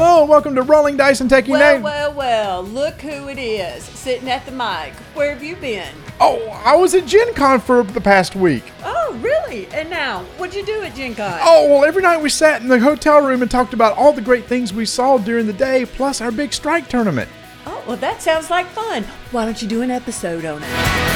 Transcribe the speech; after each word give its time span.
Hello, 0.00 0.20
and 0.20 0.30
welcome 0.30 0.54
to 0.54 0.62
Rolling 0.62 0.96
Dice 0.96 1.20
and 1.20 1.28
Taking 1.28 1.54
Well, 1.54 1.72
Names. 1.72 1.82
well, 1.82 2.12
well, 2.12 2.62
look 2.62 3.00
who 3.00 3.26
it 3.26 3.36
is 3.36 3.82
sitting 3.82 4.30
at 4.30 4.46
the 4.46 4.52
mic. 4.52 4.94
Where 5.14 5.34
have 5.34 5.42
you 5.42 5.56
been? 5.56 5.92
Oh, 6.20 6.38
I 6.64 6.76
was 6.76 6.94
at 6.94 7.04
Gen 7.04 7.34
Con 7.34 7.58
for 7.58 7.82
the 7.82 8.00
past 8.00 8.36
week. 8.36 8.62
Oh, 8.84 9.18
really? 9.20 9.66
And 9.72 9.90
now, 9.90 10.20
what'd 10.36 10.54
you 10.54 10.64
do 10.64 10.82
at 10.82 10.94
Gen 10.94 11.16
Con? 11.16 11.40
Oh, 11.42 11.66
well, 11.68 11.84
every 11.84 12.04
night 12.04 12.22
we 12.22 12.28
sat 12.28 12.62
in 12.62 12.68
the 12.68 12.78
hotel 12.78 13.26
room 13.26 13.42
and 13.42 13.50
talked 13.50 13.74
about 13.74 13.98
all 13.98 14.12
the 14.12 14.20
great 14.20 14.44
things 14.44 14.72
we 14.72 14.86
saw 14.86 15.18
during 15.18 15.48
the 15.48 15.52
day, 15.52 15.84
plus 15.84 16.20
our 16.20 16.30
big 16.30 16.52
strike 16.52 16.88
tournament. 16.88 17.28
Oh, 17.66 17.82
well, 17.88 17.96
that 17.96 18.22
sounds 18.22 18.50
like 18.50 18.66
fun. 18.66 19.02
Why 19.32 19.46
don't 19.46 19.60
you 19.60 19.66
do 19.66 19.82
an 19.82 19.90
episode 19.90 20.44
on 20.44 20.62
it? 20.62 21.07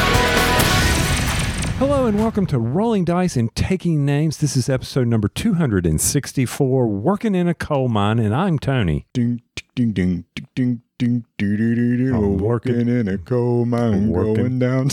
Hello 1.84 2.06
and 2.06 2.16
welcome 2.16 2.46
to 2.46 2.60
Rolling 2.60 3.04
Dice 3.04 3.34
and 3.36 3.52
Taking 3.56 4.06
Names. 4.06 4.36
This 4.36 4.54
is 4.54 4.68
episode 4.68 5.08
number 5.08 5.26
264, 5.26 6.86
Working 6.86 7.34
in 7.34 7.48
a 7.48 7.54
Coal 7.54 7.88
Mine, 7.88 8.20
and 8.20 8.32
I'm 8.32 8.60
Tony. 8.60 9.08
Ding, 9.12 9.42
ding, 9.74 9.90
ding, 9.90 10.24
ding, 10.36 10.44
ding, 10.54 10.82
ding, 10.96 11.24
doo, 11.36 11.56
doo, 11.56 11.96
doo. 11.96 12.14
I'm 12.14 12.38
Working 12.38 12.74
working. 12.74 12.88
in 12.88 13.08
a 13.08 13.18
coal 13.18 13.66
mine, 13.66 13.94
I'm 13.94 14.08
working. 14.10 14.34
going 14.34 14.58
down. 14.60 14.90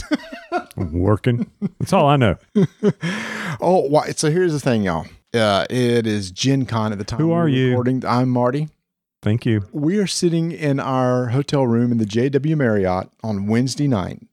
I'm 0.78 0.94
working. 0.94 1.52
That's 1.80 1.94
all 1.94 2.08
I 2.08 2.16
know. 2.16 2.38
oh, 3.62 3.88
why? 3.88 4.10
So 4.14 4.32
here's 4.32 4.54
the 4.54 4.60
thing, 4.60 4.82
y'all. 4.82 5.06
Uh, 5.32 5.68
it 5.70 6.08
is 6.08 6.32
Gen 6.32 6.66
Con 6.66 6.92
at 6.92 6.98
the 6.98 7.04
time. 7.04 7.20
Who 7.20 7.32
are 7.34 7.48
you? 7.48 7.70
Recording. 7.70 8.04
I'm 8.04 8.30
Marty. 8.30 8.68
Thank 9.22 9.46
you. 9.46 9.68
We 9.72 10.00
are 10.00 10.08
sitting 10.08 10.52
in 10.52 10.80
our 10.80 11.28
hotel 11.28 11.68
room 11.68 11.92
in 11.92 12.00
the 12.00 12.06
JW 12.06 12.58
Marriott 12.58 13.12
on 13.22 13.46
Wednesday 13.46 13.88
night 13.88 14.24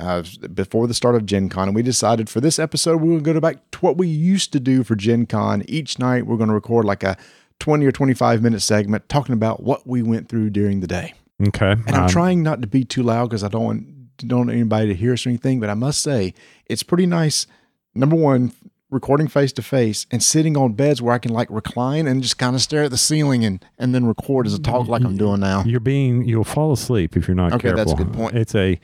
uh, 0.00 0.22
before 0.52 0.86
the 0.86 0.94
start 0.94 1.14
of 1.14 1.24
Gen 1.26 1.48
Con. 1.48 1.68
And 1.68 1.74
we 1.74 1.82
decided 1.82 2.28
for 2.28 2.40
this 2.40 2.58
episode, 2.58 3.00
we 3.00 3.08
will 3.08 3.20
going 3.20 3.34
to 3.34 3.40
go 3.40 3.48
back 3.48 3.70
to 3.72 3.78
what 3.78 3.96
we 3.96 4.08
used 4.08 4.52
to 4.52 4.60
do 4.60 4.84
for 4.84 4.94
Gen 4.96 5.26
Con. 5.26 5.64
Each 5.68 5.98
night, 5.98 6.26
we're 6.26 6.36
going 6.36 6.48
to 6.48 6.54
record 6.54 6.84
like 6.84 7.02
a 7.02 7.16
20 7.60 7.86
or 7.86 7.92
25 7.92 8.42
minute 8.42 8.60
segment 8.60 9.08
talking 9.08 9.32
about 9.32 9.62
what 9.62 9.86
we 9.86 10.02
went 10.02 10.28
through 10.28 10.50
during 10.50 10.80
the 10.80 10.86
day. 10.86 11.14
Okay. 11.48 11.72
And 11.72 11.90
I'm 11.90 12.02
Um, 12.04 12.08
trying 12.08 12.42
not 12.42 12.60
to 12.62 12.66
be 12.66 12.84
too 12.84 13.02
loud 13.02 13.28
because 13.30 13.42
I 13.44 13.48
don't 13.48 13.64
want, 13.64 13.86
don't 14.28 14.40
want 14.40 14.50
anybody 14.50 14.88
to 14.88 14.94
hear 14.94 15.12
us 15.14 15.24
or 15.26 15.30
anything. 15.30 15.60
But 15.60 15.70
I 15.70 15.74
must 15.74 16.02
say, 16.02 16.34
it's 16.66 16.82
pretty 16.82 17.06
nice. 17.06 17.46
Number 17.94 18.16
one, 18.16 18.52
recording 18.90 19.26
face 19.28 19.52
to 19.54 19.62
face 19.62 20.06
and 20.10 20.22
sitting 20.22 20.56
on 20.56 20.72
beds 20.74 21.02
where 21.02 21.12
I 21.14 21.18
can 21.18 21.32
like 21.32 21.48
recline 21.50 22.06
and 22.06 22.22
just 22.22 22.38
kind 22.38 22.54
of 22.54 22.62
stare 22.62 22.84
at 22.84 22.90
the 22.90 22.96
ceiling 22.98 23.44
and, 23.44 23.64
and 23.78 23.94
then 23.94 24.06
record 24.06 24.46
as 24.46 24.54
a 24.54 24.60
talk 24.60 24.86
like 24.88 25.02
I'm 25.02 25.16
doing 25.16 25.40
now. 25.40 25.64
You're 25.64 25.80
being, 25.80 26.24
you'll 26.26 26.44
fall 26.44 26.72
asleep 26.72 27.16
if 27.16 27.26
you're 27.26 27.34
not 27.34 27.52
Okay, 27.54 27.62
careful. 27.68 27.76
that's 27.78 27.92
a 27.92 27.96
good 28.04 28.12
point. 28.12 28.36
It's 28.36 28.54
a, 28.54 28.78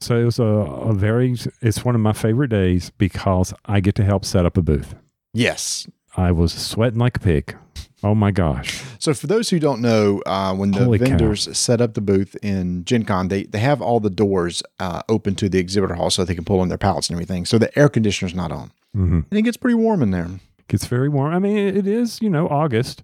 so 0.00 0.16
it 0.18 0.24
was 0.24 0.38
a, 0.38 0.44
a 0.44 0.92
very, 0.92 1.36
it's 1.62 1.84
one 1.84 1.94
of 1.94 2.00
my 2.00 2.12
favorite 2.12 2.48
days 2.48 2.90
because 2.90 3.54
I 3.64 3.80
get 3.80 3.94
to 3.96 4.04
help 4.04 4.24
set 4.24 4.46
up 4.46 4.56
a 4.56 4.62
booth. 4.62 4.94
Yes. 5.32 5.86
I 6.16 6.32
was 6.32 6.52
sweating 6.52 6.98
like 6.98 7.16
a 7.16 7.20
pig. 7.20 7.56
Oh 8.02 8.14
my 8.14 8.30
gosh. 8.30 8.82
So 8.98 9.14
for 9.14 9.26
those 9.26 9.50
who 9.50 9.58
don't 9.58 9.80
know, 9.80 10.22
uh, 10.26 10.54
when 10.54 10.70
the 10.70 10.84
Holy 10.84 10.98
cow. 10.98 11.06
vendors 11.06 11.56
set 11.56 11.80
up 11.80 11.94
the 11.94 12.00
booth 12.00 12.36
in 12.42 12.84
Gen 12.84 13.04
Con, 13.04 13.28
they, 13.28 13.44
they 13.44 13.58
have 13.58 13.80
all 13.82 14.00
the 14.00 14.10
doors 14.10 14.62
uh, 14.78 15.02
open 15.08 15.34
to 15.36 15.48
the 15.48 15.58
exhibitor 15.58 15.94
hall 15.94 16.10
so 16.10 16.24
they 16.24 16.34
can 16.34 16.44
pull 16.44 16.62
in 16.62 16.68
their 16.68 16.78
pallets 16.78 17.08
and 17.08 17.14
everything. 17.16 17.44
So 17.46 17.58
the 17.58 17.76
air 17.78 17.88
conditioner's 17.88 18.34
not 18.34 18.52
on. 18.52 18.70
hmm 18.94 19.20
And 19.30 19.38
it 19.38 19.42
gets 19.42 19.56
pretty 19.56 19.74
warm 19.74 20.02
in 20.02 20.10
there. 20.10 20.28
It's 20.68 20.86
very 20.86 21.08
warm. 21.08 21.34
I 21.34 21.38
mean, 21.38 21.56
it 21.56 21.86
is, 21.86 22.20
you 22.20 22.28
know, 22.28 22.48
August. 22.48 23.02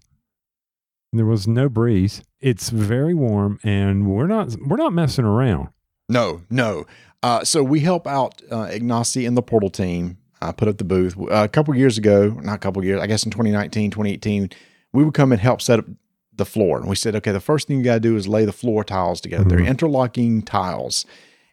There 1.12 1.27
was 1.27 1.46
no 1.46 1.68
breeze. 1.68 2.22
It's 2.40 2.70
very 2.70 3.14
warm, 3.14 3.60
and 3.62 4.06
we're 4.06 4.27
not 4.27 4.56
we're 4.66 4.78
not 4.78 4.92
messing 4.92 5.24
around. 5.27 5.68
No, 6.12 6.42
no. 6.50 6.86
Uh, 7.22 7.44
so 7.44 7.62
we 7.62 7.80
help 7.80 8.06
out 8.06 8.42
uh, 8.50 8.66
Ignacy 8.66 9.27
and 9.27 9.36
the 9.36 9.42
Portal 9.42 9.70
team 9.70 10.18
uh, 10.42 10.52
put 10.52 10.68
up 10.68 10.78
the 10.78 10.84
booth. 10.84 11.16
Uh, 11.18 11.44
a 11.44 11.48
couple 11.48 11.74
years 11.74 11.96
ago, 11.96 12.28
not 12.42 12.56
a 12.56 12.58
couple 12.58 12.84
years, 12.84 13.00
I 13.00 13.06
guess 13.06 13.24
in 13.24 13.30
2019, 13.30 13.91
2018, 13.91 14.50
we 14.92 15.05
would 15.05 15.14
come 15.14 15.33
and 15.33 15.40
help 15.40 15.62
set 15.62 15.78
up 15.78 15.86
the 16.34 16.44
floor. 16.44 16.78
And 16.78 16.88
we 16.88 16.96
said, 16.96 17.14
okay, 17.17 17.33
the 17.33 17.40
first 17.40 17.68
thing 17.68 17.78
you 17.78 17.84
got 17.84 17.95
to 17.95 18.00
do 18.00 18.17
is 18.17 18.27
lay 18.27 18.45
the 18.45 18.52
floor 18.52 18.84
tiles 18.84 19.20
together. 19.20 19.45
They're 19.45 19.61
interlocking 19.61 20.42
tiles. 20.42 21.06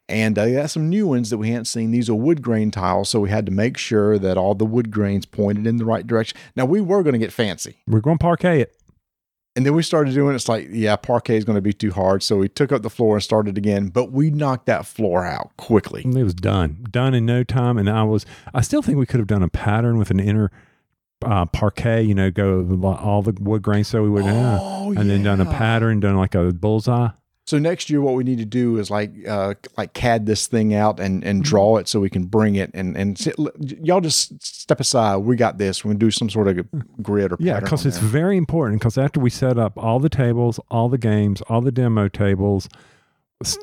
And 0.08 0.40
uh, 0.40 0.46
they 0.46 0.54
got 0.54 0.72
some 0.72 0.90
new 0.90 1.08
ones 1.08 1.30
that 1.30 1.38
we 1.38 1.50
hadn't 1.50 1.66
seen. 1.66 1.92
These 1.92 2.10
are 2.10 2.16
wood 2.16 2.42
grain 2.42 2.72
tiles. 2.72 3.10
So 3.10 3.20
we 3.20 3.30
had 3.30 3.46
to 3.46 3.52
make 3.52 3.78
sure 3.78 4.18
that 4.18 4.38
all 4.38 4.56
the 4.56 4.66
wood 4.66 4.90
grains 4.90 5.26
pointed 5.26 5.68
in 5.68 5.78
the 5.78 5.86
right 5.86 6.06
direction. 6.06 6.38
Now, 6.56 6.66
we 6.66 6.82
were 6.82 7.04
going 7.04 7.14
to 7.14 7.20
get 7.20 7.32
fancy. 7.32 7.78
We're 7.88 8.02
going 8.02 8.18
to 8.18 8.24
parquet 8.24 8.62
it. 8.62 8.76
And 9.60 9.66
then 9.66 9.74
we 9.74 9.84
started 9.84 10.14
doing. 10.14 10.36
It's 10.36 10.48
like, 10.48 10.70
yeah, 10.72 10.96
parquet 10.96 11.36
is 11.36 11.44
going 11.44 11.58
to 11.58 11.62
be 11.62 11.74
too 11.74 11.92
hard. 11.92 12.24
So 12.24 12.38
we 12.38 12.48
took 12.48 12.72
up 12.72 12.82
the 12.82 12.90
floor 12.90 13.16
and 13.18 13.22
started 13.22 13.58
again. 13.58 13.90
But 13.90 14.10
we 14.10 14.30
knocked 14.30 14.68
that 14.68 14.86
floor 14.86 15.26
out 15.26 15.52
quickly. 15.58 16.04
And 16.06 16.18
it 16.18 16.24
was 16.24 16.34
done, 16.34 16.86
done 16.90 17.14
in 17.14 17.26
no 17.26 17.44
time. 17.44 17.78
And 17.78 17.90
I 17.90 18.04
was, 18.04 18.26
I 18.54 18.62
still 18.62 18.82
think 18.82 18.98
we 18.98 19.06
could 19.06 19.20
have 19.20 19.28
done 19.28 19.44
a 19.44 19.50
pattern 19.50 19.98
with 19.98 20.12
an 20.12 20.20
inner 20.22 20.50
uh, 21.26 21.46
parquet. 21.48 22.04
You 22.04 22.16
know, 22.16 22.32
go 22.32 22.66
all 23.04 23.22
the 23.22 23.34
wood 23.38 23.62
grain 23.62 23.84
so 23.84 24.02
we 24.02 24.08
would, 24.10 24.24
Oh, 24.26 24.94
and 24.96 25.10
then 25.10 25.24
done 25.24 25.42
a 25.42 25.46
pattern, 25.46 26.00
done 26.00 26.16
like 26.16 26.36
a 26.36 26.54
bullseye. 26.54 27.10
So 27.50 27.58
next 27.58 27.90
year, 27.90 28.00
what 28.00 28.14
we 28.14 28.24
need 28.24 28.38
to 28.38 28.46
do 28.46 28.78
is 28.78 28.92
like 28.92 29.12
uh, 29.28 29.56
like 29.76 29.94
CAD 29.94 30.28
this 30.28 30.46
thing 30.46 30.76
out 30.76 31.00
and 31.00 31.24
and 31.24 31.44
draw 31.44 31.78
it 31.78 31.88
so 31.88 32.00
we 32.00 32.08
can 32.08 32.26
bring 32.26 32.54
it 32.54 32.70
and 32.76 32.96
and 32.96 33.18
sit, 33.18 33.34
y'all 33.60 34.02
just 34.02 34.40
step 34.44 34.80
aside. 34.80 35.18
We 35.18 35.36
got 35.36 35.58
this. 35.58 35.84
We're 35.84 35.90
gonna 35.90 35.98
do 35.98 36.12
some 36.12 36.30
sort 36.30 36.48
of 36.48 36.68
grid 37.02 37.32
or 37.32 37.38
Yeah, 37.40 37.60
because 37.60 37.88
it's 37.88 37.98
there. 37.98 38.08
very 38.08 38.38
important. 38.38 38.82
Because 38.82 39.00
after 39.00 39.20
we 39.20 39.32
set 39.32 39.58
up 39.58 39.74
all 39.80 40.00
the 40.00 40.10
tables, 40.10 40.60
all 40.70 40.90
the 40.90 41.00
games, 41.00 41.42
all 41.50 41.62
the 41.62 41.72
demo 41.72 42.08
tables, 42.08 42.70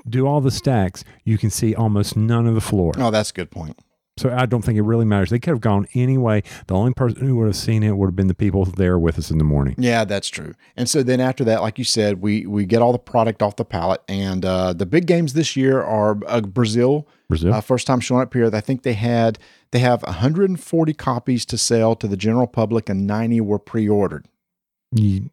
do 0.08 0.26
all 0.26 0.40
the 0.40 0.50
stacks, 0.50 1.04
you 1.22 1.38
can 1.38 1.50
see 1.50 1.72
almost 1.72 2.16
none 2.16 2.48
of 2.48 2.56
the 2.56 2.60
floor. 2.60 2.92
oh, 2.98 3.12
that's 3.12 3.30
a 3.30 3.34
good 3.34 3.52
point. 3.52 3.78
So 4.18 4.32
I 4.34 4.46
don't 4.46 4.62
think 4.62 4.78
it 4.78 4.82
really 4.82 5.04
matters. 5.04 5.28
They 5.28 5.38
could 5.38 5.50
have 5.50 5.60
gone 5.60 5.86
anyway. 5.92 6.42
The 6.68 6.74
only 6.74 6.94
person 6.94 7.26
who 7.26 7.36
would 7.36 7.46
have 7.46 7.56
seen 7.56 7.82
it 7.82 7.96
would 7.96 8.06
have 8.06 8.16
been 8.16 8.28
the 8.28 8.34
people 8.34 8.64
there 8.64 8.98
with 8.98 9.18
us 9.18 9.30
in 9.30 9.36
the 9.36 9.44
morning. 9.44 9.74
Yeah, 9.76 10.04
that's 10.04 10.28
true. 10.28 10.54
And 10.74 10.88
so 10.88 11.02
then 11.02 11.20
after 11.20 11.44
that, 11.44 11.60
like 11.60 11.76
you 11.78 11.84
said, 11.84 12.22
we 12.22 12.46
we 12.46 12.64
get 12.64 12.80
all 12.80 12.92
the 12.92 12.98
product 12.98 13.42
off 13.42 13.56
the 13.56 13.64
pallet, 13.64 14.00
and 14.08 14.44
uh, 14.44 14.72
the 14.72 14.86
big 14.86 15.06
games 15.06 15.34
this 15.34 15.54
year 15.54 15.82
are 15.82 16.18
uh, 16.26 16.40
Brazil. 16.40 17.06
Brazil. 17.28 17.52
Uh, 17.52 17.60
first 17.60 17.86
time 17.86 18.00
showing 18.00 18.22
up 18.22 18.32
here. 18.32 18.48
I 18.54 18.60
think 18.60 18.82
they 18.84 18.94
had 18.94 19.38
they 19.72 19.80
have 19.80 20.02
140 20.02 20.94
copies 20.94 21.44
to 21.46 21.58
sell 21.58 21.94
to 21.96 22.08
the 22.08 22.16
general 22.16 22.46
public, 22.46 22.88
and 22.88 23.06
90 23.06 23.42
were 23.42 23.58
pre-ordered. 23.58 24.26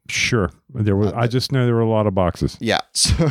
Sure. 0.10 0.52
There 0.74 0.98
was. 0.98 1.14
I 1.14 1.28
just 1.28 1.52
know 1.54 1.66
there 1.66 1.76
were 1.76 1.82
a 1.82 1.90
lot 1.90 2.08
of 2.08 2.16
boxes. 2.16 2.58
Yeah. 2.60 2.82
So, 2.94 3.30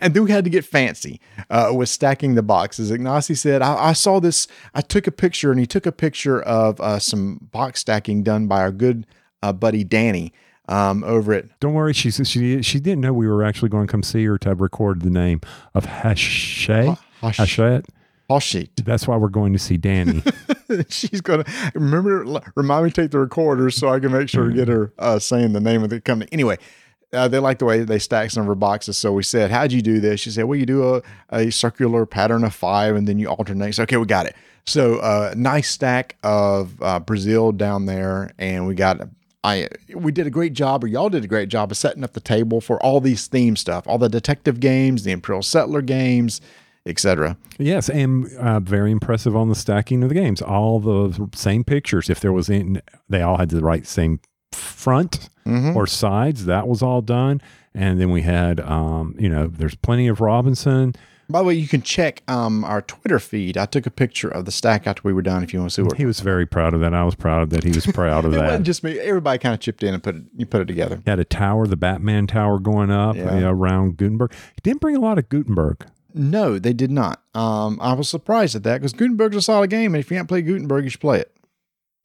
and 0.00 0.14
then 0.14 0.24
we 0.24 0.30
had 0.30 0.44
to 0.44 0.50
get 0.50 0.64
fancy 0.64 1.20
uh, 1.50 1.72
with 1.74 1.88
stacking 1.88 2.34
the 2.34 2.42
boxes. 2.42 2.90
Ignacy 2.90 3.36
said, 3.36 3.62
I, 3.62 3.88
I 3.88 3.92
saw 3.92 4.20
this. 4.20 4.46
I 4.74 4.80
took 4.80 5.06
a 5.06 5.12
picture, 5.12 5.50
and 5.50 5.60
he 5.60 5.66
took 5.66 5.86
a 5.86 5.92
picture 5.92 6.40
of 6.40 6.80
uh, 6.80 6.98
some 6.98 7.48
box 7.52 7.80
stacking 7.80 8.22
done 8.22 8.46
by 8.46 8.60
our 8.60 8.72
good 8.72 9.06
uh, 9.42 9.52
buddy 9.52 9.84
Danny 9.84 10.32
um, 10.68 11.04
over 11.04 11.32
at. 11.32 11.60
Don't 11.60 11.74
worry. 11.74 11.92
She 11.92 12.10
she 12.10 12.62
she 12.62 12.80
didn't 12.80 13.00
know 13.00 13.12
we 13.12 13.28
were 13.28 13.42
actually 13.42 13.68
going 13.68 13.86
to 13.86 13.90
come 13.90 14.02
see 14.02 14.24
her 14.24 14.38
to 14.38 14.54
record 14.54 15.02
the 15.02 15.10
name 15.10 15.40
of 15.74 15.86
Hashay. 15.86 16.96
Hachette. 17.20 17.86
Hashit. 18.30 18.84
That's 18.84 19.06
why 19.06 19.16
we're 19.16 19.28
going 19.28 19.52
to 19.52 19.58
see 19.58 19.76
Danny. 19.76 20.22
She's 20.88 21.20
gonna 21.20 21.44
remember. 21.74 22.24
Remind 22.54 22.84
me 22.84 22.90
to 22.90 23.02
take 23.02 23.10
the 23.10 23.18
recorder 23.18 23.70
so 23.70 23.88
I 23.88 24.00
can 24.00 24.12
make 24.12 24.28
sure 24.28 24.48
to 24.48 24.54
get 24.54 24.68
her 24.68 24.92
uh, 24.98 25.18
saying 25.18 25.52
the 25.52 25.60
name 25.60 25.82
of 25.82 25.90
the 25.90 26.00
company. 26.00 26.30
Anyway, 26.32 26.56
uh, 27.12 27.28
they 27.28 27.38
like 27.38 27.58
the 27.58 27.64
way 27.64 27.80
they 27.80 27.98
stack 27.98 28.30
some 28.30 28.42
of 28.42 28.46
her 28.46 28.54
boxes. 28.54 28.96
So 28.96 29.12
we 29.12 29.22
said, 29.22 29.50
"How'd 29.50 29.72
you 29.72 29.82
do 29.82 30.00
this?" 30.00 30.20
She 30.20 30.30
said, 30.30 30.44
"Well, 30.44 30.58
you 30.58 30.66
do 30.66 30.96
a, 30.96 31.02
a 31.30 31.50
circular 31.50 32.06
pattern 32.06 32.44
of 32.44 32.54
five, 32.54 32.96
and 32.96 33.06
then 33.06 33.18
you 33.18 33.28
alternate." 33.28 33.74
So 33.74 33.82
okay, 33.84 33.96
we 33.96 34.06
got 34.06 34.26
it. 34.26 34.34
So 34.64 34.98
uh, 34.98 35.34
nice 35.36 35.68
stack 35.68 36.16
of 36.22 36.80
uh, 36.82 37.00
Brazil 37.00 37.52
down 37.52 37.86
there, 37.86 38.32
and 38.38 38.66
we 38.66 38.74
got. 38.74 39.00
I 39.44 39.68
we 39.94 40.12
did 40.12 40.26
a 40.26 40.30
great 40.30 40.52
job, 40.52 40.84
or 40.84 40.86
y'all 40.86 41.08
did 41.08 41.24
a 41.24 41.28
great 41.28 41.48
job 41.48 41.70
of 41.70 41.76
setting 41.76 42.04
up 42.04 42.12
the 42.12 42.20
table 42.20 42.60
for 42.60 42.80
all 42.82 43.00
these 43.00 43.26
theme 43.26 43.56
stuff, 43.56 43.86
all 43.88 43.98
the 43.98 44.08
detective 44.08 44.60
games, 44.60 45.02
the 45.02 45.10
Imperial 45.10 45.42
Settler 45.42 45.82
games, 45.82 46.40
etc. 46.86 47.36
Yes, 47.58 47.90
and 47.90 48.32
uh, 48.36 48.60
very 48.60 48.92
impressive 48.92 49.34
on 49.34 49.48
the 49.48 49.56
stacking 49.56 50.04
of 50.04 50.10
the 50.10 50.14
games. 50.14 50.40
All 50.40 50.78
the 50.78 51.28
same 51.34 51.64
pictures. 51.64 52.08
If 52.08 52.20
there 52.20 52.32
was 52.32 52.48
in, 52.48 52.80
they 53.08 53.20
all 53.20 53.38
had 53.38 53.50
the 53.50 53.62
right 53.62 53.84
same 53.84 54.20
front 54.54 55.28
Mhm. 55.46 55.74
or 55.74 55.86
sides. 55.86 56.44
That 56.46 56.68
was 56.68 56.82
all 56.82 57.00
done. 57.02 57.40
And 57.74 58.00
then 58.00 58.10
we 58.10 58.22
had, 58.22 58.60
um, 58.60 59.14
you 59.18 59.28
know, 59.28 59.46
there's 59.46 59.74
plenty 59.74 60.06
of 60.08 60.20
Robinson. 60.20 60.94
By 61.30 61.38
the 61.38 61.44
way, 61.46 61.54
you 61.54 61.66
can 61.68 61.80
check 61.80 62.22
um, 62.28 62.62
our 62.64 62.82
Twitter 62.82 63.18
feed. 63.18 63.56
I 63.56 63.64
took 63.64 63.86
a 63.86 63.90
picture 63.90 64.28
of 64.28 64.44
the 64.44 64.52
stack 64.52 64.86
after 64.86 65.00
we 65.04 65.14
were 65.14 65.22
done. 65.22 65.42
If 65.42 65.54
you 65.54 65.60
want 65.60 65.70
to 65.70 65.74
see 65.76 65.82
what 65.82 65.96
He 65.96 66.04
was 66.04 66.20
very 66.20 66.44
proud 66.44 66.74
of 66.74 66.80
that. 66.80 66.92
I 66.92 67.04
was 67.04 67.14
proud 67.14 67.48
that 67.50 67.64
he 67.64 67.70
was 67.70 67.86
proud 67.86 68.26
of 68.26 68.32
it 68.34 68.36
that. 68.36 68.44
wasn't 68.44 68.66
just 68.66 68.84
me. 68.84 68.98
Everybody 68.98 69.38
kind 69.38 69.54
of 69.54 69.60
chipped 69.60 69.82
in 69.82 69.94
and 69.94 70.02
put 70.02 70.16
it. 70.16 70.22
You 70.36 70.44
put 70.44 70.60
it 70.60 70.66
together. 70.66 70.96
He 71.02 71.10
had 71.10 71.18
a 71.20 71.24
tower, 71.24 71.66
the 71.66 71.76
Batman 71.76 72.26
tower 72.26 72.58
going 72.58 72.90
up 72.90 73.16
Yeah. 73.16 73.48
uh, 73.48 73.50
around 73.52 73.96
Gutenberg. 73.96 74.32
He 74.32 74.60
didn't 74.62 74.82
bring 74.82 74.96
a 74.96 75.00
lot 75.00 75.16
of 75.16 75.28
Gutenberg. 75.30 75.86
No, 76.12 76.58
they 76.58 76.74
did 76.74 76.90
not. 76.90 77.22
Um, 77.34 77.78
I 77.80 77.94
was 77.94 78.10
surprised 78.10 78.54
at 78.54 78.64
that 78.64 78.78
because 78.82 78.92
Gutenberg's 78.92 79.36
a 79.36 79.40
solid 79.42 79.70
game, 79.70 79.94
and 79.94 80.00
if 80.04 80.10
you 80.10 80.16
can't 80.18 80.28
play 80.28 80.42
Gutenberg, 80.42 80.84
you 80.84 80.90
should 80.90 81.00
play 81.00 81.20
it. 81.20 81.34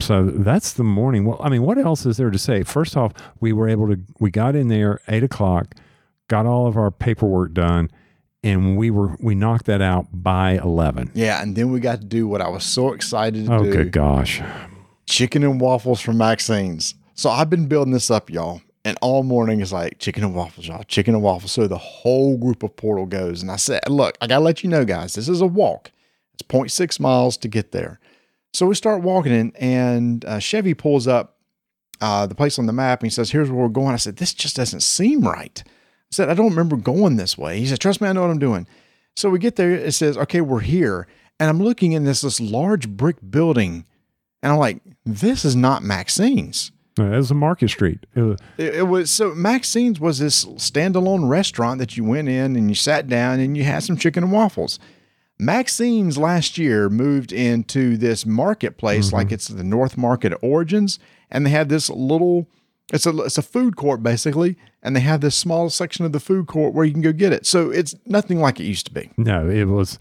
So 0.00 0.24
that's 0.26 0.72
the 0.74 0.84
morning. 0.84 1.24
Well, 1.24 1.40
I 1.42 1.48
mean, 1.48 1.62
what 1.62 1.76
else 1.76 2.06
is 2.06 2.16
there 2.16 2.30
to 2.30 2.38
say? 2.38 2.62
First 2.62 2.96
off, 2.96 3.12
we 3.40 3.52
were 3.52 3.68
able 3.68 3.88
to, 3.88 3.98
we 4.20 4.30
got 4.30 4.54
in 4.54 4.68
there 4.68 5.00
eight 5.08 5.24
o'clock, 5.24 5.74
got 6.28 6.46
all 6.46 6.66
of 6.66 6.76
our 6.76 6.90
paperwork 6.90 7.52
done, 7.52 7.90
and 8.44 8.76
we 8.76 8.90
were, 8.90 9.16
we 9.20 9.34
knocked 9.34 9.66
that 9.66 9.82
out 9.82 10.06
by 10.12 10.52
11. 10.52 11.10
Yeah, 11.14 11.42
and 11.42 11.56
then 11.56 11.72
we 11.72 11.80
got 11.80 12.00
to 12.00 12.06
do 12.06 12.28
what 12.28 12.40
I 12.40 12.48
was 12.48 12.64
so 12.64 12.92
excited 12.92 13.46
to 13.46 13.54
Oh, 13.54 13.64
do: 13.64 13.72
good 13.72 13.90
gosh. 13.92 14.40
chicken 15.06 15.42
and 15.42 15.60
waffles 15.60 16.00
from 16.00 16.16
Maxine's. 16.18 16.94
So 17.14 17.28
I've 17.30 17.50
been 17.50 17.66
building 17.66 17.92
this 17.92 18.10
up, 18.10 18.30
y'all. 18.30 18.62
And 18.84 18.96
all 19.02 19.24
morning 19.24 19.60
is 19.60 19.72
like 19.72 19.98
chicken 19.98 20.22
and 20.24 20.34
waffles, 20.34 20.68
y'all, 20.68 20.84
chicken 20.84 21.14
and 21.14 21.22
waffles. 21.22 21.50
So 21.52 21.66
the 21.66 21.76
whole 21.76 22.38
group 22.38 22.62
of 22.62 22.74
Portal 22.76 23.04
goes. 23.04 23.42
And 23.42 23.50
I 23.50 23.56
said, 23.56 23.80
look, 23.88 24.16
I 24.22 24.28
got 24.28 24.38
to 24.38 24.44
let 24.44 24.62
you 24.62 24.70
know, 24.70 24.84
guys, 24.84 25.14
this 25.14 25.28
is 25.28 25.40
a 25.40 25.46
walk. 25.46 25.90
It's 26.34 26.44
0.6 26.44 27.00
miles 27.00 27.36
to 27.38 27.48
get 27.48 27.72
there. 27.72 27.98
So 28.52 28.66
we 28.66 28.74
start 28.74 29.02
walking 29.02 29.32
in, 29.32 29.52
and 29.56 30.24
uh, 30.24 30.38
Chevee 30.40 30.74
pulls 30.76 31.06
up 31.06 31.36
uh, 32.00 32.26
the 32.26 32.34
place 32.34 32.58
on 32.58 32.66
the 32.66 32.72
map 32.72 33.00
and 33.02 33.06
he 33.10 33.14
says, 33.14 33.30
Here's 33.30 33.50
where 33.50 33.62
we're 33.62 33.68
going. 33.68 33.92
I 33.92 33.96
said, 33.96 34.16
This 34.16 34.32
just 34.32 34.56
doesn't 34.56 34.80
seem 34.80 35.22
right. 35.22 35.62
I 35.66 35.70
said, 36.12 36.28
I 36.30 36.34
don't 36.34 36.50
remember 36.50 36.76
going 36.76 37.16
this 37.16 37.36
way. 37.36 37.58
He 37.58 37.66
said, 37.66 37.80
Trust 37.80 38.00
me, 38.00 38.08
I 38.08 38.12
know 38.12 38.22
what 38.22 38.30
I'm 38.30 38.38
doing. 38.38 38.66
So 39.16 39.30
we 39.30 39.38
get 39.38 39.56
there. 39.56 39.72
It 39.72 39.92
says, 39.92 40.16
Okay, 40.16 40.40
we're 40.40 40.60
here. 40.60 41.06
And 41.40 41.50
I'm 41.50 41.58
looking 41.60 41.92
in 41.92 42.04
this, 42.04 42.22
this 42.22 42.40
large 42.40 42.88
brick 42.88 43.16
building. 43.30 43.84
And 44.42 44.52
I'm 44.52 44.58
like, 44.58 44.80
This 45.04 45.44
is 45.44 45.54
not 45.56 45.82
Maxine's. 45.82 46.72
Uh, 46.98 47.04
It 47.04 47.16
was 47.16 47.30
a 47.30 47.34
Market 47.34 47.68
Street. 47.70 48.06
It 48.14 48.22
was, 48.22 48.38
It, 48.56 48.74
it 48.76 48.82
was 48.88 49.10
so 49.10 49.34
Maxine's 49.34 50.00
was 50.00 50.20
this 50.20 50.44
standalone 50.44 51.28
restaurant 51.28 51.78
that 51.80 51.96
you 51.96 52.04
went 52.04 52.28
in 52.28 52.56
and 52.56 52.68
you 52.68 52.74
sat 52.74 53.08
down 53.08 53.40
and 53.40 53.56
you 53.56 53.64
had 53.64 53.82
some 53.82 53.96
chicken 53.96 54.22
and 54.24 54.32
waffles. 54.32 54.78
Maxine's 55.38 56.18
last 56.18 56.58
year 56.58 56.88
moved 56.88 57.32
into 57.32 57.96
this 57.96 58.26
marketplace 58.26 59.12
like 59.12 59.30
it's 59.30 59.48
the 59.48 59.64
North 59.64 59.96
Market 59.96 60.32
Origins, 60.42 60.98
and 61.30 61.46
they 61.46 61.50
had 61.50 61.68
this 61.68 61.88
little 61.88 62.48
it's 62.92 63.06
a 63.06 63.16
it's 63.22 63.38
a 63.38 63.42
food 63.42 63.76
court 63.76 64.02
basically, 64.02 64.56
and 64.82 64.96
they 64.96 65.00
have 65.00 65.20
this 65.20 65.36
small 65.36 65.70
section 65.70 66.04
of 66.04 66.12
the 66.12 66.20
food 66.20 66.46
court 66.46 66.74
where 66.74 66.84
you 66.84 66.92
can 66.92 67.02
go 67.02 67.12
get 67.12 67.32
it. 67.32 67.46
So 67.46 67.70
it's 67.70 67.94
nothing 68.06 68.40
like 68.40 68.58
it 68.58 68.64
used 68.64 68.86
to 68.86 68.92
be. 68.92 69.10
no, 69.16 69.48
it 69.48 69.64
was 69.64 69.98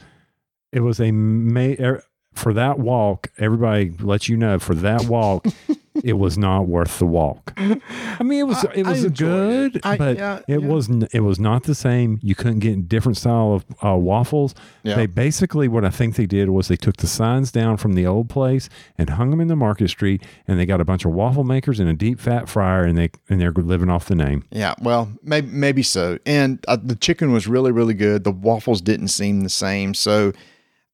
it 0.72 0.80
was 0.81 1.00
a 1.00 1.12
ma- 1.12 1.75
er, 1.80 2.04
for 2.34 2.54
that 2.54 2.80
walk. 2.80 3.31
Everybody 3.38 3.94
let 4.00 4.28
you 4.30 4.38
know 4.38 4.60
for 4.60 4.75
that 4.75 5.06
walk, 5.06 5.45
it 6.04 6.14
was 6.14 6.38
not 6.38 6.68
worth 6.68 7.00
the 7.00 7.06
walk. 7.06 7.54
I 7.58 8.24
mean, 8.24 8.40
it 8.40 8.48
was 8.48 8.66
I- 8.66 8.72
it 8.76 8.86
was 8.86 9.04
enjoyed 9.04 9.74
good, 9.74 9.76
it. 9.78 9.86
I- 9.86 9.98
but 9.98 10.18
yeah, 10.18 10.40
it 10.48 10.62
yeah. 10.62 10.68
was 10.68 10.90
n- 10.90 11.08
it 11.14 11.22
was 11.22 11.40
not 11.40 11.64
the 11.64 11.76
same. 11.76 12.20
You 12.22 12.36
couldn't 12.36 12.60
get 12.60 12.88
different 12.88 13.18
style 13.18 13.54
of 13.54 13.66
uh, 13.84 13.96
waffles. 13.96 14.54
Yeah. 14.84 14.96
They 14.96 15.06
basically 15.08 15.68
what 15.68 15.84
I 15.86 15.90
think 15.90 16.16
they 16.16 16.26
did 16.26 16.50
was 16.50 16.68
they 16.68 16.76
took 16.76 16.98
the 16.98 17.08
signs 17.08 17.52
down 17.52 17.78
from 17.78 17.94
the 17.94 18.06
old 18.06 18.30
place 18.30 18.70
and 18.98 19.10
hung 19.10 19.30
them 19.32 19.42
in 19.42 19.48
the 19.48 19.56
Market 19.56 19.90
Street, 19.90 20.24
and 20.48 20.60
they 20.60 20.66
got 20.66 20.82
a 20.82 20.86
bunch 20.86 21.06
of 21.06 21.12
waffle 21.12 21.44
makers 21.44 21.80
and 21.80 21.90
a 21.90 21.94
deep 21.94 22.20
fat 22.20 22.48
fryer, 22.50 22.84
and 22.84 22.98
they 22.98 23.10
and 23.30 23.40
they're 23.42 23.52
living 23.52 23.90
off 23.90 24.06
the 24.06 24.16
name. 24.16 24.44
Yeah, 24.52 24.74
well, 24.82 25.10
maybe 25.24 25.48
maybe 25.48 25.84
so. 25.84 26.20
And 26.26 26.64
uh, 26.68 26.78
the 26.82 26.96
chicken 26.96 27.32
was 27.32 27.48
really 27.48 27.72
really 27.72 27.94
good. 27.94 28.24
The 28.24 28.32
waffles 28.32 28.82
didn't 28.82 29.10
seem 29.10 29.42
the 29.42 29.50
same. 29.50 29.94
So 29.94 30.34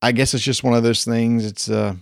I 0.01 0.11
guess 0.11 0.33
it's 0.33 0.43
just 0.43 0.63
one 0.63 0.73
of 0.73 0.83
those 0.83 1.05
things. 1.05 1.45
It's 1.45 1.69
uh 1.69 1.95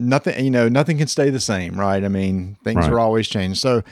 nothing, 0.00 0.44
you 0.44 0.50
know, 0.50 0.68
nothing 0.68 0.98
can 0.98 1.06
stay 1.08 1.30
the 1.30 1.40
same, 1.40 1.78
right? 1.78 2.02
I 2.04 2.08
mean, 2.08 2.56
things 2.64 2.78
Right. 2.84 2.92
are 2.92 2.98
always 3.00 3.28
changing. 3.28 3.54
So 3.56 3.82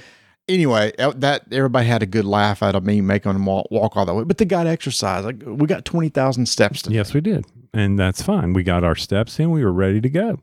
anyway, 0.48 0.92
that 0.98 1.42
everybody 1.52 1.86
had 1.86 2.02
a 2.02 2.06
good 2.06 2.24
laugh 2.24 2.62
out 2.62 2.74
of 2.74 2.84
me 2.84 3.00
making 3.00 3.32
them 3.32 3.46
walk, 3.46 3.66
walk 3.70 3.96
all 3.96 4.06
that 4.06 4.14
way. 4.14 4.24
But 4.24 4.38
they 4.38 4.44
got 4.44 4.66
exercise. 4.66 5.24
Like 5.24 5.42
we 5.46 5.66
got 5.66 5.84
20,000 5.84 6.46
steps 6.46 6.82
to 6.82 6.92
Yes, 6.92 7.14
we 7.14 7.20
did. 7.20 7.44
And 7.72 7.98
that's 7.98 8.20
fine. 8.22 8.52
We 8.52 8.62
got 8.64 8.82
our 8.82 8.96
steps 8.96 9.38
in. 9.38 9.50
We 9.50 9.64
were 9.64 9.72
ready 9.72 10.00
to 10.00 10.08
go. 10.10 10.40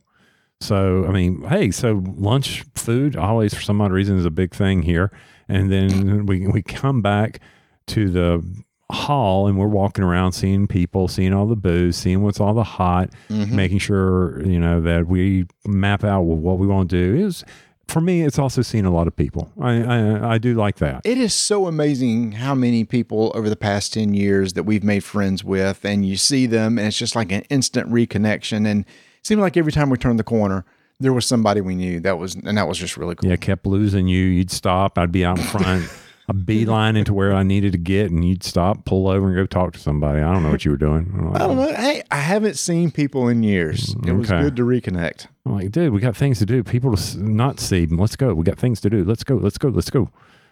So, 0.62 1.06
I 1.07 1.12
mean, 1.12 1.44
hey, 1.44 1.69
so 1.71 2.01
lunch 2.18 2.63
food 2.74 3.15
always 3.15 3.54
for 3.54 3.62
some 3.62 3.80
odd 3.81 3.92
reason 3.92 4.18
is 4.18 4.25
a 4.25 4.31
big 4.31 4.56
thing 4.56 4.81
here. 4.81 5.12
And 5.50 5.71
then 5.71 6.25
we, 6.25 6.48
we 6.48 6.62
come 6.63 7.01
back 7.01 7.39
to 7.88 8.09
the 8.09 8.63
hall 8.91 9.47
and 9.47 9.57
we're 9.57 9.67
walking 9.67 10.03
around 10.03 10.31
seeing 10.31 10.65
people, 10.67 11.07
seeing 11.07 11.33
all 11.33 11.45
the 11.45 11.55
booze, 11.55 11.97
seeing 11.97 12.21
what's 12.23 12.39
all 12.39 12.53
the 12.53 12.63
hot, 12.63 13.09
Mhm. 13.29 13.51
making 13.51 13.79
sure, 13.79 14.41
you 14.45 14.59
know, 14.59 14.79
that 14.81 15.07
we 15.07 15.45
map 15.65 16.03
out 16.03 16.21
what 16.21 16.57
we 16.57 16.67
want 16.67 16.89
to 16.89 16.95
do. 17.15 17.25
Is 17.25 17.43
for 17.89 17.99
me, 18.01 18.21
it's 18.21 18.39
also 18.39 18.61
seeing 18.61 18.85
a 18.85 18.91
lot 18.91 19.07
of 19.07 19.15
people. 19.15 19.51
I, 19.59 19.81
I, 19.83 20.33
I 20.33 20.37
do 20.37 20.53
like 20.55 20.77
that. 20.77 21.01
It 21.05 21.17
is 21.17 21.33
so 21.33 21.67
amazing 21.67 22.33
how 22.33 22.53
many 22.55 22.83
people 22.85 23.31
over 23.35 23.49
the 23.49 23.55
past 23.57 23.93
10 23.93 24.13
years 24.13 24.53
that 24.53 24.63
we've 24.63 24.83
made 24.83 25.03
friends 25.03 25.43
with, 25.43 25.83
and 25.85 26.05
you 26.05 26.15
see 26.17 26.45
them, 26.45 26.77
and 26.77 26.87
it's 26.87 26.97
just 26.97 27.15
like 27.15 27.31
an 27.31 27.43
instant 27.49 27.89
reconnection. 27.91 28.65
And 28.67 28.81
it 28.81 28.87
seemed 29.27 29.41
like 29.41 29.57
every 29.57 29.71
time 29.71 29.89
we 29.89 29.97
turned 29.97 30.19
the 30.19 30.23
corner, 30.25 30.65
there 30.99 31.13
was 31.13 31.25
somebody 31.25 31.61
we 31.61 31.75
knew 31.75 31.99
that 32.01 32.17
was, 32.17 32.35
and 32.35 32.57
that 32.57 32.67
was 32.67 32.77
just 32.77 32.97
really 32.97 33.15
cool. 33.15 33.29
Yeah, 33.29 33.35
kept 33.35 33.65
losing 33.65 34.07
you. 34.07 34.23
You'd 34.23 34.49
stop. 34.51 34.97
I'd 34.97 35.11
be 35.11 35.23
out 35.25 35.37
in 35.39 35.43
front. 35.45 35.89
I'd 36.29 36.45
beeline 36.45 36.97
into 36.97 37.13
where 37.13 37.33
I 37.33 37.44
needed 37.44 37.71
to 37.71 37.77
get, 37.77 38.12
and 38.12 38.27
you'd 38.27 38.44
stop, 38.44 38.83
pull 38.83 39.07
over, 39.07 39.27
and 39.27 39.35
go 39.35 39.45
talk 39.45 39.71
to 39.74 39.79
somebody. 39.79 40.19
I 40.21 40.33
don't 40.33 40.44
know 40.44 40.50
what 40.51 40.65
you 40.65 40.71
were 40.71 40.77
doing. 40.77 41.09
I'm 41.18 41.31
like, 41.31 41.41
I 41.41 41.47
don't 41.47 41.56
know. 41.56 41.74
Hey, 41.74 42.03
I 42.12 42.18
haven't 42.18 42.57
seen 42.57 42.91
people 42.91 43.29
in 43.29 43.44
years. 43.44 43.95
It 44.06 44.12
was 44.12 44.29
Okay. 44.29 44.41
good 44.41 44.56
to 44.57 44.63
reconnect. 44.63 45.27
I'm 45.45 45.53
like, 45.56 45.71
dude, 45.71 45.94
we 45.94 46.01
got 46.01 46.18
things 46.18 46.39
to 46.39 46.45
do. 46.45 46.63
People 46.63 46.91
to 46.91 46.97
s- 47.01 47.15
not 47.15 47.62
see. 47.62 47.85
Let's 47.85 48.18
go. 48.18 48.33
We 48.33 48.44
got 48.44 48.59
things 48.59 48.81
to 48.81 48.89
do. 48.89 49.06
Let's 49.06 49.24
go. 49.24 49.35
Let's 49.35 49.57
go. 49.57 49.69
Let's 49.69 49.89
go. 49.89 50.09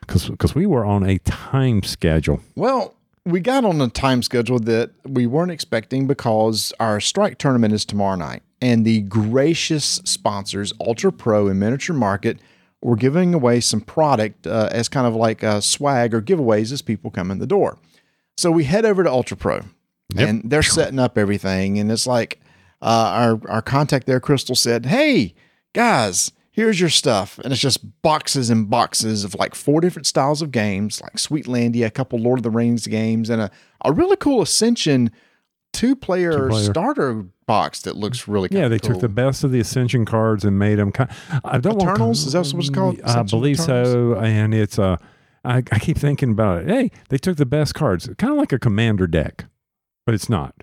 Because 0.08 0.56
we 0.56 0.66
were 0.66 0.86
on 0.86 1.04
a 1.04 1.18
time 1.20 1.84
schedule. 1.84 2.40
Well, 2.56 2.96
we 3.26 3.40
got 3.42 3.66
on 3.66 3.82
a 3.82 3.90
time 3.90 4.22
schedule 4.22 4.60
that 4.60 4.92
we 5.06 5.26
weren't 5.28 5.52
expecting 5.52 6.06
because 6.08 6.72
our 6.80 7.02
strike 7.02 7.38
tournament 7.38 7.74
is 7.74 7.84
tomorrow 7.84 8.16
night. 8.16 8.44
And 8.62 8.86
the 8.86 9.02
gracious 9.02 10.00
sponsors, 10.06 10.72
Ultra 10.80 11.12
Pro 11.12 11.48
and 11.48 11.60
Miniature 11.60 11.96
Market, 11.96 12.38
were 12.82 12.96
giving 12.96 13.34
away 13.34 13.60
some 13.60 13.82
product 13.82 14.46
uh, 14.46 14.70
as 14.72 14.88
kind 14.90 15.08
of 15.08 15.16
like 15.16 15.44
uh, 15.44 15.60
swag 15.62 16.14
or 16.14 16.22
giveaways 16.22 16.72
as 16.72 16.82
people 16.82 17.10
come 17.10 17.32
in 17.32 17.40
the 17.40 17.48
door. 17.48 17.78
So 18.38 18.52
we 18.52 18.66
head 18.66 18.86
over 18.86 19.04
to 19.04 19.10
Ultra 19.10 19.38
Pro 19.38 19.62
Yep. 20.14 20.30
and 20.30 20.42
they're 20.52 20.62
setting 20.62 21.00
up 21.00 21.18
everything. 21.18 21.80
And 21.80 21.92
it's 21.92 22.06
like 22.06 22.40
uh, 22.82 22.86
our, 23.14 23.42
our 23.50 23.62
contact 23.62 24.06
there, 24.06 24.20
Crystal, 24.20 24.56
said, 24.56 24.86
Hey, 24.86 25.34
guys, 25.74 26.32
here's 26.52 26.80
your 26.80 26.90
stuff. 26.90 27.40
And 27.40 27.52
it's 27.52 27.62
just 27.62 28.02
boxes 28.04 28.50
and 28.52 28.70
boxes 28.70 29.24
of 29.24 29.34
like 29.36 29.56
four 29.56 29.82
different 29.82 30.06
styles 30.06 30.42
of 30.44 30.52
games, 30.52 31.02
like 31.02 31.14
Sweetlandia, 31.16 31.88
a 31.88 31.92
couple 31.92 32.20
Lord 32.20 32.40
of 32.40 32.44
the 32.44 32.52
Rings 32.52 32.86
games, 32.88 33.30
and 33.32 33.42
a, 33.42 33.52
a 33.84 33.92
really 33.92 34.16
cool 34.18 34.42
Ascension 34.44 35.12
two 35.76 35.96
player 35.96 36.52
starter 36.52 37.26
box 37.46 37.82
that 37.84 37.96
looks 37.96 38.28
really 38.28 38.50
cool. 38.50 38.58
Yeah, 38.58 38.68
they 38.68 38.80
cool. 38.80 38.94
took 38.94 39.02
the 39.02 39.10
best 39.10 39.44
of 39.44 39.52
the 39.52 39.60
Ascension 39.60 40.06
cards 40.06 40.46
and 40.46 40.58
made 40.58 40.76
them. 40.76 40.92
Kind, 40.92 41.10
I 41.44 41.58
don't 41.58 41.78
want 41.78 41.92
Eternals? 41.92 42.26
Is 42.26 42.34
that 42.34 42.48
what 42.48 42.56
it's 42.56 42.70
called? 42.70 43.00
I 43.02 43.10
Ascension 43.10 43.40
believe 43.40 43.60
so, 43.60 44.16
and 44.16 44.54
it's 44.54 44.80
uh, 44.80 44.98
I, 45.44 45.58
I 45.58 45.80
keep 45.80 45.98
thinking 45.98 46.32
about 46.32 46.64
it. 46.64 46.70
Hey, 46.70 46.92
they 47.10 47.18
took 47.18 47.38
the 47.38 47.46
best 47.46 47.76
cards, 47.76 48.10
kind 48.18 48.32
of 48.32 48.40
like 48.40 48.52
a 48.54 48.60
commander 48.60 49.08
deck, 49.08 49.46
but 50.06 50.16
it's 50.16 50.30
not. 50.30 50.56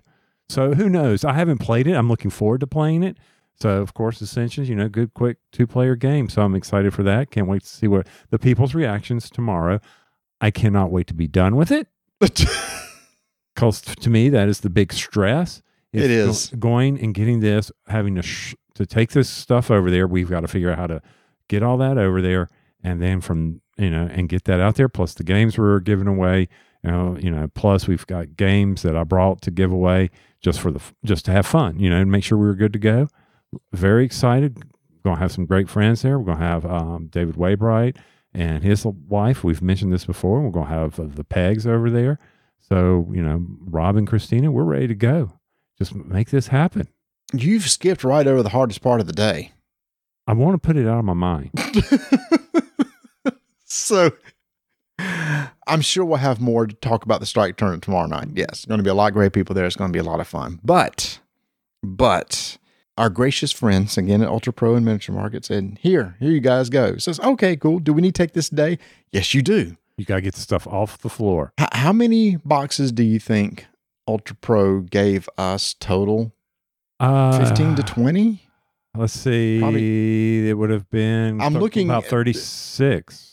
So 0.49 0.75
who 0.75 0.89
knows? 0.89 1.25
I 1.25 1.35
haven't 1.35 1.59
played 1.59 1.87
it. 1.87 1.95
I'm 1.95 2.09
looking 2.09 2.31
forward 2.31 2.61
to 2.61 2.67
playing 2.67 3.03
it. 3.03 3.17
So 3.55 3.81
of 3.81 3.95
course, 3.95 4.21
Ascensions, 4.21 4.69
you 4.69 4.75
know, 4.75 4.89
good, 4.89 5.15
quick 5.15 5.39
two 5.53 5.67
player 5.67 5.95
game. 5.95 6.29
So 6.29 6.43
I'm 6.43 6.55
excited 6.55 6.93
for 6.95 7.03
that. 7.05 7.31
Can't 7.31 7.47
wait 7.47 7.63
to 7.63 7.69
see 7.69 7.87
what 7.87 8.07
the 8.31 8.39
people's 8.39 8.75
reactions 8.75 9.31
tomorrow. 9.31 9.81
I 10.41 10.51
cannot 10.51 10.91
wait 10.91 11.07
to 11.07 11.15
be 11.15 11.29
done 11.29 11.55
with 11.55 11.71
it 11.71 11.87
because 13.55 13.81
to 13.81 14.11
me 14.11 14.29
that 14.31 14.49
is 14.49 14.61
the 14.61 14.71
big 14.71 14.93
stress. 14.93 15.63
It's 15.93 16.49
go- 16.51 16.57
going 16.59 17.01
and 17.01 17.15
getting 17.15 17.41
this, 17.41 17.71
having 17.89 18.15
to 18.15 18.23
sh- 18.23 18.55
to 18.75 18.87
take 18.87 19.11
this 19.11 19.29
stuff 19.29 19.71
over 19.71 19.91
there. 19.91 20.07
We've 20.07 20.31
got 20.31 20.41
to 20.41 20.49
figure 20.49 20.71
out 20.71 20.79
how 20.79 20.87
to 20.87 21.03
get 21.49 21.63
all 21.63 21.77
that 21.79 21.99
over 21.99 22.23
there, 22.23 22.49
and 22.83 23.03
then 23.03 23.21
from 23.21 23.61
you 23.77 23.91
know, 23.91 24.09
and 24.11 24.29
get 24.29 24.45
that 24.45 24.61
out 24.61 24.77
there. 24.77 24.89
Plus 24.89 25.15
the 25.15 25.25
games 25.25 25.59
we're 25.59 25.81
giving 25.81 26.07
away. 26.07 26.49
You 26.83 26.91
know, 26.91 27.17
you 27.21 27.31
know. 27.31 27.49
Plus 27.55 27.87
we've 27.87 28.07
got 28.07 28.37
games 28.37 28.83
that 28.83 28.97
I 28.97 29.05
brought 29.05 29.43
to 29.43 29.51
give 29.51 29.71
away 29.71 30.11
just 30.41 30.61
for 30.61 30.71
the 30.71 30.81
just 31.05 31.25
to 31.27 31.33
have 31.33 31.47
fun. 31.47 31.79
You 31.79 31.91
know, 31.91 32.01
and 32.01 32.11
make 32.11 32.25
sure 32.25 32.39
we 32.39 32.47
were 32.47 32.55
good 32.55 32.73
to 32.73 32.79
go. 32.79 33.09
Very 33.73 34.05
excited. 34.05 34.63
Going 35.05 35.17
to 35.17 35.23
have 35.23 35.33
some 35.33 35.47
great 35.47 35.69
friends 35.69 36.03
there. 36.03 36.19
We're 36.19 36.27
going 36.27 36.39
to 36.39 36.45
have 36.45 36.65
um, 36.65 37.09
David 37.09 37.35
Waybright 37.35 37.97
and 38.33 38.63
his 38.63 38.87
wife. 38.87 39.43
We've 39.45 39.61
mentioned 39.61 39.93
this 39.93 40.07
before. 40.07 40.41
We're 40.41 40.51
going 40.51 40.69
to 40.69 40.73
have 40.73 40.99
uh, 40.99 41.07
the 41.09 41.25
Pegs 41.25 41.67
over 41.67 41.91
there. 41.91 42.19
So 42.63 43.09
you 43.13 43.23
know, 43.23 43.45
Rob 43.61 43.97
and 43.97 44.07
Christina, 44.07 44.51
we're 44.51 44.65
ready 44.65 44.89
to 44.89 44.95
go. 44.95 45.33
Just 45.79 45.95
make 45.95 46.31
this 46.31 46.49
happen. 46.49 46.89
You've 47.33 47.69
skipped 47.69 48.05
right 48.05 48.27
over 48.27 48.43
the 48.43 48.51
hardest 48.51 48.83
part 48.83 49.01
of 49.01 49.07
the 49.07 49.13
day. 49.13 49.53
I 50.27 50.35
want 50.35 50.55
to 50.55 50.59
put 50.59 50.77
it 50.77 50.87
out 50.87 50.99
of 50.99 51.05
my 51.05 51.15
mind. 51.15 51.51
so 53.65 54.13
I'm 55.67 55.81
sure 55.81 56.05
we'll 56.05 56.19
have 56.19 56.41
more 56.41 56.67
to 56.67 56.75
talk 56.75 57.05
about 57.05 57.21
the 57.21 57.27
strike 57.27 57.57
tournament 57.57 57.83
tomorrow 57.83 58.07
night. 58.07 58.29
Yes, 58.35 58.65
going 58.65 58.79
to 58.79 58.85
be 58.85 58.91
a 58.91 58.95
lot 58.95 59.09
of 59.09 59.15
great 59.15 59.33
people 59.33 59.55
there. 59.55 59.67
It's 59.67 59.77
going 59.77 59.91
to 59.91 59.97
be 59.97 60.01
a 60.01 60.09
lot 60.09 60.21
of 60.21 60.29
fun. 60.29 60.61
But, 60.63 61.21
but 61.83 62.59
our 62.97 63.11
gracious 63.11 63.53
friends 63.53 63.97
again 63.97 64.23
at 64.23 64.29
Ultra 64.29 64.53
Pro 64.53 64.75
and 64.75 64.85
Miniature 64.85 65.15
Market 65.15 65.45
said, 65.45 65.79
"Here, 65.81 66.17
here 66.21 66.31
you 66.31 66.41
guys 66.41 66.69
go." 66.69 66.97
Says, 66.99 67.19
"Okay, 67.21 67.57
cool. 67.57 67.79
Do 67.79 67.93
we 67.93 68.03
need 68.03 68.15
to 68.15 68.23
take 68.23 68.33
this 68.33 68.49
today?" 68.49 68.79
Yes, 69.11 69.35
you 69.35 69.43
do. 69.43 69.77
You 70.03 70.07
got 70.07 70.17
to 70.17 70.21
get 70.21 70.35
the 70.35 70.41
stuff 70.41 70.67
off 70.67 70.99
the 70.99 71.09
floor. 71.09 71.53
H- 71.61 71.69
how 71.71 71.93
many 71.93 72.35
boxes 72.35 72.91
do 72.91 73.05
you 73.05 73.21
think 73.21 73.67
Ultra 74.09 74.35
Pro 74.35 74.81
gave 74.81 75.29
us 75.39 75.75
total? 75.79 76.33
Uh, 76.99 77.39
Fifteen 77.39 77.77
to 77.77 77.85
twenty. 77.85 78.43
Let's 78.97 79.13
see. 79.13 79.61
Probably- 79.61 80.51
it 80.51 80.55
would 80.55 80.71
have 80.71 80.91
been. 80.91 81.41
I'm 81.41 81.53
th- 81.53 81.63
looking 81.63 81.89
about 81.89 82.03
at- 82.03 82.11
thirty 82.11 82.33
six. 82.33 83.29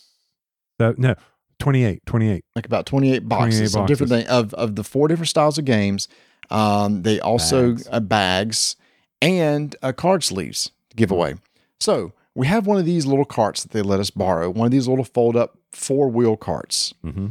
So, 0.79 0.93
no, 0.97 1.15
28, 1.59 2.05
28. 2.05 2.45
like 2.55 2.65
about 2.67 2.85
28 2.85 3.27
boxes, 3.27 3.71
28 3.73 3.81
of 3.81 3.87
different 3.87 4.09
thing, 4.11 4.27
of 4.27 4.53
of 4.53 4.75
the 4.75 4.83
four 4.83 5.07
different 5.07 5.27
styles 5.29 5.57
of 5.57 5.65
games. 5.65 6.07
Um, 6.51 7.01
they 7.01 7.19
also 7.19 7.71
Bags. 7.71 7.87
uh, 7.91 7.99
bags 7.99 8.75
and 9.23 9.75
uh, 9.81 9.91
card 9.91 10.23
sleeves 10.23 10.69
to 10.91 10.95
give 10.95 11.09
away. 11.09 11.33
So 11.79 12.13
we 12.39 12.47
have 12.47 12.65
one 12.65 12.77
of 12.77 12.85
these 12.85 13.05
little 13.05 13.25
carts 13.25 13.63
that 13.63 13.71
they 13.71 13.81
let 13.81 13.99
us 13.99 14.09
borrow, 14.09 14.49
one 14.49 14.65
of 14.65 14.71
these 14.71 14.87
little 14.87 15.03
fold 15.03 15.35
up 15.35 15.57
four 15.71 16.07
wheel 16.09 16.37
carts. 16.37 16.93
hmm 17.03 17.27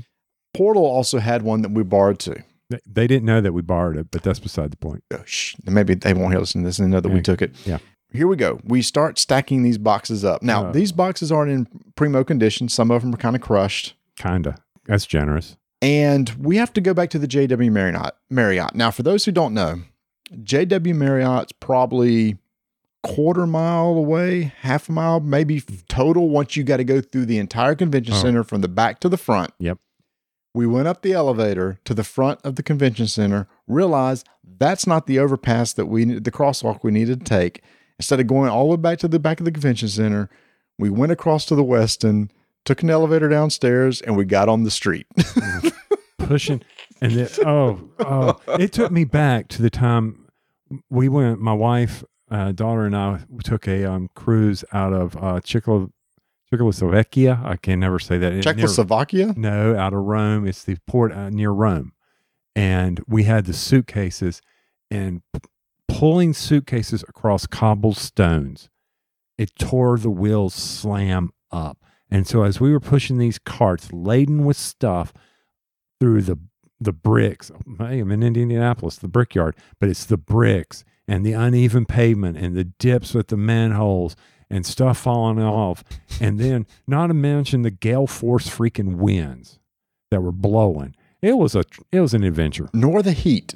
Portal 0.54 0.84
also 0.84 1.18
had 1.18 1.42
one 1.42 1.62
that 1.62 1.70
we 1.70 1.82
borrowed 1.82 2.18
too. 2.18 2.34
They, 2.70 2.80
they 2.86 3.06
didn't 3.06 3.26
know 3.26 3.40
that 3.40 3.52
we 3.52 3.62
borrowed 3.62 3.96
it, 3.96 4.10
but 4.10 4.22
that's 4.22 4.40
beside 4.40 4.70
the 4.70 4.76
point. 4.76 5.04
Oh, 5.12 5.22
shh, 5.24 5.54
maybe 5.64 5.94
they 5.94 6.12
won't 6.14 6.32
hear 6.32 6.40
listen 6.40 6.62
to 6.62 6.68
this 6.68 6.78
and 6.78 6.90
know 6.90 7.00
that 7.00 7.08
we 7.10 7.20
took 7.22 7.40
it. 7.42 7.54
Yeah. 7.64 7.78
Here 8.12 8.26
we 8.26 8.36
go. 8.36 8.58
We 8.64 8.82
start 8.82 9.18
stacking 9.18 9.62
these 9.62 9.78
boxes 9.78 10.24
up. 10.24 10.42
Now, 10.42 10.68
Oh. 10.68 10.72
these 10.72 10.90
boxes 10.92 11.30
aren't 11.30 11.50
in 11.52 11.66
primo 11.96 12.24
condition. 12.24 12.68
Some 12.68 12.90
of 12.90 13.02
them 13.02 13.14
are 13.14 13.18
kind 13.18 13.36
of 13.36 13.42
crushed. 13.42 13.94
Kinda. 14.16 14.56
That's 14.86 15.06
generous. 15.06 15.56
And 15.82 16.30
we 16.38 16.56
have 16.56 16.72
to 16.72 16.80
go 16.80 16.92
back 16.94 17.10
to 17.10 17.18
the 17.18 17.28
JW 17.28 17.70
Marriott. 17.70 18.14
Marriott. 18.30 18.74
Now, 18.74 18.90
for 18.90 19.02
those 19.02 19.24
who 19.26 19.32
don't 19.32 19.54
know, 19.54 19.82
JW 20.32 20.94
Marriott's 20.94 21.52
probably 21.52 22.38
quarter 23.14 23.46
mile 23.46 23.88
away, 23.90 24.52
half 24.60 24.88
a 24.88 24.92
mile, 24.92 25.20
maybe 25.20 25.60
total. 25.88 26.28
Once 26.28 26.56
you 26.56 26.64
got 26.64 26.78
to 26.78 26.84
go 26.84 27.00
through 27.00 27.26
the 27.26 27.38
entire 27.38 27.74
convention 27.74 28.14
Oh. 28.14 28.22
center 28.22 28.44
from 28.44 28.60
the 28.60 28.68
back 28.68 29.00
to 29.00 29.08
the 29.08 29.16
front. 29.16 29.52
Yep. 29.58 29.78
We 30.54 30.66
went 30.66 30.88
up 30.88 31.02
the 31.02 31.12
elevator 31.12 31.78
to 31.84 31.94
the 31.94 32.02
front 32.04 32.40
of 32.42 32.56
the 32.56 32.62
convention 32.62 33.06
center, 33.06 33.46
realized 33.66 34.26
that's 34.58 34.86
not 34.86 35.06
the 35.06 35.18
overpass 35.18 35.72
that 35.74 35.86
we 35.86 36.04
the 36.04 36.32
crosswalk 36.32 36.80
we 36.82 36.90
needed 36.90 37.20
to 37.20 37.24
take. 37.24 37.62
Instead 37.98 38.20
of 38.20 38.26
going 38.26 38.48
all 38.50 38.64
the 38.64 38.76
way 38.76 38.80
back 38.80 38.98
to 39.00 39.08
the 39.08 39.18
back 39.18 39.40
of 39.40 39.44
the 39.44 39.52
convention 39.52 39.88
center, 39.88 40.30
we 40.78 40.88
went 40.90 41.12
across 41.12 41.44
to 41.46 41.54
the 41.54 41.64
Westin, 41.64 42.30
took 42.64 42.82
an 42.82 42.90
elevator 42.90 43.28
downstairs, 43.28 44.00
and 44.00 44.16
we 44.16 44.24
got 44.24 44.48
on 44.48 44.62
the 44.64 44.70
street. 44.70 45.06
Pushing 46.18 46.62
and 47.00 47.12
then 47.12 47.28
oh 47.46 47.80
oh 48.00 48.36
it 48.58 48.72
took 48.72 48.90
me 48.90 49.04
back 49.04 49.48
to 49.48 49.62
the 49.62 49.70
time 49.70 50.26
we 50.90 51.08
went 51.08 51.40
my 51.40 51.52
wife, 51.52 52.02
uh, 52.30 52.52
daughter 52.52 52.85
and 52.87 52.97
I 52.97 53.20
took 53.44 53.66
a 53.68 53.85
um, 53.85 54.08
cruise 54.14 54.64
out 54.73 54.92
of 54.92 55.16
uh 55.16 55.40
Czechoslo- 55.40 55.90
Czechoslovakia. 56.50 57.40
I 57.44 57.56
can 57.56 57.80
never 57.80 57.99
say 57.99 58.18
that. 58.18 58.32
Near- 58.32 58.42
Czechoslovakia? 58.42 59.35
No, 59.37 59.76
out 59.76 59.92
of 59.92 60.00
Rome. 60.00 60.47
It's 60.47 60.64
the 60.64 60.76
port 60.87 61.12
uh, 61.12 61.30
near 61.30 61.50
Rome. 61.50 61.92
And 62.56 63.00
we 63.06 63.25
had 63.25 63.44
the 63.47 63.52
suitcases 63.52 64.40
and 64.90 65.23
p- 65.32 65.40
pulling 65.87 66.32
suitcases 66.35 67.02
across 67.02 67.47
cobblestones, 67.47 68.68
it 69.37 69.52
tore 69.58 69.99
the 69.99 70.11
wheels 70.11 70.54
slam 70.54 71.30
up. 71.52 71.78
And 72.11 72.26
so 72.26 72.42
as 72.42 72.58
we 72.61 72.73
were 72.73 72.80
pushing 72.80 73.18
these 73.18 73.38
carts 73.38 73.92
laden 73.92 74.44
with 74.44 74.56
stuff 74.56 75.12
through 76.00 76.23
the 76.23 76.38
the 76.80 76.92
bricks, 76.92 77.50
hey, 77.78 77.99
I'm 77.99 78.12
in 78.12 78.23
Indianapolis, 78.23 78.97
the 78.97 79.08
brickyard, 79.08 79.56
but 79.80 79.88
it's 79.88 80.04
the 80.04 80.16
bricks 80.16 80.85
and 81.08 81.24
the 81.24 81.32
uneven 81.32 81.86
pavement 81.86 82.36
and 82.36 82.54
the 82.54 82.64
dips 82.64 83.14
with 83.14 83.28
the 83.28 83.36
manholes 83.36 84.14
and 84.50 84.64
stuff 84.64 84.98
falling 84.98 85.40
off. 85.40 85.82
And 86.20 86.38
then 86.38 86.66
not 86.86 87.08
to 87.08 87.14
mention 87.14 87.62
the 87.62 87.70
gale 87.70 88.06
force 88.06 88.48
freaking 88.48 88.96
winds 88.96 89.58
that 90.10 90.20
were 90.20 90.32
blowing. 90.32 90.94
It 91.22 91.36
was 91.36 91.56
a 91.56 91.64
it 91.90 92.00
was 92.00 92.14
an 92.14 92.22
adventure. 92.22 92.68
Nor 92.72 93.02
the 93.02 93.12
heat. 93.12 93.54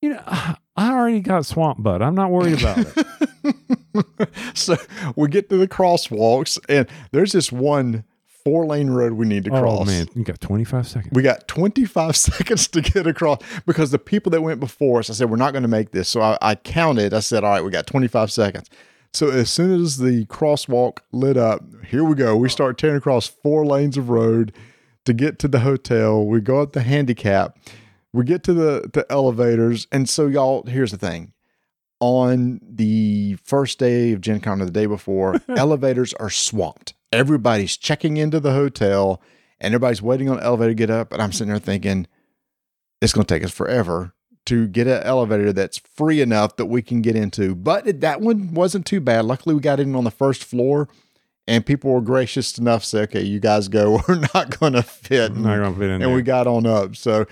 You 0.00 0.10
know, 0.10 0.22
I 0.26 0.56
I 0.76 0.90
already 0.90 1.20
got 1.20 1.46
swamp 1.46 1.82
butt. 1.82 2.02
I'm 2.02 2.16
not 2.16 2.32
worried 2.32 2.60
about 2.60 2.78
it. 2.78 4.28
so 4.54 4.76
we 5.14 5.28
get 5.28 5.48
to 5.50 5.56
the 5.56 5.68
crosswalks, 5.68 6.58
and 6.68 6.88
there's 7.12 7.30
this 7.30 7.52
one 7.52 8.02
four 8.44 8.66
lane 8.66 8.90
road 8.90 9.14
we 9.14 9.26
need 9.26 9.44
to 9.44 9.50
oh, 9.50 9.60
cross. 9.60 9.80
oh 9.80 9.84
man, 9.84 10.06
you 10.14 10.22
got 10.22 10.40
25 10.40 10.86
seconds. 10.86 11.12
We 11.12 11.22
got 11.22 11.48
25 11.48 12.16
seconds 12.16 12.68
to 12.68 12.80
get 12.80 13.06
across 13.06 13.38
because 13.66 13.90
the 13.90 13.98
people 13.98 14.30
that 14.30 14.42
went 14.42 14.60
before 14.60 15.00
us, 15.00 15.10
I 15.10 15.14
said, 15.14 15.30
we're 15.30 15.36
not 15.36 15.52
going 15.52 15.62
to 15.62 15.68
make 15.68 15.92
this. 15.92 16.08
So 16.08 16.20
I, 16.20 16.38
I 16.40 16.54
counted. 16.54 17.14
I 17.14 17.20
said, 17.20 17.44
all 17.44 17.50
right, 17.50 17.64
we 17.64 17.70
got 17.70 17.86
25 17.86 18.30
seconds. 18.30 18.68
So 19.12 19.30
as 19.30 19.48
soon 19.48 19.80
as 19.80 19.98
the 19.98 20.26
crosswalk 20.26 20.98
lit 21.12 21.36
up, 21.36 21.62
here 21.86 22.04
we 22.04 22.16
go. 22.16 22.36
We 22.36 22.48
start 22.48 22.78
tearing 22.78 22.96
across 22.96 23.28
four 23.28 23.64
lanes 23.64 23.96
of 23.96 24.10
road 24.10 24.52
to 25.04 25.12
get 25.12 25.38
to 25.38 25.48
the 25.48 25.60
hotel. 25.60 26.24
We 26.24 26.40
go 26.40 26.60
up 26.60 26.72
the 26.72 26.82
handicap. 26.82 27.56
We 28.12 28.24
get 28.24 28.42
to 28.44 28.52
the, 28.52 28.90
the 28.92 29.06
elevators. 29.10 29.86
And 29.92 30.08
so, 30.08 30.26
y'all, 30.26 30.64
here's 30.66 30.90
the 30.90 30.98
thing. 30.98 31.32
On 32.00 32.60
the 32.68 33.36
first 33.44 33.78
day 33.78 34.12
of 34.12 34.20
Gen 34.20 34.40
Con 34.40 34.60
or 34.60 34.64
the 34.64 34.70
day 34.72 34.86
before, 34.86 35.36
elevators 35.48 36.12
are 36.14 36.30
swamped. 36.30 36.94
Everybody's 37.14 37.76
checking 37.76 38.16
into 38.16 38.40
the 38.40 38.52
hotel 38.52 39.22
and 39.60 39.74
everybody's 39.74 40.02
waiting 40.02 40.28
on 40.28 40.36
the 40.36 40.44
elevator 40.44 40.70
to 40.70 40.74
get 40.74 40.90
up. 40.90 41.12
And 41.12 41.22
I'm 41.22 41.32
sitting 41.32 41.48
there 41.52 41.58
thinking, 41.58 42.06
it's 43.00 43.12
going 43.12 43.24
to 43.26 43.34
take 43.34 43.44
us 43.44 43.50
forever 43.52 44.14
to 44.46 44.66
get 44.68 44.86
an 44.86 45.02
elevator 45.02 45.52
that's 45.52 45.78
free 45.78 46.20
enough 46.20 46.56
that 46.56 46.66
we 46.66 46.82
can 46.82 47.00
get 47.00 47.16
into. 47.16 47.54
But 47.54 48.00
that 48.00 48.20
one 48.20 48.52
wasn't 48.52 48.84
too 48.86 49.00
bad. 49.00 49.24
Luckily, 49.24 49.54
we 49.54 49.60
got 49.60 49.80
in 49.80 49.94
on 49.94 50.04
the 50.04 50.10
first 50.10 50.44
floor 50.44 50.88
and 51.46 51.64
people 51.64 51.92
were 51.92 52.00
gracious 52.00 52.58
enough 52.58 52.82
to 52.82 52.88
say, 52.88 53.00
okay, 53.02 53.22
you 53.22 53.40
guys 53.40 53.68
go. 53.68 54.00
We're 54.08 54.26
not 54.34 54.58
going 54.58 54.74
to 54.74 54.82
fit. 54.82 55.34
Not 55.36 55.58
gonna 55.58 55.74
fit 55.74 55.84
in 55.84 55.90
and 55.92 56.02
there. 56.02 56.14
we 56.14 56.22
got 56.22 56.46
on 56.46 56.66
up. 56.66 56.96
So, 56.96 57.26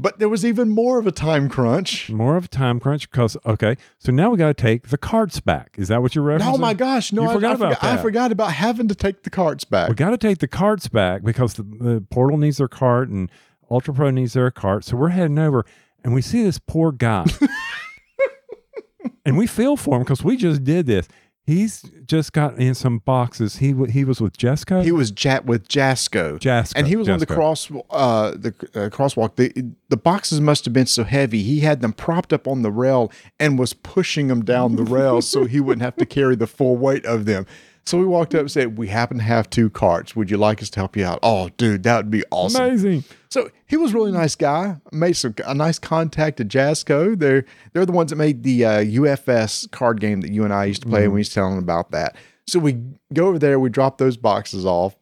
but 0.00 0.18
there 0.18 0.28
was 0.28 0.44
even 0.44 0.68
more 0.68 0.98
of 0.98 1.06
a 1.06 1.12
time 1.12 1.48
crunch. 1.48 2.08
More 2.08 2.36
of 2.36 2.44
a 2.44 2.48
time 2.48 2.78
crunch 2.78 3.10
because 3.10 3.36
okay, 3.44 3.76
so 3.98 4.12
now 4.12 4.30
we 4.30 4.38
got 4.38 4.48
to 4.48 4.54
take 4.54 4.88
the 4.88 4.98
carts 4.98 5.40
back. 5.40 5.74
Is 5.76 5.88
that 5.88 6.02
what 6.02 6.14
you're 6.14 6.24
referencing? 6.24 6.54
Oh 6.54 6.58
my 6.58 6.74
gosh. 6.74 7.12
No, 7.12 7.22
You 7.22 7.30
I, 7.30 7.32
forgot 7.34 7.50
I, 7.50 7.54
about 7.54 7.74
forgot, 7.76 7.98
I 7.98 8.02
forgot 8.02 8.32
about 8.32 8.52
having 8.52 8.88
to 8.88 8.94
take 8.94 9.24
the 9.24 9.30
carts 9.30 9.64
back. 9.64 9.88
We 9.88 9.94
got 9.96 10.10
to 10.10 10.18
take 10.18 10.38
the 10.38 10.48
carts 10.48 10.88
back 10.88 11.22
because 11.22 11.54
the, 11.54 11.62
the 11.62 12.04
portal 12.10 12.38
needs 12.38 12.58
their 12.58 12.68
cart 12.68 13.08
and 13.08 13.30
Ultra 13.70 13.92
Pro 13.92 14.10
needs 14.10 14.34
their 14.34 14.50
cart. 14.50 14.84
So 14.84 14.96
we're 14.96 15.08
heading 15.10 15.38
over 15.38 15.66
and 16.04 16.14
we 16.14 16.22
see 16.22 16.42
this 16.42 16.58
poor 16.58 16.92
guy. 16.92 17.26
and 19.24 19.36
we 19.36 19.46
feel 19.46 19.76
for 19.76 19.96
him 19.96 20.02
because 20.04 20.22
we 20.22 20.36
just 20.36 20.62
did 20.64 20.86
this. 20.86 21.08
He's 21.48 21.80
just 22.04 22.34
got 22.34 22.58
in 22.58 22.74
some 22.74 22.98
boxes. 22.98 23.56
He 23.56 23.72
w- 23.72 23.90
he 23.90 24.04
was 24.04 24.20
with 24.20 24.36
Jessica. 24.36 24.82
he 24.82 24.92
was 24.92 25.10
chat 25.10 25.46
with 25.46 25.66
Jasco. 25.66 26.38
Jasco, 26.38 26.74
and 26.76 26.86
he 26.86 26.94
was 26.94 27.08
on 27.08 27.20
the 27.20 27.24
cross 27.26 27.70
uh 27.88 28.32
the 28.32 28.48
uh, 28.74 28.90
crosswalk 28.90 29.36
the 29.36 29.50
the 29.88 29.96
boxes 29.96 30.42
must 30.42 30.66
have 30.66 30.74
been 30.74 30.84
so 30.86 31.04
heavy 31.04 31.42
he 31.42 31.60
had 31.60 31.80
them 31.80 31.94
propped 31.94 32.34
up 32.34 32.46
on 32.46 32.60
the 32.60 32.70
rail 32.70 33.10
and 33.40 33.58
was 33.58 33.72
pushing 33.72 34.28
them 34.28 34.44
down 34.44 34.76
the 34.76 34.84
rail 34.84 35.22
so 35.22 35.46
he 35.46 35.58
wouldn't 35.58 35.80
have 35.80 35.96
to 35.96 36.04
carry 36.04 36.36
the 36.36 36.46
full 36.46 36.76
weight 36.76 37.06
of 37.06 37.24
them 37.24 37.46
so 37.88 37.98
we 37.98 38.04
walked 38.04 38.34
up 38.34 38.42
and 38.42 38.50
said 38.50 38.76
we 38.76 38.88
happen 38.88 39.16
to 39.16 39.22
have 39.24 39.48
two 39.48 39.70
carts. 39.70 40.14
Would 40.14 40.30
you 40.30 40.36
like 40.36 40.60
us 40.62 40.68
to 40.70 40.80
help 40.80 40.96
you 40.96 41.04
out? 41.06 41.18
Oh 41.22 41.48
dude 41.56 41.82
that 41.84 41.96
would 41.96 42.10
be 42.10 42.22
awesome. 42.30 42.62
Amazing. 42.62 43.04
so 43.30 43.50
he 43.66 43.76
was 43.76 43.92
a 43.92 43.94
really 43.94 44.12
nice 44.12 44.34
guy 44.34 44.76
made 44.92 45.14
some 45.14 45.34
a 45.46 45.54
nice 45.54 45.78
contact 45.78 46.40
at 46.40 46.48
jasco 46.48 47.18
they're 47.18 47.44
they're 47.72 47.86
the 47.86 47.92
ones 47.92 48.10
that 48.10 48.16
made 48.16 48.42
the 48.42 48.64
uh, 48.64 48.80
ufs 48.80 49.66
card 49.70 50.00
game 50.00 50.20
that 50.20 50.30
you 50.30 50.44
and 50.44 50.52
i 50.52 50.64
used 50.66 50.82
to 50.82 50.88
play 50.88 51.04
and 51.04 51.12
we 51.12 51.20
was 51.20 51.28
telling 51.30 51.58
about 51.58 51.90
that. 51.90 52.16
So 52.46 52.58
we 52.58 52.78
go 53.12 53.28
over 53.28 53.38
there 53.38 53.58
we 53.58 53.70
drop 53.70 53.98
those 53.98 54.16
boxes 54.16 54.66
off 54.66 54.96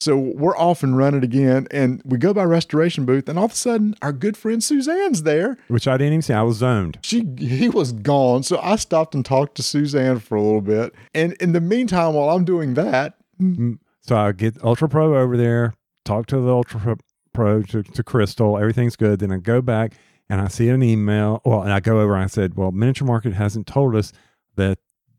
so 0.00 0.16
we're 0.16 0.56
off 0.56 0.82
and 0.82 0.96
running 0.96 1.24
again, 1.24 1.66
and 1.70 2.00
we 2.04 2.18
go 2.18 2.32
by 2.32 2.44
restoration 2.44 3.04
booth, 3.04 3.28
and 3.28 3.38
all 3.38 3.46
of 3.46 3.52
a 3.52 3.56
sudden, 3.56 3.94
our 4.00 4.12
good 4.12 4.36
friend 4.36 4.62
Suzanne's 4.62 5.24
there. 5.24 5.58
Which 5.68 5.88
I 5.88 5.96
didn't 5.96 6.12
even 6.14 6.22
see. 6.22 6.34
I 6.34 6.42
was 6.42 6.58
zoned. 6.58 6.98
She 7.02 7.26
he 7.38 7.68
was 7.68 7.92
gone, 7.92 8.42
so 8.44 8.60
I 8.62 8.76
stopped 8.76 9.14
and 9.14 9.24
talked 9.24 9.56
to 9.56 9.62
Suzanne 9.62 10.20
for 10.20 10.36
a 10.36 10.42
little 10.42 10.60
bit. 10.60 10.94
And 11.14 11.32
in 11.34 11.52
the 11.52 11.60
meantime, 11.60 12.14
while 12.14 12.30
I'm 12.30 12.44
doing 12.44 12.74
that, 12.74 13.16
mm, 13.40 13.78
So 14.02 14.16
I 14.16 14.32
get 14.32 14.62
Ultra 14.62 14.88
Pro 14.88 15.16
over 15.18 15.36
there, 15.36 15.74
talk 16.04 16.26
to 16.26 16.40
the 16.40 16.52
Ultra 16.52 16.80
Pro- 16.80 16.96
Pro 17.34 17.62
to, 17.62 17.82
to 17.82 18.02
Crystal. 18.02 18.56
Everything's 18.56 18.96
good. 18.96 19.18
Then 19.18 19.32
I 19.32 19.36
go 19.38 19.60
back 19.60 19.94
and 20.30 20.40
I 20.40 20.48
see 20.48 20.68
an 20.68 20.82
email. 20.82 21.40
Well, 21.44 21.62
and 21.62 21.72
I 21.72 21.80
go 21.80 22.00
over 22.00 22.14
and 22.14 22.24
I 22.24 22.28
said, 22.28 22.54
Well, 22.56 22.70
Miniature 22.72 23.06
Market 23.06 23.32
hasn't 23.34 23.66
told 23.66 23.94
us 23.96 24.12
that 24.56 24.78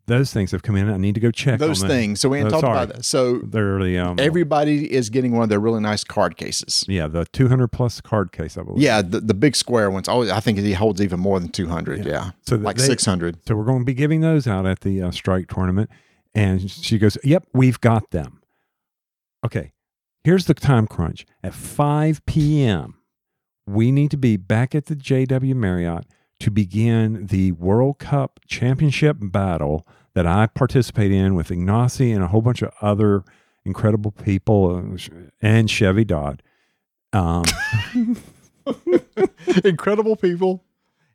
those 0.10 0.34
things 0.34 0.52
have 0.52 0.62
come 0.62 0.76
in. 0.76 0.90
I 0.90 0.98
need 0.98 1.16
to 1.16 1.22
go 1.22 1.32
check 1.32 1.58
those 1.60 1.82
things. 1.82 2.20
So 2.20 2.28
we 2.28 2.40
ain't 2.40 2.48
Oh, 2.48 2.60
talked 2.60 2.64
about 2.64 2.88
that. 2.90 3.06
So 3.06 3.38
They're 3.38 3.82
the 3.82 3.98
um, 4.00 4.20
everybody 4.20 4.92
is 4.92 5.10
getting 5.10 5.32
one 5.32 5.44
of 5.44 5.50
their 5.50 5.60
really 5.62 5.80
nice 5.80 6.04
card 6.04 6.36
cases. 6.36 6.84
yeah, 6.90 7.08
the 7.08 7.24
200 7.32 7.70
plus 7.70 8.02
card 8.02 8.32
case, 8.34 8.58
I 8.58 8.64
believe. 8.64 8.82
Yeah, 8.84 9.02
the, 9.02 9.22
the 9.22 9.34
big 9.34 9.56
square 9.56 9.90
ones. 9.90 10.10
Oh, 10.10 10.30
I 10.30 10.42
think 10.42 10.58
he 10.60 10.74
holds 10.74 11.02
even 11.02 11.20
more 11.22 11.40
than 11.40 11.50
200. 11.50 12.06
Yeah. 12.06 12.32
So 12.42 12.58
like 12.58 12.80
600. 12.80 13.38
So 13.48 13.56
we're 13.56 13.64
going 13.64 13.80
to 13.80 13.86
be 13.86 13.94
giving 13.94 14.20
those 14.22 14.46
out 14.48 14.66
at 14.66 14.82
the 14.82 15.02
uh, 15.02 15.12
strike 15.12 15.48
tournament. 15.48 15.90
And 16.36 16.70
she 16.70 16.98
goes, 16.98 17.18
Yep, 17.24 17.48
we've 17.54 17.80
got 17.80 18.12
them. 18.12 18.42
Okay, 19.46 19.72
here's 20.24 20.46
the 20.46 20.54
time 20.54 20.86
crunch. 20.88 21.26
At 21.44 21.54
5 21.54 22.26
p.m., 22.26 22.96
we 23.66 23.92
need 23.92 24.12
to 24.12 24.18
be 24.18 24.36
back 24.38 24.76
at 24.76 24.88
the 24.88 24.96
JW 24.96 25.56
Marriott 25.56 26.06
to 26.42 26.50
begin 26.52 27.28
the 27.28 27.52
World 27.54 28.00
Cup 28.00 28.40
Championship 28.48 29.18
battle 29.22 29.86
that 30.14 30.26
I 30.26 30.48
participate 30.48 31.12
in 31.12 31.36
with 31.36 31.50
Ignacy 31.50 32.14
and 32.14 32.24
a 32.24 32.28
whole 32.28 32.42
bunch 32.42 32.62
of 32.62 32.72
other 32.82 33.24
incredible 33.66 34.12
people 34.12 34.76
uh, 34.76 34.98
and 35.42 35.70
Chevee 35.70 36.06
Dodd. 36.06 36.42
Um, 37.14 37.44
Incredible 39.64 40.16
people 40.16 40.64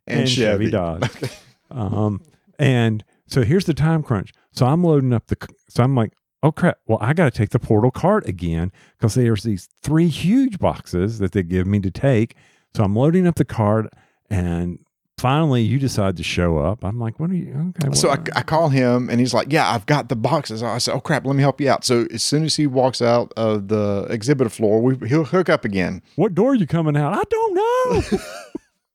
and, 0.07 0.27
Chevee. 0.27 0.71
Dodge. 0.71 1.09
um, 1.71 2.21
and 2.59 3.03
so 3.27 3.43
here's 3.43 3.65
the 3.65 3.73
time 3.73 4.03
crunch. 4.03 4.31
So 4.51 4.65
I'm 4.65 4.83
loading 4.83 5.13
up 5.13 5.27
the. 5.27 5.37
So 5.69 5.83
I'm 5.83 5.95
like, 5.95 6.13
oh 6.43 6.51
crap! 6.51 6.77
Well, 6.85 6.97
I 7.01 7.13
got 7.13 7.25
to 7.25 7.37
take 7.37 7.49
the 7.49 7.59
portal 7.59 7.91
cart 7.91 8.27
again 8.27 8.71
because 8.97 9.15
there's 9.15 9.43
these 9.43 9.67
three 9.81 10.07
huge 10.07 10.59
boxes 10.59 11.19
that 11.19 11.31
they 11.31 11.43
give 11.43 11.67
me 11.67 11.79
to 11.81 11.91
take. 11.91 12.35
So 12.73 12.83
I'm 12.83 12.95
loading 12.95 13.27
up 13.27 13.35
the 13.35 13.45
cart, 13.45 13.91
and 14.29 14.79
finally, 15.17 15.61
you 15.63 15.79
decide 15.79 16.17
to 16.17 16.23
show 16.23 16.57
up. 16.57 16.83
I'm 16.83 16.99
like, 16.99 17.19
what 17.19 17.29
are 17.29 17.35
you? 17.35 17.73
Okay. 17.81 17.95
So 17.95 18.09
I, 18.09 18.17
I 18.35 18.41
call 18.41 18.69
him 18.69 19.09
and 19.09 19.19
he's 19.19 19.33
like, 19.33 19.51
"Yeah, 19.51 19.69
I've 19.69 19.85
got 19.85 20.09
the 20.09 20.15
boxes." 20.15 20.61
I 20.63 20.77
said, 20.79 20.93
"Oh 20.93 20.99
crap, 20.99 21.25
let 21.25 21.35
me 21.35 21.41
help 21.41 21.59
you 21.61 21.69
out." 21.69 21.83
So 21.85 22.07
as 22.11 22.23
soon 22.23 22.43
as 22.43 22.55
he 22.55 22.67
walks 22.67 23.01
out 23.01 23.31
of 23.37 23.67
the 23.69 24.07
exhibit 24.09 24.51
floor, 24.51 24.81
we, 24.81 25.07
he'll 25.07 25.23
hook 25.25 25.49
up 25.49 25.65
again. 25.65 26.01
what 26.15 26.35
door 26.35 26.51
are 26.51 26.55
you 26.55 26.67
coming 26.67 26.97
out? 26.97 27.13
I 27.13 27.23
don't 27.29 27.55
know. 27.55 28.19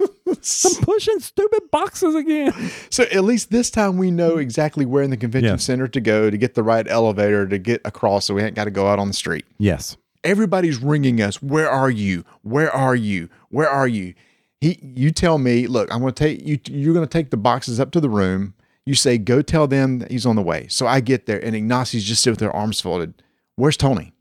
I'm 0.31 0.37
pushing 0.83 1.21
stupid 1.21 1.71
boxes 1.71 2.15
again. 2.15 2.53
So 2.89 3.03
at 3.13 3.25
least 3.25 3.51
this 3.51 3.69
time 3.71 3.99
we 3.99 4.11
know 4.11 4.39
exactly 4.39 4.87
where 4.87 5.03
in 5.03 5.11
the 5.11 5.17
convention 5.17 5.53
Yes. 5.55 5.65
center 5.65 5.89
to 5.89 6.01
go 6.01 6.31
to 6.31 6.39
get 6.39 6.55
the 6.55 6.63
right 6.63 6.87
elevator 6.89 7.47
to 7.47 7.59
get 7.59 7.83
across, 7.85 8.27
so 8.27 8.35
we 8.35 8.43
ain't 8.43 8.55
got 8.55 8.65
to 8.65 8.71
go 8.71 8.87
out 8.89 8.99
on 8.99 9.09
the 9.09 9.15
street. 9.15 9.45
Yes. 9.59 9.97
Everybody's 10.25 10.79
ringing 10.79 11.21
us. 11.21 11.43
Where 11.43 11.69
are 11.69 11.91
you? 11.91 12.25
Where 12.43 12.71
are 12.75 12.95
you? 12.97 13.29
Where 13.51 13.69
are 13.69 13.89
you? 13.89 14.15
He, 14.61 14.79
you 14.83 15.11
tell 15.11 15.39
me. 15.39 15.67
Look, 15.67 15.93
I'm 15.93 16.01
going 16.01 16.13
to 16.13 16.25
take 16.25 16.47
you. 16.47 16.59
You're 16.67 16.95
going 16.95 17.07
to 17.07 17.11
take 17.11 17.31
the 17.31 17.37
boxes 17.37 17.81
up 17.81 17.91
to 17.93 18.01
the 18.01 18.11
room. 18.11 18.55
You 18.87 18.95
say, 18.95 19.19
go 19.19 19.43
tell 19.43 19.67
them 19.67 20.01
that 20.01 20.11
he's 20.11 20.27
on 20.27 20.37
the 20.37 20.43
way. 20.43 20.67
So 20.69 20.87
I 20.87 21.01
get 21.01 21.27
there, 21.27 21.43
and 21.45 21.55
Ignacio's 21.55 22.05
just 22.05 22.23
sitting 22.23 22.33
with 22.33 22.41
their 22.41 22.55
arms 22.55 22.81
folded. 22.81 23.23
Where's 23.57 23.77
Tony? 23.77 24.13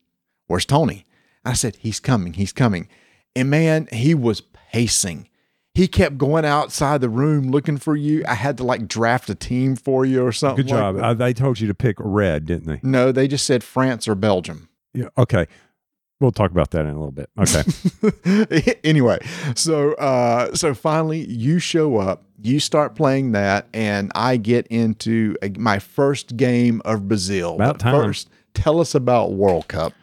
Where's 0.47 0.65
Tony? 0.65 1.05
I 1.45 1.53
said, 1.53 1.77
he's 1.77 1.99
coming. 1.99 2.33
He's 2.33 2.51
coming. 2.51 2.87
And 3.35 3.49
man, 3.49 3.87
he 3.91 4.13
was 4.13 4.41
pacing. 4.41 5.29
He 5.73 5.87
kept 5.87 6.17
going 6.17 6.43
outside 6.43 6.99
the 6.99 7.09
room 7.09 7.51
looking 7.51 7.77
for 7.77 7.95
you. 7.95 8.23
I 8.27 8.33
had 8.33 8.57
to 8.57 8.63
like 8.63 8.87
draft 8.87 9.29
a 9.29 9.35
team 9.35 9.75
for 9.75 10.05
you 10.05 10.25
or 10.25 10.31
something. 10.31 10.65
Good 10.65 10.71
like 10.71 10.79
job. 10.79 10.95
that. 10.95 11.03
Uh, 11.03 11.13
they 11.13 11.33
told 11.33 11.59
you 11.59 11.67
to 11.67 11.73
pick 11.73 11.95
red, 11.99 12.45
didn't 12.45 12.67
they? 12.67 12.79
no, 12.83 13.11
they 13.11 13.27
just 13.27 13.45
said 13.45 13.63
France 13.63 14.07
or 14.07 14.15
Belgium. 14.15 14.67
Yeah. 14.93 15.09
Okay. 15.17 15.47
We'll 16.19 16.31
talk 16.31 16.51
about 16.51 16.71
that 16.71 16.85
in 16.85 16.91
a 16.91 16.99
little 16.99 17.11
bit. 17.11 17.29
Okay. 17.39 18.77
anyway, 18.83 19.19
so 19.55 19.93
uh, 19.93 20.53
so 20.53 20.73
finally 20.73 21.25
you 21.25 21.59
show 21.59 21.97
up, 21.97 22.23
you 22.41 22.59
start 22.59 22.95
playing 22.95 23.31
that, 23.31 23.67
and 23.73 24.11
I 24.15 24.35
get 24.35 24.67
into 24.67 25.37
a, 25.41 25.49
my 25.57 25.79
first 25.79 26.35
game 26.35 26.81
of 26.83 27.07
Brazil. 27.07 27.55
About 27.55 27.79
time. 27.79 27.95
First, 27.95 28.29
tell 28.53 28.81
us 28.81 28.93
about 28.95 29.33
World 29.33 29.69
Cup. 29.69 29.93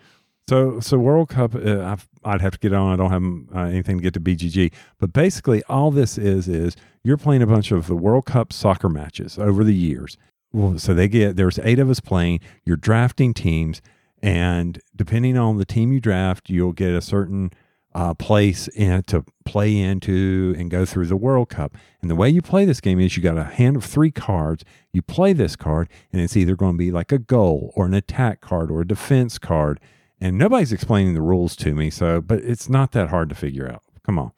So, 0.48 0.78
so 0.78 0.96
World 0.96 1.28
Cup, 1.28 1.56
uh, 1.56 1.82
I've, 1.82 2.08
I'd 2.24 2.40
have 2.40 2.52
to 2.52 2.58
get 2.58 2.72
on. 2.72 2.92
I 2.92 2.96
don't 2.96 3.10
have 3.10 3.56
uh, 3.56 3.68
anything 3.68 3.98
to 3.98 4.02
get 4.02 4.14
to 4.14 4.20
BGG, 4.20 4.72
but 4.98 5.12
basically, 5.12 5.62
all 5.64 5.90
this 5.90 6.16
is 6.18 6.48
is 6.48 6.76
you're 7.02 7.16
playing 7.16 7.42
a 7.42 7.46
bunch 7.46 7.72
of 7.72 7.88
the 7.88 7.96
World 7.96 8.26
Cup 8.26 8.52
soccer 8.52 8.88
matches 8.88 9.38
over 9.38 9.64
the 9.64 9.74
years. 9.74 10.16
Well, 10.52 10.78
so 10.78 10.94
they 10.94 11.08
get 11.08 11.36
there's 11.36 11.58
eight 11.58 11.78
of 11.78 11.90
us 11.90 12.00
playing. 12.00 12.40
You're 12.64 12.76
drafting 12.76 13.34
teams, 13.34 13.82
and 14.26 14.80
depending 14.96 15.38
on 15.38 15.58
the 15.58 15.64
team 15.64 15.92
you 15.92 16.00
draft, 16.00 16.50
you'll 16.50 16.72
get 16.72 16.92
a 16.92 17.00
certain 17.00 17.52
uh, 17.94 18.12
place 18.12 18.66
in, 18.66 19.04
to 19.04 19.24
play 19.44 19.78
into 19.78 20.52
and 20.58 20.68
go 20.68 20.84
through 20.84 21.06
the 21.06 21.16
World 21.16 21.48
Cup. 21.48 21.76
And 22.02 22.10
the 22.10 22.16
way 22.16 22.28
you 22.28 22.42
play 22.42 22.64
this 22.64 22.80
game 22.80 22.98
is 22.98 23.16
you 23.16 23.22
got 23.22 23.38
a 23.38 23.44
hand 23.44 23.76
of 23.76 23.84
three 23.84 24.10
cards. 24.10 24.64
You 24.92 25.00
play 25.00 25.32
this 25.32 25.54
card, 25.54 25.88
and 26.12 26.20
it's 26.20 26.36
either 26.36 26.56
going 26.56 26.72
to 26.72 26.78
be 26.78 26.90
like 26.90 27.12
a 27.12 27.20
goal 27.20 27.72
or 27.76 27.86
an 27.86 27.94
attack 27.94 28.40
card 28.40 28.68
or 28.68 28.80
a 28.80 28.86
defense 28.86 29.38
card. 29.38 29.78
And 30.20 30.36
nobody's 30.36 30.72
explaining 30.72 31.14
the 31.14 31.22
rules 31.22 31.54
to 31.56 31.72
me, 31.72 31.88
so 31.88 32.20
but 32.20 32.40
it's 32.40 32.68
not 32.68 32.90
that 32.92 33.10
hard 33.10 33.28
to 33.28 33.36
figure 33.36 33.70
out. 33.70 33.82
Come 34.04 34.18
on. 34.18 34.32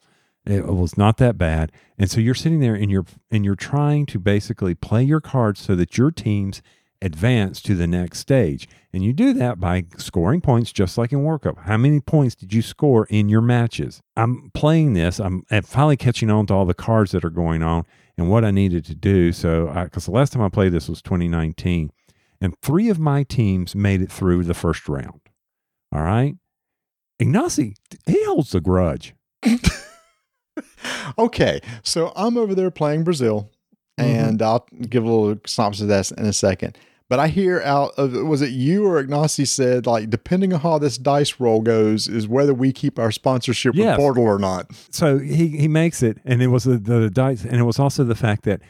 It 0.45 0.67
was 0.67 0.99
not 0.99 1.17
that 1.17 1.35
bad. 1.35 1.71
And 1.97 2.11
so 2.11 2.19
you're 2.19 2.35
sitting 2.35 2.59
there 2.59 2.75
and 2.75 2.91
you're 2.91 3.05
and 3.31 3.43
you're 3.43 3.55
trying 3.55 4.05
to 4.07 4.19
basically 4.19 4.75
play 4.75 5.03
your 5.03 5.21
cards 5.21 5.61
so 5.61 5.75
that 5.75 5.97
your 5.97 6.11
teams 6.11 6.61
advance 7.01 7.61
to 7.61 7.75
the 7.75 7.87
next 7.87 8.19
stage. 8.19 8.67
And 8.93 9.03
you 9.03 9.13
do 9.13 9.33
that 9.33 9.59
by 9.59 9.85
scoring 9.97 10.41
points 10.41 10.71
just 10.71 10.97
like 10.97 11.11
in 11.11 11.23
World 11.23 11.43
Cup. 11.43 11.57
How 11.59 11.77
many 11.77 11.99
points 11.99 12.35
did 12.35 12.53
you 12.53 12.61
score 12.61 13.05
in 13.05 13.29
your 13.29 13.41
matches? 13.41 14.01
I'm 14.17 14.51
playing 14.53 14.93
this. 14.93 15.19
I'm, 15.19 15.43
I'm 15.51 15.63
finally 15.63 15.97
catching 15.97 16.29
on 16.29 16.47
to 16.47 16.53
all 16.53 16.65
the 16.65 16.73
cards 16.73 17.11
that 17.11 17.23
are 17.23 17.29
going 17.29 17.63
on 17.63 17.85
and 18.17 18.29
what 18.29 18.43
I 18.43 18.51
needed 18.51 18.85
to 18.85 18.95
do. 18.95 19.31
So, 19.31 19.71
because 19.83 20.05
the 20.05 20.11
last 20.11 20.33
time 20.33 20.41
I 20.41 20.49
played 20.49 20.71
this 20.71 20.89
was 20.89 21.01
2019, 21.01 21.91
and 22.41 22.53
three 22.61 22.89
of 22.89 22.99
my 22.99 23.23
teams 23.23 23.75
made 23.75 24.01
it 24.01 24.11
through 24.11 24.43
the 24.43 24.53
first 24.53 24.89
round. 24.89 25.21
All 25.93 26.01
right. 26.01 26.35
Ignacy, 27.21 27.75
he 28.05 28.23
holds 28.25 28.51
the 28.51 28.61
grudge. 28.61 29.13
Okay, 31.17 31.61
so 31.83 32.11
I'm 32.15 32.37
over 32.37 32.55
there 32.55 32.71
playing 32.71 33.03
Brazil, 33.03 33.51
mm-hmm. 33.99 34.09
and 34.09 34.41
I'll 34.41 34.65
give 34.89 35.03
a 35.03 35.11
little 35.11 35.41
synopsis 35.45 35.81
of 35.81 35.87
that 35.89 36.11
in 36.11 36.25
a 36.25 36.33
second. 36.33 36.77
But 37.09 37.19
I 37.19 37.27
hear 37.29 37.59
out 37.61 37.93
of 37.97 38.13
was 38.13 38.41
it 38.43 38.51
you 38.51 38.85
or 38.85 39.03
Ignacy 39.03 39.47
said 39.47 39.87
like 39.87 40.09
depending 40.11 40.53
on 40.53 40.59
how 40.59 40.77
this 40.77 40.97
dice 40.97 41.39
roll 41.39 41.61
goes 41.61 42.07
is 42.07 42.27
whether 42.27 42.53
we 42.53 42.71
keep 42.71 42.99
our 42.99 43.11
sponsorship 43.11 43.73
Yes. 43.75 43.97
with 43.97 44.03
Portal 44.05 44.23
or 44.25 44.37
not. 44.37 44.71
so 44.91 45.17
he 45.17 45.47
he 45.47 45.67
makes 45.67 46.03
it, 46.03 46.19
and 46.23 46.41
it 46.43 46.47
was 46.47 46.65
the, 46.65 46.77
the 46.77 47.09
dice, 47.09 47.43
and 47.43 47.55
it 47.55 47.63
was 47.63 47.79
also 47.79 48.03
the 48.03 48.13
fact 48.15 48.43
that 48.43 48.61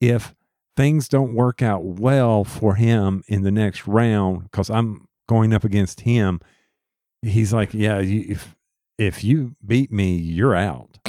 if 0.00 0.34
things 0.76 1.08
don't 1.08 1.34
work 1.34 1.62
out 1.62 1.84
well 1.84 2.44
for 2.44 2.76
him 2.76 3.22
in 3.26 3.42
the 3.42 3.50
next 3.50 3.86
round, 3.88 4.44
because 4.44 4.70
I'm 4.70 5.08
going 5.28 5.52
up 5.52 5.64
against 5.64 6.00
him, 6.02 6.40
he's 7.22 7.52
like, 7.52 7.74
yeah, 7.74 7.98
you, 7.98 8.24
if 8.28 8.54
if 8.98 9.24
you 9.24 9.56
beat 9.66 9.90
me, 9.90 10.14
you're 10.14 10.54
out, 10.54 10.98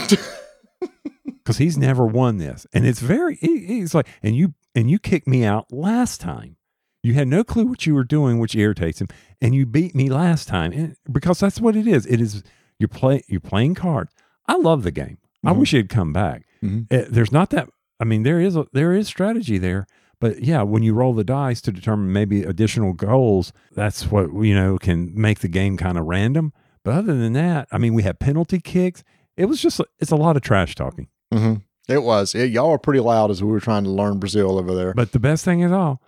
because 1.25 1.57
he's 1.57 1.77
never 1.77 2.05
won 2.05 2.37
this, 2.37 2.65
and 2.73 2.85
it's 2.87 2.99
very 2.99 3.35
he, 3.35 3.65
he's 3.65 3.93
like, 3.93 4.07
and 4.23 4.35
you 4.35 4.53
and 4.73 4.89
you 4.89 4.97
kicked 4.99 5.27
me 5.27 5.43
out 5.45 5.71
last 5.71 6.19
time. 6.21 6.55
You 7.03 7.13
had 7.15 7.27
no 7.27 7.43
clue 7.43 7.65
what 7.65 7.85
you 7.87 7.95
were 7.95 8.03
doing, 8.03 8.37
which 8.39 8.55
irritates 8.55 9.01
him, 9.01 9.07
and 9.41 9.55
you 9.55 9.65
beat 9.65 9.95
me 9.95 10.09
last 10.09 10.47
time, 10.47 10.71
and 10.71 10.95
because 11.11 11.39
that's 11.39 11.59
what 11.59 11.75
it 11.75 11.87
is. 11.87 12.05
It 12.05 12.21
is 12.21 12.43
you're 12.79 12.87
play 12.87 13.23
you're 13.27 13.39
playing 13.39 13.75
cards. 13.75 14.13
I 14.47 14.57
love 14.57 14.83
the 14.83 14.91
game. 14.91 15.17
I 15.43 15.51
Mhm. 15.53 15.57
wish 15.57 15.73
it'd 15.73 15.89
come 15.89 16.13
back. 16.13 16.43
Mhm. 16.63 16.85
Uh, 16.91 17.05
there's 17.09 17.31
not 17.31 17.49
that. 17.51 17.69
I 17.99 18.03
mean, 18.03 18.23
there 18.23 18.39
is 18.39 18.55
a, 18.55 18.65
there 18.73 18.93
is 18.93 19.07
strategy 19.07 19.57
there, 19.57 19.87
but 20.19 20.43
yeah, 20.43 20.61
when 20.61 20.83
you 20.83 20.93
roll 20.93 21.13
the 21.13 21.23
dice 21.23 21.61
to 21.61 21.71
determine 21.71 22.13
maybe 22.13 22.43
additional 22.43 22.93
goals, 22.93 23.51
that's 23.75 24.11
what 24.11 24.31
you 24.43 24.53
know 24.53 24.77
can 24.77 25.11
make 25.19 25.39
the 25.39 25.47
game 25.47 25.77
kind 25.77 25.97
of 25.97 26.05
random. 26.05 26.53
But 26.83 26.93
other 26.95 27.15
than 27.15 27.33
that, 27.33 27.67
I 27.71 27.77
mean, 27.79 27.93
we 27.95 28.03
had 28.03 28.19
penalty 28.19 28.59
kicks. 28.59 29.03
It 29.37 29.45
was 29.45 29.59
just 29.61 29.81
it's 29.99 30.11
a 30.11 30.15
lot 30.15 30.35
of 30.35 30.43
trash 30.43 30.75
talking. 30.75 31.07
hmm 31.33 31.55
It 31.87 32.03
was. 32.03 32.35
It, 32.35 32.51
y'all 32.51 32.69
were 32.69 32.77
pretty 32.77 32.99
loud 32.99 33.31
as 33.31 33.43
we 33.43 33.49
were 33.49 33.59
trying 33.59 33.85
to 33.85 33.89
learn 33.89 34.19
Brazil 34.19 34.59
over 34.59 34.75
there. 34.75 34.93
But 34.93 35.11
the 35.13 35.19
best 35.19 35.43
thing 35.45 35.61
is 35.61 35.71
all, 35.71 35.99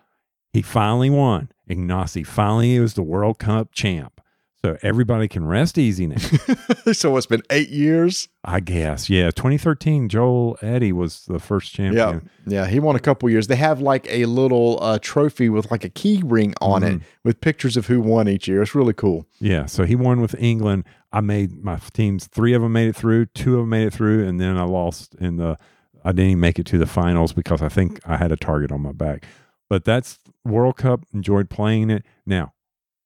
he 0.54 0.62
finally 0.62 1.10
won. 1.10 1.50
Ignacy 1.70 2.26
finally 2.26 2.80
was 2.80 2.94
the 2.94 3.04
World 3.04 3.39
Cup 3.39 3.72
champ. 3.74 4.22
So 4.66 4.78
everybody 4.82 5.28
can 5.28 5.46
rest 5.46 5.78
easy 5.78 6.08
now. 6.08 6.16
so 6.94 7.18
it's 7.18 7.26
been 7.26 7.42
eight 7.50 7.68
years. 7.68 8.30
I 8.46 8.62
guess. 8.62 9.10
Yeah. 9.10 9.26
2013, 9.32 10.08
Joel 10.08 10.58
Eddy 10.62 10.94
was 10.94 11.26
the 11.26 11.38
first 11.39 11.74
champion. 11.74 12.30
yeah. 12.48 12.62
Yeah. 12.62 12.68
He 12.68 12.80
won 12.80 12.96
a 12.96 13.00
couple 13.02 13.30
years. 13.30 13.48
They 13.48 13.58
have 13.58 13.82
like 13.82 14.08
a 14.10 14.24
little 14.26 14.80
uh, 14.82 15.00
trophy 15.02 15.50
with 15.50 15.70
like 15.70 15.84
a 15.84 15.89
key 15.89 16.22
ring 16.26 16.54
on 16.62 16.82
it 16.84 16.92
Mm-hmm. 16.94 17.04
with 17.26 17.42
pictures 17.42 17.76
of 17.76 17.88
who 17.88 18.00
won 18.00 18.30
each 18.30 18.48
year. 18.48 18.62
It's 18.62 18.74
really 18.74 18.94
cool. 18.94 19.26
Yeah. 19.42 19.66
So 19.66 19.84
he 19.84 19.98
won 19.98 20.22
with 20.22 20.34
England. 20.39 20.86
I 21.12 21.20
made 21.20 21.62
my 21.62 21.78
teams, 21.94 22.28
three 22.28 22.54
of 22.54 22.62
them 22.62 22.72
made 22.72 22.88
it 22.88 22.96
through, 22.96 23.26
two 23.28 23.56
of 23.56 23.60
them 23.63 23.70
made 23.70 23.88
it 23.88 23.94
through, 23.94 24.26
and 24.26 24.39
then 24.39 24.58
I 24.58 24.63
lost 24.63 25.13
in 25.16 25.36
the, 25.36 25.58
I 26.06 26.12
didn't 26.13 26.32
even 26.32 26.39
make 26.39 26.58
it 26.58 26.66
to 26.68 26.78
the 26.78 26.86
finals 26.88 27.34
because 27.34 27.62
I 27.62 27.68
think 27.70 28.00
I 28.06 28.16
had 28.16 28.32
a 28.32 28.38
target 28.38 28.72
on 28.72 28.80
my 28.82 28.94
back. 28.94 29.26
But 29.70 29.84
that's 29.86 30.20
World 30.45 30.77
Cup. 30.77 31.06
Enjoyed 31.13 31.49
playing 31.49 31.89
it. 31.89 32.03
Now, 32.25 32.53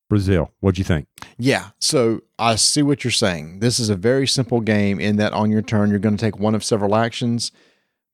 Brazil, 0.10 0.52
what'd 0.60 0.78
you 0.78 0.84
think? 0.84 1.08
Yeah. 1.38 1.69
So 1.80 2.21
I 2.39 2.56
see 2.56 2.82
what 2.82 3.04
you're 3.04 3.12
saying. 3.12 3.60
This 3.60 3.80
is 3.80 3.89
a 3.89 3.95
very 3.95 4.28
simple 4.28 4.62
game 4.62 5.00
in 5.00 5.17
that 5.17 5.34
on 5.34 5.52
your 5.52 5.62
turn, 5.62 5.89
you're 5.89 6.00
going 6.00 6.15
to 6.15 6.21
take 6.23 6.39
one 6.39 6.56
of 6.56 6.63
several 6.63 6.95
actions, 6.95 7.52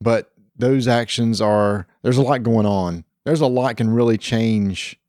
but 0.01 0.31
those 0.55 0.88
actions 0.88 1.41
are, 1.41 1.88
there's 2.01 2.17
a 2.17 2.21
lot 2.21 2.43
going 2.43 2.65
on. 2.65 3.05
There's 3.25 3.41
a 3.41 3.47
lot 3.47 3.77
can 3.77 3.89
really 3.89 4.17
change 4.17 4.99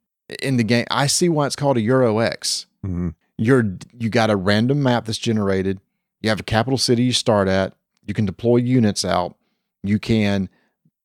in 0.41 0.57
the 0.57 0.63
game. 0.63 0.85
I 0.89 1.07
see 1.07 1.29
why 1.29 1.47
it's 1.47 1.55
called 1.55 1.77
a 1.77 1.81
Euro 1.81 2.19
X. 2.19 2.65
Mm-hmm. 2.85 3.09
You're, 3.37 3.77
you 3.97 4.09
got 4.09 4.29
a 4.29 4.35
random 4.35 4.81
map 4.81 5.05
that's 5.05 5.17
generated. 5.17 5.81
You 6.21 6.29
have 6.29 6.39
a 6.39 6.43
capital 6.43 6.77
city 6.77 7.03
you 7.03 7.13
start 7.13 7.47
at. 7.47 7.73
You 8.05 8.13
can 8.13 8.25
deploy 8.25 8.57
units 8.57 9.03
out. 9.03 9.35
You 9.83 9.99
can 9.99 10.49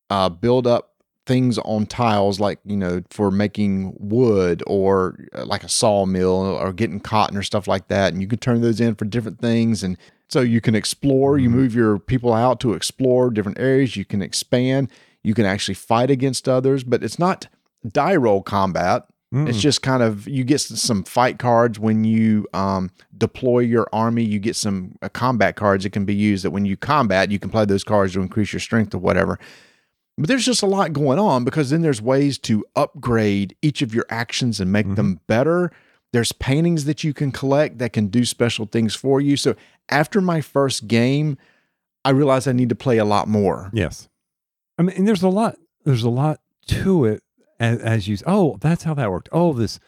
uh, 0.08 0.28
build 0.28 0.66
up 0.66 0.89
things 1.30 1.58
on 1.58 1.86
tiles 1.86 2.40
like 2.40 2.58
you 2.64 2.76
know 2.76 3.00
for 3.08 3.30
making 3.30 3.94
wood 4.00 4.64
or 4.66 5.16
uh, 5.32 5.44
like 5.46 5.62
a 5.62 5.68
sawmill 5.68 6.32
or 6.60 6.72
getting 6.72 6.98
cotton 6.98 7.36
or 7.36 7.42
stuff 7.44 7.68
like 7.68 7.86
that 7.86 8.12
and 8.12 8.20
you 8.20 8.26
can 8.26 8.38
turn 8.40 8.60
those 8.62 8.80
in 8.80 8.96
for 8.96 9.04
different 9.04 9.38
things 9.38 9.84
and 9.84 9.96
so 10.28 10.40
you 10.40 10.60
can 10.60 10.74
explore 10.74 11.38
you 11.38 11.48
Mhm. 11.48 11.52
move 11.52 11.74
your 11.74 11.98
people 12.00 12.32
out 12.32 12.58
to 12.60 12.72
explore 12.72 13.30
different 13.30 13.60
areas 13.60 13.94
you 13.94 14.04
can 14.04 14.22
expand 14.22 14.90
you 15.22 15.32
can 15.34 15.44
actually 15.46 15.74
fight 15.74 16.10
against 16.10 16.48
others 16.48 16.82
but 16.82 17.04
it's 17.04 17.18
not 17.18 17.46
die 17.86 18.16
roll 18.16 18.42
combat 18.42 19.04
it's 19.32 19.60
just 19.60 19.80
kind 19.80 20.02
of 20.02 20.26
you 20.26 20.42
get 20.42 20.60
some 20.60 21.04
fight 21.04 21.38
cards 21.38 21.78
when 21.78 22.02
you 22.02 22.48
um, 22.52 22.90
deploy 23.16 23.60
your 23.60 23.86
army. 23.92 24.24
You 24.24 24.40
get 24.40 24.56
some 24.56 24.96
uh, 25.02 25.08
combat 25.08 25.54
cards 25.54 25.84
that 25.84 25.90
can 25.92 26.04
be 26.04 26.16
used. 26.16 26.42
That 26.44 26.50
when 26.50 26.64
you 26.66 26.76
combat, 26.76 27.30
you 27.30 27.38
can 27.38 27.48
play 27.48 27.64
those 27.64 27.84
cards 27.84 28.14
to 28.14 28.20
increase 28.22 28.52
your 28.52 28.58
strength 28.58 28.92
or 28.92 28.98
whatever. 28.98 29.38
But 30.20 30.28
there's 30.28 30.44
just 30.44 30.62
a 30.62 30.66
lot 30.66 30.92
going 30.92 31.18
on 31.18 31.44
because 31.44 31.70
then 31.70 31.82
there's 31.82 32.02
ways 32.02 32.38
to 32.40 32.64
upgrade 32.76 33.56
each 33.62 33.80
of 33.82 33.94
your 33.94 34.04
actions 34.10 34.60
and 34.60 34.70
make 34.70 34.94
them 34.94 35.20
better. 35.26 35.72
There's 36.12 36.32
paintings 36.32 36.84
that 36.84 37.02
you 37.04 37.14
can 37.14 37.32
collect 37.32 37.78
that 37.78 37.92
can 37.92 38.08
do 38.08 38.24
special 38.24 38.66
things 38.66 38.94
for 38.94 39.20
you. 39.20 39.36
So 39.36 39.54
after 39.88 40.20
my 40.20 40.40
first 40.40 40.86
game, 40.88 41.38
I 42.04 42.10
realized 42.10 42.46
I 42.48 42.52
need 42.52 42.68
to 42.68 42.74
play 42.74 42.98
a 42.98 43.04
lot 43.04 43.28
more. 43.28 43.70
Yes. 43.72 44.08
I 44.78 44.82
mean, 44.82 44.96
and 44.96 45.08
there's 45.08 45.22
a 45.22 45.28
lot. 45.28 45.56
There's 45.84 46.02
a 46.02 46.10
lot 46.10 46.40
to 46.68 47.04
it 47.04 47.22
as, 47.58 47.78
as 47.80 48.08
you. 48.08 48.16
Oh, 48.26 48.58
that's 48.60 48.82
how 48.84 48.94
that 48.94 49.10
worked. 49.10 49.28
Oh, 49.32 49.52
this 49.52 49.80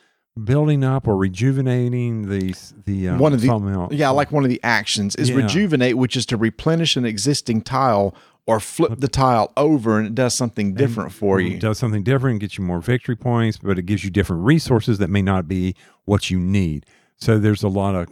building 0.42 0.82
up 0.82 1.06
or 1.06 1.16
rejuvenating 1.16 2.28
the 2.28 2.54
the 2.86 3.08
um, 3.08 3.18
One 3.18 3.32
of 3.34 3.40
the- 3.42 3.88
Yeah, 3.90 4.10
like 4.10 4.32
one 4.32 4.44
of 4.44 4.50
the 4.50 4.60
actions 4.62 5.14
is 5.16 5.28
Yeah. 5.30 5.36
rejuvenate, 5.36 5.96
which 5.98 6.16
is 6.16 6.24
to 6.26 6.36
replenish 6.36 6.96
an 6.96 7.04
existing 7.04 7.62
tile 7.62 8.14
or 8.46 8.58
flip 8.60 8.98
the 8.98 9.08
tile 9.08 9.52
over 9.56 9.98
and 9.98 10.06
it 10.08 10.14
does 10.14 10.34
something 10.34 10.74
different 10.74 11.12
for 11.12 11.40
you. 11.40 11.54
It 11.56 11.60
does 11.60 11.78
something 11.78 12.02
different, 12.02 12.40
gets 12.40 12.58
you 12.58 12.64
more 12.64 12.80
victory 12.80 13.14
points, 13.16 13.58
but 13.58 13.78
it 13.78 13.82
gives 13.86 14.02
you 14.04 14.10
different 14.10 14.42
resources 14.44 14.98
that 14.98 15.08
may 15.10 15.22
not 15.22 15.46
be 15.46 15.76
what 16.04 16.28
you 16.30 16.40
need. 16.40 16.84
So 17.16 17.38
there's 17.38 17.62
a 17.62 17.68
lot 17.68 17.94
of 17.94 18.08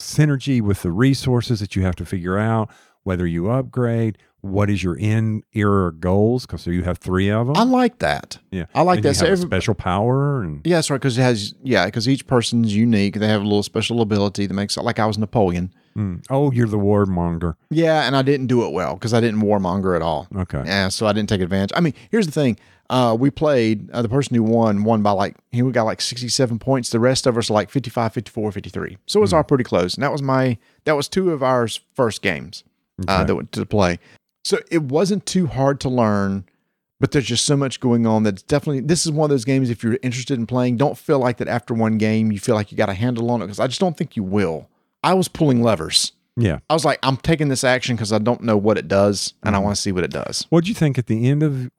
synergy 0.00 0.60
with 0.60 0.82
the 0.82 0.92
resources 0.92 1.60
that 1.60 1.74
you 1.76 1.82
have 1.82 1.96
to 1.96 2.04
figure 2.04 2.38
out 2.38 2.70
whether 3.04 3.26
you 3.26 3.50
upgrade, 3.50 4.18
what 4.40 4.68
is 4.68 4.82
your 4.82 4.96
end 5.00 5.44
era 5.54 5.92
goals, 5.92 6.44
because 6.46 6.62
so 6.62 6.70
you 6.70 6.82
have 6.82 6.98
three 6.98 7.30
of 7.30 7.46
them. 7.46 7.56
I 7.56 7.64
like 7.64 7.98
that. 8.00 8.38
yeah, 8.50 8.66
I 8.74 8.82
like 8.82 8.96
And 8.98 9.04
that. 9.06 9.14
So 9.16 9.26
every- 9.26 9.46
special 9.46 9.74
power, 9.74 10.42
and 10.42 10.60
Yeah, 10.66 10.76
that's 10.76 10.90
right. 10.90 10.96
Because 11.00 11.16
it 11.16 11.22
has, 11.22 11.54
yeah, 11.62 11.86
because 11.86 12.08
each 12.08 12.26
person's 12.26 12.74
unique. 12.74 13.14
They 13.16 13.28
have 13.28 13.40
a 13.40 13.44
little 13.44 13.62
special 13.62 14.00
ability 14.02 14.46
that 14.46 14.54
makes 14.54 14.76
it 14.76 14.82
like 14.82 14.98
I 14.98 15.06
was 15.06 15.16
Napoleon. 15.18 15.72
Mm. 15.96 16.24
oh, 16.28 16.50
you're 16.50 16.66
the 16.66 16.78
warmonger. 16.78 17.54
Yeah, 17.70 18.02
and 18.06 18.16
I 18.16 18.22
didn't 18.22 18.48
do 18.48 18.66
it 18.66 18.72
well 18.72 18.94
because 18.94 19.14
I 19.14 19.20
didn't 19.20 19.40
warmonger 19.40 19.94
at 19.94 20.02
all. 20.02 20.26
Okay, 20.34 20.62
Yeah, 20.64 20.88
so 20.88 21.06
I 21.06 21.12
didn't 21.12 21.28
take 21.28 21.40
advantage. 21.40 21.70
I 21.76 21.80
mean, 21.80 21.94
here's 22.10 22.26
the 22.26 22.32
thing. 22.32 22.58
Uh, 22.90 23.16
we 23.18 23.30
played, 23.30 23.90
uh, 23.92 24.02
the 24.02 24.08
person 24.08 24.34
who 24.36 24.42
won, 24.42 24.84
won 24.84 25.02
by 25.02 25.10
like, 25.12 25.36
he 25.52 25.62
got 25.70 25.84
like 25.84 26.00
67 26.00 26.58
points. 26.58 26.90
The 26.90 27.00
rest 27.00 27.26
of 27.26 27.38
us 27.38 27.48
are 27.48 27.54
like 27.54 27.70
55, 27.70 28.12
54, 28.12 28.52
53. 28.52 28.98
So 29.06 29.20
it 29.20 29.22
was 29.22 29.32
all 29.32 29.42
pretty 29.42 29.64
close. 29.64 29.94
And 29.94 30.02
that 30.02 30.12
was 30.12 30.20
my, 30.20 30.58
that 30.84 30.94
was 30.94 31.08
two 31.08 31.30
of 31.30 31.42
our 31.42 31.66
first 31.94 32.20
games 32.22 32.62
uh, 33.08 33.24
that 33.24 33.34
went 33.34 33.52
to 33.52 33.64
play. 33.64 33.98
So 34.44 34.58
it 34.70 34.82
wasn't 34.82 35.24
too 35.24 35.46
hard 35.46 35.80
to 35.80 35.88
learn, 35.88 36.44
but 37.00 37.12
there's 37.12 37.24
just 37.24 37.46
so 37.46 37.56
much 37.56 37.80
going 37.80 38.06
on 38.06 38.22
that's 38.24 38.42
definitely, 38.42 38.80
this 38.80 39.06
is 39.06 39.12
one 39.12 39.30
of 39.30 39.30
those 39.30 39.46
games, 39.46 39.70
if 39.70 39.82
you're 39.82 39.98
interested 40.02 40.38
in 40.38 40.46
playing, 40.46 40.76
don't 40.76 40.98
feel 40.98 41.18
like 41.18 41.38
that 41.38 41.48
after 41.48 41.72
one 41.72 41.96
game, 41.96 42.30
you 42.30 42.38
feel 42.38 42.54
like 42.54 42.70
you 42.70 42.76
got 42.76 42.90
a 42.90 42.94
handle 42.94 43.30
on 43.30 43.40
it 43.40 43.46
because 43.46 43.60
I 43.60 43.66
just 43.66 43.80
don't 43.80 43.96
think 43.96 44.16
you 44.16 44.22
will. 44.22 44.68
I 45.04 45.14
was 45.14 45.28
pulling 45.28 45.62
levers. 45.62 46.12
yeah. 46.36 46.58
I 46.68 46.74
was 46.74 46.84
like, 46.84 46.98
I'm 47.04 47.16
taking 47.18 47.48
this 47.48 47.62
action 47.62 47.94
because 47.94 48.12
I 48.12 48.18
don't 48.18 48.42
know 48.42 48.56
what 48.56 48.76
it 48.78 48.88
does 48.88 49.34
and 49.44 49.54
I 49.54 49.60
Mhm. 49.60 49.62
want 49.64 49.76
to 49.76 49.80
see 49.82 49.92
what 49.92 50.02
it 50.02 50.10
does. 50.10 50.46
What 50.50 50.64
do 50.64 50.68
you 50.70 50.74
think 50.74 50.98
at 50.98 51.06
the 51.06 51.28
end 51.28 51.42
of 51.44 51.70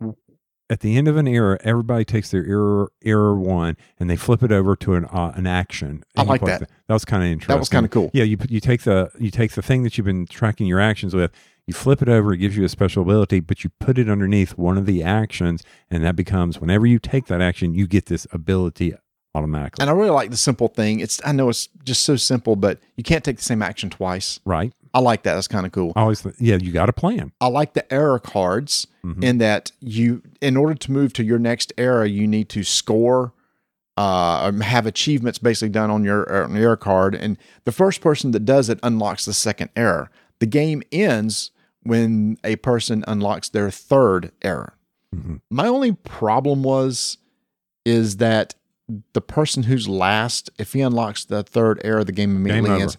at 0.70 0.80
the 0.80 0.98
end 0.98 1.08
of 1.08 1.18
an 1.18 1.28
era? 1.28 1.60
Everybody 1.64 2.06
takes 2.06 2.32
their 2.32 2.46
error 2.46 2.92
error 3.04 3.36
one 3.38 3.76
and 4.00 4.10
they 4.10 4.16
flip 4.16 4.42
it 4.44 4.52
over 4.52 4.76
to 4.78 4.94
an 4.96 5.06
uh, 5.06 5.34
an 5.36 5.46
action. 5.46 6.04
I 6.16 6.24
like 6.24 6.42
that. 6.46 6.60
th- 6.60 6.70
That 6.88 6.94
was 6.94 7.04
kind 7.06 7.22
of 7.24 7.28
interesting. 7.30 7.54
That 7.54 7.60
was 7.60 7.70
kind 7.70 7.86
of 7.86 7.92
cool. 7.92 8.10
Yeah, 8.14 8.24
you 8.24 8.38
you 8.48 8.60
take 8.62 8.84
the 8.84 9.10
you 9.20 9.30
take 9.32 9.52
the 9.52 9.62
thing 9.62 9.84
that 9.84 9.98
you've 9.98 10.06
been 10.06 10.26
tracking 10.26 10.68
your 10.68 10.80
actions 10.80 11.14
with, 11.14 11.32
you 11.68 11.74
flip 11.74 12.02
it 12.02 12.08
over, 12.10 12.32
it 12.34 12.38
gives 12.38 12.56
you 12.56 12.64
a 12.64 12.70
special 12.70 13.02
ability, 13.04 13.42
but 13.42 13.64
you 13.64 13.72
put 13.80 13.98
it 13.98 14.10
underneath 14.10 14.58
one 14.58 14.78
of 14.78 14.86
the 14.86 15.04
actions, 15.04 15.64
and 15.92 16.04
that 16.06 16.16
becomes 16.16 16.60
whenever 16.62 16.86
you 16.88 16.98
take 17.00 17.26
that 17.28 17.42
action, 17.42 17.74
you 17.76 17.88
get 17.88 18.06
this 18.06 18.26
ability 18.32 18.94
automatically. 19.36 19.82
And 19.84 19.90
I 19.90 19.94
really 19.94 20.10
like 20.10 20.32
the 20.32 20.38
simple 20.38 20.68
thing. 20.68 21.00
It's 21.00 21.20
I 21.26 21.32
know 21.32 21.50
it's 21.50 21.68
just 21.84 22.04
so 22.04 22.16
simple, 22.16 22.56
but 22.56 22.80
you 22.96 23.04
can't 23.04 23.24
take 23.24 23.38
the 23.38 23.44
same 23.44 23.62
action 23.62 23.90
twice. 23.90 24.40
right? 24.46 24.74
I 24.94 25.00
like 25.00 25.24
that. 25.24 25.34
That's 25.36 25.50
kind 25.50 25.66
of 25.66 25.74
cool. 25.74 25.92
I 25.98 26.02
always, 26.04 26.22
th- 26.22 26.36
yeah, 26.40 26.56
you 26.56 26.72
got 26.72 26.88
a 26.88 26.94
plan. 26.94 27.34
I 27.42 27.48
like 27.48 27.74
the 27.74 27.92
error 27.94 28.18
cards 28.18 28.88
Mhm. 29.06 29.22
in 29.24 29.38
that 29.40 29.74
you, 29.82 30.22
in 30.40 30.56
order 30.56 30.74
to 30.74 30.92
move 30.92 31.12
to 31.14 31.24
your 31.24 31.38
next 31.38 31.74
era, 31.78 32.08
you 32.08 32.26
need 32.28 32.48
to 32.50 32.64
score, 32.64 33.34
uh, 33.98 34.50
or 34.54 34.64
have 34.64 34.86
achievements 34.86 35.38
basically 35.38 35.68
done 35.70 35.90
on 35.92 36.06
your, 36.06 36.44
on 36.46 36.56
your 36.56 36.64
error 36.64 36.78
card. 36.78 37.14
And 37.14 37.38
the 37.66 37.74
first 37.74 38.00
person 38.00 38.32
that 38.32 38.46
does 38.46 38.70
it 38.70 38.80
unlocks 38.84 39.26
the 39.26 39.34
second 39.34 39.70
error. 39.76 40.10
The 40.40 40.46
game 40.46 40.82
ends 40.94 41.52
when 41.84 42.38
a 42.46 42.56
person 42.56 43.04
unlocks 43.06 43.50
their 43.50 43.70
third 43.72 44.32
error. 44.44 44.76
Mhm. 45.14 45.42
My 45.52 45.68
only 45.68 45.92
problem 45.92 46.64
was, 46.64 47.18
is 47.86 48.18
that 48.18 48.56
the 49.14 49.22
person 49.22 49.64
who's 49.64 49.88
last, 49.88 50.50
if 50.60 50.74
he 50.74 50.82
unlocks 50.82 51.26
the 51.26 51.44
third 51.44 51.82
error, 51.84 52.04
the 52.04 52.12
game 52.12 52.36
immediately 52.36 52.70
over. 52.72 52.82
ends. 52.82 52.98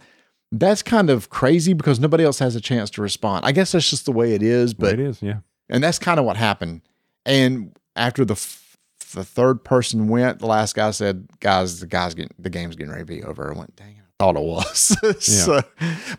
That's 0.52 0.82
kind 0.82 1.10
of 1.10 1.28
crazy 1.30 1.72
because 1.74 1.98
nobody 2.00 2.24
else 2.24 2.38
has 2.38 2.54
a 2.56 2.60
chance 2.60 2.88
to 2.90 3.02
respond. 3.02 3.44
I 3.44 3.52
guess 3.52 3.72
that's 3.72 3.88
just 3.90 4.04
the 4.04 4.12
way 4.12 4.34
it 4.34 4.42
is, 4.42 4.74
But 4.74 4.94
it 4.94 5.00
is, 5.00 5.20
yeah. 5.22 5.38
and 5.68 5.82
that's 5.82 5.98
kind 5.98 6.18
of 6.20 6.24
what 6.26 6.36
happened. 6.36 6.82
And 7.24 7.76
after 7.96 8.24
the 8.24 8.34
f- 8.34 8.76
the 9.12 9.24
third 9.24 9.64
person 9.64 10.08
went, 10.08 10.38
the 10.40 10.46
last 10.46 10.74
guy 10.74 10.90
said, 10.92 11.28
"Guys, 11.40 11.80
the 11.80 11.86
guys 11.86 12.14
getting 12.14 12.34
the 12.38 12.50
game's 12.50 12.76
getting 12.76 12.92
ready 12.92 13.02
to 13.02 13.06
be 13.06 13.22
over." 13.24 13.52
I 13.52 13.58
went, 13.58 13.74
"Dang, 13.76 13.96
I 13.98 14.02
thought 14.18 14.36
it 14.36 14.42
was." 14.42 14.96
so, 15.24 15.62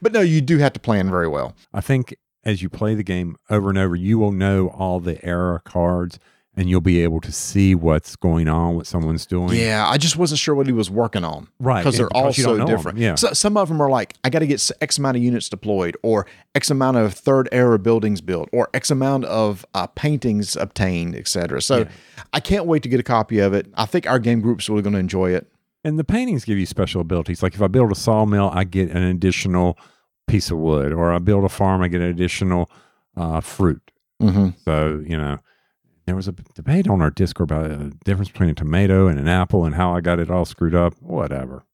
but 0.02 0.12
no, 0.14 0.22
you 0.22 0.42
do 0.42 0.58
have 0.58 0.74
to 0.74 0.80
plan 0.80 1.10
very 1.10 1.28
well. 1.28 1.56
I 1.74 1.82
think 1.82 2.16
as 2.44 2.62
you 2.62 2.70
play 2.70 2.96
the 2.96 3.04
game 3.04 3.36
over 3.50 3.70
and 3.70 3.78
over, 3.78 3.96
you 3.96 4.18
will 4.20 4.32
know 4.32 4.68
all 4.70 5.00
the 5.00 5.24
error 5.26 5.62
cards, 5.66 6.20
and 6.58 6.68
you'll 6.70 6.82
be 6.82 7.04
able 7.04 7.22
to 7.22 7.32
see 7.32 7.76
what's 7.76 8.16
going 8.16 8.48
on, 8.48 8.76
what 8.76 8.88
someone's 8.88 9.26
doing. 9.26 9.54
Yeah, 9.58 9.88
I 9.88 9.98
just 9.98 10.18
wasn't 10.18 10.40
sure 10.40 10.56
what 10.56 10.66
he 10.66 10.74
was 10.74 10.90
working 10.90 11.24
on. 11.24 11.48
Right, 11.60 11.82
Because 11.82 11.98
they're 11.98 12.10
all 12.14 12.24
because 12.24 12.38
you 12.40 12.44
don't 12.46 12.58
so 12.62 12.66
different. 12.66 12.98
yeah. 12.98 13.16
So, 13.16 13.32
some 13.34 13.56
of 13.58 13.68
them 13.70 13.80
are 13.80 13.90
like, 13.90 14.16
I 14.24 14.30
got 14.30 14.40
to 14.40 14.48
get 14.48 14.70
X 14.82 14.98
amount 14.98 15.18
of 15.18 15.24
units 15.24 15.48
deployed, 15.50 15.96
or 16.02 16.26
X 16.56 16.72
amount 16.72 16.98
of 16.98 17.14
third 17.14 17.48
era 17.52 17.78
buildings 17.78 18.20
built, 18.22 18.50
or 18.52 18.70
X 18.74 18.90
amount 18.90 19.26
of 19.26 19.66
uh, 19.76 19.88
paintings 19.88 20.56
obtained, 20.56 21.16
etc. 21.16 21.62
So 21.62 21.78
Yeah. 21.78 21.90
I 22.34 22.40
can't 22.40 22.66
wait 22.66 22.82
to 22.84 22.90
get 22.90 23.00
a 23.00 23.04
copy 23.04 23.40
of 23.40 23.54
it. 23.54 23.68
I 23.76 23.86
think 23.86 24.08
our 24.08 24.20
game 24.20 24.42
group's 24.42 24.68
really 24.68 24.82
going 24.82 24.94
to 24.94 25.00
enjoy 25.00 25.32
it. 25.32 25.48
And 25.84 25.98
the 26.00 26.04
paintings 26.04 26.44
give 26.44 26.58
you 26.58 26.66
special 26.66 27.02
abilities. 27.02 27.42
Like 27.44 27.54
if 27.54 27.62
I 27.62 27.68
build 27.68 27.92
a 27.92 27.96
sawmill, 27.96 28.50
I 28.52 28.64
get 28.64 28.90
an 28.90 29.04
additional 29.04 29.78
piece 30.26 30.50
of 30.52 30.58
wood, 30.58 30.92
or 30.92 31.14
I 31.14 31.20
build 31.20 31.46
a 31.46 31.50
farm, 31.50 31.82
I 31.84 31.88
get 31.88 32.02
an 32.02 32.08
additional 32.08 32.70
uh, 33.16 33.40
fruit. 33.42 33.80
Mm-hmm. 34.22 34.50
So, 34.66 35.04
you 35.08 35.16
know, 35.16 35.38
there 36.08 36.16
was 36.16 36.28
a 36.28 36.32
debate 36.32 36.88
on 36.88 37.02
our 37.02 37.12
Discord 37.12 37.52
about 37.52 37.68
the 37.70 37.94
difference 38.06 38.30
between 38.32 38.50
a 38.50 38.54
tomato 38.56 39.08
and 39.08 39.20
an 39.20 39.28
apple 39.28 39.66
and 39.66 39.76
how 39.76 39.94
I 39.94 40.02
got 40.02 40.20
it 40.20 40.32
all 40.32 40.46
screwed 40.46 40.74
up. 40.74 40.96
Whatever. 41.02 41.66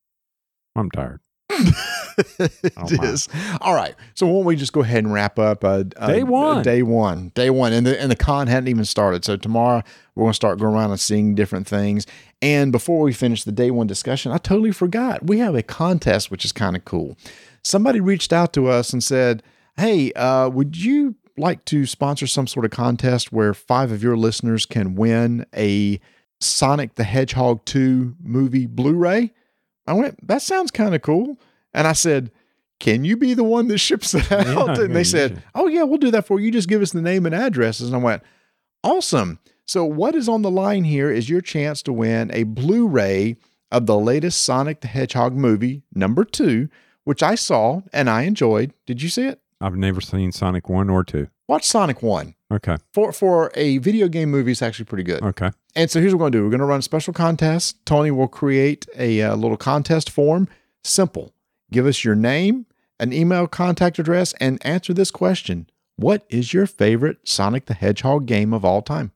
I'm 0.76 0.90
tired. 0.90 1.20
it 1.50 2.74
Oh, 2.76 2.88
is. 3.04 3.30
All 3.62 3.76
right. 3.76 3.94
So 4.16 4.26
why 4.26 4.34
don't 4.34 4.46
we 4.46 4.56
just 4.56 4.74
go 4.74 4.82
ahead 4.82 5.04
and 5.04 5.14
wrap 5.14 5.38
up 5.38 5.64
uh, 5.64 5.84
uh, 5.98 6.08
Day 6.08 6.24
one. 6.24 6.64
Day 6.64 6.82
one. 6.82 7.32
Day 7.36 7.52
one. 7.52 7.74
And 7.74 7.86
the 7.86 8.00
and 8.02 8.10
the 8.10 8.16
con 8.16 8.48
hadn't 8.48 8.70
even 8.70 8.86
started. 8.86 9.24
So 9.24 9.38
tomorrow 9.38 9.84
we're 10.16 10.24
gonna 10.26 10.34
start 10.34 10.58
going 10.58 10.74
around 10.76 10.90
and 10.90 11.00
seeing 11.00 11.36
different 11.36 11.68
things. 11.68 12.08
And 12.42 12.72
before 12.72 13.02
we 13.02 13.14
finish 13.14 13.44
the 13.44 13.52
day 13.52 13.70
one 13.70 13.86
discussion, 13.86 14.32
I 14.32 14.38
totally 14.40 14.72
forgot. 14.72 15.28
We 15.28 15.38
have 15.40 15.54
a 15.54 15.62
contest 15.64 16.32
which 16.32 16.44
is 16.44 16.52
kind 16.52 16.76
of 16.76 16.86
cool. 16.86 17.18
Somebody 17.64 18.00
reached 18.00 18.34
out 18.34 18.52
to 18.54 18.68
us 18.68 18.94
and 18.94 19.04
said, 19.04 19.44
Hey, 19.78 20.12
uh, 20.14 20.50
would 20.50 20.76
you 20.76 21.16
like 21.38 21.66
to 21.66 21.86
sponsor 21.86 22.28
some 22.28 22.48
sort 22.48 22.66
of 22.66 22.72
contest 22.72 23.32
where 23.32 23.54
five 23.54 23.92
of 23.92 24.04
your 24.04 24.18
listeners 24.18 24.66
can 24.66 24.96
win 24.96 25.46
a 25.56 26.00
Sonic 26.40 26.96
the 26.96 27.04
Hedgehog 27.04 27.66
2 27.66 28.16
movie 28.22 28.66
Blu-ray? 28.66 29.32
I 29.88 29.94
went, 29.94 30.26
that 30.28 30.42
sounds 30.42 30.72
kind 30.72 30.96
of 30.96 31.02
cool. 31.02 31.40
And 31.74 31.88
I 31.88 31.94
said, 31.94 32.32
can 32.80 33.06
you 33.06 33.18
be 33.18 33.34
the 33.34 33.44
one 33.44 33.68
that 33.70 33.78
ships 33.78 34.14
it 34.14 34.32
out? 34.32 34.78
Yeah, 34.78 34.86
and 34.86 34.96
they 34.96 35.04
said, 35.04 35.36
should. 35.36 35.44
oh, 35.56 35.68
yeah, 35.68 35.84
we'll 35.84 35.98
do 35.98 36.12
that 36.12 36.28
for 36.28 36.40
you. 36.40 36.48
You 36.48 36.52
just 36.52 36.70
give 36.70 36.82
us 36.82 36.92
the 36.92 37.02
name 37.02 37.26
and 37.26 37.34
addresses. 37.34 37.88
And 37.88 37.96
I 37.96 38.00
went, 38.00 38.24
awesome. 38.84 39.40
So, 39.66 39.86
what 39.86 40.16
is 40.16 40.28
on 40.28 40.42
the 40.42 40.52
line 40.52 40.84
here 40.84 41.10
is 41.10 41.30
your 41.30 41.42
chance 41.42 41.82
to 41.84 41.94
win 41.94 42.30
a 42.34 42.44
Blu 42.44 42.88
ray 42.88 43.38
of 43.72 43.86
the 43.86 43.98
latest 43.98 44.44
Sonic 44.44 44.82
the 44.82 44.88
Hedgehog 44.88 45.34
movie, 45.34 45.84
number 45.96 46.26
two, 46.26 46.70
which 47.06 47.24
I 47.24 47.36
saw 47.36 47.82
and 47.92 48.10
I 48.10 48.24
enjoyed. 48.24 48.74
Did 48.86 49.02
you 49.02 49.10
see 49.10 49.28
it? 49.28 49.40
I've 49.64 49.78
never 49.78 50.02
seen 50.02 50.34
Sonic 50.34 50.68
1 50.68 50.90
or 50.90 51.06
2. 51.06 51.28
Watch 51.48 51.66
Sonic 51.66 52.04
1. 52.04 52.36
Okay. 52.52 52.76
For, 52.92 53.14
for 53.14 53.50
a 53.56 53.78
video 53.78 54.10
game 54.10 54.30
movie, 54.30 54.52
it's 54.52 54.62
actually 54.62 54.86
pretty 54.86 55.06
good. 55.06 55.24
Okay. 55.24 55.52
And 55.74 55.90
so 55.90 56.02
here's 56.02 56.14
what 56.14 56.20
we're 56.20 56.24
going 56.24 56.32
to 56.34 56.38
do. 56.40 56.44
We're 56.44 56.50
going 56.50 56.60
to 56.60 56.66
run 56.66 56.80
a 56.80 56.84
special 56.84 57.14
contest. 57.14 57.78
Tony 57.86 58.12
will 58.12 58.28
create 58.28 58.86
a 58.98 59.22
uh, 59.22 59.36
little 59.38 59.56
contest 59.56 60.10
form. 60.10 60.50
Simple. 60.84 61.34
Give 61.72 61.86
us 61.86 62.04
your 62.04 62.14
name, 62.14 62.66
an 63.00 63.14
email 63.14 63.48
contact 63.48 63.98
address, 64.00 64.34
and 64.42 64.64
answer 64.66 64.94
this 64.94 65.12
question. 65.12 65.70
What 65.96 66.26
is 66.30 66.54
your 66.54 66.68
favorite 66.68 67.20
Sonic 67.24 67.66
the 67.68 67.74
Hedgehog 67.74 68.26
game 68.26 68.54
of 68.54 68.66
all 68.66 68.82
time? 68.82 69.14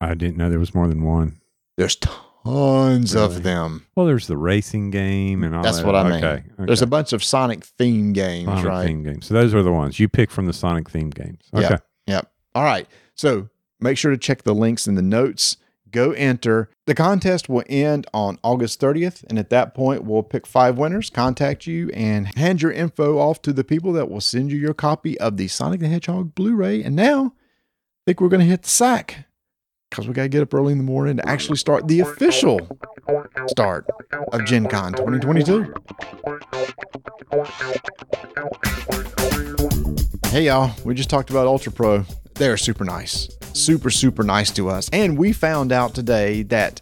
I 0.00 0.14
didn't 0.14 0.36
know 0.36 0.48
there 0.48 0.60
was 0.60 0.74
more 0.74 0.86
than 0.86 1.02
one. 1.02 1.40
There's 1.76 1.96
tons 1.96 2.29
Really? 2.44 3.24
of 3.24 3.42
them. 3.42 3.86
Well, 3.94 4.06
there's 4.06 4.26
the 4.26 4.36
racing 4.36 4.90
game 4.90 5.44
and 5.44 5.54
all 5.54 5.62
That's 5.62 5.78
that. 5.78 5.86
what 5.86 5.94
I 5.94 6.04
mean. 6.04 6.24
Okay. 6.24 6.42
There's 6.58 6.82
a 6.82 6.86
bunch 6.86 7.12
of 7.12 7.22
Sonic 7.22 7.64
theme 7.64 8.12
games, 8.12 8.46
Sonic 8.46 8.64
right? 8.64 8.86
theme 8.86 9.02
games. 9.02 9.26
So 9.26 9.34
those 9.34 9.54
are 9.54 9.62
the 9.62 9.72
ones 9.72 10.00
you 10.00 10.08
pick 10.08 10.30
from 10.30 10.46
the 10.46 10.52
Sonic 10.52 10.88
theme 10.90 11.10
games. 11.10 11.42
Okay. 11.54 11.68
Yep. 11.68 11.86
Yep. 12.06 12.32
All 12.54 12.64
right. 12.64 12.86
So 13.14 13.48
make 13.80 13.98
sure 13.98 14.10
to 14.10 14.18
check 14.18 14.42
the 14.42 14.54
links 14.54 14.86
in 14.86 14.94
the 14.94 15.02
notes. 15.02 15.56
Go 15.90 16.12
enter. 16.12 16.70
The 16.86 16.94
contest 16.94 17.48
will 17.48 17.64
end 17.68 18.06
on 18.14 18.38
August 18.44 18.80
30th. 18.80 19.24
And 19.28 19.38
at 19.38 19.50
that 19.50 19.74
point, 19.74 20.04
we'll 20.04 20.22
pick 20.22 20.46
five 20.46 20.78
winners, 20.78 21.10
contact 21.10 21.66
you, 21.66 21.90
and 21.90 22.36
hand 22.36 22.62
your 22.62 22.70
info 22.70 23.18
off 23.18 23.42
to 23.42 23.52
the 23.52 23.64
people 23.64 23.92
that 23.94 24.08
will 24.08 24.20
send 24.20 24.52
you 24.52 24.58
your 24.58 24.74
copy 24.74 25.18
of 25.18 25.36
the 25.36 25.48
Sonic 25.48 25.80
the 25.80 25.88
Hedgehog 25.88 26.34
Blu 26.34 26.54
ray. 26.54 26.82
And 26.82 26.94
now, 26.94 27.34
I 27.34 28.00
think 28.06 28.20
we're 28.20 28.28
going 28.28 28.40
to 28.40 28.46
hit 28.46 28.62
the 28.62 28.68
sack 28.68 29.26
because 29.90 30.06
we 30.06 30.14
got 30.14 30.22
to 30.22 30.28
get 30.28 30.42
up 30.42 30.54
early 30.54 30.72
in 30.72 30.78
the 30.78 30.84
morning 30.84 31.16
to 31.16 31.28
actually 31.28 31.56
start 31.56 31.88
the 31.88 32.00
official 32.00 32.60
start 33.48 33.86
of 34.32 34.44
Gen 34.44 34.66
Con 34.66 34.92
2022. 34.92 35.74
Hey 40.28 40.46
y'all, 40.46 40.72
we 40.84 40.94
just 40.94 41.10
talked 41.10 41.30
about 41.30 41.46
Ultra 41.46 41.72
Pro. 41.72 42.04
They're 42.34 42.56
super 42.56 42.84
nice. 42.84 43.28
Super, 43.52 43.90
super 43.90 44.22
nice 44.22 44.52
to 44.52 44.68
us. 44.68 44.88
And 44.92 45.18
we 45.18 45.32
found 45.32 45.72
out 45.72 45.92
today 45.92 46.44
that 46.44 46.80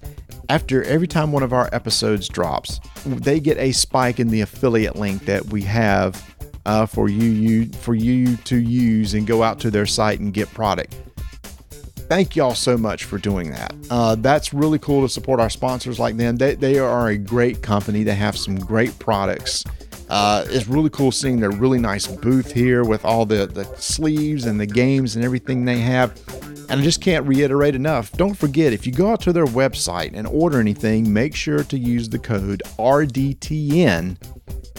after 0.50 0.82
every 0.84 1.08
time 1.08 1.32
one 1.32 1.42
of 1.42 1.54
our 1.54 1.70
episodes 1.72 2.28
drops, 2.28 2.78
they 3.06 3.40
get 3.40 3.56
a 3.56 3.72
spike 3.72 4.20
in 4.20 4.28
the 4.28 4.42
affiliate 4.42 4.96
link 4.96 5.24
that 5.24 5.46
we 5.46 5.62
have 5.62 6.36
uh, 6.66 6.84
for 6.84 7.08
you, 7.08 7.24
you 7.30 7.66
for 7.72 7.94
you 7.94 8.36
to 8.36 8.56
use 8.56 9.14
and 9.14 9.26
go 9.26 9.42
out 9.42 9.58
to 9.60 9.70
their 9.70 9.86
site 9.86 10.20
and 10.20 10.34
get 10.34 10.52
product. 10.52 10.94
Thank 12.08 12.36
y'all 12.36 12.54
so 12.54 12.78
much 12.78 13.04
for 13.04 13.18
doing 13.18 13.50
that. 13.50 13.74
Uh, 13.90 14.14
that's 14.14 14.54
really 14.54 14.78
cool 14.78 15.02
to 15.02 15.08
support 15.10 15.40
our 15.40 15.50
sponsors 15.50 15.98
like 15.98 16.16
them. 16.16 16.36
They, 16.36 16.54
they 16.54 16.78
are 16.78 17.08
a 17.08 17.18
great 17.18 17.62
company. 17.62 18.02
They 18.02 18.14
have 18.14 18.36
some 18.36 18.58
great 18.58 18.98
products. 18.98 19.62
Uh, 20.08 20.42
it's 20.48 20.66
really 20.66 20.88
cool 20.88 21.12
seeing 21.12 21.38
their 21.38 21.50
really 21.50 21.78
nice 21.78 22.06
booth 22.06 22.50
here 22.50 22.82
with 22.82 23.04
all 23.04 23.26
the, 23.26 23.46
the 23.46 23.64
sleeves 23.76 24.46
and 24.46 24.58
the 24.58 24.66
games 24.66 25.16
and 25.16 25.24
everything 25.24 25.66
they 25.66 25.80
have. 25.80 26.18
And 26.70 26.80
I 26.80 26.82
just 26.82 27.02
can't 27.02 27.26
reiterate 27.26 27.74
enough. 27.74 28.10
Don't 28.12 28.34
forget, 28.34 28.72
if 28.72 28.86
you 28.86 28.92
go 28.92 29.10
out 29.10 29.20
to 29.22 29.32
their 29.32 29.46
website 29.46 30.12
and 30.14 30.26
order 30.26 30.60
anything, 30.60 31.12
make 31.12 31.34
sure 31.34 31.62
to 31.64 31.78
use 31.78 32.08
the 32.08 32.18
code 32.18 32.62
RDTN 32.78 34.16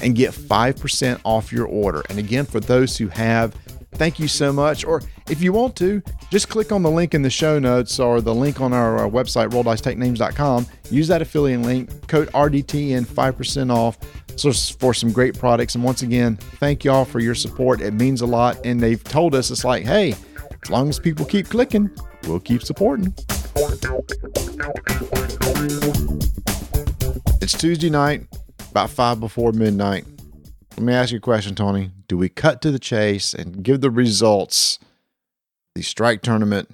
and 0.02 0.16
get 0.16 0.32
5% 0.32 1.22
off 1.24 1.52
your 1.52 1.68
order. 1.68 2.02
And 2.10 2.18
again, 2.18 2.46
for 2.46 2.60
those 2.60 2.98
who 2.98 3.08
have, 3.10 3.56
thank 3.94 4.20
you 4.20 4.28
so 4.28 4.52
much. 4.54 4.86
Or 4.86 5.02
if 5.30 5.42
you 5.42 5.54
want 5.54 5.76
to, 5.78 6.02
just 6.30 6.50
click 6.50 6.72
on 6.72 6.84
the 6.84 6.92
link 6.92 7.14
in 7.14 7.22
the 7.22 7.30
show 7.30 7.60
notes 7.60 8.00
or 8.00 8.22
the 8.22 8.34
link 8.34 8.62
on 8.62 8.74
our, 8.74 9.10
website, 9.10 9.50
rolldicetakenames.com. 9.50 10.68
Use 10.90 11.08
that 11.08 11.22
affiliate 11.22 11.62
link, 11.62 12.08
code 12.08 12.30
RDTN, 12.32 13.06
5% 13.06 13.74
off 13.74 13.98
so 14.36 14.54
for 14.54 14.94
some 14.94 15.12
great 15.12 15.38
products. 15.38 15.76
And 15.76 15.84
once 15.84 16.02
again, 16.02 16.38
thank 16.38 16.84
y'all 16.84 17.06
for 17.06 17.20
your 17.20 17.36
support. 17.36 17.82
It 17.82 17.94
means 17.94 18.22
a 18.22 18.26
lot. 18.26 18.58
And 18.64 18.80
they've 18.80 19.04
told 19.04 19.36
us 19.36 19.52
it's 19.52 19.66
like, 19.66 19.84
hey, 19.84 20.16
as 20.64 20.70
long 20.70 20.90
as 20.90 21.00
people 21.00 21.26
keep 21.26 21.50
clicking, 21.50 21.90
we'll 22.28 22.40
keep 22.40 22.64
supporting. 22.64 23.14
It's 27.42 27.58
Tuesday 27.58 27.90
night, 27.90 28.28
about 28.72 28.90
five 28.90 29.20
before 29.20 29.52
midnight. 29.52 30.06
Let 30.78 30.86
me 30.86 30.94
ask 30.94 31.12
you 31.12 31.18
a 31.18 31.22
question, 31.22 31.56
Tony. 31.56 31.92
Do 32.10 32.18
we 32.18 32.28
cut 32.28 32.62
to 32.64 32.72
the 32.72 32.80
chase 32.80 33.34
and 33.34 33.64
give 33.64 33.80
the 33.82 33.92
results, 33.92 34.80
the 35.76 35.82
strike 35.84 36.22
tournament, 36.24 36.70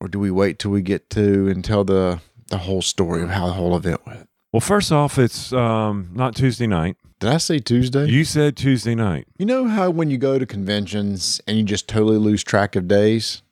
or 0.00 0.08
do 0.08 0.18
we 0.18 0.30
wait 0.30 0.58
till 0.58 0.70
we 0.72 0.82
get 0.82 1.10
to 1.10 1.48
and 1.48 1.64
tell 1.64 1.84
the 1.84 2.20
the 2.48 2.58
whole 2.58 2.80
story 2.82 3.22
of 3.22 3.28
how 3.28 3.46
the 3.46 3.52
whole 3.52 3.76
event 3.76 4.00
went? 4.06 4.28
Well, 4.52 4.60
first 4.60 4.90
off, 4.90 5.18
it's 5.18 5.52
um, 5.52 6.08
not 6.14 6.34
Tuesday 6.34 6.66
night. 6.66 6.96
Did 7.20 7.28
I 7.30 7.36
say 7.36 7.58
Tuesday? 7.58 8.06
You 8.08 8.24
said 8.24 8.56
Tuesday 8.56 8.94
night. 8.94 9.26
You 9.38 9.44
know 9.44 9.68
how 9.68 9.90
when 9.90 10.08
you 10.10 10.16
go 10.16 10.38
to 10.38 10.46
conventions 10.46 11.40
and 11.46 11.58
you 11.58 11.62
just 11.64 11.86
totally 11.86 12.16
lose 12.16 12.42
track 12.42 12.74
of 12.74 12.88
days? 12.88 13.42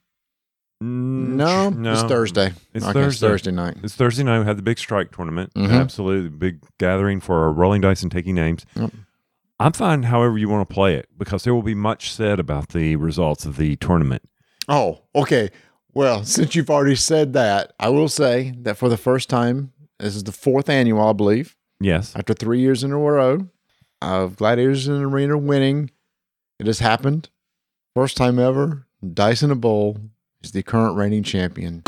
No, 0.80 1.70
no, 1.70 1.92
it's 1.92 2.02
Thursday. 2.02 2.52
It's 2.74 2.84
Okay, 2.84 2.92
Thursday. 2.92 3.28
Thursday 3.28 3.50
night. 3.50 3.76
It's 3.82 3.94
Thursday 3.94 4.24
night. 4.24 4.40
We 4.40 4.44
had 4.46 4.56
the 4.58 4.62
big 4.62 4.78
strike 4.78 5.10
tournament. 5.10 5.52
Mhm. 5.54 5.70
Absolutely, 5.70 6.28
big 6.30 6.60
gathering 6.78 7.20
for 7.20 7.50
rolling 7.52 7.80
dice 7.80 8.02
and 8.02 8.12
taking 8.12 8.34
names. 8.34 8.64
Yep. 8.74 8.92
I'm 9.58 9.72
fine 9.72 10.04
however 10.04 10.36
you 10.36 10.48
want 10.48 10.68
to 10.68 10.74
play 10.74 10.94
it 10.96 11.08
because 11.16 11.44
there 11.44 11.54
will 11.54 11.62
be 11.62 11.74
much 11.74 12.12
said 12.12 12.38
about 12.38 12.70
the 12.70 12.96
results 12.96 13.46
of 13.46 13.56
the 13.56 13.76
tournament. 13.76 14.22
Oh, 14.68 15.02
okay. 15.14 15.50
Well, 15.94 16.24
since 16.24 16.54
you've 16.54 16.68
already 16.70 16.96
said 16.96 17.32
that, 17.32 17.72
I 17.80 17.88
will 17.88 18.08
say 18.08 18.52
that 18.62 18.76
for 18.76 18.88
the 18.90 18.98
first 18.98 19.30
time, 19.30 19.72
this 19.98 20.14
is 20.14 20.24
the 20.24 20.32
fourth 20.32 20.68
annual, 20.68 21.08
I 21.08 21.12
believe, 21.14 21.56
Yes. 21.80 22.14
after 22.14 22.34
three 22.34 22.60
years 22.60 22.84
in 22.84 22.92
a 22.92 22.98
row 22.98 23.48
of 24.02 24.36
Gladiators 24.36 24.88
in 24.88 24.98
the 24.98 25.06
Arena 25.06 25.38
winning. 25.38 25.90
It 26.58 26.66
has 26.66 26.80
happened. 26.80 27.30
First 27.94 28.16
time 28.18 28.38
ever. 28.38 28.86
Dice 29.14 29.42
in 29.42 29.50
a 29.50 29.54
Bowl 29.56 29.96
is 30.42 30.52
the 30.52 30.62
current 30.62 30.96
reigning 30.96 31.22
champion. 31.22 31.82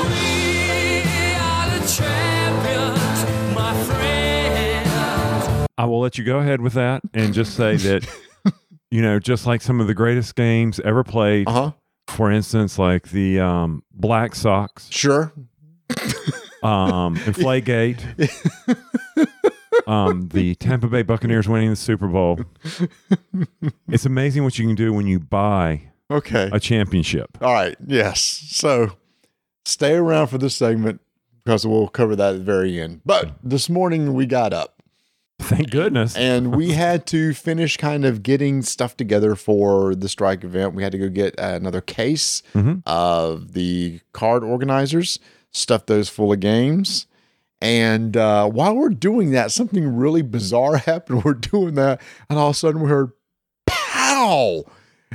I 5.78 5.84
will 5.86 6.00
let 6.00 6.18
you 6.18 6.24
go 6.24 6.38
ahead 6.40 6.60
with 6.60 6.74
that 6.74 7.02
and 7.14 7.32
just 7.32 7.54
say 7.56 7.76
that, 7.88 8.06
you 8.90 9.00
know, 9.00 9.18
just 9.18 9.46
like 9.46 9.62
some 9.62 9.80
of 9.80 9.86
the 9.86 9.94
greatest 9.94 10.34
games 10.34 10.80
ever 10.80 11.04
played, 11.04 11.46
Uh 11.48 11.52
huh. 11.52 11.72
for 12.08 12.30
instance, 12.30 12.78
like 12.78 13.10
the 13.10 13.40
um, 13.40 13.82
Black 13.92 14.34
Sox, 14.34 14.88
Sure. 14.90 15.32
um, 16.62 17.16
Inflategate, 17.16 18.02
um, 19.86 20.28
the 20.28 20.54
Tampa 20.56 20.88
Bay 20.88 21.02
Buccaneers 21.02 21.48
winning 21.48 21.70
the 21.70 21.76
Super 21.76 22.08
Bowl. 22.08 22.40
It's 23.88 24.04
amazing 24.04 24.44
what 24.44 24.58
you 24.58 24.66
can 24.66 24.74
do 24.74 24.92
when 24.92 25.06
you 25.06 25.18
buy 25.20 25.82
Okay. 26.10 26.50
a 26.52 26.58
championship. 26.60 27.38
All 27.40 27.52
right. 27.52 27.76
Yes. 27.86 28.20
So 28.20 28.96
stay 29.64 29.94
around 29.94 30.26
for 30.28 30.38
this 30.38 30.56
segment 30.56 31.00
because 31.44 31.66
we'll 31.66 31.88
cover 31.88 32.16
that 32.16 32.30
at 32.34 32.38
the 32.38 32.44
very 32.44 32.80
end. 32.80 33.02
But 33.06 33.36
this 33.42 33.68
morning 33.70 34.12
we 34.14 34.26
got 34.26 34.52
up 34.52 34.77
Thank 35.38 35.70
goodness. 35.70 36.14
and 36.16 36.54
we 36.54 36.72
had 36.72 37.06
to 37.06 37.32
finish 37.32 37.76
kind 37.76 38.04
of 38.04 38.22
getting 38.22 38.60
stuff 38.62 38.96
together 38.96 39.34
for 39.34 39.94
the 39.94 40.08
strike 40.08 40.44
event. 40.44 40.74
We 40.74 40.82
had 40.82 40.92
to 40.92 40.98
go 40.98 41.08
get 41.08 41.34
another 41.38 41.80
case 41.80 42.42
Mhm. 42.54 42.82
of 42.86 43.52
the 43.54 44.00
card 44.12 44.42
organizers, 44.44 45.18
stuff 45.50 45.86
those 45.86 46.08
full 46.08 46.32
of 46.32 46.40
games. 46.40 47.06
And 47.62 48.16
uh, 48.16 48.48
while 48.48 48.76
we're 48.76 48.90
doing 48.90 49.30
that, 49.30 49.50
something 49.50 49.96
really 49.96 50.22
bizarre 50.22 50.76
happened. 50.86 51.24
We're 51.24 51.34
doing 51.34 51.74
that, 51.76 52.00
and 52.28 52.38
all 52.38 52.50
of 52.50 52.56
a 52.56 52.58
sudden 52.58 52.82
we 52.82 52.88
heard 52.90 53.10
pow, 53.66 54.64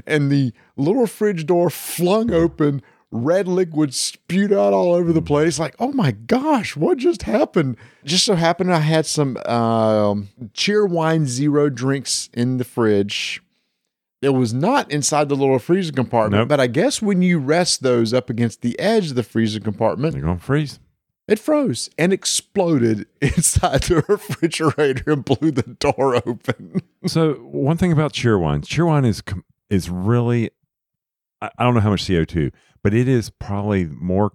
and 0.07 0.31
the 0.31 0.51
little 0.75 1.05
fridge 1.07 1.45
door 1.45 1.69
flung 1.69 2.31
open. 2.31 2.81
Red 3.15 3.47
liquid 3.47 3.93
spewed 3.93 4.51
out 4.51 4.73
all 4.73 4.91
over 4.93 5.13
the 5.13 5.21
place. 5.21 5.59
Like, 5.59 5.75
oh 5.77 5.91
my 5.91 6.11
gosh, 6.11 6.75
what 6.75 6.97
just 6.97 7.23
happened? 7.23 7.77
Just 8.03 8.25
so 8.25 8.33
happened 8.35 8.73
I 8.73 8.79
had 8.79 9.05
some 9.05 9.37
um, 9.45 10.29
Cheerwine 10.53 11.25
zero 11.27 11.69
drinks 11.69 12.29
in 12.33 12.57
the 12.57 12.63
fridge. 12.63 13.41
It 14.23 14.29
was 14.29 14.53
not 14.53 14.89
inside 14.91 15.29
the 15.29 15.35
little 15.35 15.59
freezer 15.59 15.91
compartment, 15.91 16.41
Nope. 16.41 16.47
but 16.49 16.59
I 16.59 16.67
guess 16.67 17.01
when 17.01 17.21
you 17.21 17.37
rest 17.39 17.83
those 17.83 18.13
up 18.13 18.29
against 18.29 18.61
the 18.61 18.79
edge 18.79 19.09
of 19.09 19.15
the 19.15 19.23
freezer 19.23 19.59
compartment, 19.59 20.13
They're 20.13 20.21
going 20.23 20.39
to 20.39 20.43
freeze. 20.43 20.79
it 21.27 21.37
froze 21.39 21.89
and 21.99 22.11
exploded 22.13 23.05
inside 23.21 23.83
the 23.83 24.03
refrigerator 24.07 25.11
and 25.11 25.23
blew 25.25 25.51
the 25.51 25.75
door 25.79 26.15
open. 26.15 26.81
So 27.05 27.33
one 27.33 27.77
thing 27.77 27.91
about 27.91 28.13
Cheerwine, 28.13 28.61
Cheerwine 28.65 29.05
is 29.05 29.21
com- 29.21 29.43
is 29.69 29.89
really, 29.89 30.49
I, 31.57 31.63
don't 31.63 31.73
know 31.73 31.79
how 31.81 31.89
much 31.91 32.07
CO 32.07 32.23
two, 32.25 32.51
but 32.83 32.93
it 32.93 33.07
is 33.07 33.29
probably 33.29 33.85
more. 33.85 34.31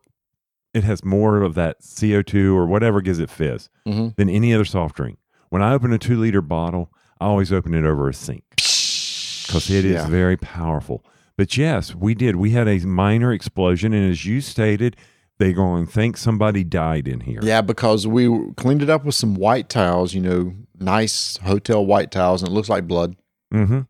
It 0.75 0.85
has 0.85 1.05
more 1.05 1.43
of 1.43 1.55
that 1.55 1.79
CO 1.99 2.23
two 2.23 2.57
or 2.57 2.67
whatever 2.67 3.01
gives 3.01 3.19
it 3.19 3.31
fizz 3.31 3.69
Mhm. 3.87 4.17
than 4.17 4.29
any 4.29 4.53
other 4.55 4.65
soft 4.65 4.97
drink. 4.97 5.19
When 5.49 5.63
I 5.63 5.73
open 5.73 5.93
a 5.93 5.99
two 5.99 6.19
liter 6.19 6.43
bottle, 6.43 6.93
I 7.21 7.25
always 7.27 7.53
open 7.53 7.75
it 7.75 7.85
over 7.85 8.09
a 8.09 8.15
sink 8.15 8.45
because 8.57 9.71
it 9.71 9.85
is 9.85 9.93
Yeah. 9.95 10.07
very 10.09 10.37
powerful. 10.37 11.05
But 11.37 11.57
yes, 11.57 11.95
we 11.95 12.15
did. 12.15 12.37
We 12.37 12.51
had 12.51 12.69
a 12.69 12.79
minor 12.81 13.33
explosion, 13.33 13.93
and 13.93 14.11
as 14.11 14.27
you 14.27 14.41
stated, 14.41 14.97
they're 15.39 15.53
going 15.53 15.87
to 15.87 15.93
think 15.93 16.17
somebody 16.17 16.65
died 16.65 17.07
in 17.07 17.21
here. 17.21 17.39
Yeah, 17.43 17.61
because 17.61 18.07
we 18.07 18.29
cleaned 18.57 18.83
it 18.83 18.91
up 18.91 19.05
with 19.05 19.15
some 19.15 19.35
white 19.37 19.69
towels, 19.69 20.13
you 20.15 20.21
know, 20.21 20.53
nice 20.81 21.37
hotel 21.39 21.87
white 21.87 22.11
towels, 22.11 22.43
and 22.43 22.51
it 22.51 22.55
looks 22.55 22.69
like 22.69 22.87
blood. 22.89 23.15
Mm-hmm. 23.55 23.81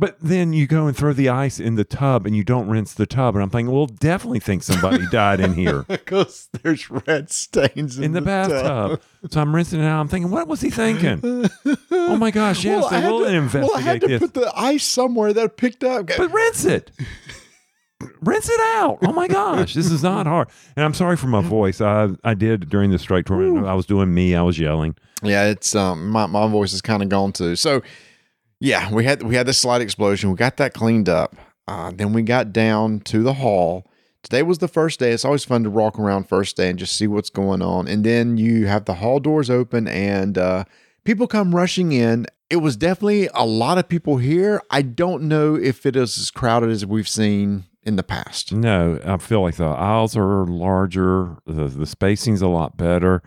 But 0.00 0.16
then 0.18 0.54
you 0.54 0.66
go 0.66 0.86
and 0.86 0.96
throw 0.96 1.12
the 1.12 1.28
ice 1.28 1.60
in 1.60 1.74
the 1.74 1.84
tub 1.84 2.24
and 2.24 2.34
you 2.34 2.42
don't 2.42 2.70
rinse 2.70 2.94
the 2.94 3.04
tub. 3.04 3.34
And 3.36 3.42
I'm 3.42 3.50
thinking, 3.50 3.70
well, 3.74 3.84
definitely 3.84 4.40
think 4.40 4.62
somebody 4.62 5.06
died 5.08 5.40
in 5.40 5.52
here 5.52 5.82
because 5.88 6.48
there's 6.62 6.90
red 6.90 7.30
stains 7.30 7.98
in, 7.98 8.04
in 8.04 8.12
the, 8.12 8.22
bathtub. 8.22 9.02
So 9.30 9.38
I'm 9.42 9.54
rinsing 9.54 9.78
it 9.78 9.84
out. 9.84 10.00
I'm 10.00 10.08
thinking, 10.08 10.30
what 10.30 10.48
was 10.48 10.62
he 10.62 10.70
thinking? 10.70 11.20
oh 11.90 12.16
my 12.16 12.30
gosh, 12.30 12.64
yes, 12.64 12.86
I 12.90 13.02
they 13.02 13.08
will 13.10 13.24
to- 13.24 13.26
investigate 13.26 13.68
well, 13.68 13.76
I 13.76 13.82
had 13.82 14.00
to 14.00 14.06
this. 14.06 14.20
put 14.20 14.32
the 14.32 14.50
ice 14.56 14.84
somewhere 14.84 15.34
that 15.34 15.58
picked 15.58 15.84
up. 15.84 16.06
but 16.06 16.32
rinse 16.32 16.64
it. 16.64 16.90
rinse 18.22 18.48
it 18.48 18.60
out. 18.76 19.00
Oh 19.02 19.12
my 19.12 19.28
gosh, 19.28 19.74
this 19.74 19.90
is 19.90 20.02
not 20.02 20.26
hard. 20.26 20.48
And 20.76 20.84
I'm 20.86 20.94
sorry 20.94 21.18
for 21.18 21.26
my 21.26 21.42
voice. 21.42 21.82
I 21.82 22.08
I 22.24 22.32
did 22.32 22.70
during 22.70 22.90
the 22.90 22.98
strike 22.98 23.26
tournament. 23.26 23.66
I 23.66 23.74
was 23.74 23.84
doing 23.84 24.14
me. 24.14 24.34
I 24.34 24.40
was 24.40 24.58
yelling. 24.58 24.94
Yeah, 25.22 25.44
it's 25.48 25.74
um 25.74 26.08
my, 26.08 26.24
my 26.24 26.48
voice 26.48 26.72
is 26.72 26.80
kind 26.80 27.02
of 27.02 27.10
gone 27.10 27.32
too. 27.32 27.54
So 27.56 27.82
yeah, 28.60 28.92
we 28.92 29.04
had 29.04 29.22
we 29.22 29.34
had 29.34 29.46
this 29.46 29.58
slight 29.58 29.80
explosion. 29.80 30.30
We 30.30 30.36
got 30.36 30.58
that 30.58 30.74
cleaned 30.74 31.08
up. 31.08 31.34
Uh, 31.66 31.92
then 31.94 32.12
we 32.12 32.22
got 32.22 32.52
down 32.52 33.00
to 33.00 33.22
the 33.22 33.34
hall. 33.34 33.86
Today 34.22 34.42
was 34.42 34.58
the 34.58 34.68
first 34.68 35.00
day. 35.00 35.12
It's 35.12 35.24
always 35.24 35.44
fun 35.44 35.64
to 35.64 35.70
walk 35.70 35.98
around 35.98 36.28
first 36.28 36.56
day 36.56 36.68
and 36.68 36.78
just 36.78 36.96
see 36.96 37.06
what's 37.06 37.30
going 37.30 37.62
on. 37.62 37.88
And 37.88 38.04
then 38.04 38.36
you 38.36 38.66
have 38.66 38.84
the 38.84 38.94
hall 38.94 39.18
doors 39.18 39.48
open 39.48 39.88
and 39.88 40.36
uh, 40.36 40.64
people 41.04 41.26
come 41.26 41.54
rushing 41.54 41.92
in. 41.92 42.26
It 42.50 42.56
was 42.56 42.76
definitely 42.76 43.30
a 43.32 43.46
lot 43.46 43.78
of 43.78 43.88
people 43.88 44.18
here. 44.18 44.60
I 44.70 44.82
don't 44.82 45.22
know 45.22 45.54
if 45.54 45.86
it 45.86 45.96
is 45.96 46.18
as 46.18 46.30
crowded 46.30 46.68
as 46.68 46.84
we've 46.84 47.08
seen 47.08 47.64
in 47.82 47.96
the 47.96 48.02
past. 48.02 48.52
No, 48.52 49.00
I 49.04 49.16
feel 49.16 49.40
like 49.40 49.56
the 49.56 49.64
aisles 49.64 50.16
are 50.16 50.44
larger. 50.44 51.36
The 51.46 51.68
the 51.68 51.86
spacing's 51.86 52.42
a 52.42 52.48
lot 52.48 52.76
better. 52.76 53.22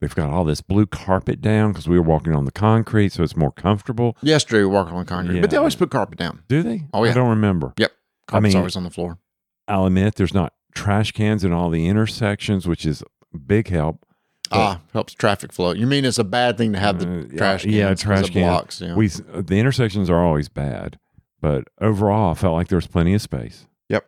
They've 0.00 0.14
got 0.14 0.30
all 0.30 0.44
this 0.44 0.60
blue 0.60 0.86
carpet 0.86 1.40
down 1.40 1.72
because 1.72 1.88
we 1.88 1.96
were 1.98 2.04
walking 2.04 2.34
on 2.34 2.44
the 2.44 2.52
concrete, 2.52 3.12
so 3.12 3.22
it's 3.22 3.36
more 3.36 3.52
comfortable. 3.52 4.16
Yesterday 4.22 4.60
we 4.62 4.66
walked 4.66 4.90
on 4.92 5.04
concrete, 5.06 5.40
but 5.40 5.50
they 5.50 5.56
always 5.56 5.76
put 5.76 5.90
carpet 5.90 6.18
down. 6.18 6.42
Do 6.48 6.62
they? 6.62 6.82
Oh, 6.92 7.04
yeah. 7.04 7.12
I 7.12 7.14
don't 7.14 7.30
remember. 7.30 7.72
Yep. 7.78 7.92
Carpet's 8.26 8.52
mean- 8.54 8.58
always 8.58 8.76
on 8.76 8.84
the 8.84 8.90
floor. 8.90 9.18
I'll 9.66 9.86
admit 9.86 10.16
there's 10.16 10.34
not 10.34 10.52
trash 10.74 11.12
cans 11.12 11.42
in 11.42 11.52
all 11.52 11.70
the 11.70 11.86
intersections, 11.86 12.68
which 12.68 12.84
is 12.84 13.02
big 13.46 13.68
help. 13.68 14.04
Ah, 14.52 14.80
helps 14.92 15.14
traffic 15.14 15.52
flow. 15.54 15.72
You 15.72 15.86
mean 15.86 16.04
it's 16.04 16.18
a 16.18 16.24
bad 16.24 16.58
thing 16.58 16.74
to 16.74 16.78
have 16.78 16.98
the 17.00 17.06
Uh, 17.08 17.24
yeah, 17.30 17.38
trash 17.38 17.62
cans? 17.62 17.74
yeah, 17.74 17.94
trash 17.94 18.28
cans. 18.30 18.46
blocks, 18.46 18.80
yeah. 18.82 18.94
We 18.94 19.08
the 19.08 19.56
intersections 19.58 20.10
are 20.10 20.22
always 20.22 20.48
bad, 20.50 20.98
but 21.40 21.64
overall, 21.80 22.32
I 22.32 22.34
felt 22.34 22.52
like 22.54 22.68
there 22.68 22.76
was 22.76 22.86
plenty 22.86 23.14
of 23.14 23.22
space. 23.22 23.66
Yep. 23.88 24.06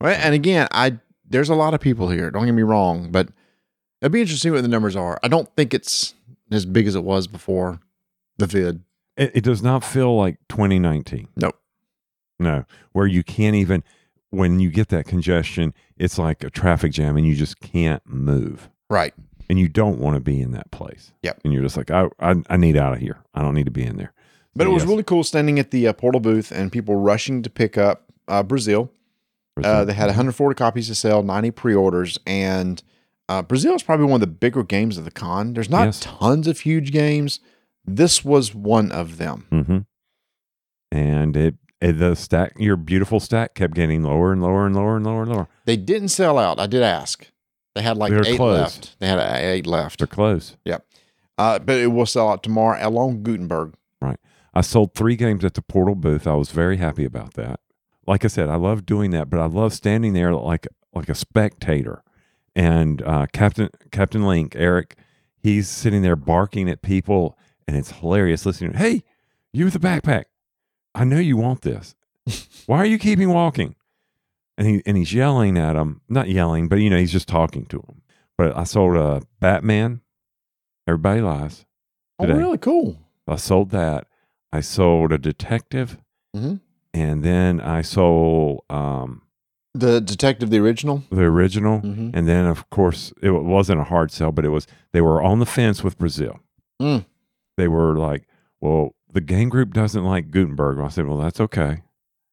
Well, 0.00 0.16
and 0.18 0.34
again, 0.34 0.68
I 0.72 0.98
there's 1.28 1.50
a 1.50 1.54
lot 1.54 1.74
of 1.74 1.80
people 1.80 2.08
here. 2.08 2.30
Don't 2.30 2.46
get 2.46 2.52
me 2.52 2.62
wrong, 2.62 3.10
but 3.12 3.28
it'd 4.04 4.12
be 4.12 4.20
interesting 4.20 4.52
what 4.52 4.60
the 4.60 4.68
numbers 4.68 4.94
are. 4.94 5.18
I 5.22 5.28
don't 5.28 5.48
think 5.56 5.72
it's 5.72 6.14
as 6.50 6.66
big 6.66 6.86
as 6.86 6.94
it 6.94 7.04
was 7.04 7.26
before 7.26 7.80
the 8.36 8.46
vid. 8.46 8.82
It, 9.16 9.32
it 9.36 9.44
does 9.44 9.62
not 9.62 9.82
feel 9.82 10.14
like 10.14 10.36
2019. 10.50 11.28
Nope. 11.36 11.58
No, 12.38 12.66
where 12.92 13.06
you 13.06 13.22
can't 13.22 13.56
even 13.56 13.82
when 14.28 14.60
you 14.60 14.70
get 14.70 14.88
that 14.88 15.06
congestion, 15.06 15.72
it's 15.96 16.18
like 16.18 16.44
a 16.44 16.50
traffic 16.50 16.92
jam 16.92 17.16
and 17.16 17.26
you 17.26 17.34
just 17.34 17.60
can't 17.60 18.02
move. 18.04 18.68
Right. 18.90 19.14
And 19.48 19.58
you 19.58 19.68
don't 19.68 19.98
want 20.00 20.16
to 20.16 20.20
be 20.20 20.40
in 20.40 20.50
that 20.50 20.70
place. 20.70 21.12
Yep. 21.22 21.40
And 21.44 21.52
you're 21.52 21.62
just 21.62 21.76
like, 21.76 21.90
I, 21.90 22.08
I, 22.18 22.34
I 22.50 22.56
need 22.56 22.76
out 22.76 22.92
of 22.92 22.98
here. 22.98 23.18
I 23.34 23.40
don't 23.42 23.54
need 23.54 23.66
to 23.66 23.70
be 23.70 23.84
in 23.84 23.96
there. 23.96 24.12
But 24.56 24.64
So, 24.64 24.70
it 24.70 24.72
was 24.74 24.82
yes, 24.82 24.90
really 24.90 25.02
cool 25.04 25.24
standing 25.24 25.58
at 25.58 25.70
the 25.70 25.86
uh, 25.88 25.92
portal 25.92 26.20
booth 26.20 26.50
and 26.50 26.70
people 26.72 26.96
rushing 26.96 27.42
to 27.42 27.50
pick 27.50 27.78
up 27.78 28.10
uh, 28.26 28.42
Brazil. 28.42 28.90
Uh, 29.56 29.60
Brazil. 29.62 29.86
they 29.86 29.92
had 29.94 30.06
140 30.06 30.56
copies 30.56 30.88
to 30.88 30.94
sell, 30.94 31.22
90 31.22 31.52
pre-orders, 31.52 32.18
and 32.26 32.82
uh, 33.28 33.42
Brazil 33.42 33.74
is 33.74 33.82
probably 33.82 34.06
one 34.06 34.14
of 34.14 34.20
the 34.20 34.26
bigger 34.26 34.62
games 34.62 34.98
of 34.98 35.04
the 35.04 35.10
con. 35.10 35.54
There's 35.54 35.70
not 35.70 35.84
Yes. 35.86 36.00
tons 36.00 36.46
of 36.46 36.60
huge 36.60 36.92
games. 36.92 37.40
This 37.84 38.24
was 38.24 38.54
one 38.54 38.90
of 38.92 39.18
them. 39.18 39.46
Mm-hmm. 39.50 39.78
And 40.92 41.36
it, 41.36 41.54
it 41.80 41.92
the 41.98 42.14
stack, 42.14 42.52
your 42.58 42.76
beautiful 42.76 43.20
stack 43.20 43.54
kept 43.54 43.74
getting 43.74 44.02
lower 44.02 44.32
and 44.32 44.42
lower 44.42 44.66
and 44.66 44.74
lower 44.74 44.96
and 44.96 45.04
lower 45.06 45.22
and 45.22 45.32
lower. 45.32 45.48
They 45.64 45.76
didn't 45.76 46.08
sell 46.08 46.38
out. 46.38 46.58
I 46.60 46.66
did 46.66 46.82
ask. 46.82 47.28
They 47.74 47.82
had 47.82 47.96
like 47.96 48.12
They're 48.12 48.26
eight 48.26 48.36
closed. 48.36 48.60
left. 48.60 48.96
They 49.00 49.06
had 49.08 49.18
uh, 49.18 49.34
eight 49.36 49.66
left. 49.66 49.98
They're 49.98 50.06
close. 50.06 50.56
Yep. 50.64 50.86
Uh, 51.36 51.58
but 51.58 51.76
it 51.78 51.88
will 51.88 52.06
sell 52.06 52.28
out 52.28 52.42
tomorrow 52.44 52.78
along 52.80 53.22
Gutenberg. 53.24 53.74
Right. 54.00 54.18
I 54.52 54.60
sold 54.60 54.94
three 54.94 55.16
games 55.16 55.44
at 55.44 55.54
the 55.54 55.62
Portal 55.62 55.96
booth. 55.96 56.28
I 56.28 56.34
was 56.34 56.50
very 56.52 56.76
happy 56.76 57.04
about 57.04 57.34
that. 57.34 57.58
Like 58.06 58.24
I 58.24 58.28
said, 58.28 58.48
I 58.48 58.54
love 58.54 58.86
doing 58.86 59.10
that, 59.10 59.28
but 59.30 59.40
I 59.40 59.46
love 59.46 59.72
standing 59.72 60.12
there 60.12 60.32
like 60.32 60.68
like 60.94 61.08
a 61.08 61.14
spectator. 61.14 62.04
And 62.56 63.02
uh, 63.02 63.26
Captain 63.32 63.68
Captain 63.90 64.24
Link 64.26 64.54
Eric, 64.56 64.96
he's 65.38 65.68
sitting 65.68 66.02
there 66.02 66.16
barking 66.16 66.68
at 66.68 66.82
people, 66.82 67.36
and 67.66 67.76
it's 67.76 67.90
hilarious 67.90 68.46
listening. 68.46 68.74
Hey, 68.74 69.02
you 69.52 69.64
with 69.64 69.74
the 69.74 69.80
backpack? 69.80 70.24
I 70.94 71.04
know 71.04 71.18
you 71.18 71.36
want 71.36 71.62
this. 71.62 71.94
Why 72.66 72.78
are 72.78 72.86
you 72.86 72.98
keeping 72.98 73.30
walking? 73.30 73.74
And 74.56 74.68
he 74.68 74.82
and 74.86 74.96
he's 74.96 75.12
yelling 75.12 75.58
at 75.58 75.74
him, 75.74 76.00
not 76.08 76.28
yelling, 76.28 76.68
but 76.68 76.76
you 76.76 76.88
know 76.90 76.98
he's 76.98 77.10
just 77.12 77.26
talking 77.26 77.66
to 77.66 77.78
him. 77.78 78.02
But 78.38 78.56
I 78.56 78.62
sold 78.64 78.96
a 78.96 79.22
Batman. 79.40 80.00
Everybody 80.86 81.20
lies. 81.22 81.64
Oh, 82.20 82.26
really 82.26 82.58
cool. 82.58 82.98
I 83.26 83.36
sold 83.36 83.70
that. 83.70 84.06
I 84.52 84.60
sold 84.60 85.10
a 85.10 85.18
detective, 85.18 85.98
Mhm. 86.36 86.60
and 86.92 87.24
then 87.24 87.60
I 87.60 87.82
sold 87.82 88.62
um, 88.70 89.22
The 89.76 90.00
detective, 90.00 90.50
the 90.50 90.58
original. 90.58 91.02
the 91.10 91.22
original, 91.22 91.80
Mm-hmm. 91.80 92.10
and 92.14 92.28
then 92.28 92.46
of 92.46 92.68
course 92.70 93.12
it 93.22 93.30
wasn't 93.30 93.80
a 93.80 93.84
hard 93.84 94.10
sell, 94.12 94.30
but 94.32 94.44
it 94.44 94.50
was 94.50 94.66
they 94.92 95.00
were 95.00 95.20
on 95.22 95.40
the 95.40 95.46
fence 95.46 95.82
with 95.82 95.98
Brazil. 95.98 96.38
Mm. 96.80 97.04
They 97.56 97.66
were 97.68 97.96
like, 97.96 98.26
"Well, 98.60 98.94
the 99.12 99.20
game 99.20 99.48
group 99.48 99.72
doesn't 99.72 100.04
like 100.04 100.30
Gutenberg." 100.30 100.78
I 100.78 100.88
said, 100.88 101.06
"Well, 101.06 101.18
that's 101.18 101.40
okay. 101.40 101.82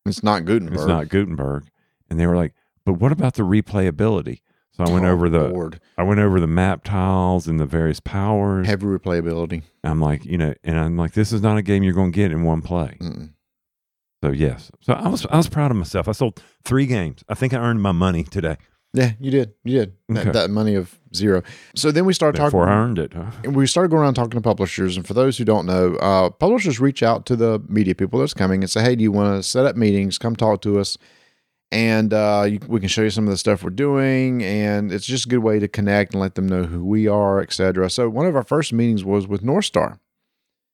It's 0.06 0.23
not 0.23 0.45
Gutenberg. 0.45 0.75
It's 0.75 0.86
not 0.86 1.10
Gutenberg." 1.10 1.65
And 2.10 2.19
they 2.19 2.27
were 2.27 2.36
like, 2.36 2.54
"But 2.86 2.93
what 2.93 3.12
about 3.12 3.34
the 3.36 3.43
replayability?" 3.43 4.41
So 4.73 4.84
I 4.86 4.89
went 4.91 5.06
Oh, 5.06 5.10
over 5.10 5.30
the 5.30 5.49
Lord. 5.49 5.80
I 5.97 6.04
went 6.04 6.19
over 6.19 6.39
the 6.39 6.47
map 6.47 6.84
tiles 6.84 7.47
and 7.47 7.60
the 7.60 7.65
various 7.65 7.99
powers. 7.99 8.67
heavy 8.67 8.86
replayability. 8.86 9.63
I'm 9.84 9.99
like, 9.99 10.23
you 10.25 10.38
know, 10.38 10.54
and 10.63 10.77
I'm 10.80 10.95
like, 10.95 11.12
this 11.13 11.34
is 11.34 11.41
not 11.41 11.58
a 11.58 11.62
game 11.62 11.84
you're 11.84 11.93
going 11.93 12.12
to 12.12 12.15
get 12.15 12.32
in 12.32 12.43
one 12.43 12.62
play. 12.62 12.97
Mm-mm. 13.01 13.32
So 14.23 14.31
yes, 14.31 14.71
so 14.81 14.93
I 14.93 15.07
was 15.07 15.25
I 15.27 15.38
was 15.38 15.49
proud 15.49 15.71
of 15.71 15.77
myself. 15.77 16.07
I 16.07 16.12
sold 16.12 16.41
three 16.63 16.86
games. 16.86 17.23
I 17.27 17.34
think 17.34 17.53
I 17.53 17.57
earned 17.57 17.81
my 17.81 17.91
money 17.91 18.23
today. 18.23 18.57
Yeah, 18.93 19.13
you 19.19 19.31
did. 19.31 19.53
You 19.63 19.79
did. 19.79 19.93
Okay. 20.12 20.23
That, 20.25 20.34
that 20.34 20.49
money 20.49 20.75
of 20.75 20.99
zero. 21.15 21.43
So 21.75 21.91
then 21.91 22.03
we 22.05 22.13
started 22.13 22.38
talking. 22.38 22.57
Therefore, 22.60 22.69
I 22.69 22.75
earned 22.84 22.99
it. 22.99 23.13
huh? 23.13 23.31
and 23.43 23.55
we 23.55 23.65
started 23.65 23.89
going 23.89 24.01
around 24.03 24.15
talking 24.15 24.31
to 24.31 24.41
publishers. 24.41 24.97
And 24.97 25.07
for 25.07 25.13
those 25.13 25.38
who 25.38 25.45
don't 25.45 25.65
know, 25.65 25.95
uh, 25.95 26.29
publishers 26.29 26.79
reach 26.79 27.01
out 27.01 27.25
to 27.27 27.36
the 27.38 27.63
media 27.69 27.95
people 27.95 28.19
that's 28.19 28.34
coming 28.34 28.62
and 28.63 28.69
say, 28.69 28.84
"Hey, 28.84 28.95
do 28.95 29.01
you 29.03 29.12
want 29.12 29.38
to 29.41 29.43
set 29.47 29.65
up 29.65 29.75
meetings? 29.77 30.17
Come 30.17 30.36
talk 30.36 30.62
to 30.63 30.77
us, 30.79 30.97
and 31.71 32.13
uh, 32.13 32.45
you, 32.49 32.60
we 32.67 32.79
can 32.81 32.89
show 32.89 33.03
you 33.03 33.10
some 33.12 33.23
of 33.23 33.31
the 33.31 33.38
stuff 33.38 33.63
we're 33.63 33.69
doing." 33.69 34.43
And 34.43 34.91
it's 34.91 35.05
just 35.05 35.25
a 35.25 35.29
good 35.29 35.39
way 35.39 35.57
to 35.60 35.67
connect 35.69 36.13
and 36.13 36.21
let 36.21 36.36
them 36.36 36.47
know 36.47 36.63
who 36.63 36.84
we 36.86 37.07
are, 37.07 37.39
etc. 37.41 37.89
So 37.89 38.10
one 38.10 38.25
of 38.25 38.36
our 38.36 38.43
first 38.43 38.73
meetings 38.73 39.05
was 39.05 39.25
with 39.25 39.41
North 39.41 39.65
Star, 39.65 39.99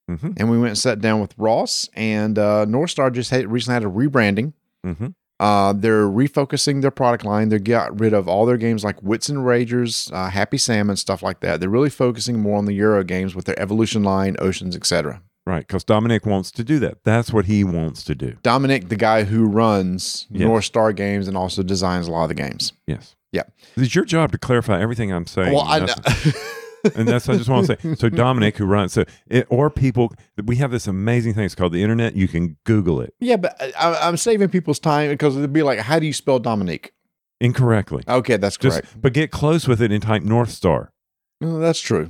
Mhm. 0.09 0.33
and 0.37 0.49
we 0.49 0.57
went 0.57 0.69
and 0.69 0.77
sat 0.77 0.99
down 1.01 1.19
with 1.19 1.33
Ross. 1.37 1.89
And 1.93 2.39
uh, 2.39 2.65
North 2.65 2.91
Star 2.91 3.09
just 3.09 3.29
had, 3.31 3.51
recently 3.51 3.73
had 3.73 3.83
a 3.83 3.87
rebranding. 3.93 4.53
Mhm. 4.85 5.13
Uh, 5.39 5.71
they're 5.73 6.07
refocusing 6.07 6.81
their 6.81 6.89
product 6.91 7.23
line. 7.23 7.49
They 7.49 7.59
got 7.59 7.99
rid 7.99 8.11
of 8.13 8.27
all 8.27 8.45
their 8.47 8.57
games 8.57 8.83
like 8.83 9.03
Wits 9.03 9.29
and 9.29 9.45
Wagers, 9.45 10.09
uh, 10.13 10.29
Happy 10.29 10.57
Salmon, 10.57 10.95
stuff 10.95 11.21
like 11.21 11.41
that. 11.41 11.59
They're 11.59 11.69
really 11.69 11.89
focusing 11.91 12.39
more 12.39 12.57
on 12.57 12.65
the 12.65 12.73
Euro 12.73 13.03
games 13.03 13.35
with 13.35 13.45
their 13.45 13.59
Evolution 13.59 14.01
line, 14.03 14.35
Oceans, 14.39 14.75
etc. 14.75 15.21
Right, 15.45 15.65
because 15.67 15.83
Dominic 15.83 16.25
wants 16.25 16.51
to 16.51 16.63
do 16.63 16.79
that. 16.79 17.03
That's 17.03 17.31
what 17.31 17.45
he 17.45 17.63
wants 17.63 18.03
to 18.05 18.15
do. 18.15 18.35
Dominic, 18.43 18.89
the 18.89 18.95
guy 18.95 19.25
who 19.25 19.45
runs 19.45 20.25
Yes. 20.31 20.41
North 20.47 20.65
Star 20.65 20.91
Games 20.91 21.27
and 21.27 21.37
also 21.37 21.61
designs 21.63 22.07
a 22.07 22.11
lot 22.11 22.23
of 22.23 22.29
the 22.29 22.35
games. 22.35 22.73
Yes. 22.87 23.15
Yeah. 23.31 23.43
It's 23.75 23.93
your 23.93 24.05
job 24.05 24.31
to 24.31 24.37
clarify 24.37 24.81
everything 24.81 25.13
I'm 25.13 25.27
saying. 25.27 25.53
Well, 25.53 25.63
I 25.67 25.79
and 26.95 27.07
that's 27.07 27.27
I 27.29 27.37
just 27.37 27.49
want 27.49 27.67
to 27.67 27.77
say. 27.81 27.95
So 27.95 28.09
Dominic, 28.23 28.57
who 28.57 28.65
runs, 28.65 28.93
so 28.93 29.03
it, 29.27 29.45
or 29.49 29.69
people, 29.69 30.13
we 30.43 30.57
have 30.57 30.71
this 30.71 30.87
amazing 30.87 31.33
thing. 31.33 31.43
It's 31.45 31.55
called 31.55 31.73
the 31.73 31.81
internet. 31.83 32.15
You 32.15 32.27
can 32.27 32.57
Google 32.65 33.01
it 33.01 33.13
yeah, 33.19 33.37
but 33.37 33.55
I, 33.79 33.95
I'm 34.07 34.17
saving 34.17 34.49
people's 34.49 34.79
time 34.79 35.09
because 35.09 35.35
it'd 35.37 35.53
be 35.53 35.63
like, 35.63 35.79
how 35.79 35.99
do 35.99 36.05
you 36.05 36.13
spell 36.13 36.39
Dominic? 36.39 36.93
incorrectly. 37.39 38.03
Okay, 38.07 38.37
that's 38.37 38.57
Just, 38.57 38.81
correct. 38.81 39.01
but 39.01 39.13
get 39.13 39.29
close 39.31 39.67
with 39.67 39.81
it 39.81 39.91
and 39.91 40.01
type 40.01 40.23
North 40.23 40.49
Star. 40.49 40.91
No, 41.39 41.59
that's 41.59 41.79
true. 41.79 42.09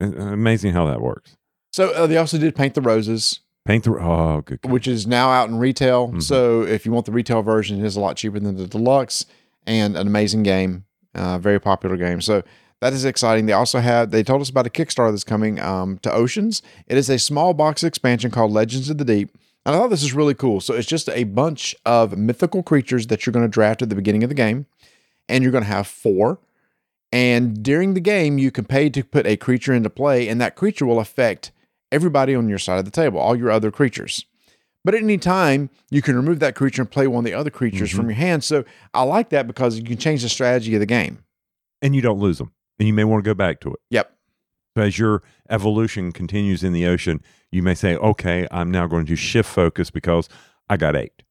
Uh, 0.00 0.06
Amazing 0.06 0.72
how 0.72 0.86
that 0.86 1.00
works. 1.00 1.36
So 1.72 1.90
uh, 1.90 2.06
they 2.06 2.16
also 2.16 2.38
did 2.38 2.54
Paint 2.54 2.74
the 2.74 2.80
Roses, 2.80 3.40
Paint 3.66 3.84
the 3.84 3.92
oh, 4.00 4.42
good. 4.44 4.60
God. 4.62 4.72
which 4.72 4.86
is 4.86 5.06
now 5.06 5.30
out 5.30 5.48
in 5.48 5.58
retail. 5.58 6.08
Mhm. 6.08 6.22
So 6.22 6.62
if 6.62 6.86
you 6.86 6.92
want 6.92 7.06
the 7.06 7.12
retail 7.12 7.42
version, 7.42 7.80
it 7.80 7.84
is 7.84 7.96
a 7.96 8.00
lot 8.00 8.16
cheaper 8.16 8.38
than 8.38 8.56
the 8.56 8.66
deluxe 8.66 9.26
and 9.66 9.96
an 9.96 10.06
amazing 10.06 10.44
game, 10.44 10.84
uh, 11.14 11.38
very 11.38 11.58
popular 11.60 11.96
game. 11.96 12.20
So 12.20 12.42
that 12.80 12.92
is 12.92 13.04
exciting. 13.04 13.46
They 13.46 13.52
also 13.52 13.80
have 13.80 14.10
they 14.10 14.22
told 14.22 14.40
us 14.40 14.50
about 14.50 14.66
a 14.66 14.70
Kickstarter 14.70 15.10
that's 15.10 15.24
coming 15.24 15.58
um, 15.60 15.98
to 15.98 16.12
Oceans. 16.12 16.62
It 16.86 16.96
is 16.96 17.10
a 17.10 17.18
small 17.18 17.54
box 17.54 17.82
expansion 17.82 18.30
called 18.30 18.52
Legends 18.52 18.88
of 18.90 18.98
the 18.98 19.04
Deep. 19.04 19.30
And 19.66 19.74
I 19.74 19.78
thought 19.78 19.88
this 19.90 20.02
is 20.02 20.14
really 20.14 20.34
cool. 20.34 20.60
So 20.60 20.74
it's 20.74 20.86
just 20.86 21.08
a 21.10 21.24
bunch 21.24 21.74
of 21.84 22.16
mythical 22.16 22.62
creatures 22.62 23.08
that 23.08 23.26
you're 23.26 23.32
going 23.32 23.44
to 23.44 23.50
draft 23.50 23.82
at 23.82 23.88
the 23.88 23.94
beginning 23.96 24.22
of 24.22 24.30
the 24.30 24.34
game, 24.34 24.66
and 25.28 25.42
you're 25.42 25.52
going 25.52 25.64
to 25.64 25.68
have 25.70 25.86
four. 25.86 26.38
And 27.12 27.62
during 27.62 27.94
the 27.94 28.00
game, 28.00 28.38
you 28.38 28.50
can 28.50 28.64
pay 28.64 28.88
to 28.90 29.02
put 29.02 29.26
a 29.26 29.36
creature 29.36 29.74
into 29.74 29.90
play, 29.90 30.28
and 30.28 30.40
that 30.40 30.56
creature 30.56 30.86
will 30.86 31.00
affect 31.00 31.52
everybody 31.90 32.34
on 32.34 32.48
your 32.48 32.58
side 32.58 32.78
of 32.78 32.84
the 32.84 32.90
table, 32.90 33.18
all 33.18 33.36
your 33.36 33.50
other 33.50 33.70
creatures. 33.70 34.24
But 34.84 34.94
at 34.94 35.02
any 35.02 35.18
time, 35.18 35.68
you 35.90 36.00
can 36.00 36.16
remove 36.16 36.38
that 36.40 36.54
creature 36.54 36.82
and 36.82 36.90
play 36.90 37.06
one 37.06 37.20
of 37.20 37.24
the 37.24 37.34
other 37.34 37.50
creatures 37.50 37.90
from 37.90 38.06
your 38.08 38.16
hand. 38.16 38.44
So 38.44 38.64
I 38.94 39.02
like 39.02 39.30
that 39.30 39.46
because 39.46 39.78
you 39.78 39.84
can 39.84 39.96
change 39.98 40.22
the 40.22 40.28
strategy 40.28 40.74
of 40.74 40.80
the 40.80 40.86
game. 40.86 41.18
and 41.82 41.94
you 41.94 42.00
don't 42.02 42.18
lose 42.18 42.38
them, 42.38 42.52
and 42.78 42.88
you 42.88 42.94
may 42.94 43.04
want 43.04 43.24
to 43.24 43.28
go 43.28 43.34
back 43.34 43.60
to 43.60 43.70
it. 43.70 43.80
Yep. 43.90 44.12
So 44.76 44.82
as 44.82 44.98
your 44.98 45.22
evolution 45.50 46.12
continues 46.12 46.62
in 46.62 46.72
the 46.72 46.86
ocean, 46.86 47.20
you 47.50 47.62
may 47.62 47.74
say, 47.74 47.96
"Okay, 47.96 48.46
I'm 48.50 48.70
now 48.70 48.86
going 48.86 49.06
to 49.06 49.16
shift 49.16 49.48
focus 49.48 49.90
because 49.90 50.28
I 50.68 50.76
got 50.76 50.94
eight. 50.94 51.22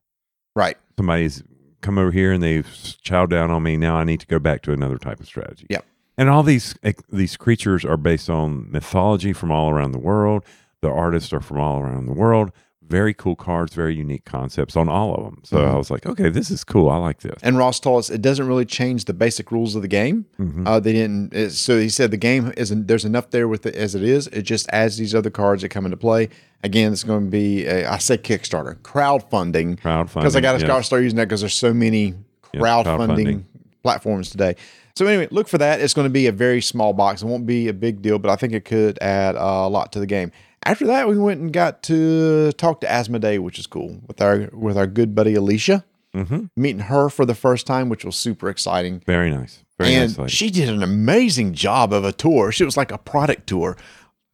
Right. 0.56 0.78
Somebody's 0.98 1.44
come 1.82 1.98
over 1.98 2.12
here 2.12 2.34
and 2.34 2.42
they've 2.44 2.66
chowed 2.66 3.30
down 3.30 3.52
on 3.52 3.64
me. 3.64 3.78
Now 3.78 3.98
I 3.98 4.04
need 4.04 4.20
to 4.20 4.28
go 4.28 4.40
back 4.40 4.64
to 4.64 4.74
another 4.74 4.98
type 4.98 5.20
of 5.20 5.28
strategy." 5.28 5.68
Yep. 5.70 5.86
And 6.18 6.30
all 6.30 6.44
these 6.44 6.76
eh, 6.84 6.94
these 7.10 7.38
creatures 7.38 7.86
are 7.86 7.98
based 7.98 8.30
on 8.30 8.72
mythology 8.72 9.34
from 9.34 9.52
all 9.52 9.70
around 9.70 9.92
the 9.92 10.00
world. 10.00 10.44
The 10.82 10.90
artists 10.90 11.32
are 11.34 11.42
from 11.42 11.60
all 11.60 11.80
around 11.80 12.08
the 12.08 12.14
world. 12.14 12.52
Very 12.90 13.14
cool 13.14 13.36
cards, 13.36 13.74
very 13.74 13.94
unique 13.96 14.24
concepts 14.26 14.76
on 14.78 14.88
all 14.88 15.14
of 15.16 15.24
them. 15.26 15.42
So 15.44 15.58
Mhm. 15.58 15.68
I 15.74 15.76
was 15.78 15.92
like, 15.92 16.06
okay, 16.06 16.30
this 16.30 16.50
is 16.50 16.64
cool. 16.64 16.90
I 16.90 16.98
like 16.98 17.20
this. 17.20 17.38
And 17.44 17.58
Ross 17.58 17.80
told 17.80 18.00
us 18.00 18.10
it 18.10 18.22
doesn't 18.22 18.48
really 18.48 18.66
change 18.66 19.06
the 19.06 19.14
basic 19.14 19.52
rules 19.52 19.76
of 19.76 19.82
the 19.82 19.88
game. 19.88 20.26
Mhm. 20.40 20.66
Uh, 20.68 20.80
they 20.80 20.94
didn't. 20.94 21.52
so 21.52 21.80
he 21.80 21.90
said 21.90 22.12
the 22.12 22.18
game 22.18 22.54
isn't. 22.58 22.88
There's 22.88 23.06
enough 23.06 23.30
there 23.32 23.48
with 23.48 23.66
it 23.66 23.76
as 23.76 23.94
it 23.96 24.04
is. 24.04 24.28
It 24.28 24.44
just 24.44 24.68
adds 24.72 24.98
these 24.98 25.14
other 25.14 25.30
cards 25.30 25.62
that 25.64 25.70
come 25.70 25.86
into 25.86 25.98
play. 25.98 26.30
Again, 26.64 26.92
it's 26.94 27.04
going 27.04 27.26
to 27.26 27.30
be. 27.30 27.66
A, 27.66 27.86
I 27.90 27.98
say 27.98 28.18
Kickstarter, 28.18 28.76
crowdfunding, 28.78 29.80
Crowdfunding. 29.80 30.14
because 30.16 30.36
I 30.36 30.42
got 30.42 30.60
to 30.60 30.66
yes. 30.66 30.86
start 30.86 31.04
using 31.04 31.18
that 31.18 31.26
because 31.28 31.42
there's 31.42 31.54
so 31.54 31.74
many 31.74 32.14
Yes, 32.54 32.64
crowdfunding 32.64 33.08
crowdfunding. 33.10 33.44
platforms 33.84 34.30
today. 34.30 34.56
So 34.96 35.06
anyway, 35.06 35.28
look 35.30 35.48
for 35.48 35.60
that. 35.60 35.80
It's 35.80 35.94
going 35.94 36.08
to 36.08 36.10
be 36.14 36.26
a 36.26 36.32
very 36.32 36.62
small 36.62 36.92
box. 36.94 37.22
It 37.22 37.26
won't 37.28 37.46
be 37.46 37.68
a 37.68 37.74
big 37.74 38.02
deal, 38.02 38.18
but 38.18 38.32
I 38.32 38.36
think 38.36 38.54
it 38.54 38.66
could 38.66 38.98
add 39.00 39.36
uh, 39.36 39.40
a 39.40 39.70
lot 39.70 39.92
to 39.92 40.00
the 40.00 40.08
game. 40.08 40.32
After 40.68 40.86
that, 40.88 41.08
we 41.08 41.18
went 41.18 41.40
and 41.40 41.54
got 41.54 41.82
to 41.84 42.52
talk 42.54 42.82
to 42.82 42.88
Asmodee, 42.88 43.40
which 43.40 43.58
is 43.58 43.68
cool 43.68 44.02
with 44.06 44.22
our 44.22 44.50
with 44.52 44.78
our 44.78 44.86
good 44.86 45.16
buddy 45.16 45.34
Alicia. 45.34 45.86
Mm-hmm. 46.14 46.46
Meeting 46.58 46.82
her 46.84 47.10
for 47.10 47.26
the 47.26 47.36
first 47.36 47.66
time, 47.66 47.88
which 47.90 48.04
was 48.04 48.16
super 48.16 48.50
exciting. 48.50 49.02
Very 49.06 49.30
nice. 49.30 49.64
Very 49.80 49.94
and 49.94 50.18
nice. 50.18 50.32
she 50.32 50.50
did 50.50 50.68
an 50.68 50.84
amazing 50.84 51.54
job 51.54 51.94
of 51.94 52.04
a 52.04 52.12
tour. 52.12 52.52
She 52.52 52.66
was 52.66 52.76
like 52.76 52.92
a 52.92 52.98
product 52.98 53.48
tour. 53.48 53.78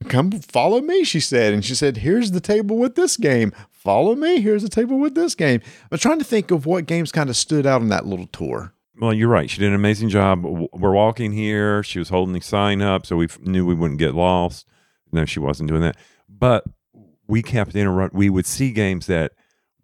Come 0.08 0.32
follow 0.32 0.82
me, 0.82 1.04
she 1.04 1.20
said. 1.20 1.54
And 1.54 1.64
she 1.64 1.76
said, 1.76 1.98
Here's 1.98 2.32
the 2.32 2.40
table 2.40 2.78
with 2.78 2.96
this 2.96 3.16
game. 3.16 3.54
Follow 3.70 4.16
me. 4.16 4.42
Here's 4.42 4.64
the 4.64 4.70
table 4.70 4.98
with 4.98 5.14
this 5.14 5.36
game. 5.36 5.62
I'm 5.92 6.00
trying 6.00 6.20
to 6.20 6.26
think 6.26 6.50
of 6.50 6.66
what 6.66 6.88
games 6.88 7.12
kind 7.12 7.30
of 7.30 7.36
stood 7.38 7.68
out 7.68 7.82
on 7.82 7.90
that 7.90 8.08
little 8.08 8.28
tour. 8.28 8.74
Well, 9.00 9.14
you're 9.14 9.30
right. 9.30 9.50
She 9.50 9.60
did 9.60 9.70
an 9.70 9.76
amazing 9.76 10.10
job. 10.10 10.44
We're 10.44 10.94
walking 10.94 11.32
here. 11.32 11.84
She 11.84 12.00
was 12.00 12.10
holding 12.10 12.34
the 12.34 12.42
sign 12.42 12.82
up, 12.82 13.06
so 13.06 13.18
we 13.18 13.28
knew 13.42 13.66
we 13.66 13.76
wouldn't 13.76 14.00
get 14.00 14.16
lost. 14.16 14.66
No, 15.12 15.26
she 15.26 15.40
wasn't 15.40 15.70
doing 15.70 15.82
that. 15.82 15.98
But 16.44 16.66
we 17.26 17.42
kept 17.42 17.74
interrupt. 17.74 18.14
We 18.14 18.30
would 18.30 18.46
see 18.46 18.72
games 18.72 19.08
that 19.08 19.32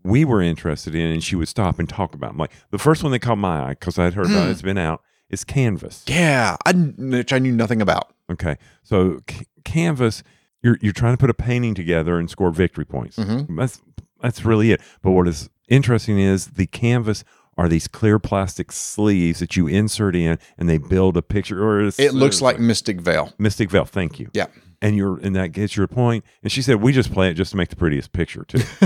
we 0.04 0.26
were 0.26 0.42
interested 0.42 0.94
in, 0.94 1.10
and 1.10 1.24
she 1.24 1.38
would 1.38 1.48
stop 1.48 1.80
and 1.80 1.88
talk 1.88 2.14
about 2.14 2.32
them. 2.32 2.38
Like 2.38 2.52
the 2.72 2.78
first 2.78 3.02
one 3.02 3.14
that 3.14 3.20
caught 3.20 3.38
my 3.38 3.62
eye 3.70 3.70
because 3.80 3.98
I'd 3.98 4.14
heard 4.14 4.26
about 4.26 4.50
it, 4.50 4.52
it's 4.52 4.62
been 4.62 4.78
out. 4.78 5.02
Is 5.30 5.46
Canvas. 5.46 6.04
Yeah, 6.06 6.58
I, 6.66 6.74
which 6.74 7.32
I 7.32 7.40
knew 7.40 7.54
nothing 7.54 7.82
about. 7.82 8.14
Okay, 8.30 8.58
so 8.84 9.20
c- 9.30 9.46
Canvas, 9.64 10.22
you're 10.62 10.78
you're 10.82 10.92
trying 10.92 11.14
to 11.14 11.18
put 11.18 11.30
a 11.30 11.34
painting 11.34 11.76
together 11.76 12.20
and 12.20 12.30
score 12.30 12.52
victory 12.52 12.84
points. 12.84 13.16
Mhm. 13.16 13.56
That's 13.56 13.80
that's 14.22 14.44
really 14.44 14.74
it. 14.74 14.82
But 15.02 15.12
what 15.12 15.30
is 15.30 15.50
interesting 15.70 16.20
is 16.20 16.48
the 16.48 16.68
canvas 16.68 17.24
are 17.58 17.70
these 17.70 17.88
clear 17.88 18.20
plastic 18.20 18.74
sleeves 18.74 19.40
that 19.40 19.56
you 19.56 19.68
insert 19.68 20.14
in, 20.14 20.38
and 20.58 20.68
they 20.68 20.78
build 20.78 21.16
a 21.16 21.22
picture. 21.22 21.64
Or 21.64 21.80
It 21.80 22.14
looks 22.14 22.36
it's 22.36 22.42
like 22.42 22.60
Mystic 22.60 23.00
Vale. 23.00 23.32
Mystic 23.38 23.70
Vale. 23.70 23.86
Thank 23.86 24.20
you. 24.20 24.30
Yeah. 24.34 24.48
And 24.82 24.96
you're 24.96 25.18
and 25.20 25.36
that 25.36 25.52
gets 25.52 25.76
your 25.76 25.88
point. 25.88 26.24
And 26.42 26.52
she 26.52 26.62
said, 26.62 26.82
"We 26.82 26.94
just 26.94 27.12
play 27.12 27.30
it 27.30 27.34
just 27.34 27.52
to 27.52 27.58
make 27.58 27.68
the 27.70 27.76
prettiest 27.76 28.14
picture 28.14 28.46
too." 28.46 28.62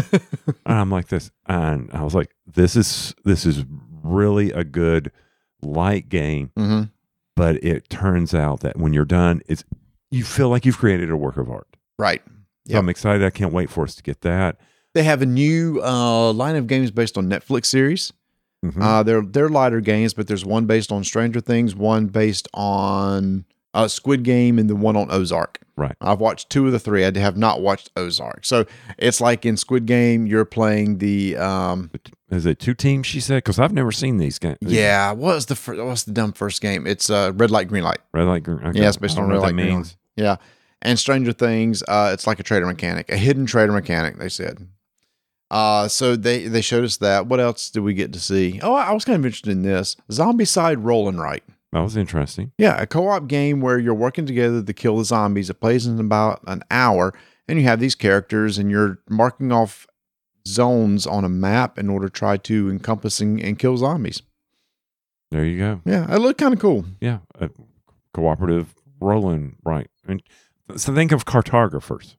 and 0.65 0.79
I'm 0.79 0.89
like 0.89 1.09
this, 1.09 1.29
and 1.45 1.89
I 1.93 2.03
was 2.03 2.15
like, 2.15 2.33
"This 2.47 2.75
is 2.75 3.13
this 3.23 3.45
is 3.45 3.63
really 4.03 4.51
a 4.51 4.63
good 4.63 5.11
light 5.61 6.09
game." 6.09 6.49
hmm 6.57 6.83
But 7.35 7.63
it 7.63 7.89
turns 7.89 8.33
out 8.33 8.61
that 8.61 8.77
when 8.77 8.91
you're 8.93 9.05
done, 9.05 9.41
it's 9.47 9.63
you 10.09 10.23
feel 10.23 10.49
like 10.49 10.65
you've 10.65 10.79
created 10.79 11.11
a 11.11 11.17
work 11.17 11.37
of 11.37 11.49
art. 11.49 11.67
Right. 11.99 12.21
So 12.67 12.77
I'm 12.79 12.89
excited. 12.89 13.23
I 13.25 13.29
can't 13.29 13.53
wait 13.53 13.69
for 13.69 13.83
us 13.83 13.93
to 13.95 14.03
get 14.03 14.21
that. 14.21 14.57
They 14.93 15.03
have 15.03 15.21
a 15.21 15.25
new 15.25 15.81
uh, 15.83 16.31
line 16.33 16.55
of 16.55 16.65
games 16.67 16.91
based 16.91 17.17
on 17.17 17.27
Netflix 17.29 17.65
series. 17.65 18.13
Mhm. 18.65 18.81
Uh, 18.81 19.03
they're 19.03 19.21
they're 19.21 19.49
lighter 19.49 19.81
games, 19.81 20.13
but 20.13 20.27
there's 20.27 20.45
one 20.45 20.65
based 20.65 20.91
on 20.91 21.03
Stranger 21.03 21.39
Things, 21.41 21.75
one 21.75 22.07
based 22.07 22.47
on 22.53 23.45
uh, 23.73 23.87
Squid 23.87 24.23
Game, 24.23 24.59
and 24.59 24.69
the 24.69 24.75
one 24.75 24.95
on 24.95 25.09
Ozark. 25.11 25.59
Right. 25.75 25.95
I've 26.01 26.19
watched 26.19 26.49
two 26.51 26.67
of 26.67 26.71
the 26.71 26.79
three. 26.79 27.03
I 27.03 27.17
have 27.17 27.35
not 27.37 27.61
watched 27.61 27.89
Ozark. 27.97 28.45
So 28.45 28.65
it's 28.99 29.19
like 29.19 29.43
in 29.45 29.57
Squid 29.57 29.87
Game, 29.87 30.27
you're 30.27 30.45
playing 30.45 30.99
the 30.99 31.35
um, 31.37 31.89
Is 32.29 32.45
it 32.45 32.59
two 32.59 32.75
teams? 32.75 33.07
She 33.07 33.19
said 33.19 33.37
because 33.37 33.57
I've 33.57 33.73
never 33.73 33.91
seen 33.91 34.17
these 34.17 34.37
games. 34.37 34.57
yeah. 34.61 35.11
What 35.11 35.33
was 35.35 35.47
the 35.47 35.55
fir- 35.55 35.83
what's 35.83 36.03
the 36.03 36.11
dumb 36.11 36.31
first 36.33 36.61
game? 36.61 36.85
It's 36.85 37.09
uh, 37.09 37.31
red 37.35 37.49
light, 37.49 37.67
green 37.69 37.83
light. 37.83 37.97
red 38.13 38.25
light. 38.25 38.43
green- 38.43 38.59
Okay. 38.63 38.79
Yeah, 38.81 38.87
it's 38.89 38.97
based 38.97 39.17
on 39.17 39.27
red 39.29 39.39
light, 39.39 39.53
green 39.55 39.67
means. 39.67 39.97
Yeah. 40.15 40.35
And 40.83 40.99
Stranger 40.99 41.31
Things, 41.33 41.81
uh, 41.87 42.11
it's 42.13 42.27
like 42.27 42.39
a 42.39 42.43
traitor 42.43 42.65
mechanic, 42.67 43.09
a 43.09 43.17
hidden 43.17 43.45
traitor 43.47 43.71
mechanic. 43.71 44.19
They 44.19 44.29
said. 44.29 44.67
Uh, 45.49 45.87
so 45.87 46.15
they 46.15 46.47
they 46.47 46.61
showed 46.61 46.83
us 46.83 46.97
that. 46.97 47.27
What 47.27 47.39
else 47.39 47.69
did 47.69 47.81
we 47.81 47.93
get 47.93 48.11
to 48.13 48.19
see? 48.19 48.59
Oh, 48.61 48.73
I 48.75 48.91
was 48.91 49.05
kind 49.05 49.17
of 49.17 49.25
interested 49.25 49.51
in 49.51 49.61
this 49.63 49.95
zombie 50.11 50.45
side 50.45 50.79
rolling 50.83 51.17
right. 51.17 51.43
That 51.73 51.81
was 51.81 51.97
interesting. 51.97 52.51
Yeah, 52.57 52.79
a 52.81 52.85
co-op 52.87 53.27
game 53.27 53.59
where 53.59 53.79
you're 53.79 53.93
working 53.95 54.25
together 54.25 54.61
to 54.63 54.73
kill 54.73 54.97
the 54.97 55.05
zombies. 55.05 55.49
It 55.49 55.55
plays 55.55 55.85
in 55.87 55.99
about 55.99 56.41
an 56.47 56.61
hour, 56.69 57.13
and 57.47 57.57
you 57.59 57.65
have 57.65 57.79
these 57.79 57.95
characters, 57.95 58.57
and 58.57 58.69
you're 58.71 58.99
marking 59.09 59.51
off 59.51 59.87
zones 60.47 61.07
on 61.07 61.23
a 61.25 61.29
map 61.29 61.79
in 61.79 61.89
order 61.89 62.07
to 62.09 62.13
try 62.13 62.37
to 62.37 62.69
encompassing 62.69 63.41
and 63.41 63.57
kill 63.57 63.77
zombies. 63.77 64.21
There 65.31 65.43
you 65.43 65.57
go. 65.57 65.81
Yeah, 65.83 66.13
it 66.13 66.19
looked 66.19 66.39
kind 66.39 66.53
of 66.53 66.59
cool. 66.59 66.85
Yeah, 67.01 67.19
a 67.39 67.49
cooperative 68.13 68.75
rolling 69.01 69.55
right. 69.65 69.89
And 70.07 70.21
so 70.75 70.93
think 70.93 71.11
of 71.11 71.25
cartographers. 71.25 72.17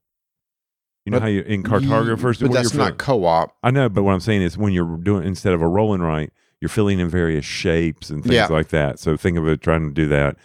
You 1.05 1.13
know 1.13 1.17
But- 1.17 1.23
how 1.23 1.29
you 1.29 1.43
in 1.43 1.63
cartographers, 1.63 2.41
but 2.41 2.51
that's 2.51 2.75
not 2.75 2.99
co-op. 2.99 3.55
I 3.63 3.71
know, 3.71 3.89
but 3.89 4.03
what 4.03 4.13
I'm 4.15 4.21
saying 4.21 4.43
is 4.43 4.59
when 4.59 4.73
you're 4.73 4.97
doing 4.97 5.25
instead 5.27 5.53
of 5.53 5.63
a 5.63 5.69
rolling 5.69 6.01
right, 6.01 6.33
you're 6.65 6.71
filling 6.71 6.99
in 6.99 7.11
various 7.11 7.45
shapes 7.45 8.09
and 8.09 8.23
things 8.23 8.35
Yeah. 8.35 8.47
like 8.47 8.69
that. 8.69 8.99
So 8.99 9.19
think 9.19 9.37
of 9.37 9.47
it 9.47 9.61
trying 9.61 9.87
to 9.87 9.93
do 9.93 10.09
that. 10.09 10.37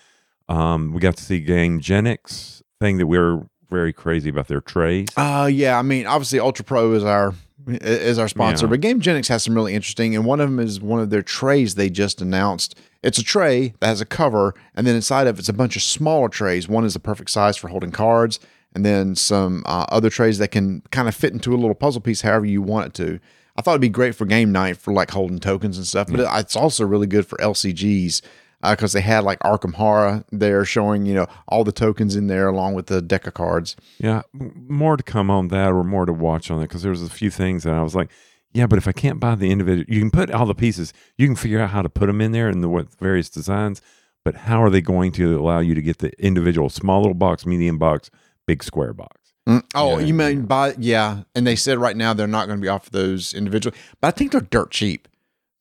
Um, 0.50 0.92
we 0.94 1.00
got 1.00 1.16
to 1.16 1.24
see 1.24 1.42
Gamegenic 1.42 2.62
thing 2.82 2.98
that 2.98 3.08
we're 3.08 3.44
very 3.70 3.94
crazy 3.94 4.30
about 4.30 4.50
their 4.50 4.60
trays. 4.60 5.08
Uh 5.16 5.48
yeah, 5.50 5.80
I 5.80 5.82
mean, 5.82 6.06
obviously 6.08 6.40
Ultra 6.40 6.66
Pro 6.66 6.92
is 6.94 7.04
our 7.06 7.34
is 7.68 8.18
our 8.20 8.28
sponsor, 8.28 8.66
Yeah. 8.66 8.72
but 8.72 8.82
Gamegenic 8.82 9.28
has 9.30 9.44
some 9.44 9.54
really 9.56 9.74
interesting, 9.76 10.14
and 10.16 10.26
one 10.26 10.40
of 10.42 10.50
them 10.50 10.60
is 10.60 10.82
one 10.82 11.00
of 11.00 11.10
their 11.10 11.22
trays 11.22 11.76
they 11.76 11.90
just 11.90 12.22
announced. 12.22 12.76
It's 13.04 13.18
a 13.20 13.24
tray 13.24 13.74
that 13.80 13.88
has 13.88 14.02
a 14.02 14.06
cover, 14.06 14.54
and 14.76 14.86
then 14.88 14.96
inside 14.96 15.28
of 15.28 15.40
it's 15.40 15.48
a 15.50 15.54
bunch 15.54 15.76
of 15.78 15.84
smaller 15.84 16.28
trays. 16.30 16.68
One 16.68 16.84
is 16.84 16.96
the 16.96 17.00
perfect 17.00 17.30
size 17.30 17.56
for 17.58 17.68
holding 17.70 17.92
cards, 17.92 18.40
and 18.74 18.84
then 18.86 19.16
some 19.16 19.64
uh, 19.68 19.86
other 19.90 20.10
trays 20.10 20.38
that 20.40 20.50
can 20.52 20.82
kind 20.92 21.08
of 21.08 21.16
fit 21.16 21.32
into 21.32 21.54
a 21.54 21.58
little 21.58 21.76
puzzle 21.76 22.02
piece 22.02 22.22
however 22.22 22.46
you 22.46 22.62
want 22.62 22.88
it 22.88 22.94
to. 22.96 23.20
I 23.60 23.62
thought 23.62 23.72
it'd 23.72 23.82
be 23.82 23.90
great 23.90 24.16
for 24.16 24.26
game 24.26 24.54
night 24.54 24.78
for 24.78 24.94
like 24.94 25.12
holding 25.12 25.38
tokens 25.38 25.76
and 25.76 25.86
stuff, 25.86 26.08
but 26.10 26.22
it, 26.22 26.28
it's 26.32 26.56
also 26.56 26.86
really 26.86 27.08
good 27.08 27.28
for 27.28 27.38
LCGs 27.40 28.22
because 28.64 28.96
uh, 28.96 29.00
they 29.00 29.02
had 29.02 29.26
like 29.26 29.38
Arkham 29.40 29.74
Horror 29.74 30.24
there 30.32 30.64
showing 30.64 31.06
you 31.06 31.14
know 31.14 31.28
all 31.50 31.66
the 31.66 31.74
tokens 31.74 32.16
in 32.16 32.28
there 32.28 32.48
along 32.48 32.76
with 32.76 32.86
the 32.86 33.02
deck 33.02 33.28
of 33.28 33.34
cards. 33.34 33.76
Yeah, 33.98 34.22
more 34.34 34.96
to 34.96 35.04
come 35.04 35.30
on 35.30 35.50
that, 35.50 35.74
or 35.74 35.84
more 35.84 36.06
to 36.06 36.14
watch 36.14 36.50
on 36.50 36.60
it, 36.60 36.70
because 36.70 36.84
there 36.84 36.92
was 36.92 37.04
a 37.04 37.10
few 37.10 37.30
things 37.30 37.64
that 37.64 37.74
I 37.74 37.82
was 37.82 37.96
like, 37.96 38.10
yeah, 38.54 38.66
but 38.66 38.78
if 38.78 38.88
I 38.88 38.94
can't 38.94 39.20
buy 39.20 39.36
the 39.36 39.52
individual, 39.52 39.94
you 39.94 40.00
can 40.00 40.12
put 40.12 40.32
all 40.32 40.46
the 40.46 40.56
pieces, 40.56 40.94
you 41.18 41.28
can 41.28 41.36
figure 41.36 41.60
out 41.60 41.72
how 41.72 41.82
to 41.82 41.90
put 41.90 42.06
them 42.08 42.22
in 42.22 42.32
there 42.32 42.48
and 42.48 42.64
the 42.64 42.70
what 42.70 42.98
various 42.98 43.30
designs, 43.30 43.82
but 44.24 44.36
how 44.36 44.64
are 44.64 44.70
they 44.70 44.80
going 44.80 45.12
to 45.14 45.38
allow 45.38 45.60
you 45.60 45.76
to 45.76 45.82
get 45.82 45.98
the 45.98 46.18
individual 46.18 46.70
small 46.70 47.02
little 47.02 47.14
box, 47.14 47.46
medium 47.46 47.78
box, 47.78 48.10
big 48.48 48.64
square 48.64 48.94
box? 48.94 49.19
Mm, 49.50 49.64
Oh, 49.76 49.98
Yeah, 50.00 50.06
you 50.06 50.14
mean 50.14 50.46
by 50.46 50.76
yeah? 50.78 51.24
And 51.36 51.46
they 51.48 51.56
said 51.56 51.78
right 51.78 51.98
now 51.98 52.14
they're 52.14 52.28
not 52.28 52.48
going 52.48 52.60
to 52.60 52.62
be 52.62 52.68
off 52.70 52.90
those 52.92 53.34
individually, 53.34 53.76
but 54.02 54.08
I 54.10 54.12
think 54.12 54.32
they're 54.32 54.42
dirt 54.42 54.72
cheap. 54.72 55.08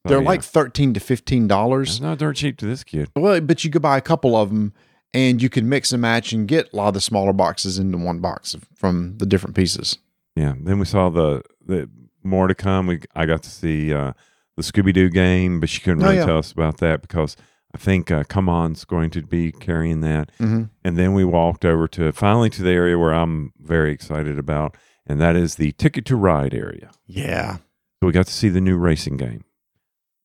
Oh, 0.05 0.11
They're 0.11 0.21
yeah. 0.23 0.29
like 0.29 0.43
thirteen 0.43 0.95
to 0.95 1.01
fifteen 1.01 1.47
dollars. 1.49 2.01
not 2.01 2.19
dirt 2.19 2.37
cheap 2.37 2.57
to 2.59 2.67
this 2.67 2.85
kid. 2.85 3.11
Well, 3.17 3.41
but 3.41 3.65
you 3.65 3.71
could 3.71 3.83
buy 3.83 3.97
a 3.97 4.01
couple 4.03 4.37
of 4.37 4.51
them, 4.51 4.73
and 5.15 5.41
you 5.43 5.49
could 5.49 5.65
mix 5.65 5.91
and 5.93 6.01
match 6.03 6.33
and 6.33 6.47
get 6.47 6.73
a 6.73 6.77
lot 6.77 6.89
of 6.89 6.95
the 6.95 7.01
smaller 7.01 7.33
boxes 7.33 7.79
into 7.79 7.99
one 7.99 8.21
box 8.21 8.55
from 8.75 9.17
the 9.19 9.27
different 9.27 9.57
pieces. 9.57 9.99
Yeah. 10.37 10.55
Then 10.61 10.79
we 10.79 10.85
saw 10.85 11.09
the 11.11 11.43
the 11.67 11.89
more 12.23 12.47
to 12.47 12.55
come. 12.55 12.87
We 12.87 13.01
I 13.17 13.27
got 13.27 13.43
to 13.43 13.51
see 13.51 13.93
uh, 13.93 14.13
the 14.57 14.63
Scooby 14.63 14.93
Doo 14.93 15.09
game, 15.09 15.61
but 15.61 15.69
she 15.69 15.81
couldn't 15.81 16.03
Oh, 16.03 16.07
really 16.07 16.19
yeah. 16.19 16.27
tell 16.27 16.39
us 16.39 16.53
about 16.53 16.77
that 16.79 17.01
because 17.03 17.37
I 17.75 17.79
think 17.79 18.11
uh, 18.11 18.25
CMON's 18.25 18.85
going 18.85 19.11
to 19.11 19.23
be 19.23 19.53
carrying 19.53 20.01
that. 20.01 20.31
Mm-hmm. 20.41 20.65
And 20.85 20.97
then 20.97 21.13
we 21.13 21.25
walked 21.25 21.65
over 21.65 21.87
to 21.89 22.13
finally 22.13 22.49
to 22.51 22.63
the 22.63 22.71
area 22.71 22.99
where 22.99 23.13
I'm 23.13 23.53
very 23.61 23.93
excited 23.93 24.39
about, 24.39 24.77
and 25.07 25.21
that 25.21 25.37
is 25.37 25.57
the 25.57 25.73
Ticket 25.73 26.05
to 26.07 26.17
Ride 26.17 26.55
area. 26.55 26.91
Yeah. 27.07 27.57
So 28.01 28.07
we 28.07 28.13
got 28.13 28.27
to 28.27 28.33
see 28.33 28.49
the 28.49 28.61
new 28.61 28.77
racing 28.79 29.17
game. 29.19 29.45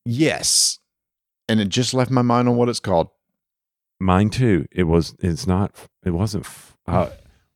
Yes. 0.06 0.80
And 1.50 1.60
it 1.60 1.70
just 1.70 1.94
left 1.94 2.12
my 2.12 2.22
mind 2.22 2.48
on 2.48 2.56
what 2.56 2.70
it's 2.70 2.80
called. 2.80 3.10
Mine 4.00 4.30
too. 4.30 4.66
It 4.72 4.84
was. 4.84 5.16
It's 5.20 5.46
not. 5.48 5.72
It 6.06 6.12
wasn't. 6.12 6.48
Uh, 6.88 7.10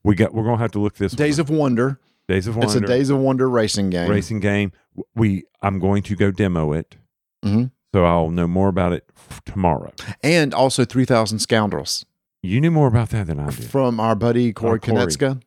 we 0.04 0.14
got. 0.14 0.32
We're 0.32 0.44
gonna 0.44 0.58
have 0.58 0.72
to 0.72 0.78
look 0.78 0.94
this. 0.94 1.12
Days 1.12 1.38
of 1.38 1.50
Wonder. 1.50 2.00
Days 2.26 2.46
of 2.46 2.56
Wonder 2.56 2.66
It's 2.66 2.74
a 2.82 2.86
Days 2.86 3.10
of 3.10 3.18
Wonder 3.18 3.48
racing 3.48 3.90
game. 3.90 4.10
racing 4.10 4.40
game. 4.40 4.72
We. 5.14 5.44
I'm 5.62 5.78
going 5.78 6.02
to 6.04 6.16
go 6.16 6.30
demo 6.30 6.72
it. 6.72 6.96
Mhm. 7.44 7.70
So 7.94 8.04
I'll 8.04 8.30
know 8.30 8.46
more 8.46 8.68
about 8.68 8.92
it 8.92 9.04
f- 9.16 9.42
tomorrow. 9.44 9.92
And 10.22 10.52
also 10.52 10.84
3000 10.84 11.38
Scoundrels 11.38 12.04
You 12.42 12.60
knew 12.60 12.70
more 12.70 12.86
about 12.88 13.10
that 13.10 13.26
than 13.28 13.40
I 13.40 13.50
did. 13.50 13.64
from 13.70 13.98
our 13.98 14.14
buddy 14.14 14.52
Corey 14.52 14.78
Corey. 14.80 14.96
Konieczka. 15.06 15.40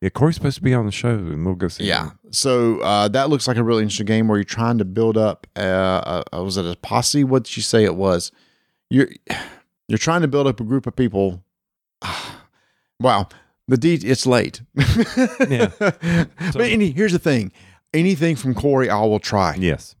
Yeah, 0.00 0.10
Corey's 0.10 0.36
supposed 0.36 0.56
to 0.58 0.62
be 0.62 0.74
on 0.74 0.86
the 0.86 0.92
show, 0.92 1.08
and 1.10 1.44
we'll 1.44 1.56
go 1.56 1.66
see. 1.66 1.84
Yeah. 1.84 2.10
him. 2.10 2.18
So 2.30 2.80
uh, 2.82 3.08
that 3.08 3.30
looks 3.30 3.48
like 3.48 3.56
a 3.56 3.64
really 3.64 3.82
interesting 3.82 4.06
game 4.06 4.28
where 4.28 4.38
you're 4.38 4.44
trying 4.44 4.78
to 4.78 4.84
build 4.84 5.16
up. 5.16 5.46
Uh, 5.56 6.22
uh, 6.32 6.42
was 6.44 6.56
it 6.56 6.64
a 6.64 6.76
posse? 6.76 7.24
What 7.24 7.44
did 7.44 7.56
you 7.56 7.62
say 7.64 7.82
it 7.84 7.96
was? 7.96 8.30
You're 8.90 9.08
you're 9.88 9.98
trying 9.98 10.22
to 10.22 10.28
build 10.28 10.46
up 10.46 10.60
a 10.60 10.64
group 10.64 10.86
of 10.86 10.94
people. 10.94 11.42
wow. 13.00 13.28
The 13.66 13.76
de- 13.76 13.94
it's 13.96 14.24
late. 14.26 14.62
Yeah. 15.48 15.70
but 15.78 16.60
any, 16.60 16.90
here's 16.90 17.12
the 17.12 17.18
thing. 17.18 17.52
Anything 17.92 18.36
from 18.36 18.54
Corey, 18.54 18.88
I 18.88 19.00
will 19.02 19.18
try. 19.18 19.56
Yes. 19.58 19.94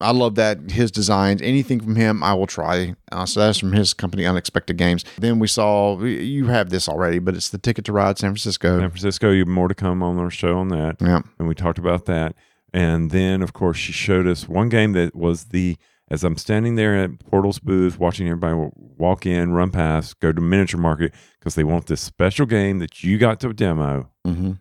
I 0.00 0.12
love 0.12 0.34
that 0.34 0.70
his 0.70 0.90
designs. 0.90 1.40
Anything 1.40 1.80
from 1.80 1.96
him, 1.96 2.22
I 2.22 2.34
will 2.34 2.46
try. 2.46 2.94
Uh, 3.10 3.24
so 3.24 3.40
that's 3.40 3.58
from 3.58 3.72
his 3.72 3.94
company, 3.94 4.26
Unexpected 4.26 4.76
Games. 4.76 5.04
Then 5.18 5.38
we 5.38 5.46
saw 5.46 5.98
you 6.02 6.46
have 6.48 6.68
this 6.70 6.88
already, 6.88 7.18
but 7.18 7.34
it's 7.34 7.48
the 7.48 7.58
Ticket 7.58 7.86
to 7.86 7.92
Ride 7.92 8.18
San 8.18 8.30
Francisco. 8.30 8.78
San 8.78 8.90
Francisco. 8.90 9.30
You 9.30 9.40
have 9.40 9.48
more 9.48 9.68
to 9.68 9.74
come 9.74 10.02
on 10.02 10.18
our 10.18 10.30
show 10.30 10.58
on 10.58 10.68
that. 10.68 10.96
Yeah. 11.00 11.22
and 11.38 11.48
we 11.48 11.54
talked 11.54 11.78
about 11.78 12.04
that. 12.06 12.34
And 12.74 13.10
then, 13.10 13.42
of 13.42 13.54
course, 13.54 13.78
she 13.78 13.92
showed 13.92 14.26
us 14.26 14.48
one 14.48 14.68
game 14.68 14.92
that 14.92 15.14
was 15.14 15.46
the 15.46 15.76
as 16.08 16.22
I'm 16.22 16.36
standing 16.36 16.76
there 16.76 16.96
at 16.96 17.18
Portal's 17.18 17.58
booth, 17.58 17.98
watching 17.98 18.28
everybody 18.28 18.70
walk 18.74 19.26
in, 19.26 19.52
run 19.52 19.70
past, 19.70 20.20
go 20.20 20.30
to 20.30 20.40
miniature 20.40 20.80
market 20.80 21.12
because 21.38 21.56
they 21.56 21.64
want 21.64 21.86
this 21.86 22.00
special 22.00 22.46
game 22.46 22.78
that 22.78 23.02
you 23.02 23.18
got 23.18 23.40
to 23.40 23.52
demo. 23.52 24.10
Mm-hmm. 24.26 24.52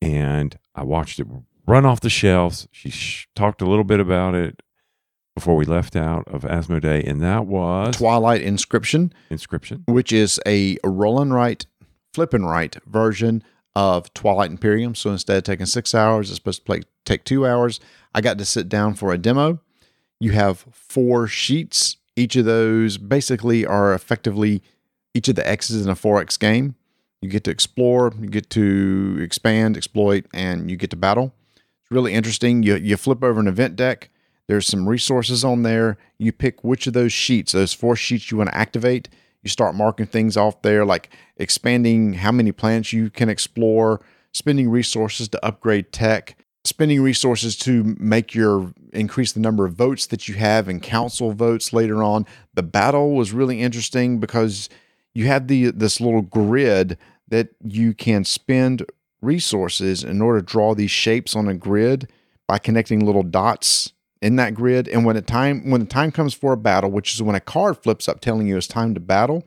And 0.00 0.58
I 0.74 0.84
watched 0.84 1.18
it 1.18 1.26
run 1.66 1.84
off 1.86 2.00
the 2.00 2.10
shelves. 2.10 2.68
She 2.70 2.90
sh- 2.90 3.28
talked 3.34 3.62
a 3.62 3.66
little 3.66 3.84
bit 3.84 4.00
about 4.00 4.34
it 4.34 4.62
before 5.34 5.56
we 5.56 5.64
left 5.64 5.96
out 5.96 6.26
of 6.28 6.42
Asmodee, 6.42 7.08
and 7.08 7.20
that 7.22 7.46
was 7.46 7.96
Twilight 7.96 8.42
Inscription, 8.42 9.12
Inscription. 9.30 9.84
which 9.88 10.12
is 10.12 10.40
a 10.46 10.78
roll 10.84 11.20
and 11.20 11.34
write, 11.34 11.66
flip 12.12 12.32
and 12.32 12.48
write 12.48 12.76
version 12.86 13.42
of 13.74 14.12
Twilight 14.14 14.50
Imperium. 14.50 14.94
So 14.94 15.10
instead 15.10 15.38
of 15.38 15.42
taking 15.44 15.66
six 15.66 15.94
hours, 15.94 16.30
it's 16.30 16.36
supposed 16.36 16.60
to 16.60 16.64
play, 16.64 16.82
take 17.04 17.24
two 17.24 17.46
hours. 17.46 17.80
I 18.14 18.20
got 18.20 18.38
to 18.38 18.44
sit 18.44 18.68
down 18.68 18.94
for 18.94 19.12
a 19.12 19.18
demo. 19.18 19.58
You 20.20 20.30
have 20.32 20.64
four 20.70 21.26
sheets. 21.26 21.96
Each 22.14 22.36
of 22.36 22.44
those 22.44 22.96
basically 22.96 23.66
are 23.66 23.92
effectively 23.92 24.62
each 25.14 25.28
of 25.28 25.34
the 25.34 25.48
X's 25.48 25.84
in 25.84 25.90
a 25.90 25.96
4X 25.96 26.38
game. 26.38 26.76
You 27.20 27.28
get 27.28 27.42
to 27.44 27.50
explore, 27.50 28.12
you 28.20 28.28
get 28.28 28.50
to 28.50 29.18
expand, 29.20 29.76
exploit, 29.76 30.26
and 30.32 30.70
you 30.70 30.76
get 30.76 30.90
to 30.90 30.96
battle. 30.96 31.34
Really 31.94 32.12
interesting. 32.12 32.64
You, 32.64 32.74
you 32.74 32.96
flip 32.96 33.22
over 33.22 33.38
an 33.38 33.46
event 33.46 33.76
deck. 33.76 34.10
There's 34.48 34.66
some 34.66 34.88
resources 34.88 35.44
on 35.44 35.62
there. 35.62 35.96
You 36.18 36.32
pick 36.32 36.64
which 36.64 36.88
of 36.88 36.92
those 36.92 37.12
sheets, 37.12 37.52
those 37.52 37.72
four 37.72 37.94
sheets 37.94 38.32
you 38.32 38.38
want 38.38 38.50
to 38.50 38.56
activate. 38.56 39.08
You 39.44 39.48
start 39.48 39.76
marking 39.76 40.06
things 40.06 40.36
off 40.36 40.60
there, 40.62 40.84
like 40.84 41.10
expanding 41.36 42.14
how 42.14 42.32
many 42.32 42.50
planets 42.50 42.92
you 42.92 43.10
can 43.10 43.28
explore, 43.28 44.00
spending 44.32 44.68
resources 44.70 45.28
to 45.28 45.46
upgrade 45.46 45.92
tech, 45.92 46.36
spending 46.64 47.00
resources 47.00 47.56
to 47.58 47.94
make 48.00 48.34
your 48.34 48.74
increase 48.92 49.30
the 49.30 49.38
number 49.38 49.64
of 49.64 49.74
votes 49.74 50.06
that 50.06 50.26
you 50.26 50.34
have 50.34 50.68
in 50.68 50.80
council 50.80 51.30
votes 51.30 51.72
later 51.72 52.02
on. 52.02 52.26
The 52.54 52.64
battle 52.64 53.12
was 53.12 53.30
really 53.30 53.60
interesting 53.60 54.18
because 54.18 54.68
you 55.12 55.28
have 55.28 55.46
the 55.46 55.70
this 55.70 56.00
little 56.00 56.22
grid 56.22 56.98
that 57.28 57.50
you 57.62 57.94
can 57.94 58.24
spend 58.24 58.84
resources 59.24 60.04
in 60.04 60.20
order 60.20 60.40
to 60.40 60.46
draw 60.46 60.74
these 60.74 60.90
shapes 60.90 61.34
on 61.34 61.48
a 61.48 61.54
grid 61.54 62.10
by 62.46 62.58
connecting 62.58 63.04
little 63.04 63.22
dots 63.22 63.92
in 64.20 64.36
that 64.36 64.54
grid. 64.54 64.88
And 64.88 65.04
when 65.04 65.16
the 65.16 65.22
time 65.22 65.70
when 65.70 65.80
the 65.80 65.86
time 65.86 66.10
comes 66.10 66.34
for 66.34 66.52
a 66.52 66.56
battle, 66.56 66.90
which 66.90 67.14
is 67.14 67.22
when 67.22 67.36
a 67.36 67.40
card 67.40 67.82
flips 67.82 68.08
up 68.08 68.20
telling 68.20 68.46
you 68.46 68.56
it's 68.56 68.66
time 68.66 68.94
to 68.94 69.00
battle, 69.00 69.46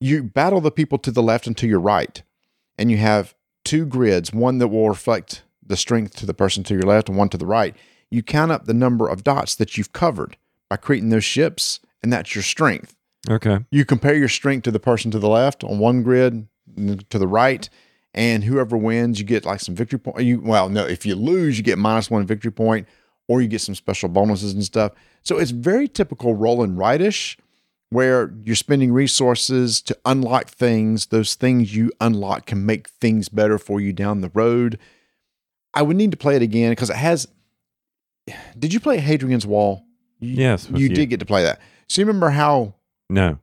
you 0.00 0.22
battle 0.22 0.60
the 0.60 0.70
people 0.70 0.98
to 0.98 1.10
the 1.10 1.22
left 1.22 1.46
and 1.46 1.56
to 1.58 1.66
your 1.66 1.80
right. 1.80 2.22
And 2.76 2.90
you 2.90 2.96
have 2.96 3.34
two 3.64 3.86
grids, 3.86 4.32
one 4.32 4.58
that 4.58 4.68
will 4.68 4.88
reflect 4.88 5.42
the 5.64 5.76
strength 5.76 6.16
to 6.16 6.26
the 6.26 6.34
person 6.34 6.62
to 6.64 6.74
your 6.74 6.82
left 6.82 7.08
and 7.08 7.16
one 7.16 7.28
to 7.30 7.38
the 7.38 7.46
right. 7.46 7.74
You 8.10 8.22
count 8.22 8.52
up 8.52 8.66
the 8.66 8.74
number 8.74 9.08
of 9.08 9.24
dots 9.24 9.54
that 9.56 9.78
you've 9.78 9.92
covered 9.92 10.36
by 10.68 10.76
creating 10.76 11.08
those 11.08 11.24
ships, 11.24 11.80
and 12.02 12.12
that's 12.12 12.34
your 12.34 12.42
strength. 12.42 12.94
Okay. 13.28 13.60
You 13.70 13.84
compare 13.84 14.14
your 14.14 14.28
strength 14.28 14.64
to 14.64 14.70
the 14.70 14.80
person 14.80 15.10
to 15.12 15.18
the 15.18 15.28
left 15.28 15.64
on 15.64 15.78
one 15.78 16.02
grid, 16.02 16.46
to 16.76 17.18
the 17.18 17.28
right, 17.28 17.68
and 18.14 18.44
whoever 18.44 18.76
wins, 18.76 19.18
you 19.18 19.24
get 19.24 19.44
like 19.44 19.60
some 19.60 19.74
victory 19.74 19.98
point. 19.98 20.20
You 20.24 20.40
well, 20.40 20.68
no, 20.68 20.84
if 20.86 21.04
you 21.04 21.14
lose, 21.16 21.58
you 21.58 21.64
get 21.64 21.78
minus 21.78 22.10
one 22.10 22.26
victory 22.26 22.52
point, 22.52 22.86
or 23.28 23.40
you 23.42 23.48
get 23.48 23.60
some 23.60 23.74
special 23.74 24.08
bonuses 24.08 24.52
and 24.54 24.62
stuff. 24.64 24.92
So 25.22 25.38
it's 25.38 25.50
very 25.50 25.88
typical 25.88 26.34
roll 26.34 26.62
and 26.62 26.76
write-ish, 26.78 27.36
where 27.90 28.32
you're 28.44 28.56
spending 28.56 28.92
resources 28.92 29.80
to 29.82 29.96
unlock 30.04 30.48
things. 30.50 31.06
Those 31.06 31.34
things 31.34 31.74
you 31.74 31.90
unlock 32.00 32.46
can 32.46 32.64
make 32.66 32.88
things 32.88 33.28
better 33.28 33.58
for 33.58 33.80
you 33.80 33.92
down 33.92 34.20
the 34.20 34.30
road. 34.34 34.78
I 35.72 35.82
would 35.82 35.96
need 35.96 36.10
to 36.12 36.16
play 36.16 36.36
it 36.36 36.42
again 36.42 36.70
because 36.72 36.90
it 36.90 36.96
has. 36.96 37.26
Did 38.58 38.72
you 38.72 38.80
play 38.80 38.98
Hadrian's 38.98 39.46
Wall? 39.46 39.84
You- 40.20 40.36
Yes, 40.36 40.68
you 40.70 40.86
you. 40.86 40.94
did 40.94 41.10
get 41.10 41.20
to 41.20 41.26
play 41.26 41.42
that. 41.42 41.60
So 41.88 42.00
you 42.00 42.06
remember 42.06 42.30
how 42.30 42.74
No. 43.10 43.38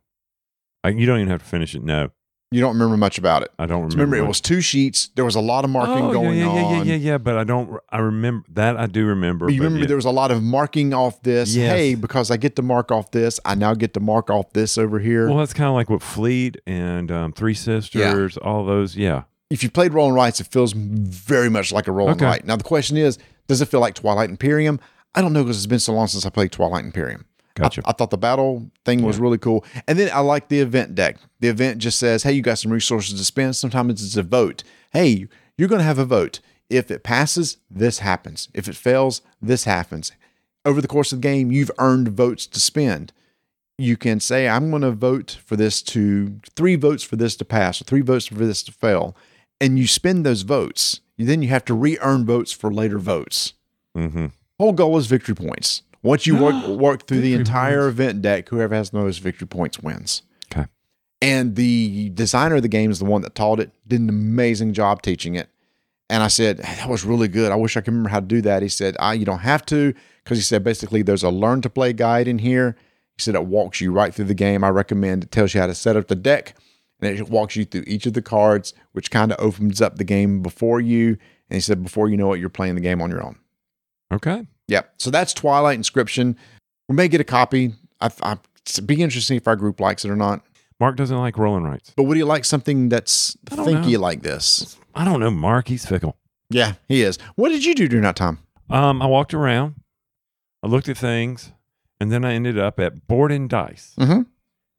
I, 0.83 0.89
you 0.89 1.05
don't 1.05 1.17
even 1.19 1.29
have 1.29 1.43
to 1.43 1.47
finish 1.47 1.75
it. 1.75 1.83
No, 1.83 2.09
you 2.51 2.59
don't 2.59 2.73
remember 2.73 2.97
much 2.97 3.17
about 3.17 3.43
it. 3.43 3.51
I 3.57 3.65
don't 3.65 3.83
remember. 3.83 3.95
Remember, 3.95 4.17
it 4.17 4.27
was 4.27 4.41
two 4.41 4.59
sheets. 4.59 5.09
There 5.15 5.23
was 5.23 5.35
a 5.35 5.41
lot 5.41 5.63
of 5.63 5.71
marking 5.71 6.03
oh, 6.03 6.11
going 6.11 6.37
yeah, 6.37 6.45
yeah, 6.45 6.53
yeah, 6.53 6.65
on. 6.65 6.85
yeah, 6.85 6.93
yeah, 6.93 7.11
yeah. 7.11 7.17
But 7.17 7.37
I 7.37 7.45
don't. 7.45 7.79
I 7.89 7.99
remember 7.99 8.45
that. 8.49 8.75
I 8.75 8.87
do 8.87 9.05
remember. 9.05 9.45
But 9.45 9.53
you 9.53 9.61
but 9.61 9.65
remember 9.65 9.83
yeah. 9.83 9.87
there 9.87 9.95
was 9.95 10.05
a 10.05 10.11
lot 10.11 10.31
of 10.31 10.43
marking 10.43 10.93
off 10.93 11.21
this. 11.23 11.55
Yes. 11.55 11.71
Hey, 11.71 11.95
because 11.95 12.29
I 12.29 12.35
get 12.35 12.57
to 12.57 12.61
mark 12.61 12.91
off 12.91 13.11
this, 13.11 13.39
I 13.45 13.55
now 13.55 13.73
get 13.73 13.93
to 13.93 14.01
mark 14.01 14.29
off 14.29 14.51
this 14.51 14.77
over 14.77 14.99
here. 14.99 15.29
Well, 15.29 15.37
that's 15.37 15.53
kind 15.53 15.69
of 15.69 15.75
like 15.75 15.89
what 15.89 16.01
Fleet 16.01 16.57
and 16.67 17.09
um, 17.09 17.31
Three 17.31 17.53
Sisters, 17.53 18.37
yeah. 18.39 18.47
all 18.47 18.65
those. 18.65 18.97
Yeah. 18.97 19.23
if 19.49 19.63
you 19.63 19.71
played 19.71 19.93
Roll 19.93 20.07
and 20.07 20.15
Rights, 20.15 20.41
it 20.41 20.47
feels 20.47 20.73
very 20.73 21.49
much 21.49 21.71
like 21.71 21.87
a 21.87 21.93
Roll 21.93 22.09
and 22.09 22.17
Okay. 22.17 22.25
Write. 22.25 22.45
Now 22.45 22.57
the 22.57 22.65
question 22.65 22.97
is, 22.97 23.17
does 23.47 23.61
it 23.61 23.67
feel 23.67 23.79
like 23.79 23.95
Twilight 23.95 24.29
Imperium? 24.29 24.81
I 25.15 25.21
don't 25.21 25.31
know 25.31 25.43
because 25.43 25.57
it's 25.57 25.67
been 25.67 25.79
so 25.79 25.93
long 25.93 26.07
since 26.07 26.25
I 26.25 26.29
played 26.29 26.51
Twilight 26.51 26.83
Imperium. 26.83 27.25
I- 27.57 27.61
Gotcha. 27.61 27.81
I, 27.85 27.91
thought 27.93 28.09
the 28.09 28.17
battle 28.17 28.69
thing 28.85 29.01
was 29.03 29.19
really 29.19 29.37
cool. 29.37 29.65
And 29.87 29.97
then 29.99 30.09
I 30.13 30.19
like 30.19 30.47
the 30.47 30.59
event 30.59 30.95
deck. 30.95 31.17
The 31.39 31.49
event 31.49 31.79
just 31.79 31.99
says, 31.99 32.23
hey, 32.23 32.33
you 32.33 32.41
got 32.41 32.59
some 32.59 32.71
resources 32.71 33.17
to 33.19 33.25
spend. 33.25 33.55
Sometimes 33.55 34.03
it's 34.03 34.17
a 34.17 34.23
vote. 34.23 34.63
Hey, 34.91 35.27
you're 35.57 35.67
going 35.67 35.79
to 35.79 35.85
have 35.85 35.99
a 35.99 36.05
vote. 36.05 36.39
If 36.69 36.89
it 36.89 37.03
passes, 37.03 37.57
this 37.69 37.99
happens. 37.99 38.47
If 38.53 38.67
it 38.67 38.75
fails, 38.75 39.21
this 39.41 39.65
happens. 39.65 40.11
Over 40.63 40.81
the 40.81 40.87
course 40.87 41.11
of 41.11 41.21
the 41.21 41.27
game, 41.27 41.51
you've 41.51 41.71
earned 41.77 42.09
votes 42.09 42.47
to 42.47 42.59
spend. 42.59 43.11
You 43.77 43.97
can 43.97 44.19
say, 44.19 44.47
I'm 44.47 44.69
going 44.69 44.83
to 44.83 44.91
vote 44.91 45.39
for 45.45 45.55
this 45.55 45.81
to, 45.83 46.39
three 46.55 46.75
votes 46.75 47.03
for 47.03 47.15
this 47.15 47.35
to 47.37 47.45
pass, 47.45 47.81
or 47.81 47.83
three 47.83 48.01
votes 48.01 48.27
for 48.27 48.35
this 48.35 48.63
to 48.63 48.71
fail. 48.71 49.15
And 49.59 49.77
you 49.77 49.87
spend 49.87 50.25
those 50.25 50.43
votes. 50.43 51.01
Then 51.17 51.41
you 51.41 51.49
have 51.49 51.65
to 51.65 51.73
re 51.73 51.97
earn 51.99 52.25
votes 52.25 52.51
for 52.51 52.73
later 52.73 52.97
votes 52.97 53.53
mm-hmm. 53.95 54.27
whole 54.59 54.73
goal 54.73 54.97
is 54.97 55.07
victory 55.07 55.35
points. 55.35 55.83
Once 56.03 56.25
you 56.25 56.35
work 56.35 56.67
work 56.67 57.07
through 57.07 57.21
the 57.21 57.35
Victory 57.35 57.39
entire 57.39 57.87
event 57.87 58.21
deck, 58.21 58.49
whoever 58.49 58.75
has 58.75 58.89
the 58.89 58.97
most 58.97 59.19
victory 59.19 59.47
points 59.47 59.79
wins. 59.79 60.23
Okay. 60.51 60.67
And 61.21 61.55
the 61.55 62.09
designer 62.09 62.55
of 62.55 62.61
the 62.61 62.67
game 62.67 62.91
is 62.91 62.99
the 62.99 63.05
one 63.05 63.21
that 63.21 63.35
taught 63.35 63.59
it, 63.59 63.71
did 63.87 64.01
an 64.01 64.09
amazing 64.09 64.73
job 64.73 65.01
teaching 65.01 65.35
it. 65.35 65.49
And 66.09 66.23
I 66.23 66.27
said, 66.27 66.57
that 66.57 66.89
was 66.89 67.05
really 67.05 67.29
good. 67.29 67.53
I 67.53 67.55
wish 67.55 67.77
I 67.77 67.81
could 67.81 67.93
remember 67.93 68.09
how 68.09 68.19
to 68.19 68.25
do 68.25 68.41
that. 68.41 68.61
He 68.61 68.67
said, 68.67 68.97
ah, 68.99 69.11
you 69.11 69.23
don't 69.23 69.39
have 69.39 69.65
to, 69.67 69.93
because 70.23 70.37
he 70.37 70.43
said 70.43 70.61
basically 70.61 71.03
there's 71.03 71.23
a 71.23 71.29
learn 71.29 71.61
to 71.61 71.69
play 71.69 71.93
guide 71.93 72.27
in 72.27 72.39
here. 72.39 72.75
He 73.15 73.21
said 73.21 73.35
it 73.35 73.45
walks 73.45 73.79
you 73.79 73.93
right 73.93 74.13
through 74.13 74.25
the 74.25 74.33
game. 74.33 74.63
I 74.63 74.69
recommend 74.69 75.23
it 75.23 75.31
tells 75.31 75.53
you 75.53 75.61
how 75.61 75.67
to 75.67 75.75
set 75.75 75.95
up 75.95 76.09
the 76.09 76.15
deck 76.15 76.55
and 77.01 77.17
it 77.17 77.29
walks 77.29 77.55
you 77.55 77.65
through 77.65 77.83
each 77.87 78.05
of 78.05 78.13
the 78.13 78.21
cards, 78.21 78.73
which 78.91 79.09
kind 79.09 79.31
of 79.31 79.39
opens 79.39 79.81
up 79.81 79.97
the 79.97 80.03
game 80.03 80.41
before 80.41 80.79
you. 80.79 81.17
And 81.49 81.55
he 81.55 81.59
said, 81.59 81.81
before 81.81 82.09
you 82.09 82.17
know 82.17 82.33
it, 82.33 82.39
you're 82.39 82.49
playing 82.49 82.75
the 82.75 82.81
game 82.81 83.01
on 83.01 83.09
your 83.09 83.23
own. 83.23 83.37
Okay. 84.11 84.45
Yeah. 84.71 84.83
So 84.95 85.11
that's 85.11 85.33
Twilight 85.33 85.75
Inscription. 85.75 86.37
We 86.87 86.95
may 86.95 87.09
get 87.09 87.19
a 87.19 87.25
copy. 87.25 87.73
I, 87.99 88.09
I, 88.23 88.37
it'd 88.65 88.87
be 88.87 89.01
interesting 89.01 89.35
if 89.35 89.45
our 89.45 89.57
group 89.57 89.81
likes 89.81 90.05
it 90.05 90.09
or 90.09 90.15
not. 90.15 90.45
Mark 90.79 90.95
doesn't 90.95 91.17
like 91.17 91.37
rolling 91.37 91.65
rights. 91.65 91.91
But 91.97 92.03
would 92.03 92.15
he 92.15 92.23
like 92.23 92.45
something 92.45 92.87
that's 92.87 93.35
thinky 93.47 93.93
know. 93.93 93.99
like 93.99 94.21
this? 94.21 94.77
I 94.95 95.03
don't 95.03 95.19
know, 95.19 95.29
Mark. 95.29 95.67
He's 95.67 95.85
fickle. 95.85 96.15
Yeah, 96.49 96.75
he 96.87 97.01
is. 97.01 97.17
What 97.35 97.49
did 97.49 97.65
you 97.65 97.75
do 97.75 97.89
during 97.89 98.03
that 98.03 98.15
time? 98.15 98.39
Um, 98.69 99.01
I 99.01 99.07
walked 99.07 99.33
around, 99.33 99.75
I 100.63 100.67
looked 100.67 100.87
at 100.87 100.97
things, 100.97 101.51
and 101.99 102.09
then 102.09 102.23
I 102.23 102.33
ended 102.33 102.57
up 102.57 102.79
at 102.79 103.07
Board 103.07 103.33
and 103.33 103.49
Dice. 103.49 103.93
Mhm. 103.99 104.25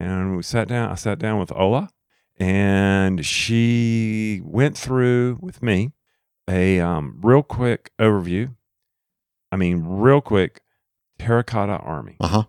And 0.00 0.36
we 0.36 0.42
sat 0.42 0.68
down. 0.68 0.90
I 0.90 0.94
sat 0.94 1.18
down 1.18 1.38
with 1.38 1.52
Ola, 1.52 1.90
and 2.38 3.24
she 3.26 4.40
went 4.42 4.78
through 4.78 5.36
with 5.42 5.62
me 5.62 5.92
a 6.48 6.80
um, 6.80 7.18
real 7.22 7.42
quick 7.42 7.90
overview. 8.00 8.54
I 9.52 9.56
mean, 9.56 9.84
real 9.84 10.20
quick, 10.20 10.62
Terracotta 11.18 11.74
Army. 11.76 12.16
Uh 12.18 12.28
huh. 12.28 12.42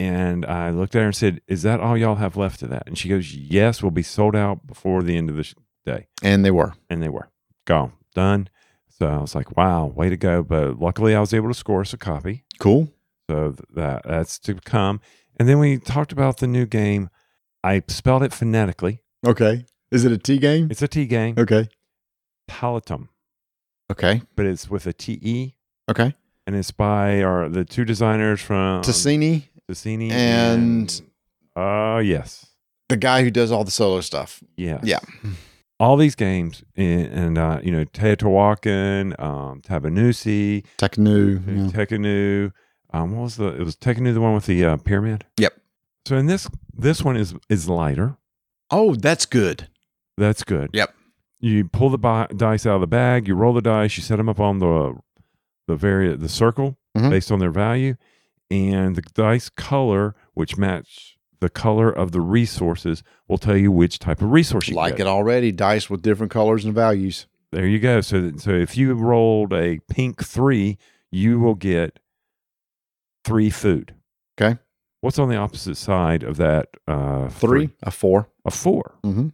And 0.00 0.46
I 0.46 0.70
looked 0.70 0.96
at 0.96 1.00
her 1.00 1.06
and 1.06 1.14
said, 1.14 1.42
"Is 1.46 1.62
that 1.62 1.78
all 1.80 1.96
y'all 1.96 2.14
have 2.16 2.36
left 2.36 2.62
of 2.62 2.70
that?" 2.70 2.84
And 2.86 2.96
she 2.96 3.08
goes, 3.10 3.34
"Yes, 3.34 3.82
we'll 3.82 3.90
be 3.90 4.02
sold 4.02 4.34
out 4.34 4.66
before 4.66 5.02
the 5.02 5.16
end 5.16 5.28
of 5.30 5.36
the 5.36 5.44
sh- 5.44 5.54
day." 5.84 6.06
And 6.22 6.42
they 6.44 6.50
were. 6.50 6.72
and 6.88 7.02
they 7.02 7.10
were 7.10 7.28
gone, 7.66 7.92
done. 8.14 8.48
So 8.88 9.06
I 9.06 9.18
was 9.18 9.34
like, 9.34 9.56
"Wow, 9.56 9.86
way 9.94 10.08
to 10.08 10.16
go!" 10.16 10.42
But 10.42 10.80
luckily, 10.80 11.14
I 11.14 11.20
was 11.20 11.34
able 11.34 11.48
to 11.48 11.54
score 11.54 11.82
us 11.82 11.92
a 11.92 11.98
copy, 11.98 12.44
Cool. 12.58 12.88
so 13.28 13.54
that 13.74 14.02
that's 14.04 14.38
to 14.40 14.54
come. 14.54 15.00
And 15.38 15.46
then 15.48 15.58
we 15.58 15.76
talked 15.78 16.12
about 16.12 16.38
the 16.38 16.46
new 16.46 16.64
game. 16.66 17.10
I 17.62 17.82
spelled 17.88 18.22
it 18.22 18.32
phonetically. 18.32 19.02
Okay. 19.26 19.66
Is 19.90 20.06
it 20.06 20.12
a 20.12 20.18
T 20.18 20.38
game? 20.38 20.68
It's 20.70 20.80
a 20.82 20.88
T 20.88 21.04
game, 21.04 21.34
Okay. 21.36 21.68
Tiletum, 22.48 23.08
Okay. 23.90 24.22
but 24.34 24.46
it's 24.46 24.70
with 24.70 24.86
a 24.86 24.92
T 24.94 25.18
E, 25.22 25.54
Okay. 25.90 26.14
And 26.46 26.56
it's 26.56 26.70
by 26.70 27.22
our 27.22 27.48
the 27.48 27.64
two 27.64 27.84
designers 27.84 28.40
from 28.40 28.82
Tascini, 28.82 29.44
Tascini 29.70 30.10
and- 30.10 31.00
uh 31.56 32.00
yes, 32.04 32.46
the 32.88 32.96
guy 32.96 33.22
who 33.22 33.30
does 33.30 33.50
all 33.52 33.64
the 33.64 33.70
solo 33.70 34.00
stuff. 34.00 34.42
yes, 34.56 34.80
Yeah. 34.84 35.00
All 35.78 35.96
these 35.96 36.14
games, 36.14 36.62
and, 36.76 37.06
and 37.06 37.38
uh, 37.38 37.58
you 37.62 37.70
know, 37.72 37.86
Teotihuacan, 37.86 39.18
um, 39.18 39.62
Tabannusi, 39.62 40.62
Teknu. 40.76 41.40
yeah. 41.46 41.70
Tekhenu. 41.72 42.52
Um, 42.92 43.16
what 43.16 43.22
was 43.22 43.36
the? 43.36 43.46
It 43.58 43.64
was 43.64 43.76
Tekhenu, 43.76 44.12
the 44.12 44.20
one 44.20 44.34
with 44.34 44.44
the 44.44 44.62
uh, 44.62 44.76
pyramid. 44.76 45.24
Yep. 45.38 45.54
So 46.06 46.16
in 46.16 46.26
this, 46.26 46.48
this 46.76 47.02
one 47.02 47.16
is 47.16 47.34
is 47.48 47.66
lighter. 47.66 48.18
Oh, 48.70 48.94
that's 48.94 49.24
good. 49.24 49.68
That's 50.18 50.44
good. 50.44 50.68
Yep. 50.74 50.94
You 51.40 51.66
pull 51.66 51.88
the 51.88 51.96
bi- 51.98 52.26
dice 52.36 52.66
out 52.66 52.74
of 52.74 52.80
the 52.82 52.86
bag. 52.86 53.26
You 53.26 53.34
roll 53.34 53.54
the 53.54 53.62
dice. 53.62 53.96
You 53.96 54.02
set 54.02 54.16
them 54.16 54.28
up 54.28 54.38
on 54.38 54.58
the 54.58 54.96
the 55.70 55.76
very 55.76 56.14
the 56.16 56.28
circle 56.28 56.76
Mhm. 56.96 57.10
based 57.10 57.30
on 57.32 57.38
their 57.38 57.50
value, 57.52 57.94
and 58.50 58.96
the 58.96 59.02
dice 59.14 59.48
color, 59.48 60.14
which 60.34 60.56
match 60.58 61.16
the 61.40 61.48
color 61.48 61.90
of 61.90 62.10
the 62.12 62.20
resources, 62.20 63.02
will 63.28 63.38
tell 63.38 63.56
you 63.56 63.70
which 63.72 63.98
type 63.98 64.20
of 64.20 64.30
resource 64.32 64.68
you 64.68 64.74
like 64.74 64.96
get. 64.96 65.06
it 65.06 65.10
already. 65.10 65.52
Dice 65.52 65.88
with 65.88 66.02
different 66.02 66.30
colors 66.32 66.64
and 66.64 66.74
values. 66.74 67.26
There 67.52 67.66
you 67.66 67.78
go. 67.78 68.00
So, 68.00 68.32
so 68.36 68.50
if 68.50 68.76
you 68.76 68.92
rolled 68.94 69.52
a 69.52 69.78
pink 69.88 70.24
three, 70.24 70.76
you 71.10 71.40
will 71.40 71.54
get 71.54 71.98
three 73.24 73.50
food. 73.50 73.94
Okay. 74.40 74.58
What's 75.00 75.18
on 75.18 75.28
the 75.28 75.36
opposite 75.36 75.76
side 75.76 76.22
of 76.22 76.36
that? 76.36 76.68
Uh, 76.86 77.28
Three, 77.28 77.70
a 77.82 77.90
four. 77.90 78.28
a 78.44 78.50
4 78.50 78.98
Mm-hmm. 79.04 79.28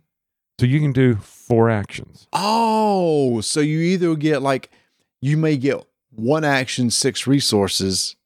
So 0.61 0.65
you 0.67 0.81
can 0.81 0.93
do 0.93 1.17
four 1.17 1.69
actions. 1.69 2.29
Oh, 2.33 3.41
so 3.43 3.61
you 3.61 3.81
either 3.81 4.15
get 4.15 4.41
like 4.43 4.71
you 5.21 5.37
may 5.37 5.57
get 5.57 5.85
one 6.17 6.45
action, 6.45 6.91
six 6.91 7.27
resources, 7.27 8.17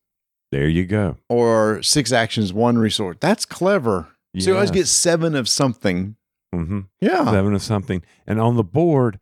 There 0.52 0.68
you 0.68 0.84
go. 0.86 1.16
or 1.28 1.82
six 1.82 2.12
actions, 2.12 2.52
one 2.52 2.78
resource. 2.78 3.16
That's 3.20 3.44
clever. 3.44 4.08
So 4.38 4.50
you 4.50 4.54
always 4.54 4.70
get 4.70 4.86
seven 4.86 5.34
of 5.34 5.48
something. 5.48 6.16
hmm 6.52 6.80
Yeah. 7.00 7.24
seven 7.30 7.54
of 7.54 7.62
something, 7.62 8.02
and 8.26 8.40
on 8.40 8.56
the 8.56 8.64
board 8.64 9.18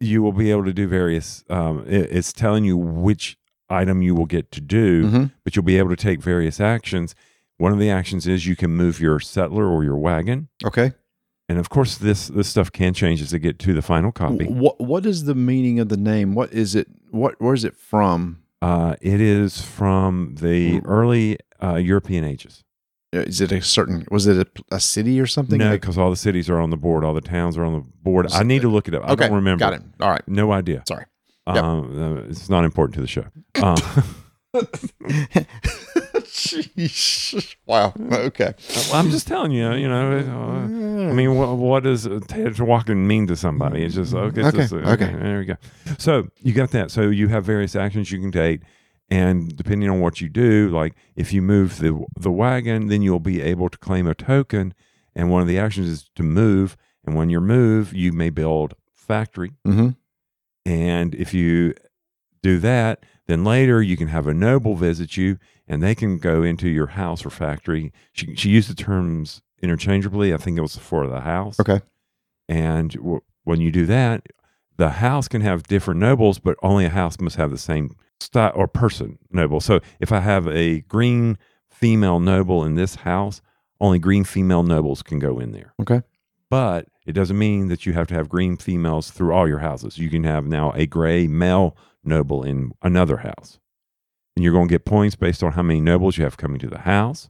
you 0.00 0.22
will 0.22 0.32
be 0.32 0.50
able 0.52 0.64
to 0.64 0.72
do 0.72 0.86
various. 0.86 1.42
Um, 1.50 1.84
it- 1.88 2.12
it's 2.12 2.32
telling 2.32 2.64
you 2.64 2.76
which 2.76 3.36
item 3.68 4.00
you 4.00 4.14
will 4.14 4.26
get 4.26 4.52
to 4.52 4.60
do, 4.60 5.06
Mhm. 5.10 5.32
but 5.42 5.56
you'll 5.56 5.64
be 5.64 5.76
able 5.76 5.90
to 5.90 5.96
take 5.96 6.22
various 6.22 6.60
actions. 6.60 7.16
One 7.56 7.72
of 7.72 7.80
the 7.80 7.90
actions 7.90 8.26
is 8.28 8.46
you 8.46 8.54
can 8.54 8.70
move 8.70 9.00
your 9.00 9.18
settler 9.18 9.66
or 9.66 9.82
your 9.82 9.96
wagon, 9.96 10.48
Okay. 10.64 10.92
And 11.48 11.58
of 11.58 11.70
course 11.70 11.96
this 11.98 12.28
this 12.28 12.48
stuff 12.48 12.70
can 12.70 12.94
change 12.94 13.22
as 13.22 13.30
they 13.30 13.38
get 13.38 13.58
to 13.60 13.72
the 13.74 13.82
final 13.82 14.12
copy. 14.12 14.46
What 14.46 14.80
What 14.80 15.06
is 15.06 15.24
the 15.24 15.34
meaning 15.34 15.80
of 15.80 15.88
the 15.88 15.96
name? 15.96 16.34
What 16.34 16.52
is 16.52 16.74
it? 16.74 16.88
What 17.10 17.40
Where 17.40 17.54
is 17.54 17.64
it 17.64 17.76
from? 17.76 18.42
Uh, 18.60 18.96
it 19.00 19.20
is 19.20 19.62
from 19.62 20.34
the 20.40 20.80
early 20.84 21.38
uh, 21.62 21.76
European 21.76 22.24
ages. 22.24 22.64
Uh, 23.14 23.20
Is 23.20 23.40
it 23.40 23.52
a 23.52 23.62
certain? 23.62 24.04
Was 24.10 24.26
it 24.26 24.36
a, 24.36 24.74
a 24.74 24.80
city 24.80 25.18
or 25.20 25.26
something? 25.26 25.58
No, 25.58 25.70
Like- 25.70 25.80
because 25.80 25.96
all 25.96 26.10
the 26.10 26.16
cities 26.16 26.50
are 26.50 26.60
on 26.60 26.70
the 26.70 26.76
board, 26.76 27.04
all 27.04 27.14
the 27.14 27.20
towns 27.22 27.56
are 27.56 27.64
on 27.64 27.72
the 27.72 27.84
board. 28.02 28.30
I 28.32 28.42
need 28.42 28.62
to 28.62 28.68
look 28.68 28.88
it 28.88 28.94
up. 28.94 29.04
I 29.04 29.12
okay. 29.12 29.28
don't 29.28 29.36
remember. 29.36 29.60
Got 29.60 29.74
it. 29.74 29.82
All 30.00 30.10
right. 30.10 30.26
No 30.26 30.52
idea. 30.52 30.82
Sorry. 30.86 31.06
Yep. 31.46 31.64
Um, 31.64 32.18
uh, 32.18 32.28
it's 32.28 32.50
not 32.50 32.64
important 32.64 32.94
to 32.96 33.00
the 33.00 33.06
show. 33.06 33.24
Um, 33.62 33.76
Sheesh. 36.38 37.54
Wow. 37.66 37.92
Okay. 37.98 38.54
well, 38.74 38.94
I'm 38.94 39.10
just 39.10 39.26
telling 39.26 39.52
you, 39.52 39.72
you 39.74 39.88
know. 39.88 40.12
uh, 40.12 41.10
I 41.10 41.12
mean, 41.12 41.34
what, 41.36 41.56
what 41.58 41.82
does 41.82 42.08
Ted 42.28 42.58
walking 42.58 43.06
mean 43.06 43.26
to 43.26 43.36
somebody? 43.36 43.84
It's 43.84 43.94
just 43.94 44.14
okay. 44.14 44.40
it's 44.40 44.48
Okay, 44.48 44.58
just, 44.58 44.72
uh, 44.72 44.76
okay. 44.92 45.12
There 45.12 45.38
we 45.40 45.44
go. 45.44 45.56
So 45.98 46.28
you 46.40 46.54
got 46.54 46.70
that. 46.70 46.90
So 46.90 47.02
you 47.10 47.28
have 47.28 47.44
various 47.44 47.76
actions 47.76 48.10
you 48.10 48.20
can 48.20 48.32
take, 48.32 48.62
and 49.10 49.54
depending 49.54 49.90
on 49.90 50.00
what 50.00 50.22
you 50.22 50.30
do, 50.30 50.70
like 50.70 50.94
if 51.14 51.32
you 51.32 51.42
move 51.42 51.78
the 51.78 52.06
the 52.18 52.30
wagon, 52.30 52.88
then 52.88 53.02
you'll 53.02 53.20
be 53.20 53.42
able 53.42 53.68
to 53.68 53.76
claim 53.78 54.06
a 54.06 54.14
token. 54.14 54.72
And 55.14 55.30
one 55.30 55.42
of 55.42 55.48
the 55.48 55.58
actions 55.58 55.88
is 55.88 56.10
to 56.14 56.22
move. 56.22 56.76
And 57.04 57.16
when 57.16 57.28
you 57.28 57.40
move, 57.40 57.92
you 57.92 58.12
may 58.12 58.30
build 58.30 58.74
factory. 58.94 59.52
Mm-hmm. 59.66 59.90
And 60.64 61.14
if 61.14 61.34
you 61.34 61.74
do 62.42 62.58
that, 62.58 63.04
then 63.26 63.44
later 63.44 63.82
you 63.82 63.96
can 63.96 64.08
have 64.08 64.26
a 64.26 64.34
noble 64.34 64.74
visit 64.74 65.16
you 65.16 65.38
and 65.68 65.82
they 65.82 65.94
can 65.94 66.18
go 66.18 66.42
into 66.42 66.68
your 66.68 66.88
house 66.88 67.24
or 67.24 67.30
factory. 67.30 67.92
She, 68.12 68.34
she 68.34 68.48
used 68.50 68.70
the 68.70 68.74
terms 68.74 69.42
interchangeably. 69.62 70.32
I 70.32 70.36
think 70.38 70.56
it 70.58 70.62
was 70.62 70.76
for 70.76 71.06
the 71.06 71.20
house. 71.20 71.60
Okay. 71.60 71.80
And 72.48 72.92
w- 72.92 73.20
when 73.44 73.60
you 73.60 73.70
do 73.70 73.86
that, 73.86 74.26
the 74.76 74.90
house 74.90 75.28
can 75.28 75.40
have 75.42 75.64
different 75.64 76.00
nobles, 76.00 76.38
but 76.38 76.56
only 76.62 76.84
a 76.84 76.90
house 76.90 77.18
must 77.20 77.36
have 77.36 77.50
the 77.50 77.58
same 77.58 77.94
style 78.20 78.52
or 78.54 78.66
person 78.68 79.18
noble. 79.30 79.60
So 79.60 79.80
if 80.00 80.12
I 80.12 80.20
have 80.20 80.46
a 80.48 80.80
green 80.82 81.36
female 81.70 82.20
noble 82.20 82.64
in 82.64 82.74
this 82.74 82.96
house, 82.96 83.40
only 83.80 83.98
green 83.98 84.24
female 84.24 84.62
nobles 84.62 85.02
can 85.02 85.18
go 85.20 85.38
in 85.38 85.52
there 85.52 85.72
Okay. 85.80 86.02
but 86.50 86.88
it 87.06 87.12
doesn't 87.12 87.38
mean 87.38 87.68
that 87.68 87.86
you 87.86 87.92
have 87.92 88.08
to 88.08 88.14
have 88.14 88.28
green 88.28 88.56
females 88.56 89.10
through 89.12 89.32
all 89.32 89.46
your 89.48 89.60
houses. 89.60 89.98
You 89.98 90.10
can 90.10 90.24
have 90.24 90.44
now 90.46 90.72
a 90.72 90.84
gray 90.86 91.26
male 91.28 91.76
noble 92.04 92.42
in 92.42 92.72
another 92.82 93.18
house. 93.18 93.58
And 94.38 94.44
you're 94.44 94.52
going 94.52 94.68
to 94.68 94.72
get 94.72 94.84
points 94.84 95.16
based 95.16 95.42
on 95.42 95.54
how 95.54 95.62
many 95.62 95.80
nobles 95.80 96.16
you 96.16 96.22
have 96.22 96.36
coming 96.36 96.60
to 96.60 96.68
the 96.68 96.78
house. 96.78 97.28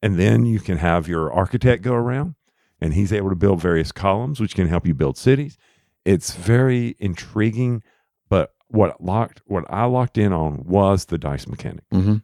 And 0.00 0.18
then 0.18 0.46
you 0.46 0.60
can 0.60 0.78
have 0.78 1.06
your 1.06 1.30
architect 1.30 1.82
go 1.82 1.92
around 1.92 2.36
and 2.80 2.94
he's 2.94 3.12
able 3.12 3.28
to 3.28 3.36
build 3.36 3.60
various 3.60 3.92
columns, 3.92 4.40
which 4.40 4.54
can 4.54 4.66
help 4.66 4.86
you 4.86 4.94
build 4.94 5.18
cities. 5.18 5.58
It's 6.06 6.34
very 6.34 6.96
intriguing, 6.98 7.82
but 8.30 8.54
what 8.68 8.98
locked 8.98 9.42
what 9.44 9.66
I 9.68 9.84
locked 9.84 10.16
in 10.16 10.32
on 10.32 10.64
was 10.64 11.04
the 11.04 11.18
dice 11.18 11.46
mechanic. 11.46 11.84
Mm-hmm. 11.92 12.16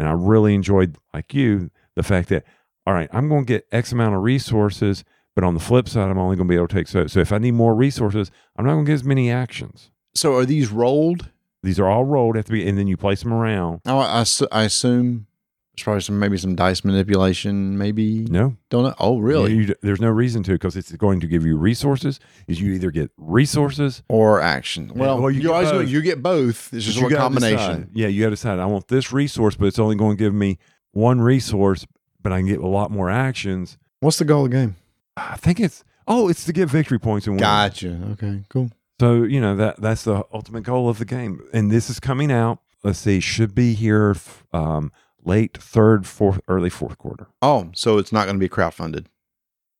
And 0.00 0.08
I 0.08 0.10
really 0.10 0.56
enjoyed, 0.56 0.96
like 1.14 1.32
you, 1.32 1.70
the 1.94 2.02
fact 2.02 2.30
that, 2.30 2.42
all 2.84 2.94
right, 2.94 3.08
I'm 3.12 3.28
going 3.28 3.46
to 3.46 3.46
get 3.46 3.68
X 3.70 3.92
amount 3.92 4.16
of 4.16 4.24
resources, 4.24 5.04
but 5.36 5.44
on 5.44 5.54
the 5.54 5.60
flip 5.60 5.88
side, 5.88 6.10
I'm 6.10 6.18
only 6.18 6.34
going 6.34 6.48
to 6.48 6.52
be 6.52 6.56
able 6.56 6.66
to 6.66 6.74
take 6.74 6.88
so. 6.88 7.06
So 7.06 7.20
if 7.20 7.30
I 7.30 7.38
need 7.38 7.52
more 7.52 7.76
resources, 7.76 8.32
I'm 8.56 8.64
not 8.64 8.72
going 8.72 8.86
to 8.86 8.90
get 8.90 8.94
as 8.94 9.04
many 9.04 9.30
actions. 9.30 9.92
So 10.16 10.34
are 10.34 10.44
these 10.44 10.72
rolled? 10.72 11.30
These 11.62 11.78
are 11.80 11.86
all 11.88 12.04
rolled 12.04 12.36
at 12.36 12.46
the 12.46 12.52
be- 12.52 12.68
and 12.68 12.78
then 12.78 12.86
you 12.86 12.96
place 12.96 13.22
them 13.22 13.32
around. 13.32 13.80
Oh, 13.86 13.98
I, 13.98 14.22
assu- 14.22 14.46
I 14.52 14.62
assume 14.64 15.26
it's 15.74 15.82
probably 15.82 16.00
some 16.02 16.18
maybe 16.18 16.36
some 16.38 16.54
dice 16.56 16.84
manipulation. 16.84 17.76
Maybe 17.78 18.24
No, 18.28 18.56
don't 18.70 18.84
know. 18.84 18.94
Oh, 18.98 19.18
really? 19.18 19.52
You- 19.54 19.60
you- 19.62 19.74
there's 19.82 20.00
no 20.00 20.08
reason 20.10 20.42
to 20.44 20.52
because 20.52 20.76
it's 20.76 20.92
going 20.92 21.20
to 21.20 21.26
give 21.26 21.44
you 21.44 21.56
resources. 21.56 22.20
Is 22.46 22.60
you 22.60 22.72
either 22.74 22.90
get 22.90 23.10
resources, 23.16 24.02
or 24.08 24.40
action? 24.40 24.92
Well, 24.94 25.20
well, 25.20 25.30
you 25.30 25.36
you, 25.40 25.48
get 25.48 25.52
always 25.52 25.70
both. 25.70 25.88
you 25.88 26.00
get 26.02 26.22
both. 26.22 26.72
It's 26.72 26.84
just 26.84 27.02
one 27.02 27.12
combination. 27.14 27.56
decide. 27.56 27.88
Yeah, 27.92 28.06
you 28.08 28.20
got 28.22 28.26
to 28.30 28.36
decide. 28.36 28.58
I 28.60 28.66
want 28.66 28.88
this 28.88 29.12
resource, 29.12 29.56
but 29.56 29.66
it's 29.66 29.78
only 29.78 29.96
going 29.96 30.16
to 30.16 30.22
give 30.22 30.34
me 30.34 30.58
one 30.92 31.20
resource, 31.20 31.86
but 32.22 32.32
I 32.32 32.38
can 32.38 32.46
get 32.46 32.58
a 32.60 32.66
lot 32.66 32.90
more 32.90 33.10
actions. 33.10 33.78
What's 34.00 34.18
the 34.18 34.24
goal 34.24 34.44
of 34.44 34.50
the 34.50 34.56
game? 34.56 34.76
I 35.16 35.36
think 35.36 35.58
it's 35.60 35.82
oh, 36.06 36.28
it's 36.28 36.44
to 36.44 36.52
get 36.52 36.68
victory 36.68 36.98
points 37.00 37.26
and 37.26 37.34
win. 37.34 37.40
Gotcha. 37.40 37.98
Okay, 38.12 38.44
cool. 38.48 38.70
So 39.00 39.22
you 39.22 39.40
know 39.40 39.54
that 39.56 39.80
that's 39.80 40.04
the 40.04 40.24
ultimate 40.32 40.62
goal 40.62 40.88
of 40.88 40.98
the 40.98 41.04
game, 41.04 41.40
and 41.52 41.70
this 41.70 41.88
is 41.88 42.00
coming 42.00 42.32
out. 42.32 42.58
Let's 42.82 42.98
see, 42.98 43.20
should 43.20 43.54
be 43.54 43.74
here 43.74 44.16
um, 44.52 44.92
late 45.24 45.56
third, 45.56 46.06
fourth, 46.06 46.40
early 46.48 46.70
fourth 46.70 46.98
quarter. 46.98 47.28
Oh, 47.42 47.70
so 47.74 47.98
it's 47.98 48.12
not 48.12 48.24
going 48.26 48.36
to 48.36 48.40
be 48.40 48.48
crowdfunded. 48.48 49.06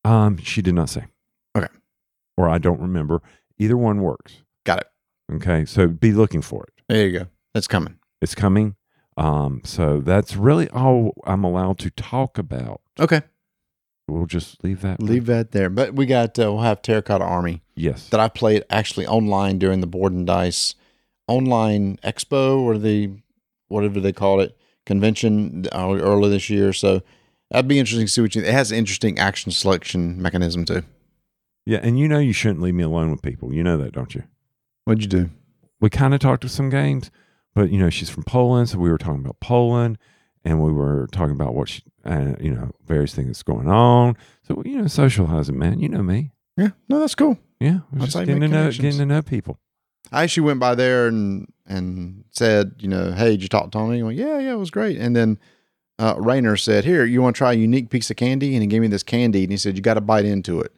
Um, 0.05 0.37
she 0.39 0.63
did 0.63 0.75
not 0.75 0.89
say. 0.89 1.07
Okay. 1.57 1.69
Or 2.37 2.49
I 2.49 2.59
don't 2.59 2.81
remember. 2.81 3.23
Either 3.59 3.77
one 3.77 4.01
works. 4.01 4.43
Got 4.65 4.81
it. 4.81 4.87
Okay, 5.35 5.65
so 5.65 5.89
be 5.89 6.13
looking 6.13 6.43
for 6.43 6.65
it. 6.65 6.73
There 6.89 7.07
you 7.07 7.19
go. 7.19 7.27
That's 7.55 7.69
coming. 7.69 7.99
It's 8.23 8.35
coming. 8.35 8.77
Um, 9.17 9.63
so 9.65 10.01
that's 10.01 10.37
really 10.37 10.69
all 10.71 11.13
I'm 11.27 11.45
allowed 11.45 11.79
to 11.81 11.91
talk 11.91 12.39
about. 12.39 12.81
Okay, 12.99 13.23
We'll 14.09 14.27
just 14.27 14.65
leave 14.65 14.81
that. 14.83 15.03
leave 15.03 15.27
that 15.27 15.53
there. 15.53 15.69
But 15.71 15.95
we 15.95 16.07
got 16.07 16.39
uh, 16.39 16.53
we'll 16.53 16.63
have 16.63 16.83
Terracotta 16.83 17.25
Army 17.25 17.63
Yes. 17.77 18.09
that 18.09 18.21
I 18.21 18.29
played 18.29 18.65
actually 18.71 19.07
online 19.07 19.59
during 19.59 19.81
the 19.81 19.87
Board 19.87 20.13
and 20.13 20.27
Dice 20.27 20.75
online 21.27 21.99
expo 22.03 22.59
or 22.61 22.79
the 22.79 23.11
whatever 23.69 24.01
they 24.01 24.13
call 24.13 24.41
it 24.41 24.57
convention 24.87 25.67
uh, 25.73 25.91
early 26.01 26.31
this 26.31 26.49
year. 26.49 26.73
So 26.73 27.03
that'd 27.51 27.69
be 27.69 27.79
interesting 27.79 28.07
to 28.07 28.13
see 28.13 28.21
what 28.23 28.35
you. 28.35 28.43
It 28.43 28.53
has 28.53 28.73
an 28.73 28.79
interesting 28.79 29.19
action 29.19 29.53
selection 29.53 30.21
mechanism 30.21 30.65
too. 30.65 30.83
Yeah, 31.67 31.81
and 31.83 31.99
you 31.99 32.09
know 32.09 32.19
you 32.19 32.33
shouldn't 32.33 32.63
leave 32.63 32.75
me 32.75 32.83
alone 32.85 33.11
with 33.11 33.21
people. 33.21 33.53
You 33.53 33.63
know 33.63 33.77
that, 33.77 33.93
don't 33.93 34.15
you? 34.15 34.23
What'd 34.85 35.03
you 35.03 35.09
do? 35.09 35.31
we 35.81 35.91
kind 35.91 36.13
of 36.13 36.19
talked 36.19 36.43
to 36.43 36.49
some 36.49 36.71
games, 36.71 37.09
but 37.55 37.71
you 37.71 37.79
know, 37.79 37.89
she's 37.91 38.11
from 38.11 38.25
Poland, 38.25 38.69
so 38.71 38.79
we 38.79 38.91
were 38.91 38.99
talking 38.99 39.21
about 39.21 39.39
Poland, 39.39 39.97
and 40.45 40.61
we 40.61 40.73
were 40.73 41.07
talking 41.13 41.35
about 41.35 41.55
what 41.55 41.69
she, 41.69 41.83
uh, 42.09 42.35
you 42.41 42.53
know, 42.53 42.73
various 42.87 43.15
things 43.15 43.29
that's 43.29 43.43
going 43.43 43.69
on. 43.69 44.17
So 44.47 44.63
you 44.65 44.81
know, 44.81 44.87
socializing, 44.87 45.59
man. 45.59 45.79
You 45.79 45.89
know 45.89 46.03
me. 46.03 46.33
Yeah, 46.57 46.71
no, 46.89 46.99
that's 46.99 47.15
cool. 47.15 47.39
Yeah, 47.61 47.81
That's 47.93 48.07
just 48.07 48.17
how 48.19 48.25
getting 48.25 48.41
to 48.43 48.49
know, 48.49 48.71
getting 48.71 48.99
to 48.99 49.07
know 49.07 49.23
people. 49.23 49.59
I 50.13 50.23
actually 50.25 50.45
went 50.45 50.61
by 50.61 50.75
there 50.75 51.07
and 51.07 51.53
and 51.67 52.25
said, 52.31 52.75
you 52.79 52.89
know, 52.89 53.13
hey, 53.13 53.33
did 53.33 53.43
you 53.43 53.49
talk 53.49 53.65
to 53.65 53.71
Tony? 53.71 53.99
He 53.99 54.03
went, 54.03 54.17
yeah, 54.17 54.39
yeah, 54.39 54.53
it 54.53 54.59
was 54.59 54.71
great. 54.71 54.97
And 54.99 55.15
then 55.15 55.39
uh, 55.99 56.15
Rayner 56.19 56.57
said, 56.57 56.85
here, 56.85 57.05
you 57.05 57.21
want 57.21 57.37
to 57.37 57.39
try 57.39 57.53
a 57.53 57.57
unique 57.57 57.91
piece 57.91 58.11
of 58.11 58.17
candy? 58.17 58.55
And 58.55 58.63
he 58.63 58.67
gave 58.69 58.81
me 58.81 58.89
this 58.89 59.03
candy, 59.03 59.43
and 59.43 59.51
he 59.51 59.59
said, 59.59 59.77
you 59.77 59.83
got 59.83 59.95
to 59.95 60.01
bite 60.01 60.25
into 60.25 60.61
it. 60.61 60.73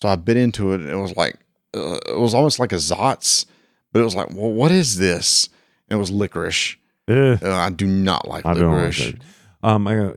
So 0.00 0.08
I 0.08 0.16
bit 0.16 0.36
into 0.36 0.72
it, 0.72 0.80
and 0.80 0.90
it 0.90 0.96
was 0.96 1.16
like, 1.16 1.38
uh, 1.74 1.98
it 2.08 2.18
was 2.18 2.34
almost 2.34 2.58
like 2.58 2.72
a 2.72 2.76
Zotz, 2.76 3.46
but 3.92 4.00
it 4.00 4.04
was 4.04 4.16
like, 4.16 4.30
well, 4.30 4.50
what 4.50 4.72
is 4.72 4.98
this? 4.98 5.48
And 5.88 5.96
it 5.98 6.00
was 6.00 6.10
licorice. 6.10 6.76
Uh, 7.08 7.36
I 7.42 7.70
do 7.70 7.86
not 7.86 8.26
like 8.26 8.44
I 8.46 8.54
don't 8.54 8.72
like 8.72 8.98
licorice. 8.98 9.14
Um, 9.62 9.86
I 9.86 9.98
uh, 9.98 10.14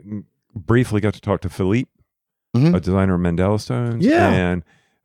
briefly 0.55 1.01
got 1.01 1.13
to 1.13 1.21
talk 1.21 1.41
to 1.41 1.49
Philippe, 1.49 1.89
Mhm. 2.55 2.75
a 2.75 2.79
designer 2.79 3.15
of 3.15 3.21
Mandala 3.21 3.59
Stones. 3.59 4.05
Yeah. 4.05 4.29
and 4.31 4.63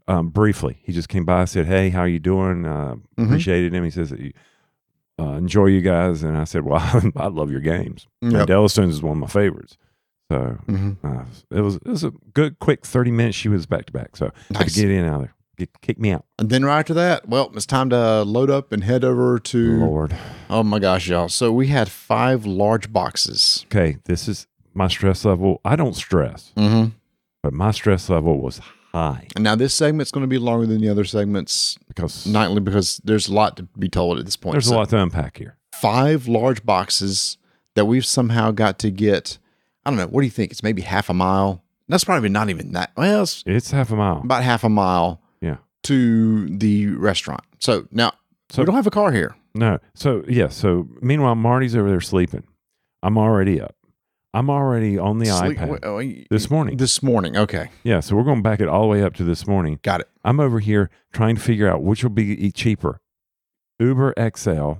um, 0.08 0.28
briefly, 0.30 0.78
he 0.82 0.92
just 0.92 1.08
came 1.08 1.24
by, 1.24 1.44
said, 1.44 1.66
"Hey, 1.66 1.90
how 1.90 2.04
you 2.04 2.18
doing?" 2.18 2.66
Uh, 2.66 2.96
Mhm. 3.18 3.26
Appreciated 3.26 3.72
him. 3.74 3.84
He 3.84 3.90
says, 3.90 4.12
uh, 4.12 5.22
"Enjoy 5.22 5.66
you 5.66 5.80
guys," 5.82 6.22
and 6.22 6.36
I 6.36 6.44
said, 6.44 6.64
"Well, 6.64 6.80
I 7.16 7.28
love 7.28 7.50
your 7.50 7.60
games." 7.60 8.06
Yep. 8.22 8.32
Mandala 8.48 8.70
Stones 8.70 8.94
is 8.94 9.02
one 9.02 9.12
of 9.12 9.18
my 9.18 9.26
favorites. 9.26 9.76
So 10.32 10.58
Mhm. 10.68 10.96
uh, 11.04 11.24
it 11.50 11.60
was 11.60 11.76
it 11.76 11.86
was 11.86 12.04
a 12.04 12.12
good 12.34 12.58
quick 12.60 12.84
thirty 12.86 13.10
minutes. 13.10 13.36
She 13.36 13.48
was 13.48 13.66
back 13.66 13.86
to 13.86 13.92
back, 13.92 14.16
so 14.16 14.26
had 14.48 14.60
Nice. 14.60 14.74
to 14.74 14.80
get 14.80 14.90
in 14.90 15.04
out 15.04 15.14
of 15.16 15.20
there. 15.22 15.34
Get, 15.58 15.80
kick 15.82 15.98
me 16.00 16.10
out. 16.12 16.24
And 16.38 16.48
then 16.50 16.64
right 16.64 16.78
after 16.78 16.94
that, 16.94 17.28
well, 17.28 17.50
it's 17.54 17.66
time 17.66 17.90
to 17.90 18.22
load 18.22 18.48
up 18.50 18.72
and 18.72 18.82
head 18.82 19.04
over 19.04 19.38
to. 19.38 19.78
Lord. 19.78 20.16
Oh 20.48 20.62
my 20.62 20.78
gosh, 20.78 21.08
y'all! 21.08 21.28
So 21.28 21.52
we 21.52 21.66
had 21.66 21.88
five 21.90 22.46
large 22.46 22.92
boxes. 22.92 23.66
Okay, 23.66 23.98
this 24.06 24.26
is 24.26 24.46
my 24.80 24.88
stress 24.88 25.24
level. 25.24 25.60
I 25.64 25.76
don't 25.76 25.94
stress, 25.94 26.52
Mm-hmm. 26.56 26.90
but 27.42 27.52
my 27.52 27.70
stress 27.70 28.08
level 28.08 28.40
was 28.40 28.60
high 28.92 29.28
And 29.36 29.44
now 29.44 29.54
this 29.54 29.72
segment's 29.74 30.10
going 30.10 30.22
to 30.24 30.28
be 30.28 30.38
longer 30.38 30.66
than 30.66 30.80
the 30.80 30.88
other 30.88 31.04
segments 31.04 31.78
because 31.88 32.26
nightly 32.26 32.60
because 32.60 33.00
there's 33.04 33.28
a 33.28 33.34
lot 33.34 33.56
to 33.58 33.62
be 33.78 33.88
told 33.88 34.18
at 34.18 34.24
this 34.24 34.36
point. 34.36 34.54
there's 34.54 34.68
a 34.68 34.74
lot 34.74 34.88
to 34.90 34.98
unpack 34.98 35.38
here. 35.38 35.56
Five 35.74 36.26
large 36.28 36.64
boxes 36.64 37.38
that 37.76 37.84
we've 37.86 38.04
somehow 38.06 38.50
got 38.50 38.78
to 38.80 38.90
get. 38.90 39.38
I 39.84 39.90
don't 39.90 39.96
know. 39.98 40.06
What 40.08 40.20
do 40.22 40.26
you 40.26 40.30
think? 40.38 40.50
It's 40.52 40.62
maybe 40.62 40.82
half 40.82 41.08
a 41.08 41.14
mile. 41.14 41.62
That's 41.88 42.04
probably 42.04 42.28
not 42.28 42.50
even 42.50 42.72
that. 42.72 42.90
Well, 42.96 43.22
it's 43.22 43.42
It's 43.46 43.70
half 43.70 43.90
a 43.92 43.96
mile. 43.96 44.20
about 44.24 44.42
half 44.42 44.64
a 44.64 44.68
mile 44.68 45.20
Yeah. 45.40 45.56
to 45.84 46.48
the 46.48 46.86
restaurant. 46.88 47.42
So 47.60 47.86
now 47.92 48.12
So 48.50 48.62
we 48.62 48.66
don't 48.66 48.74
have 48.74 48.86
a 48.86 48.90
car 49.00 49.12
here. 49.12 49.34
No. 49.54 49.78
So 49.94 50.24
yeah. 50.28 50.48
So 50.48 50.88
meanwhile, 51.00 51.34
Marty's 51.36 51.74
over 51.76 51.88
there 51.88 52.00
sleeping. 52.00 52.42
I'm 53.02 53.16
already 53.16 53.60
up. 53.60 53.74
I'm 54.32 54.48
already 54.48 54.96
on 54.98 55.18
the 55.18 55.26
Sleep- 55.26 55.58
iPad 55.58 55.68
wait, 55.68 55.84
oh, 55.84 56.24
this 56.30 56.50
morning. 56.50 56.76
This 56.76 57.02
morning. 57.02 57.36
Okay. 57.36 57.70
yeah. 57.82 58.00
So 58.00 58.14
we're 58.14 58.22
going 58.24 58.42
back 58.42 58.60
it 58.60 58.68
all 58.68 58.82
the 58.82 58.88
way 58.88 59.02
up 59.02 59.14
to 59.14 59.24
this 59.24 59.46
morning. 59.46 59.80
Got 59.82 60.02
it. 60.02 60.08
I'm 60.24 60.38
over 60.38 60.60
here 60.60 60.88
trying 61.12 61.34
to 61.36 61.40
figure 61.40 61.68
out 61.68 61.82
which 61.82 62.02
will 62.04 62.10
be 62.10 62.50
cheaper, 62.52 63.00
Uber 63.78 64.14
XL, 64.36 64.72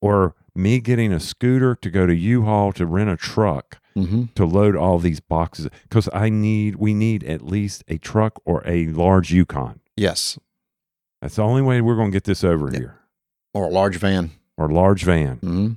or 0.00 0.34
me 0.54 0.78
getting 0.80 1.12
a 1.12 1.18
scooter 1.18 1.74
to 1.74 1.90
go 1.90 2.06
to 2.06 2.14
U-Haul 2.14 2.72
to 2.74 2.86
rent 2.86 3.10
a 3.10 3.16
truck 3.16 3.78
Mm-hmm. 3.96 4.24
to 4.34 4.44
load 4.44 4.74
all 4.74 4.98
these 4.98 5.20
boxes 5.20 5.68
because 5.84 6.08
I 6.12 6.28
need 6.28 6.74
we 6.74 6.94
need 6.94 7.22
at 7.22 7.42
least 7.46 7.84
a 7.86 7.96
truck 7.96 8.40
or 8.44 8.60
a 8.66 8.88
large 8.88 9.32
Yukon. 9.32 9.78
Yes. 9.96 10.36
That's 11.22 11.36
the 11.36 11.42
only 11.42 11.62
way 11.62 11.80
we're 11.80 11.94
going 11.94 12.10
to 12.10 12.12
get 12.16 12.24
this 12.24 12.42
over 12.42 12.70
Yeah. 12.72 12.78
here, 12.78 12.98
Or 13.52 13.66
a 13.66 13.70
large 13.70 13.94
van. 13.98 14.32
or 14.56 14.66
a 14.68 14.74
large 14.74 15.04
van. 15.04 15.36
Mm-hmm. 15.36 15.72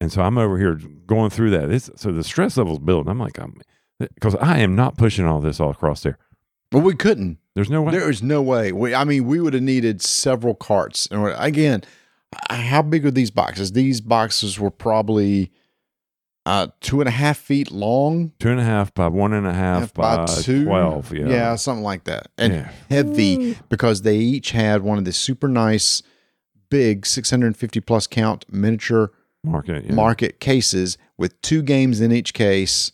And 0.00 0.12
so 0.12 0.22
I'm 0.22 0.38
over 0.38 0.58
here 0.58 0.74
going 1.06 1.30
through 1.30 1.50
that. 1.50 1.70
It's, 1.70 1.90
so 1.96 2.12
the 2.12 2.22
stress 2.22 2.56
level's 2.56 2.78
building. 2.78 3.10
I'm 3.10 3.18
like, 3.18 3.38
I'm 3.38 3.60
because 3.98 4.36
I 4.36 4.60
am 4.60 4.76
not 4.76 4.96
pushing 4.96 5.24
all 5.26 5.40
this 5.40 5.58
all 5.58 5.70
across 5.70 6.02
there. 6.02 6.18
But 6.70 6.80
we 6.80 6.94
couldn't. 6.94 7.38
There's 7.54 7.70
no 7.70 7.82
way. 7.82 7.92
There 7.92 8.08
is 8.08 8.22
no 8.22 8.40
way. 8.40 8.70
We, 8.70 8.94
I 8.94 9.02
mean, 9.04 9.24
we 9.26 9.40
would 9.40 9.54
have 9.54 9.62
needed 9.62 10.00
several 10.00 10.54
carts. 10.54 11.08
And 11.10 11.34
again, 11.36 11.82
how 12.50 12.82
big 12.82 13.04
are 13.06 13.10
these 13.10 13.30
boxes? 13.32 13.72
These 13.72 14.00
boxes 14.00 14.60
were 14.60 14.70
probably 14.70 15.50
uh, 16.46 16.68
two 16.80 17.00
and 17.00 17.08
a 17.08 17.12
half 17.12 17.38
feet 17.38 17.70
long, 17.72 18.32
Two 18.38 18.50
and 18.50 18.60
a 18.60 18.64
half 18.64 18.94
by 18.94 19.08
one 19.08 19.32
and 19.32 19.46
a 19.46 19.52
half 19.52 19.92
by, 19.92 20.24
twelve. 20.44 21.12
Yeah. 21.12 21.28
yeah, 21.28 21.56
something 21.56 21.82
like 21.82 22.04
that, 22.04 22.28
and 22.38 22.52
Yeah. 22.52 22.72
heavy 22.88 23.58
because 23.68 24.02
they 24.02 24.16
each 24.16 24.52
had 24.52 24.82
one 24.82 24.96
of 24.98 25.04
the 25.04 25.12
super 25.12 25.48
nice, 25.48 26.02
big 26.70 27.04
650 27.04 27.80
plus 27.80 28.06
count 28.06 28.44
miniature 28.50 29.10
Market. 29.44 29.84
Yeah. 29.86 29.92
market 29.92 30.40
cases 30.40 30.98
with 31.16 31.40
two 31.42 31.62
games 31.62 32.00
in 32.00 32.12
each 32.12 32.34
case. 32.34 32.92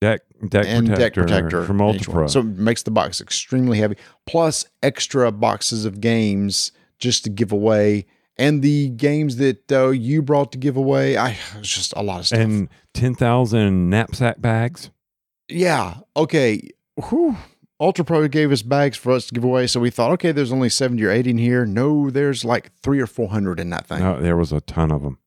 deck 0.00 0.20
deck 0.48 0.64
and 0.66 0.88
protector, 0.88 1.24
deck 1.24 1.48
protector. 1.48 1.82
Ultra 1.82 2.28
So 2.28 2.40
it 2.40 2.46
makes 2.46 2.82
the 2.82 2.90
box 2.90 3.20
extremely 3.20 3.78
heavy, 3.78 3.96
plus 4.26 4.64
extra 4.82 5.30
boxes 5.30 5.84
of 5.84 6.00
games 6.00 6.72
just 6.98 7.24
to 7.24 7.30
give 7.30 7.52
away, 7.52 8.06
and 8.36 8.62
the 8.62 8.88
games 8.90 9.36
that 9.36 9.70
uh, 9.70 9.90
you 9.90 10.22
brought 10.22 10.50
to 10.52 10.58
give 10.58 10.76
away. 10.76 11.16
I 11.16 11.36
it's 11.58 11.68
just 11.68 11.92
a 11.94 12.02
lot 12.02 12.20
of 12.20 12.26
stuff. 12.26 12.40
and 12.40 12.68
ten 12.94 13.14
thousand 13.14 13.90
knapsack 13.90 14.40
bags. 14.40 14.90
yeah, 15.48 15.98
okay. 16.16 16.68
Whew. 17.08 17.36
Ultra 17.80 18.04
Pro 18.04 18.28
gave 18.28 18.52
us 18.52 18.62
bags 18.62 18.96
for 18.96 19.10
us 19.10 19.26
to 19.26 19.34
give 19.34 19.42
away, 19.42 19.66
so 19.66 19.80
we 19.80 19.90
thought, 19.90 20.12
okay, 20.12 20.30
there's 20.30 20.52
only 20.52 20.68
seventy 20.68 21.04
or 21.04 21.10
eighty 21.10 21.30
in 21.30 21.38
here. 21.38 21.66
No, 21.66 22.10
there's 22.10 22.44
like 22.44 22.70
three 22.82 23.00
or 23.00 23.08
four 23.08 23.28
hundred 23.28 23.58
in 23.58 23.70
that 23.70 23.86
thing. 23.86 23.98
No, 23.98 24.20
there 24.20 24.36
was 24.36 24.52
a 24.52 24.60
ton 24.60 24.90
of 24.92 25.02
them. 25.02 25.18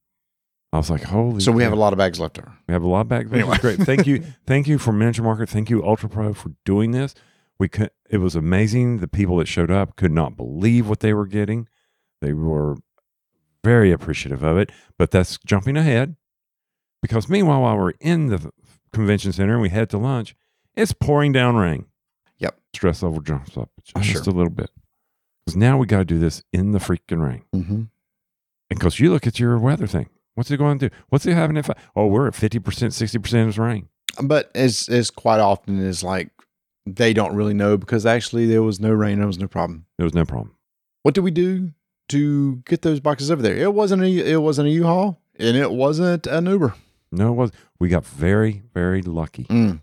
I 0.76 0.78
was 0.78 0.90
like, 0.90 1.04
holy. 1.04 1.40
so 1.42 1.52
we 1.52 1.64
have 1.64 1.74
a 1.74 1.78
lot 1.78 1.94
of 1.94 1.98
bags 1.98 2.20
left 2.20 2.38
over. 2.38 2.52
We 2.68 2.74
have 2.74 2.84
a 2.84 2.88
lot 2.88 3.02
of 3.02 3.08
back. 3.08 3.28
Anyway. 3.32 3.58
Great. 3.60 3.80
Thank 3.80 4.06
you. 4.06 4.24
Thank 4.46 4.68
you 4.68 4.78
for 4.78 4.92
Miniature 4.92 5.24
Market. 5.24 5.50
Thank 5.50 5.70
you, 5.70 5.84
Ultra 5.86 6.10
Pro, 6.10 6.34
for 6.34 6.52
doing 6.66 6.92
this. 6.92 7.16
We 7.58 7.70
could, 7.70 7.92
it 8.10 8.18
was 8.18 8.36
amazing. 8.36 8.98
The 9.00 9.08
people 9.08 9.38
that 9.38 9.48
showed 9.48 9.72
up 9.72 9.96
could 9.96 10.12
not 10.12 10.36
believe 10.36 10.90
what 10.90 11.00
they 11.00 11.14
were 11.14 11.26
getting. 11.28 11.68
They 12.22 12.34
were 12.34 12.76
very 13.64 13.92
appreciative 13.92 14.44
of 14.44 14.58
it. 14.58 14.72
But 14.98 15.12
that's 15.12 15.38
jumping 15.46 15.78
ahead 15.78 16.16
because 17.02 17.30
meanwhile, 17.30 17.62
while 17.62 17.78
we're 17.78 17.94
in 18.02 18.28
the 18.28 18.52
convention 18.92 19.32
center 19.32 19.54
and 19.54 19.62
we 19.62 19.70
head 19.70 19.90
to 19.92 19.98
lunch, 19.98 20.36
it's 20.76 20.92
pouring 20.94 21.32
down 21.32 21.56
rain. 21.56 21.86
Yep. 22.40 22.60
Stress 22.74 23.02
level 23.04 23.22
jumps 23.22 23.58
up 23.58 23.70
just 23.82 23.98
Oh, 23.98 24.02
Sure. 24.02 24.22
a 24.22 24.36
little 24.36 24.50
bit 24.50 24.70
because 25.46 25.56
now 25.56 25.78
we 25.78 25.86
got 25.88 26.00
to 26.00 26.06
do 26.06 26.20
this 26.20 26.44
in 26.52 26.72
the 26.74 26.80
freaking 26.80 27.22
rain. 27.26 27.44
Mm-hmm. 27.54 27.74
And 27.76 28.80
because 28.80 29.00
you 29.00 29.12
look 29.12 29.28
at 29.28 29.40
your 29.40 29.58
weather 29.60 29.88
thing, 29.88 30.10
what's 30.36 30.52
it 30.52 30.58
going 30.58 30.80
to 30.80 30.90
do? 30.90 30.96
What's 31.10 31.26
it 31.26 31.34
having 31.34 31.58
if? 31.58 31.70
I, 31.70 31.76
oh, 31.96 32.08
we're 32.08 32.28
at 32.28 32.36
fifty 32.36 32.60
percent, 32.60 32.94
sixty 32.94 33.18
percent 33.18 33.50
is 33.50 33.58
rain. 33.58 33.90
But 34.22 34.52
as 34.56 34.88
as 34.88 35.10
quite 35.10 35.40
often 35.40 35.80
is 35.80 36.04
like 36.04 36.30
they 36.86 37.14
don't 37.14 37.36
really 37.36 37.54
know 37.54 37.78
because 37.78 38.06
actually 38.06 38.46
there 38.46 38.64
was 38.64 38.80
no 38.80 38.92
rain, 38.92 39.18
there 39.18 39.28
was 39.28 39.40
no 39.40 39.48
problem. 39.48 39.86
There 39.98 40.06
was 40.06 40.14
no 40.14 40.26
problem. 40.26 40.56
What 41.02 41.16
did 41.16 41.22
we 41.22 41.32
do 41.32 41.72
to 42.10 42.58
get 42.68 42.84
those 42.84 43.00
boxes 43.00 43.32
over 43.32 43.42
there? 43.42 43.58
It 43.58 43.74
wasn't 43.74 44.04
a 44.04 44.08
it 44.08 44.42
wasn't 44.42 44.68
a 44.68 44.72
U-Haul 44.72 45.20
and 45.38 45.58
it 45.58 45.72
wasn't 45.72 46.28
an 46.28 46.46
Uber. 46.46 46.76
No, 47.12 47.30
it 47.30 47.36
was. 47.36 47.52
We 47.80 47.90
got 47.90 48.06
very, 48.06 48.64
very 48.74 49.02
lucky. 49.02 49.46
Mm. 49.46 49.82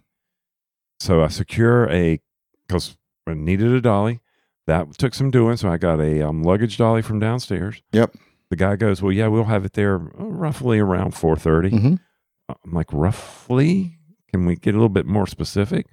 So 1.00 1.22
I 1.22 1.28
secure 1.28 1.90
a 1.90 2.20
because 2.66 2.96
I 3.26 3.34
needed 3.34 3.72
a 3.72 3.80
dolly. 3.80 4.20
That 4.66 4.96
took 4.98 5.14
some 5.14 5.30
doing. 5.30 5.57
So 5.57 5.68
I 5.68 5.76
got 5.76 6.00
a 6.00 6.22
um, 6.22 6.42
luggage 6.42 6.78
dolly 6.78 7.03
from 7.03 7.18
downstairs. 7.18 7.82
Yep. 7.92 8.14
The 8.53 8.57
guy 8.57 8.76
goes, 8.76 9.00
"Well, 9.00 9.12
yeah, 9.12 9.28
we'll 9.28 9.44
have 9.44 9.64
it 9.64 9.72
there 9.72 9.94
uh, 9.94 10.26
roughly 10.26 10.78
around 10.78 11.12
four 11.12 11.36
Mhm. 11.36 11.98
I'm 12.50 12.72
like, 12.74 12.92
"Roughly? 12.92 13.96
Can 14.30 14.44
we 14.44 14.57
get 14.57 14.74
a 14.74 14.76
little 14.76 14.90
bit 14.90 15.07
more 15.07 15.26
specific?" 15.26 15.86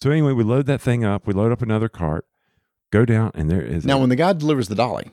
So 0.00 0.12
anyway, 0.12 0.32
we 0.32 0.44
load 0.44 0.66
that 0.66 0.80
thing 0.80 1.04
up. 1.04 1.26
We 1.26 1.32
load 1.34 1.50
up 1.50 1.60
another 1.60 1.88
cart. 1.88 2.24
Go 2.92 3.04
down, 3.04 3.32
and 3.34 3.50
there 3.50 3.60
is 3.62 3.84
Now 3.84 3.96
a- 3.96 4.00
when 4.00 4.10
the 4.10 4.14
guy 4.16 4.32
delivers 4.32 4.68
the 4.68 4.76
dolly, 4.76 5.10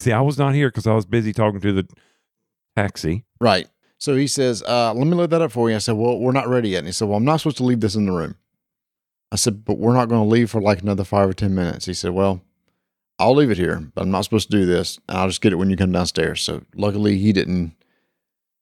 see. 0.00 0.10
I 0.10 0.22
was 0.22 0.38
not 0.38 0.56
here 0.56 0.70
because 0.70 0.88
I 0.88 0.92
was 0.94 1.06
busy 1.06 1.32
talking 1.32 1.60
to 1.60 1.72
the 1.72 1.86
taxi. 2.76 3.24
right? 3.40 3.68
So 3.98 4.16
he 4.16 4.26
says, 4.26 4.64
uh, 4.66 4.92
"Let 4.92 5.06
me 5.06 5.14
load 5.14 5.30
that 5.30 5.42
up 5.42 5.52
for 5.52 5.70
you." 5.70 5.76
I 5.76 5.78
said, 5.78 5.92
"Well, 5.92 6.18
we're 6.18 6.32
not 6.32 6.48
ready 6.48 6.70
yet." 6.70 6.78
And 6.78 6.88
he 6.88 6.92
said, 6.92 7.06
"Well, 7.06 7.18
I'm 7.18 7.24
not 7.24 7.36
supposed 7.36 7.58
to 7.58 7.64
leave 7.64 7.78
this 7.78 7.94
in 7.94 8.06
the 8.06 8.12
room." 8.12 8.34
I 9.30 9.36
said, 9.36 9.64
"But 9.64 9.78
we're 9.78 9.94
not 9.94 10.08
going 10.08 10.22
to 10.22 10.28
leave 10.28 10.50
for 10.50 10.60
like 10.60 10.82
another 10.82 11.04
five 11.04 11.28
or 11.28 11.32
ten 11.32 11.54
minutes." 11.54 11.84
He 11.86 11.94
said, 11.94 12.10
"Well, 12.10 12.42
I'll 13.20 13.34
leave 13.34 13.50
it 13.50 13.58
here, 13.58 13.78
but 13.94 14.02
I'm 14.02 14.10
not 14.10 14.24
supposed 14.24 14.50
to 14.50 14.56
do 14.56 14.66
this, 14.66 14.98
I'll 15.08 15.28
just 15.28 15.40
get 15.40 15.52
it 15.52 15.56
when 15.56 15.70
you 15.70 15.76
come 15.76 15.92
downstairs." 15.92 16.40
So 16.42 16.62
luckily, 16.74 17.18
he 17.18 17.32
didn't. 17.32 17.74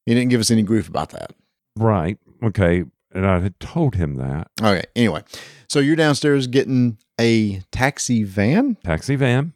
He 0.05 0.15
didn't 0.15 0.31
give 0.31 0.41
us 0.41 0.51
any 0.51 0.63
grief 0.63 0.89
about 0.89 1.11
that. 1.11 1.33
Right. 1.77 2.19
Okay. 2.43 2.85
And 3.15 3.27
I 3.27 3.41
had 3.41 3.59
told 3.61 3.95
him 3.95 4.17
that 4.17 4.51
Okay. 4.61 4.85
Anyway, 4.97 5.23
so 5.69 5.79
you're 5.81 5.97
downstairs 5.97 6.47
getting 6.47 6.99
a 7.21 7.61
taxi 7.73 8.23
van. 8.25 8.77
taxi 8.85 9.17
van. 9.17 9.55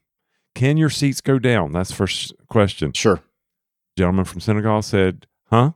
Can 0.54 0.76
your 0.76 0.90
seats 0.90 1.20
go 1.20 1.38
down? 1.38 1.72
That's 1.72 1.90
the 1.90 1.96
first 1.96 2.34
question. 2.48 2.92
Sure. 2.92 3.20
Gentleman 3.96 4.24
from 4.24 4.40
Senegal 4.40 4.82
said, 4.82 5.26
"Huh?" 5.50 5.72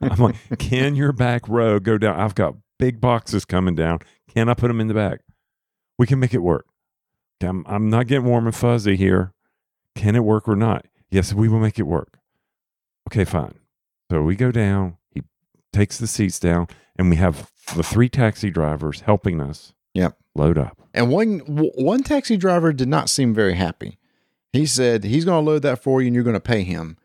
I'm 0.00 0.18
like, 0.18 0.36
"Can 0.58 0.94
your 0.94 1.12
back 1.12 1.48
row 1.48 1.78
go 1.78 1.98
down? 1.98 2.18
I've 2.18 2.34
got 2.34 2.56
big 2.78 3.00
boxes 3.00 3.44
coming 3.44 3.74
down. 3.74 3.98
Can 4.28 4.48
I 4.48 4.54
put 4.54 4.68
them 4.68 4.80
in 4.80 4.88
the 4.88 4.94
back? 4.94 5.20
We 5.98 6.06
can 6.06 6.18
make 6.18 6.34
it 6.34 6.38
work. 6.38 6.66
Okay, 7.40 7.48
I'm, 7.48 7.64
I'm 7.66 7.90
not 7.90 8.06
getting 8.06 8.24
warm 8.24 8.46
and 8.46 8.54
fuzzy 8.54 8.96
here. 8.96 9.32
Can 9.94 10.16
it 10.16 10.24
work 10.24 10.48
or 10.48 10.56
not? 10.56 10.86
Yes, 11.10 11.34
we 11.34 11.48
will 11.48 11.60
make 11.60 11.78
it 11.78 11.82
work. 11.86 12.18
Okay, 13.08 13.24
fine. 13.24 13.58
So 14.10 14.22
we 14.22 14.36
go 14.36 14.50
down. 14.50 14.96
He 15.10 15.22
takes 15.72 15.98
the 15.98 16.06
seats 16.06 16.38
down, 16.38 16.68
and 16.96 17.10
we 17.10 17.16
have 17.16 17.50
the 17.76 17.82
three 17.82 18.08
taxi 18.08 18.50
drivers 18.50 19.00
helping 19.02 19.40
us. 19.40 19.72
Yep. 19.94 20.16
Load 20.34 20.56
up. 20.56 20.80
And 20.94 21.10
one 21.10 21.40
one 21.40 22.02
taxi 22.02 22.36
driver 22.36 22.72
did 22.72 22.88
not 22.88 23.10
seem 23.10 23.34
very 23.34 23.54
happy. 23.54 23.98
He 24.52 24.66
said 24.66 25.04
he's 25.04 25.24
going 25.24 25.44
to 25.44 25.50
load 25.50 25.62
that 25.62 25.82
for 25.82 26.00
you, 26.00 26.06
and 26.08 26.14
you're 26.14 26.24
going 26.24 26.34
to 26.34 26.40
pay 26.40 26.62
him. 26.62 26.96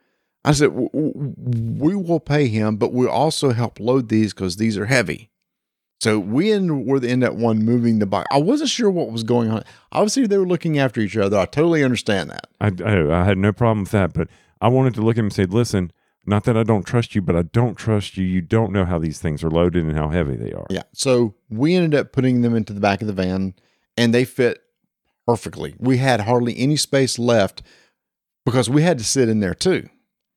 I 0.45 0.51
said 0.53 0.69
"W- 0.69 0.89
w- 0.93 1.33
we 1.77 1.95
will 1.95 2.19
pay 2.21 2.47
him, 2.47 2.77
but 2.77 2.93
we'll 2.93 3.09
also 3.09 3.51
help 3.51 3.79
load 3.79 4.07
these 4.09 4.33
because 4.33 4.55
these 4.57 4.77
are 4.77 4.85
heavy. 4.85 5.29
So 5.99 6.19
we 6.19 6.51
end, 6.51 6.85
were 6.85 6.99
the 6.99 7.09
end 7.09 7.23
at 7.23 7.35
one 7.35 7.59
moving 7.59 7.99
the 7.99 8.05
box. 8.05 8.27
I 8.31 8.37
wasn't 8.37 8.69
sure 8.69 8.89
what 8.89 9.11
was 9.11 9.23
going 9.23 9.49
on. 9.49 9.63
Obviously, 9.91 10.27
they 10.27 10.37
were 10.37 10.47
looking 10.47 10.77
after 10.77 11.01
each 11.01 11.17
other. 11.17 11.37
I 11.37 11.45
totally 11.45 11.83
understand 11.83 12.29
that. 12.29 12.47
I, 12.61 12.71
I, 12.83 13.21
I 13.21 13.23
had 13.25 13.37
no 13.37 13.51
problem 13.51 13.81
with 13.81 13.91
that, 13.91 14.13
but 14.13 14.27
I 14.61 14.67
wanted 14.67 14.93
to 14.95 15.01
look 15.01 15.15
at 15.15 15.19
him 15.19 15.25
and 15.25 15.33
say, 15.33 15.45
listen, 15.45 15.91
not 16.25 16.43
that 16.43 16.55
I 16.57 16.63
don't 16.63 16.85
trust 16.85 17.15
you, 17.15 17.21
but 17.21 17.35
I 17.35 17.41
don't 17.41 17.75
trust 17.75 18.17
you. 18.17 18.25
You 18.25 18.41
don't 18.41 18.71
know 18.71 18.85
how 18.85 18.99
these 18.99 19.17
things 19.19 19.43
are 19.43 19.49
loaded 19.49 19.85
and 19.85 19.95
how 19.95 20.09
heavy 20.09 20.35
they 20.35 20.51
are. 20.51 20.67
Yeah. 20.69 20.83
So 20.93 21.35
we 21.49 21.73
ended 21.73 21.95
up 21.99 22.11
putting 22.11 22.41
them 22.41 22.55
into 22.55 22.73
the 22.73 22.79
back 22.79 23.01
of 23.01 23.07
the 23.07 23.13
van 23.13 23.55
and 23.95 24.13
they 24.13 24.25
fit 24.25 24.61
perfectly. 25.25 25.73
We 25.79 25.97
had 25.97 26.21
hardly 26.21 26.57
any 26.59 26.75
space 26.75 27.17
left 27.17 27.63
because 28.45 28.69
we 28.69 28.83
had 28.83 28.97
to 28.97 29.03
sit 29.03 29.29
in 29.29 29.39
there 29.39 29.55
too. 29.55 29.89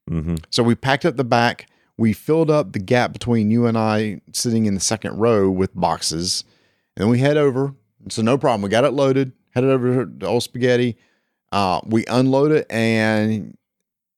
hmm 0.09 0.37
So 0.51 0.63
we 0.63 0.75
packed 0.75 1.05
up 1.05 1.17
the 1.17 1.25
back. 1.25 1.67
We 2.01 2.15
filled 2.15 2.51
up 2.51 2.73
the 2.73 2.79
gap 2.79 3.13
between 3.13 3.51
you 3.51 3.67
and 3.67 3.77
I 3.77 4.23
sitting 4.33 4.65
in 4.65 4.73
the 4.73 4.81
second 4.81 5.19
row 5.19 5.51
with 5.51 5.79
boxes. 5.79 6.45
And 6.97 7.03
then 7.03 7.11
we 7.11 7.19
head 7.19 7.37
over 7.37 7.75
So 8.09 8.23
no 8.23 8.39
problem. 8.39 8.63
We 8.63 8.71
got 8.71 8.85
it 8.85 8.93
loaded, 8.93 9.33
headed 9.51 9.69
over 9.69 10.07
to 10.07 10.27
Old 10.27 10.43
Spaghetti. 10.43 10.97
Uh, 11.53 11.83
we 11.85 12.07
unload 12.07 12.53
it, 12.53 12.67
and 12.71 13.55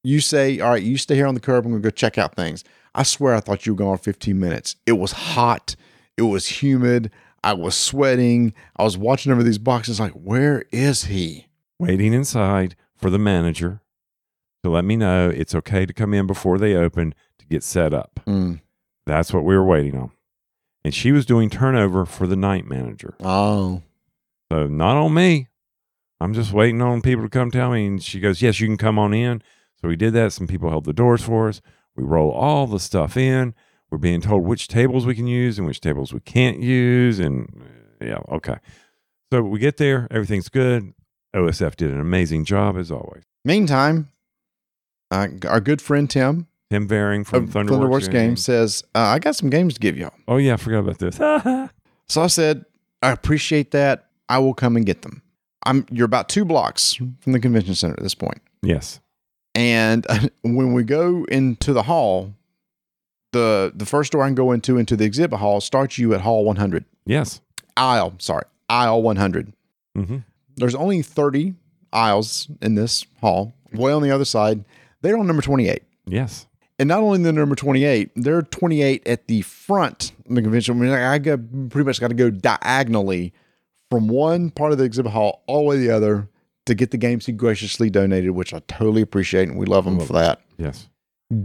you 0.05 0.21
say, 0.21 0.61
"All 0.61 0.71
right, 0.71 0.83
you 0.83 0.97
stay 0.97 1.17
here 1.17 1.27
on 1.27 1.35
the 1.35 1.41
curb. 1.41 1.65
I'm 1.65 1.73
gonna 1.73 1.83
go 1.83 1.91
check 1.91 2.19
out 2.19 2.37
things." 2.37 2.63
I 2.95 3.03
swear, 3.03 3.35
I 3.35 3.41
thought 3.41 3.67
you 3.67 3.73
were 3.73 3.79
gone 3.79 3.99
15 3.99 4.39
minutes. 4.39 4.77
It 4.87 4.93
was 4.93 5.11
hot. 5.11 5.75
It 6.17 6.23
was 6.23 6.63
humid. 6.63 7.11
I 7.43 7.55
was 7.55 7.75
sweating. 7.75 8.55
I 8.77 8.85
was 8.85 8.97
watching 8.97 9.33
over 9.33 9.43
these 9.43 9.59
boxes, 9.59 9.99
like, 9.99 10.13
where 10.13 10.67
is 10.71 11.07
he? 11.07 11.49
Waiting 11.81 12.13
inside 12.13 12.77
for 12.95 13.11
the 13.11 13.19
manager 13.19 13.81
to 14.63 14.71
let 14.71 14.85
me 14.85 14.97
know 14.97 15.29
it's 15.29 15.55
okay 15.57 15.85
to 15.85 15.93
come 15.93 16.15
in 16.15 16.29
before 16.29 16.59
they 16.59 16.77
open 16.77 17.15
to 17.43 17.49
get 17.49 17.63
set 17.65 17.93
up. 17.93 18.21
Mm. 18.27 18.61
That's 19.07 19.33
what 19.33 19.45
we 19.45 19.57
were 19.57 19.65
waiting 19.65 19.97
on. 19.97 20.11
And 20.85 20.95
she 20.95 21.13
was 21.13 21.27
doing 21.27 21.51
turnover 21.51 22.05
for 22.07 22.27
the 22.27 22.37
night 22.37 22.67
manager. 22.67 23.15
Oh, 23.23 23.83
So 24.51 24.67
not 24.67 24.97
on 24.97 25.15
me. 25.15 25.49
I'm 26.21 26.35
just 26.35 26.53
waiting 26.53 26.81
on 26.83 27.03
people 27.03 27.25
to 27.25 27.29
come 27.29 27.51
tell 27.51 27.71
me. 27.73 27.87
And 27.87 28.03
she 28.03 28.21
goes, 28.21 28.43
Yes, 28.43 28.61
you 28.61 28.67
can 28.67 28.77
come 28.77 28.99
on 28.99 29.13
in. 29.13 29.43
So 29.81 29.89
we 29.89 29.97
did 29.97 30.13
that. 30.15 30.33
Some 30.33 30.47
people 30.47 30.71
held 30.71 30.85
the 30.85 30.93
doors 30.93 31.23
for 31.23 31.49
us. 31.49 31.61
We 31.97 32.05
roll 32.05 32.31
all 32.31 32.67
the 32.67 32.79
stuff 32.81 33.17
in. 33.17 33.55
We're 33.91 33.99
being 33.99 34.21
told 34.21 34.45
which 34.45 34.69
tables 34.69 35.05
we 35.05 35.15
can 35.15 35.27
use 35.27 35.59
and 35.59 35.67
which 35.67 35.81
tables 35.81 36.13
we 36.13 36.21
can't 36.21 36.61
use. 36.61 37.19
And 37.19 37.63
uh, 38.01 38.05
yeah, 38.05 38.19
okay. 38.31 38.57
So 39.33 39.43
we 39.43 39.59
get 39.59 39.77
there. 39.77 40.09
Everything's 40.11 40.49
good. 40.49 40.95
OSF 41.35 41.77
did 41.77 41.91
an 41.91 42.01
amazing 42.01 42.45
job 42.45 42.77
as 42.77 42.91
always. 42.91 43.25
meantime, 43.45 44.09
uh, 45.11 45.29
our 45.49 45.61
good 45.61 45.83
friend 45.83 46.09
Tim 46.09 46.47
Tim 46.73 46.89
Virnig 46.89 47.27
from 47.27 47.45
of 47.45 47.51
Thunderworks, 47.51 47.69
Thunderworks 48.09 48.11
Games 48.11 48.43
says, 48.43 48.83
uh, 48.95 49.01
"I 49.01 49.19
got 49.19 49.37
some 49.37 49.51
games 49.51 49.75
to 49.75 49.81
give 49.81 49.99
y'all." 49.99 50.15
Oh, 50.27 50.39
yeah, 50.39 50.55
I 50.55 50.57
forgot 50.57 50.79
about 50.81 50.99
this. 50.99 51.19
So 52.09 52.21
I 52.23 52.27
said, 52.27 52.65
I 53.03 53.11
appreciate 53.11 53.71
that. 53.71 54.09
I 54.29 54.39
will 54.39 54.53
come 54.55 54.77
and 54.77 54.85
get 54.85 55.01
them. 55.03 55.23
I'm 55.65 55.87
you're 55.91 56.05
about 56.07 56.29
two 56.29 56.45
blocks 56.45 56.95
from 57.21 57.33
the 57.33 57.41
convention 57.41 57.75
center 57.75 57.95
at 57.95 58.03
this 58.03 58.15
point. 58.15 58.41
yes. 58.63 59.01
And 59.55 60.07
when 60.43 60.73
we 60.73 60.83
go 60.83 61.25
into 61.25 61.73
the 61.73 61.83
hall, 61.85 62.35
the 63.33 63.73
the 63.75 63.87
first 63.87 64.13
door 64.13 64.23
I 64.23 64.27
can 64.29 64.35
go 64.35 64.53
into 64.53 64.79
into 64.79 64.97
the 64.97 65.05
exhibit 65.05 65.39
hall 65.39 65.61
starts 65.61 65.97
you 65.99 66.13
at 66.15 66.21
hall 66.23 66.45
100. 66.45 66.85
Yes. 67.07 67.41
Aisle, 67.77 68.15
sorry, 68.19 68.45
aisle 68.69 69.03
100. 69.03 69.53
hmm 69.95 70.19
There's 70.57 70.75
only 70.75 71.03
30 71.03 71.55
aisles 71.93 72.49
in 72.61 72.75
this 72.75 73.07
hall. 73.21 73.55
Way 73.73 73.93
on 73.93 74.03
the 74.03 74.11
other 74.11 74.25
side, 74.27 74.65
they're 75.01 75.17
on 75.19 75.27
number 75.27 75.43
28. 75.43 75.83
Yes. 76.07 76.47
And 76.79 76.89
not 76.89 77.01
only 77.01 77.23
the 77.23 77.33
number 77.33 77.55
28, 77.55 78.11
they're 78.17 78.43
28 78.43 79.07
at 79.07 79.29
the 79.29 79.43
front 79.43 80.13
of 80.29 80.35
the 80.35 80.43
convention. 80.43 80.77
I 80.77 80.81
mean, 80.81 80.91
I 80.93 81.19
got 81.19 81.39
pretty 81.71 81.87
much 81.87 82.01
got 82.01 82.09
to 82.09 82.15
go 82.15 82.31
diagonally 82.31 83.33
from 83.91 84.09
one 84.09 84.51
part 84.51 84.73
of 84.73 84.79
the 84.79 84.85
exhibit 84.85 85.13
hall 85.13 85.43
all 85.47 85.61
the 85.63 85.69
way 85.69 85.77
to 85.77 85.83
the 85.83 85.91
other 85.91 86.29
to 86.67 86.75
get 86.75 86.91
the 86.91 86.97
games 86.97 87.27
he 87.27 87.33
graciously 87.33 87.91
donated, 87.91 88.31
which 88.31 88.55
I 88.55 88.61
totally 88.69 89.03
appreciate 89.03 89.49
and 89.49 89.59
we 89.59 89.67
love 89.67 89.87
him 89.87 90.01
for 90.01 90.15
that. 90.15 90.41
Yes. 90.57 90.89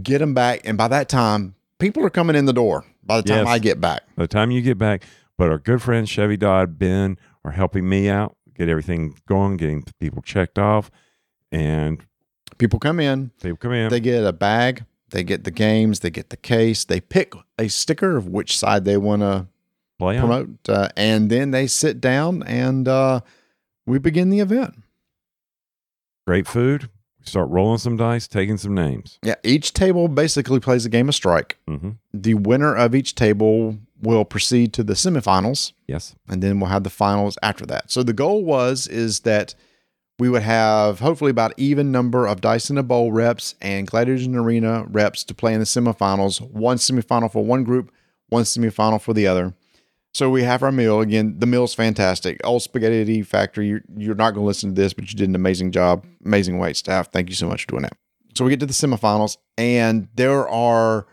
Get 0.02 0.18
them 0.18 0.34
back. 0.34 0.62
And 0.64 0.78
by 0.78 0.88
that 0.88 1.08
time, 1.08 1.54
people 1.78 2.04
are 2.04 2.10
coming 2.10 2.34
in 2.36 2.46
the 2.46 2.52
door 2.52 2.84
by 3.04 3.18
the 3.18 3.22
time 3.28 3.38
Yes. 3.38 3.48
I 3.48 3.58
get 3.58 3.80
back. 3.80 4.02
By 4.16 4.24
the 4.24 4.28
time 4.28 4.50
you 4.50 4.62
get 4.62 4.78
back, 4.78 5.04
but 5.36 5.50
our 5.50 5.58
good 5.58 5.82
friends 5.82 6.08
Chevee 6.10 6.38
Dodd, 6.38 6.78
Ben 6.78 7.18
are 7.44 7.52
helping 7.52 7.88
me 7.88 8.08
out, 8.08 8.36
get 8.54 8.68
everything 8.68 9.14
going, 9.26 9.56
getting 9.56 9.84
people 10.00 10.22
checked 10.22 10.58
off, 10.58 10.90
and 11.52 12.04
People 12.58 12.78
come 12.80 12.98
in, 12.98 13.30
people 13.42 13.56
come 13.56 13.72
in. 13.72 13.88
they 13.88 14.00
get 14.00 14.24
a 14.24 14.32
bag, 14.32 14.84
they 15.10 15.22
get 15.24 15.44
the 15.44 15.50
games, 15.50 16.00
they 16.00 16.10
get 16.10 16.30
the 16.30 16.36
case, 16.36 16.84
they 16.84 17.00
pick 17.00 17.32
a 17.58 17.68
sticker 17.68 18.16
of 18.16 18.26
which 18.28 18.56
side 18.58 18.84
they 18.84 18.96
want 18.96 19.22
to 19.22 19.46
promote, 20.20 20.68
uh, 20.68 20.88
and 20.96 21.30
then 21.30 21.50
they 21.50 21.66
sit 21.66 22.00
down 22.00 22.42
and 22.44 22.86
uh, 22.88 23.20
we 23.86 23.98
begin 23.98 24.30
the 24.30 24.40
event. 24.40 24.74
Great 26.26 26.46
food. 26.46 26.88
We 27.20 27.26
start 27.26 27.48
rolling 27.50 27.78
some 27.78 27.96
dice, 27.96 28.28
taking 28.28 28.58
some 28.58 28.74
names. 28.74 29.18
Yeah, 29.22 29.34
each 29.42 29.72
table 29.72 30.08
basically 30.08 30.60
plays 30.60 30.84
a 30.86 30.88
game 30.88 31.08
of 31.08 31.14
strike. 31.14 31.58
hmm 31.66 31.90
The 32.12 32.34
winner 32.34 32.74
of 32.74 32.94
each 32.94 33.14
table 33.14 33.78
will 34.00 34.24
proceed 34.24 34.72
to 34.74 34.84
the 34.84 34.92
semifinals, 34.94 35.72
Yes. 35.88 36.14
and 36.28 36.42
then 36.42 36.60
we'll 36.60 36.70
have 36.70 36.84
the 36.84 36.90
finals 36.90 37.36
after 37.42 37.66
that. 37.66 37.90
So 37.90 38.02
the 38.02 38.12
goal 38.12 38.44
was 38.44 38.86
is 38.86 39.20
that 39.20 39.54
we 40.18 40.28
would 40.28 40.42
have 40.42 41.00
hopefully 41.00 41.30
about 41.30 41.54
even 41.56 41.92
number 41.92 42.26
of 42.26 42.40
dice 42.40 42.70
in 42.70 42.78
a 42.78 42.82
bowl 42.82 43.12
reps 43.12 43.54
and 43.60 43.86
gladiators 43.86 44.26
in 44.26 44.34
arena 44.34 44.84
reps 44.88 45.22
to 45.24 45.34
play 45.34 45.54
in 45.54 45.60
the 45.60 45.66
semifinals. 45.66 46.40
One 46.40 46.76
semifinal 46.76 47.30
for 47.30 47.44
one 47.44 47.64
group, 47.64 47.92
one 48.28 48.42
semifinal 48.42 49.00
for 49.00 49.14
the 49.14 49.26
other. 49.26 49.54
So 50.14 50.30
we 50.30 50.42
have 50.42 50.62
our 50.62 50.72
meal 50.72 51.00
again. 51.00 51.38
The 51.38 51.46
meal's 51.46 51.74
fantastic. 51.74 52.40
Old 52.42 52.62
Spaghetti 52.62 53.22
Factory. 53.22 53.68
You're, 53.68 53.82
you're 53.96 54.14
not 54.14 54.32
going 54.32 54.42
to 54.42 54.46
listen 54.46 54.74
to 54.74 54.80
this, 54.80 54.92
but 54.92 55.10
you 55.12 55.16
did 55.16 55.28
an 55.28 55.34
amazing 55.34 55.70
job. 55.70 56.04
Amazing 56.24 56.58
wait 56.58 56.76
staff. 56.76 57.12
Thank 57.12 57.28
you 57.28 57.34
so 57.34 57.46
much 57.46 57.62
for 57.62 57.68
doing 57.68 57.82
that. 57.82 57.96
So 58.34 58.44
we 58.44 58.50
get 58.50 58.60
to 58.60 58.66
the 58.66 58.72
semifinals, 58.72 59.36
and 59.56 60.08
there 60.14 60.48
are 60.48 61.06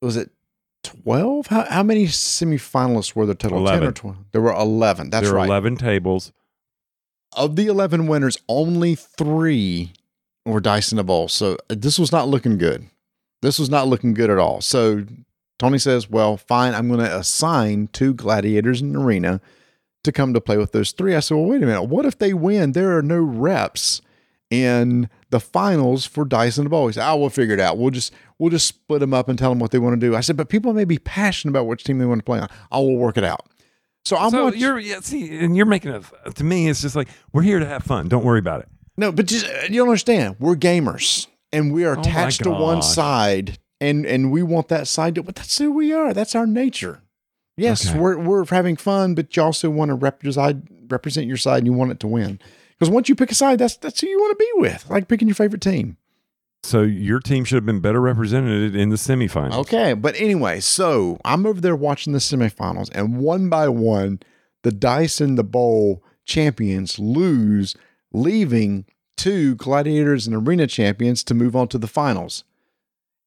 was 0.00 0.16
it 0.16 0.30
twelve? 0.82 1.48
How, 1.48 1.64
how 1.64 1.82
many 1.82 2.06
semifinalists 2.06 3.14
were 3.14 3.26
there 3.26 3.34
total? 3.34 3.58
Ten 3.58 3.66
or 3.66 3.76
11. 3.76 3.94
twelve? 3.94 4.16
There 4.32 4.40
were 4.40 4.52
eleven. 4.52 5.10
That's 5.10 5.26
there 5.26 5.36
right. 5.36 5.46
11 5.48 5.76
tables. 5.76 6.32
Of 7.32 7.56
the 7.56 7.66
eleven 7.66 8.06
winners, 8.06 8.38
only 8.48 8.94
three 8.94 9.92
were 10.46 10.60
in 10.92 10.98
a 10.98 11.04
bowl. 11.04 11.28
So 11.28 11.58
uh, 11.68 11.74
this 11.76 11.98
was 11.98 12.12
not 12.12 12.28
looking 12.28 12.56
good. 12.56 12.86
This 13.42 13.58
was 13.58 13.68
not 13.68 13.88
looking 13.88 14.14
good 14.14 14.30
at 14.30 14.38
all. 14.38 14.60
So 14.60 15.04
Tony 15.58 15.78
says, 15.78 16.08
"Well, 16.08 16.36
fine. 16.36 16.74
I'm 16.74 16.88
going 16.88 17.00
to 17.00 17.18
assign 17.18 17.88
two 17.92 18.14
gladiators 18.14 18.80
in 18.80 18.92
the 18.92 19.00
arena 19.00 19.40
to 20.04 20.12
come 20.12 20.32
to 20.32 20.40
play 20.40 20.56
with 20.56 20.72
those 20.72 20.92
three. 20.92 21.14
I 21.14 21.20
said, 21.20 21.34
"Well, 21.34 21.46
wait 21.46 21.62
a 21.62 21.66
minute. 21.66 21.84
What 21.84 22.06
if 22.06 22.18
they 22.18 22.32
win? 22.32 22.72
There 22.72 22.96
are 22.96 23.02
no 23.02 23.20
reps 23.20 24.00
in 24.50 25.10
the 25.30 25.40
finals 25.40 26.06
for 26.06 26.24
in 26.58 26.64
the 26.64 26.70
bowl." 26.70 26.86
He 26.86 26.94
said, 26.94 27.04
"I 27.04 27.14
will 27.14 27.30
figure 27.30 27.54
it 27.54 27.60
out. 27.60 27.76
We'll 27.76 27.90
just 27.90 28.12
we'll 28.38 28.50
just 28.50 28.68
split 28.68 29.00
them 29.00 29.14
up 29.14 29.28
and 29.28 29.38
tell 29.38 29.50
them 29.50 29.58
what 29.58 29.72
they 29.72 29.78
want 29.78 30.00
to 30.00 30.06
do." 30.06 30.16
I 30.16 30.20
said, 30.20 30.36
"But 30.36 30.48
people 30.48 30.72
may 30.72 30.84
be 30.84 30.98
passionate 30.98 31.52
about 31.52 31.66
which 31.66 31.84
team 31.84 31.98
they 31.98 32.06
want 32.06 32.20
to 32.20 32.24
play 32.24 32.38
on. 32.38 32.48
I 32.70 32.78
will 32.78 32.96
work 32.96 33.16
it 33.18 33.24
out." 33.24 33.46
So 34.06 34.16
I'm 34.16 34.30
so 34.30 34.44
watching- 34.44 34.60
you're 34.60 34.78
yeah, 34.78 35.00
see, 35.00 35.36
and 35.38 35.56
you're 35.56 35.66
making 35.66 35.92
it 35.92 36.04
to 36.36 36.44
me. 36.44 36.68
It's 36.68 36.80
just 36.80 36.94
like 36.94 37.08
we're 37.32 37.42
here 37.42 37.58
to 37.58 37.66
have 37.66 37.82
fun. 37.82 38.06
Don't 38.08 38.24
worry 38.24 38.38
about 38.38 38.60
it. 38.60 38.68
No, 38.96 39.10
but 39.10 39.26
just 39.26 39.46
uh, 39.46 39.62
you 39.68 39.78
don't 39.80 39.88
understand. 39.88 40.36
We're 40.38 40.54
gamers, 40.54 41.26
and 41.52 41.72
we 41.72 41.84
are 41.84 41.94
Oh 41.94 41.96
my 41.96 42.00
attached 42.02 42.44
to 42.44 42.50
one 42.50 42.82
side, 42.82 43.58
and 43.80 44.06
and 44.06 44.30
we 44.30 44.44
want 44.44 44.68
that 44.68 44.86
side 44.86 45.16
to. 45.16 45.24
But 45.24 45.34
that's 45.34 45.58
who 45.58 45.72
we 45.72 45.92
are. 45.92 46.14
That's 46.14 46.36
our 46.36 46.46
nature. 46.46 47.02
Yes, 47.56 47.88
Okay. 47.90 47.98
we're 47.98 48.16
we're 48.18 48.44
having 48.46 48.76
fun, 48.76 49.14
but 49.16 49.36
you 49.36 49.42
also 49.42 49.70
want 49.70 49.88
to 49.88 49.94
represent 49.96 50.68
represent 50.88 51.26
your 51.26 51.36
side, 51.36 51.58
and 51.58 51.66
you 51.66 51.72
want 51.72 51.90
it 51.90 51.98
to 52.00 52.06
win. 52.06 52.38
Because 52.78 52.90
once 52.90 53.08
you 53.08 53.16
pick 53.16 53.32
a 53.32 53.34
side, 53.34 53.58
that's 53.58 53.76
that's 53.76 54.00
who 54.00 54.06
you 54.06 54.20
want 54.20 54.38
to 54.38 54.44
be 54.44 54.50
with. 54.60 54.88
Like 54.88 55.08
picking 55.08 55.26
your 55.26 55.34
favorite 55.34 55.62
team. 55.62 55.96
So 56.66 56.82
your 56.82 57.20
team 57.20 57.44
should 57.44 57.54
have 57.54 57.64
been 57.64 57.78
better 57.78 58.00
represented 58.00 58.74
in 58.74 58.88
the 58.88 58.96
semifinals. 58.96 59.54
Okay, 59.54 59.94
but 59.94 60.16
anyway, 60.16 60.58
so 60.58 61.20
I'm 61.24 61.46
over 61.46 61.60
there 61.60 61.76
watching 61.76 62.12
the 62.12 62.18
semifinals, 62.18 62.90
and 62.92 63.18
one 63.18 63.48
by 63.48 63.68
one, 63.68 64.18
the 64.64 64.72
dice 64.72 65.20
in 65.20 65.36
the 65.36 65.44
bowl 65.44 66.02
champions 66.24 66.98
lose, 66.98 67.76
leaving 68.12 68.84
two 69.16 69.54
gladiators 69.54 70.26
and 70.26 70.34
arena 70.34 70.66
champions 70.66 71.22
to 71.24 71.34
move 71.34 71.54
on 71.54 71.68
to 71.68 71.78
the 71.78 71.86
finals. 71.86 72.42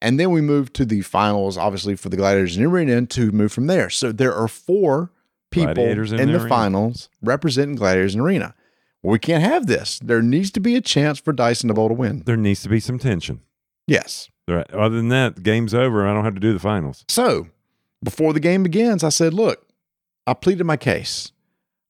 And 0.01 0.19
then 0.19 0.31
we 0.31 0.41
move 0.41 0.73
to 0.73 0.83
the 0.83 1.01
finals, 1.01 1.57
obviously 1.57 1.95
for 1.95 2.09
the 2.09 2.17
gladiators 2.17 2.57
and 2.57 2.65
arena, 2.65 3.05
to 3.05 3.31
move 3.31 3.53
from 3.53 3.67
there. 3.67 3.89
So 3.89 4.11
there 4.11 4.33
are 4.33 4.49
four 4.49 5.11
people 5.49 5.75
Gladiators 5.75 6.11
in 6.11 6.17
the 6.17 6.35
arena. 6.35 6.49
finals 6.49 7.09
representing 7.21 7.75
gladiators 7.75 8.15
and 8.15 8.23
arena. 8.23 8.53
Well, 9.01 9.11
we 9.11 9.19
can't 9.19 9.43
have 9.43 9.67
this. 9.67 9.99
There 9.99 10.21
needs 10.21 10.51
to 10.51 10.59
be 10.59 10.75
a 10.75 10.81
chance 10.81 11.19
for 11.19 11.31
dice 11.31 11.63
in 11.63 11.67
the 11.67 11.73
bowl 11.73 11.87
to 11.87 11.93
win. 11.93 12.23
There 12.25 12.37
needs 12.37 12.61
to 12.63 12.69
be 12.69 12.79
some 12.79 12.99
tension. 12.99 13.41
Yes. 13.87 14.29
Right. 14.47 14.69
Other 14.71 14.95
than 14.97 15.09
that, 15.09 15.35
the 15.35 15.41
game's 15.41 15.73
over. 15.73 16.07
I 16.07 16.13
don't 16.13 16.25
have 16.25 16.33
to 16.33 16.39
do 16.39 16.53
the 16.53 16.59
finals. 16.59 17.05
So 17.07 17.47
before 18.03 18.33
the 18.33 18.39
game 18.39 18.63
begins, 18.63 19.03
I 19.03 19.09
said, 19.09 19.33
look, 19.33 19.67
I 20.27 20.33
pleaded 20.33 20.63
my 20.65 20.77
case. 20.77 21.31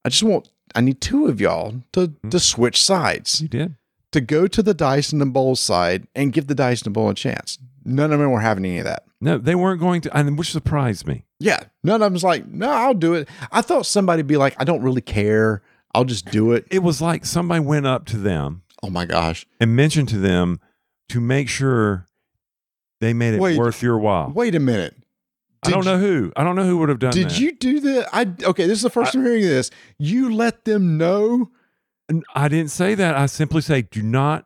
I 0.06 0.10
just 0.10 0.24
want, 0.24 0.50
I 0.76 0.82
need 0.82 1.02
two 1.02 1.28
of 1.28 1.42
y'all 1.42 1.76
to, 1.94 2.08
hmm. 2.08 2.30
to 2.30 2.40
switch 2.40 2.82
sides, 2.82 3.42
You 3.42 3.48
did. 3.48 3.76
to 4.12 4.22
go 4.22 4.48
to 4.48 4.62
the 4.62 4.74
dice 4.74 5.12
in 5.12 5.22
and 5.22 5.34
bowl 5.34 5.56
side 5.56 6.08
and 6.16 6.32
give 6.34 6.48
the 6.48 6.56
dice 6.56 6.82
in 6.82 6.88
and 6.88 6.94
bowl 6.94 7.10
a 7.10 7.16
chance. 7.16 7.58
None 7.86 8.12
of 8.14 8.20
them 8.20 8.32
were 8.32 8.42
having 8.42 8.66
any 8.66 8.78
of 8.80 8.86
that. 8.86 9.04
No, 9.22 9.38
they 9.38 9.56
weren't 9.56 9.80
going 9.82 10.02
to, 10.02 10.16
and 10.18 10.38
which 10.38 10.52
surprised 10.52 11.08
me. 11.08 11.26
Yeah. 11.40 11.64
None 11.84 11.96
of 11.96 12.02
them 12.02 12.14
was 12.14 12.24
like, 12.24 12.46
no, 12.48 12.70
I'll 12.70 12.94
do 12.94 13.16
it. 13.16 13.28
I 13.52 13.62
thought 13.62 13.86
somebody'd 13.86 14.28
be 14.28 14.38
like, 14.38 14.56
I 14.60 14.64
don't 14.64 14.82
really 14.82 15.02
care. 15.02 15.62
I'll 15.94 16.06
just 16.06 16.26
do 16.26 16.52
it. 16.54 16.66
It 16.70 16.84
was 16.84 17.02
like 17.02 17.26
somebody 17.26 17.62
went 17.62 17.88
up 17.88 18.06
to 18.08 18.18
them 18.18 18.62
Oh 18.84 18.90
my 18.90 19.06
gosh. 19.06 19.46
and 19.60 19.76
mentioned 19.76 20.10
to 20.10 20.18
them 20.18 20.60
to 21.10 21.20
make 21.20 21.50
sure 21.50 22.08
they 23.02 23.14
made 23.14 23.34
it 23.34 23.40
Wait. 23.40 23.58
worth 23.58 23.82
your 23.82 23.98
while. 23.98 24.32
Wait 24.34 24.56
a 24.56 24.60
minute. 24.60 24.96
I 25.64 25.72
don't 25.72 25.86
know 25.86 25.98
who. 25.98 26.32
I 26.38 26.44
don't 26.44 26.56
know 26.56 26.64
who 26.64 26.78
would 26.78 26.90
have 26.90 27.00
done 27.00 27.12
Did 27.12 27.26
that. 27.26 27.30
Did 27.30 27.40
you 27.40 27.52
do 27.54 27.80
that? 27.82 28.10
I 28.14 28.32
okay. 28.44 28.66
This 28.66 28.78
is 28.78 28.84
the 28.84 28.90
first 28.90 29.14
time 29.14 29.24
hearing 29.24 29.42
this. 29.42 29.72
You 29.98 30.34
let 30.34 30.64
them 30.64 30.98
know. 30.98 31.52
I 32.34 32.48
didn't 32.48 32.72
say 32.72 32.96
that. 32.96 33.16
I 33.16 33.26
simply 33.26 33.62
say, 33.62 33.82
do 33.84 34.02
not 34.02 34.46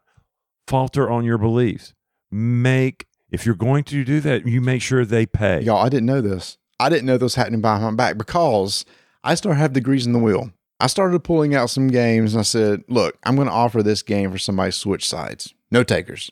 falter 0.68 1.10
on 1.10 1.24
your 1.24 1.38
beliefs. 1.38 1.94
Make 2.32 3.06
if 3.32 3.46
you're 3.46 3.56
going 3.56 3.84
to 3.86 4.04
do 4.04 4.20
that, 4.22 4.48
you 4.48 4.60
make 4.60 4.82
sure 4.82 5.06
they 5.06 5.26
pay. 5.26 5.62
Y'all, 5.62 5.78
I 5.84 5.90
didn't 5.90 6.08
know 6.08 6.22
this. 6.22 6.58
I 6.80 6.90
didn't 6.90 7.06
know 7.06 7.18
this 7.18 7.36
happening 7.36 7.62
behind 7.62 7.84
my 7.84 7.92
back 7.92 8.18
because 8.18 8.84
I 9.24 9.36
still 9.36 9.54
have 9.54 9.74
degrees 9.74 10.06
in 10.06 10.14
the 10.14 10.20
wheel. 10.20 10.52
I 10.84 10.88
started 10.88 11.24
pulling 11.24 11.56
out 11.56 11.70
some 11.70 11.88
games 11.88 12.34
and 12.34 12.42
I 12.42 12.44
said, 12.44 12.84
look, 12.90 13.18
I'm 13.24 13.38
going 13.38 13.48
to 13.48 13.54
offer 13.54 13.82
this 13.82 14.02
game 14.02 14.34
for 14.34 14.38
somebody 14.38 14.72
switch 14.72 15.08
sides. 15.08 15.54
No 15.72 15.82
takers. 15.82 16.30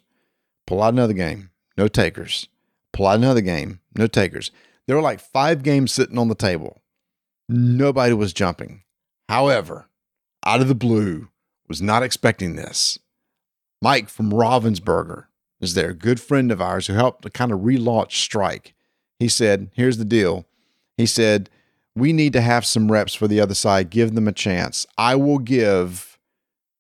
Pull 0.67 0.83
out 0.83 0.91
another 0.93 1.13
game. 1.13 1.51
No 1.77 1.87
takers. 1.87 2.49
Pull 2.91 3.07
out 3.07 3.15
another 3.15 3.39
game. 3.39 3.79
No 3.95 4.07
takers. 4.07 4.51
There 4.87 4.97
were 4.97 5.01
like 5.01 5.21
five 5.21 5.63
games 5.63 5.93
sitting 5.93 6.17
on 6.17 6.27
the 6.27 6.35
table. 6.35 6.81
Nobody 7.47 8.13
was 8.13 8.33
jumping. 8.33 8.83
However, 9.29 9.87
out 10.45 10.59
of 10.59 10.67
the 10.67 10.75
blue, 10.75 11.29
was 11.69 11.81
not 11.81 12.03
expecting 12.03 12.57
this. 12.57 12.99
Mike 13.81 14.09
from 14.09 14.33
Ravensburger 14.33 15.27
is 15.61 15.75
there, 15.75 15.91
a 15.91 15.93
good 15.93 16.19
friend 16.19 16.51
of 16.51 16.59
ours 16.59 16.87
who 16.87 16.93
helped 16.93 17.21
to 17.21 17.29
kind 17.29 17.53
of 17.53 17.61
relaunch 17.61 18.11
Strike. 18.11 18.73
He 19.17 19.29
said, 19.29 19.71
Here's 19.75 19.97
the 19.97 20.03
deal. 20.03 20.45
He 20.97 21.05
said, 21.05 21.49
We 21.95 22.13
need 22.13 22.33
to 22.33 22.41
have 22.41 22.65
some 22.65 22.91
reps 22.91 23.13
for 23.13 23.27
the 23.27 23.39
other 23.39 23.55
side. 23.55 23.89
Give 23.89 24.13
them 24.13 24.27
a 24.27 24.31
chance. 24.31 24.85
I 24.97 25.15
will 25.15 25.39
give 25.39 26.17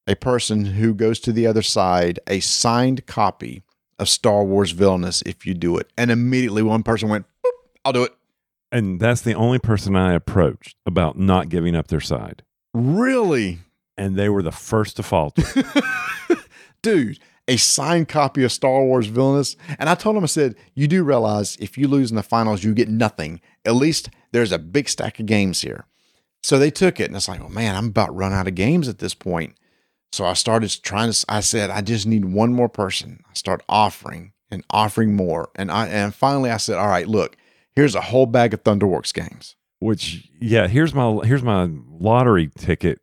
a 0.07 0.15
person 0.15 0.65
who 0.65 0.93
goes 0.93 1.19
to 1.21 1.31
the 1.31 1.45
other 1.47 1.61
side 1.61 2.19
a 2.27 2.39
signed 2.39 3.05
copy 3.05 3.63
of 3.99 4.09
Star 4.09 4.43
Wars 4.43 4.71
Villainous 4.71 5.21
if 5.23 5.45
you 5.45 5.53
do 5.53 5.77
it. 5.77 5.91
And 5.97 6.11
immediately 6.11 6.63
one 6.63 6.83
person 6.83 7.09
went, 7.09 7.25
I'll 7.85 7.93
do 7.93 8.03
it. 8.03 8.13
And 8.71 8.99
that's 8.99 9.21
the 9.21 9.33
only 9.33 9.59
person 9.59 9.95
I 9.95 10.13
approached 10.13 10.77
about 10.85 11.17
not 11.17 11.49
giving 11.49 11.75
up 11.75 11.87
their 11.87 11.99
side. 11.99 12.43
Really? 12.73 13.59
And 13.97 14.15
they 14.15 14.29
were 14.29 14.41
the 14.41 14.51
first 14.51 14.95
to 14.95 15.03
falter. 15.03 15.43
Dude, 16.81 17.19
a 17.51 17.57
signed 17.57 18.07
copy 18.07 18.43
of 18.43 18.51
Star 18.51 18.83
Wars 18.83 19.07
Villainous. 19.07 19.55
And 19.77 19.89
I 19.89 19.95
told 19.95 20.15
him, 20.15 20.23
I 20.23 20.27
said, 20.27 20.55
You 20.73 20.87
do 20.87 21.03
realize 21.03 21.57
if 21.57 21.77
you 21.77 21.87
lose 21.87 22.09
in 22.09 22.15
the 22.15 22.23
finals, 22.23 22.63
you 22.63 22.73
get 22.73 22.89
nothing. 22.89 23.41
At 23.65 23.75
least 23.75 24.09
there's 24.31 24.51
a 24.51 24.59
big 24.59 24.87
stack 24.89 25.19
of 25.19 25.25
games 25.25 25.61
here. 25.61 25.85
So 26.43 26.57
they 26.57 26.71
took 26.71 26.99
it. 26.99 27.05
And 27.07 27.15
it's 27.15 27.27
like, 27.27 27.41
Oh 27.41 27.49
man, 27.49 27.75
I'm 27.75 27.87
about 27.87 28.15
run 28.15 28.33
out 28.33 28.47
of 28.47 28.55
games 28.55 28.87
at 28.87 28.99
this 28.99 29.13
point. 29.13 29.55
So 30.13 30.25
I 30.25 30.33
started 30.33 30.69
trying 30.81 31.11
to, 31.11 31.25
I 31.29 31.39
said, 31.41 31.69
I 31.69 31.81
just 31.81 32.05
need 32.07 32.25
one 32.25 32.53
more 32.53 32.69
person. 32.69 33.21
I 33.29 33.33
start 33.33 33.63
offering 33.69 34.33
and 34.49 34.63
offering 34.69 35.15
more. 35.15 35.49
And 35.55 35.71
I, 35.71 35.87
and 35.87 36.15
finally 36.15 36.49
I 36.49 36.57
said, 36.57 36.77
All 36.77 36.87
right, 36.87 37.07
look, 37.07 37.35
here's 37.75 37.95
a 37.95 38.01
whole 38.01 38.25
bag 38.25 38.53
of 38.53 38.63
Thunderworks 38.63 39.13
games. 39.13 39.55
which 39.79 40.29
yeah 40.39 40.67
here's 40.67 40.93
my 40.93 41.19
here's 41.25 41.43
my 41.43 41.69
lottery 41.99 42.49
ticket 42.57 42.99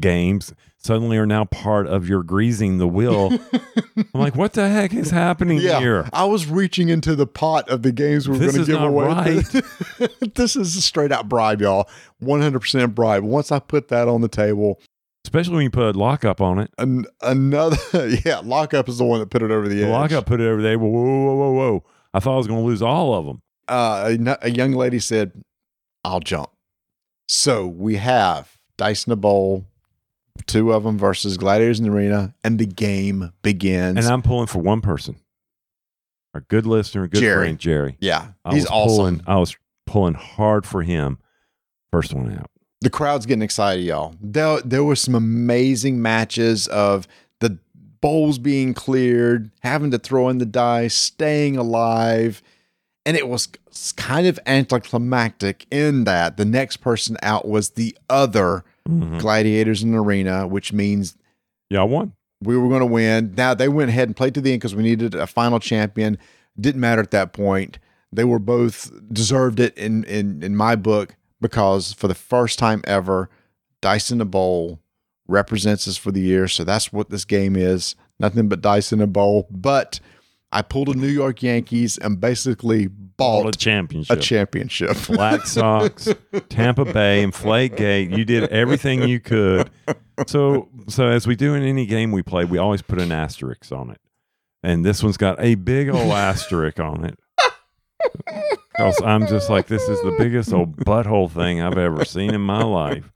games 0.00 0.52
suddenly 0.82 1.16
are 1.16 1.26
now 1.26 1.44
part 1.44 1.86
of 1.86 2.08
your 2.08 2.22
greasing 2.22 2.78
the 2.78 2.88
wheel 2.88 3.30
i'm 3.96 4.06
like 4.20 4.34
what 4.34 4.52
the 4.54 4.68
heck 4.68 4.92
is 4.92 5.10
happening 5.10 5.58
here 5.58 6.08
I 6.12 6.24
was 6.24 6.46
reaching 6.46 6.88
into 6.88 7.14
the 7.14 7.26
pot 7.26 7.68
of 7.68 7.82
the 7.82 7.92
games 7.92 8.28
we 8.28 8.32
were 8.38 8.44
This 8.44 8.54
going 8.56 8.66
to 8.66 8.72
give 8.72 8.82
away. 8.82 9.42
this 10.34 10.56
is 10.56 10.74
a 10.76 10.82
straight 10.82 11.12
out 11.12 11.28
bribe, 11.28 11.60
y'all. 11.60 11.88
100% 12.22 12.94
bribe. 12.94 13.22
Once 13.22 13.52
I 13.52 13.58
put 13.58 13.88
that 13.88 14.08
on 14.08 14.20
the 14.20 14.28
table, 14.28 14.80
especially 15.24 15.54
when 15.54 15.62
you 15.64 15.70
put 15.70 15.94
lockup 15.96 16.40
on 16.40 16.58
it 16.58 16.70
an, 16.78 17.06
another, 17.22 17.76
yeah, 18.24 18.40
lockup 18.42 18.88
is 18.88 18.98
the 18.98 19.04
one 19.04 19.20
that 19.20 19.30
put 19.30 19.42
it 19.42 19.50
over 19.50 19.68
the 19.68 19.82
edge. 19.84 19.88
lockup 19.90 20.26
put 20.26 20.40
it 20.40 20.48
over 20.48 20.60
there 20.62 20.78
whoa 20.78 20.88
whoa 20.88 21.02
whoa 21.02 21.34
whoa 21.36 21.52
whoa 21.52 21.84
i 22.14 22.18
thought 22.20 22.34
i 22.34 22.38
was 22.38 22.46
going 22.48 22.60
to 22.60 22.66
lose 22.66 22.82
all 22.82 23.14
of 23.14 23.24
them 23.26 23.40
Uh, 23.68 24.16
a, 24.26 24.38
a 24.42 24.50
young 24.50 24.72
lady 24.72 24.98
said, 24.98 25.32
I'll 26.04 26.20
jump. 26.20 26.50
So 27.28 27.66
we 27.68 27.96
have 27.96 28.58
Dice 28.76 29.06
in 29.06 29.12
a 29.12 29.16
Bowl, 29.16 29.66
two 30.42 30.72
of 30.72 30.84
them 30.84 30.98
versus 30.98 31.36
Gladiators 31.36 31.78
in 31.80 31.86
the 31.86 31.92
Arena, 31.92 32.34
and 32.44 32.58
the 32.58 32.66
game 32.66 33.32
begins. 33.42 33.98
and 33.98 34.06
i'm 34.06 34.22
pulling 34.22 34.46
for 34.46 34.58
one 34.58 34.80
person 34.80 35.16
our 36.34 36.40
good 36.42 36.66
listener 36.66 37.06
good 37.08 37.20
Jerry. 37.20 37.46
friend 37.46 37.58
jerry 37.58 37.96
yeah, 38.00 38.28
I 38.44 38.54
he's 38.54 38.66
awesome. 38.66 38.96
pulling, 38.96 39.20
i 39.26 39.36
was 39.36 39.56
pulling 39.86 40.14
hard 40.14 40.64
for 40.66 40.82
him 40.82 41.18
first 41.90 42.12
one 42.14 42.32
out 42.32 42.50
the 42.82 42.90
crowd's 42.90 43.26
getting 43.26 43.42
excited, 43.42 43.84
y'all. 43.84 44.16
There, 44.20 44.60
there 44.62 44.82
were 44.82 44.96
some 44.96 45.14
amazing 45.14 46.02
matches 46.02 46.66
of 46.66 47.06
the 47.38 47.58
bowls 48.00 48.40
being 48.40 48.74
cleared, 48.74 49.52
having 49.60 49.92
to 49.92 49.98
throw 49.98 50.28
in 50.28 50.38
the 50.38 50.46
dice, 50.46 50.92
staying 50.92 51.56
alive. 51.56 52.42
And 53.06 53.16
it 53.16 53.28
was 53.28 53.46
kind 53.96 54.26
of 54.26 54.40
anticlimactic 54.46 55.64
in 55.70 56.02
that 56.04 56.36
the 56.36 56.44
next 56.44 56.78
person 56.78 57.16
out 57.22 57.46
was 57.46 57.70
the 57.70 57.96
other 58.10 58.64
Mhm. 58.88 59.18
gladiators 59.20 59.82
in 59.82 59.92
the 59.92 59.98
arena, 59.98 60.46
which 60.46 60.72
means 60.72 61.16
yeah 61.70 61.80
i 61.80 61.84
won 61.84 62.12
we 62.42 62.56
were 62.56 62.68
going 62.68 62.80
to 62.80 62.86
win. 62.86 63.34
Now 63.36 63.54
they 63.54 63.68
went 63.68 63.90
ahead 63.90 64.08
and 64.08 64.16
played 64.16 64.34
to 64.34 64.40
the 64.40 64.52
end 64.52 64.60
because 64.60 64.74
we 64.74 64.82
needed 64.82 65.14
a 65.14 65.26
final 65.26 65.60
champion. 65.60 66.18
Didn't 66.60 66.80
matter 66.80 67.00
at 67.00 67.12
that 67.12 67.32
point. 67.32 67.78
They 68.12 68.24
were 68.24 68.38
both 68.38 68.90
deserved 69.12 69.60
it 69.60 69.76
in 69.78 70.04
in 70.04 70.42
in 70.42 70.56
my 70.56 70.76
book 70.76 71.14
because 71.40 71.92
for 71.92 72.08
the 72.08 72.14
first 72.14 72.58
time 72.58 72.82
ever, 72.84 73.30
dice 73.80 74.10
in 74.10 74.20
a 74.20 74.24
bowl 74.24 74.80
represents 75.28 75.86
us 75.88 75.96
for 75.96 76.10
the 76.10 76.20
year. 76.20 76.48
So 76.48 76.64
that's 76.64 76.92
what 76.92 77.10
this 77.10 77.24
game 77.24 77.56
is. 77.56 77.94
Nothing 78.18 78.48
but 78.48 78.60
dice 78.60 78.92
in 78.92 79.00
a 79.00 79.06
bowl. 79.06 79.46
But 79.50 80.00
I 80.52 80.62
pulled 80.62 80.88
a 80.88 80.94
New 80.94 81.08
York 81.08 81.42
Yankees 81.42 81.96
and 81.98 82.20
basically 82.20 82.88
all 83.18 83.46
a 83.48 83.52
championship 83.52 84.18
a 84.18 84.20
championship. 84.20 84.96
Black 85.06 85.46
Sox, 85.46 86.08
Tampa 86.48 86.84
Bay, 86.84 87.22
Inflate 87.22 87.76
Gate. 87.76 88.10
You 88.10 88.24
did 88.24 88.50
everything 88.50 89.08
you 89.08 89.20
could. 89.20 89.70
So, 90.26 90.68
so 90.88 91.08
as 91.08 91.26
we 91.26 91.36
do 91.36 91.54
in 91.54 91.62
any 91.62 91.86
game 91.86 92.12
we 92.12 92.22
play, 92.22 92.44
we 92.44 92.58
always 92.58 92.82
put 92.82 93.00
an 93.00 93.12
asterisk 93.12 93.72
on 93.72 93.90
it, 93.90 94.00
and 94.62 94.84
this 94.84 95.02
one's 95.02 95.16
got 95.16 95.40
a 95.40 95.54
big 95.54 95.88
old 95.88 96.12
asterisk 96.12 96.80
on 96.80 97.04
it. 97.04 97.18
Because 98.76 99.00
I'm 99.02 99.26
just 99.26 99.48
like, 99.48 99.68
this 99.68 99.82
is 99.82 100.00
the 100.02 100.14
biggest 100.18 100.52
old 100.52 100.76
butthole 100.76 101.30
thing 101.30 101.60
I've 101.62 101.78
ever 101.78 102.04
seen 102.04 102.34
in 102.34 102.40
my 102.40 102.62
life. 102.62 103.12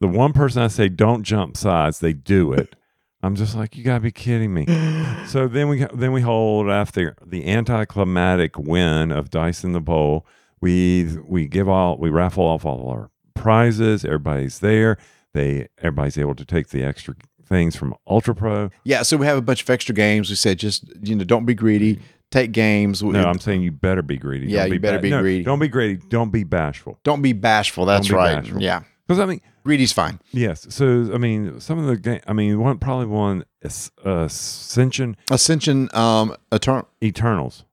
The 0.00 0.08
one 0.08 0.32
person 0.32 0.62
I 0.62 0.68
say 0.68 0.88
don't 0.88 1.22
jump 1.22 1.56
sides, 1.56 2.00
they 2.00 2.12
do 2.12 2.52
it. 2.52 2.74
I'm 3.22 3.34
just 3.34 3.56
like, 3.56 3.76
you 3.76 3.82
gotta 3.84 4.00
be 4.00 4.12
kidding 4.12 4.52
me. 4.54 4.66
So 5.28 5.46
then 5.46 5.68
we 5.68 5.84
then 5.92 6.12
we 6.12 6.22
hold 6.22 6.70
after 6.70 7.14
the 7.22 7.46
anticlimactic 7.48 8.56
win 8.56 9.12
of 9.12 9.28
Dice 9.28 9.62
in 9.62 9.74
the 9.74 9.80
Bowl. 9.80 10.24
We 10.62 11.18
we 11.26 11.46
give 11.46 11.68
all 11.68 11.98
we 11.98 12.08
raffle 12.08 12.44
off 12.44 12.64
all 12.64 12.88
our 12.88 13.10
prizes. 13.34 14.06
Everybody's 14.06 14.60
there. 14.60 14.96
They 15.34 15.68
everybody's 15.78 16.16
able 16.16 16.34
to 16.36 16.46
take 16.46 16.68
the 16.68 16.82
extra 16.82 17.14
things 17.44 17.76
from 17.76 17.94
Ultra 18.06 18.34
Pro. 18.34 18.70
yeah, 18.84 19.02
so 19.02 19.18
we 19.18 19.26
have 19.26 19.36
a 19.36 19.42
bunch 19.42 19.62
of 19.62 19.68
extra 19.68 19.94
games. 19.94 20.30
We 20.30 20.36
said 20.36 20.58
just 20.58 20.84
you 21.02 21.14
know 21.14 21.24
don't 21.24 21.44
be 21.44 21.54
greedy. 21.54 21.96
Mm-hmm. 21.96 22.04
Take 22.30 22.52
games. 22.52 23.02
No, 23.02 23.24
I'm 23.24 23.38
saying 23.38 23.62
you 23.62 23.72
better 23.72 24.02
be 24.02 24.16
greedy. 24.18 24.48
Yeah, 24.48 24.64
Don't 24.64 24.72
you 24.74 24.80
better 24.80 24.98
be 24.98 25.10
no, 25.10 25.20
greedy. 25.20 25.44
Don't 25.44 25.58
be 25.58 25.68
greedy. 25.68 26.02
Don't 26.08 26.30
be 26.30 26.44
bashful. 26.44 26.98
Don't 27.02 27.22
be 27.22 27.32
bashful. 27.32 27.86
That's 27.86 28.08
be 28.08 28.14
right. 28.14 28.42
bashful. 28.42 28.62
Yeah. 28.62 28.82
Because 29.06 29.18
I 29.18 29.26
mean, 29.26 29.40
Greedy's 29.68 29.92
fine. 29.92 30.18
yes. 30.32 30.66
So 30.70 31.10
I 31.12 31.18
mean, 31.18 31.60
some 31.60 31.78
of 31.78 31.84
the 31.84 31.98
game. 31.98 32.20
I 32.26 32.32
mean, 32.32 32.58
one 32.58 32.78
probably 32.78 33.04
one 33.04 33.44
uh, 33.62 33.68
Ascension 34.08 35.14
Ascension, 35.30 35.90
um, 35.92 36.34
Eternal. 36.50 36.88
Eternals. 37.04 37.64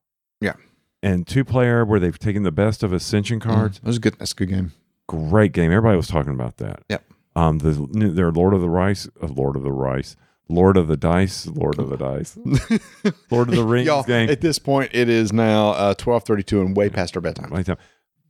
Yeah. 0.41 0.55
And 1.01 1.25
two 1.25 1.45
player 1.45 1.85
where 1.85 2.01
they've 2.01 2.19
taken 2.19 2.43
the 2.43 2.51
best 2.51 2.83
of 2.83 2.91
Ascension 2.91 3.39
cards. 3.39 3.79
That 3.79 3.87
was 3.87 3.99
good. 3.99 4.17
That's 4.19 4.33
a 4.33 4.35
good 4.35 4.49
game. 4.49 4.73
great 5.07 5.53
game. 5.53 5.71
Everybody 5.71 5.95
was 5.95 6.07
talking 6.07 6.33
about 6.33 6.57
that. 6.57 6.83
Yep. 6.89 7.03
Um, 7.37 7.59
the 7.59 7.71
their 8.11 8.29
Lord 8.31 8.53
of 8.53 8.59
the 8.59 8.69
Rice, 8.69 9.07
uh, 9.23 9.27
Lord 9.27 9.55
of 9.55 9.63
the 9.63 9.71
Rice, 9.71 10.17
Lord 10.49 10.75
of 10.75 10.89
the 10.89 10.97
Dice, 10.97 11.47
Lord 11.47 11.79
of 11.79 11.89
the 11.89 11.95
Dice, 11.97 12.37
Lord 13.31 13.47
of 13.47 13.55
the 13.55 13.63
Rings 13.63 13.87
Y'all, 13.87 14.03
game. 14.03 14.29
at 14.29 14.41
this 14.41 14.59
point, 14.59 14.91
it 14.93 15.07
is 15.07 15.31
now 15.31 15.69
uh, 15.69 15.93
twelve 15.93 16.23
thirty-two 16.23 16.59
and 16.59 16.75
way 16.75 16.89
past 16.89 17.15
our 17.15 17.21
bedtime. 17.21 17.51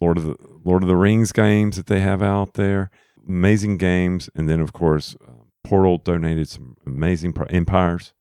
Lord 0.01 0.17
of 0.17 0.23
the 0.25 0.35
Lord 0.63 0.83
of 0.83 0.87
the 0.89 0.95
Rings 0.95 1.31
games 1.31 1.77
that 1.77 1.87
they 1.87 2.01
have 2.01 2.21
out 2.21 2.53
there, 2.53 2.91
amazing 3.27 3.77
games, 3.77 4.29
and 4.35 4.49
then 4.49 4.59
of 4.59 4.73
course, 4.73 5.15
uh, 5.27 5.31
Portal 5.63 5.97
donated 5.97 6.47
some 6.49 6.77
amazing 6.85 7.33
pro- 7.33 7.47
empires. 7.47 8.13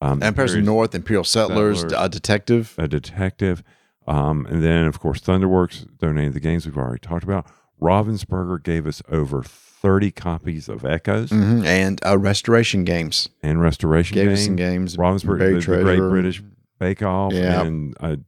Um, 0.00 0.22
Empire's 0.22 0.50
Imperials- 0.54 0.66
North, 0.66 0.94
Imperial 0.94 1.24
Settlers, 1.24 1.80
Settlers. 1.80 1.98
uh, 1.98 2.08
Detective. 2.08 2.74
a 2.78 2.88
detective, 2.88 3.62
um, 4.06 4.44
and 4.46 4.62
then 4.62 4.86
of 4.86 5.00
course 5.00 5.20
Thunderworks 5.20 5.86
donated 5.98 6.34
the 6.34 6.40
games 6.40 6.66
we've 6.66 6.76
already 6.76 6.98
talked 7.00 7.24
about. 7.24 7.46
Ravensburger 7.80 8.62
gave 8.62 8.86
us 8.86 9.02
over 9.08 9.42
thirty 9.42 10.10
copies 10.10 10.68
of 10.68 10.84
Echoes. 10.84 11.30
Mhm. 11.30 11.64
And 11.64 12.00
uh, 12.04 12.18
Restoration 12.18 12.84
Games. 12.84 13.28
and 13.42 13.60
restoration 13.60 14.14
Gave 14.14 14.26
game. 14.26 14.32
us 14.34 14.44
some 14.44 14.56
games. 14.56 14.96
Ravensburg, 14.96 15.38
Buried 15.38 15.62
the, 15.62 15.70
the 15.76 15.82
Great 15.82 15.98
British 15.98 16.42
Bake 16.78 17.02
Off, 17.02 17.32
Yeah. 17.32 17.62
and 17.62 17.94
I, 18.00 18.18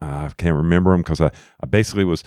I 0.00 0.30
can't 0.36 0.56
remember 0.56 0.92
them 0.92 1.00
because 1.02 1.20
I, 1.20 1.30
I 1.60 1.66
basically 1.66 2.04
was. 2.04 2.22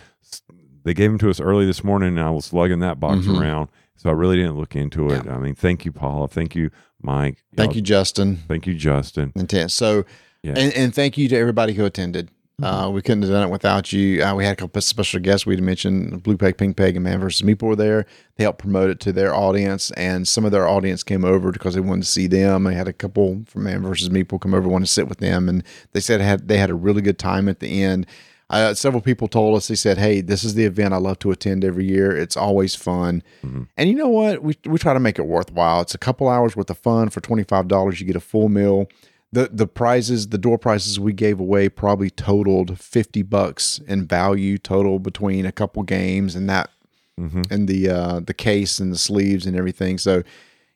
They 0.90 0.96
gave 0.96 1.12
them 1.12 1.20
to 1.20 1.30
us 1.30 1.40
early 1.40 1.68
this 1.68 1.84
morning, 1.84 2.18
and 2.18 2.20
I 2.20 2.32
was 2.32 2.52
lugging 2.52 2.80
that 2.80 3.00
box 3.00 3.28
Mhm. 3.28 3.40
around, 3.40 3.70
so 3.96 4.10
I 4.10 4.14
really 4.14 4.38
didn't 4.38 4.58
look 4.58 4.76
into 4.76 5.12
it. 5.12 5.28
I 5.30 5.38
mean, 5.38 5.54
thank 5.54 5.86
you, 5.86 5.92
Paula. 5.92 6.28
Thank 6.28 6.56
you, 6.56 6.72
Mike. 7.00 7.44
Thank 7.56 7.74
Y'all- 7.74 7.76
you, 7.76 7.82
Justin. 7.84 8.40
Thank 8.48 8.66
you, 8.66 8.74
Justin. 8.74 9.32
Tan- 9.48 9.70
so, 9.70 10.04
Yeah. 10.42 10.54
Mm-hmm. 10.54 10.60
and, 10.60 10.74
and 10.74 10.96
thank 10.96 11.16
you 11.16 11.28
to 11.30 11.36
everybody 11.38 11.74
who 11.74 11.86
attended. 11.86 12.30
Uh, 12.60 12.90
we 12.92 13.04
couldn't 13.04 13.22
have 13.22 13.32
done 13.32 13.48
it 13.48 13.52
without 13.52 13.94
you. 13.94 14.24
Uh, 14.24 14.34
we 14.34 14.44
had 14.46 14.54
a 14.54 14.56
couple 14.56 14.80
of 14.80 14.84
special 14.84 15.20
guests. 15.20 15.46
We 15.46 15.54
had 15.54 15.64
mentioned 15.64 16.24
Blue 16.24 16.38
Peg, 16.38 16.58
Pink 16.58 16.76
Peg, 16.76 16.96
and 16.96 17.04
Man 17.06 17.20
vs. 17.20 17.44
Meeple 17.48 17.62
were 17.68 17.76
there. 17.76 18.08
They 18.38 18.44
helped 18.46 18.58
promote 18.60 18.90
it 18.90 19.00
to 19.02 19.12
their 19.14 19.32
audience, 19.36 19.92
and 19.92 20.28
some 20.28 20.44
of 20.44 20.52
their 20.52 20.68
audience 20.68 21.04
came 21.04 21.24
over 21.24 21.52
because 21.52 21.76
they 21.76 21.82
wanted 21.82 22.02
to 22.06 22.10
see 22.10 22.26
them. 22.26 22.64
They 22.64 22.74
had 22.74 22.88
a 22.88 22.94
couple 22.94 23.44
from 23.46 23.64
Man 23.66 23.84
vs. 23.84 24.10
Meeple 24.10 24.42
come 24.42 24.56
over, 24.56 24.68
want 24.68 24.84
to 24.86 24.92
sit 24.92 25.08
with 25.08 25.20
them, 25.20 25.48
and 25.48 25.64
they 25.94 26.00
said 26.00 26.20
had 26.20 26.48
they 26.48 26.58
had 26.58 26.72
a 26.72 26.74
really 26.74 27.04
good 27.04 27.20
time 27.20 27.48
at 27.48 27.60
the 27.60 27.84
end. 27.84 28.08
Uh, 28.50 28.74
several 28.74 29.02
people 29.02 29.28
told 29.28 29.56
us 29.56 29.68
they 29.68 29.76
said, 29.76 29.97
"Hey, 29.97 30.22
this 30.22 30.43
is 30.43 30.56
the 30.56 30.66
event 30.66 30.93
I 30.93 30.97
love 30.97 31.20
to 31.20 31.32
attend 31.32 31.64
every 31.64 31.86
year. 31.86 32.16
It's 32.16 32.36
always 32.36 32.74
fun." 32.76 33.22
Mhm. 33.45 33.68
And 33.78 33.89
you 33.89 33.95
know 33.95 34.10
what? 34.10 34.41
We 34.43 34.56
we 34.66 34.80
try 34.80 34.93
to 34.93 35.00
make 35.00 35.20
it 35.20 35.26
worthwhile. 35.28 35.82
It's 35.82 35.93
a 35.93 36.00
couple 36.00 36.28
hours 36.30 36.56
worth 36.56 36.70
of 36.70 36.78
fun 36.80 37.10
for 37.10 37.22
twenty 37.22 37.43
five 37.43 37.68
dollars. 37.68 38.00
You 38.00 38.08
get 38.08 38.16
a 38.16 38.20
full 38.20 38.50
meal. 38.50 38.88
The 39.32 39.50
the 39.54 39.68
prizes, 39.68 40.30
the 40.30 40.39
door 40.39 40.58
prizes 40.58 41.00
we 41.00 41.14
gave 41.14 41.39
away 41.39 41.70
probably 41.70 42.10
totaled 42.10 42.80
fifty 42.80 43.22
bucks 43.22 43.80
in 43.88 44.08
value 44.08 44.58
total 44.58 44.97
between 44.97 45.45
a 45.45 45.52
couple 45.52 45.84
games 45.84 46.36
and 46.36 46.50
that 46.50 46.72
hmm 47.18 47.43
and 47.52 47.68
the 47.68 47.89
uh, 47.89 48.20
the 48.22 48.34
case 48.34 48.80
and 48.80 48.91
the 48.91 48.97
sleeves 48.97 49.45
and 49.45 49.56
everything. 49.56 50.00
So 50.00 50.24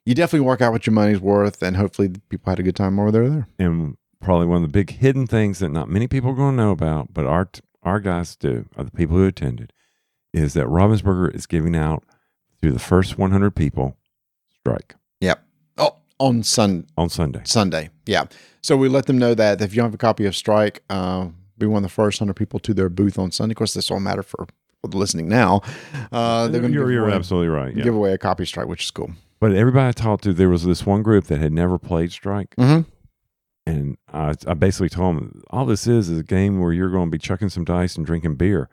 you 0.05 0.13
definitely 0.13 0.45
work 0.45 0.61
out 0.61 0.71
what 0.73 0.85
your 0.85 0.93
money's 0.93 1.21
worth, 1.21 1.63
and 1.63 1.75
hopefully 1.77 2.11
people 2.29 2.51
had 2.51 2.59
a 2.59 2.63
good 2.63 2.75
time 2.75 2.99
over 2.99 3.09
there. 3.11 3.29
There, 3.29 3.47
And 3.57 3.97
probably 4.23 4.47
one 4.47 4.57
of 4.57 4.61
the 4.63 4.67
big 4.73 4.91
hidden 4.91 5.27
things 5.27 5.59
that 5.59 5.69
not 5.69 5.89
many 5.89 6.07
people 6.07 6.31
are 6.31 6.35
going 6.35 6.55
to 6.57 6.63
know 6.63 6.71
about, 6.71 7.13
but 7.13 7.25
our 7.25 7.49
our 7.83 7.99
guys 7.99 8.35
do, 8.35 8.65
are 8.77 8.83
the 8.85 8.91
people 8.91 9.17
who 9.17 9.25
attended, 9.25 9.73
is 10.33 10.53
that 10.53 10.67
Ravensburger 10.67 11.33
is 11.35 11.45
giving 11.45 11.75
out 11.75 12.03
through 12.61 12.71
the 12.71 12.79
first 12.79 13.17
100 13.17 13.51
people 13.51 13.97
strike 14.59 14.95
Yep. 15.19 15.43
oh, 15.77 15.97
on 16.19 16.43
Sun 16.43 16.87
on 16.97 17.09
Sunday. 17.09 17.41
Sunday, 17.43 17.89
yeah. 18.05 18.25
So 18.61 18.77
we 18.77 18.87
let 18.87 19.05
them 19.07 19.17
know 19.17 19.33
that 19.35 19.61
if 19.61 19.73
you 19.73 19.77
don't 19.81 19.87
have 19.87 19.93
a 19.93 19.97
copy 19.97 20.25
of 20.25 20.35
Strike, 20.35 20.81
uh, 20.89 21.27
be 21.57 21.65
one 21.65 21.83
of 21.83 21.89
the 21.89 21.93
first 21.93 22.19
hundred 22.19 22.35
people 22.35 22.59
to 22.61 22.73
their 22.73 22.89
booth 22.89 23.19
on 23.19 23.31
Sunday. 23.31 23.51
Of 23.51 23.57
course, 23.57 23.73
this 23.73 23.91
won't 23.91 24.03
matter 24.03 24.23
for 24.23 24.47
listening 24.85 25.27
now. 25.27 25.61
Uh, 26.11 26.47
they're 26.47 26.61
going 26.61 26.71
to 26.73 26.77
you're, 26.79 26.91
you're 26.91 27.05
away, 27.07 27.15
absolutely 27.15 27.49
right. 27.49 27.75
Yeah. 27.75 27.83
give 27.83 27.95
away 27.95 28.13
a 28.13 28.17
copy 28.17 28.43
of 28.43 28.49
Strike, 28.49 28.67
which 28.67 28.83
is 28.83 28.91
cool. 28.91 29.11
But 29.41 29.53
everybody 29.53 29.89
I 29.89 29.91
talked 29.91 30.23
to, 30.23 30.33
there 30.33 30.49
was 30.49 30.63
this 30.63 30.85
one 30.85 31.03
group 31.03 31.25
that 31.25 31.39
had 31.39 31.51
never 31.51 31.77
played 31.77 32.13
strike. 32.13 32.55
Mm-hmm. 32.55 32.89
And 33.65 33.97
I, 34.11 34.33
I 34.45 34.53
basically 34.55 34.89
told 34.89 35.15
them, 35.15 35.41
all 35.49 35.65
this 35.65 35.87
is 35.87 36.09
is 36.09 36.19
a 36.19 36.23
game 36.23 36.59
where 36.59 36.73
you're 36.73 36.89
going 36.89 37.07
to 37.07 37.11
be 37.11 37.17
chucking 37.17 37.49
some 37.49 37.63
dice 37.63 37.95
and 37.95 38.05
drinking 38.05 38.35
beer. 38.35 38.69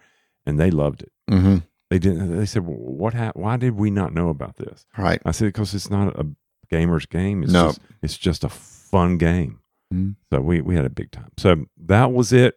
And 0.47 0.59
they 0.59 0.71
loved 0.71 1.03
it. 1.03 1.13
Mm-hmm. 1.31 1.57
They 1.91 1.99
didn't. 1.99 2.37
They 2.37 2.47
said, 2.47 2.67
well, 2.67 2.77
"What? 2.77 3.15
hap 3.15 3.37
why 3.37 3.57
did 3.57 3.77
we 3.77 3.91
not 3.91 4.13
know 4.15 4.29
about 4.31 4.57
this?" 4.57 4.87
Right. 4.97 5.21
I 5.25 5.33
said, 5.33 5.47
"Because 5.47 5.75
it's 5.75 5.91
not 5.91 6.19
a 6.19 6.27
gamer's 6.71 7.05
game. 7.07 7.43
It's 7.43 7.53
No. 7.53 7.69
just, 7.69 7.81
it's 8.03 8.17
just 8.17 8.45
a 8.45 8.49
fun 8.49 9.19
game." 9.19 9.59
Mhm. 9.93 10.15
So 10.33 10.41
we 10.41 10.61
we 10.61 10.77
had 10.77 10.85
a 10.85 10.91
big 10.91 11.11
time. 11.11 11.31
So 11.37 11.67
that 11.87 12.13
was 12.13 12.33
it. 12.33 12.57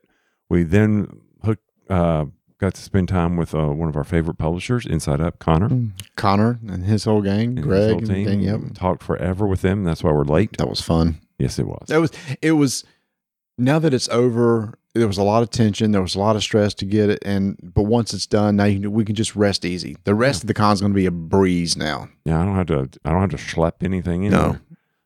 We 0.49 0.61
then 0.63 1.19
hooked, 1.43 1.63
uh, 1.89 2.25
got 2.59 2.75
to 2.75 2.81
spend 2.81 3.09
time 3.09 3.36
with 3.36 3.55
uh, 3.55 3.69
one 3.69 3.89
of 3.89 3.95
our 3.97 4.03
favorite 4.03 4.38
publishers, 4.38 4.86
Inside 4.86 5.19
Up, 5.19 5.39
Connor, 5.39 5.69
Connor 6.15 6.59
and 6.67 6.84
his 6.86 7.05
whole 7.05 7.21
gang, 7.23 7.57
and 7.57 7.63
Greg, 7.63 7.89
whole 7.89 7.97
and 7.99 8.07
team. 8.07 8.25
gang, 8.27 8.41
yep. 8.41 8.59
Talked 8.75 9.01
forever 9.03 9.47
with 9.47 9.61
them. 9.61 9.84
That's 9.84 10.03
why 10.03 10.11
we're 10.11 10.23
late. 10.25 10.57
That 10.57 10.69
was 10.69 10.79
fun. 10.81 11.19
Yes, 11.43 11.59
it 11.59 11.67
was. 11.67 11.89
It 11.89 11.97
was. 11.97 12.11
It 12.41 12.51
was. 12.53 12.83
Now 13.57 13.77
that 13.79 13.93
it's 13.93 14.09
over, 14.09 14.73
there 14.95 15.05
was 15.07 15.17
a 15.19 15.23
lot 15.23 15.43
of 15.43 15.49
tension. 15.51 15.91
There 15.91 16.01
was 16.01 16.15
a 16.15 16.19
lot 16.19 16.35
of 16.35 16.41
stress 16.41 16.73
to 16.75 16.85
get 16.85 17.09
it, 17.09 17.19
and 17.23 17.57
but 17.61 17.83
once 17.83 18.13
it's 18.13 18.25
done, 18.25 18.55
now 18.55 18.63
you 18.65 18.79
can, 18.79 18.91
we 18.91 19.05
can 19.05 19.15
just 19.15 19.35
rest 19.35 19.63
easy. 19.65 19.95
The 20.05 20.15
rest 20.15 20.41
of 20.43 20.47
the 20.47 20.53
con's 20.55 20.81
going 20.81 20.91
to 20.93 20.97
be 20.97 21.05
a 21.05 21.11
breeze 21.11 21.77
now. 21.77 22.09
Yeah, 22.25 22.41
I 22.41 22.45
don't 22.45 22.55
have 22.55 22.67
to. 22.67 22.89
I 23.05 23.11
don't 23.11 23.21
have 23.21 23.29
to 23.31 23.37
schlep 23.37 23.83
anything 23.83 24.23
in 24.23 24.31
No. 24.31 24.51
there. 24.53 24.61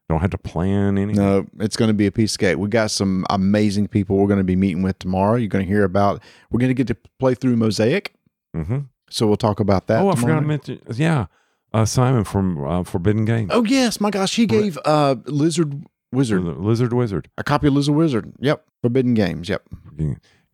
Don't 0.09 0.21
have 0.21 0.29
to 0.29 0.37
plan 0.37 0.97
anything. 0.97 1.21
No, 1.21 1.45
it's 1.59 1.75
going 1.75 1.89
to 1.89 1.93
be 1.93 2.05
a 2.05 2.11
piece 2.13 2.35
of 2.35 2.39
cake. 2.39 2.57
We 2.57 2.69
got 2.69 2.91
some 2.91 3.25
amazing 3.29 3.89
people 3.89 4.15
we're 4.15 4.27
going 4.27 4.37
to 4.39 4.45
be 4.45 4.55
meeting 4.55 4.81
with 4.81 4.97
tomorrow. 4.99 5.35
You're 5.35 5.49
going 5.49 5.65
to 5.65 5.69
hear 5.69 5.83
about. 5.83 6.23
We're 6.49 6.59
going 6.59 6.69
to 6.69 6.73
get 6.73 6.87
to 6.87 6.95
play 7.19 7.33
through 7.35 7.57
Mosaic, 7.57 8.13
hmm 8.53 8.79
so 9.09 9.25
we'll 9.27 9.35
talk 9.37 9.59
about 9.59 9.87
that. 9.87 10.01
Oh, 10.01 10.09
I 10.09 10.15
forgot 10.15 10.35
to 10.39 10.45
mention. 10.45 10.81
Yeah, 10.93 11.25
uh, 11.73 11.83
Simon 11.85 12.23
from 12.23 12.63
uh, 12.65 12.83
Forbidden 12.83 13.25
Games. 13.25 13.51
Oh 13.53 13.65
yes, 13.65 13.99
my 13.99 14.09
gosh, 14.09 14.35
he 14.37 14.45
gave 14.45 14.77
uh 14.85 15.15
Lizard 15.25 15.85
Wizard 16.11 16.43
Lizard 16.43 16.93
Wizard. 16.93 17.29
a 17.37 17.43
copy 17.43 17.67
of 17.67 17.73
Lizard 17.73 17.95
Wizard. 17.95 18.33
Yep, 18.39 18.65
Forbidden 18.81 19.13
Games. 19.13 19.49
Yep. 19.49 19.63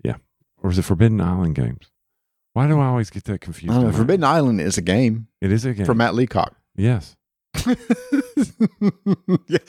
Yeah. 0.03 0.15
Or 0.61 0.71
is 0.71 0.79
it 0.79 0.83
Forbidden 0.83 1.21
Island 1.21 1.55
Games? 1.55 1.91
Why 2.53 2.67
do 2.67 2.79
I 2.79 2.85
always 2.87 3.09
get 3.09 3.23
that 3.25 3.39
confused? 3.41 3.75
Know. 3.79 3.91
Forbidden 3.91 4.23
Island 4.23 4.61
is 4.61 4.77
a 4.77 4.81
game 4.81 5.27
It 5.41 5.51
is 5.51 5.65
a 5.65 5.73
game. 5.73 5.85
for 5.85 5.93
Matt 5.93 6.15
Leacock. 6.15 6.55
yes. 6.75 7.15
yeah, 7.65 7.75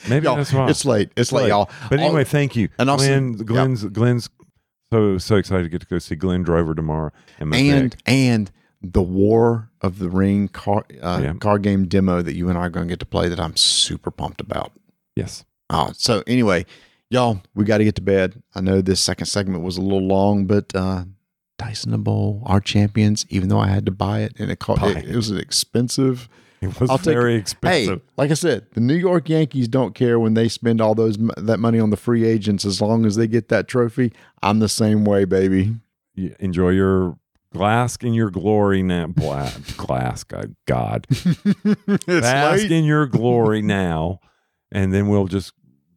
Maybe 0.09 0.25
y'all, 0.25 0.35
that's 0.35 0.51
why. 0.53 0.69
it's 0.69 0.85
late. 0.85 1.11
It's 1.15 1.31
late, 1.31 1.43
late. 1.43 1.49
y'all. 1.49 1.69
but 1.89 1.99
anyway, 1.99 2.23
thank 2.23 2.55
you. 2.55 2.69
and 2.79 2.89
also- 2.89 3.05
Glenn, 3.05 3.33
Glenn's, 3.33 3.83
Glenn's 3.85 4.29
so 4.91 5.17
so 5.17 5.35
excited 5.35 5.63
to 5.63 5.69
get 5.69 5.81
to 5.81 5.87
go 5.87 5.99
see 5.99 6.15
Glenn 6.15 6.43
Drover 6.43 6.75
tomorrow. 6.75 7.11
And, 7.39 7.53
and 7.55 7.95
and 8.05 8.51
the 8.81 9.01
War 9.01 9.69
of 9.81 9.99
the 9.99 10.09
Ring 10.09 10.47
car, 10.47 10.85
uh, 11.01 11.21
Yeah. 11.23 11.33
card 11.39 11.63
game 11.63 11.87
demo 11.87 12.21
that 12.21 12.35
you 12.35 12.49
and 12.49 12.57
I 12.57 12.61
are 12.65 12.69
going 12.69 12.87
to 12.87 12.91
get 12.91 12.99
to 12.99 13.05
play 13.05 13.27
that 13.29 13.39
I'm 13.39 13.55
super 13.55 14.11
pumped 14.11 14.41
about. 14.41 14.71
yes, 15.15 15.43
Oh, 15.69 15.91
so 15.93 16.23
anyway, 16.27 16.65
y'all, 17.09 17.41
we 17.55 17.65
got 17.65 17.79
to 17.79 17.83
get 17.83 17.95
to 17.95 18.01
bed. 18.01 18.41
I 18.53 18.61
know 18.61 18.81
this 18.81 19.01
second 19.01 19.25
segment 19.27 19.63
was 19.63 19.77
a 19.77 19.81
little 19.81 20.05
long, 20.05 20.45
but 20.45 20.65
uh, 20.75 21.05
Dice 21.57 21.83
in 21.85 21.91
the 21.91 21.97
Bowl, 21.97 22.43
our 22.45 22.59
champions. 22.61 23.25
Even 23.29 23.49
though 23.49 23.59
I 23.59 23.67
had 23.67 23.85
to 23.85 23.91
buy 23.91 24.19
it 24.21 24.33
and 24.39 24.51
it 24.51 24.59
cost, 24.59 24.83
it, 24.83 25.05
it. 25.05 25.15
was 25.15 25.31
expensive. 25.31 26.29
it 26.61 26.79
was 26.79 26.89
I'll 26.89 26.97
take- 26.97 27.13
very 27.15 27.43
Hey, 27.63 27.99
like 28.17 28.29
I 28.31 28.35
said, 28.35 28.67
the 28.73 28.79
New 28.81 28.95
York 28.95 29.27
Yankees 29.29 29.67
don't 29.67 29.95
care 29.95 30.19
when 30.19 30.33
they 30.35 30.47
spend 30.49 30.81
all 30.81 30.93
those 30.95 31.17
that 31.37 31.57
money 31.59 31.79
on 31.79 31.89
the 31.89 31.97
free 31.97 32.25
agents 32.25 32.63
as 32.65 32.79
long 32.81 33.05
as 33.05 33.15
they 33.15 33.27
get 33.27 33.47
that 33.49 33.67
trophy. 33.67 34.11
I'm 34.43 34.59
the 34.59 34.69
same 34.69 35.03
way, 35.05 35.25
baby. 35.25 35.75
You 36.13 36.35
enjoy 36.39 36.69
your 36.69 37.17
glass 37.53 37.95
in 37.97 38.13
your 38.13 38.29
glory 38.29 38.83
now. 38.83 39.07
Bla- 39.15 39.51
glass, 39.77 40.23
God, 40.23 40.55
God. 40.67 41.07
late. 42.07 42.71
in 42.71 42.83
your 42.83 43.05
glory 43.07 43.61
now, 43.61 44.19
and 44.71 44.93
then 44.93 45.07
we'll 45.07 45.27
just 45.27 45.53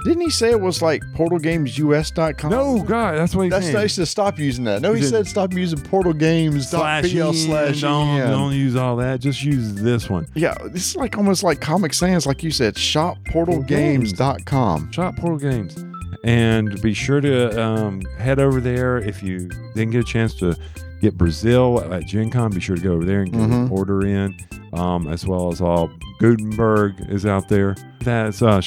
Didn't 0.05 0.23
he 0.23 0.31
say 0.31 0.51
it 0.51 0.61
was 0.61 0.81
like 0.81 1.03
portalgamesus.com? 1.15 2.51
No, 2.51 2.83
God, 2.83 3.19
that's 3.19 3.35
what 3.35 3.43
he's 3.43 3.51
That's 3.51 3.67
saying. 3.67 3.77
nice 3.77 3.97
to 3.97 4.07
stop 4.07 4.39
using 4.39 4.65
that. 4.65 4.81
No, 4.81 4.95
he 4.95 5.01
He 5.03 5.07
said 5.07 5.27
stop 5.27 5.53
using 5.53 5.79
portalgames.pl 5.79 6.63
slash 6.63 7.11
slash 7.47 7.81
Don't, 7.83 8.09
EN. 8.21 8.31
don't 8.31 8.53
use 8.55 8.77
all 8.77 8.97
that. 8.97 9.21
Just 9.21 9.43
use 9.45 9.75
this 9.75 10.09
one. 10.09 10.27
Yeah, 10.35 10.55
this 10.73 10.89
is 10.91 10.97
like 10.97 11.19
almost 11.19 11.43
like 11.43 11.61
Comic 11.61 11.93
Sans, 11.95 12.25
like 12.27 12.43
you 12.43 12.51
said, 12.51 12.75
shopportalgames.com. 12.77 14.93
Shop 14.93 15.17
Portal 15.17 15.39
Games. 15.39 15.85
And 16.25 16.81
be 16.83 16.93
sure 16.93 17.21
to 17.21 17.63
um, 17.63 18.01
head 18.19 18.39
over 18.41 18.61
there 18.61 18.99
if 18.99 19.23
you 19.23 19.49
didn't 19.75 19.91
get 19.91 20.01
a 20.01 20.05
chance 20.05 20.35
to 20.37 20.55
get 21.01 21.17
Brazil 21.17 21.81
at 21.93 22.05
Gen 22.07 22.31
Con. 22.31 22.51
Be 22.51 22.61
sure 22.61 22.77
to 22.77 22.83
go 22.83 22.93
over 22.93 23.05
there 23.07 23.23
and 23.23 23.33
get 23.33 23.41
an 23.41 23.69
Mhm. 23.69 23.71
order 23.71 24.07
in, 24.07 24.37
um, 24.75 25.09
as 25.09 25.27
well 25.27 25.51
as 25.51 25.63
all 25.63 25.91
Gutenberg 26.21 26.95
is 27.09 27.25
out 27.25 27.49
there. 27.49 27.75
That's 28.01 28.43
uh, 28.43 28.61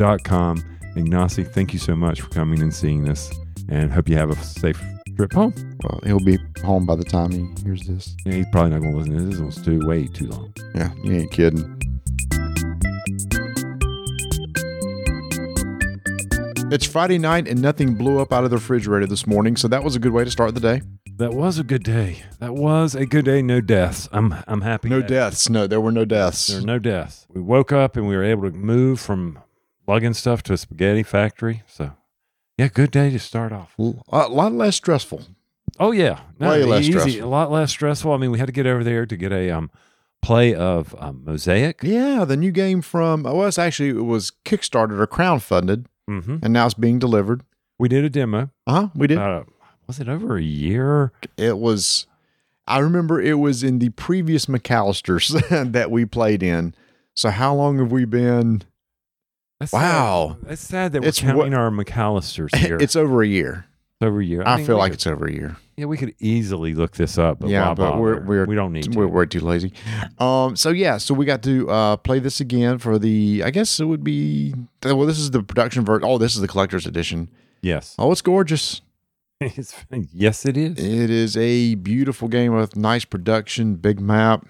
shopportalgames.com. 0.00 0.78
Ignacy, 0.96 1.52
thank 1.52 1.72
you 1.72 1.78
so 1.78 1.94
much 1.94 2.20
for 2.20 2.28
coming 2.30 2.60
and 2.62 2.74
seeing 2.74 3.08
us 3.08 3.30
and 3.68 3.92
hope 3.92 4.08
you 4.08 4.16
have 4.16 4.30
a 4.30 4.36
safe 4.36 4.82
trip 5.16 5.32
home. 5.32 5.54
Well, 5.82 6.00
he'll 6.04 6.18
be 6.18 6.38
home 6.64 6.86
by 6.86 6.96
the 6.96 7.04
time 7.04 7.30
he 7.30 7.46
hears 7.62 7.82
this. 7.82 8.16
Yeah, 8.24 8.34
he's 8.34 8.46
probably 8.50 8.70
not 8.70 8.80
going 8.80 8.92
to 8.92 8.98
listen 8.98 9.16
to 9.16 9.24
this. 9.24 9.34
This 9.34 9.40
one's 9.40 9.64
too 9.64 9.86
way 9.86 10.06
too 10.06 10.26
long. 10.26 10.52
Yeah, 10.74 10.90
you 11.04 11.12
ain't 11.12 11.30
kidding. 11.30 11.76
It's 16.72 16.86
Friday 16.86 17.18
night 17.18 17.48
and 17.48 17.60
nothing 17.60 17.94
blew 17.94 18.20
up 18.20 18.32
out 18.32 18.44
of 18.44 18.50
the 18.50 18.56
refrigerator 18.56 19.06
this 19.06 19.26
morning, 19.26 19.56
so 19.56 19.66
that 19.68 19.82
was 19.82 19.96
a 19.96 19.98
good 19.98 20.12
way 20.12 20.24
to 20.24 20.30
start 20.30 20.54
the 20.54 20.60
day. 20.60 20.82
That 21.16 21.34
was 21.34 21.58
a 21.58 21.64
good 21.64 21.82
day. 21.82 22.22
That 22.38 22.54
was 22.54 22.94
a 22.94 23.04
good 23.06 23.24
day. 23.24 23.42
No 23.42 23.60
deaths. 23.60 24.08
I'm 24.12 24.34
I'm 24.46 24.62
happy. 24.62 24.88
No 24.88 25.02
deaths. 25.02 25.50
No, 25.50 25.66
there 25.66 25.80
were 25.80 25.92
no 25.92 26.04
deaths. 26.04 26.46
There 26.46 26.58
are 26.58 26.64
no 26.64 26.78
deaths. 26.78 27.26
We 27.28 27.40
woke 27.40 27.72
up 27.72 27.96
and 27.96 28.08
we 28.08 28.16
were 28.16 28.24
able 28.24 28.50
to 28.50 28.56
move 28.56 29.00
from 29.00 29.38
lugging 29.90 30.14
stuff 30.14 30.42
to 30.44 30.52
a 30.52 30.56
spaghetti 30.56 31.02
factory. 31.02 31.62
So, 31.66 31.92
yeah, 32.56 32.68
good 32.68 32.90
day 32.90 33.10
to 33.10 33.18
start 33.18 33.52
off. 33.52 33.74
A 33.78 33.82
lot 34.28 34.52
less 34.52 34.76
stressful. 34.76 35.22
Oh 35.78 35.92
yeah, 35.92 36.20
Way 36.38 36.64
less 36.64 36.82
easy, 36.82 36.92
stressful. 36.92 37.24
a 37.24 37.28
lot 37.28 37.50
less 37.50 37.70
stressful. 37.70 38.12
I 38.12 38.16
mean, 38.16 38.30
we 38.30 38.38
had 38.38 38.46
to 38.46 38.52
get 38.52 38.66
over 38.66 38.84
there 38.84 39.06
to 39.06 39.16
get 39.16 39.32
a 39.32 39.50
um 39.50 39.70
play 40.22 40.54
of 40.54 40.94
um, 40.98 41.22
Mosaic. 41.24 41.80
Yeah, 41.82 42.24
the 42.24 42.36
new 42.36 42.50
game 42.50 42.82
from 42.82 43.22
well, 43.22 43.46
it's 43.46 43.58
actually 43.58 43.90
it 43.90 44.04
was 44.04 44.32
Kickstarted 44.44 44.98
or 44.98 45.06
crowdfunded, 45.06 45.86
hmm 46.06 46.36
and 46.42 46.52
now 46.52 46.66
it's 46.66 46.74
being 46.74 46.98
delivered. 46.98 47.42
We 47.78 47.88
did 47.88 48.04
a 48.04 48.10
demo. 48.10 48.50
Uh 48.66 48.72
huh. 48.72 48.88
We 48.94 49.06
did. 49.06 49.18
Uh, 49.18 49.44
was 49.86 49.98
it 50.00 50.08
over 50.08 50.36
a 50.36 50.42
year? 50.42 51.12
it 51.36 51.58
was. 51.58 52.06
I 52.66 52.78
remember 52.78 53.20
it 53.20 53.38
was 53.38 53.64
in 53.64 53.80
the 53.80 53.88
previous 53.90 54.46
McAllister's 54.46 55.28
that 55.72 55.90
we 55.90 56.04
played 56.04 56.42
in. 56.42 56.74
So 57.14 57.30
how 57.30 57.54
long 57.54 57.78
have 57.78 57.90
we 57.90 58.04
been? 58.04 58.62
That's 59.60 59.72
Wow. 59.72 60.36
sad. 60.40 60.48
That's 60.50 60.60
sad 60.62 60.92
that 60.92 61.04
It's 61.04 61.22
we're 61.22 61.28
counting 61.32 61.52
what- 61.52 61.58
our 61.60 61.70
McAllisters 61.70 62.54
here. 62.56 62.78
It's 62.80 62.96
over 62.96 63.22
a 63.22 63.26
year. 63.26 63.66
It's 64.00 64.06
over 64.06 64.20
a 64.20 64.24
year. 64.24 64.42
I, 64.44 64.56
mean, 64.56 64.66
feel 64.66 64.78
like 64.78 64.92
could- 64.92 64.94
it's 64.94 65.06
over 65.06 65.26
a 65.26 65.32
year. 65.32 65.56
yeah, 65.76 65.84
we 65.84 65.98
could 65.98 66.14
easily 66.18 66.74
look 66.74 66.92
this 66.92 67.18
up. 67.18 67.40
But 67.40 67.50
Yeah, 67.50 67.74
but 67.74 67.98
we're- 67.98 68.20
we're- 68.24 68.46
we 68.46 68.54
don't 68.54 68.72
need 68.72 68.84
to. 68.92 68.98
We're 68.98 69.06
way 69.06 69.26
too 69.26 69.40
lazy. 69.40 69.72
Um. 70.18 70.56
So 70.56 70.70
yeah. 70.70 70.96
So 70.96 71.12
we 71.12 71.26
got 71.26 71.42
to 71.42 71.68
uh, 71.70 71.96
play 71.98 72.18
this 72.18 72.40
again 72.40 72.78
for 72.78 72.98
the. 72.98 73.42
I 73.44 73.50
guess 73.50 73.78
it 73.78 73.84
would 73.84 74.02
be. 74.02 74.54
Well, 74.82 75.04
this 75.04 75.18
is 75.18 75.30
the 75.32 75.42
production 75.42 75.84
version. 75.84 76.08
Oh, 76.08 76.16
this 76.16 76.34
is 76.34 76.40
the 76.40 76.48
collector's 76.48 76.86
edition. 76.86 77.28
yes. 77.60 77.94
Oh, 77.98 78.10
it's 78.12 78.22
gorgeous. 78.22 78.80
It's, 79.42 79.74
yes, 80.12 80.44
it 80.44 80.58
is. 80.58 80.78
It 80.78 81.08
is 81.08 81.34
a 81.34 81.74
beautiful 81.76 82.28
game 82.28 82.54
with 82.54 82.76
nice 82.76 83.06
production, 83.06 83.76
big 83.76 83.98
map. 83.98 84.46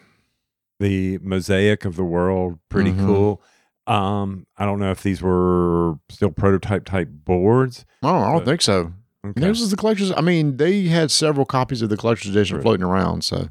the 0.81 1.19
mosaic 1.19 1.85
of 1.85 1.95
the 1.97 2.03
world 2.05 2.59
pretty 2.71 2.91
Mhm. 2.93 3.07
cool 3.07 3.43
um 3.91 4.47
i 4.57 4.65
don't 4.65 4.79
know 4.79 4.91
if 4.91 5.03
these 5.03 5.21
were 5.23 5.95
still 6.09 6.31
prototype 6.31 6.85
type 6.85 7.09
boards 7.11 7.85
Oh, 8.03 8.09
I 8.17 8.31
don't 8.33 8.39
But- 8.39 8.45
think 8.47 8.63
so. 8.63 8.93
okay. 9.27 9.41
This 9.41 9.61
is 9.61 9.71
the 9.71 9.77
collector's. 9.77 10.11
I 10.13 10.23
mean, 10.23 10.57
they 10.57 10.85
had 10.85 11.11
several 11.11 11.45
copies 11.45 11.83
of 11.83 11.91
the 11.91 11.97
collector's 11.99 12.31
edition 12.31 12.57
Right. 12.57 12.63
floating 12.63 12.85
around. 12.85 13.25
So 13.25 13.49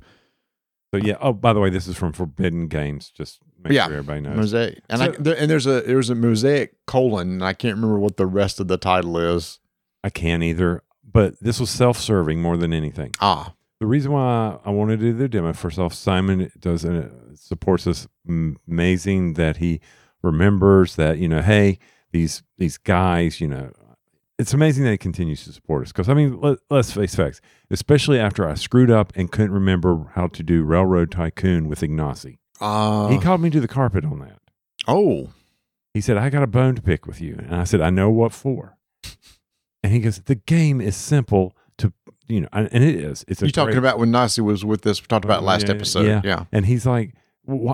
so 0.91 0.97
yeah 0.99 1.17
oh 1.21 1.33
by 1.33 1.53
the 1.53 1.59
way 1.59 1.69
this 1.69 1.85
is 1.87 1.95
from 1.95 2.13
forbidden 2.13 2.67
games 2.67 3.11
just 3.15 3.39
make 3.63 3.73
Yeah. 3.73 3.85
sure 3.85 3.97
everybody 3.97 4.21
knows 4.21 4.35
mosaic, 4.37 4.81
and 4.89 5.03
I 5.03 5.05
So- 5.11 5.21
there, 5.21 5.35
and 5.37 5.47
there's 5.51 5.67
a 5.67 5.81
there's 5.81 6.09
a 6.09 6.15
mosaic 6.15 6.73
colon. 6.87 7.29
And 7.33 7.43
I 7.45 7.53
can't 7.53 7.75
remember 7.75 7.99
what 7.99 8.17
the 8.17 8.25
rest 8.25 8.59
of 8.59 8.67
the 8.67 8.77
title 8.77 9.17
is. 9.19 9.59
i 10.03 10.09
can't 10.09 10.41
either 10.41 10.81
but 11.11 11.35
this 11.41 11.59
was 11.59 11.69
self-serving 11.69 12.41
more 12.41 12.55
than 12.57 12.71
anything 12.73 13.11
Ah, 13.19 13.53
the 13.79 13.85
reason 13.85 14.11
why 14.13 14.57
i 14.65 14.69
wanted 14.71 14.99
to 15.01 15.11
do 15.11 15.13
the 15.13 15.27
demo 15.27 15.51
first 15.53 15.77
off 15.77 15.93
simon 15.93 16.49
does 16.59 16.85
uh, 16.85 17.09
supports 17.35 17.85
us 17.85 18.07
amazing 18.67 19.33
that 19.33 19.57
he 19.57 19.81
remembers 20.21 20.95
that 20.95 21.17
you 21.17 21.27
know 21.27 21.41
hey 21.41 21.79
these 22.11 22.43
these 22.57 22.77
guys 22.77 23.39
you 23.39 23.47
know 23.47 23.71
it's 24.37 24.53
amazing 24.53 24.85
that 24.85 24.91
he 24.91 24.97
continues 24.97 25.43
to 25.43 25.51
support 25.51 25.83
us. 25.83 25.91
Because 25.91 26.09
i 26.09 26.13
mean 26.13 26.39
let, 26.41 26.59
let's 26.69 26.91
face 26.91 27.15
facts 27.15 27.41
especially 27.69 28.19
after 28.19 28.47
i 28.47 28.53
screwed 28.55 28.89
up 28.91 29.11
and 29.15 29.31
couldn't 29.31 29.51
remember 29.51 30.11
how 30.15 30.27
to 30.27 30.43
do 30.43 30.63
railroad 30.63 31.11
tycoon 31.11 31.67
with 31.67 31.81
ignacy. 31.81 32.37
Uh, 32.61 33.07
he 33.09 33.17
called 33.17 33.39
me 33.41 33.49
to 33.49 33.59
the 33.61 33.67
carpet 33.69 34.03
on 34.03 34.19
that. 34.19 34.39
Oh, 34.87 35.29
he 35.93 36.01
said 36.01 36.17
i 36.17 36.29
got 36.29 36.43
a 36.43 36.47
bone 36.47 36.75
to 36.75 36.81
pick 36.81 37.05
with 37.05 37.21
you. 37.21 37.35
And 37.37 37.55
i 37.55 37.63
said 37.63 37.81
i 37.81 37.89
know 37.89 38.09
what 38.09 38.33
for. 38.33 38.77
And 39.83 39.93
he 39.93 39.99
goes 39.99 40.19
the 40.19 40.35
game 40.35 40.81
is 40.81 40.95
simple 40.95 41.55
to 41.77 41.93
you 42.27 42.41
know 42.41 42.49
and 42.51 42.67
it 42.83 42.95
is. 42.95 43.23
It's 43.27 43.41
a 43.41 43.45
you 43.45 43.51
talking 43.51 43.71
great- 43.71 43.77
about 43.79 43.97
when 43.99 44.11
Nasi 44.11 44.41
was 44.41 44.65
with 44.65 44.85
us. 44.85 45.01
We 45.01 45.07
talked 45.07 45.23
about 45.25 45.43
last 45.43 45.67
Yeah, 45.67 45.73
episode. 45.75 46.05
yeah. 46.05 46.21
yeah. 46.23 46.45
And 46.51 46.65
he's 46.65 46.85
like, 46.85 47.13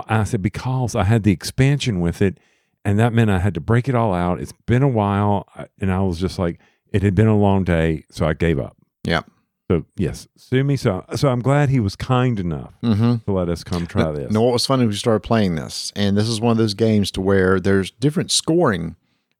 I 0.08 0.24
said, 0.24 0.42
because 0.42 0.94
I 0.94 1.04
had 1.04 1.22
the 1.22 1.32
expansion 1.32 2.00
with 2.00 2.22
it, 2.22 2.38
and 2.84 2.98
that 2.98 3.12
meant 3.12 3.30
I 3.30 3.38
had 3.38 3.54
to 3.54 3.60
break 3.60 3.88
it 3.88 3.94
all 3.94 4.12
out. 4.14 4.40
It's 4.40 4.52
been 4.66 4.82
a 4.82 4.88
while. 4.88 5.48
And 5.80 5.92
I 5.92 6.00
was 6.00 6.18
just 6.20 6.38
like, 6.38 6.58
it 6.92 7.02
had 7.02 7.14
been 7.14 7.26
a 7.26 7.36
long 7.36 7.64
day. 7.64 8.04
So 8.10 8.26
I 8.26 8.32
gave 8.32 8.58
up. 8.58 8.76
Yeah. 9.04 9.22
So, 9.68 9.84
yes, 9.96 10.28
sue 10.36 10.62
me. 10.62 10.76
So, 10.76 11.04
so 11.16 11.28
I'm 11.28 11.40
glad 11.40 11.68
he 11.70 11.80
was 11.80 11.96
kind 11.96 12.38
enough 12.38 12.72
Mm-hmm. 12.84 13.16
to 13.24 13.32
let 13.32 13.48
us 13.48 13.64
come 13.64 13.86
try 13.88 14.12
this. 14.12 14.30
No, 14.30 14.42
what 14.42 14.52
was 14.52 14.64
funny? 14.64 14.86
We 14.86 14.92
started 14.94 15.20
playing 15.26 15.56
this, 15.56 15.92
and 15.96 16.16
this 16.16 16.28
is 16.28 16.40
one 16.40 16.52
of 16.52 16.58
those 16.58 16.74
games 16.74 17.10
to 17.12 17.20
where 17.20 17.58
there's 17.58 17.90
different 17.90 18.30
scoring 18.30 18.94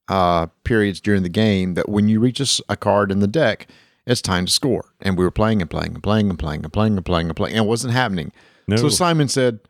uh, 0.08 0.46
periods 0.64 1.00
during 1.00 1.22
the 1.22 1.28
game. 1.28 1.74
That 1.74 1.88
when 1.88 2.08
you 2.08 2.18
reach 2.18 2.40
a, 2.40 2.62
a 2.68 2.76
card 2.76 3.12
in 3.12 3.20
the 3.20 3.28
deck, 3.28 3.68
it's 4.04 4.20
time 4.20 4.46
to 4.46 4.52
score. 4.52 4.86
And 5.00 5.16
we 5.16 5.22
were 5.24 5.30
playing 5.30 5.60
and 5.62 5.70
playing 5.70 5.94
and 5.94 6.02
playing 6.02 6.28
and 6.28 6.36
playing 6.38 6.64
and 6.64 6.72
playing 6.72 6.96
and 6.96 7.04
playing 7.06 7.28
and 7.28 7.36
playing, 7.36 7.56
and 7.56 7.64
it 7.64 7.68
wasn't 7.68 7.92
happening. 7.94 8.32
No. 8.66 8.76
So 8.78 8.88
Simon 8.88 9.28
said, 9.28 9.60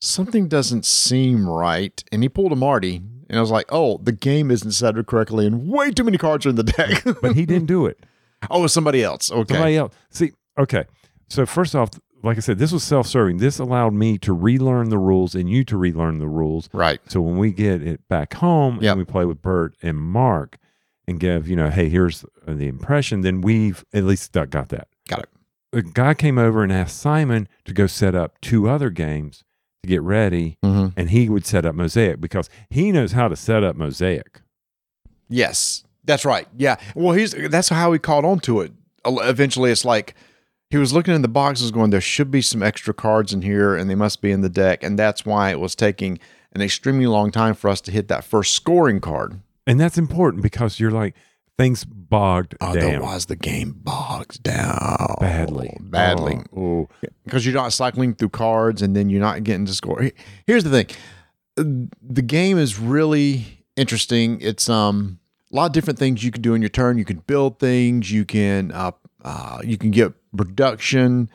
"Something 0.00 0.48
doesn't 0.48 0.84
seem 0.84 1.48
right," 1.48 2.02
and 2.12 2.22
he 2.22 2.28
pulled 2.28 2.52
a 2.52 2.56
Marty, 2.56 2.96
and 3.28 3.38
I 3.38 3.40
was 3.40 3.50
like, 3.50 3.66
"Oh, 3.70 3.98
the 3.98 4.12
game 4.12 4.50
isn't 4.50 4.72
set 4.72 4.96
up 4.98 5.06
correctly, 5.06 5.46
and 5.46 5.68
way 5.68 5.90
too 5.90 6.04
many 6.04 6.18
cards 6.18 6.46
are 6.46 6.50
in 6.50 6.56
the 6.56 6.62
deck." 6.62 7.02
but 7.22 7.34
he 7.36 7.46
didn't 7.46 7.66
do 7.66 7.86
it. 7.86 7.98
oh, 8.50 8.64
it's 8.64 8.74
somebody 8.74 9.02
else. 9.02 9.30
Okay. 9.30 9.54
Somebody 9.54 9.76
else. 9.76 9.94
See, 10.10 10.32
okay. 10.58 10.84
So 11.28 11.44
first 11.46 11.74
off, 11.74 11.90
like 12.22 12.36
I 12.36 12.40
said, 12.40 12.58
this 12.58 12.72
was 12.72 12.82
self-serving. 12.82 13.36
This 13.38 13.58
allowed 13.58 13.92
me 13.94 14.18
to 14.18 14.32
relearn 14.32 14.88
the 14.88 14.98
rules 14.98 15.34
and 15.34 15.48
you 15.48 15.62
to 15.64 15.76
relearn 15.76 16.18
the 16.18 16.28
rules. 16.28 16.68
right. 16.72 17.00
So 17.08 17.20
when 17.20 17.36
we 17.36 17.52
get 17.52 17.82
it 17.82 18.06
back 18.08 18.34
home 18.34 18.78
Yep. 18.82 18.92
and 18.92 18.98
we 18.98 19.04
play 19.04 19.24
with 19.24 19.42
Bert 19.42 19.74
and 19.82 19.98
Mark 19.98 20.58
and 21.06 21.20
give, 21.20 21.48
you 21.48 21.54
know, 21.56 21.70
hey, 21.70 21.88
here's 21.88 22.24
the 22.46 22.66
impression, 22.66 23.20
then 23.20 23.40
we've 23.40 23.84
at 23.92 24.04
least 24.04 24.32
got 24.32 24.68
that. 24.70 24.88
Got 25.08 25.20
it. 25.20 25.28
A 25.72 25.82
guy 25.82 26.14
came 26.14 26.38
over 26.38 26.62
and 26.62 26.72
asked 26.72 26.98
Simon 26.98 27.46
to 27.66 27.72
go 27.72 27.86
set 27.86 28.14
up 28.14 28.40
two 28.40 28.68
other 28.68 28.90
games 28.90 29.44
to 29.82 29.88
get 29.88 30.02
ready, 30.02 30.56
Mm-hmm. 30.64 30.98
and 30.98 31.10
he 31.10 31.28
would 31.28 31.46
set 31.46 31.64
up 31.64 31.74
Mosaic 31.74 32.20
because 32.20 32.48
he 32.70 32.92
knows 32.92 33.12
how 33.12 33.28
to 33.28 33.36
set 33.36 33.62
up 33.62 33.76
Mosaic. 33.76 34.40
Yes, 35.28 35.84
that's 36.04 36.24
right. 36.24 36.48
Yeah. 36.56 36.76
Well, 36.94 37.14
he's 37.14 37.32
that's 37.32 37.68
how 37.68 37.92
he 37.92 37.98
caught 37.98 38.24
on 38.24 38.40
to 38.40 38.60
it. 38.60 38.72
Eventually, 39.06 39.70
it's 39.70 39.84
like 39.84 40.14
he 40.70 40.76
was 40.78 40.92
looking 40.92 41.14
in 41.14 41.22
the 41.22 41.28
boxes, 41.28 41.70
going, 41.70 41.90
"There 41.90 42.00
should 42.00 42.30
be 42.30 42.42
some 42.42 42.62
extra 42.62 42.94
cards 42.94 43.32
in 43.32 43.42
here, 43.42 43.76
and 43.76 43.88
they 43.90 43.94
must 43.94 44.20
be 44.20 44.30
in 44.30 44.40
the 44.40 44.48
deck." 44.48 44.82
And 44.82 44.98
that's 44.98 45.24
why 45.26 45.50
it 45.50 45.60
was 45.60 45.74
taking 45.74 46.18
an 46.52 46.62
extremely 46.62 47.06
long 47.06 47.30
time 47.30 47.54
for 47.54 47.68
us 47.68 47.80
to 47.82 47.92
hit 47.92 48.08
that 48.08 48.24
first 48.24 48.54
scoring 48.54 49.00
card. 49.00 49.40
And 49.66 49.78
that's 49.78 49.98
important 49.98 50.42
because 50.42 50.80
you're 50.80 50.90
like, 50.90 51.14
things 51.58 51.84
bogged 51.84 52.56
down 52.58 52.76
Otherwise, 52.76 53.26
the 53.26 53.36
game 53.36 53.72
bogs 53.72 54.38
down 54.38 55.16
badly. 55.20 55.76
badly. 55.80 56.38
Oh, 56.56 56.60
oh. 56.60 56.88
because 57.24 57.44
you're 57.44 57.54
not 57.54 57.72
cycling 57.72 58.14
through 58.14 58.30
cards 58.30 58.80
and 58.80 58.96
then 58.96 59.10
you're 59.10 59.20
not 59.20 59.44
getting 59.44 59.66
to 59.66 59.74
score. 59.74 60.10
Here's 60.46 60.64
the 60.64 60.70
thing: 60.70 60.86
Uh, 61.58 61.88
the 62.00 62.22
game 62.22 62.56
is 62.56 62.78
really 62.78 63.64
interesting. 63.76 64.40
It's 64.40 64.68
um 64.68 65.18
a 65.52 65.56
lot 65.56 65.66
of 65.66 65.72
different 65.72 65.98
things 65.98 66.24
you 66.24 66.30
can 66.30 66.42
do 66.42 66.54
in 66.54 66.62
your 66.62 66.68
turn. 66.68 66.96
You 66.96 67.04
can 67.04 67.18
build 67.18 67.58
things. 67.58 68.10
You 68.10 68.24
can 68.24 68.70
uh, 68.72 68.92
uh 69.24 69.58
you 69.64 69.76
can 69.76 69.90
get 69.90 70.12
production. 70.36 71.28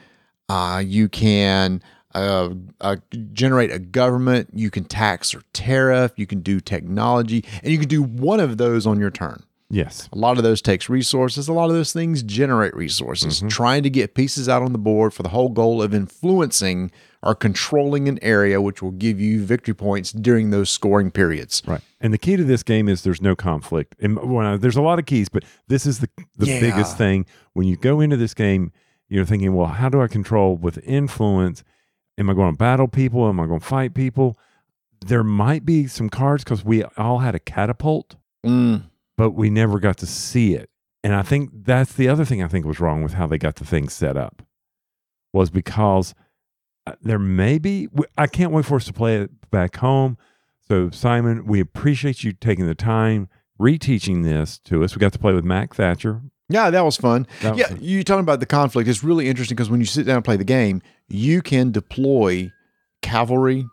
Uh, 0.50 0.84
you 0.86 1.08
can 1.10 1.82
uh, 2.14 2.50
uh, 2.82 2.98
generate 3.32 3.72
a 3.72 3.80
government. 3.80 4.50
You 4.54 4.70
can 4.70 4.84
tax 4.84 5.34
or 5.34 5.42
tariff. 5.54 6.12
You 6.16 6.28
can 6.28 6.42
do 6.42 6.60
technology, 6.60 7.44
and 7.64 7.72
you 7.72 7.80
can 7.80 7.88
do 7.88 8.04
one 8.04 8.40
of 8.40 8.58
those 8.58 8.86
on 8.86 9.00
your 9.00 9.10
turn. 9.10 9.44
Yes. 9.74 10.08
A 10.14 10.18
lot 10.18 10.38
of 10.38 10.44
those 10.44 10.62
takes 10.62 10.88
resources. 10.88 11.48
A 11.48 11.54
lot 11.54 11.70
of 11.70 11.76
those 11.76 11.92
things 11.94 12.22
generate 12.22 12.76
resources. 12.76 13.42
Trying 13.50 13.82
to 13.84 13.90
get 13.90 14.14
pieces 14.14 14.48
out 14.48 14.62
on 14.62 14.72
the 14.72 14.78
board 14.78 15.14
for 15.14 15.24
the 15.24 15.30
whole 15.30 15.50
goal 15.50 15.82
of 15.82 15.94
influencing 15.96 16.92
or 17.24 17.34
controlling 17.34 18.08
an 18.08 18.20
area, 18.22 18.62
which 18.62 18.82
will 18.84 18.92
give 18.92 19.20
you 19.20 19.44
victory 19.44 19.74
points 19.74 20.12
during 20.12 20.52
those 20.52 20.70
scoring 20.70 21.10
periods. 21.10 21.64
Right. 21.66 21.82
And 22.00 22.14
the 22.14 22.18
key 22.18 22.36
to 22.36 22.44
this 22.44 22.62
game 22.62 22.88
is 22.88 23.02
there's 23.02 23.22
no 23.22 23.36
conflict. 23.36 23.96
And 24.00 24.18
when 24.32 24.60
there's 24.60 24.76
a 24.76 24.82
lot 24.82 25.00
of 25.00 25.06
keys, 25.06 25.28
but 25.30 25.44
this 25.68 25.86
is 25.86 26.00
the 26.00 26.10
the 26.38 26.46
Yeah. 26.48 26.60
biggest 26.60 26.98
thing. 26.98 27.26
When 27.54 27.66
you 27.68 27.76
go 27.76 28.00
into 28.00 28.16
this 28.18 28.34
game, 28.34 28.72
you're 29.10 29.26
thinking, 29.26 29.54
well, 29.56 29.68
how 29.68 29.90
do 29.90 30.02
I 30.02 30.08
control 30.08 30.56
with 30.56 30.78
influence? 30.88 31.64
Am 32.18 32.30
I 32.30 32.34
going 32.34 32.52
to 32.54 32.58
battle 32.58 32.88
people? 32.88 33.28
Am 33.28 33.40
I 33.40 33.48
going 33.48 33.60
to 33.60 33.66
fight 33.66 33.94
people? 33.96 34.38
There 35.06 35.24
might 35.24 35.66
be 35.66 35.88
some 35.88 36.10
cards 36.10 36.44
because 36.44 36.64
we 36.64 36.84
all 36.98 37.20
had 37.20 37.34
a 37.36 37.40
catapult, 37.40 38.16
Mm, 38.46 38.84
but 39.18 39.32
we 39.32 39.50
never 39.50 39.80
got 39.80 39.98
to 39.98 40.06
see 40.06 40.56
it. 40.56 40.70
And 41.04 41.14
I 41.14 41.22
think 41.22 41.50
that's 41.66 41.94
the 41.94 42.08
other 42.08 42.26
thing 42.26 42.42
I 42.42 42.48
think 42.48 42.66
was 42.66 42.80
wrong 42.80 43.04
with 43.04 43.14
how 43.14 43.28
they 43.28 43.38
got 43.38 43.56
the 43.56 43.66
thing 43.66 43.90
set 43.90 44.16
up 44.16 44.42
was 45.34 45.50
because 45.50 46.14
uh, 46.88 46.94
there 47.02 47.20
may 47.20 47.58
be, 47.58 47.90
I 48.18 48.28
can't 48.28 48.52
wait 48.52 48.66
for 48.66 48.76
us 48.76 48.86
to 48.86 48.94
play 48.94 49.18
it 49.18 49.50
back 49.52 49.78
home. 49.78 50.18
So, 50.68 50.90
Simon, 50.92 51.46
we 51.46 51.60
appreciate 51.60 52.24
you 52.24 52.32
taking 52.32 52.68
the 52.68 52.76
time 52.76 53.28
reteaching 53.60 54.24
this 54.24 54.60
to 54.60 54.84
us. 54.84 54.96
We 54.96 55.00
got 55.00 55.14
to 55.14 55.20
play 55.20 55.34
with 55.34 55.44
Mac 55.44 55.74
Thatcher. 55.76 56.22
Yeah, 56.50 56.70
that 56.70 56.86
was 56.86 56.98
fun. 56.98 57.28
That 57.42 57.52
was 57.52 57.60
yeah, 57.60 57.68
fun. 57.68 57.80
you 57.82 58.04
talking 58.04 58.22
about 58.22 58.40
the 58.40 58.46
conflict. 58.46 58.88
It's 58.88 59.04
really 59.04 59.28
interesting 59.28 59.56
because 59.56 59.70
when 59.70 59.80
you 59.80 59.86
sit 59.86 60.06
down 60.06 60.18
and 60.18 60.26
play 60.26 60.38
the 60.38 60.44
game, 60.44 60.82
you 61.08 61.42
can 61.42 61.72
deploy 61.72 62.52
cavalry 63.02 63.66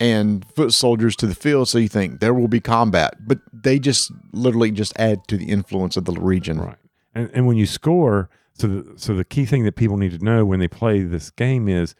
and 0.00 0.44
foot 0.44 0.72
soldiers 0.72 1.16
to 1.16 1.26
the 1.26 1.34
field. 1.34 1.68
So 1.68 1.78
you 1.78 1.88
think 1.88 2.20
there 2.20 2.34
will 2.34 2.48
be 2.48 2.60
combat, 2.60 3.14
but 3.26 3.38
they 3.52 3.78
just 3.78 4.12
literally 4.32 4.70
just 4.70 4.92
add 4.98 5.26
to 5.28 5.36
the 5.36 5.46
influence 5.46 5.96
of 5.96 6.04
the 6.04 6.12
region. 6.12 6.60
Right. 6.60 6.78
And 7.14 7.30
and 7.32 7.46
when 7.46 7.56
you 7.56 7.66
score, 7.66 8.28
so 8.54 8.66
the 8.66 8.92
so 8.96 9.14
the 9.14 9.24
key 9.24 9.46
thing 9.46 9.64
that 9.64 9.76
people 9.76 9.96
need 9.96 10.18
to 10.18 10.24
know 10.24 10.44
when 10.44 10.60
they 10.60 10.68
play 10.68 11.02
this 11.02 11.30
game 11.30 11.68
is 11.68 11.94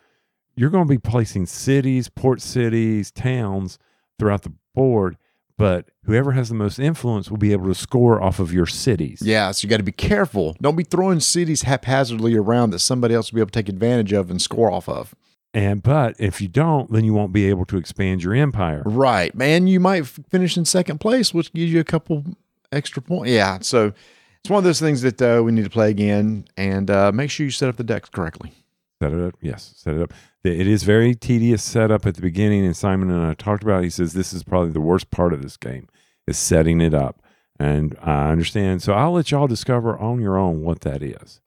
you're 0.57 0.71
going 0.71 0.87
to 0.87 0.93
be 0.93 0.99
placing 0.99 1.47
cities, 1.47 2.09
port 2.09 2.41
cities, 2.41 3.11
towns 3.11 3.79
throughout 4.19 4.43
the 4.43 4.53
board, 4.75 5.17
but 5.57 5.91
whoever 6.05 6.33
has 6.33 6.49
the 6.49 6.55
most 6.55 6.79
influence 6.79 7.31
will 7.31 7.39
be 7.39 7.53
able 7.53 7.67
to 7.67 7.75
score 7.75 8.23
off 8.23 8.39
of 8.39 8.53
your 8.53 8.67
cities. 8.67 9.21
Yeah, 9.25 9.51
so 9.51 9.65
you 9.65 9.71
got 9.71 9.79
to 9.79 9.83
be 9.83 9.93
careful. 9.93 10.57
Don't 10.61 10.77
be 10.77 10.85
throwing 10.85 11.21
cities 11.21 11.63
haphazardly 11.63 12.37
around 12.37 12.71
that 12.71 12.81
somebody 12.81 13.15
else 13.15 13.31
will 13.31 13.37
be 13.37 13.41
able 13.41 13.51
to 13.51 13.59
take 13.63 13.69
advantage 13.69 14.13
of 14.13 14.31
and 14.31 14.41
score 14.41 14.71
off 14.71 14.89
of. 14.89 15.15
And 15.55 15.85
but 15.85 16.17
if 16.19 16.41
you 16.41 16.49
don't, 16.49 16.93
then 16.93 17.05
you 17.05 17.15
won't 17.15 17.33
be 17.33 17.49
able 17.49 17.65
to 17.67 17.77
expand 17.77 18.25
your 18.25 18.35
empire. 18.35 18.83
Right, 18.85 19.33
man. 19.37 19.69
You 19.69 19.79
might 19.79 20.05
finish 20.05 20.57
in 20.57 20.65
second 20.65 20.99
place, 20.99 21.33
which 21.33 21.53
gives 21.53 21.73
you 21.73 21.79
a 21.79 21.85
couple 21.85 22.25
extra 22.73 23.01
points. 23.01 23.31
Yeah, 23.31 23.61
so 23.61 23.93
it's 24.41 24.51
one 24.51 24.59
of 24.59 24.65
those 24.65 24.81
things 24.81 25.03
that 25.03 25.23
uh, 25.23 25.43
we 25.45 25.53
need 25.53 25.65
to 25.65 25.71
play 25.71 25.91
again, 25.91 26.45
and 26.57 26.91
uh, 26.91 27.13
make 27.13 27.31
sure 27.31 27.47
you 27.47 27.53
set 27.53 27.69
up 27.69 27.77
the 27.77 27.85
decks 27.85 28.09
correctly. 28.09 28.53
Set 29.01 29.13
it 29.13 29.21
up. 29.21 29.37
Yes, 29.41 29.73
set 29.77 29.95
it 29.95 30.03
up. 30.03 30.13
It 30.43 30.67
is 30.67 30.83
very 30.83 31.15
tedious 31.15 31.63
setup 31.63 32.05
at 32.05 32.17
the 32.17 32.21
beginning, 32.21 32.67
and 32.67 32.77
Simon 32.77 33.11
and 33.11 33.25
I 33.25 33.35
talked 33.35 33.63
about. 33.63 33.81
It. 33.81 33.85
He 33.85 33.91
says 33.91 34.13
this 34.13 34.33
is 34.33 34.43
probably 34.43 34.73
the 34.73 34.81
worst 34.81 35.11
part 35.11 35.33
of 35.33 35.41
this 35.41 35.57
game 35.57 35.89
is 36.27 36.37
setting 36.37 36.81
it 36.81 36.95
up, 36.95 37.23
and 37.61 37.97
I 38.03 38.31
understand. 38.31 38.83
So 38.83 38.93
I'll 38.93 39.13
let 39.13 39.31
y'all 39.31 39.47
discover 39.47 39.97
on 39.97 40.21
your 40.21 40.37
own 40.37 40.63
what 40.63 40.81
that 40.81 41.03
is. 41.03 41.41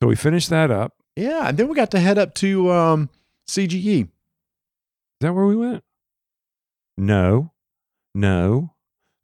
So 0.00 0.08
we 0.08 0.14
finished 0.14 0.50
that 0.50 0.70
up. 0.70 0.94
Yeah, 1.16 1.48
and 1.48 1.58
then 1.58 1.68
we 1.68 1.74
got 1.74 1.90
to 1.90 2.00
head 2.00 2.16
up 2.16 2.34
to 2.36 2.70
um, 2.70 3.10
CGE. 3.50 4.02
Is 4.02 4.08
that 5.20 5.34
where 5.34 5.46
we 5.46 5.56
went? 5.56 5.82
No, 6.96 7.52
no. 8.14 8.74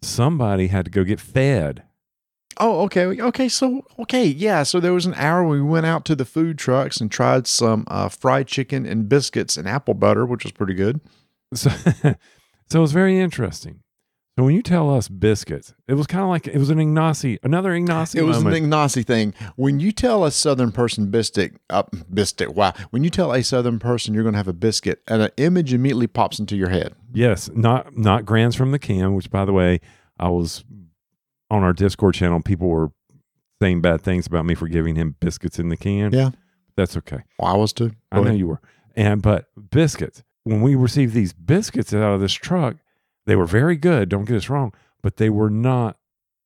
Somebody 0.02 0.66
had 0.68 0.84
to 0.86 0.90
go 0.90 1.04
get 1.04 1.20
fed. 1.20 1.84
Oh, 2.58 2.80
okay, 2.82 3.04
okay. 3.06 3.48
So, 3.48 3.86
okay, 3.98 4.24
yeah. 4.24 4.62
So 4.62 4.80
there 4.80 4.92
was 4.92 5.06
an 5.06 5.14
hour 5.14 5.44
we 5.44 5.60
went 5.60 5.86
out 5.86 6.04
to 6.06 6.16
the 6.16 6.24
food 6.24 6.58
trucks 6.58 7.00
and 7.00 7.10
tried 7.10 7.46
some 7.46 7.84
uh, 7.88 8.08
fried 8.08 8.46
chicken 8.46 8.86
and 8.86 9.08
biscuits 9.08 9.56
and 9.56 9.68
apple 9.68 9.94
butter, 9.94 10.24
which 10.24 10.44
was 10.44 10.52
pretty 10.52 10.74
good. 10.74 11.00
So, 11.54 11.70
so 11.70 12.14
it 12.74 12.78
was 12.78 12.92
very 12.92 13.18
interesting. 13.18 13.80
So 14.38 14.44
when 14.44 14.54
you 14.54 14.60
tell 14.62 14.94
us 14.94 15.08
biscuits, 15.08 15.72
it 15.88 15.94
was 15.94 16.06
kind 16.06 16.22
of 16.22 16.28
like 16.28 16.46
it 16.46 16.58
was 16.58 16.68
an 16.68 16.76
Ignacy, 16.76 17.38
another 17.42 17.70
Ignacy 17.72 18.16
It 18.16 18.22
was 18.22 18.36
moment. 18.44 18.56
an 18.64 18.70
Ignacy 18.70 19.02
thing. 19.06 19.32
When 19.56 19.80
you 19.80 19.92
tell 19.92 20.24
a 20.26 20.30
Southern 20.30 20.72
person 20.72 21.10
biscuit, 21.10 21.54
uh, 21.70 21.84
biscuit, 22.12 22.54
wow. 22.54 22.74
When 22.90 23.02
you 23.02 23.08
tell 23.08 23.32
a 23.32 23.42
Southern 23.42 23.78
person 23.78 24.12
you're 24.12 24.24
going 24.24 24.34
to 24.34 24.38
have 24.38 24.46
a 24.48 24.52
biscuit, 24.52 25.00
and 25.08 25.22
an 25.22 25.30
image 25.38 25.72
immediately 25.72 26.06
pops 26.06 26.38
into 26.38 26.54
your 26.54 26.68
head. 26.68 26.94
Yes, 27.14 27.48
not 27.54 27.96
not 27.96 28.26
Grands 28.26 28.54
from 28.56 28.72
the 28.72 28.78
can, 28.78 29.14
which 29.14 29.30
by 29.30 29.46
the 29.46 29.54
way, 29.54 29.80
I 30.18 30.28
was 30.28 30.64
on 31.50 31.62
our 31.62 31.72
Discord 31.72 32.14
channel. 32.14 32.42
People 32.42 32.68
were 32.68 32.90
saying 33.62 33.80
bad 33.80 34.02
things 34.02 34.26
about 34.26 34.44
me 34.44 34.54
for 34.54 34.68
giving 34.68 34.96
him 34.96 35.16
biscuits 35.18 35.58
in 35.58 35.70
the 35.70 35.78
can. 35.78 36.12
Yeah. 36.12 36.30
that's 36.76 36.94
okay. 36.98 37.20
Well, 37.38 37.54
I 37.54 37.56
was 37.56 37.72
too. 37.72 37.92
I 38.12 38.20
know 38.20 38.32
you 38.32 38.48
were. 38.48 38.60
And 38.94 39.22
but 39.22 39.46
biscuits. 39.70 40.22
When 40.44 40.60
we 40.60 40.74
received 40.74 41.14
these 41.14 41.32
biscuits 41.32 41.94
out 41.94 42.12
of 42.12 42.20
this 42.20 42.34
truck, 42.34 42.76
they 43.26 43.36
were 43.36 43.46
very 43.46 43.76
good. 43.76 44.08
Don't 44.08 44.24
get 44.24 44.36
us 44.36 44.48
wrong, 44.48 44.72
but 45.02 45.16
they 45.18 45.30
were 45.30 45.50
not 45.50 45.96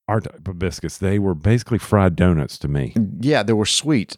our 0.09 0.21
type 0.21 0.49
of 0.49 0.59
biscuits. 0.59 0.99
They 0.99 1.19
were 1.19 1.35
basically 1.35 1.79
fried 1.79 2.17
donuts 2.17 2.59
to 2.59 2.69
me. 2.69 2.95
Yeah, 3.21 3.43
they 3.43 3.53
were 3.53 3.67
sweet 3.67 4.17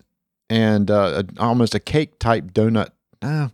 and 0.48 0.90
uh, 0.90 1.22
almost 1.38 1.74
a 1.74 1.80
cake 1.80 2.18
type 2.18 2.52
donut. 2.52 2.88
Uh, 3.20 3.48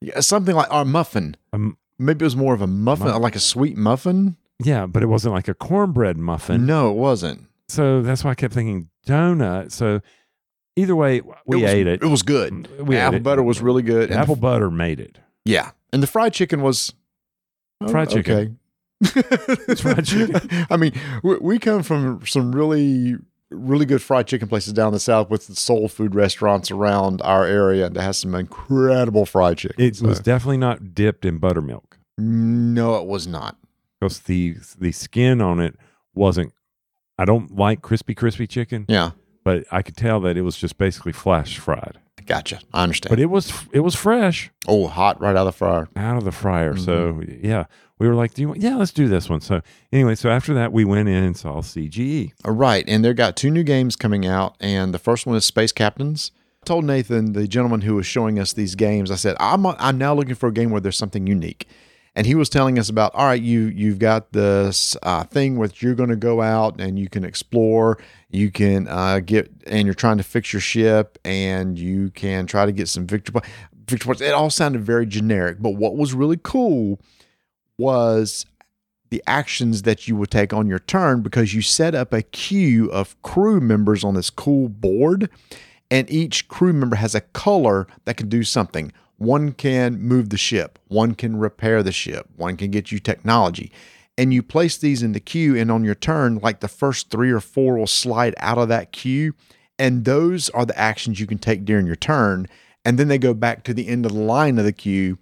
yeah, 0.00 0.20
something 0.20 0.54
like 0.54 0.72
our 0.72 0.84
muffin. 0.84 1.36
Um, 1.52 1.76
Maybe 1.98 2.22
it 2.22 2.26
was 2.26 2.36
more 2.36 2.54
of 2.54 2.62
a 2.62 2.66
muffin, 2.66 3.08
Muffin. 3.08 3.22
like 3.22 3.36
a 3.36 3.40
sweet 3.40 3.76
muffin. 3.76 4.36
yeah, 4.62 4.86
but 4.86 5.02
it 5.02 5.06
wasn't 5.06 5.34
like 5.34 5.48
a 5.48 5.54
cornbread 5.54 6.16
muffin. 6.16 6.64
No, 6.64 6.90
it 6.90 6.94
wasn't. 6.96 7.46
So 7.68 8.00
that's 8.02 8.24
why 8.24 8.30
I 8.30 8.34
kept 8.34 8.54
thinking 8.54 8.88
donut. 9.06 9.70
So 9.70 10.00
either 10.76 10.96
way, 10.96 11.20
we 11.44 11.58
it 11.58 11.62
was, 11.62 11.70
ate 11.70 11.86
it. 11.86 12.02
It 12.02 12.06
was 12.06 12.22
good. 12.22 12.68
We 12.86 12.96
apple 12.96 13.20
butter 13.20 13.42
was 13.42 13.60
really 13.60 13.82
good. 13.82 14.08
The 14.08 14.14
and 14.14 14.22
apple 14.22 14.36
butter 14.36 14.70
made 14.70 14.98
it. 15.00 15.18
Yeah, 15.44 15.72
and 15.92 16.02
the 16.02 16.06
fried 16.06 16.32
chicken 16.32 16.62
was 16.62 16.94
Oh, 17.80 17.88
fried 17.90 18.10
chicken. 18.10 18.58
Okay. 19.06 19.74
fried 19.76 20.04
chicken. 20.04 20.66
I 20.70 20.76
mean, 20.76 20.92
we, 21.22 21.36
we 21.38 21.58
come 21.58 21.82
from 21.82 22.24
some 22.26 22.52
really, 22.52 23.16
really 23.50 23.86
good 23.86 24.02
fried 24.02 24.26
chicken 24.26 24.48
places 24.48 24.72
down 24.72 24.92
the 24.92 25.00
south 25.00 25.30
with 25.30 25.46
the 25.46 25.56
soul 25.56 25.88
food 25.88 26.14
restaurants 26.14 26.70
around 26.70 27.22
our 27.22 27.46
area 27.46 27.88
that 27.88 28.00
has 28.02 28.18
some 28.18 28.34
incredible 28.34 29.24
fried 29.26 29.58
chicken. 29.58 29.82
It 29.82 29.96
So- 29.96 30.06
was 30.08 30.20
definitely 30.20 30.58
not 30.58 30.94
dipped 30.94 31.24
in 31.24 31.38
buttermilk 31.38 31.96
no, 32.18 32.96
it 32.96 33.06
was 33.06 33.26
not. 33.26 33.56
because 33.98 34.20
the 34.20 34.56
the 34.78 34.92
skin 34.92 35.40
on 35.40 35.58
it 35.58 35.74
wasn't. 36.14 36.52
I 37.16 37.24
don't 37.24 37.56
like 37.56 37.80
crispy 37.80 38.14
crispy 38.14 38.46
chicken, 38.46 38.84
Yeah, 38.88 39.12
but 39.42 39.64
I 39.70 39.80
could 39.80 39.96
tell 39.96 40.20
that 40.20 40.36
it 40.36 40.42
was 40.42 40.56
just 40.58 40.76
basically 40.76 41.12
flash 41.12 41.56
fried. 41.56 41.98
Gotcha. 42.30 42.60
I 42.72 42.82
understand. 42.84 43.10
But 43.10 43.18
it 43.20 43.26
was 43.26 43.52
it 43.72 43.80
was 43.80 43.94
fresh 43.94 44.50
oh, 44.68 44.86
hot 44.86 45.20
right 45.20 45.30
out 45.36 45.46
of 45.46 45.46
the 45.46 45.52
fryer. 45.52 45.88
out 45.96 46.16
of 46.16 46.24
the 46.24 46.32
fryer. 46.32 46.76
So 46.76 47.12
Mm-hmm. 47.14 47.44
yeah, 47.46 47.64
we 47.98 48.06
were 48.08 48.14
like, 48.14 48.34
"Do 48.34 48.42
you 48.42 48.48
want? 48.48 48.60
Yeah, 48.60 48.76
let's 48.76 48.92
do 48.92 49.08
this 49.08 49.28
one." 49.28 49.40
So 49.40 49.60
anyway, 49.92 50.14
so 50.14 50.30
after 50.30 50.54
that, 50.54 50.72
we 50.72 50.84
went 50.84 51.08
in 51.08 51.22
and 51.24 51.36
saw 51.36 51.60
CGE. 51.60 52.32
Uh, 52.46 52.52
Right, 52.52 52.84
and 52.88 53.04
they've 53.04 53.16
got 53.16 53.36
two 53.36 53.50
new 53.50 53.62
games 53.64 53.96
coming 53.96 54.24
out, 54.26 54.56
and 54.60 54.94
the 54.94 54.98
first 54.98 55.26
one 55.26 55.36
is 55.36 55.44
Space 55.44 55.72
Captains. 55.72 56.30
I 56.62 56.66
told 56.66 56.84
Nathan, 56.84 57.32
the 57.32 57.48
gentleman 57.48 57.80
who 57.82 57.94
was 57.96 58.06
showing 58.06 58.38
us 58.38 58.52
these 58.52 58.74
games, 58.74 59.10
I 59.10 59.16
said, 59.16 59.36
"I'm 59.40 59.66
I'm 59.66 59.98
now 59.98 60.14
looking 60.14 60.34
for 60.36 60.48
a 60.48 60.52
game 60.52 60.70
where 60.70 60.80
there's 60.80 60.96
something 60.98 61.26
unique." 61.26 61.66
And 62.16 62.26
he 62.26 62.34
was 62.34 62.48
telling 62.48 62.76
us 62.76 62.88
about, 62.88 63.14
all 63.14 63.24
right, 63.26 63.40
you 63.40 63.60
you've 63.68 64.00
got 64.00 64.32
this 64.32 64.96
uh, 65.04 65.22
thing 65.24 65.56
where 65.56 65.70
you're 65.76 65.94
going 65.94 66.10
to 66.10 66.16
go 66.16 66.42
out 66.42 66.80
and 66.80 66.98
you 66.98 67.08
can 67.08 67.24
explore, 67.24 67.98
you 68.30 68.50
can 68.50 68.86
uh, 68.88 69.20
get, 69.20 69.50
and 69.66 69.86
you're 69.86 69.94
trying 69.94 70.18
to 70.18 70.22
fix 70.22 70.52
your 70.52 70.60
ship, 70.60 71.18
and 71.24 71.78
you 71.78 72.10
can 72.10 72.46
try 72.46 72.64
to 72.66 72.72
get 72.72 72.88
some 72.88 73.06
victory 73.06 73.40
po- 73.40 73.48
victory 73.86 74.06
points. 74.06 74.20
It 74.22 74.32
all 74.32 74.50
sounded 74.50 74.82
very 74.82 75.06
generic, 75.06 75.58
but 75.60 75.70
what 75.70 75.96
was 75.96 76.14
really 76.14 76.38
cool 76.42 77.00
was 77.76 78.46
the 79.10 79.22
actions 79.26 79.82
that 79.82 80.06
you 80.06 80.14
would 80.14 80.30
take 80.30 80.52
on 80.52 80.68
your 80.68 80.78
turn 80.78 81.22
because 81.22 81.52
you 81.52 81.62
set 81.62 81.94
up 81.94 82.12
a 82.12 82.22
queue 82.22 82.90
of 82.92 83.20
crew 83.22 83.60
members 83.60 84.04
on 84.04 84.14
this 84.14 84.30
cool 84.30 84.68
board, 84.68 85.28
and 85.90 86.08
each 86.08 86.46
crew 86.46 86.72
member 86.72 86.96
has 86.96 87.14
a 87.14 87.20
color 87.20 87.88
that 88.04 88.16
can 88.16 88.28
do 88.28 88.44
something. 88.44 88.92
One 89.16 89.52
can 89.52 90.00
move 90.00 90.30
the 90.30 90.38
ship, 90.38 90.78
one 90.88 91.14
can 91.14 91.36
repair 91.36 91.82
the 91.82 91.92
ship, 91.92 92.28
one 92.36 92.56
can 92.56 92.70
get 92.70 92.92
you 92.92 93.00
technology. 93.00 93.72
And 94.20 94.34
you 94.34 94.42
place 94.42 94.76
these 94.76 95.02
in 95.02 95.12
the 95.12 95.18
queue, 95.18 95.56
and 95.56 95.70
on 95.70 95.82
your 95.82 95.94
turn, 95.94 96.40
like 96.40 96.60
the 96.60 96.68
first 96.68 97.08
three 97.08 97.30
or 97.30 97.40
four 97.40 97.78
will 97.78 97.86
slide 97.86 98.34
out 98.36 98.58
of 98.58 98.68
that 98.68 98.92
queue. 98.92 99.32
And 99.78 100.04
those 100.04 100.50
are 100.50 100.66
the 100.66 100.78
actions 100.78 101.18
you 101.18 101.26
can 101.26 101.38
take 101.38 101.64
during 101.64 101.86
your 101.86 101.96
turn. 101.96 102.46
And 102.84 102.98
then 102.98 103.08
they 103.08 103.16
go 103.16 103.32
back 103.32 103.64
to 103.64 103.72
the 103.72 103.88
end 103.88 104.04
of 104.04 104.12
the 104.12 104.18
line 104.18 104.58
of 104.58 104.66
the 104.66 104.74
queue 104.74 105.16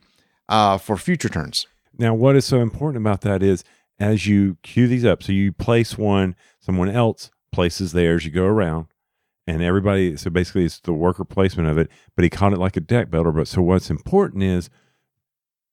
uh, 0.48 0.78
for 0.78 0.96
future 0.96 1.28
turns. 1.28 1.68
Now, 1.96 2.12
what 2.12 2.34
is 2.34 2.44
so 2.44 2.58
important 2.58 3.00
about 3.00 3.20
that 3.20 3.40
is 3.40 3.62
as 4.00 4.26
you 4.26 4.56
queue 4.64 4.88
these 4.88 5.04
up, 5.04 5.22
so 5.22 5.30
you 5.30 5.52
place 5.52 5.96
one, 5.96 6.34
someone 6.58 6.88
else 6.88 7.30
places 7.52 7.92
theirs, 7.92 8.24
you 8.24 8.32
go 8.32 8.46
around, 8.46 8.86
and 9.46 9.62
everybody. 9.62 10.16
So 10.16 10.28
basically, 10.28 10.64
it's 10.64 10.80
the 10.80 10.92
worker 10.92 11.24
placement 11.24 11.68
of 11.68 11.78
it. 11.78 11.88
But 12.16 12.24
he 12.24 12.30
called 12.30 12.52
it 12.52 12.58
like 12.58 12.76
a 12.76 12.80
deck 12.80 13.12
builder. 13.12 13.30
But 13.30 13.46
so 13.46 13.62
what's 13.62 13.90
important 13.90 14.42
is 14.42 14.70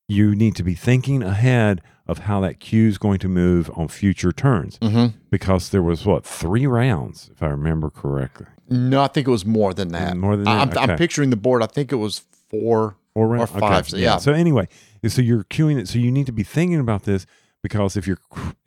you 0.07 0.35
need 0.35 0.56
to 0.57 0.64
be 0.64 0.76
thinking 0.76 1.23
ahead 1.23 1.81
of 2.07 2.19
how 2.19 2.40
that 2.41 2.60
queue 2.60 2.88
is 2.88 2.98
going 2.98 3.19
to 3.19 3.27
move 3.27 3.69
on 3.76 3.88
future 3.88 4.32
turns 4.32 4.77
Mm-hmm. 4.80 5.18
because 5.32 5.69
there 5.69 5.82
was 5.82 6.06
what 6.06 6.26
three 6.26 6.68
rounds, 6.68 7.30
if 7.34 7.41
I 7.41 7.48
remember 7.48 7.90
correctly. 7.90 8.45
No, 8.69 9.02
I 9.03 9.07
think 9.07 9.27
it 9.27 9.32
was 9.32 9.45
more 9.45 9.73
than 9.73 9.90
that. 9.90 10.15
More 10.18 10.36
than 10.36 10.48
I- 10.48 10.61
I'm, 10.61 10.69
that? 10.72 10.90
I'm 10.90 10.98
picturing 10.98 11.30
the 11.30 11.36
board. 11.36 11.61
I 11.64 11.68
think 11.68 11.91
it 11.91 11.95
was 11.98 12.19
four. 12.49 12.95
Four 13.14 13.27
rounds 13.30 13.52
Or 13.56 13.60
five, 13.60 13.88
so 13.90 13.95
yeah. 13.98 14.18
So 14.18 14.34
anyway, 14.34 14.68
so 15.07 15.22
you're 15.22 15.45
queuing 15.45 15.80
it. 15.80 15.88
So 15.88 15.99
you 15.99 16.11
need 16.11 16.26
to 16.26 16.34
be 16.34 16.44
thinking 16.44 16.80
about 16.82 17.03
this 17.03 17.26
because 17.64 17.95
if 17.95 18.06
your 18.06 18.18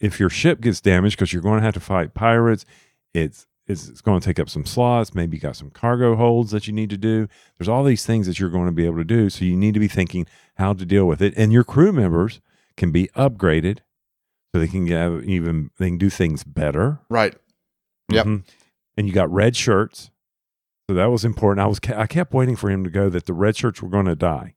if 0.01 0.19
your 0.19 0.31
ship 0.31 0.63
gets 0.63 0.81
damaged, 0.81 1.17
because 1.19 1.33
you're 1.35 1.43
going 1.43 1.59
to 1.61 1.65
have 1.65 1.75
to 1.75 1.81
fight 1.81 2.15
pirates, 2.15 2.65
it's 3.13 3.47
it's, 3.67 3.89
it's 3.89 4.01
going 4.01 4.19
to 4.19 4.25
take 4.25 4.39
up 4.41 4.49
some 4.49 4.65
slots. 4.65 5.15
Maybe 5.15 5.37
you 5.37 5.41
got 5.43 5.55
some 5.57 5.69
cargo 5.69 6.17
holds 6.17 6.51
that 6.53 6.67
you 6.67 6.73
need 6.73 6.89
to 6.89 6.97
do. 6.97 7.29
There's 7.59 7.69
all 7.69 7.85
these 7.85 8.07
things 8.07 8.27
that 8.27 8.41
you're 8.41 8.49
going 8.49 8.65
to 8.65 8.73
be 8.73 8.87
able 8.87 8.97
to 8.97 9.05
do. 9.05 9.29
So 9.29 9.45
you 9.45 9.55
need 9.55 9.75
to 9.75 9.81
be 9.81 9.89
thinking 9.89 10.27
how 10.55 10.73
to 10.73 10.87
deal 10.87 11.05
with 11.05 11.21
it. 11.21 11.35
And 11.37 11.53
your 11.53 11.65
crew 11.65 11.93
members 11.93 12.41
can 12.79 12.91
be 12.91 13.09
upgraded 13.09 13.81
so 14.55 14.61
they 14.61 14.69
can 14.69 14.87
get 14.87 15.25
even 15.25 15.71
they 15.79 15.89
can 15.89 15.99
do 15.99 16.09
things 16.09 16.45
better. 16.45 17.01
Right. 17.11 17.35
Yep. 18.11 18.27
Mhm. 18.27 18.45
And 18.97 19.07
you 19.07 19.13
got 19.13 19.31
red 19.31 19.55
shirts. 19.55 20.11
So 20.89 20.95
that 20.95 21.11
was 21.11 21.25
important. 21.25 21.63
I 21.63 21.67
was 21.67 21.79
I 21.95 22.07
kept 22.07 22.33
waiting 22.33 22.57
for 22.57 22.71
him 22.71 22.83
to 22.85 22.91
go 22.91 23.11
that 23.11 23.27
the 23.27 23.35
red 23.35 23.57
shirts 23.57 23.83
were 23.83 23.91
going 23.91 24.07
to 24.07 24.17
die, 24.17 24.55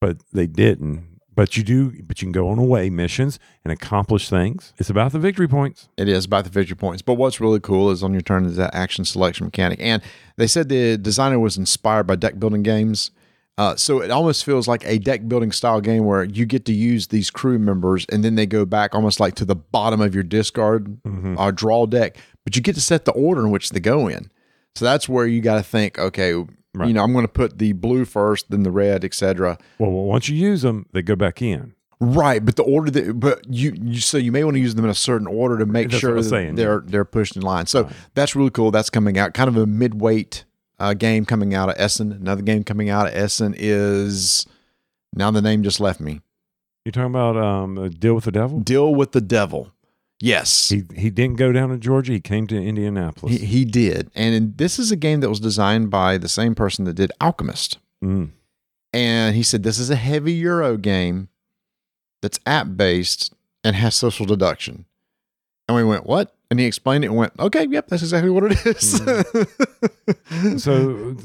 but 0.00 0.18
they 0.32 0.46
didn't. 0.46 1.08
But 1.36 1.56
you 1.56 1.64
do, 1.64 2.00
but 2.04 2.22
you 2.22 2.26
can 2.26 2.32
go 2.32 2.48
on 2.48 2.60
away 2.60 2.90
missions 2.90 3.40
and 3.64 3.72
accomplish 3.72 4.30
things. 4.30 4.72
It's 4.78 4.88
about 4.88 5.10
the 5.10 5.18
victory 5.18 5.48
points. 5.48 5.88
It 5.96 6.08
is 6.08 6.24
about 6.24 6.44
the 6.44 6.50
victory 6.50 6.76
points. 6.76 7.02
But 7.02 7.14
what's 7.14 7.40
really 7.40 7.58
cool 7.58 7.90
is 7.90 8.04
on 8.04 8.12
your 8.12 8.22
turn 8.22 8.44
is 8.44 8.54
that 8.54 8.72
action 8.72 9.04
selection 9.04 9.44
mechanic. 9.46 9.80
And 9.80 10.00
they 10.36 10.46
said 10.46 10.68
the 10.68 10.96
designer 10.96 11.40
was 11.40 11.56
inspired 11.58 12.06
by 12.06 12.14
deck 12.14 12.38
building 12.38 12.62
games. 12.62 13.10
Uh, 13.56 13.76
so 13.76 14.00
it 14.02 14.10
almost 14.10 14.44
feels 14.44 14.66
like 14.66 14.84
a 14.84 14.98
deck 14.98 15.28
building 15.28 15.52
style 15.52 15.80
game 15.80 16.04
where 16.04 16.24
you 16.24 16.44
get 16.44 16.64
to 16.64 16.72
use 16.72 17.06
these 17.08 17.30
crew 17.30 17.58
members 17.58 18.04
and 18.10 18.24
then 18.24 18.34
they 18.34 18.46
go 18.46 18.64
back 18.64 18.94
almost 18.94 19.20
like 19.20 19.34
to 19.36 19.44
the 19.44 19.54
bottom 19.54 20.00
of 20.00 20.12
your 20.12 20.24
discard 20.24 21.00
Mhm. 21.04 21.36
uh, 21.38 21.50
draw 21.52 21.86
deck, 21.86 22.16
but 22.44 22.56
you 22.56 22.62
get 22.62 22.74
to 22.74 22.80
set 22.80 23.04
the 23.04 23.12
order 23.12 23.42
in 23.42 23.50
which 23.52 23.70
they 23.70 23.78
go 23.80 24.08
in. 24.08 24.28
So 24.74 24.84
that's 24.84 25.08
where 25.08 25.26
you 25.26 25.40
got 25.40 25.56
to 25.56 25.62
think, 25.62 25.98
okay, 26.00 26.34
Right. 26.34 26.88
you 26.88 26.94
know, 26.94 27.04
I'm 27.04 27.12
going 27.12 27.24
to 27.24 27.32
put 27.32 27.58
the 27.58 27.70
blue 27.74 28.04
first, 28.04 28.50
then 28.50 28.64
the 28.64 28.72
red, 28.72 29.04
etc. 29.04 29.56
Well, 29.78 29.92
well, 29.92 30.04
once 30.06 30.28
you 30.28 30.36
use 30.36 30.62
them, 30.62 30.86
they 30.92 31.02
go 31.02 31.14
back 31.14 31.40
in. 31.40 31.74
Right, 32.00 32.44
but 32.44 32.56
the 32.56 32.64
order 32.64 32.90
that, 32.90 33.20
but 33.20 33.44
you, 33.48 33.72
you, 33.80 34.00
so 34.00 34.18
you 34.18 34.32
may 34.32 34.42
want 34.42 34.56
to 34.56 34.60
use 34.60 34.74
them 34.74 34.84
in 34.84 34.90
a 34.90 34.94
certain 34.94 35.28
order 35.28 35.56
to 35.58 35.64
make 35.66 35.90
That's 35.90 36.00
sure 36.00 36.14
that 36.16 36.24
saying, 36.24 36.56
they're 36.56 36.82
they're 36.84 37.04
pushed 37.04 37.36
in 37.36 37.42
line. 37.42 37.66
So 37.66 37.84
Right. 37.84 37.92
that's 38.14 38.34
really 38.34 38.50
cool. 38.50 38.72
That's 38.72 38.90
coming 38.90 39.16
out, 39.16 39.32
kind 39.32 39.46
of 39.48 39.56
a 39.56 39.64
mid-weight 39.64 40.44
uh, 40.78 40.94
game 40.94 41.24
coming 41.24 41.54
out 41.54 41.68
of 41.68 41.76
Essen. 41.78 42.12
Another 42.12 42.42
game 42.42 42.64
coming 42.64 42.90
out 42.90 43.06
of 43.06 43.14
Essen 43.14 43.54
is 43.56 44.46
now 45.12 45.30
the 45.30 45.42
name 45.42 45.62
just 45.62 45.80
left 45.80 46.00
me. 46.00 46.20
You 46.84 46.92
talking 46.92 47.10
about 47.10 47.36
um, 47.36 47.78
uh, 47.78 47.88
deal 47.88 48.14
with 48.14 48.24
the 48.24 48.32
devil? 48.32 48.60
Deal 48.60 48.94
with 48.94 49.12
the 49.12 49.20
Devil. 49.20 49.72
Yes, 50.20 50.68
He 50.68 50.84
he 50.94 51.10
didn't 51.10 51.36
go 51.36 51.50
down 51.52 51.70
to 51.70 51.76
Georgia. 51.76 52.12
He 52.12 52.20
came 52.20 52.46
to 52.46 52.56
Indianapolis. 52.56 53.36
he, 53.40 53.44
he 53.44 53.64
did, 53.64 54.10
and 54.14 54.56
this 54.56 54.78
is 54.78 54.90
a 54.92 54.96
game 54.96 55.20
that 55.20 55.28
was 55.28 55.40
designed 55.40 55.90
by 55.90 56.18
the 56.18 56.28
same 56.28 56.54
person 56.54 56.84
that 56.84 56.94
did 56.94 57.10
Alchemist. 57.20 57.78
Mm. 58.02 58.30
And 58.92 59.34
he 59.34 59.42
said 59.42 59.64
this 59.64 59.78
is 59.78 59.90
a 59.90 59.96
heavy 59.96 60.32
Euro 60.34 60.76
game 60.76 61.28
that's 62.22 62.38
app 62.46 62.68
based 62.76 63.34
and 63.64 63.74
has 63.76 63.96
social 63.96 64.24
deduction. 64.24 64.86
And 65.68 65.76
we 65.76 65.84
went, 65.84 66.04
what? 66.06 66.34
And 66.50 66.60
he 66.60 66.66
explained 66.66 67.04
it 67.04 67.08
and 67.08 67.16
went, 67.16 67.32
okay, 67.38 67.66
yep, 67.68 67.88
that's 67.88 68.02
exactly 68.02 68.30
what 68.30 68.44
it 68.52 68.66
is. 68.66 69.00
So, 70.62 71.16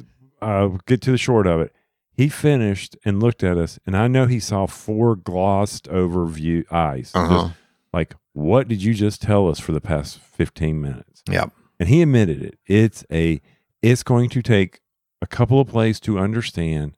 uh, 0.41 0.67
get 0.85 1.01
to 1.01 1.11
the 1.11 1.17
short 1.17 1.47
of 1.47 1.61
it. 1.61 1.73
He 2.13 2.29
finished 2.29 2.95
and 3.05 3.21
looked 3.21 3.43
at 3.43 3.57
us, 3.57 3.79
and 3.85 3.95
I 3.95 4.07
know 4.07 4.25
he 4.25 4.39
saw 4.39 4.65
four 4.65 5.15
glossed 5.15 5.87
over 5.87 6.25
view 6.25 6.65
eyes. 6.71 7.11
uh-huh. 7.13 7.43
Just 7.43 7.53
like, 7.93 8.15
what 8.33 8.67
did 8.67 8.83
you 8.83 8.93
just 8.93 9.21
tell 9.21 9.47
us 9.47 9.59
for 9.59 9.71
the 9.71 9.81
past 9.81 10.19
fifteen 10.19 10.81
minutes? 10.81 11.23
Yep. 11.29 11.51
And 11.79 11.89
he 11.89 12.01
admitted 12.01 12.41
it. 12.41 12.57
It's 12.65 13.05
a. 13.11 13.41
It's 13.81 14.03
going 14.03 14.29
to 14.31 14.41
take 14.41 14.81
a 15.21 15.27
couple 15.27 15.61
of 15.61 15.69
plays 15.69 15.99
to 16.01 16.19
understand 16.19 16.97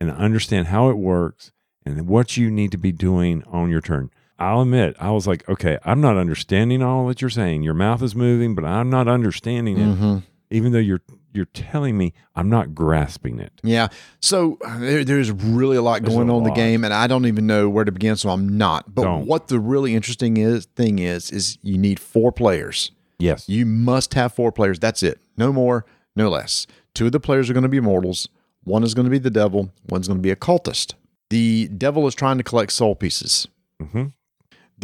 and 0.00 0.10
understand 0.10 0.68
how 0.68 0.88
it 0.88 0.96
works 0.96 1.52
and 1.84 2.06
what 2.06 2.36
you 2.38 2.50
need 2.50 2.72
to 2.72 2.78
be 2.78 2.92
doing 2.92 3.42
on 3.46 3.68
your 3.70 3.82
turn. 3.82 4.10
I'll 4.38 4.62
admit, 4.62 4.96
I 4.98 5.10
was 5.10 5.26
like, 5.26 5.48
okay, 5.48 5.78
I'm 5.84 6.00
not 6.00 6.16
understanding 6.16 6.82
all 6.82 7.06
that 7.06 7.20
you're 7.20 7.30
saying. 7.30 7.62
Your 7.62 7.74
mouth 7.74 8.02
is 8.02 8.14
moving, 8.16 8.54
but 8.54 8.64
I'm 8.64 8.90
not 8.90 9.06
understanding 9.08 9.78
it. 9.78 9.96
Mhm. 9.98 10.22
Even 10.50 10.72
though 10.72 10.78
you're 10.78 11.00
you're 11.32 11.46
telling 11.46 11.98
me, 11.98 12.12
I'm 12.36 12.48
not 12.48 12.76
grasping 12.76 13.40
it. 13.40 13.52
Yeah. 13.64 13.88
So 14.20 14.56
there, 14.78 15.04
there's 15.04 15.32
really 15.32 15.76
a 15.76 15.82
lot 15.82 16.00
There's 16.02 16.14
going 16.14 16.28
a 16.30 16.32
on 16.36 16.42
in 16.42 16.44
the 16.48 16.54
game, 16.54 16.84
and 16.84 16.94
I 16.94 17.08
don't 17.08 17.26
even 17.26 17.44
know 17.48 17.68
where 17.68 17.84
to 17.84 17.90
begin, 17.90 18.14
so 18.14 18.30
I'm 18.30 18.56
not. 18.56 18.94
But 18.94 19.02
Don't. 19.02 19.26
what 19.26 19.48
the 19.48 19.58
really 19.58 19.96
interesting 19.96 20.36
is 20.36 20.66
thing 20.76 21.00
is, 21.00 21.32
is 21.32 21.58
you 21.62 21.76
need 21.76 21.98
four 21.98 22.30
players. 22.30 22.92
Yes. 23.18 23.48
You 23.48 23.66
must 23.66 24.14
have 24.14 24.32
four 24.32 24.52
players. 24.52 24.78
That's 24.78 25.02
it. 25.02 25.18
No 25.36 25.52
more, 25.52 25.84
no 26.14 26.28
less. 26.28 26.68
Two 26.94 27.06
of 27.06 27.12
the 27.12 27.18
players 27.18 27.50
are 27.50 27.52
going 27.52 27.64
to 27.64 27.68
be 27.68 27.80
mortals. 27.80 28.28
One 28.62 28.84
is 28.84 28.94
going 28.94 29.06
to 29.06 29.10
be 29.10 29.18
the 29.18 29.30
devil. 29.30 29.70
One's 29.88 30.06
going 30.06 30.18
to 30.18 30.22
be 30.22 30.30
a 30.30 30.36
cultist. 30.36 30.94
The 31.30 31.66
devil 31.66 32.06
is 32.06 32.14
trying 32.14 32.38
to 32.38 32.44
collect 32.44 32.70
soul 32.72 32.94
pieces. 32.94 33.48
hmm 33.80 34.04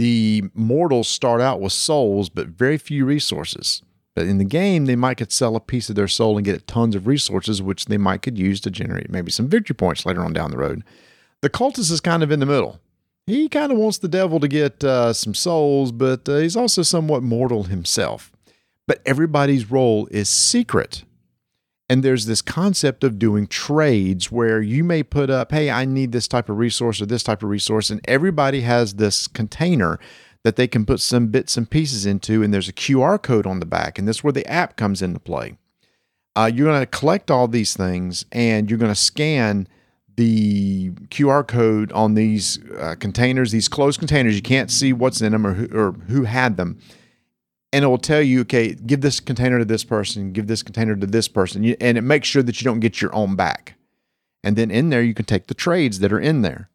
The 0.01 0.45
mortals 0.55 1.09
start 1.09 1.43
out 1.43 1.61
with 1.61 1.75
souls, 1.75 2.31
but 2.31 2.47
very 2.47 2.79
few 2.79 3.05
resources. 3.05 3.83
But 4.15 4.29
in 4.29 4.39
the 4.39 4.47
game, 4.47 4.87
they 4.87 4.97
might 4.97 5.19
could 5.19 5.31
sell 5.31 5.57
a 5.57 5.61
piece 5.61 5.91
of 5.91 5.95
their 5.95 6.09
soul 6.09 6.39
and 6.39 6.45
get 6.47 6.67
tons 6.67 6.97
of 6.97 7.07
resources, 7.07 7.61
which 7.61 7.85
they 7.85 7.99
might 7.99 8.23
could 8.23 8.39
use 8.39 8.63
to 8.63 8.71
generate 8.71 9.11
maybe 9.11 9.31
some 9.31 9.47
victory 9.47 9.75
points 9.77 10.07
later 10.07 10.25
on 10.25 10.33
down 10.33 10.53
the 10.53 10.57
road. 10.57 10.85
The 11.43 11.51
cultist 11.51 11.93
is 11.93 12.01
kind 12.01 12.23
of 12.23 12.31
in 12.31 12.41
the 12.41 12.47
middle. 12.47 12.81
He 13.27 13.47
kind 13.51 13.71
of 13.71 13.77
wants 13.77 13.99
the 13.99 14.09
devil 14.09 14.41
to 14.41 14.49
get 14.49 14.83
uh, 14.83 15.13
some 15.13 15.35
souls, 15.35 15.93
but 15.93 16.27
uh, 16.27 16.39
he's 16.39 16.57
also 16.57 16.81
somewhat 16.81 17.23
mortal 17.23 17.65
himself. 17.65 18.33
But 18.87 19.03
everybody's 19.05 19.71
role 19.71 20.09
is 20.11 20.31
secret. 20.31 21.05
And 21.91 22.05
there's 22.05 22.27
this 22.27 22.41
concept 22.41 23.03
of 23.03 23.19
doing 23.19 23.49
trades 23.49 24.31
where 24.31 24.63
you 24.63 24.85
may 24.85 25.03
put 25.03 25.29
up, 25.29 25.51
hey, 25.51 25.73
I 25.73 25.85
need 25.85 26.13
this 26.13 26.29
type 26.29 26.49
of 26.49 26.57
resource 26.57 27.03
or 27.03 27.07
this 27.07 27.25
type 27.25 27.43
of 27.43 27.49
resource. 27.49 27.91
And 27.91 28.01
everybody 28.07 28.61
has 28.61 28.95
this 28.95 29.27
container 29.27 29.99
that 30.45 30.55
they 30.55 30.69
can 30.69 30.87
put 30.87 31.01
some 31.01 31.27
bits 31.27 31.57
and 31.57 31.69
pieces 31.69 32.07
into. 32.07 32.45
And 32.45 32.55
there's 32.55 32.69
a 32.69 32.73
QR 32.73 33.21
code 33.21 33.45
on 33.45 33.59
the 33.59 33.67
back. 33.67 33.99
And 33.99 34.07
this 34.07 34.19
is 34.19 34.25
where 34.25 34.33
the 34.33 34.47
app 34.47 34.77
comes 34.77 35.03
into 35.03 35.19
play. 35.19 35.59
Uh, 36.37 36.49
you're 36.55 36.69
going 36.69 36.79
to 36.79 36.87
collect 36.87 37.29
all 37.29 37.49
these 37.49 37.77
things 37.77 38.25
and 38.31 38.71
you're 38.71 38.79
going 38.79 38.93
to 38.93 38.95
scan 38.95 39.67
the 40.15 40.91
QR 41.09 41.45
code 41.45 41.91
on 41.91 42.15
these 42.15 42.61
uh, 42.79 42.95
containers, 43.01 43.51
these 43.51 43.67
closed 43.67 43.99
containers. 43.99 44.37
You 44.37 44.43
can't 44.43 44.71
see 44.71 44.93
what's 44.93 45.21
in 45.21 45.33
them 45.33 45.45
or 45.45 45.55
who, 45.55 45.77
or 45.77 45.93
who 46.07 46.23
had 46.23 46.57
them 46.57 46.79
and 47.73 47.85
it 47.85 47.89
will 47.89 47.99
tell 47.99 48.23
you, 48.23 48.41
okay, 48.41 48.75
give 48.75 49.01
this 49.01 49.21
container 49.21 49.59
to 49.59 49.65
this 49.65 49.85
person, 49.85 50.33
give 50.33 50.47
this 50.47 50.63
container 50.63 50.97
to 50.97 51.07
this 51.07 51.29
person, 51.29 51.65
and 51.81 51.99
it 51.99 52.03
makes 52.03 52.29
sure 52.29 52.43
that 52.43 52.61
you 52.61 52.65
don't 52.65 52.81
get 52.81 53.01
your 53.01 53.15
own 53.15 53.37
back. 53.37 53.75
And 54.43 54.57
then 54.57 54.71
in 54.71 54.91
there, 54.91 55.03
you 55.03 55.15
can 55.15 55.27
take 55.27 55.47
the 55.47 55.55
trades 55.55 56.01
that 56.01 56.13
are 56.13 56.21
in 56.21 56.43
there. 56.43 56.69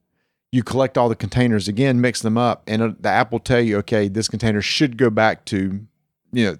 You 0.51 0.63
collect 0.63 0.97
all 0.97 1.09
the 1.09 1.15
containers 1.15 1.67
again, 1.67 1.99
mix 1.99 2.21
them 2.21 2.37
up, 2.37 2.63
and 2.67 2.81
uh, 2.81 2.91
the 2.99 3.09
app 3.09 3.31
will 3.31 3.39
tell 3.39 3.59
you, 3.59 3.77
okay, 3.79 4.07
this 4.07 4.29
container 4.29 4.61
should 4.61 4.97
go 4.97 5.09
back 5.09 5.43
to, 5.45 5.81
you 6.31 6.45
know, 6.45 6.57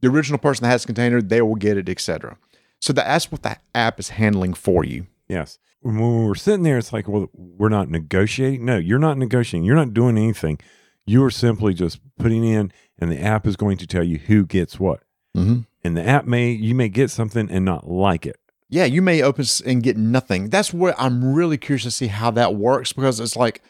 the 0.00 0.08
original 0.08 0.38
person 0.38 0.62
that 0.64 0.70
has 0.70 0.82
the 0.82 0.86
container. 0.86 1.20
They 1.20 1.42
will 1.42 1.54
get 1.54 1.76
it, 1.76 1.88
etc. 1.88 2.36
So 2.80 2.92
that's 2.92 3.32
what 3.32 3.42
the 3.42 3.56
app 3.74 3.98
is 3.98 4.10
handling 4.10 4.54
for 4.54 4.84
you. 4.84 5.06
Yes. 5.28 5.58
When 5.80 5.98
we're 5.98 6.34
sitting 6.34 6.62
there, 6.62 6.78
it's 6.78 6.92
like, 6.92 7.08
well, 7.08 7.30
we're 7.32 7.68
not 7.68 7.88
negotiating. 7.88 8.64
No, 8.64 8.76
you're 8.76 8.98
not 8.98 9.18
negotiating. 9.18 9.64
You're 9.64 9.76
not 9.76 9.94
doing 9.94 10.16
anything. 10.16 10.58
You 11.06 11.24
are 11.24 11.30
simply 11.30 11.74
just 11.74 12.00
putting 12.18 12.44
in, 12.44 12.72
and 12.98 13.10
the 13.10 13.20
app 13.20 13.46
is 13.46 13.56
going 13.56 13.76
to 13.78 13.86
tell 13.86 14.04
you 14.04 14.18
who 14.18 14.46
gets 14.46 14.78
what. 14.78 15.02
Mm-hmm. 15.36 15.60
And 15.84 15.96
the 15.96 16.06
app 16.06 16.26
may, 16.26 16.50
you 16.50 16.74
may 16.74 16.88
get 16.88 17.10
something 17.10 17.50
and 17.50 17.64
not 17.64 17.88
like 17.88 18.26
it. 18.26 18.36
Yeah, 18.68 18.84
you 18.84 19.02
may 19.02 19.22
open 19.22 19.44
and 19.66 19.82
get 19.82 19.96
nothing. 19.96 20.48
That's 20.48 20.72
where 20.72 20.98
I'm 20.98 21.34
really 21.34 21.58
curious 21.58 21.82
to 21.82 21.90
see 21.90 22.06
how 22.06 22.30
that 22.32 22.54
works 22.54 22.92
because 22.92 23.20
it's 23.20 23.36
like 23.36 23.62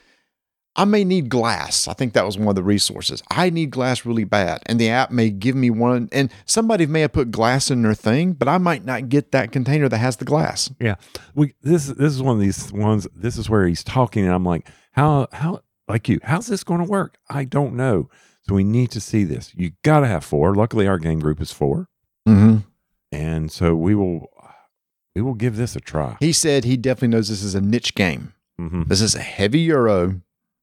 I 0.74 0.86
may 0.86 1.04
need 1.04 1.28
glass. 1.28 1.86
I 1.86 1.92
think 1.92 2.14
that 2.14 2.24
was 2.24 2.38
one 2.38 2.48
of 2.48 2.54
the 2.54 2.62
resources. 2.62 3.22
I 3.30 3.50
need 3.50 3.70
glass 3.70 4.06
really 4.06 4.24
bad, 4.24 4.62
and 4.66 4.78
the 4.78 4.88
app 4.88 5.10
may 5.10 5.28
give 5.28 5.54
me 5.54 5.70
one. 5.70 6.08
And 6.12 6.32
somebody 6.46 6.86
may 6.86 7.02
have 7.02 7.12
put 7.12 7.30
glass 7.30 7.70
in 7.70 7.82
their 7.82 7.94
thing, 7.94 8.32
but 8.32 8.48
I 8.48 8.58
might 8.58 8.84
not 8.84 9.08
get 9.10 9.32
that 9.32 9.52
container 9.52 9.88
that 9.88 9.98
has 9.98 10.16
the 10.16 10.24
glass. 10.24 10.70
Yeah. 10.80 10.94
We 11.34 11.54
this 11.62 11.88
this 11.88 12.12
is 12.12 12.22
one 12.22 12.36
of 12.36 12.40
these 12.40 12.72
ones 12.72 13.06
this 13.14 13.36
is 13.36 13.50
where 13.50 13.66
he's 13.66 13.84
talking 13.84 14.24
and 14.24 14.32
I'm 14.32 14.44
like, 14.44 14.66
how 14.92 15.28
how 15.32 15.62
like 15.88 16.08
you, 16.08 16.20
how's 16.22 16.46
this 16.46 16.64
going 16.64 16.80
to 16.84 16.88
work? 16.90 17.18
I 17.28 17.44
don't 17.44 17.74
know. 17.74 18.08
So 18.42 18.54
we 18.54 18.64
need 18.64 18.90
to 18.92 19.00
see 19.00 19.24
this. 19.24 19.52
You 19.54 19.72
got 19.82 20.00
to 20.00 20.06
have 20.06 20.24
four. 20.24 20.54
Luckily 20.54 20.88
our 20.88 20.98
game 20.98 21.20
group 21.20 21.40
is 21.40 21.52
4. 21.52 21.88
Mm-hmm. 22.28 22.56
And 23.12 23.52
so 23.52 23.76
we 23.76 23.94
will 23.94 24.28
we 25.14 25.22
will 25.22 25.34
give 25.34 25.56
this 25.56 25.76
a 25.76 25.80
try. 25.80 26.16
He 26.20 26.32
said 26.32 26.64
he 26.64 26.76
definitely 26.76 27.08
knows 27.08 27.28
this 27.28 27.42
is 27.42 27.54
a 27.54 27.60
niche 27.60 27.94
game. 27.94 28.32
hmm 28.58 28.84
This 28.86 29.00
is 29.00 29.14
a 29.14 29.20
heavy 29.20 29.60
euro 29.60 30.20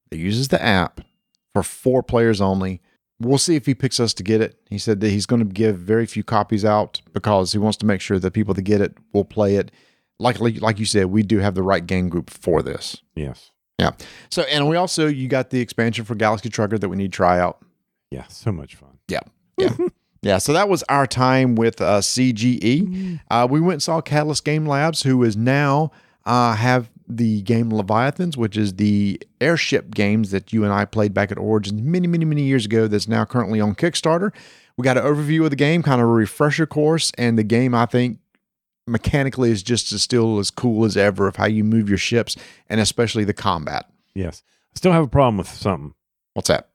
that 0.09 0.17
uses 0.17 0.47
the 0.47 0.61
app 0.61 1.01
for 1.53 1.63
four 1.63 2.01
players 2.03 2.41
only. 2.41 2.81
We'll 3.21 3.37
see 3.37 3.55
if 3.55 3.65
he 3.65 3.75
picks 3.75 3.99
us 3.99 4.13
to 4.15 4.23
get 4.23 4.41
it. 4.41 4.57
He 4.69 4.77
said 4.77 5.01
that 5.01 5.09
he's 5.09 5.25
going 5.25 5.45
to 5.45 5.53
give 5.53 5.77
very 5.77 6.05
few 6.05 6.23
copies 6.23 6.63
out 6.63 7.01
because 7.13 7.51
he 7.51 7.57
wants 7.57 7.77
to 7.79 7.85
make 7.85 8.01
sure 8.01 8.17
that 8.17 8.31
people 8.31 8.53
that 8.53 8.61
get 8.61 8.81
it 8.81 8.97
will 9.13 9.25
play 9.25 9.55
it. 9.55 9.71
Like 10.19 10.39
like 10.39 10.79
you 10.79 10.85
said, 10.85 11.07
we 11.07 11.23
do 11.23 11.39
have 11.39 11.55
the 11.55 11.63
right 11.63 11.85
game 11.85 12.09
group 12.09 12.29
for 12.29 12.61
this. 12.61 12.97
Yes. 13.15 13.51
So 14.29 14.43
and 14.43 14.69
we 14.69 14.75
also 14.75 15.07
you 15.07 15.27
got 15.27 15.49
the 15.49 15.59
expansion 15.59 16.05
for 16.05 16.15
Galaxy 16.15 16.49
Trucker 16.49 16.77
that 16.77 16.89
we 16.89 16.97
need 16.97 17.11
to 17.11 17.15
try 17.15 17.39
out. 17.39 17.63
Yeah, 18.11 18.25
so 18.27 18.51
much 18.51 18.75
fun. 18.75 18.97
Yeah. 19.07 19.19
Yeah. 19.57 19.75
yeah, 20.21 20.37
so 20.37 20.53
that 20.53 20.67
was 20.69 20.83
our 20.83 21.05
time 21.05 21.55
with 21.55 21.79
uh, 21.81 21.99
CGE. 21.99 23.19
Uh, 23.29 23.47
we 23.49 23.59
went 23.59 23.73
and 23.73 23.83
saw 23.83 24.01
Catalyst 24.01 24.43
Game 24.43 24.65
Labs, 24.65 25.03
who 25.03 25.23
is 25.23 25.37
now 25.37 25.91
uh, 26.25 26.55
have 26.55 26.89
the 27.07 27.41
game 27.41 27.71
Leviathans, 27.71 28.37
which 28.37 28.55
is 28.55 28.75
the 28.75 29.19
airship 29.41 29.93
games 29.93 30.31
that 30.31 30.53
you 30.53 30.63
and 30.63 30.71
I 30.71 30.85
played 30.85 31.13
back 31.13 31.31
at 31.31 31.37
Origins 31.37 31.81
many, 31.81 32.07
many, 32.07 32.25
many 32.25 32.43
years 32.43 32.65
ago. 32.65 32.87
That's 32.87 33.07
now 33.07 33.25
currently 33.25 33.59
on 33.59 33.75
Kickstarter. 33.75 34.31
We 34.77 34.83
got 34.83 34.97
an 34.97 35.03
overview 35.03 35.43
of 35.43 35.49
the 35.49 35.55
game, 35.55 35.83
kind 35.83 35.99
of 35.99 36.07
a 36.07 36.11
refresher 36.11 36.65
course, 36.65 37.11
and 37.17 37.37
the 37.37 37.43
game 37.43 37.73
I 37.73 37.85
think 37.85 38.19
mechanically 38.89 39.51
is 39.51 39.63
just 39.63 39.91
as 39.91 40.01
still 40.03 40.39
as 40.39 40.51
cool 40.51 40.85
as 40.85 40.97
ever 40.97 41.27
of 41.27 41.35
how 41.35 41.45
you 41.45 41.63
move 41.63 41.87
your 41.89 41.97
ships 41.97 42.35
and 42.67 42.79
especially 42.79 43.23
the 43.23 43.33
combat. 43.33 43.85
Yes. 44.13 44.43
I 44.73 44.77
still 44.77 44.91
have 44.91 45.03
a 45.03 45.07
problem 45.07 45.37
with 45.37 45.47
something. 45.47 45.93
What's 46.33 46.47
that? 46.49 46.69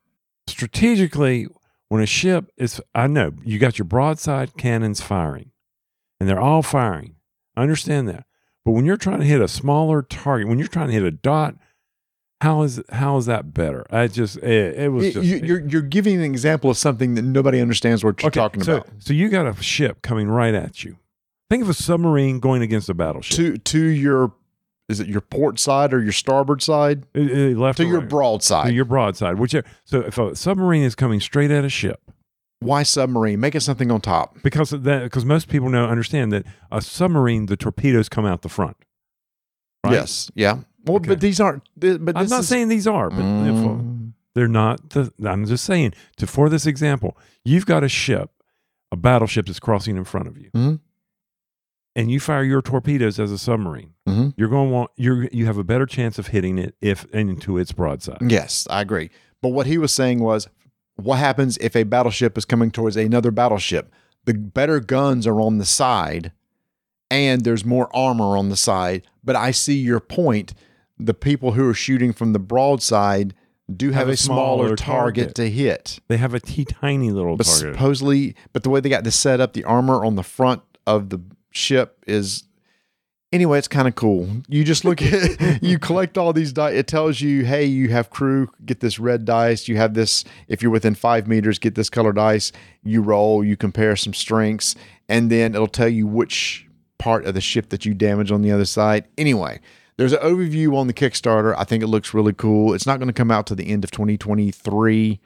Strategically, 0.46 1.46
when 1.88 2.02
a 2.02 2.06
ship 2.06 2.50
is 2.56 2.80
I 2.94 3.06
know 3.06 3.32
you 3.44 3.58
got 3.58 3.78
your 3.78 3.84
broadside 3.86 4.56
cannons 4.56 5.00
firing 5.00 5.50
and 6.18 6.28
they're 6.28 6.40
all 6.40 6.62
firing. 6.62 7.16
I 7.56 7.62
understand 7.62 8.08
that. 8.08 8.24
But 8.64 8.72
when 8.72 8.84
you're 8.86 8.96
trying 8.96 9.20
to 9.20 9.26
hit 9.26 9.40
a 9.42 9.48
smaller 9.48 10.02
target, 10.02 10.48
when 10.48 10.58
you're 10.58 10.68
trying 10.68 10.88
to 10.88 10.92
hit 10.94 11.02
a 11.02 11.10
dot, 11.10 11.56
How 12.40 12.62
is 12.62 12.82
how 12.90 13.16
is 13.18 13.26
that 13.26 13.54
better? 13.54 13.86
I 13.90 14.06
just 14.08 14.36
it, 14.38 14.78
it 14.78 14.88
was 14.92 15.12
just 15.14 15.24
you, 15.26 15.36
you're 15.36 15.60
you're 15.68 15.82
giving 15.82 16.16
an 16.16 16.24
example 16.24 16.70
of 16.70 16.76
something 16.76 17.14
that 17.14 17.22
nobody 17.22 17.60
understands 17.60 18.02
what 18.02 18.20
you're 18.22 18.28
Okay, 18.28 18.40
talking 18.40 18.62
so, 18.62 18.76
about. 18.78 18.88
So 18.98 19.12
you 19.12 19.28
got 19.28 19.46
a 19.46 19.62
ship 19.62 20.02
coming 20.02 20.28
right 20.28 20.54
at 20.54 20.82
you. 20.84 20.96
Think 21.54 21.62
of 21.62 21.70
a 21.70 21.74
submarine 21.74 22.40
going 22.40 22.62
against 22.62 22.88
a 22.88 22.94
battleship. 22.94 23.36
To 23.36 23.56
to 23.58 23.78
your 23.78 24.32
is 24.88 24.98
it 24.98 25.06
your 25.06 25.20
port 25.20 25.60
side 25.60 25.94
or 25.94 26.02
your 26.02 26.10
starboard 26.10 26.60
side? 26.62 27.04
Uh, 27.16 27.20
uh, 27.20 27.24
left 27.56 27.76
To 27.76 27.86
your 27.86 28.00
right? 28.00 28.08
broadside. 28.08 28.66
to 28.66 28.72
your 28.74 28.84
broadside, 28.84 29.38
whichever. 29.38 29.64
So 29.84 30.00
if 30.00 30.18
a 30.18 30.34
submarine 30.34 30.82
is 30.82 30.96
coming 30.96 31.20
straight 31.20 31.52
at 31.52 31.64
a 31.64 31.68
ship, 31.68 32.00
Why 32.58 32.82
submarine? 32.82 33.38
Make 33.38 33.54
it 33.54 33.60
something 33.60 33.92
on 33.92 34.00
top. 34.00 34.42
because 34.42 34.70
that, 34.70 35.04
because 35.04 35.24
most 35.24 35.46
people 35.48 35.68
know 35.70 35.86
understand 35.86 36.32
that 36.32 36.44
a 36.72 36.82
submarine, 36.82 37.46
the 37.46 37.56
torpedoes 37.56 38.08
come 38.08 38.26
out 38.26 38.42
the 38.42 38.48
front. 38.48 38.76
right? 39.84 39.92
Yes. 39.92 40.32
Yeah. 40.34 40.58
Well, 40.84 40.96
Okay. 40.96 41.08
but 41.10 41.20
these 41.20 41.38
aren't. 41.40 41.62
But 41.76 42.16
I'm 42.16 42.26
not 42.26 42.40
is- 42.40 42.48
saying 42.48 42.66
these 42.66 42.88
are, 42.88 43.10
but 43.10 43.20
Mm. 43.20 44.12
they're 44.34 44.48
not. 44.48 44.90
The, 44.90 45.12
I'm 45.24 45.46
just 45.46 45.64
saying. 45.64 45.94
To 46.16 46.26
for 46.26 46.48
this 46.48 46.66
example, 46.66 47.16
you've 47.44 47.64
got 47.66 47.84
a 47.84 47.88
ship, 47.88 48.30
a 48.90 48.96
battleship 48.96 49.46
that's 49.46 49.60
crossing 49.60 49.96
in 49.96 50.02
front 50.02 50.26
of 50.26 50.36
you, 50.36 50.50
Mhm. 50.52 50.80
And 51.96 52.10
you 52.10 52.20
fire 52.20 52.42
your 52.44 52.62
torpedoes 52.62 53.18
as 53.20 53.30
a 53.32 53.38
submarine. 53.38 53.90
Mhm. 54.08 54.34
You're 54.36 54.48
going 54.48 54.68
to 54.68 54.74
want 54.74 54.90
you 54.96 55.28
you 55.32 55.46
have 55.46 55.58
a 55.58 55.64
better 55.64 55.86
chance 55.86 56.18
of 56.18 56.28
hitting 56.28 56.58
it 56.58 56.74
if 56.80 57.04
into 57.06 57.58
its 57.58 57.72
broadside. 57.72 58.18
Yes, 58.22 58.66
I 58.70 58.80
agree. 58.82 59.10
But 59.42 59.50
what 59.50 59.66
he 59.66 59.78
was 59.78 59.92
saying 59.92 60.20
was, 60.20 60.48
what 60.96 61.18
happens 61.18 61.56
if 61.58 61.74
a 61.76 61.82
battleship 61.84 62.36
is 62.38 62.44
coming 62.44 62.70
towards 62.70 62.96
another 62.96 63.30
battleship? 63.30 63.92
The 64.24 64.34
better 64.34 64.80
guns 64.80 65.26
are 65.26 65.40
on 65.40 65.58
the 65.58 65.64
side, 65.66 66.32
and 67.10 67.42
there's 67.44 67.64
more 67.64 67.94
armor 67.94 68.36
on 68.36 68.48
the 68.48 68.56
side. 68.56 69.02
But 69.22 69.36
I 69.36 69.50
see 69.50 69.74
your 69.76 70.00
point. 70.00 70.54
The 70.98 71.14
people 71.14 71.52
who 71.52 71.68
are 71.68 71.74
shooting 71.74 72.12
from 72.12 72.32
the 72.32 72.38
broadside 72.38 73.34
do 73.74 73.90
have, 73.92 74.08
a 74.08 74.16
smaller, 74.16 74.76
target, 74.76 74.78
target. 74.78 75.34
to 75.36 75.50
hit. 75.50 75.98
They 76.08 76.18
have 76.18 76.34
a 76.34 76.40
tea 76.40 76.64
tiny 76.64 77.10
little 77.10 77.36
But 77.36 77.46
target. 77.46 77.74
supposedly, 77.74 78.36
but 78.52 78.62
the 78.62 78.70
way 78.70 78.80
they 78.80 78.88
got 78.90 79.04
this 79.04 79.16
set 79.16 79.40
up, 79.40 79.52
the 79.54 79.64
armor 79.64 80.04
on 80.04 80.14
the 80.16 80.22
front 80.22 80.62
of 80.86 81.08
the 81.10 81.20
ship 81.54 82.04
is. 82.06 82.44
Anyway, 83.32 83.58
it's 83.58 83.66
kind 83.66 83.88
of 83.88 83.96
cool. 83.96 84.28
You 84.46 84.62
just 84.62 84.84
look 84.84 85.02
at, 85.02 85.60
you 85.62 85.80
collect 85.80 86.16
all 86.16 86.32
these 86.32 86.52
dice. 86.52 86.74
It 86.76 86.86
tells 86.86 87.20
you, 87.20 87.44
hey, 87.44 87.64
you 87.64 87.88
have 87.88 88.10
crew, 88.10 88.48
get 88.64 88.78
this 88.78 89.00
red 89.00 89.24
dice. 89.24 89.66
You 89.66 89.76
have 89.76 89.94
this, 89.94 90.24
if 90.46 90.62
you're 90.62 90.70
within 90.70 90.94
five 90.94 91.26
meters, 91.26 91.58
get 91.58 91.74
this 91.74 91.90
color 91.90 92.12
dice. 92.12 92.52
You 92.84 93.02
roll, 93.02 93.42
you 93.42 93.56
compare 93.56 93.96
some 93.96 94.14
strengths, 94.14 94.76
and 95.08 95.32
then 95.32 95.52
it'll 95.52 95.66
tell 95.66 95.88
you 95.88 96.06
which 96.06 96.64
part 96.98 97.26
of 97.26 97.34
the 97.34 97.40
ship 97.40 97.70
that 97.70 97.84
you 97.84 97.92
damage 97.92 98.30
on 98.30 98.42
the 98.42 98.52
other 98.52 98.64
side. 98.64 99.08
Anyway, 99.18 99.58
there's 99.96 100.12
an 100.12 100.20
overview 100.20 100.76
on 100.76 100.86
the 100.86 100.94
Kickstarter. 100.94 101.56
I 101.58 101.64
think 101.64 101.82
it 101.82 101.88
looks 101.88 102.14
really 102.14 102.32
cool. 102.32 102.72
It's 102.72 102.86
not 102.86 102.98
going 102.98 103.08
to 103.08 103.12
come 103.12 103.32
out 103.32 103.48
to 103.48 103.56
the 103.56 103.68
end 103.68 103.82
of 103.82 103.90
2023. 103.90 105.20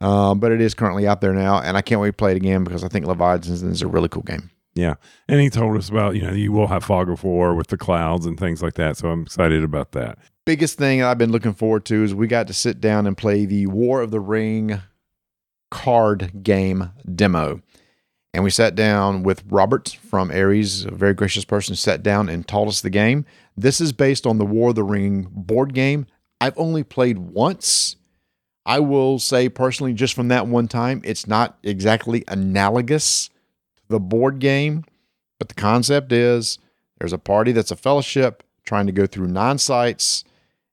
Um, 0.00 0.38
but 0.38 0.52
it 0.52 0.60
is 0.60 0.74
currently 0.74 1.08
out 1.08 1.20
there 1.20 1.34
now, 1.34 1.60
and 1.60 1.76
I 1.76 1.82
can't 1.82 2.00
wait 2.00 2.10
to 2.10 2.12
play 2.12 2.30
it 2.30 2.36
again 2.36 2.62
because 2.62 2.84
I 2.84 2.88
think 2.88 3.06
Leviathans 3.06 3.64
is 3.64 3.82
a 3.82 3.88
really 3.88 4.08
cool 4.08 4.22
game. 4.22 4.50
Yeah, 4.78 4.94
and 5.26 5.40
he 5.40 5.50
told 5.50 5.76
us 5.76 5.88
about 5.88 6.14
you 6.14 6.22
know 6.22 6.30
you 6.30 6.52
will 6.52 6.68
have 6.68 6.84
fog 6.84 7.10
of 7.10 7.24
war 7.24 7.52
with 7.52 7.66
the 7.66 7.76
clouds 7.76 8.26
and 8.26 8.38
things 8.38 8.62
like 8.62 8.74
that. 8.74 8.96
So 8.96 9.08
I'm 9.08 9.22
excited 9.22 9.64
about 9.64 9.90
that. 9.92 10.18
Biggest 10.46 10.78
thing 10.78 11.02
I've 11.02 11.18
been 11.18 11.32
looking 11.32 11.52
forward 11.52 11.84
to 11.86 12.04
is 12.04 12.14
we 12.14 12.28
got 12.28 12.46
to 12.46 12.52
sit 12.52 12.80
down 12.80 13.08
and 13.08 13.16
play 13.16 13.44
the 13.44 13.66
War 13.66 14.00
of 14.02 14.12
the 14.12 14.20
Ring 14.20 14.80
card 15.72 16.44
game 16.44 16.92
demo. 17.12 17.60
And 18.32 18.44
we 18.44 18.50
sat 18.50 18.76
down 18.76 19.24
with 19.24 19.42
Robert 19.48 19.98
from 20.00 20.30
Ares, 20.30 20.84
a 20.84 20.92
very 20.92 21.12
gracious 21.12 21.44
person, 21.44 21.74
sat 21.74 22.04
down 22.04 22.28
and 22.28 22.46
taught 22.46 22.68
us 22.68 22.80
the 22.80 22.88
game. 22.88 23.26
This 23.56 23.80
is 23.80 23.92
based 23.92 24.28
on 24.28 24.38
the 24.38 24.46
War 24.46 24.68
of 24.68 24.76
the 24.76 24.84
Ring 24.84 25.26
board 25.28 25.74
game. 25.74 26.06
I've 26.40 26.56
only 26.56 26.84
played 26.84 27.18
once. 27.18 27.96
I 28.64 28.78
will 28.78 29.18
say 29.18 29.48
personally, 29.48 29.92
just 29.92 30.14
from 30.14 30.28
that 30.28 30.46
one 30.46 30.68
time, 30.68 31.00
it's 31.02 31.26
not 31.26 31.58
exactly 31.64 32.22
analogous 32.28 33.28
the 33.88 34.00
board 34.00 34.38
game, 34.38 34.84
but 35.38 35.48
the 35.48 35.54
concept 35.54 36.12
is 36.12 36.58
there's 36.98 37.12
a 37.12 37.18
party 37.18 37.52
that's 37.52 37.70
a 37.70 37.76
fellowship 37.76 38.42
trying 38.64 38.86
to 38.86 38.92
go 38.92 39.06
through 39.06 39.28
nine 39.28 39.58
sites, 39.58 40.24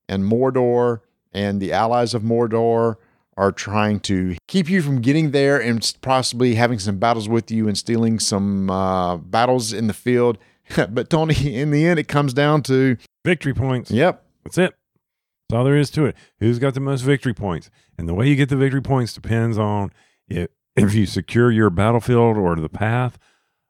and 0.10 0.24
Mordor 0.24 1.02
and 1.34 1.62
the 1.62 1.72
allies 1.72 2.14
of 2.14 2.22
Mordor 2.22 2.96
are 3.38 3.52
trying 3.52 4.00
to 4.00 4.36
keep 4.48 4.70
you 4.70 4.82
from 4.82 5.02
getting 5.02 5.32
there 5.32 5.62
and 5.62 5.94
possibly 6.02 6.56
having 6.56 6.80
some 6.80 6.98
battles 6.98 7.28
with 7.28 7.52
you 7.52 7.68
and 7.68 7.78
stealing 7.78 8.20
some 8.20 8.70
uh, 8.70 9.18
battles 9.18 9.74
in 9.74 9.88
the 9.88 9.94
field. 9.94 10.38
but 10.90 11.10
Tony, 11.10 11.56
in 11.56 11.72
the 11.72 11.86
end, 11.86 12.00
it 12.00 12.08
comes 12.08 12.34
down 12.34 12.64
to 12.64 12.98
Victory 13.26 13.54
points. 13.54 13.92
yep, 13.92 14.24
That's 14.44 14.58
it. 14.58 14.74
That's 15.50 15.58
all 15.58 15.66
there 15.66 15.78
is 15.78 15.92
to 15.92 16.06
it. 16.06 16.16
Who's 16.40 16.60
got 16.60 16.74
the 16.74 16.80
most 16.80 17.02
victory 17.02 17.34
points? 17.34 17.70
And 17.98 18.10
the 18.10 18.14
way 18.14 18.28
you 18.28 18.36
get 18.36 18.50
the 18.50 18.56
victory 18.56 18.82
points 18.82 19.14
depends 19.14 19.58
on 19.58 19.92
if, 20.28 20.50
if 20.76 20.94
you 20.94 21.06
secure 21.06 21.52
your 21.52 21.70
battlefield 21.70 22.38
or 22.38 22.56
the 22.56 22.70
path 22.70 23.18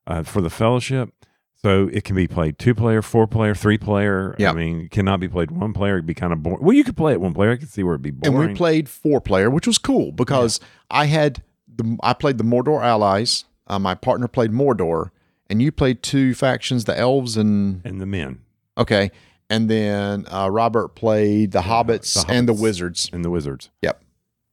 uh, 0.07 0.23
for 0.23 0.41
the 0.41 0.49
fellowship. 0.49 1.10
So 1.57 1.90
it 1.91 2.03
can 2.03 2.15
be 2.15 2.27
played 2.27 2.60
two 2.60 2.76
player, 2.76 3.02
four 3.02 3.26
player, 3.26 3.56
three 3.56 3.77
player. 3.80 4.36
Yeah. 4.38 4.52
I 4.52 4.53
mean, 4.53 4.82
it 4.82 4.91
cannot 4.91 5.19
be 5.19 5.27
played 5.27 5.49
one 5.49 5.73
player. 5.73 5.94
It'd 5.95 6.06
be 6.06 6.14
kind 6.14 6.32
of 6.32 6.44
boring. 6.44 6.64
Well, 6.64 6.73
you 6.76 6.84
could 6.84 6.95
play 6.98 7.14
it 7.14 7.22
one 7.22 7.34
player. 7.34 7.52
I 7.52 7.56
could 7.57 7.69
see 7.69 7.82
where 7.82 7.95
it'd 7.95 8.03
be 8.03 8.11
boring. 8.11 8.38
and 8.40 8.49
we 8.52 8.56
played 8.56 8.88
four 8.88 9.19
player, 9.19 9.49
which 9.49 9.65
was 9.65 9.80
cool 9.80 10.11
because 10.11 10.60
I 10.91 11.06
had 11.07 11.41
the 11.68 11.98
I 12.03 12.14
played 12.14 12.38
the 12.38 12.44
Mordor 12.44 12.84
allies. 12.84 13.45
Uh, 13.65 13.80
my 13.80 13.95
partner 13.95 14.27
played 14.27 14.52
Mordor, 14.52 15.10
and 15.49 15.60
you 15.60 15.72
played 15.72 16.03
two 16.03 16.36
factions, 16.36 16.86
the 16.86 16.95
elves 16.98 17.36
and 17.36 17.82
and 17.84 17.99
the 17.99 18.06
men 18.06 18.41
okay, 18.77 19.10
and 19.49 19.68
then 19.69 20.26
uh, 20.32 20.49
Robert 20.52 20.90
played 20.90 21.52
the 21.52 21.61
hobbits 21.61 22.26
the 22.27 22.32
and 22.32 22.48
the 22.48 22.53
wizards. 22.53 23.10
and 23.11 23.26
the 23.26 23.32
wizards. 23.32 23.72
Yep. 23.82 24.03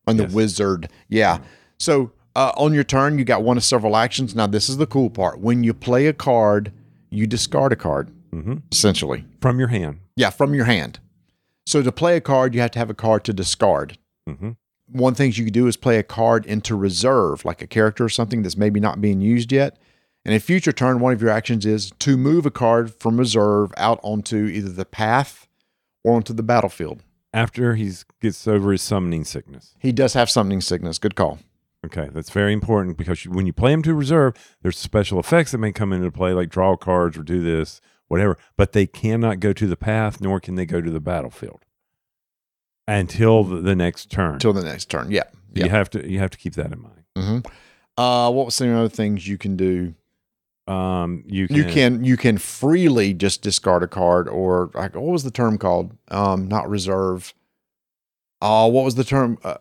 The 0.06 0.14
Yes. 0.14 0.32
wizard. 0.32 0.88
Yeah. 1.08 1.38
So 1.78 2.12
uh, 2.34 2.52
on 2.56 2.72
your 2.72 2.84
turn, 2.84 3.18
you 3.18 3.24
got 3.24 3.42
one 3.42 3.56
of 3.56 3.64
several 3.64 3.96
actions. 3.96 4.34
Now, 4.34 4.46
this 4.46 4.68
is 4.68 4.76
the 4.76 4.86
cool 4.86 5.10
part. 5.10 5.40
When 5.40 5.64
you 5.64 5.74
play 5.74 6.06
a 6.06 6.12
card, 6.12 6.72
you 7.10 7.26
discard 7.26 7.72
a 7.72 7.76
card, 7.76 8.10
hmm 8.30 8.56
essentially. 8.70 9.24
From 9.40 9.58
your 9.58 9.68
hand. 9.68 10.00
Yeah, 10.16 10.30
from 10.30 10.54
your 10.54 10.64
hand. 10.64 10.98
So 11.66 11.82
to 11.82 11.92
play 11.92 12.16
a 12.16 12.20
card, 12.20 12.54
you 12.54 12.60
have 12.60 12.70
to 12.72 12.78
have 12.78 12.90
a 12.90 12.94
card 12.94 13.24
to 13.24 13.32
discard. 13.32 13.98
hmm 14.26 14.50
One 14.86 15.14
thing 15.14 15.32
you 15.34 15.44
can 15.44 15.52
do 15.52 15.66
is 15.66 15.76
play 15.76 15.98
a 15.98 16.02
card 16.02 16.46
into 16.46 16.74
reserve, 16.74 17.44
like 17.44 17.62
a 17.62 17.66
character 17.66 18.04
or 18.04 18.08
something 18.08 18.42
that's 18.42 18.56
maybe 18.56 18.80
not 18.80 19.00
being 19.00 19.20
used 19.20 19.52
yet. 19.52 19.78
And 20.24 20.34
a 20.34 20.40
future 20.40 20.72
turn, 20.72 21.00
one 21.00 21.12
of 21.12 21.20
your 21.20 21.30
actions 21.30 21.66
is 21.66 21.90
to 21.98 22.16
move 22.16 22.46
a 22.46 22.50
card 22.50 22.94
from 22.94 23.18
reserve 23.18 23.72
out 23.76 23.98
onto 24.02 24.46
either 24.46 24.70
the 24.70 24.84
path 24.84 25.48
or 26.04 26.14
onto 26.14 26.32
the 26.32 26.42
battlefield. 26.44 27.02
After 27.34 27.74
he 27.74 27.90
gets 28.20 28.46
over 28.46 28.72
his 28.72 28.82
summoning 28.82 29.24
sickness. 29.24 29.74
He 29.78 29.90
does 29.90 30.14
have 30.14 30.30
summoning 30.30 30.60
sickness. 30.60 30.98
Good 30.98 31.16
call. 31.16 31.38
Okay, 31.84 32.08
that's 32.12 32.30
very 32.30 32.52
important 32.52 32.96
because 32.96 33.24
you, 33.24 33.32
when 33.32 33.46
you 33.46 33.52
play 33.52 33.72
them 33.72 33.82
to 33.82 33.94
reserve, 33.94 34.34
there's 34.62 34.78
special 34.78 35.18
effects 35.18 35.50
that 35.50 35.58
may 35.58 35.72
come 35.72 35.92
into 35.92 36.10
play, 36.12 36.32
like 36.32 36.48
draw 36.48 36.76
cards 36.76 37.18
or 37.18 37.22
do 37.24 37.42
this, 37.42 37.80
whatever. 38.08 38.38
But 38.56 38.72
they 38.72 38.86
cannot 38.86 39.40
go 39.40 39.52
to 39.52 39.66
the 39.66 39.76
path, 39.76 40.20
nor 40.20 40.38
can 40.38 40.54
they 40.54 40.64
go 40.66 40.80
to 40.80 40.90
the 40.90 41.00
battlefield 41.00 41.64
until 42.86 43.42
the, 43.44 43.56
the 43.56 43.74
next 43.74 44.10
turn. 44.10 44.34
Until 44.34 44.52
the 44.52 44.62
next 44.62 44.86
turn. 44.90 45.10
Yeah. 45.10 45.24
Yeah. 45.54 45.64
You 45.64 45.70
have 45.70 45.90
to 45.90 46.08
you 46.10 46.18
have 46.18 46.30
to 46.30 46.38
keep 46.38 46.54
that 46.54 46.72
in 46.72 46.80
mind. 46.82 47.02
hmm 47.16 47.38
Uh, 48.00 48.30
what 48.30 48.46
was 48.46 48.54
some 48.54 48.74
other 48.74 48.88
things 48.88 49.26
you 49.26 49.36
can 49.36 49.56
do? 49.56 49.94
Um, 50.68 51.24
you 51.26 51.48
can, 51.48 51.56
You 51.56 51.64
can 51.64 52.04
you 52.04 52.16
can 52.16 52.38
freely 52.38 53.12
just 53.12 53.42
discard 53.42 53.82
a 53.82 53.88
card, 53.88 54.28
or 54.28 54.70
like 54.74 54.94
what 54.94 55.02
was 55.12 55.24
the 55.24 55.30
term 55.32 55.58
called? 55.58 55.96
Um, 56.08 56.46
not 56.46 56.70
reserve. 56.70 57.34
Oh, 58.40 58.68
what 58.68 58.84
was 58.84 58.94
the 58.94 59.04
term 59.04 59.38
uh, 59.44 59.56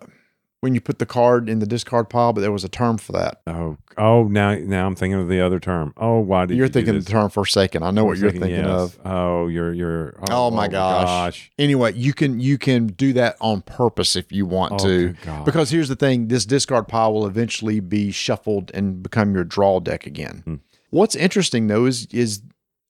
when 0.62 0.74
you 0.74 0.82
put 0.82 1.00
the 1.00 1.06
card 1.06 1.50
in 1.50 1.60
the 1.60 1.66
discard 1.66 2.10
pile? 2.10 2.32
But 2.34 2.42
there 2.42 2.52
was 2.52 2.64
a 2.64 2.70
term 2.70 2.98
for 2.98 3.12
that. 3.12 3.42
Oh, 3.46 3.78
oh, 3.98 4.24
now 4.24 4.56
now 4.56 4.88
I'm 4.88 4.96
thinking 4.96 5.20
of 5.20 5.28
the 5.28 5.42
other 5.42 5.60
term. 5.60 5.94
Oh, 5.98 6.20
why 6.20 6.46
did 6.46 6.56
You're 6.56 6.68
you 6.68 6.70
do 6.70 6.74
thinking 6.80 7.00
the 7.00 7.10
term 7.10 7.30
Forsaken. 7.30 7.84
I 7.84 7.92
know 7.92 8.06
what 8.06 8.18
you're 8.18 8.32
thinking 8.32 8.52
yes. 8.52 8.68
of. 8.68 9.00
Oh, 9.04 9.48
you're 9.48 9.74
you're. 9.74 10.16
Oh, 10.30 10.50
my 10.50 10.68
gosh. 10.68 11.52
Anyway, 11.60 11.94
you 11.94 12.14
can 12.14 12.40
you 12.40 12.58
can 12.58 12.88
do 12.88 13.14
that 13.14 13.36
on 13.42 13.62
purpose 13.62 14.16
if 14.16 14.32
you 14.32 14.46
want 14.46 14.74
Oh, 14.74 14.78
to. 14.78 15.16
Because 15.44 15.72
here's 15.72 15.90
the 15.90 15.96
thing: 15.96 16.30
this 16.30 16.46
discard 16.46 16.88
pile 16.88 17.14
will 17.14 17.28
eventually 17.28 17.80
be 17.80 18.12
shuffled 18.12 18.72
and 18.74 19.04
become 19.04 19.34
your 19.36 19.44
draw 19.44 19.80
deck 19.80 20.06
again. 20.06 20.42
Hmm. 20.46 20.56
What's 20.92 21.16
interesting 21.16 21.68
though 21.68 21.86
is 21.86 22.06
is 22.12 22.42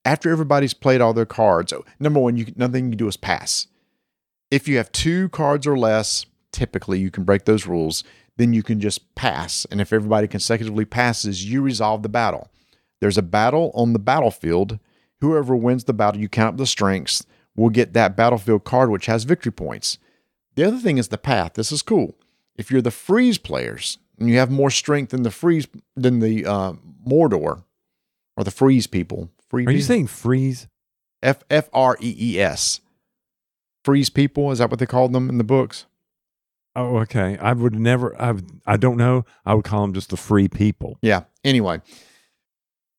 after 0.04 0.32
everybody's 0.32 0.74
played 0.74 1.02
all 1.02 1.14
their 1.14 1.26
cards, 1.26 1.70
so 1.70 1.86
number 2.00 2.20
one, 2.20 2.36
you 2.36 2.52
nothing 2.56 2.90
you 2.90 2.96
do 2.96 3.08
is 3.08 3.18
pass. 3.18 3.68
If 4.50 4.68
you 4.68 4.78
have 4.78 4.92
two 4.92 5.30
cards 5.30 5.66
or 5.66 5.78
less, 5.78 6.26
typically 6.52 7.00
you 7.00 7.12
can 7.12 7.24
break 7.24 7.46
those 7.46 7.68
rules. 7.68 8.04
Then 8.38 8.54
you 8.54 8.64
can 8.64 8.80
just 8.80 9.14
pass, 9.16 9.66
and 9.70 9.82
if 9.82 9.92
everybody 9.92 10.28
consecutively 10.28 10.86
passes, 10.86 11.46
you 11.46 11.62
resolve 11.62 12.02
the 12.02 12.10
battle. 12.10 12.50
There's 13.02 13.18
a 13.18 13.24
battle 13.24 13.72
on 13.74 13.94
the 13.94 14.00
battlefield. 14.00 14.80
Whoever 15.20 15.56
wins 15.56 15.84
the 15.84 15.94
battle, 15.94 16.22
you 16.22 16.30
count 16.30 16.54
up 16.54 16.58
the 16.58 16.66
strengths, 16.66 17.26
will 17.56 17.70
get 17.70 17.94
that 17.94 18.16
battlefield 18.16 18.64
card, 18.64 18.90
which 18.90 19.08
has 19.08 19.26
victory 19.26 19.52
points. 19.52 19.98
The 20.56 20.64
other 20.64 20.78
thing 20.78 20.98
is 20.98 21.10
the 21.10 21.18
path. 21.18 21.54
This 21.54 21.72
is 21.72 21.82
cool. 21.82 22.16
If 22.56 22.72
you're 22.72 22.82
the 22.82 22.92
freeze 22.92 23.38
players 23.38 23.98
and 24.20 24.30
you 24.30 24.38
have 24.38 24.50
more 24.50 24.70
strength 24.72 25.12
than 25.12 25.24
the 25.24 25.32
freeze 25.32 25.68
than 25.96 26.20
the 26.20 26.46
uh, 26.46 26.74
Mordor 27.06 27.64
or 28.38 28.44
the 28.44 28.52
freeze 28.52 28.88
people, 28.88 29.30
free 29.50 29.66
Are 29.66 29.72
you 29.72 29.82
saying 29.82 30.08
freeze? 30.08 30.68
F 31.22 31.44
F 31.50 31.70
R 31.74 31.98
E 32.02 32.16
E 32.18 32.40
S? 32.40 32.82
freeze 33.84 34.10
people. 34.10 34.52
Is 34.52 34.60
that 34.60 34.70
what 34.70 34.80
they 34.80 34.86
called 34.86 35.14
them 35.14 35.30
in 35.30 35.38
the 35.38 35.44
books? 35.44 35.86
Oh, 36.76 36.98
okay. 37.00 37.38
I 37.40 37.54
would 37.54 37.78
never. 37.78 38.20
I 38.22 38.32
would- 38.32 38.62
I 38.66 38.78
don't 38.78 38.98
know. 38.98 39.26
I 39.46 39.54
would 39.54 39.66
call 39.66 39.82
them 39.82 39.94
just 39.94 40.10
the 40.10 40.18
free 40.18 40.48
people. 40.48 40.98
Yeah. 41.02 41.24
Anyway, 41.44 41.82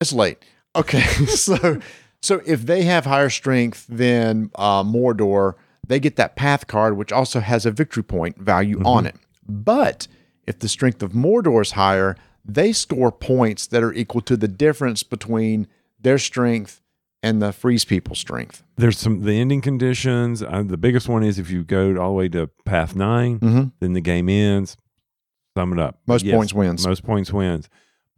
it's 0.00 0.12
late. 0.12 0.38
Okay. 0.76 1.00
so, 1.26 1.80
so 2.20 2.42
if 2.46 2.66
they 2.66 2.82
have 2.82 3.04
higher 3.06 3.30
strength 3.30 3.86
than 3.88 4.50
uh, 4.56 4.82
Mordor, 4.82 5.54
they 5.86 5.98
get 6.00 6.16
that 6.16 6.36
path 6.36 6.66
card, 6.66 6.96
which 6.96 7.12
also 7.12 7.40
has 7.40 7.64
a 7.66 7.70
victory 7.70 8.02
point 8.02 8.36
value 8.38 8.82
on 8.84 9.06
it. 9.06 9.16
But 9.48 10.06
if 10.46 10.58
the 10.58 10.68
strength 10.68 11.02
of 11.02 11.12
Mordor 11.12 11.62
is 11.62 11.72
higher, 11.72 12.16
they 12.44 12.72
score 12.72 13.10
points 13.10 13.66
that 13.68 13.82
are 13.82 13.92
equal 13.92 14.20
to 14.22 14.36
the 14.36 14.48
difference 14.48 15.02
between 15.02 15.66
their 16.00 16.18
strength 16.18 16.81
and 17.22 17.40
the 17.40 17.52
freeze 17.52 17.84
people 17.84 18.14
strength. 18.14 18.62
There's 18.76 18.98
some 18.98 19.22
the 19.22 19.32
ending 19.40 19.60
conditions. 19.60 20.42
Uh, 20.42 20.62
the 20.66 20.76
biggest 20.76 21.08
one 21.08 21.22
is 21.22 21.38
if 21.38 21.50
you 21.50 21.64
go 21.64 21.96
all 21.96 22.08
the 22.10 22.14
way 22.14 22.28
to 22.30 22.48
path 22.64 22.94
9 22.96 23.38
Mm-hmm. 23.38 23.62
then 23.80 23.92
the 23.92 24.00
game 24.00 24.28
ends. 24.28 24.76
Sum 25.56 25.72
it 25.72 25.78
up. 25.78 26.00
Most 26.06 26.24
Yes, 26.24 26.34
points 26.34 26.52
wins. 26.54 26.86
Most 26.86 27.04
points 27.04 27.32
wins. 27.32 27.68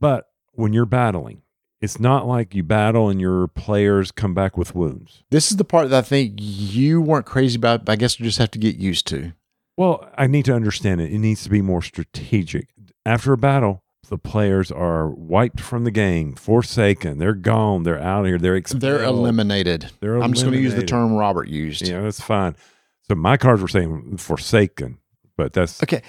But 0.00 0.26
when 0.52 0.72
you're 0.72 0.86
battling, 0.86 1.42
it's 1.80 1.98
not 2.00 2.26
like 2.26 2.54
you 2.54 2.62
battle 2.62 3.08
and 3.08 3.20
your 3.20 3.48
players 3.48 4.10
come 4.12 4.32
back 4.34 4.56
with 4.56 4.74
wounds. 4.74 5.22
This 5.30 5.50
is 5.50 5.56
the 5.56 5.64
part 5.64 5.90
that 5.90 5.98
I 5.98 6.02
think 6.02 6.34
you 6.38 7.00
weren't 7.00 7.26
crazy 7.26 7.56
about, 7.56 7.84
but 7.84 7.92
I 7.92 7.96
guess 7.96 8.18
you 8.18 8.24
just 8.24 8.38
have 8.38 8.52
to 8.52 8.58
get 8.58 8.76
used 8.76 9.06
to. 9.08 9.32
Well, 9.76 10.08
I 10.16 10.28
need 10.28 10.44
to 10.46 10.54
understand 10.54 11.00
it. 11.00 11.12
It 11.12 11.18
needs 11.18 11.42
to 11.42 11.50
be 11.50 11.60
more 11.60 11.82
strategic. 11.82 12.68
After 13.04 13.32
a 13.32 13.36
battle, 13.36 13.82
the 14.08 14.18
players 14.18 14.70
are 14.70 15.08
wiped 15.10 15.60
from 15.60 15.84
the 15.84 15.90
game, 15.90 16.34
forsaken. 16.34 17.18
They're 17.18 17.34
gone. 17.34 17.82
They're 17.82 18.00
out 18.00 18.20
of 18.20 18.26
here. 18.26 18.38
They're 18.38 18.56
expelled. 18.56 18.80
They're 18.82 19.02
eliminated. 19.02 19.90
They're 20.00 20.22
I'm 20.22 20.32
just 20.32 20.44
going 20.44 20.56
to 20.56 20.60
use 20.62 20.74
the 20.74 20.84
term 20.84 21.14
Robert 21.14 21.48
used. 21.48 21.86
Yeah, 21.86 22.00
that's 22.02 22.20
fine. 22.20 22.56
So 23.08 23.14
my 23.14 23.36
cards 23.36 23.60
were 23.60 23.68
saying 23.68 24.16
forsaken, 24.16 24.98
but 25.36 25.52
that's 25.52 25.82
Okay. 25.82 26.02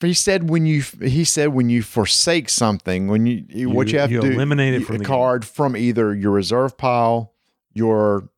He 0.00 0.12
said 0.12 0.50
when 0.50 0.66
you 0.66 0.82
he 1.02 1.24
said 1.24 1.48
when 1.54 1.70
you 1.70 1.82
forsake 1.82 2.50
something, 2.50 3.08
when 3.08 3.24
you, 3.26 3.44
you- 3.48 3.70
what 3.70 3.88
You- 3.90 3.98
have 4.00 4.10
you 4.12 4.20
to 4.20 4.26
do 4.28 4.34
eliminate 4.34 4.74
it 4.74 4.84
from 4.84 4.96
a 4.96 4.98
the 4.98 5.04
game. 5.04 5.08
card 5.08 5.44
from 5.46 5.74
either 5.76 6.14
your 6.14 6.32
reserve 6.32 6.76
pile, 6.76 7.32
your 7.72 8.28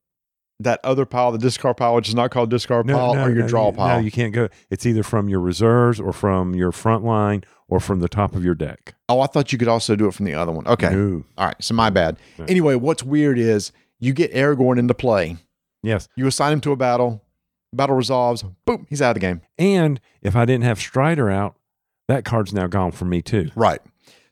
that 0.60 0.80
other 0.82 1.06
pile, 1.06 1.30
the 1.32 1.38
discard 1.38 1.76
pile, 1.76 1.94
which 1.94 2.08
is 2.08 2.14
not 2.14 2.30
called 2.30 2.50
discard 2.50 2.86
pile, 2.86 3.14
or 3.14 3.30
your 3.30 3.42
no, 3.42 3.48
draw 3.48 3.72
pile. 3.72 3.98
No, 3.98 4.04
you 4.04 4.10
can't 4.10 4.32
go. 4.32 4.48
It's 4.70 4.84
either 4.86 5.02
from 5.02 5.28
your 5.28 5.40
reserves 5.40 6.00
or 6.00 6.12
from 6.12 6.54
your 6.54 6.72
front 6.72 7.04
line 7.04 7.44
or 7.68 7.80
from 7.80 8.00
the 8.00 8.08
top 8.08 8.34
of 8.34 8.44
your 8.44 8.54
deck. 8.54 8.94
oh, 9.08 9.20
I 9.20 9.26
thought 9.26 9.52
you 9.52 9.58
could 9.58 9.68
also 9.68 9.94
do 9.94 10.08
it 10.08 10.14
from 10.14 10.24
the 10.26 10.34
other 10.34 10.52
one. 10.52 10.66
Okay. 10.66 10.90
No. 10.90 11.24
All 11.36 11.46
right. 11.46 11.56
So 11.62 11.74
my 11.74 11.90
bad. 11.90 12.16
Anyway, 12.48 12.74
what's 12.74 13.02
weird 13.02 13.38
is 13.38 13.72
you 14.00 14.12
get 14.12 14.32
Aragorn 14.32 14.78
into 14.78 14.94
play. 14.94 15.36
Yes. 15.82 16.08
You 16.16 16.26
assign 16.26 16.52
him 16.52 16.60
to 16.62 16.72
a 16.72 16.76
battle. 16.76 17.22
Battle 17.72 17.96
resolves. 17.96 18.42
Boom. 18.64 18.86
He's 18.88 19.02
out 19.02 19.10
of 19.10 19.14
the 19.14 19.20
game. 19.20 19.42
And 19.58 20.00
if 20.22 20.34
I 20.34 20.44
didn't 20.44 20.64
have 20.64 20.78
Strider 20.78 21.30
out, 21.30 21.56
that 22.08 22.24
card's 22.24 22.54
now 22.54 22.66
gone 22.66 22.92
for 22.92 23.04
me 23.04 23.20
too. 23.20 23.50
Right. 23.54 23.80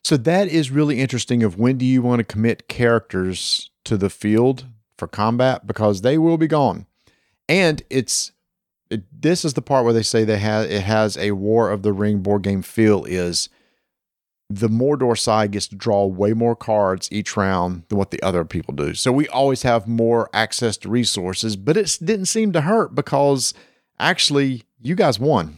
So 0.03 0.17
that 0.17 0.47
is 0.47 0.71
really 0.71 0.99
interesting 0.99 1.43
of 1.43 1.59
when 1.59 1.77
do 1.77 1.85
you 1.85 2.01
want 2.01 2.19
to 2.19 2.23
commit 2.23 2.67
characters 2.67 3.69
to 3.85 3.97
the 3.97 4.09
field 4.09 4.65
for 4.97 5.07
combat 5.07 5.67
because 5.67 6.01
they 6.01 6.17
will 6.17 6.37
be 6.37 6.47
gone. 6.47 6.85
And 7.49 7.81
it's 7.89 8.31
it, 8.89 9.03
this 9.11 9.43
is 9.43 9.53
the 9.53 9.61
part 9.61 9.83
where 9.83 9.93
they 9.93 10.03
say 10.03 10.23
they 10.23 10.37
have 10.39 10.69
it 10.69 10.83
has 10.83 11.17
a 11.17 11.31
War 11.31 11.69
of 11.69 11.81
the 11.81 11.93
Ring 11.93 12.19
board 12.19 12.43
game 12.43 12.61
feel 12.61 13.05
is 13.05 13.49
the 14.49 14.69
Mordor 14.69 15.17
side 15.17 15.51
gets 15.51 15.67
to 15.67 15.75
draw 15.75 16.05
way 16.05 16.33
more 16.33 16.55
cards 16.55 17.09
each 17.11 17.35
round 17.35 17.83
than 17.89 17.97
what 17.97 18.11
the 18.11 18.21
other 18.23 18.45
people 18.45 18.73
do. 18.73 18.93
So 18.93 19.11
we 19.11 19.27
always 19.27 19.63
have 19.63 19.87
more 19.87 20.29
access 20.33 20.77
to 20.77 20.89
resources, 20.89 21.57
but 21.57 21.75
it 21.75 21.97
didn't 22.01 22.27
seem 22.27 22.53
to 22.53 22.61
hurt 22.61 22.95
because 22.95 23.53
actually 23.99 24.63
you 24.79 24.95
guys 24.95 25.19
won. 25.19 25.57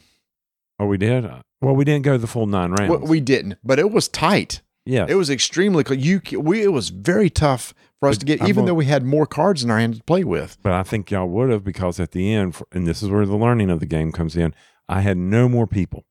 Oh, 0.80 0.88
we 0.88 0.98
did. 0.98 1.30
Well, 1.62 1.76
we 1.76 1.86
didn't 1.86 2.06
go 2.06 2.18
the 2.18 2.26
full 2.26 2.48
nine 2.48 2.72
rounds. 2.72 2.90
Well, 2.90 3.02
we 3.02 3.20
didn't, 3.20 3.58
but 3.64 3.80
it 3.80 3.92
was 3.92 4.08
tight. 4.08 4.62
Yeah. 4.90 5.06
It 5.08 5.16
was 5.16 5.30
extremely. 5.30 5.84
You, 5.96 6.22
we, 6.40 6.64
it 6.64 6.72
was 6.74 6.90
very 6.90 7.30
tough 7.30 7.74
for 8.00 8.10
us 8.10 8.16
But 8.16 8.20
to 8.22 8.26
get, 8.26 8.42
I'm 8.42 8.48
even 8.48 8.62
gonna- 8.62 8.68
though 8.68 8.76
we 8.76 8.86
had 8.86 9.04
more 9.06 9.26
cards 9.26 9.64
in 9.64 9.70
our 9.70 9.80
hand 9.80 9.96
to 9.98 10.04
play 10.04 10.24
with. 10.24 10.58
But 10.64 10.74
I 10.74 10.84
think 10.84 11.12
y'all 11.12 11.28
would 11.30 11.50
have 11.50 11.64
because 11.64 12.00
at 12.00 12.12
the 12.12 12.34
end, 12.34 12.56
and 12.72 12.88
this 12.88 13.04
is 13.04 13.10
where 13.10 13.26
the 13.26 13.36
learning 13.38 13.70
of 13.70 13.80
the 13.80 13.86
game 13.86 14.12
comes 14.12 14.36
in, 14.36 14.54
I 14.88 15.02
had 15.02 15.18
no 15.18 15.48
more 15.48 15.68
people 15.68 16.06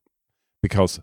because 0.63 1.01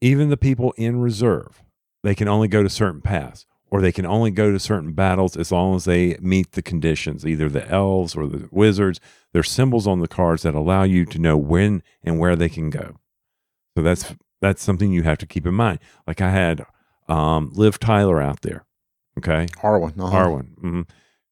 even 0.00 0.28
the 0.30 0.36
people 0.36 0.72
in 0.76 1.00
reserve, 1.00 1.62
they 2.02 2.14
can 2.14 2.28
only 2.28 2.48
go 2.48 2.62
to 2.62 2.68
certain 2.68 3.00
paths 3.00 3.46
or 3.70 3.80
they 3.80 3.92
can 3.92 4.06
only 4.06 4.30
go 4.30 4.52
to 4.52 4.58
certain 4.58 4.92
battles 4.92 5.36
as 5.36 5.50
long 5.50 5.74
as 5.76 5.84
they 5.84 6.16
meet 6.20 6.52
the 6.52 6.62
conditions, 6.62 7.26
either 7.26 7.48
the 7.48 7.68
elves 7.68 8.14
or 8.14 8.26
the 8.26 8.48
wizards. 8.50 9.00
There's 9.32 9.50
symbols 9.50 9.86
on 9.86 10.00
the 10.00 10.08
cards 10.08 10.42
that 10.42 10.54
allow 10.54 10.82
you 10.84 11.04
to 11.06 11.18
know 11.18 11.36
when 11.36 11.82
and 12.02 12.18
where 12.18 12.36
they 12.36 12.48
can 12.48 12.70
go. 12.70 12.96
So 13.76 13.82
that's 13.82 14.14
that's 14.40 14.62
something 14.62 14.92
you 14.92 15.02
have 15.04 15.18
to 15.18 15.26
keep 15.26 15.46
in 15.46 15.54
mind. 15.54 15.78
Like 16.06 16.20
I 16.20 16.30
had 16.30 16.64
um, 17.08 17.50
Liv 17.54 17.78
Tyler 17.78 18.20
out 18.20 18.42
there. 18.42 18.64
Okay. 19.18 19.46
Arwen, 19.62 19.98
uh-huh. 19.98 20.16
Arwen. 20.16 20.58
hmm 20.58 20.82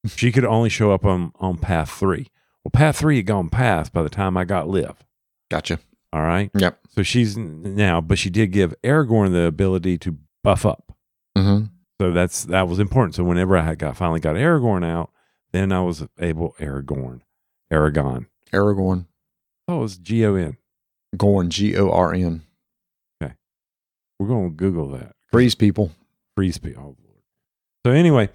She 0.07 0.31
could 0.33 0.45
only 0.45 0.69
show 0.69 0.93
up 0.93 1.05
on, 1.05 1.33
on 1.37 1.59
path 1.59 1.91
three. 1.91 2.29
Well, 2.65 2.71
path 2.73 2.97
three 2.99 3.17
had 3.17 3.27
gone 3.27 3.49
past 3.49 3.93
by 3.93 4.03
the 4.03 4.09
time 4.11 4.37
I 4.37 4.45
got 4.45 4.69
Liv. 4.69 5.05
Gotcha. 5.51 5.79
All 6.13 6.23
right. 6.23 6.51
Yep. 6.55 6.79
So 6.91 7.03
she's 7.03 7.37
now, 7.37 8.01
but 8.01 8.19
she 8.19 8.31
did 8.31 8.53
give 8.53 8.75
Aragorn 8.83 9.33
the 9.33 9.45
ability 9.45 9.99
to 9.99 10.19
buff 10.45 10.65
up. 10.67 10.93
Mm-hmm. 11.37 11.67
So 12.01 12.13
that's 12.13 12.45
that 12.45 12.69
was 12.69 12.79
important. 12.79 13.15
So 13.15 13.25
whenever 13.25 13.57
I 13.57 13.63
had 13.63 13.79
got 13.79 13.97
finally 13.97 14.21
got 14.21 14.37
Aragorn 14.37 14.85
out, 14.85 15.11
then 15.53 15.73
I 15.73 15.81
was 15.81 16.05
able 16.19 16.55
Aragorn, 16.59 17.21
Aragon. 17.71 18.27
Aragorn, 18.53 19.07
Oh, 19.69 19.79
it 19.79 19.83
was 19.83 19.97
G 19.97 20.25
O 20.27 20.35
N. 20.35 20.57
Gorn, 21.17 21.49
G 21.51 21.77
O 21.77 21.91
R 21.91 22.13
N. 22.13 22.43
Okay, 23.23 23.35
we're 24.19 24.29
going 24.29 24.51
to 24.51 24.57
Google 24.57 24.89
that. 24.91 25.15
Freeze 25.33 25.55
people. 25.55 25.93
freeze 26.37 26.59
people. 26.59 26.97
Oh, 26.99 27.15
So 27.87 27.93
anyway, 27.93 28.29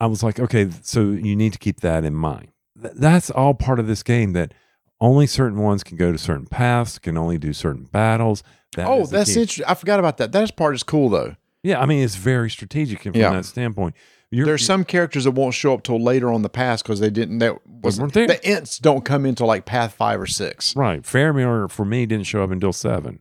I 0.00 0.06
was 0.06 0.22
like, 0.22 0.38
okay, 0.40 0.68
so 0.82 1.00
you 1.10 1.36
need 1.36 1.52
to 1.52 1.58
keep 1.58 1.80
that 1.80 2.04
in 2.04 2.14
mind. 2.14 2.48
Th- 2.80 2.94
that's 2.96 3.30
all 3.30 3.54
part 3.54 3.78
of 3.78 3.86
this 3.86 4.02
game 4.02 4.32
that 4.34 4.52
only 5.00 5.26
certain 5.26 5.58
ones 5.58 5.82
can 5.84 5.96
go 5.96 6.12
to 6.12 6.18
certain 6.18 6.46
paths, 6.46 6.98
can 6.98 7.16
only 7.16 7.38
do 7.38 7.52
certain 7.52 7.84
battles. 7.84 8.42
That 8.76 8.86
oh, 8.88 9.06
that's 9.06 9.34
key. 9.34 9.40
interesting. 9.40 9.64
I 9.66 9.74
forgot 9.74 10.00
about 10.00 10.16
that. 10.18 10.32
That 10.32 10.56
part 10.56 10.74
is 10.74 10.82
cool 10.82 11.08
though. 11.08 11.36
Yeah, 11.62 11.80
I 11.80 11.86
mean, 11.86 12.02
it's 12.04 12.16
very 12.16 12.50
strategic 12.50 13.02
from 13.02 13.14
Yeah. 13.14 13.30
that 13.30 13.44
standpoint. 13.44 13.94
You're, 14.30 14.46
There's 14.46 14.66
some 14.66 14.84
characters 14.84 15.24
that 15.24 15.30
won't 15.30 15.54
show 15.54 15.74
up 15.74 15.84
till 15.84 16.02
later 16.02 16.32
on 16.32 16.42
the 16.42 16.48
pass 16.48 16.82
because 16.82 16.98
they 16.98 17.10
didn't. 17.10 17.38
That 17.38 17.56
was 17.82 17.98
the 17.98 18.40
Ents 18.44 18.78
don't 18.78 19.04
come 19.04 19.24
into 19.24 19.46
like 19.46 19.64
path 19.64 19.94
five 19.94 20.20
or 20.20 20.26
six. 20.26 20.74
Right. 20.74 21.02
Faramir 21.02 21.70
for 21.70 21.84
me 21.84 22.04
didn't 22.04 22.26
show 22.26 22.42
up 22.42 22.50
until 22.50 22.72
seven. 22.72 23.20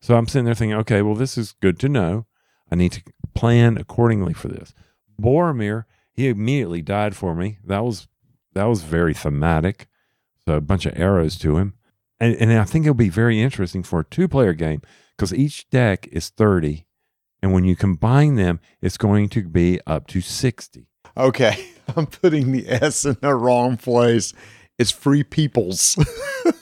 So 0.00 0.16
I'm 0.16 0.26
sitting 0.26 0.44
there 0.44 0.54
thinking, 0.54 0.78
okay, 0.78 1.02
well, 1.02 1.14
this 1.14 1.38
is 1.38 1.54
good 1.60 1.78
to 1.80 1.88
know. 1.88 2.26
I 2.70 2.74
need 2.74 2.92
to 2.92 3.02
plan 3.34 3.76
accordingly 3.76 4.32
for 4.32 4.48
this. 4.48 4.74
Boromir, 5.20 5.84
he 6.12 6.28
immediately 6.28 6.82
died 6.82 7.14
for 7.14 7.34
me. 7.34 7.58
That 7.64 7.84
was 7.84 8.08
that 8.54 8.64
was 8.64 8.82
very 8.82 9.14
thematic. 9.14 9.88
So 10.44 10.54
a 10.54 10.60
bunch 10.60 10.86
of 10.86 10.98
arrows 10.98 11.38
to 11.38 11.58
him. 11.58 11.74
And 12.18 12.34
and 12.36 12.52
I 12.52 12.64
think 12.64 12.84
it'll 12.84 12.94
be 12.94 13.08
very 13.08 13.40
interesting 13.40 13.82
for 13.82 14.00
a 14.00 14.04
two 14.04 14.28
player 14.28 14.52
game 14.52 14.82
because 15.16 15.32
each 15.32 15.68
deck 15.70 16.08
is 16.10 16.30
30. 16.30 16.86
And 17.42 17.52
when 17.52 17.64
you 17.64 17.74
combine 17.74 18.36
them, 18.36 18.60
it's 18.80 18.96
going 18.96 19.28
to 19.30 19.42
be 19.48 19.80
up 19.86 20.06
to 20.08 20.20
60. 20.20 20.86
Okay, 21.16 21.66
I'm 21.96 22.06
putting 22.06 22.52
the 22.52 22.68
S 22.68 23.04
in 23.04 23.16
the 23.20 23.34
wrong 23.34 23.76
place. 23.76 24.32
It's 24.78 24.90
free 24.90 25.24
peoples. 25.24 25.98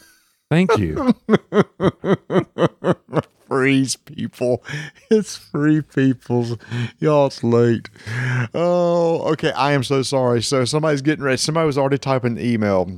Thank 0.50 0.76
you. 0.78 1.14
Freeze 3.48 3.96
people. 3.96 4.62
It's 5.10 5.36
free 5.36 5.82
peoples. 5.82 6.56
Y'all, 7.00 7.26
it's 7.26 7.42
late. 7.42 7.88
Oh, 8.54 9.22
okay. 9.32 9.50
I 9.52 9.72
am 9.72 9.82
so 9.82 10.02
sorry. 10.02 10.40
So 10.42 10.64
somebody's 10.64 11.02
getting 11.02 11.24
ready. 11.24 11.36
Somebody 11.36 11.66
was 11.66 11.76
already 11.76 11.98
typing 11.98 12.34
the 12.36 12.46
email. 12.46 12.88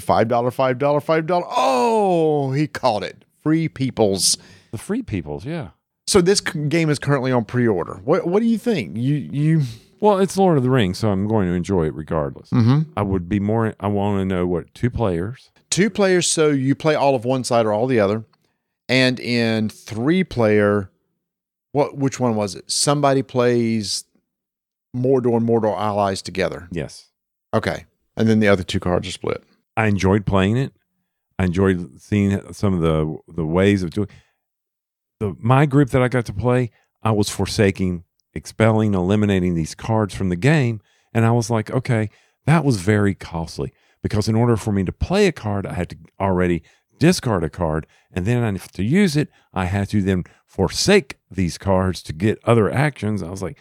Five 0.00 0.28
dollar, 0.28 0.50
five 0.50 0.78
dollar, 0.78 1.00
five 1.00 1.26
dollar. 1.26 1.46
Oh, 1.48 2.52
he 2.52 2.66
caught 2.66 3.02
it. 3.02 3.24
Free 3.42 3.68
peoples. 3.68 4.36
the 4.72 4.78
free 4.78 5.02
peoples, 5.02 5.46
yeah. 5.46 5.68
So 6.06 6.20
this 6.20 6.40
game 6.40 6.90
is 6.90 6.98
currently 6.98 7.32
on 7.32 7.44
pre-order. 7.46 8.00
What 8.04 8.26
What 8.26 8.40
do 8.40 8.46
you 8.46 8.58
think? 8.58 8.96
You 8.96 9.14
you. 9.14 9.62
Well, 10.00 10.18
it's 10.18 10.36
Lord 10.36 10.56
of 10.58 10.62
the 10.62 10.70
Rings, 10.70 10.98
so 10.98 11.10
I'm 11.10 11.26
going 11.26 11.48
to 11.48 11.54
enjoy 11.54 11.86
it 11.86 11.94
regardless. 11.94 12.50
Mm-hmm. 12.50 12.90
I 12.96 13.02
would 13.02 13.28
be 13.28 13.40
more. 13.40 13.74
I 13.80 13.88
want 13.88 14.20
to 14.20 14.24
know 14.24 14.46
what 14.46 14.72
two 14.74 14.90
players. 14.90 15.50
Two 15.70 15.90
players 15.90 16.26
so 16.26 16.48
you 16.48 16.74
play 16.74 16.94
all 16.94 17.14
of 17.14 17.24
one 17.24 17.44
side 17.44 17.66
or 17.66 17.72
all 17.72 17.86
the 17.86 18.00
other 18.00 18.24
and 18.88 19.20
in 19.20 19.68
three 19.68 20.24
player 20.24 20.90
what 21.72 21.96
which 21.96 22.18
one 22.18 22.34
was 22.34 22.54
it 22.54 22.70
somebody 22.70 23.22
plays 23.22 24.04
mordor 24.96 25.36
and 25.36 25.48
mordor 25.48 25.76
allies 25.78 26.22
together 26.22 26.68
Yes, 26.70 27.10
okay 27.54 27.84
and 28.16 28.28
then 28.28 28.40
the 28.40 28.48
other 28.48 28.62
two 28.62 28.80
cards 28.80 29.06
are 29.06 29.12
split 29.12 29.44
I 29.78 29.86
enjoyed 29.86 30.26
playing 30.26 30.56
it. 30.56 30.72
I 31.38 31.44
enjoyed 31.44 32.00
seeing 32.00 32.52
some 32.52 32.74
of 32.74 32.80
the 32.80 33.16
the 33.28 33.46
ways 33.46 33.84
of 33.84 33.90
doing. 33.90 34.08
The 35.20 35.36
my 35.38 35.66
group 35.66 35.90
that 35.90 36.02
I 36.02 36.08
got 36.08 36.26
to 36.26 36.32
play, 36.32 36.72
I 37.04 37.12
was 37.12 37.28
forsaking, 37.28 38.02
expelling, 38.34 38.94
eliminating 38.94 39.54
these 39.54 39.76
cards 39.76 40.16
from 40.16 40.30
the 40.30 40.36
game, 40.36 40.80
and 41.14 41.24
I 41.24 41.30
was 41.30 41.48
like, 41.48 41.70
okay, 41.70 42.10
that 42.44 42.64
was 42.64 42.78
very 42.78 43.14
costly. 43.14 43.72
Because 44.02 44.28
in 44.28 44.34
order 44.34 44.56
for 44.56 44.72
me 44.72 44.84
to 44.84 44.92
play 44.92 45.26
a 45.26 45.32
card, 45.32 45.66
I 45.66 45.74
had 45.74 45.90
to 45.90 45.96
already 46.20 46.62
discard 46.98 47.44
a 47.44 47.50
card. 47.50 47.86
And 48.12 48.26
then 48.26 48.42
I, 48.42 48.58
to 48.58 48.82
use 48.82 49.16
it, 49.16 49.28
I 49.52 49.66
had 49.66 49.88
to 49.90 50.02
then 50.02 50.24
forsake 50.46 51.16
these 51.30 51.58
cards 51.58 52.02
to 52.04 52.12
get 52.12 52.38
other 52.44 52.70
actions. 52.70 53.22
I 53.22 53.30
was 53.30 53.42
like, 53.42 53.58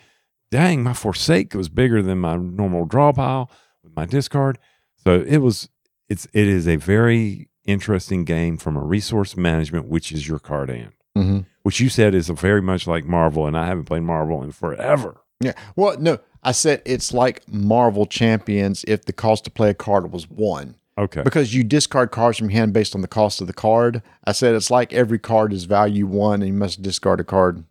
dang, 0.51 0.83
my 0.83 0.93
forsake 0.93 1.53
was 1.53 1.69
bigger 1.69 2.01
than 2.01 2.19
my 2.19 2.35
normal 2.37 2.85
draw 2.85 3.11
pile 3.11 3.51
with 3.83 3.95
my 3.95 4.05
discard. 4.05 4.57
So 5.03 5.21
it 5.21 5.37
was, 5.37 5.69
it's, 6.09 6.25
it 6.33 6.47
is 6.47 6.67
a 6.67 6.77
very 6.77 7.49
interesting 7.65 8.23
game 8.23 8.57
from 8.57 8.77
a 8.77 8.81
resource 8.83 9.35
management, 9.37 9.87
which 9.87 10.11
is 10.11 10.27
your 10.27 10.39
card 10.39 10.69
hand, 10.69 10.93
Mm-hmm. 11.17 11.39
which 11.63 11.79
you 11.79 11.89
said 11.89 12.13
is 12.15 12.29
very 12.29 12.61
much 12.61 12.85
like 12.87 13.03
Marvel. 13.03 13.45
And 13.47 13.57
I 13.57 13.65
haven't 13.65 13.85
played 13.85 14.03
Marvel 14.03 14.41
in 14.43 14.51
forever. 14.51 15.21
Yeah. 15.39 15.53
Well, 15.75 15.97
no, 15.99 16.19
I 16.43 16.51
said 16.51 16.81
it's 16.85 17.13
like 17.13 17.41
Marvel 17.51 18.05
Champions 18.05 18.85
if 18.87 19.05
the 19.05 19.13
cost 19.13 19.43
to 19.45 19.51
play 19.51 19.69
a 19.69 19.73
card 19.73 20.11
was 20.11 20.29
one. 20.29 20.75
Okay. 20.97 21.21
Because 21.21 21.53
you 21.53 21.63
discard 21.63 22.11
cards 22.11 22.37
from 22.37 22.49
your 22.49 22.59
hand 22.59 22.73
based 22.73 22.95
on 22.95 23.01
the 23.01 23.07
cost 23.07 23.39
of 23.39 23.47
the 23.47 23.53
card. 23.53 24.01
I 24.25 24.31
said 24.31 24.55
it's 24.55 24.71
like 24.71 24.93
every 24.93 25.19
card 25.19 25.53
is 25.53 25.65
value 25.65 26.07
one, 26.07 26.41
and 26.41 26.47
you 26.47 26.53
must 26.53 26.81
discard 26.81 27.19
a 27.19 27.23
card 27.23 27.63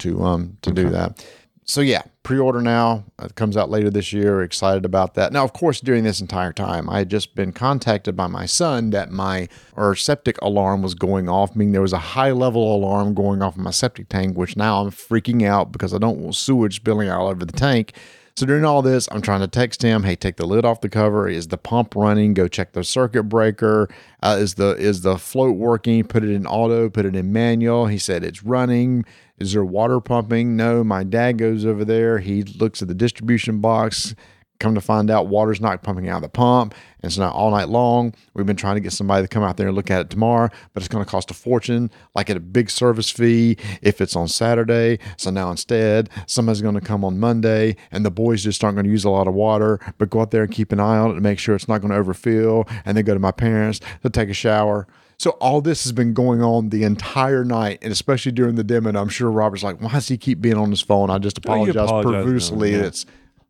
to 0.00 0.22
um 0.22 0.58
to 0.62 0.70
do 0.70 0.90
that. 0.90 1.24
So 1.68 1.82
yeah, 1.82 2.00
pre-order 2.22 2.62
now. 2.62 3.04
It 3.22 3.34
comes 3.34 3.54
out 3.54 3.68
later 3.68 3.90
this 3.90 4.10
year. 4.10 4.40
Excited 4.40 4.86
about 4.86 5.12
that. 5.14 5.34
Now, 5.34 5.44
of 5.44 5.52
course, 5.52 5.82
during 5.82 6.02
this 6.02 6.18
entire 6.18 6.54
time, 6.54 6.88
I 6.88 7.00
had 7.00 7.10
just 7.10 7.34
been 7.34 7.52
contacted 7.52 8.16
by 8.16 8.26
my 8.26 8.46
son 8.46 8.88
that 8.90 9.10
my 9.10 9.50
or 9.76 9.94
septic 9.94 10.40
alarm 10.40 10.80
was 10.80 10.94
going 10.94 11.28
off, 11.28 11.54
meaning 11.54 11.72
there 11.72 11.82
was 11.82 11.92
a 11.92 11.98
high 11.98 12.32
level 12.32 12.74
alarm 12.74 13.12
going 13.12 13.42
off 13.42 13.58
in 13.58 13.62
my 13.62 13.70
septic 13.70 14.08
tank, 14.08 14.38
which 14.38 14.56
now 14.56 14.80
I'm 14.80 14.90
freaking 14.90 15.46
out 15.46 15.70
because 15.70 15.92
I 15.92 15.98
don't 15.98 16.18
want 16.20 16.36
sewage 16.36 16.76
spilling 16.76 17.10
all 17.10 17.28
over 17.28 17.44
the 17.44 17.52
tank. 17.52 17.92
So 18.34 18.46
during 18.46 18.64
all 18.64 18.80
this, 18.80 19.06
I'm 19.10 19.20
trying 19.20 19.40
to 19.40 19.48
text 19.48 19.82
him, 19.82 20.04
"Hey, 20.04 20.16
take 20.16 20.36
the 20.36 20.46
lid 20.46 20.64
off 20.64 20.80
the 20.80 20.88
cover. 20.88 21.28
Is 21.28 21.48
the 21.48 21.58
pump 21.58 21.94
running? 21.94 22.32
Go 22.32 22.48
check 22.48 22.72
the 22.72 22.84
circuit 22.84 23.24
breaker. 23.24 23.90
Uh, 24.22 24.38
is 24.40 24.54
the 24.54 24.70
is 24.76 25.02
the 25.02 25.18
float 25.18 25.56
working? 25.56 26.04
Put 26.04 26.24
it 26.24 26.30
in 26.30 26.46
auto. 26.46 26.88
Put 26.88 27.04
it 27.04 27.14
in 27.14 27.30
manual." 27.30 27.88
He 27.88 27.98
said 27.98 28.24
it's 28.24 28.42
running. 28.42 29.04
Is 29.38 29.52
there 29.52 29.64
water 29.64 30.00
pumping? 30.00 30.56
No. 30.56 30.82
My 30.82 31.04
dad 31.04 31.38
goes 31.38 31.64
over 31.64 31.84
there. 31.84 32.18
He 32.18 32.42
looks 32.42 32.82
at 32.82 32.88
the 32.88 32.94
distribution 32.94 33.60
box. 33.60 34.14
Come 34.60 34.74
to 34.74 34.80
find 34.80 35.08
out, 35.08 35.28
water's 35.28 35.60
not 35.60 35.84
pumping 35.84 36.08
out 36.08 36.16
of 36.16 36.22
the 36.22 36.28
pump. 36.28 36.74
And 37.00 37.12
so 37.12 37.20
now 37.20 37.30
all 37.30 37.52
night 37.52 37.68
long, 37.68 38.12
we've 38.34 38.44
been 38.44 38.56
trying 38.56 38.74
to 38.74 38.80
get 38.80 38.92
somebody 38.92 39.22
to 39.22 39.28
come 39.28 39.44
out 39.44 39.56
there 39.56 39.68
and 39.68 39.76
look 39.76 39.88
at 39.88 40.00
it 40.00 40.10
tomorrow, 40.10 40.48
but 40.74 40.82
it's 40.82 40.88
going 40.88 41.04
to 41.04 41.08
cost 41.08 41.30
a 41.30 41.34
fortune, 41.34 41.92
like 42.16 42.28
at 42.28 42.36
a 42.36 42.40
big 42.40 42.68
service 42.68 43.08
fee 43.08 43.56
if 43.82 44.00
it's 44.00 44.16
on 44.16 44.26
Saturday. 44.26 44.98
So 45.16 45.30
now 45.30 45.52
instead, 45.52 46.10
somebody's 46.26 46.60
going 46.60 46.74
to 46.74 46.80
come 46.80 47.04
on 47.04 47.20
Monday, 47.20 47.76
and 47.92 48.04
the 48.04 48.10
boys 48.10 48.42
just 48.42 48.64
aren't 48.64 48.74
going 48.74 48.86
to 48.86 48.90
use 48.90 49.04
a 49.04 49.10
lot 49.10 49.28
of 49.28 49.34
water, 49.34 49.78
but 49.96 50.10
go 50.10 50.22
out 50.22 50.32
there 50.32 50.42
and 50.42 50.50
keep 50.50 50.72
an 50.72 50.80
eye 50.80 50.98
on 50.98 51.12
it 51.12 51.14
to 51.14 51.20
make 51.20 51.38
sure 51.38 51.54
it's 51.54 51.68
not 51.68 51.80
going 51.80 51.92
to 51.92 51.96
overfill. 51.96 52.66
And 52.84 52.96
then 52.96 53.04
go 53.04 53.14
to 53.14 53.20
my 53.20 53.30
parents 53.30 53.78
to 54.02 54.10
take 54.10 54.28
a 54.28 54.34
shower. 54.34 54.88
So 55.18 55.30
all 55.32 55.60
this 55.60 55.82
has 55.84 55.92
been 55.92 56.14
going 56.14 56.42
on 56.42 56.68
the 56.68 56.84
entire 56.84 57.44
night, 57.44 57.80
and 57.82 57.90
especially 57.90 58.30
during 58.32 58.54
the 58.54 58.62
demo. 58.62 58.88
And 58.90 58.96
I'm 58.98 59.08
sure 59.08 59.30
Robert's 59.30 59.64
like, 59.64 59.80
"Why 59.80 59.90
does 59.92 60.06
he 60.08 60.16
keep 60.16 60.40
being 60.40 60.56
on 60.56 60.70
his 60.70 60.80
phone?" 60.80 61.10
I 61.10 61.18
just 61.18 61.38
apologize, 61.38 61.74
apologize 61.74 62.22
profusely. 62.24 62.72
yeah. 62.72 62.82
It's 62.84 63.04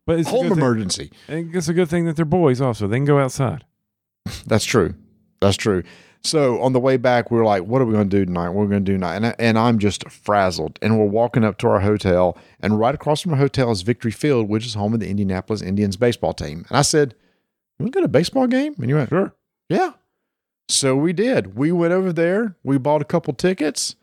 But 0.07 0.19
it's 0.19 0.27
a 0.27 0.31
home 0.31 0.47
good 0.47 0.55
thing- 0.55 0.57
emergency. 0.57 1.11
it's 1.27 1.67
a 1.67 1.73
good 1.73 1.87
thing 1.89 2.05
that 2.05 2.15
they're 2.15 2.25
boys 2.25 2.59
also. 2.59 2.87
They 2.87 2.97
can 2.97 3.05
go 3.05 3.19
outside. 3.19 3.65
That's 4.47 4.65
true. 4.65 4.95
That's 5.41 5.57
true. 5.57 5.83
So 6.23 6.59
on 6.61 6.73
the 6.73 6.79
way 6.79 6.97
back, 6.97 7.29
we 7.31 7.37
were 7.37 7.45
like, 7.45 7.63
"What 7.63 7.81
are 7.83 7.85
we 7.85 7.93
going 7.93 8.09
to 8.09 8.17
do 8.17 8.25
tonight? 8.25 8.49
What 8.49 8.63
are 8.63 8.65
we 8.65 8.71
going 8.71 8.83
to 8.83 8.91
do 8.91 8.95
tonight?" 8.97 9.15
And, 9.17 9.25
I, 9.27 9.35
and 9.37 9.57
I'm 9.59 9.77
just 9.77 10.09
frazzled. 10.09 10.79
And 10.81 10.97
we're 10.99 11.05
walking 11.05 11.43
up 11.45 11.59
to 11.59 11.67
our 11.67 11.81
hotel, 11.81 12.35
and 12.59 12.79
right 12.79 12.95
across 12.95 13.21
from 13.21 13.33
our 13.33 13.37
hotel 13.37 13.69
is 13.71 13.83
Victory 13.83 14.11
Field, 14.11 14.49
which 14.49 14.65
is 14.65 14.73
home 14.73 14.95
of 14.95 14.99
the 15.01 15.07
Indianapolis 15.07 15.61
Indians 15.61 15.97
baseball 15.97 16.33
team. 16.33 16.65
And 16.69 16.77
I 16.79 16.81
said, 16.81 17.13
"You 17.77 17.83
want 17.85 17.93
to 17.93 17.97
go 17.97 18.01
to 18.01 18.05
a 18.05 18.09
baseball 18.09 18.47
game?" 18.47 18.73
And 18.79 18.89
you 18.89 18.95
went, 18.95 19.09
Sure. 19.09 19.33
"Yeah." 19.69 19.91
So 20.69 20.95
we 20.95 21.13
did. 21.13 21.55
We 21.57 21.71
went 21.71 21.93
over 21.93 22.13
there. 22.13 22.55
We 22.63 22.77
bought 22.77 23.01
a 23.01 23.05
couple 23.05 23.33
tickets, 23.33 23.95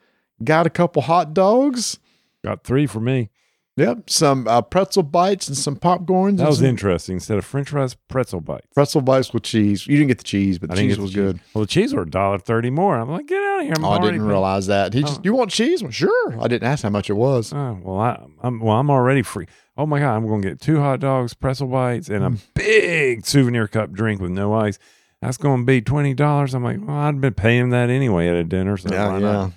got 0.45 0.67
a 0.67 0.71
couple 0.71 1.03
hot 1.03 1.33
dogs. 1.33 1.99
Got 2.45 2.65
three 2.65 2.87
for 2.87 3.01
me. 3.01 3.31
Yep, 3.79 4.09
some 4.09 4.49
uh, 4.49 4.63
pretzel 4.63 5.03
bites 5.03 5.49
and 5.49 5.57
some 5.57 5.77
popcorns. 5.77 6.39
That 6.39 6.49
was 6.49 6.59
some 6.59 6.67
interesting. 6.67 7.17
Instead 7.17 7.37
of 7.37 7.45
French 7.45 7.69
fries, 7.69 7.93
pretzel 8.09 8.41
bites. 8.41 8.67
pretzel 8.73 9.03
bites 9.03 9.35
with 9.35 9.43
cheese. 9.43 9.87
You 9.87 9.97
didn't 9.97 10.09
get 10.09 10.17
the 10.19 10.25
cheese, 10.25 10.59
but 10.59 10.71
the 10.71 10.77
cheese 10.77 10.97
the 10.97 11.03
was 11.03 11.11
cheese. 11.11 11.17
good. 11.17 11.41
Well, 11.53 11.61
the 11.65 11.69
cheese 11.69 11.93
were 11.93 12.03
a 12.03 12.09
dollar 12.11 12.39
thirty 12.39 12.71
more. 12.71 12.97
I'm 12.97 13.11
like, 13.11 13.27
get 13.27 13.37
out 13.43 13.59
of 13.61 13.65
here. 13.67 13.75
I'm 13.77 13.85
Oh, 13.85 13.91
I 13.91 13.99
didn't 13.99 14.13
paying- 14.13 14.23
realize 14.23 14.67
that. 14.69 14.95
He 14.95 15.03
just, 15.03 15.19
Oh. 15.19 15.23
you 15.25 15.35
want 15.35 15.51
cheese? 15.51 15.83
Well, 15.83 15.93
sure. 15.93 16.41
I 16.41 16.49
didn't 16.49 16.67
ask 16.67 16.85
how 16.85 16.89
much 16.89 17.11
it 17.11 17.15
was. 17.19 17.53
Oh, 17.53 17.79
well, 17.83 17.99
I, 17.99 18.25
I'm 18.43 18.61
well. 18.61 18.77
I'm 18.81 18.89
already 18.91 19.21
free. 19.23 19.47
Oh 19.77 19.85
my 19.85 19.99
god, 20.01 20.17
I'm 20.17 20.27
going 20.27 20.41
to 20.41 20.49
get 20.49 20.61
two 20.61 20.81
hot 20.81 21.01
dogs, 21.01 21.35
pretzel 21.35 21.69
bites, 21.69 22.09
and 22.09 22.25
a 22.25 22.31
Mm. 22.31 22.39
big 22.55 23.27
souvenir 23.27 23.69
cup 23.69 23.93
drink 23.93 24.23
with 24.23 24.31
no 24.31 24.55
ice. 24.55 24.79
That's 25.27 25.39
going 25.39 25.63
to 25.63 25.67
be 25.67 25.81
twenty 25.81 26.15
dollars. 26.15 26.55
I'm 26.55 26.63
like, 26.63 26.79
well, 26.81 26.97
I'd 26.97 27.21
been 27.21 27.35
paying 27.35 27.71
that 27.71 27.91
anyway 27.91 28.29
at 28.29 28.37
a 28.37 28.45
dinner. 28.45 28.77
So 28.77 28.91
yeah, 28.93 29.09
why 29.09 29.15
yeah. 29.15 29.33
not? 29.33 29.53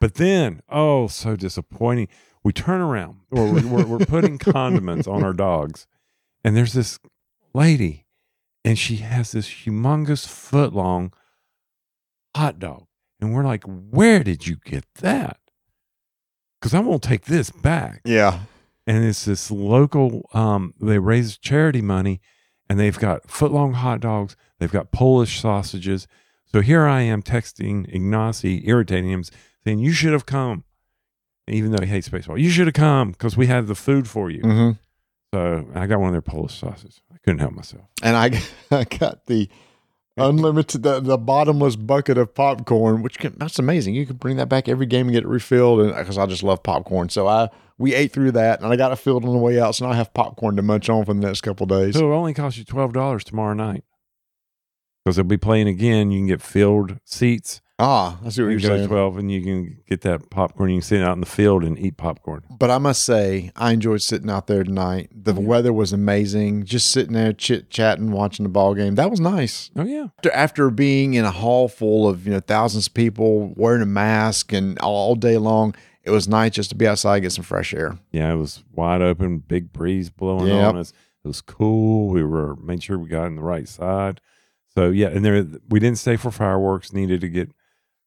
But 0.00 0.14
then, 0.14 0.62
oh, 0.70 1.08
so 1.08 1.36
disappointing. 1.36 2.08
We 2.42 2.54
turn 2.54 2.80
around, 2.80 3.18
or 3.30 3.52
we're, 3.52 3.66
we're, 3.66 3.84
we're 3.86 4.06
putting 4.06 4.38
condiments 4.38 5.06
on 5.06 5.22
our 5.22 5.34
dogs, 5.34 5.86
and 6.42 6.56
there's 6.56 6.72
this 6.72 6.98
lady, 7.52 8.06
and 8.64 8.78
she 8.78 8.96
has 8.96 9.32
this 9.32 9.46
humongous 9.46 10.26
foot 10.26 10.72
long 10.72 11.12
hot 12.34 12.58
dog, 12.58 12.86
and 13.20 13.34
we're 13.34 13.44
like, 13.44 13.64
where 13.64 14.24
did 14.24 14.46
you 14.46 14.56
get 14.64 14.86
that? 15.00 15.38
Because 16.58 16.72
I 16.72 16.80
won't 16.80 17.02
take 17.02 17.26
this 17.26 17.50
back. 17.50 18.00
Yeah. 18.06 18.40
And 18.86 19.04
it's 19.04 19.26
this 19.26 19.50
local. 19.50 20.30
Um, 20.32 20.72
they 20.80 20.98
raise 20.98 21.36
charity 21.36 21.82
money, 21.82 22.22
and 22.70 22.80
they've 22.80 22.98
got 22.98 23.28
foot 23.30 23.52
long 23.52 23.74
hot 23.74 24.00
dogs. 24.00 24.34
They've 24.60 24.70
got 24.70 24.92
Polish 24.92 25.40
sausages. 25.40 26.06
So 26.52 26.60
here 26.60 26.86
I 26.86 27.00
am 27.00 27.22
texting 27.22 27.92
Ignacy, 27.92 28.62
irritating 28.68 29.10
him, 29.10 29.24
saying, 29.64 29.80
You 29.80 29.92
should 29.92 30.12
have 30.12 30.26
come. 30.26 30.64
Even 31.48 31.72
though 31.72 31.82
he 31.82 31.90
hates 31.90 32.08
baseball, 32.08 32.38
you 32.38 32.50
should 32.50 32.68
have 32.68 32.74
come 32.74 33.10
because 33.10 33.36
we 33.36 33.48
have 33.48 33.66
the 33.66 33.74
food 33.74 34.06
for 34.06 34.30
you. 34.30 34.42
hmm 34.42 34.70
So 35.34 35.66
I 35.74 35.86
got 35.86 35.98
one 35.98 36.08
of 36.08 36.14
their 36.14 36.20
Polish 36.22 36.56
sausages. 36.60 37.00
I 37.12 37.16
couldn't 37.24 37.40
help 37.40 37.54
myself. 37.54 37.86
And 38.02 38.16
I, 38.16 38.40
I 38.70 38.84
got 38.84 39.26
the 39.26 39.48
unlimited, 40.16 40.82
the, 40.82 41.00
the 41.00 41.16
bottomless 41.18 41.76
bucket 41.76 42.18
of 42.18 42.34
popcorn, 42.34 43.02
which 43.02 43.18
can, 43.18 43.34
that's 43.38 43.58
amazing. 43.58 43.94
You 43.94 44.06
can 44.06 44.16
bring 44.16 44.36
that 44.36 44.48
back 44.48 44.68
every 44.68 44.86
game 44.86 45.06
and 45.06 45.14
get 45.14 45.24
it 45.24 45.28
refilled. 45.28 45.80
And 45.80 45.94
because 45.96 46.18
I 46.18 46.26
just 46.26 46.42
love 46.42 46.62
popcorn, 46.62 47.08
so 47.08 47.26
I 47.26 47.48
we 47.78 47.94
ate 47.94 48.12
through 48.12 48.32
that, 48.32 48.60
and 48.60 48.70
I 48.70 48.76
got 48.76 48.92
it 48.92 48.96
filled 48.96 49.24
on 49.24 49.32
the 49.32 49.38
way 49.38 49.58
out. 49.58 49.74
So 49.74 49.86
now 49.86 49.92
I 49.92 49.96
have 49.96 50.12
popcorn 50.12 50.56
to 50.56 50.62
munch 50.62 50.90
on 50.90 51.04
for 51.06 51.14
the 51.14 51.20
next 51.20 51.40
couple 51.40 51.64
days. 51.66 51.94
So 51.94 52.12
it 52.12 52.14
only 52.14 52.34
costs 52.34 52.58
you 52.58 52.64
twelve 52.64 52.92
dollars 52.92 53.24
tomorrow 53.24 53.54
night 53.54 53.84
because 55.04 55.16
they'll 55.16 55.24
be 55.24 55.36
playing 55.36 55.68
again. 55.68 56.10
You 56.10 56.20
can 56.20 56.26
get 56.28 56.42
filled 56.42 56.98
seats. 57.04 57.60
ah, 57.78 58.18
I 58.24 58.28
see 58.28 58.42
what 58.42 58.50
You 58.50 58.60
go 58.60 58.68
saying. 58.76 58.88
twelve, 58.88 59.16
and 59.16 59.30
you 59.32 59.42
can 59.42 59.78
get 59.88 60.02
that 60.02 60.28
popcorn. 60.30 60.70
You 60.70 60.76
can 60.76 60.82
sit 60.82 61.02
out 61.02 61.14
in 61.14 61.20
the 61.20 61.26
field 61.26 61.64
and 61.64 61.78
eat 61.78 61.96
popcorn. 61.96 62.42
But 62.58 62.70
I 62.70 62.76
must 62.78 63.02
say, 63.04 63.50
I 63.56 63.72
enjoyed 63.72 64.02
sitting 64.02 64.28
out 64.28 64.46
there 64.48 64.62
tonight. 64.64 65.08
The 65.14 65.32
weather 65.32 65.72
was 65.72 65.92
amazing. 65.92 66.64
Just 66.64 66.90
sitting 66.90 67.14
there 67.14 67.32
chit 67.32 67.70
chatting, 67.70 68.10
watching 68.12 68.42
the 68.44 68.50
ball 68.50 68.74
game. 68.74 68.96
That 68.96 69.10
was 69.10 69.18
nice. 69.20 69.70
Oh 69.76 69.84
yeah, 69.84 70.08
after, 70.18 70.30
after 70.32 70.70
being 70.70 71.14
in 71.14 71.24
a 71.24 71.30
hall 71.30 71.68
full 71.68 72.06
of 72.08 72.26
you 72.26 72.32
know 72.32 72.40
thousands 72.40 72.86
of 72.88 72.94
people 72.94 73.54
wearing 73.56 73.80
a 73.82 73.86
mask 73.86 74.52
and 74.52 74.78
all 74.80 75.14
day 75.14 75.38
long, 75.38 75.74
it 76.04 76.10
was 76.10 76.28
nice 76.28 76.52
just 76.52 76.68
to 76.70 76.76
be 76.76 76.86
outside 76.86 77.16
and 77.16 77.22
get 77.22 77.32
some 77.32 77.44
fresh 77.44 77.72
air. 77.72 77.98
yeah. 78.12 78.30
It 78.32 78.36
was 78.36 78.62
wide 78.74 79.00
open, 79.00 79.38
big 79.38 79.72
breeze 79.72 80.10
blowing 80.10 80.48
Yep. 80.48 80.68
on 80.68 80.76
us. 80.76 80.92
It 81.24 81.28
was 81.28 81.40
cool. 81.40 82.08
We 82.08 82.22
were 82.24 82.56
made 82.56 82.82
sure 82.82 82.98
we 82.98 83.08
got 83.08 83.24
on 83.24 83.36
the 83.36 83.42
right 83.42 83.66
side. 83.68 84.20
So 84.80 84.88
yeah, 84.90 85.08
and 85.08 85.22
there 85.22 85.44
we 85.68 85.78
didn't 85.78 85.98
stay 85.98 86.16
for 86.16 86.30
fireworks. 86.30 86.90
Needed 86.92 87.20
to 87.20 87.28
get 87.28 87.50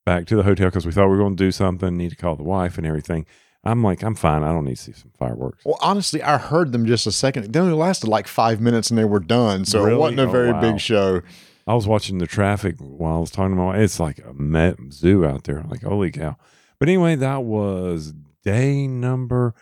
back 0.07 0.25
to 0.27 0.35
the 0.35 0.41
hotel 0.41 0.67
because 0.67 0.87
we 0.87 0.91
thought 0.91 1.03
we 1.05 1.11
were 1.11 1.17
going 1.23 1.35
to 1.37 1.43
do 1.43 1.51
something. 1.51 1.95
Need 1.95 2.09
to 2.09 2.15
call 2.15 2.35
the 2.35 2.41
wife 2.43 2.79
and 2.79 2.87
everything. 2.87 3.27
I'm 3.63 3.83
like, 3.83 4.01
I'm 4.01 4.15
fine. 4.15 4.41
I 4.43 4.47
don't 4.51 4.65
need 4.65 4.77
to 4.77 4.81
see 4.81 4.91
some 4.93 5.11
fireworks. 5.19 5.63
Well, 5.65 5.77
honestly, 5.81 6.23
I 6.23 6.39
heard 6.39 6.71
them 6.71 6.87
just 6.87 7.05
a 7.05 7.11
second. 7.11 7.53
They 7.53 7.59
only 7.59 7.75
lasted 7.75 8.07
like 8.07 8.27
five 8.27 8.59
minutes 8.59 8.89
and 8.89 8.97
they 8.97 9.05
were 9.05 9.19
done, 9.19 9.65
so 9.65 9.83
Really? 9.83 9.93
it 9.95 9.99
wasn't 9.99 10.19
a 10.21 10.23
Oh, 10.23 10.31
very 10.31 10.51
wow. 10.51 10.61
big 10.61 10.79
show. 10.79 11.21
I 11.67 11.75
was 11.75 11.85
watching 11.87 12.17
the 12.17 12.25
traffic 12.27 12.75
while 12.79 13.17
I 13.17 13.19
was 13.19 13.29
talking 13.29 13.51
to 13.51 13.55
my 13.55 13.65
wife. 13.65 13.77
It's 13.79 13.99
like 13.99 14.19
a 14.27 14.33
met 14.33 14.77
zoo 14.91 15.25
out 15.25 15.43
there. 15.43 15.63
Like, 15.69 15.83
holy 15.83 16.09
cow. 16.11 16.37
But 16.79 16.89
anyway, 16.89 17.15
that 17.17 17.43
was 17.43 18.13
day 18.43 18.87
number. 18.87 19.53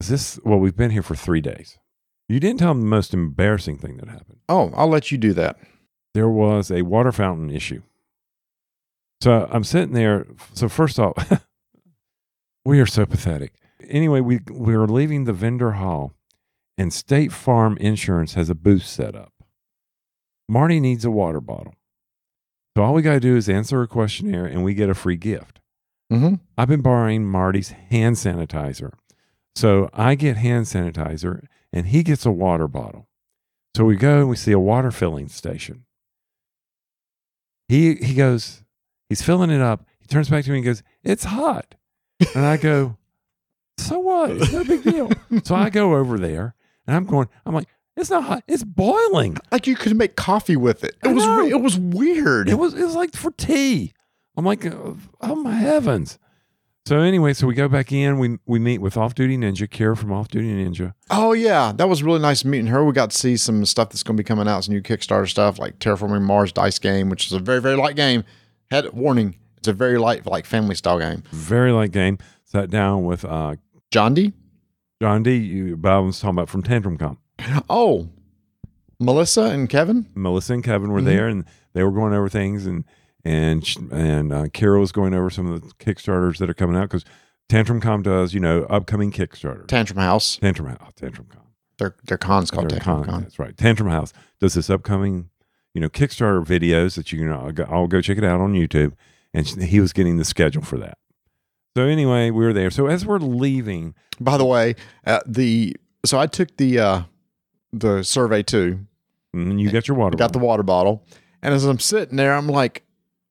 Is 0.00 0.08
this? 0.08 0.38
Well, 0.44 0.58
we've 0.60 0.76
been 0.76 0.92
here 0.92 1.02
for 1.02 1.16
three 1.16 1.40
days. 1.40 1.76
You 2.28 2.38
didn't 2.40 2.60
tell 2.60 2.68
them 2.72 2.80
the 2.82 2.86
most 2.86 3.12
embarrassing 3.12 3.78
thing 3.78 3.96
that 3.98 4.08
happened. 4.08 4.38
Oh, 4.48 4.70
I'll 4.76 4.88
let 4.88 5.10
you 5.10 5.18
do 5.18 5.32
that. 5.34 5.58
There 6.14 6.28
was 6.28 6.70
a 6.70 6.82
water 6.82 7.12
fountain 7.12 7.50
issue. 7.50 7.82
So 9.20 9.48
I'm 9.50 9.64
sitting 9.64 9.94
there. 9.94 10.26
So 10.54 10.68
first 10.68 10.98
off, 10.98 11.42
we 12.64 12.80
are 12.80 12.86
so 12.86 13.04
pathetic. 13.04 13.54
Anyway, 13.88 14.20
we 14.20 14.40
we 14.50 14.76
were 14.76 14.86
leaving 14.86 15.24
the 15.24 15.32
vendor 15.32 15.72
hall, 15.72 16.12
and 16.78 16.92
State 16.92 17.32
Farm 17.32 17.76
Insurance 17.78 18.34
has 18.34 18.48
a 18.48 18.54
booth 18.54 18.86
set 18.86 19.14
up. 19.14 19.32
Marty 20.48 20.80
needs 20.80 21.04
a 21.04 21.10
water 21.10 21.40
bottle. 21.40 21.74
So 22.76 22.82
all 22.82 22.94
we 22.94 23.02
got 23.02 23.12
to 23.12 23.20
do 23.20 23.36
is 23.36 23.48
answer 23.48 23.82
a 23.82 23.88
questionnaire 23.88 24.46
and 24.46 24.64
we 24.64 24.74
get 24.74 24.90
a 24.90 24.94
free 24.94 25.16
gift. 25.16 25.60
Mm-hmm. 26.12 26.34
I've 26.58 26.68
been 26.68 26.82
borrowing 26.82 27.24
Marty's 27.24 27.70
hand 27.70 28.16
sanitizer. 28.16 28.92
So 29.54 29.88
I 29.92 30.16
get 30.16 30.36
hand 30.36 30.66
sanitizer 30.66 31.46
and 31.72 31.86
he 31.86 32.02
gets 32.02 32.26
a 32.26 32.32
water 32.32 32.66
bottle. 32.66 33.08
So 33.76 33.84
we 33.84 33.96
go 33.96 34.20
and 34.20 34.28
we 34.28 34.36
see 34.36 34.52
a 34.52 34.58
water 34.58 34.90
filling 34.90 35.28
station. 35.28 35.84
He 37.68 37.94
he 37.96 38.14
goes, 38.14 38.62
he's 39.08 39.22
filling 39.22 39.50
it 39.50 39.60
up. 39.60 39.86
He 40.00 40.06
turns 40.06 40.28
back 40.28 40.44
to 40.44 40.50
me 40.50 40.58
and 40.58 40.64
goes, 40.64 40.82
"It's 41.02 41.24
hot," 41.24 41.74
and 42.34 42.44
I 42.44 42.56
go, 42.56 42.96
"So 43.78 43.98
what? 44.00 44.30
It's 44.32 44.52
no 44.52 44.64
big 44.64 44.82
deal." 44.82 45.10
so 45.44 45.54
I 45.54 45.70
go 45.70 45.94
over 45.94 46.18
there 46.18 46.54
and 46.86 46.94
I'm 46.94 47.04
going, 47.06 47.28
I'm 47.46 47.54
like, 47.54 47.68
"It's 47.96 48.10
not 48.10 48.24
hot. 48.24 48.44
It's 48.46 48.64
boiling." 48.64 49.38
Like 49.50 49.66
you 49.66 49.76
could 49.76 49.96
make 49.96 50.16
coffee 50.16 50.56
with 50.56 50.82
it. 50.84 50.96
It 51.02 51.08
I 51.08 51.12
was 51.12 51.24
know. 51.24 51.46
it 51.46 51.60
was 51.60 51.78
weird. 51.78 52.48
It 52.48 52.56
was 52.58 52.74
it 52.74 52.82
was 52.84 52.94
like 52.96 53.14
for 53.14 53.30
tea. 53.30 53.92
I'm 54.36 54.44
like, 54.44 54.66
oh 54.66 54.98
oh 55.20 55.36
my 55.36 55.54
heavens. 55.54 56.18
So 56.86 56.98
anyway, 57.00 57.32
so 57.32 57.46
we 57.46 57.54
go 57.54 57.66
back 57.66 57.92
in. 57.92 58.18
We 58.18 58.38
we 58.44 58.58
meet 58.58 58.78
with 58.78 58.96
Off 58.98 59.14
Duty 59.14 59.38
Ninja, 59.38 59.68
Kara 59.70 59.96
from 59.96 60.12
Off 60.12 60.28
Duty 60.28 60.52
Ninja. 60.52 60.92
Oh 61.10 61.32
yeah, 61.32 61.72
that 61.72 61.88
was 61.88 62.02
really 62.02 62.18
nice 62.18 62.44
meeting 62.44 62.66
her. 62.66 62.84
We 62.84 62.92
got 62.92 63.10
to 63.12 63.16
see 63.16 63.38
some 63.38 63.64
stuff 63.64 63.88
that's 63.88 64.02
going 64.02 64.18
to 64.18 64.22
be 64.22 64.26
coming 64.26 64.46
out, 64.46 64.64
some 64.64 64.74
new 64.74 64.82
Kickstarter 64.82 65.26
stuff 65.28 65.58
like 65.58 65.78
Terraforming 65.78 66.20
Mars 66.22 66.52
dice 66.52 66.78
game, 66.78 67.08
which 67.08 67.26
is 67.26 67.32
a 67.32 67.38
very 67.38 67.60
very 67.62 67.76
light 67.76 67.96
game. 67.96 68.22
Head 68.70 68.92
warning, 68.92 69.36
it's 69.56 69.66
a 69.68 69.72
very 69.72 69.96
light 69.96 70.26
like 70.26 70.44
family 70.44 70.74
style 70.74 70.98
game. 70.98 71.22
Very 71.32 71.72
light 71.72 71.90
game. 71.90 72.18
Sat 72.44 72.68
down 72.68 73.04
with 73.04 73.24
uh, 73.24 73.56
John 73.90 74.12
D. 74.12 74.34
John 75.00 75.22
D. 75.22 75.36
You, 75.36 75.76
Bob 75.78 76.04
was 76.04 76.20
talking 76.20 76.36
about 76.36 76.50
from 76.50 76.62
Tantrum 76.62 76.98
Con. 76.98 77.16
Oh, 77.70 78.10
Melissa 79.00 79.44
and 79.44 79.70
Kevin. 79.70 80.06
Melissa 80.14 80.52
and 80.52 80.62
Kevin 80.62 80.92
were 80.92 81.00
Mhm. 81.00 81.04
there, 81.06 81.28
and 81.28 81.44
they 81.72 81.82
were 81.82 81.90
going 81.92 82.12
over 82.12 82.28
things, 82.28 82.66
and 82.66 82.84
and 83.24 83.66
and 83.90 84.32
uh, 84.32 84.48
Kara 84.52 84.78
was 84.80 84.92
going 84.92 85.14
over 85.14 85.30
some 85.30 85.50
of 85.50 85.60
the 85.62 85.74
Kickstarters 85.76 86.38
that 86.38 86.50
are 86.50 86.54
coming 86.54 86.76
out 86.76 86.88
because 86.90 87.04
Tantrum 87.48 87.80
Con 87.80 88.02
does 88.02 88.34
you 88.34 88.40
know 88.40 88.64
upcoming 88.64 89.10
Kickstarter. 89.12 89.66
Tantrum 89.66 89.98
House. 89.98 90.36
Tantrum 90.36 90.68
House, 90.68 90.92
Tantrum 90.96 91.26
Con. 91.30 91.42
Their 91.78 91.96
their 92.04 92.18
con's 92.18 92.50
called 92.50 92.70
Their 92.70 92.78
Tantrum 92.78 93.04
con-. 93.04 93.22
That's 93.22 93.38
right. 93.38 93.56
Tantrum 93.56 93.90
House 93.90 94.12
does 94.40 94.54
this 94.54 94.70
upcoming, 94.70 95.30
you 95.74 95.80
know, 95.80 95.88
Kickstarter 95.88 96.44
videos 96.44 96.94
that 96.96 97.10
you 97.12 97.18
can. 97.18 97.32
I'll 97.32 97.50
go, 97.52 97.66
I'll 97.68 97.88
go 97.88 98.00
check 98.00 98.16
it 98.18 98.24
out 98.24 98.40
on 98.40 98.52
YouTube, 98.54 98.92
and 99.32 99.46
he 99.46 99.80
was 99.80 99.92
getting 99.92 100.16
the 100.18 100.24
schedule 100.24 100.62
for 100.62 100.78
that. 100.78 100.98
So 101.76 101.82
anyway, 101.84 102.30
we 102.30 102.44
were 102.44 102.52
there. 102.52 102.70
So 102.70 102.86
as 102.86 103.04
we're 103.04 103.18
leaving, 103.18 103.96
By 104.20 104.36
the 104.36 104.44
way, 104.44 104.76
uh, 105.04 105.18
the 105.26 105.76
so 106.06 106.20
I 106.20 106.28
took 106.28 106.56
the 106.58 106.78
uh 106.78 107.02
the 107.72 108.04
survey 108.04 108.44
too. 108.44 108.86
and 109.32 109.60
you 109.60 109.72
got 109.72 109.88
your 109.88 109.96
water. 109.96 110.16
Got 110.16 110.32
the 110.32 110.38
water 110.38 110.62
bottle, 110.62 111.04
and 111.42 111.52
as 111.52 111.64
I'm 111.64 111.80
sitting 111.80 112.16
there, 112.16 112.34
I'm 112.36 112.46
like, 112.46 112.84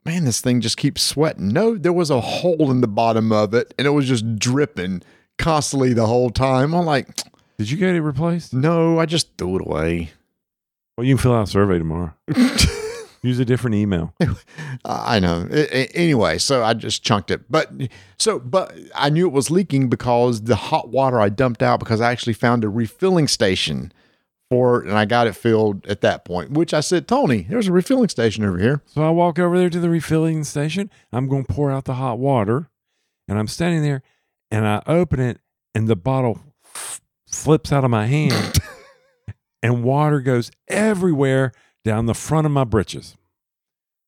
man, 0.05 0.25
this 0.25 0.41
thing 0.41 0.61
just 0.61 0.77
keeps 0.77 1.01
sweating. 1.01 1.49
No, 1.49 1.75
there 1.77 1.93
was 1.93 2.09
a 2.09 2.21
hole 2.21 2.71
in 2.71 2.81
the 2.81 2.88
bottom 2.88 3.31
of 3.31 3.53
it, 3.53 3.73
and 3.77 3.88
it 3.88 3.91
was 3.91 4.07
just 4.07 4.38
dripping 4.38 5.01
constantly 5.38 5.93
the 5.93 6.07
whole 6.07 6.30
time. 6.30 6.73
I'm 6.73 6.85
like, 6.85 7.09
Did 7.57 7.69
you 7.69 7.77
get 7.77 7.95
it 7.95 8.01
replaced? 8.01 8.53
no, 8.53 8.99
I 8.99 9.05
just 9.05 9.38
threw 9.38 9.55
it 9.57 9.61
away. 9.61 10.11
Well, 10.97 11.05
you 11.05 11.15
can 11.15 11.21
fill 11.21 11.34
out 11.34 11.47
a 11.47 11.51
survey 11.51 11.77
tomorrow. 11.77 12.13
Use 13.23 13.39
a 13.39 13.45
different 13.45 13.75
email. 13.75 14.13
I 14.84 15.19
know. 15.19 15.47
Anyway, 15.93 16.38
so 16.39 16.61
I 16.61 16.73
just 16.73 17.03
chunked 17.03 17.31
it. 17.31 17.49
But 17.49 17.71
so, 18.17 18.38
but 18.38 18.77
I 18.93 19.09
knew 19.09 19.25
it 19.25 19.31
was 19.31 19.49
leaking 19.49 19.88
because 19.88 20.41
the 20.43 20.57
hot 20.57 20.89
water 20.89 21.21
I 21.21 21.30
dumped 21.30 21.63
out 21.63 21.80
because 21.80 22.01
I 22.01 22.11
actually 22.11 22.34
found 22.34 22.65
a 22.65 22.69
refilling 22.69 23.30
station 23.30 23.93
for 24.49 24.81
it, 24.83 24.87
and 24.87 24.97
I 24.97 25.05
got 25.05 25.27
it 25.27 25.35
filled 25.35 25.85
at 25.87 26.01
that 26.01 26.25
point. 26.25 26.51
Which 26.51 26.73
I 26.73 26.79
said, 26.81 27.07
Tony, 27.07 27.43
there's 27.49 27.67
a 27.67 27.71
refilling 27.71 28.09
station 28.09 28.43
over 28.43 28.57
here. 28.57 28.81
So 28.85 29.03
I 29.03 29.09
walk 29.09 29.39
over 29.39 29.57
there 29.57 29.69
to 29.69 29.79
the 29.79 29.89
refilling 29.89 30.43
station. 30.43 30.89
I'm 31.11 31.27
going 31.27 31.45
to 31.45 31.53
pour 31.53 31.71
out 31.71 31.85
the 31.85 31.95
hot 31.95 32.19
water, 32.19 32.69
and 33.27 33.37
I'm 33.39 33.47
standing 33.47 33.81
there, 33.81 34.01
and 34.51 34.67
I 34.67 34.81
open 34.85 35.19
it, 35.19 35.39
and 35.73 35.87
the 35.87 35.95
bottle 35.95 36.39
f- 36.75 37.01
flips 37.27 37.71
out 37.71 37.83
of 37.83 37.89
my 37.91 38.05
hand, 38.05 38.59
and 39.63 39.83
water 39.83 40.19
goes 40.19 40.51
everywhere 40.67 41.51
down 41.83 42.05
the 42.05 42.13
front 42.13 42.45
of 42.45 42.51
my 42.51 42.63
britches. 42.63 43.15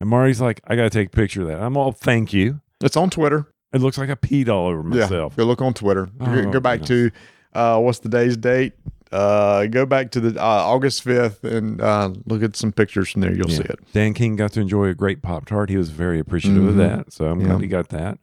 And 0.01 0.09
Marty's 0.09 0.41
like, 0.41 0.59
"I 0.67 0.75
got 0.75 0.83
to 0.83 0.89
take 0.89 1.07
a 1.07 1.11
picture 1.11 1.41
of 1.41 1.47
that." 1.47 1.61
I'm 1.61 1.77
all, 1.77 1.91
"Thank 1.93 2.33
you." 2.33 2.61
It's 2.81 2.97
on 2.97 3.09
Twitter. 3.09 3.47
It 3.73 3.81
looks 3.81 3.97
like 3.97 4.09
I 4.09 4.15
peed 4.15 4.47
all 4.49 4.67
over 4.67 4.83
myself. 4.83 5.33
Yeah, 5.33 5.43
go 5.43 5.47
look 5.47 5.61
on 5.61 5.73
Twitter. 5.73 6.09
Oh, 6.19 6.51
go, 6.51 6.59
back 6.59 6.83
to 6.83 7.11
uh, 7.53 7.79
what's 7.79 7.99
the 7.99 8.09
day's 8.09 8.37
date? 8.37 8.73
Uh, 9.15 9.65
go 9.67 9.85
back 9.85 10.11
to 10.11 10.19
the 10.19 10.39
uh, 10.41 10.43
August 10.45 11.03
fifth 11.03 11.43
and 11.43 11.79
uh, 11.81 12.11
look 12.25 12.43
at 12.43 12.55
some 12.55 12.71
pictures 12.71 13.09
from 13.11 13.21
there. 13.21 13.33
You'll 13.33 13.49
Yeah. 13.49 13.57
see 13.57 13.63
it. 13.63 13.79
Dan 13.93 14.13
King 14.13 14.35
got 14.35 14.51
to 14.53 14.59
enjoy 14.61 14.87
a 14.87 14.93
great 14.93 15.21
Pop 15.21 15.45
Tart. 15.45 15.69
He 15.69 15.77
was 15.77 15.89
very 15.89 16.19
appreciative 16.19 16.65
of 16.67 16.75
Mhm. 16.75 16.77
that. 16.77 17.13
So 17.13 17.25
I'm 17.27 17.39
Yeah. 17.41 17.47
glad 17.47 17.61
he 17.61 17.67
got 17.67 17.89
that. 17.89 18.17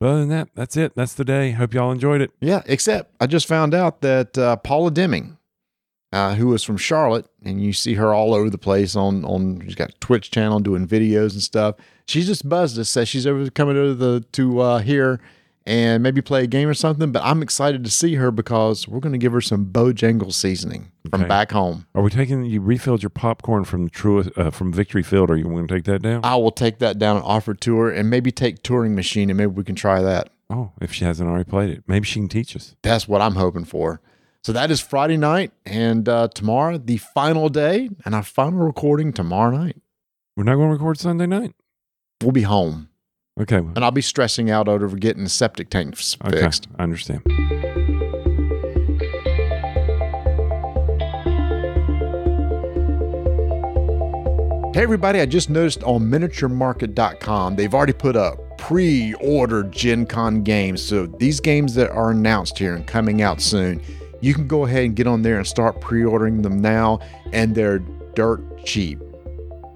But 0.00 0.08
other 0.08 0.20
than 0.20 0.28
that, 0.30 0.48
that's 0.56 0.76
it. 0.76 0.92
That's 0.96 1.14
the 1.14 1.24
day. 1.24 1.52
Hope 1.52 1.72
y'all 1.74 1.92
enjoyed 1.92 2.20
it. 2.20 2.32
Yeah, 2.40 2.62
except 2.66 3.14
I 3.20 3.26
just 3.28 3.46
found 3.46 3.72
out 3.72 4.00
that 4.00 4.36
uh, 4.36 4.56
Paula 4.56 4.90
Deming, 4.90 5.36
uh, 6.12 6.34
who 6.34 6.52
is 6.54 6.64
from 6.64 6.76
Charlotte, 6.76 7.26
and 7.44 7.62
you 7.62 7.72
see 7.72 7.94
her 7.94 8.12
all 8.12 8.34
over 8.34 8.50
the 8.50 8.58
place 8.58 8.96
on 8.96 9.24
on. 9.24 9.62
She's 9.64 9.76
got 9.76 9.90
a 9.90 9.94
Twitch 10.00 10.32
channel 10.32 10.58
doing 10.58 10.88
videos 10.88 11.34
and 11.34 11.42
stuff. 11.42 11.76
She 12.08 12.22
just 12.24 12.48
buzzed 12.48 12.78
us, 12.80 12.88
says 12.88 13.08
she's 13.08 13.28
over 13.28 13.48
coming 13.50 13.76
to 13.76 13.94
the 13.94 14.24
to 14.32 14.58
uh, 14.60 14.78
here 14.80 15.20
and 15.66 16.02
maybe 16.02 16.20
play 16.22 16.44
a 16.44 16.46
game 16.46 16.68
or 16.68 16.74
something. 16.74 17.12
But 17.12 17.22
I'm 17.24 17.42
excited 17.42 17.84
to 17.84 17.90
see 17.90 18.14
her 18.16 18.30
because 18.30 18.86
we're 18.88 19.00
going 19.00 19.12
to 19.12 19.18
give 19.18 19.32
her 19.32 19.40
some 19.40 19.66
Bojangles 19.66 20.34
seasoning 20.34 20.92
from 21.10 21.20
Okay. 21.22 21.28
back 21.28 21.52
home. 21.52 21.86
Are 21.94 22.02
we 22.02 22.10
taking? 22.10 22.44
You 22.44 22.60
refilled 22.60 23.02
your 23.02 23.10
popcorn 23.10 23.64
from 23.64 23.88
True 23.88 24.24
uh, 24.36 24.50
from 24.50 24.72
Victory 24.72 25.02
Field. 25.02 25.30
Are 25.30 25.36
you 25.36 25.44
going 25.44 25.66
to 25.68 25.74
take 25.74 25.84
that 25.84 26.02
down? 26.02 26.20
I 26.24 26.36
will 26.36 26.50
take 26.52 26.78
that 26.78 26.98
down 26.98 27.16
and 27.16 27.24
offer 27.24 27.54
to 27.54 27.76
her, 27.78 27.90
and 27.90 28.08
maybe 28.10 28.30
take 28.32 28.62
Turing 28.62 28.94
Machine, 28.94 29.30
and 29.30 29.36
maybe 29.36 29.52
we 29.52 29.64
can 29.64 29.74
try 29.76 30.00
that. 30.02 30.30
Oh, 30.50 30.72
if 30.80 30.92
she 30.92 31.04
hasn't 31.04 31.28
already 31.28 31.48
played 31.48 31.70
it, 31.70 31.82
maybe 31.86 32.04
she 32.06 32.20
can 32.20 32.28
teach 32.28 32.54
us. 32.54 32.76
That's 32.82 33.08
what 33.08 33.20
I'm 33.22 33.36
hoping 33.36 33.64
for. 33.64 34.00
So 34.44 34.52
that 34.52 34.70
is 34.70 34.80
Friday 34.80 35.16
night, 35.16 35.52
and 35.64 36.08
uh, 36.08 36.28
tomorrow 36.34 36.76
the 36.76 36.96
final 36.98 37.48
day, 37.48 37.88
and 38.04 38.14
our 38.14 38.22
final 38.24 38.58
recording 38.60 39.12
tomorrow 39.12 39.56
night. 39.56 39.76
We're 40.36 40.44
not 40.44 40.56
going 40.56 40.68
to 40.68 40.72
record 40.72 40.98
Sunday 40.98 41.26
night. 41.26 41.54
We'll 42.22 42.32
be 42.32 42.42
home, 42.42 42.88
Okay. 43.40 43.56
and 43.56 43.78
I'll 43.84 43.90
be 43.90 44.02
stressing 44.02 44.50
out 44.50 44.68
over 44.68 44.94
getting 44.96 45.24
the 45.24 45.30
septic 45.30 45.70
tanks 45.70 46.16
f- 46.20 46.28
Okay. 46.28 46.40
fixed. 46.42 46.68
I 46.78 46.82
understand. 46.82 47.22
Hey 54.74 54.82
everybody, 54.84 55.20
I 55.20 55.26
just 55.26 55.50
noticed 55.50 55.82
on 55.84 56.00
miniaturemarket.com 56.10 57.56
they've 57.56 57.74
already 57.74 57.92
put 57.92 58.16
up 58.16 58.56
pre-ordered 58.56 59.70
Gen 59.70 60.06
Con 60.06 60.42
games. 60.42 60.80
So 60.80 61.06
these 61.06 61.40
games 61.40 61.74
that 61.74 61.90
are 61.90 62.10
announced 62.10 62.58
here 62.58 62.74
and 62.74 62.86
coming 62.86 63.20
out 63.20 63.42
soon, 63.42 63.82
you 64.22 64.32
can 64.32 64.48
go 64.48 64.64
ahead 64.64 64.84
and 64.86 64.96
get 64.96 65.06
on 65.06 65.20
there 65.20 65.36
and 65.36 65.46
start 65.46 65.80
pre-ordering 65.82 66.40
them 66.40 66.62
now 66.62 67.00
and 67.34 67.54
they're 67.54 67.80
dirt 68.14 68.40
cheap. 68.64 68.98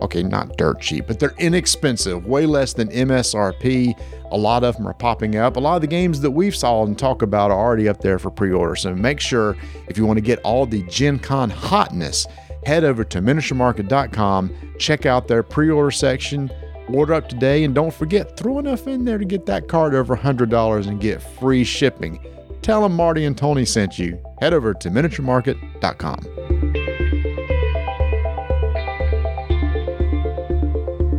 Okay, 0.00 0.22
not 0.22 0.56
dirt 0.58 0.80
cheap, 0.80 1.06
but 1.06 1.18
they're 1.18 1.34
inexpensive, 1.38 2.26
way 2.26 2.44
less 2.44 2.74
than 2.74 2.88
MSRP. 2.88 3.98
A 4.30 4.36
lot 4.36 4.62
of 4.62 4.76
them 4.76 4.86
are 4.86 4.94
popping 4.94 5.36
up. 5.36 5.56
A 5.56 5.60
lot 5.60 5.76
of 5.76 5.80
the 5.80 5.86
games 5.86 6.20
that 6.20 6.30
we've 6.30 6.54
saw 6.54 6.84
and 6.84 6.98
talk 6.98 7.22
about 7.22 7.50
are 7.50 7.58
already 7.58 7.88
up 7.88 8.00
there 8.00 8.18
for 8.18 8.30
pre-order. 8.30 8.76
So 8.76 8.94
make 8.94 9.20
sure 9.20 9.56
if 9.88 9.96
you 9.96 10.04
want 10.04 10.18
to 10.18 10.22
get 10.22 10.38
all 10.40 10.66
the 10.66 10.82
Gen 10.84 11.18
Con 11.18 11.48
hotness, 11.48 12.26
head 12.66 12.84
over 12.84 13.04
to 13.04 13.20
miniaturemarket.com, 13.20 14.74
check 14.78 15.06
out 15.06 15.28
their 15.28 15.42
pre-order 15.42 15.90
section, 15.90 16.50
order 16.88 17.14
up 17.14 17.28
today, 17.28 17.64
and 17.64 17.74
don't 17.74 17.94
forget, 17.94 18.36
throw 18.36 18.58
enough 18.58 18.86
in 18.86 19.04
there 19.04 19.18
to 19.18 19.24
get 19.24 19.46
that 19.46 19.68
card 19.68 19.94
over 19.94 20.14
$100 20.16 20.86
and 20.86 21.00
get 21.00 21.22
free 21.22 21.64
shipping. 21.64 22.18
Tell 22.60 22.82
them 22.82 22.94
Marty 22.94 23.24
and 23.24 23.38
Tony 23.38 23.64
sent 23.64 23.98
you. 23.98 24.20
Head 24.40 24.52
over 24.52 24.74
to 24.74 24.90
miniaturemarket.com. 24.90 26.55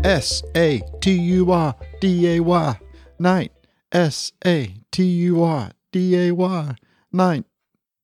S 0.07 0.41
A 0.55 0.81
T 1.01 1.11
U 1.11 1.51
R 1.51 1.75
D 1.99 2.37
A 2.37 2.39
Y 2.39 2.79
night. 3.19 3.51
S 3.91 4.31
A 4.45 4.73
T 4.89 5.03
U 5.03 5.43
R 5.43 5.71
D 5.91 6.15
A 6.27 6.31
Y 6.31 6.75
night. 7.11 7.43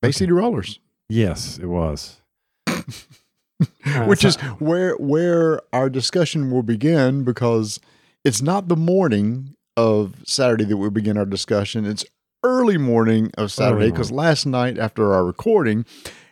Bay 0.02 0.12
City 0.12 0.32
Rollers, 0.32 0.80
Yes, 1.08 1.58
it 1.58 1.64
was. 1.64 2.20
which 4.04 4.22
is 4.22 4.36
where 4.58 4.96
where 4.96 5.62
our 5.72 5.88
discussion 5.88 6.50
will 6.50 6.62
begin 6.62 7.24
because 7.24 7.80
it's 8.22 8.42
not 8.42 8.68
the 8.68 8.76
morning 8.76 9.54
of 9.74 10.16
Saturday 10.26 10.64
that 10.64 10.76
we 10.76 10.90
begin 10.90 11.16
our 11.16 11.24
discussion. 11.24 11.86
It's 11.86 12.04
early 12.42 12.76
morning 12.76 13.30
of 13.38 13.50
Saturday 13.50 13.90
because 13.90 14.12
last 14.12 14.44
night 14.44 14.76
after 14.76 15.14
our 15.14 15.24
recording, 15.24 15.86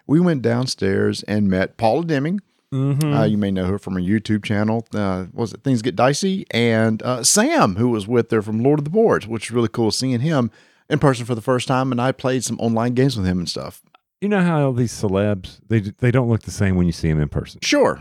we 0.06 0.20
went 0.20 0.42
downstairs 0.42 1.22
and 1.22 1.48
met 1.48 1.78
Paula 1.78 2.04
Deming. 2.04 2.40
Mhm. 2.72 3.20
Uh, 3.20 3.24
you 3.24 3.36
may 3.36 3.50
know 3.50 3.66
her 3.66 3.78
from 3.78 3.94
her 3.94 4.00
YouTube 4.00 4.42
channel. 4.44 4.86
Uh, 4.94 5.26
was 5.32 5.52
it 5.52 5.62
Things 5.62 5.82
Get 5.82 5.94
Dicey? 5.94 6.46
And 6.50 7.02
uh, 7.02 7.22
Sam, 7.22 7.76
who 7.76 7.88
was 7.90 8.08
with 8.08 8.30
her 8.30 8.40
from 8.42 8.62
Lord 8.62 8.78
of 8.80 8.84
the 8.84 8.90
Boards, 8.90 9.26
which 9.26 9.46
is 9.46 9.50
really 9.50 9.68
cool 9.68 9.90
seeing 9.90 10.20
him 10.20 10.50
in 10.88 10.98
person 10.98 11.26
for 11.26 11.34
the 11.34 11.42
first 11.42 11.68
time. 11.68 11.92
And 11.92 12.00
I 12.00 12.12
played 12.12 12.44
some 12.44 12.58
online 12.60 12.94
games 12.94 13.16
with 13.16 13.26
him 13.26 13.38
and 13.38 13.48
stuff. 13.48 13.82
you 14.22 14.28
know 14.28 14.40
how 14.40 14.62
all 14.62 14.72
these 14.72 14.92
celebs 14.92 15.60
they 15.68 15.80
they 15.80 16.10
don't 16.10 16.28
look 16.30 16.42
the 16.42 16.50
same 16.50 16.76
when 16.76 16.86
you 16.86 16.92
see 16.92 17.08
them 17.08 17.20
in 17.20 17.28
person, 17.28 17.60
Sure. 17.62 18.00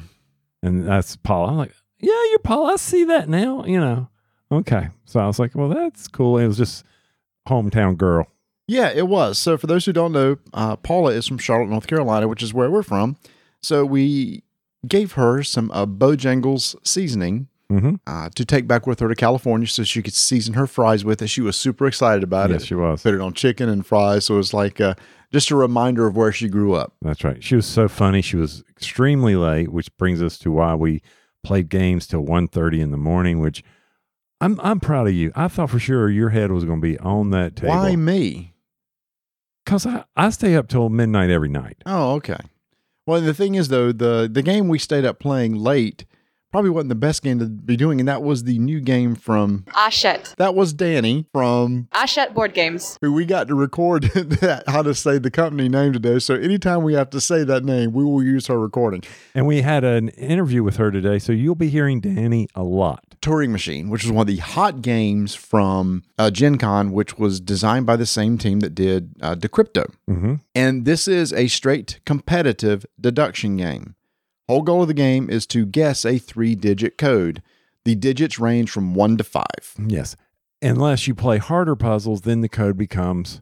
and 0.64 0.88
that's 0.88 1.16
Paul. 1.18 1.50
I'm 1.50 1.58
like, 1.58 1.74
yeah, 2.00 2.24
you're 2.30 2.40
Paul. 2.40 2.68
I 2.72 2.76
see 2.78 3.04
that 3.06 3.28
now. 3.28 3.66
You 3.66 3.80
know. 3.80 4.08
Okay, 4.52 4.90
so 5.06 5.20
I 5.20 5.28
was 5.28 5.40
like, 5.40 5.56
well, 5.56 5.70
that's 5.70 6.08
cool. 6.08 6.38
It 6.38 6.46
was 6.48 6.58
just 6.58 6.84
hometown 7.48 7.98
girl. 7.98 8.28
Yeah, 8.68 8.90
it 8.94 9.08
was. 9.08 9.38
So 9.38 9.58
for 9.58 9.66
those 9.68 9.86
who 9.86 9.94
don't 9.94 10.12
know, 10.12 10.38
uh, 10.54 10.76
Paula 10.78 11.12
is 11.12 11.28
from 11.28 11.38
Charlotte, 11.40 11.70
North 11.70 11.88
Carolina, 11.88 12.28
which 12.28 12.44
is 12.44 12.54
where 12.54 12.70
we're 12.70 12.84
from. 12.84 13.18
So 13.62 13.86
we 13.86 14.44
gave 14.88 15.14
her 15.14 15.44
some 15.44 15.72
uh, 15.72 15.86
Bojangles 15.86 16.76
seasoning 16.86 17.48
Mm-hmm. 17.72 17.96
uh, 18.06 18.28
to 18.36 18.44
take 18.44 18.68
back 18.68 18.86
with 18.86 19.00
her 19.00 19.08
to 19.08 19.16
California 19.16 19.66
so 19.66 19.84
she 19.86 20.02
could 20.04 20.14
season 20.14 20.56
her 20.56 20.68
fries 20.68 21.06
with 21.06 21.22
it. 21.22 21.28
She 21.28 21.40
was 21.40 21.56
super 21.56 21.88
excited 21.88 22.22
about 22.22 22.50
Yes, 22.50 22.58
it. 22.58 22.64
Yes, 22.64 22.68
she 22.68 22.76
was. 22.76 23.02
Put 23.02 23.14
it 23.14 23.22
on 23.22 23.32
chicken 23.34 23.70
and 23.70 23.86
fries. 23.86 24.26
So 24.26 24.34
it 24.34 24.38
was 24.40 24.54
like 24.54 24.82
uh, 24.82 24.96
just 25.32 25.52
a 25.52 25.56
reminder 25.56 26.06
of 26.06 26.18
where 26.18 26.34
she 26.34 26.50
grew 26.50 26.74
up. 26.74 26.92
That's 27.02 27.24
right. 27.24 27.42
She 27.42 27.56
was 27.56 27.66
so 27.66 27.88
funny. 27.88 28.22
She 28.22 28.36
was 28.36 28.62
extremely 28.70 29.38
late, 29.38 29.72
which 29.72 29.88
brings 29.96 30.22
us 30.22 30.38
to 30.40 30.52
why 30.52 30.76
we 30.76 31.02
played 31.46 31.70
games 31.70 32.08
till 32.08 32.24
1.30 32.26 32.80
in 32.82 32.92
the 32.92 32.98
morning, 32.98 33.40
which 33.40 33.64
I'm 34.42 34.60
I'm 34.62 34.82
proud 34.82 35.08
of 35.08 35.14
you. 35.14 35.32
I 35.34 35.48
thought 35.48 35.70
for 35.70 35.80
sure 35.80 36.10
your 36.10 36.32
head 36.32 36.52
was 36.52 36.66
going 36.66 36.82
to 36.82 36.86
be 36.86 37.00
on 37.00 37.30
that 37.30 37.56
table. 37.56 37.70
Why 37.74 37.96
me? 37.96 38.54
Because 39.64 39.86
I, 39.86 40.04
I 40.18 40.30
stay 40.32 40.56
up 40.58 40.68
till 40.68 40.90
midnight 40.90 41.30
every 41.30 41.48
night. 41.48 41.78
Oh, 41.86 42.16
okay. 42.16 42.36
Well, 43.12 43.20
the 43.20 43.34
thing 43.34 43.56
is, 43.56 43.68
though, 43.68 43.92
the 43.92 44.30
the 44.32 44.42
game 44.42 44.70
we 44.70 44.80
stayed 44.80 45.04
up 45.04 45.20
playing 45.20 45.54
late 45.56 46.06
probably 46.50 46.70
wasn't 46.70 46.88
the 46.88 46.96
best 46.96 47.22
game 47.22 47.40
to 47.40 47.46
be 47.46 47.76
doing, 47.76 48.00
and 48.00 48.08
that 48.08 48.24
was 48.24 48.46
the 48.46 48.58
new 48.58 48.80
game 48.80 49.16
from 49.16 49.66
Hachette. 49.68 50.34
that 50.38 50.56
was 50.56 50.72
Danny 50.72 51.26
from 51.34 51.90
Hachette 51.92 52.34
board 52.34 52.54
games. 52.54 52.98
who 53.02 53.12
we 53.12 53.26
got 53.26 53.50
to 53.50 53.56
record 53.56 54.04
that, 54.14 54.64
how 54.66 54.82
to 54.82 54.96
say 54.96 55.18
the 55.18 55.30
company 55.30 55.68
name 55.68 55.92
today. 55.92 56.20
So 56.20 56.36
anytime 56.36 56.84
we 56.84 56.94
have 56.94 57.10
to 57.10 57.20
say 57.20 57.44
that 57.44 57.66
name, 57.66 57.92
we 57.92 58.06
will 58.06 58.24
use 58.24 58.48
her 58.48 58.58
recording. 58.58 59.04
And 59.36 59.46
we 59.46 59.62
had 59.62 59.84
an 59.84 60.08
interview 60.10 60.64
with 60.64 60.78
her 60.78 60.90
today, 60.90 61.20
so 61.20 61.34
you'll 61.34 61.56
be 61.56 61.68
hearing 61.68 62.00
Danny 62.00 62.48
a 62.56 62.64
lot. 62.64 63.11
Turing 63.22 63.52
Machine, 63.52 63.90
which 63.90 64.04
was 64.04 64.12
one 64.12 64.22
of 64.22 64.28
the 64.28 64.38
hot 64.38 64.82
games 64.82 65.36
from 65.36 66.04
uh, 66.18 66.32
Gen 66.32 66.58
Con, 66.58 66.92
which 66.92 67.20
was 67.20 67.40
designed 67.40 67.86
by 67.86 67.96
the 67.96 68.06
same 68.06 68.38
team 68.38 68.62
that 68.62 68.74
did 68.74 69.14
uh, 69.22 69.36
Decrypto. 69.36 69.94
Mm-hmm. 70.10 70.36
And 70.56 70.86
this 70.86 71.08
is 71.08 71.32
a 71.32 71.48
straight 71.48 72.00
competitive 72.06 72.86
deduction 73.00 73.58
game. 73.58 73.96
Whole 74.48 74.64
goal 74.64 74.82
of 74.82 74.88
the 74.88 74.94
game 74.96 75.30
is 75.30 75.46
to 75.48 75.66
guess 75.66 76.04
a 76.04 76.18
three 76.18 76.56
digit 76.56 76.98
code. 76.98 77.44
The 77.86 77.96
digits 77.96 78.40
range 78.40 78.72
from 78.72 78.96
one 78.96 79.18
to 79.18 79.24
five. 79.24 79.76
Yes. 79.78 80.16
Unless 80.62 81.08
you 81.08 81.16
play 81.16 81.38
harder 81.38 81.76
puzzles, 81.76 82.22
then 82.22 82.42
the 82.42 82.50
code 82.50 82.78
becomes, 82.78 83.42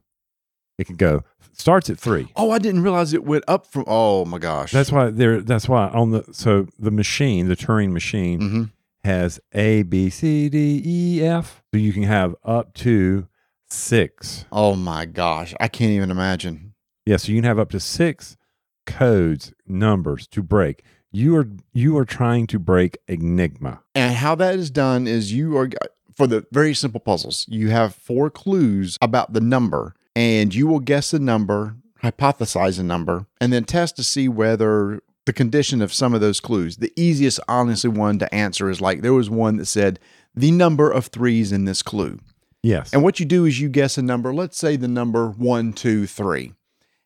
it 0.78 0.88
can 0.88 0.96
go, 0.96 1.24
starts 1.52 1.90
at 1.90 2.00
three. 2.00 2.32
Oh, 2.36 2.52
I 2.52 2.60
didn't 2.60 2.84
realize 2.84 3.14
it 3.14 3.24
went 3.24 3.44
up 3.48 3.66
from. 3.68 3.86
Oh 3.88 4.24
my 4.26 4.38
gosh. 4.40 4.72
That's 4.72 4.92
why 4.92 5.10
there. 5.10 5.42
That's 5.42 5.68
why 5.68 5.88
on 5.88 6.12
the 6.12 6.26
so 6.32 6.68
the 6.78 6.92
machine, 6.92 7.48
the 7.48 7.56
Turing 7.56 7.92
machine, 7.92 8.40
hmm 8.40 8.64
has 9.10 9.40
A, 9.54 9.82
B, 9.84 10.10
C, 10.10 10.50
D, 10.50 10.82
E, 10.86 11.24
F. 11.24 11.64
So 11.74 11.80
you 11.80 11.92
can 11.92 12.04
have 12.04 12.36
up 12.44 12.74
to 12.76 13.28
six. 13.70 14.46
Oh 14.52 14.76
my 14.76 15.06
gosh. 15.06 15.54
I 15.60 15.68
can't 15.68 15.92
even 15.92 16.12
imagine. 16.12 16.74
Yeah, 17.06 17.18
so 17.18 17.32
you 17.32 17.38
can 17.38 17.46
have 17.46 17.60
up 17.60 17.72
to 17.72 17.80
six 17.80 18.38
codes, 18.86 19.52
numbers 19.68 20.28
to 20.28 20.44
break. 20.44 20.84
You 21.12 21.36
are 21.38 21.48
you 21.74 21.98
are 21.98 22.06
trying 22.06 22.46
to 22.48 22.60
break 22.60 23.00
Enigma. 23.08 23.82
And 23.96 24.16
how 24.16 24.36
that 24.36 24.56
is 24.56 24.70
done 24.70 25.08
is 25.08 25.34
you 25.34 25.58
are 25.58 25.70
for 26.16 26.28
the 26.28 26.46
very 26.52 26.76
simple 26.76 27.00
puzzles. 27.00 27.46
You 27.50 27.70
have 27.70 27.96
four 27.96 28.30
clues 28.30 28.98
about 29.02 29.34
the 29.34 29.42
number, 29.42 29.96
and 30.16 30.54
you 30.54 30.68
will 30.68 30.80
guess 30.80 31.14
a 31.14 31.20
number, 31.20 31.78
hypothesize 32.04 32.80
a 32.80 32.84
number, 32.84 33.26
and 33.42 33.52
then 33.52 33.64
test 33.64 33.96
to 33.96 34.04
see 34.04 34.28
whether 34.28 35.02
the 35.30 35.34
condition 35.34 35.80
of 35.80 35.94
some 35.94 36.16
of 36.16 36.22
those 36.22 36.40
clues. 36.40 36.78
The 36.78 36.92
easiest, 36.96 37.40
honestly, 37.48 37.92
one 37.92 38.18
to 38.18 38.34
answer 38.34 38.68
is 38.68 38.82
like 38.82 39.02
there 39.04 39.14
was 39.14 39.30
one 39.30 39.58
that 39.58 39.68
said 39.68 40.00
the 40.34 40.50
number 40.50 40.90
of 40.90 41.06
threes 41.06 41.52
in 41.52 41.66
this 41.66 41.84
clue. 41.84 42.18
Yes. 42.64 42.92
And 42.92 43.04
what 43.04 43.20
you 43.20 43.28
do 43.28 43.46
is 43.46 43.60
you 43.60 43.70
guess 43.70 44.00
a 44.00 44.02
number, 44.02 44.34
let's 44.34 44.58
say 44.58 44.76
the 44.76 44.88
number 44.88 45.30
one, 45.30 45.72
two, 45.74 46.08
three. 46.08 46.54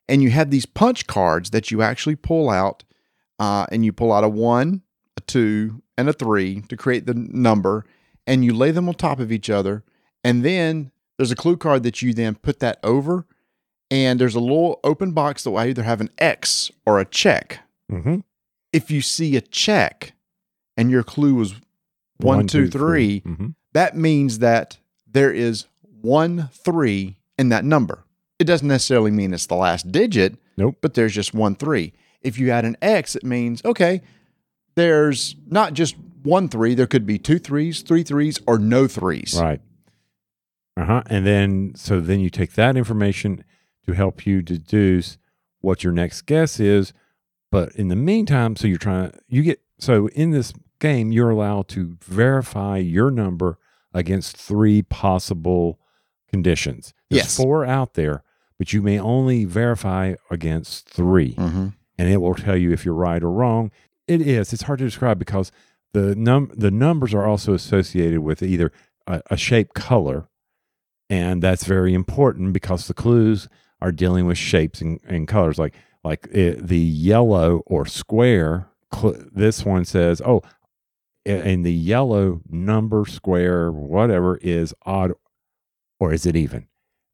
And 0.08 0.22
you 0.22 0.30
have 0.30 0.48
these 0.48 0.64
punch 0.64 1.06
cards 1.06 1.50
that 1.50 1.70
you 1.70 1.82
actually 1.82 2.16
pull 2.16 2.48
out, 2.48 2.82
uh, 3.38 3.66
and 3.70 3.84
you 3.84 3.92
pull 3.92 4.10
out 4.10 4.24
a 4.24 4.28
one, 4.30 4.80
a 5.18 5.20
two, 5.20 5.82
and 5.98 6.08
a 6.08 6.14
three 6.14 6.62
to 6.62 6.78
create 6.78 7.04
the 7.04 7.12
number, 7.12 7.84
and 8.26 8.42
you 8.42 8.54
lay 8.54 8.70
them 8.70 8.88
on 8.88 8.94
top 8.94 9.20
of 9.20 9.32
each 9.32 9.50
other. 9.50 9.84
And 10.24 10.42
then 10.42 10.92
there's 11.18 11.30
a 11.30 11.36
clue 11.36 11.58
card 11.58 11.82
that 11.82 12.00
you 12.00 12.14
then 12.14 12.36
put 12.36 12.60
that 12.60 12.78
over, 12.82 13.26
and 13.90 14.18
there's 14.18 14.34
a 14.34 14.40
little 14.40 14.80
open 14.82 15.12
box 15.12 15.44
that 15.44 15.50
will 15.50 15.58
either 15.58 15.82
have 15.82 16.00
an 16.00 16.08
X 16.16 16.70
or 16.86 16.98
a 16.98 17.04
check. 17.04 17.60
Mm-hmm. 17.90 18.18
If 18.72 18.90
you 18.90 19.00
see 19.02 19.36
a 19.36 19.40
check 19.40 20.14
and 20.76 20.90
your 20.90 21.02
clue 21.04 21.34
was 21.36 21.54
one, 22.18 22.46
two, 22.46 22.68
three, 22.68 23.20
Mm-hmm. 23.20 23.48
that 23.72 23.96
means 23.96 24.40
that 24.40 24.78
there 25.10 25.32
is 25.32 25.66
one 26.00 26.48
three 26.52 27.16
in 27.38 27.50
that 27.50 27.64
number. 27.64 28.04
It 28.38 28.44
doesn't 28.44 28.66
necessarily 28.66 29.10
mean 29.12 29.32
it's 29.32 29.46
the 29.46 29.54
last 29.54 29.92
digit, 29.92 30.36
Nope. 30.56 30.76
but 30.80 30.94
there's 30.94 31.14
just 31.14 31.34
one 31.34 31.54
three. 31.54 31.92
If 32.20 32.38
you 32.38 32.50
add 32.50 32.64
an 32.64 32.76
X, 32.82 33.14
it 33.14 33.22
means, 33.24 33.64
okay, 33.64 34.00
there's 34.74 35.36
not 35.46 35.72
just 35.74 35.94
one 36.24 36.48
three, 36.48 36.74
there 36.74 36.86
could 36.88 37.06
be 37.06 37.18
two 37.18 37.38
threes, 37.38 37.82
three 37.82 38.02
threes, 38.02 38.40
or 38.46 38.58
no 38.58 38.88
threes. 38.88 39.38
Right. 39.40 39.60
Uh 40.76 40.84
huh. 40.86 41.02
And 41.06 41.24
then, 41.24 41.74
so 41.76 42.00
then 42.00 42.18
you 42.18 42.30
take 42.30 42.54
that 42.54 42.76
information 42.76 43.44
to 43.86 43.92
help 43.92 44.26
you 44.26 44.42
deduce 44.42 45.16
what 45.60 45.84
your 45.84 45.92
next 45.92 46.22
guess 46.22 46.58
is. 46.58 46.92
But 47.54 47.76
in 47.76 47.86
the 47.88 47.94
meantime, 47.96 48.56
so 48.56 48.66
you're 48.66 48.78
trying 48.78 49.10
to, 49.12 49.18
you 49.28 49.42
get, 49.42 49.60
so 49.78 50.08
in 50.08 50.32
this 50.32 50.52
game, 50.80 51.12
you're 51.12 51.30
allowed 51.30 51.68
to 51.68 51.96
verify 52.02 52.78
your 52.78 53.10
number 53.12 53.58
against 53.92 54.36
three 54.36 54.82
possible 54.82 55.78
conditions. 56.28 56.92
There's 57.10 57.22
Yes. 57.22 57.36
four 57.36 57.64
out 57.64 57.94
there, 57.94 58.24
but 58.58 58.72
you 58.72 58.82
may 58.82 58.98
only 58.98 59.44
verify 59.44 60.14
against 60.32 60.88
3 60.88 61.34
Mm-hmm. 61.36 61.68
and 61.96 62.08
it 62.08 62.16
will 62.20 62.34
tell 62.34 62.56
you 62.56 62.72
if 62.72 62.84
you're 62.84 62.92
right 63.08 63.22
or 63.22 63.30
wrong. 63.30 63.70
It 64.08 64.20
is. 64.20 64.52
It's 64.52 64.64
hard 64.64 64.80
to 64.80 64.84
describe 64.84 65.20
because 65.20 65.52
the 65.92 66.16
num 66.16 66.50
the 66.56 66.72
numbers 66.72 67.14
are 67.14 67.24
also 67.24 67.54
associated 67.54 68.18
with 68.18 68.42
either 68.42 68.72
a, 69.06 69.22
a 69.30 69.36
shape 69.36 69.74
color, 69.74 70.26
and 71.08 71.40
that's 71.40 71.64
very 71.64 71.94
important 71.94 72.52
because 72.52 72.88
the 72.88 72.94
clues 72.94 73.48
are 73.80 73.92
dealing 73.92 74.26
with 74.26 74.38
shapes 74.38 74.80
and, 74.80 74.98
and 75.06 75.28
colors. 75.28 75.56
Like 75.58 75.74
like 76.04 76.28
it, 76.30 76.66
the 76.66 76.78
yellow 76.78 77.62
or 77.66 77.86
square. 77.86 78.68
Cl- 78.94 79.16
this 79.32 79.64
one 79.64 79.84
says, 79.84 80.20
oh, 80.24 80.42
and 81.26 81.64
the 81.64 81.72
yellow 81.72 82.42
number 82.48 83.04
square 83.06 83.72
whatever 83.72 84.36
is 84.42 84.74
odd, 84.84 85.12
or 85.98 86.12
is 86.12 86.26
it 86.26 86.36
even? 86.36 86.66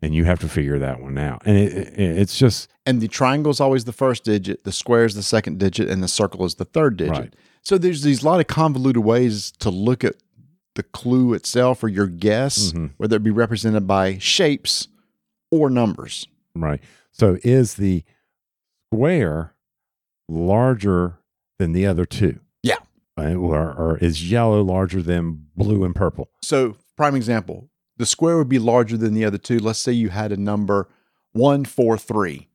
And 0.03 0.15
you 0.15 0.25
have 0.25 0.41
to 0.41 0.49
figure 0.49 0.79
that 0.79 1.01
one 1.01 1.17
out. 1.19 1.43
And 1.45 1.57
it, 1.57 1.73
it, 1.73 1.99
it's 2.19 2.37
just 2.39 2.69
And 2.87 3.01
the 3.01 3.09
triangle 3.09 3.51
is 3.51 3.61
always 3.61 3.85
the 3.85 3.93
first 3.93 4.25
digit, 4.25 4.65
the 4.65 4.73
square 4.73 5.05
is 5.05 5.15
the 5.15 5.23
second 5.23 5.59
digit, 5.59 5.89
and 5.89 6.03
the 6.03 6.09
circle 6.09 6.45
is 6.45 6.57
the 6.57 6.65
third 6.65 6.97
digit. 6.97 7.17
Right. 7.17 7.35
So 7.63 7.79
there's 7.79 8.03
these 8.03 8.25
lot 8.25 8.41
of 8.41 8.47
convoluted 8.47 9.05
ways 9.05 9.53
to 9.61 9.71
look 9.71 10.03
at 10.03 10.17
the 10.75 10.83
clue 10.83 11.35
itself 11.35 11.83
or 11.85 11.89
your 11.89 12.07
guess, 12.07 12.73
Mhm. 12.73 12.91
whether 12.97 13.17
it 13.17 13.23
be 13.23 13.31
represented 13.31 13.87
by 13.87 14.19
shapes 14.19 14.89
or 15.51 15.69
numbers. 15.71 16.27
Right. 16.55 16.81
So 17.13 17.39
is 17.45 17.75
the 17.75 18.03
square 18.93 19.55
larger 20.29 21.19
than 21.59 21.73
the 21.73 21.87
other 21.87 22.05
two? 22.05 22.41
Yeah. 22.63 22.77
Uh, 23.17 23.35
Or, 23.35 23.73
or 23.73 23.99
is 23.99 24.31
yellow 24.31 24.63
larger 24.63 25.03
than 25.03 25.47
blue 25.57 25.85
and 25.85 25.95
purple? 25.95 26.29
So, 26.43 26.77
prime 26.97 27.15
example, 27.15 27.71
the 27.97 28.07
square 28.07 28.37
would 28.39 28.49
be 28.49 28.59
larger 28.59 28.97
than 28.97 29.15
the 29.15 29.25
other 29.25 29.39
two. 29.39 29.59
Let's 29.59 29.79
say 29.79 29.93
you 29.93 30.09
had 30.09 30.33
a 30.33 30.37
number 30.37 30.89
one, 31.33 31.65
four, 31.65 31.97
three. 31.99 32.49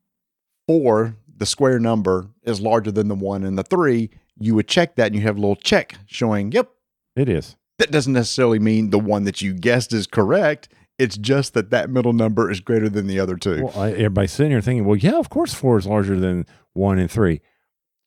Four, 0.67 1.15
the 1.37 1.45
square 1.45 1.79
number 1.79 2.29
is 2.43 2.59
larger 2.59 2.91
than 2.91 3.07
the 3.07 3.15
one 3.15 3.43
and 3.43 3.57
the 3.57 3.63
three. 3.63 4.09
You 4.37 4.55
would 4.55 4.67
check 4.67 4.95
that 4.95 5.07
and 5.07 5.15
you 5.15 5.21
have 5.21 5.37
a 5.37 5.39
little 5.41 5.55
check 5.55 5.95
showing, 6.07 6.51
yep, 6.51 6.69
It 7.15 7.29
is. 7.29 7.55
that 7.77 7.91
doesn't 7.91 8.11
necessarily 8.13 8.59
mean 8.59 8.89
the 8.89 8.99
one 8.99 9.23
that 9.25 9.41
you 9.41 9.53
guessed 9.53 9.93
is 9.93 10.07
correct. 10.07 10.67
It's 10.97 11.17
just 11.17 11.53
that 11.55 11.71
that 11.71 11.89
middle 11.89 12.13
number 12.13 12.49
is 12.49 12.59
greater 12.61 12.87
than 12.89 13.07
the 13.07 13.19
other 13.19 13.35
two. 13.35 13.65
Well, 13.65 13.79
I, 13.79 13.91
everybody's 13.91 14.31
sitting 14.31 14.51
here 14.51 14.61
thinking, 14.61 14.85
well, 14.85 14.95
yeah, 14.95 15.17
of 15.19 15.29
course, 15.29 15.53
four 15.53 15.77
is 15.77 15.85
larger 15.85 16.17
than 16.19 16.45
one 16.73 16.97
and 16.99 17.11
three. 17.11 17.41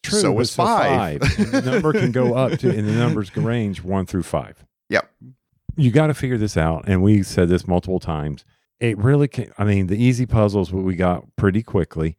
True, 0.02 0.20
So 0.20 0.38
is 0.40 0.54
five. 0.54 1.20
the 1.20 1.62
number 1.64 1.92
can 1.92 2.12
go 2.12 2.34
up 2.34 2.58
to, 2.60 2.70
and 2.70 2.88
the 2.88 2.92
numbers 2.98 3.28
can 3.30 3.44
range 3.44 3.82
one 3.82 4.06
through 4.06 4.22
five. 4.22 4.64
Yep. 4.88 5.10
You 5.76 5.90
got 5.90 6.06
to 6.06 6.14
figure 6.14 6.38
this 6.38 6.56
out. 6.56 6.84
And 6.88 7.02
we 7.02 7.22
said 7.22 7.48
this 7.48 7.68
multiple 7.68 8.00
times. 8.00 8.44
It 8.80 8.96
really 8.96 9.28
can. 9.28 9.52
I 9.58 9.64
mean, 9.64 9.88
the 9.88 10.02
easy 10.02 10.24
puzzles 10.24 10.72
we 10.72 10.94
got 10.94 11.24
pretty 11.36 11.62
quickly, 11.62 12.16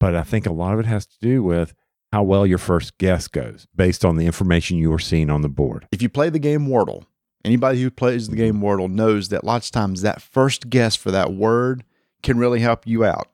but 0.00 0.14
I 0.14 0.22
think 0.22 0.44
a 0.44 0.52
lot 0.52 0.74
of 0.74 0.80
it 0.80 0.86
has 0.86 1.06
to 1.06 1.18
do 1.20 1.42
with 1.42 1.72
how 2.12 2.24
well 2.24 2.46
your 2.46 2.58
first 2.58 2.98
guess 2.98 3.26
goes 3.26 3.66
based 3.74 4.04
on 4.04 4.16
the 4.16 4.26
information 4.26 4.76
you 4.76 4.92
are 4.92 4.98
seeing 4.98 5.30
on 5.30 5.42
the 5.42 5.48
board. 5.48 5.86
if 5.92 6.02
you 6.02 6.08
play 6.08 6.30
the 6.30 6.38
game 6.38 6.66
Wordle, 6.66 7.04
anybody 7.44 7.82
who 7.82 7.90
plays 7.90 8.28
the 8.28 8.36
game 8.36 8.60
Wordle 8.60 8.90
knows 8.90 9.28
that 9.28 9.44
lots 9.44 9.68
of 9.68 9.72
times 9.72 10.02
that 10.02 10.22
first 10.22 10.70
guess 10.70 10.96
for 10.96 11.10
that 11.10 11.32
word 11.32 11.84
can 12.22 12.38
really 12.38 12.60
help 12.60 12.86
you 12.86 13.04
out. 13.04 13.30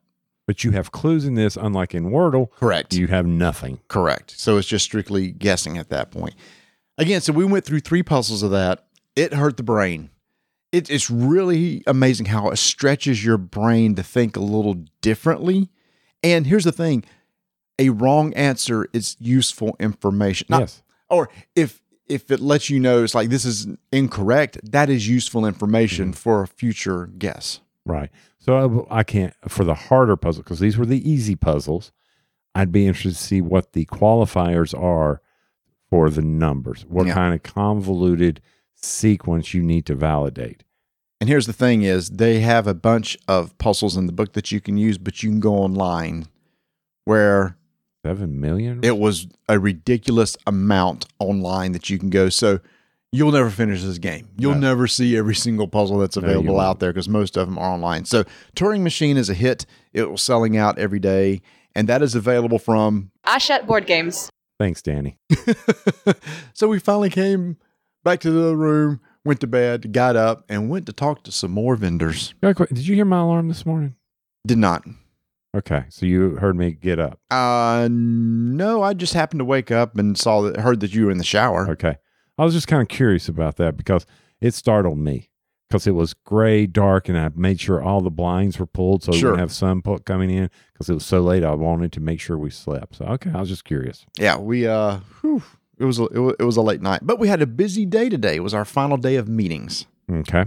But 0.47 0.65
you 0.65 0.73
have 0.73 0.91
clues 0.91 1.25
in 1.25 1.35
this, 1.35 1.57
unlike 1.57 1.95
in 1.95 2.11
Wordle, 2.11 2.51
Correct. 2.53 2.93
you 2.93 3.07
have 3.07 3.27
nothing. 3.27 3.81
Correct. 3.89 4.35
So 4.37 4.57
it's 4.57 4.67
just 4.67 4.85
strictly 4.85 5.31
guessing 5.31 5.79
at 5.79 5.91
that 5.91 6.11
point. 6.11 6.35
Again, 6.99 7.21
so 7.21 7.33
we 7.33 7.45
went 7.45 7.65
through 7.65 7.81
three 7.81 8.03
puzzles 8.03 8.43
of 8.43 8.51
that. 8.51 8.87
It 9.15 9.33
hurt 9.33 9.57
the 9.57 9.63
brain. 9.63 10.11
It, 10.73 10.91
it's 10.91 11.11
really 11.11 11.83
amazing 11.87 12.27
how 12.27 12.51
it 12.51 12.57
stretches 12.57 13.25
your 13.25 13.39
brain 13.39 13.95
to 13.95 14.03
think 14.03 14.37
a 14.37 14.41
little 14.41 14.75
differently. 15.01 15.71
And 16.23 16.47
here's 16.47 16.65
the 16.65 16.73
thing 16.73 17.05
a 17.79 17.91
wrong 17.91 18.35
answer 18.35 18.89
is 18.93 19.17
useful 19.21 19.77
information. 19.81 20.47
Not- 20.51 20.61
yes. 20.61 20.83
Or 21.09 21.29
if 21.57 21.81
if 22.11 22.31
it 22.31 22.41
lets 22.41 22.69
you 22.69 22.81
know 22.81 23.05
it's 23.05 23.15
like 23.15 23.31
this 23.31 23.45
is 23.45 23.69
incorrect, 23.93 24.59
that 24.71 24.91
is 24.91 25.09
useful 25.09 25.47
information 25.47 26.07
mm-hmm. 26.07 26.13
for 26.13 26.43
a 26.43 26.47
future 26.49 27.07
guess. 27.19 27.61
Right. 27.87 28.11
So 28.39 28.87
I, 28.91 29.01
I 29.01 29.03
can't 29.03 29.35
for 29.49 29.65
the 29.65 29.75
harder 29.75 30.17
puzzle 30.17 30.43
because 30.43 30.61
these 30.61 30.77
were 30.77 30.87
the 30.87 31.09
easy 31.09 31.37
puzzles. 31.37 31.93
I'd 32.55 32.73
be 32.73 32.87
interested 32.87 33.17
to 33.19 33.25
see 33.25 33.41
what 33.41 33.73
the 33.73 33.87
qualifiers 33.87 34.79
are 34.79 35.21
for 35.89 36.11
the 36.11 36.23
numbers. 36.23 36.85
What 36.89 37.07
Yeah. 37.07 37.15
kind 37.15 37.35
of 37.35 37.43
convoluted 37.43 38.41
sequence 38.75 39.55
you 39.55 39.63
need 39.63 39.87
to 39.87 39.95
validate. 39.95 40.65
And 41.21 41.29
here's 41.29 41.47
the 41.47 41.53
thing 41.53 41.83
is 41.83 42.11
they 42.11 42.41
have 42.41 42.67
a 42.67 42.75
bunch 42.75 43.19
of 43.29 43.57
puzzles 43.59 43.97
in 43.97 44.07
the 44.07 44.13
book 44.13 44.33
that 44.33 44.51
you 44.51 44.61
can 44.61 44.79
use, 44.79 44.99
but 44.99 45.23
you 45.23 45.31
can 45.31 45.41
go 45.41 45.55
online 45.55 46.27
where 47.05 47.57
Seven 48.05 48.41
million. 48.41 48.81
it 48.83 48.97
was 48.99 49.27
a 49.49 49.59
ridiculous 49.59 50.37
amount 50.47 51.07
online 51.19 51.73
that 51.73 51.91
you 51.91 51.99
can 51.99 52.09
go. 52.11 52.29
So 52.31 52.61
you'll 53.13 53.33
never 53.33 53.51
finish 53.51 53.83
this 53.83 53.99
game. 53.99 54.29
You'll 54.39 54.55
No. 54.55 54.61
never 54.61 54.87
see 54.87 55.17
every 55.17 55.35
single 55.35 55.69
puzzle 55.69 55.99
that's 55.99 56.17
available 56.17 56.55
won't. 56.55 56.67
out 56.67 56.81
there 56.81 56.93
because 56.93 57.09
most 57.09 57.37
of 57.37 57.47
them 57.47 57.59
are 57.59 57.71
online. 57.71 58.07
So 58.07 58.25
Turing 58.57 58.81
Machine 58.83 59.17
is 59.19 59.29
a 59.29 59.35
hit. 59.35 59.67
It 59.93 60.11
was 60.11 60.23
selling 60.23 60.57
out 60.57 60.79
every 60.79 60.99
day, 61.01 61.43
and 61.75 61.89
that 61.89 62.01
is 62.03 62.15
available 62.15 62.59
from. 62.59 63.11
Hachette 63.27 63.67
Board 63.67 63.87
Games. 63.87 64.31
Thanks, 64.59 64.81
Danny. 64.83 65.19
so 66.55 66.69
we 66.69 66.79
finally 66.79 67.11
came 67.11 67.57
back 68.05 68.21
to 68.21 68.31
the 68.31 68.57
room, 68.57 69.01
went 69.25 69.41
to 69.41 69.47
bed, 69.47 69.93
got 69.93 70.17
up, 70.17 70.45
and 70.49 70.71
went 70.71 70.87
to 70.87 70.93
talk 70.93 71.23
to 71.25 71.33
some 71.33 71.51
more 71.51 71.77
vendors. 71.77 72.35
Got 72.43 72.49
a 72.51 72.55
que- 72.55 72.67
Did 72.75 72.87
you 72.87 72.95
hear 72.95 73.05
my 73.05 73.21
alarm 73.21 73.49
this 73.49 73.65
morning? 73.67 73.95
Did 74.47 74.59
not. 74.59 74.85
Okay, 75.57 75.85
so 75.89 76.07
you 76.07 76.37
heard 76.37 76.57
me 76.57 76.73
get 76.73 77.01
up. 77.01 77.19
Uh, 77.31 77.89
no, 77.91 78.83
I 78.83 78.95
just 78.95 79.15
happened 79.15 79.41
to 79.41 79.45
wake 79.45 79.71
up 79.73 79.99
and 79.99 80.17
saw 80.17 80.43
that, 80.43 80.61
heard 80.61 80.81
that 80.81 80.95
you 80.95 81.07
were 81.07 81.11
in 81.11 81.19
the 81.19 81.25
shower. 81.25 81.69
Okay, 81.71 81.97
I 82.39 82.45
was 82.45 82.55
just 82.55 82.69
kind 82.69 82.81
of 82.83 82.89
curious 82.89 83.29
about 83.29 83.57
that 83.57 83.77
because 83.77 84.07
it 84.41 84.55
startled 84.55 84.99
me 84.99 85.29
because 85.69 85.87
it 85.89 85.93
was 85.93 86.15
gray, 86.15 86.67
dark, 86.67 87.09
and 87.09 87.19
I 87.19 87.31
made 87.35 87.61
sure 87.61 87.83
all 87.83 88.01
the 88.01 88.11
blinds 88.11 88.59
were 88.61 88.67
pulled 88.67 89.03
so 89.03 89.11
we 89.13 89.19
Sure. 89.19 89.31
wouldn't 89.31 89.41
have 89.49 89.53
sun 89.53 89.83
put 89.83 90.05
coming 90.05 90.31
in 90.31 90.51
because 90.73 90.89
it 90.89 90.95
was 90.95 91.05
so 91.05 91.21
late. 91.21 91.43
I 91.45 91.53
wanted 91.55 91.93
to 91.93 92.01
make 92.01 92.21
sure 92.21 92.39
we 92.39 92.51
slept. 92.51 92.97
So 92.97 93.05
okay, 93.07 93.31
I 93.35 93.41
was 93.41 93.49
just 93.49 93.65
curious. 93.65 94.07
Yeah, 94.19 94.37
we 94.39 94.69
uh, 94.69 95.01
whew, 95.21 95.43
it 95.79 95.85
was 95.85 95.99
a, 95.99 96.05
it 96.07 96.19
was 96.21 96.35
it 96.39 96.45
was 96.45 96.57
a 96.59 96.63
late 96.63 96.81
night, 96.81 97.01
but 97.03 97.19
we 97.19 97.27
had 97.27 97.43
a 97.43 97.47
busy 97.47 97.85
day 97.87 98.09
today. 98.09 98.37
It 98.37 98.45
was 98.45 98.55
our 98.55 98.65
final 98.65 98.97
day 98.99 99.17
of 99.17 99.29
meetings, 99.29 99.87
Okay, 100.09 100.45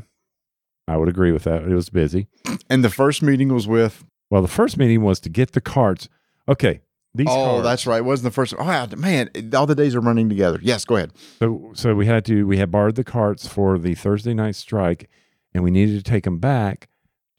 I 0.87 0.95
would 0.95 1.09
agree 1.09 1.33
with 1.33 1.43
that. 1.43 1.63
It 1.63 1.75
was 1.75 1.89
busy. 1.89 2.27
and 2.69 2.85
the 2.85 2.89
first 2.89 3.21
meeting 3.21 3.53
was 3.53 3.67
with. 3.67 4.05
Well, 4.29 4.41
the 4.41 4.47
first 4.47 4.77
meeting 4.77 5.01
was 5.01 5.19
to 5.21 5.29
get 5.29 5.51
the 5.51 5.61
carts. 5.61 6.09
Okay, 6.47 6.81
these. 7.15 7.27
oh, 7.29 7.33
carts, 7.33 7.63
that's 7.63 7.87
right. 7.87 7.97
It 7.97 8.05
wasn't 8.05 8.25
the 8.25 8.31
first. 8.31 8.53
Oh 8.57 8.87
man, 8.97 9.29
all 9.55 9.65
the 9.65 9.75
days 9.75 9.95
are 9.95 10.01
running 10.01 10.29
together. 10.29 10.59
Yes, 10.61 10.85
go 10.85 10.95
ahead. 10.95 11.11
So, 11.39 11.71
so 11.73 11.95
we 11.95 12.05
had 12.05 12.25
to 12.25 12.47
we 12.47 12.57
had 12.57 12.71
borrowed 12.71 12.95
the 12.95 13.03
carts 13.03 13.47
for 13.47 13.77
the 13.77 13.95
Thursday 13.95 14.33
night 14.33 14.55
strike, 14.55 15.09
and 15.53 15.63
we 15.63 15.71
needed 15.71 16.03
to 16.03 16.09
take 16.09 16.23
them 16.23 16.39
back 16.39 16.89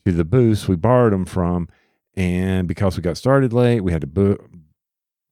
to 0.05 0.13
the 0.13 0.25
booths 0.25 0.69
we 0.69 0.77
borrowed 0.77 1.13
them 1.13 1.25
from. 1.25 1.69
And 2.17 2.69
because 2.69 2.97
we 2.97 3.03
got 3.03 3.17
started 3.17 3.53
late, 3.53 3.81
we 3.81 3.91
had 3.91 4.03
to 4.03 4.07
bo- 4.07 4.45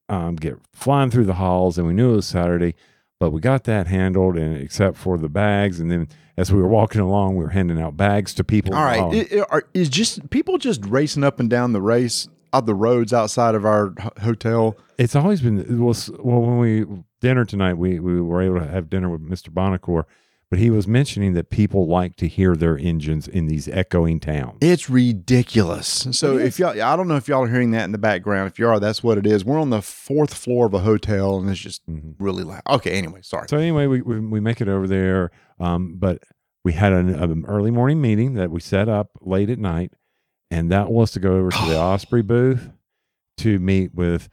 um, 0.09 0.35
get 0.35 0.59
flying 0.73 1.11
through 1.11 1.27
the 1.27 1.35
halls, 1.35 1.79
and 1.79 1.87
we 1.87 1.95
knew 1.95 2.13
it 2.15 2.17
was 2.17 2.27
Saturday, 2.27 2.75
but 3.21 3.31
we 3.31 3.41
got 3.41 3.65
that 3.65 3.87
handled. 3.87 4.37
And 4.37 4.57
except 4.57 4.97
for 4.97 5.17
the 5.17 5.29
bags, 5.29 5.79
and 5.79 5.91
then 5.91 6.09
as 6.43 6.53
we 6.53 6.61
were 6.61 6.69
walking 6.69 7.01
along, 7.01 7.37
we 7.37 7.45
were 7.45 7.51
handing 7.51 7.81
out 7.81 7.97
bags 7.97 8.35
to 8.35 8.45
people. 8.45 8.75
All 8.75 8.85
right, 8.85 9.01
Oh, 9.01 9.13
it, 9.13 9.33
it- 9.33 9.47
are, 9.51 9.63
is 9.73 9.89
just 9.89 10.29
people 10.31 10.59
just 10.59 10.85
racing 10.85 11.25
up 11.25 11.41
and 11.41 11.49
down 11.49 11.73
the 11.73 11.81
race 11.81 12.29
of 12.53 12.67
the 12.67 12.75
roads 12.75 13.13
outside 13.15 13.55
of 13.55 13.65
our 13.65 13.95
hotel. 14.21 14.77
It's 14.99 15.17
always 15.17 15.41
been 15.41 15.83
was 15.83 16.11
well 16.19 16.41
when 16.43 16.59
we 16.59 16.85
dinner 17.21 17.45
tonight 17.47 17.75
we 17.75 17.99
we 18.01 18.21
were 18.21 18.43
able 18.43 18.59
to 18.59 18.67
have 18.69 18.91
dinner 18.91 19.09
with 19.09 19.23
Mr. 19.23 19.49
Bonacore, 19.49 20.05
but 20.53 20.59
he 20.59 20.69
was 20.69 20.87
mentioning 20.87 21.33
that 21.33 21.49
people 21.49 21.87
like 21.87 22.15
to 22.17 22.29
hear 22.29 22.55
their 22.55 22.77
engines 22.77 23.27
in 23.27 23.47
these 23.47 23.69
echoing 23.69 24.21
towns. 24.21 24.59
It's 24.61 24.91
ridiculous. 24.91 26.07
So 26.11 26.37
It 26.37 26.45
if 26.45 26.59
y'all, 26.59 26.79
I 26.83 26.95
don't 26.95 27.09
know 27.09 27.17
if 27.17 27.27
y'all 27.27 27.45
are 27.45 27.49
hearing 27.49 27.71
that 27.71 27.85
in 27.85 27.93
the 27.93 27.97
background. 27.97 28.49
If 28.51 28.59
you 28.59 28.69
are, 28.69 28.79
that's 28.79 29.03
what 29.03 29.17
it 29.17 29.27
is. 29.27 29.47
We're 29.47 29.59
on 29.59 29.71
the 29.71 29.81
fourth 29.81 30.35
floor 30.35 30.67
of 30.67 30.75
a 30.75 30.81
hotel, 30.81 31.39
and 31.39 31.49
it's 31.49 31.59
just 31.59 31.81
Mhm. 31.89 32.17
really 32.19 32.45
loud. 32.45 32.61
Okay, 32.69 32.91
anyway, 32.91 33.21
sorry. 33.23 33.47
So 33.49 33.57
anyway, 33.57 33.87
we, 33.87 34.03
we 34.03 34.21
we 34.21 34.41
make 34.41 34.61
it 34.61 34.69
over 34.69 34.87
there, 34.87 35.31
um, 35.59 35.95
but 35.99 36.23
we 36.67 36.75
had 36.75 36.93
an, 36.93 37.09
an 37.15 37.47
early 37.49 37.71
morning 37.71 38.03
meeting 38.03 38.35
that 38.35 38.51
we 38.51 38.61
set 38.61 38.91
up 38.91 39.13
late 39.23 39.49
at 39.49 39.59
night, 39.59 39.95
and 40.51 40.71
that 40.71 40.91
was 40.93 41.13
to 41.13 41.19
go 41.19 41.35
over 41.39 41.51
to 41.51 41.65
the 41.67 41.79
Osprey 41.81 42.21
booth 42.21 42.69
to 43.39 43.59
meet 43.59 43.95
with 43.95 44.29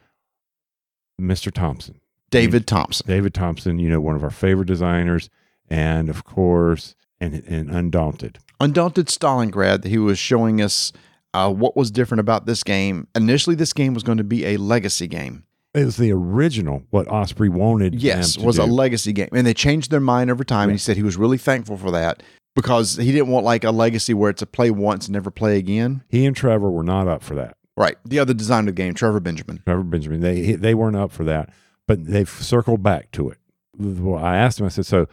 Mr. 1.17 1.49
Thompson. 1.49 2.01
David 2.29 2.67
Thompson. 2.67 3.07
David 3.07 3.33
Thompson, 3.33 3.79
you 3.79 3.89
know, 3.89 4.01
one 4.01 4.15
of 4.17 4.23
our 4.25 4.29
favorite 4.29 4.67
designers, 4.67 5.29
and 5.69 6.09
of 6.09 6.23
course, 6.23 6.95
and, 7.19 7.43
and 7.47 7.69
Undaunted. 7.69 8.39
Undaunted 8.59 9.07
Stalingrad, 9.07 9.85
he 9.85 9.97
was 9.97 10.19
showing 10.19 10.61
us 10.61 10.91
uh, 11.33 11.51
what 11.51 11.77
was 11.77 11.91
different 11.91 12.19
about 12.19 12.45
this 12.45 12.63
game. 12.63 13.07
Initially, 13.15 13.55
this 13.55 13.73
game 13.73 13.93
was 13.93 14.03
going 14.03 14.17
to 14.17 14.23
be 14.23 14.45
a 14.45 14.57
legacy 14.57 15.07
game. 15.07 15.43
It 15.73 15.85
was 15.85 15.97
the 15.97 16.11
original 16.11 16.83
what 16.89 17.07
Osprey 17.07 17.47
wanted. 17.47 17.95
Yes, 18.01 18.37
was 18.37 18.57
a 18.57 18.65
legacy 18.65 19.13
game, 19.13 19.29
and 19.31 19.45
they 19.45 19.53
changed 19.53 19.91
their 19.91 19.99
mind 19.99 20.31
over 20.31 20.43
time. 20.43 20.63
And 20.63 20.71
he 20.71 20.77
said 20.79 20.97
he 20.97 21.03
was 21.03 21.15
really 21.15 21.37
thankful 21.37 21.77
for 21.77 21.91
that 21.91 22.23
because 22.55 22.95
he 22.95 23.11
didn't 23.11 23.27
want 23.27 23.45
like 23.45 23.63
a 23.63 23.71
legacy 23.71 24.15
where 24.15 24.31
it's 24.31 24.41
a 24.41 24.47
play 24.47 24.71
once 24.71 25.05
and 25.05 25.13
never 25.13 25.29
play 25.29 25.57
again. 25.57 26.03
he 26.09 26.25
and 26.25 26.35
Trevor 26.35 26.71
were 26.71 26.83
not 26.83 27.07
up 27.07 27.21
for 27.21 27.35
that. 27.35 27.55
Right. 27.77 27.97
The 28.03 28.19
other 28.19 28.33
designer 28.33 28.69
of 28.69 28.75
the 28.75 28.81
game, 28.81 28.93
Trevor 28.95 29.19
Benjamin. 29.19 29.61
Trevor 29.65 29.83
Benjamin. 29.83 30.21
They 30.21 30.53
they 30.53 30.73
weren't 30.73 30.97
up 30.97 31.11
for 31.11 31.23
that, 31.25 31.49
but 31.87 32.03
they've 32.03 32.27
circled 32.29 32.81
back 32.81 33.11
to 33.11 33.29
it. 33.29 33.37
Well, 33.77 34.21
I 34.21 34.37
asked 34.37 34.59
him. 34.59 34.65
I 34.65 34.69
said, 34.69 34.87
"So, 34.87 35.07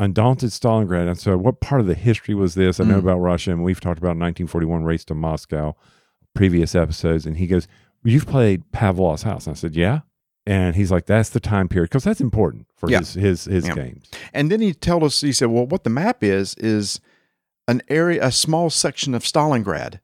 Undaunted 0.00 0.50
Stalingrad." 0.50 1.06
And 1.08 1.18
so, 1.18 1.36
what 1.36 1.60
part 1.60 1.80
of 1.80 1.86
the 1.86 1.94
history 1.94 2.34
was 2.34 2.54
this? 2.54 2.80
I 2.80 2.84
know 2.84 2.96
Mm. 2.96 3.00
about 3.04 3.18
Russia, 3.20 3.52
and 3.52 3.62
we've 3.62 3.80
talked 3.80 3.98
about 3.98 4.16
1941 4.16 4.82
race 4.84 5.04
to 5.06 5.14
Moscow, 5.14 5.76
previous 6.34 6.74
episodes. 6.74 7.26
And 7.26 7.36
he 7.36 7.46
goes, 7.46 7.68
"You've 8.04 8.26
played 8.26 8.70
Pavlov's 8.72 9.22
House." 9.22 9.46
And 9.46 9.54
I 9.54 9.58
said, 9.58 9.76
"Yeah." 9.76 10.00
And 10.46 10.74
he's 10.74 10.90
like, 10.90 11.06
"That's 11.06 11.28
the 11.28 11.38
time 11.40 11.68
period 11.68 11.90
because 11.90 12.04
that's 12.04 12.20
important 12.20 12.66
for 12.76 12.90
Yeah. 12.90 12.98
his 13.00 13.14
his 13.14 13.44
his 13.44 13.66
Yeah. 13.68 13.74
games." 13.74 14.08
And 14.32 14.50
then 14.50 14.60
he 14.60 14.72
told 14.72 15.04
us, 15.04 15.20
he 15.20 15.32
said, 15.32 15.48
well, 15.48 15.66
what 15.66 15.84
the 15.84 15.90
map 15.90 16.24
is, 16.24 16.54
is 16.56 17.00
an 17.68 17.82
area, 17.88 18.24
a 18.26 18.32
small 18.32 18.70
section 18.70 19.14
of 19.14 19.22
Stalingrad. 19.22 20.00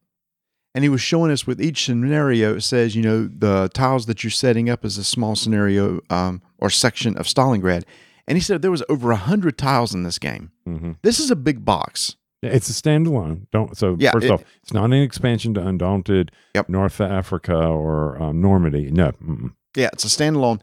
And 0.74 0.84
he 0.84 0.90
was 0.90 1.00
showing 1.00 1.30
us 1.32 1.46
with 1.46 1.58
each 1.60 1.86
scenario, 1.86 2.56
it 2.56 2.60
says, 2.60 2.94
you 2.94 3.02
know, 3.02 3.26
the 3.26 3.70
tiles 3.72 4.04
that 4.06 4.22
you're 4.22 4.30
setting 4.30 4.68
up 4.68 4.84
is 4.84 4.98
a 4.98 5.04
small 5.04 5.34
scenario 5.34 6.00
um, 6.10 6.42
or 6.58 6.68
section 6.68 7.16
of 7.16 7.26
Stalingrad. 7.26 7.84
And 8.28 8.36
he 8.36 8.42
said 8.42 8.60
there 8.62 8.70
was 8.70 8.82
over 8.88 9.10
a 9.12 9.16
hundred 9.16 9.56
tiles 9.56 9.94
in 9.94 10.02
this 10.02 10.18
game. 10.18 10.50
hmm 10.64 10.92
This 11.02 11.20
is 11.20 11.30
a 11.30 11.36
big 11.36 11.64
box. 11.64 12.16
It's 12.42 12.68
a 12.68 12.72
standalone. 12.72 13.46
Don't 13.50 13.76
so. 13.76 13.96
Yeah, 13.98 14.12
first 14.12 14.26
it- 14.26 14.30
off, 14.30 14.44
it's 14.62 14.72
not 14.72 14.84
an 14.84 14.92
expansion 14.94 15.54
to 15.54 15.66
Undaunted, 15.66 16.30
Yep. 16.54 16.68
North 16.68 17.00
Africa, 17.00 17.54
or 17.56 18.20
um, 18.22 18.40
Normandy. 18.40 18.90
No, 18.90 19.10
mm-mm. 19.12 19.52
Yeah, 19.74 19.88
it's 19.92 20.04
a 20.04 20.08
standalone. 20.08 20.60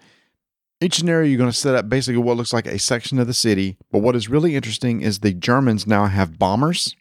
Each 0.82 0.96
scenario 0.98 1.28
you're 1.28 1.38
going 1.38 1.50
to 1.50 1.56
set 1.56 1.76
up 1.76 1.88
basically 1.90 2.18
what 2.22 2.36
looks 2.38 2.52
like 2.54 2.68
a 2.68 2.78
section 2.80 3.18
of 3.20 3.28
the 3.28 3.34
city. 3.34 3.78
But 3.92 4.00
what 4.00 4.16
is 4.16 4.30
really 4.30 4.56
interesting 4.56 5.02
is 5.02 5.20
the 5.20 5.34
Germans 5.34 5.88
now 5.88 6.06
have 6.06 6.38
bombers. 6.38 6.96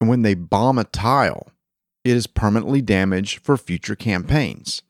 And 0.00 0.08
when 0.10 0.22
they 0.22 0.34
bomb 0.34 0.78
a 0.78 0.84
tile, 0.84 1.48
it 2.04 2.16
is 2.16 2.26
permanently 2.26 2.82
damaged 2.82 3.40
for 3.44 3.56
future 3.56 3.96
campaigns. 3.96 4.82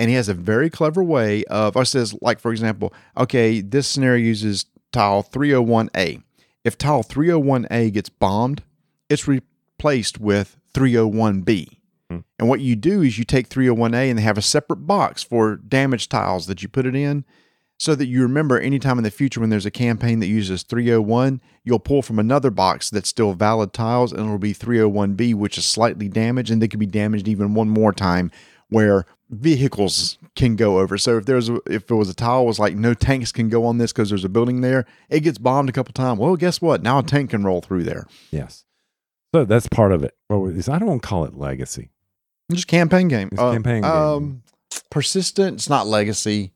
And 0.00 0.08
he 0.08 0.16
has 0.16 0.30
a 0.30 0.34
very 0.34 0.70
clever 0.70 1.04
way 1.04 1.44
of, 1.44 1.76
or 1.76 1.84
says, 1.84 2.14
like, 2.22 2.40
for 2.40 2.52
example, 2.52 2.94
okay, 3.18 3.60
this 3.60 3.86
scenario 3.86 4.24
uses 4.24 4.64
tile 4.92 5.22
301A. 5.22 6.22
If 6.64 6.78
tile 6.78 7.04
301A 7.04 7.92
gets 7.92 8.08
bombed, 8.08 8.62
it's 9.10 9.28
replaced 9.28 10.18
with 10.18 10.56
301B. 10.72 11.68
Hmm. 12.08 12.18
And 12.38 12.48
what 12.48 12.60
you 12.60 12.76
do 12.76 13.02
is 13.02 13.18
you 13.18 13.24
take 13.24 13.50
301A 13.50 14.08
and 14.08 14.18
they 14.18 14.22
have 14.22 14.38
a 14.38 14.42
separate 14.42 14.86
box 14.86 15.22
for 15.22 15.56
damaged 15.56 16.10
tiles 16.10 16.46
that 16.46 16.62
you 16.62 16.70
put 16.70 16.86
it 16.86 16.96
in 16.96 17.26
so 17.78 17.94
that 17.94 18.06
you 18.06 18.22
remember 18.22 18.58
anytime 18.58 18.96
in 18.96 19.04
the 19.04 19.10
future 19.10 19.40
when 19.40 19.50
there's 19.50 19.66
a 19.66 19.70
campaign 19.70 20.20
that 20.20 20.28
uses 20.28 20.62
301, 20.62 21.42
you'll 21.62 21.78
pull 21.78 22.00
from 22.00 22.18
another 22.18 22.50
box 22.50 22.88
that's 22.88 23.10
still 23.10 23.34
valid 23.34 23.74
tiles 23.74 24.12
and 24.12 24.22
it'll 24.22 24.38
be 24.38 24.54
301B, 24.54 25.34
which 25.34 25.58
is 25.58 25.66
slightly 25.66 26.08
damaged 26.08 26.50
and 26.50 26.62
they 26.62 26.68
could 26.68 26.80
be 26.80 26.86
damaged 26.86 27.28
even 27.28 27.52
one 27.52 27.68
more 27.68 27.92
time 27.92 28.30
where 28.70 29.04
vehicles 29.28 30.18
can 30.34 30.56
go 30.56 30.78
over. 30.80 30.98
So 30.98 31.18
if 31.18 31.26
there's 31.26 31.48
a, 31.48 31.60
if 31.66 31.90
it 31.90 31.94
was 31.94 32.08
a 32.08 32.14
tile 32.14 32.46
was 32.46 32.58
like 32.58 32.74
no 32.74 32.94
tanks 32.94 33.30
can 33.30 33.48
go 33.48 33.64
on 33.64 33.78
this 33.78 33.92
because 33.92 34.08
there's 34.08 34.24
a 34.24 34.28
building 34.28 34.60
there, 34.62 34.86
it 35.08 35.20
gets 35.20 35.38
bombed 35.38 35.68
a 35.68 35.72
couple 35.72 35.92
times. 35.92 36.18
Well, 36.18 36.34
guess 36.36 36.60
what? 36.60 36.82
Now 36.82 36.98
a 36.98 37.02
tank 37.02 37.30
can 37.30 37.44
roll 37.44 37.60
through 37.60 37.84
there. 37.84 38.06
yes. 38.30 38.64
So 39.32 39.44
that's 39.44 39.68
part 39.68 39.92
of 39.92 40.02
it. 40.02 40.16
Well, 40.28 40.48
I 40.48 40.78
don't 40.80 40.88
want 40.88 41.02
to 41.02 41.08
call 41.08 41.24
it 41.24 41.34
legacy. 41.36 41.90
Just 42.50 42.66
campaign 42.66 43.06
game. 43.06 43.28
It's 43.30 43.40
a 43.40 43.52
campaign 43.52 43.82
game. 43.82 43.90
Um, 43.92 44.42
persistent. 44.90 45.54
It's 45.54 45.68
not 45.70 45.86
legacy. 45.86 46.50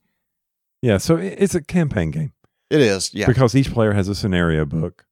Yeah, 0.81 0.97
so 0.97 1.15
it's 1.15 1.55
a 1.55 1.61
campaign 1.63 2.11
game 2.11 2.33
It 2.69 2.81
is. 2.81 3.13
Yeah. 3.13 3.27
because 3.27 3.55
each 3.55 3.71
player 3.71 3.93
has 3.93 4.09
a 4.09 4.13
scenario 4.15 4.65
book, 4.65 5.05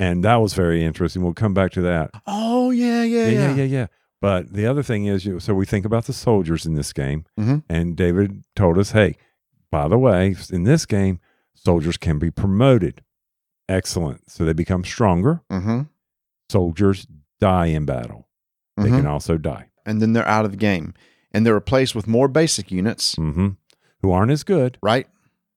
and 0.00 0.24
that 0.24 0.36
was 0.36 0.52
very 0.54 0.84
interesting. 0.84 1.22
We'll 1.22 1.32
come 1.32 1.54
back 1.54 1.70
to 1.72 1.80
that. 1.82 2.10
Oh 2.26 2.70
yeah, 2.70 3.04
yeah, 3.04 3.26
Yeah, 3.26 3.30
yeah. 3.30 3.48
yeah, 3.48 3.54
yeah, 3.54 3.64
yeah. 3.64 3.86
But 4.20 4.52
the 4.52 4.66
other 4.66 4.82
thing 4.82 5.06
is, 5.06 5.24
you 5.24 5.40
so 5.40 5.54
we 5.54 5.64
think 5.66 5.84
about 5.86 6.04
the 6.04 6.12
soldiers 6.12 6.66
in 6.66 6.74
this 6.74 6.92
game, 6.92 7.24
Mhm. 7.38 7.62
and 7.68 7.96
David 7.96 8.44
told 8.54 8.76
us, 8.78 8.90
hey, 8.92 9.16
by 9.70 9.88
the 9.88 9.98
way, 9.98 10.34
in 10.50 10.64
this 10.64 10.84
game, 10.86 11.20
soldiers 11.54 11.96
can 11.96 12.18
be 12.18 12.30
promoted. 12.30 13.02
Excellent. 13.68 14.30
So 14.30 14.44
they 14.44 14.52
become 14.52 14.84
stronger. 14.84 15.42
Mm-hmm. 15.50 15.82
Soldiers 16.50 17.06
die 17.40 17.66
in 17.66 17.84
battle. 17.86 18.28
They 18.76 18.88
Mhm. 18.88 18.96
can 18.98 19.06
also 19.06 19.38
die. 19.38 19.66
And 19.86 20.02
then 20.02 20.12
they're 20.12 20.26
out 20.28 20.44
of 20.44 20.50
the 20.50 20.56
game, 20.56 20.94
and 21.32 21.46
they're 21.46 21.54
replaced 21.54 21.94
with 21.94 22.06
more 22.06 22.28
basic 22.28 22.70
units. 22.70 23.14
hmm 23.16 23.50
Who 24.02 24.10
aren't 24.12 24.32
as 24.32 24.44
good 24.44 24.78
Right. 24.82 25.06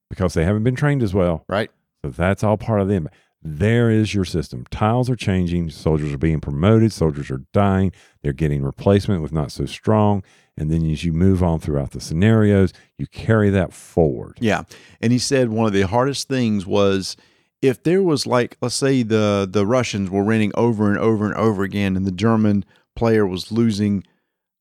because 0.09 0.33
they 0.33 0.43
haven't 0.43 0.63
been 0.63 0.75
trained 0.75 1.01
as 1.01 1.13
well. 1.13 1.45
Right. 1.47 1.71
So 2.03 2.11
that's 2.11 2.43
all 2.43 2.57
part 2.57 2.81
of 2.81 2.87
them. 2.89 3.07
There 3.43 3.89
is 3.89 4.13
your 4.13 4.25
system. 4.25 4.65
Tiles 4.71 5.09
are 5.09 5.15
changing. 5.15 5.69
Soldiers 5.69 6.13
are 6.13 6.17
being 6.17 6.39
promoted. 6.39 6.93
Soldiers 6.93 7.29
are 7.29 7.43
dying. 7.51 7.91
They're 8.21 8.31
getting 8.31 8.63
replacement 8.63 9.21
with 9.21 9.33
not 9.33 9.51
so 9.51 9.65
strong. 9.65 10.23
And 10.55 10.71
then 10.71 10.89
as 10.89 11.03
you 11.03 11.13
move 11.13 11.43
on 11.43 11.59
throughout 11.59 11.91
the 11.91 11.99
scenarios, 11.99 12.71
you 12.97 13.07
carry 13.07 13.49
that 13.49 13.73
forward. 13.73 14.37
Yeah. 14.39 14.63
And 15.01 15.11
he 15.11 15.19
said 15.19 15.49
one 15.49 15.65
of 15.65 15.73
the 15.73 15.81
hardest 15.81 16.27
things 16.29 16.65
was 16.65 17.17
if 17.61 17.81
there 17.83 18.03
was 18.03 18.27
like 18.27 18.57
let's 18.61 18.75
say 18.75 19.03
the 19.03 19.47
the 19.49 19.65
Russians 19.65 20.09
were 20.09 20.23
winning 20.23 20.51
over 20.55 20.89
and 20.89 20.97
over 20.97 21.25
and 21.25 21.35
over 21.35 21.63
again 21.63 21.95
and 21.95 22.05
the 22.05 22.11
German 22.11 22.63
player 22.95 23.25
was 23.25 23.51
losing 23.51 24.03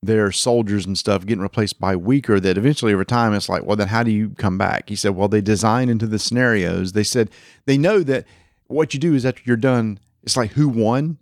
their 0.04 0.32
soldiers 0.32 0.86
and 0.86 0.98
stuff 0.98 1.26
getting 1.26 1.42
replaced 1.42 1.78
by 1.78 1.94
weaker 1.94 2.40
that 2.40 2.58
eventually 2.58 2.92
over 2.92 3.04
time 3.04 3.34
it's 3.34 3.48
like 3.48 3.64
well 3.64 3.76
then 3.76 3.86
how 3.88 4.02
do 4.02 4.10
you 4.10 4.30
come 4.30 4.58
back 4.58 4.88
he 4.88 4.96
said 4.96 5.14
well 5.14 5.28
they 5.28 5.40
design 5.40 5.88
into 5.88 6.08
the 6.08 6.18
scenarios 6.18 6.90
they 6.92 7.04
said 7.04 7.30
they 7.66 7.78
know 7.78 8.02
that 8.02 8.26
what 8.72 8.94
you 8.94 9.00
do 9.00 9.14
is 9.14 9.24
after 9.24 9.42
you're 9.44 9.56
done 9.56 9.98
it's 10.22 10.36
like 10.36 10.52
who 10.52 10.68
won? 10.68 11.18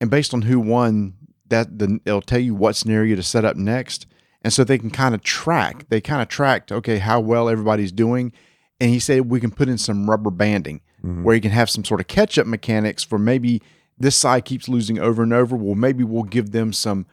And 0.00 0.10
based 0.10 0.34
on 0.34 0.42
who 0.42 0.60
won 0.60 1.14
that 1.48 1.78
the 1.78 2.00
it'll 2.04 2.20
tell 2.20 2.40
you 2.40 2.54
what 2.54 2.76
scenario 2.76 3.16
to 3.16 3.22
set 3.22 3.44
up 3.44 3.56
next. 3.56 4.06
And 4.42 4.52
so 4.52 4.62
they 4.62 4.78
can 4.78 4.90
kind 4.90 5.14
of 5.14 5.22
track 5.22 5.88
they 5.88 6.00
kind 6.00 6.22
of 6.22 6.28
tracked 6.28 6.70
okay 6.70 6.98
how 6.98 7.20
well 7.20 7.48
everybody's 7.48 7.92
doing. 7.92 8.32
And 8.80 8.90
he 8.90 9.00
said 9.00 9.30
we 9.30 9.40
can 9.40 9.50
put 9.50 9.68
in 9.68 9.78
some 9.78 10.08
rubber 10.08 10.30
banding 10.30 10.80
mm-hmm. 11.02 11.24
where 11.24 11.34
you 11.34 11.40
can 11.40 11.50
have 11.50 11.70
some 11.70 11.84
sort 11.84 12.00
of 12.00 12.06
catch 12.06 12.38
up 12.38 12.46
mechanics 12.46 13.02
for 13.02 13.18
maybe 13.18 13.62
this 13.98 14.14
side 14.14 14.44
keeps 14.44 14.68
losing 14.68 14.98
over 14.98 15.22
and 15.22 15.32
over. 15.32 15.56
Well 15.56 15.74
maybe 15.74 16.04
we'll 16.04 16.24
give 16.24 16.52
them 16.52 16.72
some 16.72 17.06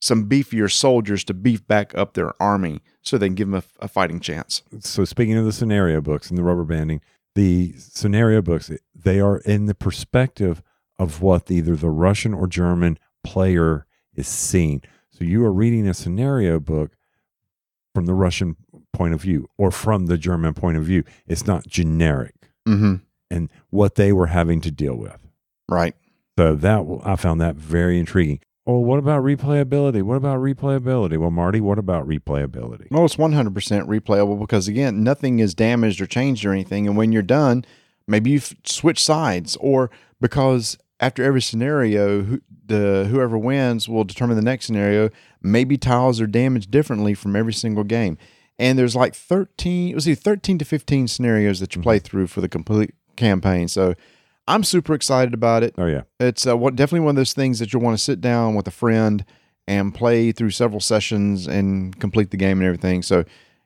some 0.00 0.28
beefier 0.28 0.70
soldiers 0.70 1.24
to 1.24 1.34
beef 1.34 1.66
back 1.66 1.92
up 1.98 2.14
their 2.14 2.40
army 2.40 2.80
so 3.02 3.18
they 3.18 3.26
can 3.26 3.34
give 3.34 3.50
them 3.50 3.62
a, 3.80 3.84
a 3.84 3.88
fighting 3.88 4.20
chance. 4.20 4.62
So 4.78 5.04
speaking 5.04 5.36
of 5.36 5.44
the 5.44 5.52
scenario 5.52 6.00
books 6.00 6.30
and 6.30 6.38
the 6.38 6.44
rubber 6.44 6.62
banding, 6.62 7.00
the 7.34 7.74
scenario 7.76 8.42
books, 8.42 8.70
they 9.02 9.20
are 9.20 9.38
in 9.38 9.66
the 9.66 9.74
perspective 9.74 10.62
of 10.98 11.22
what 11.22 11.50
either 11.50 11.76
the 11.76 11.90
Russian 11.90 12.34
or 12.34 12.46
German 12.46 12.98
player 13.22 13.86
is 14.14 14.26
seeing. 14.26 14.82
So 15.10 15.24
you 15.24 15.44
are 15.44 15.52
reading 15.52 15.86
a 15.86 15.94
scenario 15.94 16.58
book 16.60 16.96
from 17.94 18.06
the 18.06 18.14
Russian 18.14 18.56
point 18.92 19.14
of 19.14 19.20
view 19.20 19.48
or 19.56 19.70
from 19.70 20.06
the 20.06 20.18
German 20.18 20.54
point 20.54 20.76
of 20.76 20.84
view. 20.84 21.04
It's 21.26 21.46
not 21.46 21.66
generic 21.66 22.34
mm-hmm. 22.66 22.96
and 23.30 23.50
what 23.70 23.94
they 23.94 24.12
were 24.12 24.26
having 24.26 24.60
to 24.62 24.70
deal 24.70 24.96
with. 24.96 25.18
right 25.68 25.94
So 26.36 26.54
that 26.54 27.00
I 27.04 27.16
found 27.16 27.40
that 27.40 27.56
very 27.56 27.98
intriguing. 27.98 28.40
Oh, 28.66 28.80
what 28.80 28.98
about 28.98 29.22
replayability? 29.22 30.02
What 30.02 30.16
about 30.16 30.40
replayability? 30.40 31.16
Well, 31.16 31.30
Marty, 31.30 31.58
what 31.58 31.78
about 31.78 32.06
replayability? 32.06 32.90
Well, 32.90 33.06
it's 33.06 33.16
100% 33.16 33.50
replayable 33.86 34.38
because, 34.38 34.68
again, 34.68 35.02
nothing 35.02 35.38
is 35.38 35.54
damaged 35.54 36.02
or 36.02 36.06
changed 36.06 36.44
or 36.44 36.52
anything. 36.52 36.86
And 36.86 36.94
when 36.94 37.10
you're 37.10 37.22
done, 37.22 37.64
maybe 38.08 38.30
you 38.30 38.40
switch 38.64 39.02
sides, 39.02 39.56
or 39.60 39.90
because 40.20 40.78
after 41.00 41.22
every 41.22 41.40
scenario, 41.40 42.22
who, 42.22 42.40
the 42.68 43.06
whoever 43.10 43.36
wins 43.38 43.88
will 43.88 44.04
determine 44.04 44.36
the 44.36 44.42
next 44.42 44.66
scenario. 44.66 45.10
Maybe 45.42 45.76
tiles 45.76 46.20
are 46.20 46.26
damaged 46.26 46.70
differently 46.70 47.14
from 47.14 47.34
every 47.34 47.52
single 47.52 47.84
game. 47.84 48.18
And 48.58 48.78
there's 48.78 48.96
like 48.96 49.14
13, 49.14 49.90
it 49.90 49.94
was 49.94 50.08
either 50.08 50.20
13 50.20 50.58
to 50.58 50.64
15 50.64 51.08
scenarios 51.08 51.60
that 51.60 51.76
you 51.76 51.82
play 51.82 51.98
through 51.98 52.26
for 52.26 52.40
the 52.40 52.48
complete 52.48 52.94
campaign. 53.16 53.68
So 53.68 53.94
I'm 54.48 54.64
super 54.64 54.94
excited 54.94 55.34
about 55.34 55.62
it 55.62 55.74
Oh 55.78 55.86
yeah, 55.86 56.02
it's 56.18 56.46
uh, 56.46 56.56
what 56.56 56.74
definitely 56.74 57.04
one 57.04 57.10
of 57.10 57.16
those 57.16 57.34
things 57.34 57.58
that 57.58 57.72
you'll 57.72 57.82
want 57.82 57.96
to 57.96 58.02
sit 58.02 58.20
down 58.20 58.54
with 58.54 58.66
a 58.66 58.72
friend 58.72 59.24
and 59.68 59.94
play 59.94 60.32
through 60.32 60.50
several 60.50 60.80
sessions 60.80 61.46
and 61.46 61.98
complete 62.00 62.30
the 62.30 62.38
game 62.38 62.58
and 62.58 62.66
everything. 62.66 63.02
So, 63.02 63.24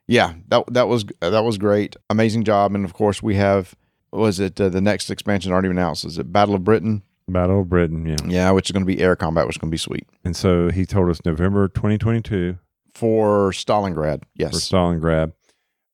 yeah, 0.08 0.34
that 0.48 0.64
that 0.72 0.88
was 0.88 1.04
that 1.20 1.44
was 1.44 1.56
great, 1.56 1.96
amazing 2.10 2.42
job. 2.42 2.74
And 2.74 2.84
of 2.84 2.92
course, 2.92 3.22
we 3.22 3.36
have 3.36 3.76
was 4.12 4.38
it 4.40 4.60
uh, 4.60 4.68
the 4.68 4.80
next 4.80 5.10
expansion 5.10 5.52
already 5.52 5.68
announced? 5.68 6.04
Is 6.04 6.18
it 6.18 6.32
Battle 6.32 6.54
of 6.54 6.64
Britain? 6.64 7.02
Battle 7.28 7.60
of 7.60 7.68
Britain. 7.68 8.04
Yeah. 8.06 8.16
Yeah, 8.26 8.50
which 8.50 8.68
is 8.68 8.72
going 8.72 8.84
to 8.84 8.86
be 8.94 9.00
air 9.00 9.16
combat, 9.16 9.46
which 9.46 9.56
is 9.56 9.60
going 9.60 9.70
to 9.70 9.74
be 9.74 9.78
sweet 9.78 10.06
And 10.24 10.36
so 10.36 10.70
he 10.70 10.84
told 10.84 11.08
us 11.08 11.20
November 11.24 11.68
2022 11.68 12.58
for 12.94 13.52
Stalingrad. 13.52 14.22
Yes. 14.34 14.52
For 14.52 14.58
Stalingrad. 14.76 15.32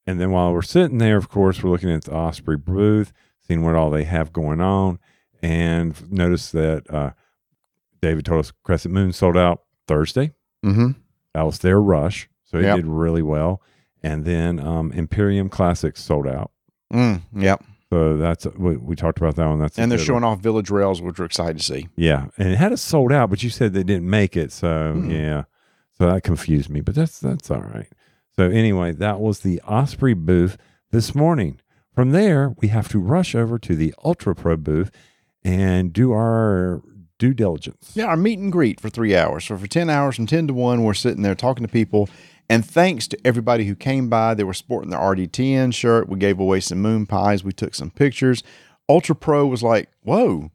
And 0.06 0.18
then 0.20 0.30
while 0.30 0.52
we're 0.52 0.62
sitting 0.62 0.98
there, 0.98 1.16
of 1.18 1.28
course, 1.28 1.62
we're 1.62 1.70
looking 1.70 1.90
at 1.92 2.04
the 2.04 2.14
Osprey 2.14 2.56
booth, 2.56 3.12
seeing 3.46 3.62
what 3.62 3.74
all 3.74 3.90
they 3.90 4.04
have 4.04 4.32
going 4.32 4.60
on, 4.60 4.98
and 5.42 6.10
notice 6.10 6.50
that 6.52 6.90
uh, 6.92 7.10
David 8.00 8.24
told 8.24 8.40
us 8.40 8.52
Crescent 8.64 8.94
Moon 8.94 9.12
sold 9.12 9.36
out 9.36 9.62
Thursday. 9.86 10.32
mm-hmm. 10.64 10.92
That 11.34 11.42
was 11.42 11.58
their 11.58 11.80
rush, 11.80 12.28
so 12.44 12.56
it 12.58 12.62
Yep. 12.64 12.76
did 12.76 12.86
really 12.86 13.22
well. 13.22 13.62
And 14.02 14.24
then 14.24 14.58
um, 14.58 14.90
Imperium 14.92 15.48
Classics 15.50 16.02
sold 16.02 16.26
out. 16.26 16.50
mm, 16.92 17.20
yep. 17.36 17.62
So 17.90 18.16
that's 18.19 18.47
we, 18.56 18.77
we 18.77 18.97
talked 18.97 19.19
about 19.19 19.36
that 19.36 19.47
one. 19.47 19.59
That's 19.60 19.78
And 19.78 19.90
they're 19.90 19.98
showing 19.98 20.23
one. 20.23 20.32
off 20.32 20.40
Village 20.40 20.70
Rails, 20.70 21.01
which 21.01 21.19
we're 21.19 21.24
excited 21.24 21.59
to 21.59 21.65
see. 21.65 21.89
Yeah, 21.97 22.27
and 22.36 22.48
it 22.52 22.56
had 22.59 22.73
it 22.73 22.77
sold 22.78 23.12
out, 23.12 23.31
but 23.31 23.43
you 23.43 23.48
said 23.51 23.73
they 23.73 23.82
didn't 23.82 24.09
make 24.09 24.36
it, 24.36 24.52
so 24.52 24.93
Mm. 24.97 25.10
yeah, 25.10 25.44
so 25.97 26.10
that 26.10 26.23
confused 26.23 26.69
me. 26.69 26.81
But 26.82 26.94
that's 26.94 27.19
that's 27.19 27.51
all 27.51 27.62
right. 27.62 27.89
So 28.36 28.44
anyway, 28.44 28.93
that 28.93 29.20
was 29.20 29.40
the 29.40 29.60
Osprey 29.62 30.15
booth 30.15 30.59
this 30.90 31.15
morning. 31.15 31.60
From 31.94 32.10
there, 32.12 32.55
we 32.60 32.69
have 32.69 32.89
to 32.90 32.98
rush 33.01 33.35
over 33.35 33.59
to 33.59 33.74
the 33.74 33.93
Ultra 34.05 34.35
Pro 34.35 34.56
booth 34.56 34.90
and 35.43 35.93
do 35.93 36.12
our 36.12 36.82
due 37.19 37.35
diligence. 37.35 37.93
Yeah, 37.94 38.05
our 38.06 38.16
meet 38.16 38.39
and 38.39 38.52
greet 38.52 38.81
for 38.81 38.89
three 38.90 39.16
hours. 39.16 39.47
So 39.47 39.56
for 39.56 39.66
10 39.66 39.90
hours 39.90 40.15
from 40.15 40.27
10 40.27 40.47
to 40.48 40.55
1, 40.55 40.85
we're 40.85 40.94
sitting 40.94 41.23
there 41.23 41.35
talking 41.35 41.66
to 41.66 41.73
people. 41.73 42.09
And 42.50 42.64
thanks 42.64 43.06
to 43.08 43.18
everybody 43.26 43.66
who 43.66 43.74
came 43.74 44.08
by, 44.08 44.34
they 44.34 44.44
were 44.44 44.54
sporting 44.54 44.90
their 44.90 45.00
RDTN 45.00 45.74
shirt. 45.74 46.08
We 46.08 46.18
gave 46.18 46.40
away 46.40 46.60
some 46.60 46.80
moon 46.80 47.06
pies. 47.06 47.44
We 47.44 47.52
took 47.52 47.74
some 47.74 47.90
pictures. 47.90 48.42
Ultra 48.88 49.14
Pro 49.14 49.46
was 49.46 49.62
like, 49.62 49.90
whoa, 50.02 50.50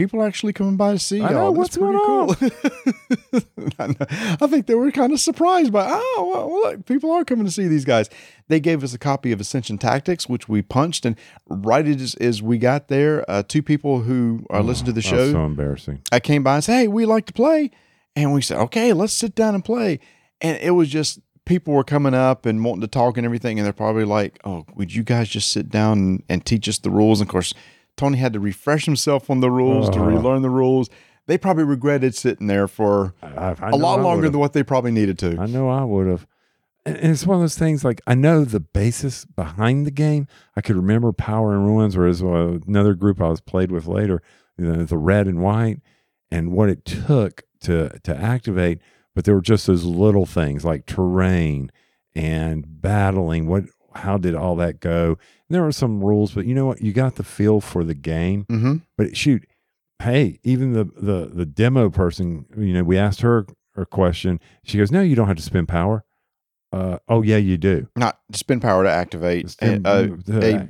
people 0.00 0.20
are 0.22 0.26
actually 0.26 0.52
coming 0.52 0.76
by 0.76 0.92
to 0.92 0.98
see 0.98 1.20
I 1.20 1.30
y'all. 1.30 1.52
know, 1.52 1.62
That's 1.62 1.76
what's 1.76 1.78
pretty 1.78 1.98
cool. 2.04 3.66
I. 3.78 4.36
I 4.42 4.46
think 4.46 4.66
they 4.66 4.74
were 4.74 4.90
kind 4.90 5.12
of 5.12 5.20
surprised 5.20 5.72
by, 5.72 5.86
oh, 5.88 6.30
well, 6.32 6.50
look, 6.50 6.86
people 6.86 7.10
are 7.10 7.24
coming 7.24 7.44
to 7.44 7.50
see 7.50 7.68
these 7.68 7.84
guys. 7.84 8.08
They 8.48 8.60
gave 8.60 8.82
us 8.82 8.94
a 8.94 8.98
copy 8.98 9.32
of 9.32 9.40
Ascension 9.40 9.78
Tactics, 9.78 10.28
which 10.28 10.48
we 10.48 10.62
punched. 10.62 11.04
And 11.04 11.16
right 11.48 11.86
as, 11.86 12.14
as 12.16 12.42
we 12.42 12.56
got 12.58 12.88
there, 12.88 13.30
uh, 13.30 13.42
two 13.46 13.62
people 13.62 14.00
who 14.00 14.44
uh, 14.50 14.60
listened 14.60 14.86
to 14.86 14.92
the 14.92 15.02
show 15.02 15.32
so 15.32 15.44
embarrassing. 15.44 16.00
I 16.12 16.20
came 16.20 16.42
by 16.42 16.56
and 16.56 16.64
said, 16.64 16.76
Hey, 16.78 16.88
we 16.88 17.04
like 17.06 17.26
to 17.26 17.32
play. 17.32 17.70
And 18.16 18.32
we 18.32 18.42
said, 18.42 18.58
Okay, 18.58 18.92
let's 18.92 19.12
sit 19.12 19.34
down 19.34 19.54
and 19.54 19.64
play. 19.64 20.00
And 20.40 20.58
it 20.62 20.70
was 20.70 20.88
just 20.88 21.20
people 21.50 21.74
were 21.74 21.82
coming 21.84 22.14
up 22.14 22.46
and 22.46 22.64
wanting 22.64 22.80
to 22.82 22.86
talk 22.86 23.16
and 23.16 23.24
everything. 23.26 23.58
And 23.58 23.66
they're 23.66 23.72
probably 23.72 24.04
like, 24.04 24.38
Oh, 24.44 24.64
would 24.76 24.94
you 24.94 25.02
guys 25.02 25.28
just 25.28 25.50
sit 25.50 25.68
down 25.68 25.98
and, 25.98 26.22
and 26.28 26.46
teach 26.46 26.68
us 26.68 26.78
the 26.78 26.90
rules? 26.90 27.20
And 27.20 27.28
of 27.28 27.32
course, 27.32 27.52
Tony 27.96 28.18
had 28.18 28.32
to 28.34 28.40
refresh 28.40 28.84
himself 28.84 29.28
on 29.28 29.40
the 29.40 29.50
rules 29.50 29.90
to 29.90 29.98
Uh-huh. 29.98 30.08
relearn 30.08 30.42
the 30.42 30.48
rules. 30.50 30.88
They 31.26 31.36
probably 31.36 31.64
regretted 31.64 32.14
sitting 32.14 32.46
there 32.46 32.68
for 32.68 33.14
I, 33.22 33.54
I 33.60 33.70
a 33.70 33.76
lot 33.76 33.98
I 33.98 34.02
longer 34.02 34.18
would've. 34.20 34.32
than 34.32 34.40
what 34.40 34.52
they 34.52 34.62
probably 34.62 34.92
needed 34.92 35.18
to. 35.18 35.36
I 35.40 35.46
know 35.46 35.68
I 35.68 35.84
would 35.84 36.06
have. 36.06 36.26
And 36.86 36.96
and 36.96 37.12
it's 37.12 37.26
one 37.26 37.36
of 37.36 37.42
those 37.42 37.58
things 37.58 37.84
like 37.84 38.00
I 38.06 38.14
know 38.14 38.44
the 38.44 38.60
basis 38.60 39.24
behind 39.26 39.86
the 39.86 39.90
game. 39.90 40.26
I 40.56 40.60
could 40.62 40.76
remember 40.76 41.12
Power 41.12 41.52
and 41.54 41.66
Runes, 41.66 41.94
or 41.96 42.06
as 42.06 42.22
uh, 42.22 42.58
another 42.66 42.94
group 42.94 43.20
I 43.20 43.28
was 43.28 43.40
played 43.40 43.70
with 43.70 43.86
later, 43.86 44.22
you 44.56 44.64
know, 44.66 44.84
the 44.84 44.96
red 44.96 45.26
and 45.26 45.40
white, 45.42 45.80
and 46.30 46.52
what 46.52 46.68
it 46.70 46.84
took 46.84 47.42
to 47.62 47.98
to 48.04 48.16
activate. 48.16 48.78
But 49.14 49.24
there 49.24 49.34
were 49.34 49.40
just 49.40 49.66
those 49.66 49.84
little 49.84 50.26
things 50.26 50.64
like 50.64 50.86
terrain 50.86 51.70
and 52.14 52.64
battling. 52.80 53.46
What, 53.46 53.64
how 53.94 54.18
did 54.18 54.34
all 54.34 54.56
that 54.56 54.80
go? 54.80 55.18
And 55.48 55.54
there 55.54 55.62
were 55.62 55.72
some 55.72 56.02
rules, 56.02 56.32
but 56.32 56.46
you 56.46 56.54
know 56.54 56.66
what? 56.66 56.80
You 56.80 56.92
got 56.92 57.16
the 57.16 57.24
feel 57.24 57.60
for 57.60 57.82
the 57.84 57.94
game. 57.94 58.44
Mm-hmm. 58.44 58.76
But 58.96 59.16
shoot, 59.16 59.46
hey, 60.00 60.38
even 60.44 60.72
the 60.72 60.84
the 60.84 61.30
the 61.32 61.46
demo 61.46 61.90
person, 61.90 62.46
you 62.56 62.72
know, 62.72 62.84
we 62.84 62.96
asked 62.96 63.20
her 63.22 63.46
a 63.76 63.84
question. 63.84 64.38
She 64.64 64.78
goes, 64.78 64.92
"No, 64.92 65.00
you 65.00 65.16
don't 65.16 65.26
have 65.28 65.36
to 65.36 65.42
spend 65.42 65.68
power." 65.68 66.04
Uh, 66.72 66.98
oh 67.08 67.22
yeah, 67.22 67.36
you 67.36 67.56
do. 67.56 67.88
Not 67.96 68.20
spend 68.32 68.62
power 68.62 68.84
to 68.84 68.90
activate 68.90 69.46
a, 69.46 69.48
Spend- 69.48 69.86
a, 69.86 69.90
uh, 69.90 70.06
a 70.28 70.68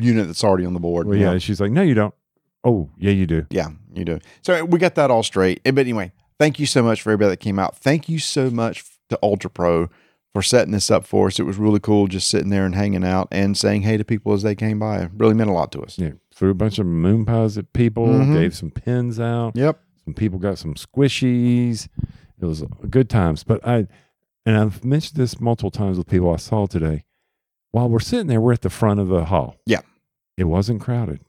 unit 0.00 0.28
that's 0.28 0.44
already 0.44 0.64
on 0.64 0.74
the 0.74 0.80
board. 0.80 1.08
well, 1.08 1.18
yeah. 1.18 1.38
She's 1.38 1.60
like, 1.60 1.72
"No, 1.72 1.82
you 1.82 1.94
don't." 1.94 2.14
Oh 2.62 2.88
yeah, 2.96 3.10
you 3.10 3.26
do. 3.26 3.46
Yeah, 3.50 3.68
you 3.92 4.04
do. 4.04 4.20
So 4.42 4.64
we 4.64 4.78
got 4.78 4.94
that 4.94 5.10
all 5.10 5.22
straight. 5.24 5.60
But 5.64 5.78
anyway, 5.78 6.12
thank 6.44 6.58
you 6.58 6.66
so 6.66 6.82
much 6.82 7.00
for 7.00 7.10
everybody 7.10 7.30
that 7.30 7.40
came 7.40 7.58
out. 7.58 7.74
Thank 7.78 8.06
you 8.06 8.18
so 8.18 8.50
much 8.50 8.84
to 9.08 9.18
Ultra 9.22 9.48
Pro 9.48 9.88
for 10.34 10.42
setting 10.42 10.72
this 10.72 10.90
up 10.90 11.06
for 11.06 11.28
us. 11.28 11.40
It 11.40 11.44
was 11.44 11.56
really 11.56 11.80
cool 11.80 12.06
just 12.06 12.28
sitting 12.28 12.50
there 12.50 12.66
and 12.66 12.74
hanging 12.74 13.02
out 13.02 13.28
and 13.30 13.56
saying 13.56 13.82
hey 13.82 13.96
to 13.96 14.04
people 14.04 14.34
as 14.34 14.42
they 14.42 14.54
came 14.54 14.78
by. 14.78 14.98
It 15.04 15.10
really 15.16 15.32
meant 15.32 15.48
a 15.48 15.54
lot 15.54 15.72
to 15.72 15.80
us. 15.80 15.98
Yeah, 15.98 16.10
threw 16.34 16.50
a 16.50 16.54
bunch 16.54 16.78
of 16.78 16.84
moon 16.84 17.24
pies 17.24 17.56
at 17.56 17.72
people. 17.72 18.06
Mhm. 18.08 18.34
Gave 18.34 18.54
some 18.54 18.70
pins 18.70 19.18
out. 19.18 19.56
Yep. 19.56 19.80
Some 20.04 20.12
people 20.14 20.38
got 20.38 20.58
some 20.58 20.74
squishies. 20.74 21.86
It 21.86 22.42
It 22.42 22.46
was 22.46 22.62
good 22.90 23.08
times. 23.08 23.42
But 23.42 23.66
I, 23.66 23.86
and 24.44 24.58
I've 24.58 24.84
mentioned 24.84 25.16
this 25.16 25.40
multiple 25.40 25.70
times 25.70 25.96
with 25.96 26.08
people 26.08 26.30
I 26.30 26.36
saw 26.36 26.66
today. 26.66 27.04
While 27.70 27.88
we're 27.88 28.00
sitting 28.00 28.26
there, 28.26 28.40
we're 28.40 28.52
at 28.52 28.60
the 28.60 28.68
front 28.70 29.00
of 29.00 29.08
the 29.08 29.24
hall. 29.24 29.56
Yeah. 29.64 29.80
It 30.36 30.44
wasn't 30.44 30.82
crowded. 30.82 31.20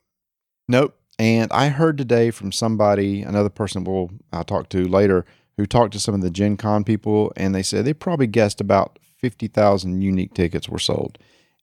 Nope. 0.67 0.97
And 1.17 1.51
I 1.51 1.69
heard 1.69 1.97
today 1.97 2.31
from 2.31 2.51
somebody, 2.51 3.21
another 3.21 3.49
person 3.49 3.83
we'll 3.83 4.11
I'll 4.33 4.43
talk 4.43 4.69
to 4.69 4.85
later, 4.87 5.25
who 5.57 5.65
talked 5.65 5.93
to 5.93 5.99
some 5.99 6.13
of 6.15 6.21
the 6.21 6.29
Gen 6.29 6.57
Con 6.57 6.83
people, 6.83 7.31
and 7.37 7.55
they 7.55 7.63
said 7.63 7.85
they 7.85 7.93
probably 7.93 8.27
guessed 8.27 8.59
about 8.59 8.99
fifty 9.17 9.47
thousand 9.47 10.01
unique 10.01 10.33
tickets 10.33 10.67
were 10.67 10.79
sold. 10.79 11.17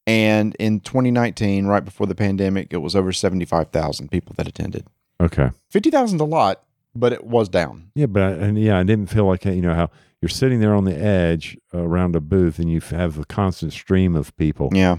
And 0.07 0.57
in 0.59 0.81
2019, 0.81 1.67
right 1.67 1.85
before 1.85 2.07
the 2.09 2.15
pandemic, 2.17 2.73
it 2.73 2.79
was 2.79 2.97
over 2.97 3.13
75,000 3.13 4.11
people 4.11 4.35
that 4.37 4.49
attended. 4.49 4.85
Okay. 5.21 5.51
50,000 5.71 6.17
is 6.17 6.21
a 6.21 6.25
lot, 6.25 6.65
but 6.93 7.13
it 7.13 7.23
was 7.23 7.49
down. 7.49 7.93
Yeah, 7.95 8.07
but 8.07 8.23
I, 8.25 8.31
and 8.33 8.59
yeah, 8.59 8.81
I 8.81 8.83
didn't 8.83 9.07
feel 9.11 9.27
like 9.27 9.45
you 9.45 9.63
know 9.63 9.75
how 9.75 9.91
you're 10.21 10.29
sitting 10.29 10.59
there 10.59 10.75
on 10.75 10.87
the 10.87 10.97
edge 10.99 11.57
around 11.73 12.17
a 12.17 12.21
booth 12.21 12.59
and 12.59 12.69
you 12.69 12.81
have 12.81 13.17
a 13.19 13.25
constant 13.27 13.73
stream 13.75 14.17
of 14.17 14.37
people. 14.37 14.71
Yeah, 14.73 14.97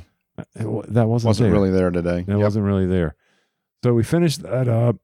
that 0.56 0.66
wasn't, 0.66 1.06
wasn't 1.10 1.38
there. 1.38 1.52
really 1.52 1.70
there 1.72 1.92
today. 1.92 2.20
It 2.20 2.28
Yep. 2.30 2.38
wasn't 2.38 2.66
really 2.66 2.86
there. 2.88 3.16
So 3.84 3.93
we 3.93 4.03
finish 4.03 4.38
that 4.38 4.68
up. 4.69 4.95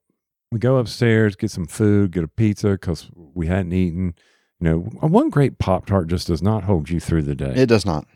We 0.52 0.60
go 0.60 0.78
upstairs, 0.78 1.36
get 1.36 1.52
some 1.52 1.68
food, 1.68 2.12
get 2.12 2.24
a 2.24 2.28
pizza 2.28 2.70
because 2.70 3.10
we 3.14 3.48
hadn't 3.48 3.74
eaten. 3.74 4.16
You 4.60 4.70
know, 4.70 4.80
one 5.02 5.30
great 5.30 5.60
Pop 5.60 5.86
Tart 5.86 6.08
just 6.08 6.28
does 6.28 6.42
not 6.42 6.64
hold 6.64 6.90
you 6.90 7.00
through 7.00 7.24
the 7.24 7.36
day. 7.36 7.54
It 7.56 7.68
does 7.68 7.86
not. 7.86 8.08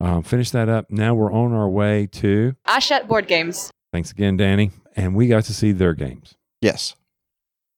um, 0.00 0.22
finish 0.22 0.50
that 0.50 0.68
up. 0.68 0.90
Now 0.90 1.14
we're 1.14 1.32
on 1.32 1.52
our 1.52 1.68
way 1.68 2.06
to. 2.12 2.54
Hachette 2.66 3.06
board 3.06 3.28
games. 3.28 3.70
Thanks 3.92 4.10
again, 4.10 4.36
Danny. 4.36 4.70
And 4.96 5.14
we 5.14 5.28
got 5.28 5.44
to 5.44 5.54
see 5.54 5.72
their 5.72 5.94
games. 5.94 6.34
Yes. 6.60 6.96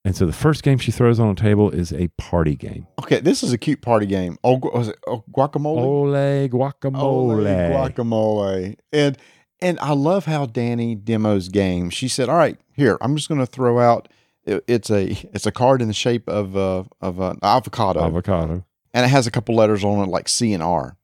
And 0.04 0.16
so 0.16 0.24
the 0.24 0.32
first 0.32 0.62
game 0.62 0.78
she 0.78 0.92
throws 0.92 1.18
on 1.18 1.34
the 1.34 1.40
table 1.40 1.70
is 1.70 1.92
a 1.92 2.06
party 2.16 2.54
game. 2.54 2.86
Okay, 3.02 3.18
this 3.18 3.42
is 3.42 3.52
a 3.52 3.58
cute 3.58 3.82
party 3.82 4.06
game. 4.06 4.38
Oh, 4.44 4.56
gu- 4.58 4.70
was 4.72 4.88
it 4.88 4.98
oh, 5.08 5.24
guacamole? 5.32 5.78
Ole 5.78 6.48
guacamole. 6.48 7.02
Ole 7.02 7.44
guacamole. 7.44 8.76
And 8.92 9.18
and 9.60 9.78
I 9.80 9.92
love 9.92 10.26
how 10.26 10.46
Danny 10.46 10.94
demos 10.94 11.48
game. 11.48 11.90
She 11.90 12.08
said, 12.08 12.28
"All 12.28 12.36
right, 12.36 12.58
here 12.74 12.98
I'm 13.00 13.16
just 13.16 13.28
going 13.28 13.40
to 13.40 13.46
throw 13.46 13.78
out. 13.80 14.08
it- 14.44 14.64
It's 14.68 14.90
a 14.90 15.10
it's 15.34 15.46
a 15.46 15.52
card 15.52 15.82
in 15.82 15.88
the 15.88 15.94
shape 15.94 16.28
of 16.28 16.56
uh, 16.56 16.84
of 17.00 17.18
an 17.20 17.38
avocado, 17.42 18.00
Avocado. 18.04 18.64
and 18.94 19.04
it 19.04 19.08
has 19.08 19.26
a 19.26 19.30
couple 19.30 19.54
letters 19.54 19.82
on 19.84 20.02
it 20.06 20.10
like 20.10 20.28
C 20.28 20.52
and 20.52 20.62
R. 20.62 20.96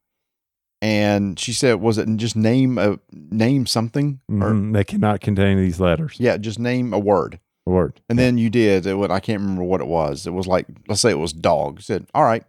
And 0.81 1.39
she 1.39 1.53
said, 1.53 1.81
"Was 1.81 1.97
it 1.99 2.09
just 2.17 2.35
name 2.37 2.77
a 2.79 2.99
name 3.13 3.67
something 3.67 4.21
or 4.29 4.51
Mhm. 4.53 4.73
They 4.73 4.85
cannot 4.85 5.21
contain 5.21 5.57
these 5.57 5.79
letters. 5.79 6.17
yeah, 6.19 6.37
just 6.37 6.59
name 6.59 6.93
a 6.93 6.99
word." 6.99 7.39
A 7.67 7.71
Word. 7.71 8.01
And 8.09 8.19
then 8.19 8.39
you 8.39 8.51
did 8.51 8.87
it. 8.87 8.95
would- 8.99 9.13
I 9.13 9.21
can't 9.21 9.41
remember 9.41 9.63
what 9.63 9.81
it 9.81 9.87
was. 9.87 10.27
It 10.27 10.33
was 10.33 10.49
like, 10.49 10.67
let's 10.89 11.01
say 11.01 11.11
it 11.11 11.19
was 11.21 11.33
dog. 11.33 11.81
Said, 11.81 12.07
all 12.13 12.25
right. 12.25 12.43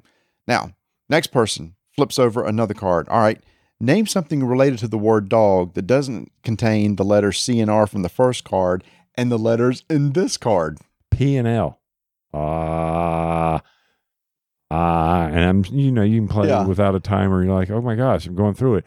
Now, 0.48 0.72
next 1.08 1.28
person 1.28 1.76
flips 1.96 2.18
over 2.18 2.44
another 2.44 2.74
card. 2.74 3.08
All 3.10 3.20
right. 3.22 3.40
Name 3.84 4.08
something 4.08 4.42
related 4.46 4.80
to 4.80 4.88
the 4.88 4.98
word 4.98 5.28
dog 5.28 5.74
that 5.74 5.82
doesn't 5.86 6.32
contain 6.42 6.96
the 6.96 7.04
letters 7.04 7.38
C 7.42 7.60
and 7.60 7.70
R 7.70 7.86
from 7.86 8.02
the 8.02 8.08
first 8.08 8.46
card 8.46 8.82
and 9.16 9.30
the 9.30 9.38
letters 9.38 9.84
in 9.90 10.14
this 10.14 10.38
card. 10.38 10.78
P 11.12 11.36
and 11.36 11.46
L. 11.46 11.82
Ah. 12.34 13.60
Ah, 14.72 15.26
and 15.28 15.40
I'm, 15.42 15.66
you 15.78 15.92
know, 15.92 16.02
you 16.02 16.20
can 16.22 16.30
play 16.30 16.48
Yeah. 16.48 16.66
without 16.66 16.96
a 16.96 17.02
timer. 17.02 17.44
You're 17.44 17.54
like, 17.54 17.70
oh 17.70 17.82
my 17.82 17.96
gosh, 17.96 18.26
I'm 18.26 18.36
going 18.36 18.54
through 18.54 18.76
it. 18.76 18.86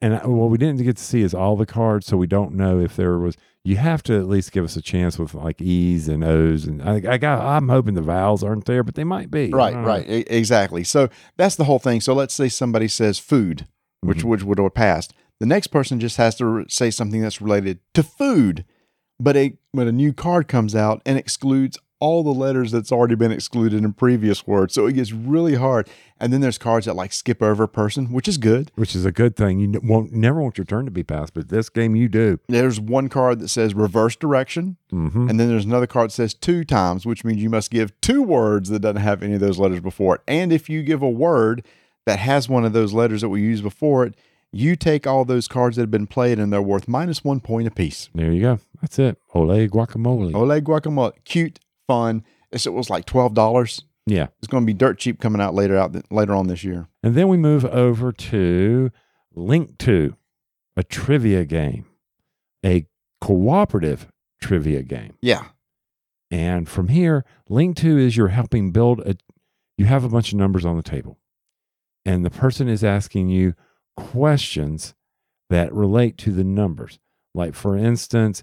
And 0.00 0.14
I- 0.14 0.26
what 0.26 0.48
we 0.48 0.56
didn't 0.56 0.82
get 0.82 0.96
to 0.96 1.02
see 1.04 1.20
is 1.20 1.34
all 1.34 1.54
the 1.54 1.66
cards, 1.66 2.06
so 2.06 2.16
we 2.16 2.26
don't 2.26 2.54
know 2.54 2.80
if 2.80 2.96
there 2.96 3.18
was. 3.18 3.36
You 3.62 3.76
have 3.76 4.02
to 4.04 4.18
at 4.18 4.26
least 4.26 4.52
give 4.52 4.64
us 4.64 4.74
a 4.74 4.80
chance 4.80 5.18
with 5.18 5.34
like 5.34 5.60
E's 5.60 6.08
and 6.08 6.24
O's, 6.24 6.64
and 6.64 6.82
I, 6.82 6.94
I 7.06 7.18
got. 7.18 7.42
I'm 7.44 7.68
hoping 7.68 7.92
the 7.92 8.00
vowels 8.00 8.42
aren't 8.42 8.64
there, 8.64 8.82
but 8.82 8.94
they 8.94 9.04
might 9.04 9.30
be. 9.30 9.50
Right, 9.50 9.74
know. 9.74 9.82
right. 9.82 10.04
Exactly. 10.08 10.82
So 10.82 11.10
that's 11.36 11.56
the 11.56 11.64
whole 11.64 11.78
thing. 11.78 12.00
So 12.00 12.14
let's 12.14 12.32
say 12.32 12.48
somebody 12.48 12.88
says 12.88 13.18
food, 13.18 13.66
which 14.02 14.18
Mhm. 14.18 14.24
which 14.24 14.42
would 14.44 14.58
have 14.58 14.74
passed. 14.74 15.12
The 15.40 15.46
next 15.46 15.68
person 15.68 16.00
just 16.00 16.16
has 16.18 16.34
to 16.36 16.64
say 16.68 16.90
something 16.90 17.20
that's 17.22 17.40
related 17.40 17.78
to 17.94 18.02
food, 18.02 18.64
but 19.18 19.36
a 19.36 19.54
but 19.72 19.86
a 19.86 19.92
new 19.92 20.12
card 20.12 20.48
comes 20.48 20.74
out 20.74 21.00
and 21.06 21.16
excludes 21.18 21.78
all 22.02 22.22
the 22.22 22.32
letters 22.32 22.72
that's 22.72 22.90
already 22.90 23.14
been 23.14 23.30
excluded 23.30 23.84
in 23.84 23.92
previous 23.92 24.46
words. 24.46 24.72
So 24.72 24.86
it 24.86 24.94
gets 24.94 25.12
really 25.12 25.56
hard. 25.56 25.86
And 26.18 26.32
then 26.32 26.40
there's 26.40 26.56
cards 26.56 26.86
that 26.86 26.96
like 26.96 27.12
skip 27.12 27.42
over 27.42 27.64
a 27.64 27.68
person, 27.68 28.06
which 28.10 28.26
is 28.26 28.38
good. 28.38 28.70
which 28.74 28.96
is 28.96 29.04
a 29.04 29.12
good 29.12 29.36
thing. 29.36 29.58
You 29.60 29.68
n- 29.68 29.86
won't 29.86 30.10
never 30.10 30.40
want 30.40 30.56
your 30.56 30.64
turn 30.64 30.86
to 30.86 30.90
be 30.90 31.02
passed, 31.02 31.34
but 31.34 31.50
this 31.50 31.68
game 31.68 31.94
you 31.94 32.08
do. 32.08 32.38
There's 32.48 32.80
one 32.80 33.10
card 33.10 33.38
that 33.40 33.48
says 33.48 33.74
reverse 33.74 34.16
direction, 34.16 34.76
hmm 34.90 35.28
and 35.28 35.38
then 35.38 35.48
there's 35.50 35.66
another 35.66 35.86
card 35.86 36.08
that 36.08 36.14
says 36.14 36.32
two 36.32 36.64
times, 36.64 37.04
which 37.04 37.22
means 37.22 37.42
you 37.42 37.50
must 37.50 37.70
give 37.70 37.92
two 38.00 38.22
words 38.22 38.70
that 38.70 38.80
doesn't 38.80 39.02
have 39.02 39.22
any 39.22 39.34
of 39.34 39.40
those 39.40 39.58
letters 39.58 39.80
before 39.80 40.14
it. 40.16 40.20
And 40.26 40.54
if 40.54 40.70
you 40.70 40.82
give 40.82 41.02
a 41.02 41.10
word 41.10 41.62
that 42.06 42.18
has 42.18 42.48
one 42.48 42.64
of 42.64 42.72
those 42.72 42.92
letters 42.92 43.20
that 43.20 43.28
we 43.28 43.40
used 43.42 43.62
before 43.62 44.06
it, 44.06 44.14
you 44.52 44.74
take 44.74 45.06
all 45.06 45.24
those 45.24 45.46
cards 45.46 45.76
that 45.76 45.82
have 45.82 45.90
been 45.90 46.06
played 46.06 46.38
and 46.38 46.52
they're 46.52 46.60
worth 46.62 46.88
minus 46.88 47.22
one 47.22 47.40
point 47.40 47.68
apiece. 47.68 48.08
There 48.14 48.32
you 48.32 48.42
go. 48.42 48.58
That's 48.80 48.98
it. 48.98 49.18
Ole 49.34 49.68
guacamole. 49.68 50.34
Ole 50.34 50.60
guacamole, 50.60 51.12
cute, 51.24 51.60
fun. 51.86 52.24
It 52.50 52.66
was 52.72 52.90
like 52.90 53.04
twelve 53.06 53.34
dollars. 53.34 53.82
Yeah. 54.06 54.28
It's 54.38 54.48
going 54.48 54.64
to 54.64 54.66
be 54.66 54.72
dirt 54.74 54.98
cheap 54.98 55.20
coming 55.20 55.40
out 55.40 55.54
later 55.54 55.76
out 55.76 55.94
later 56.10 56.34
on 56.34 56.48
this 56.48 56.64
year. 56.64 56.88
And 57.02 57.14
then 57.14 57.28
we 57.28 57.36
move 57.36 57.64
over 57.64 58.10
to 58.10 58.90
Link 59.34 59.78
to 59.78 60.16
a 60.76 60.82
trivia 60.82 61.44
game, 61.44 61.86
a 62.66 62.86
cooperative 63.20 64.08
trivia 64.40 64.82
game. 64.82 65.16
Yeah, 65.20 65.44
And 66.30 66.68
from 66.68 66.88
here, 66.88 67.24
Link 67.48 67.76
to 67.78 67.98
is 67.98 68.16
you're 68.16 68.28
helping 68.28 68.72
build 68.72 69.00
a, 69.00 69.16
you 69.76 69.84
have 69.84 70.02
a 70.02 70.08
bunch 70.08 70.32
of 70.32 70.38
numbers 70.38 70.64
on 70.64 70.76
the 70.76 70.82
table. 70.82 71.18
And 72.10 72.24
the 72.24 72.30
person 72.30 72.68
is 72.68 72.82
asking 72.82 73.28
you 73.28 73.54
questions 73.96 74.94
that 75.48 75.72
relate 75.72 76.16
to 76.18 76.32
the 76.32 76.44
numbers. 76.44 76.98
Like, 77.34 77.54
for 77.54 77.76
instance, 77.76 78.42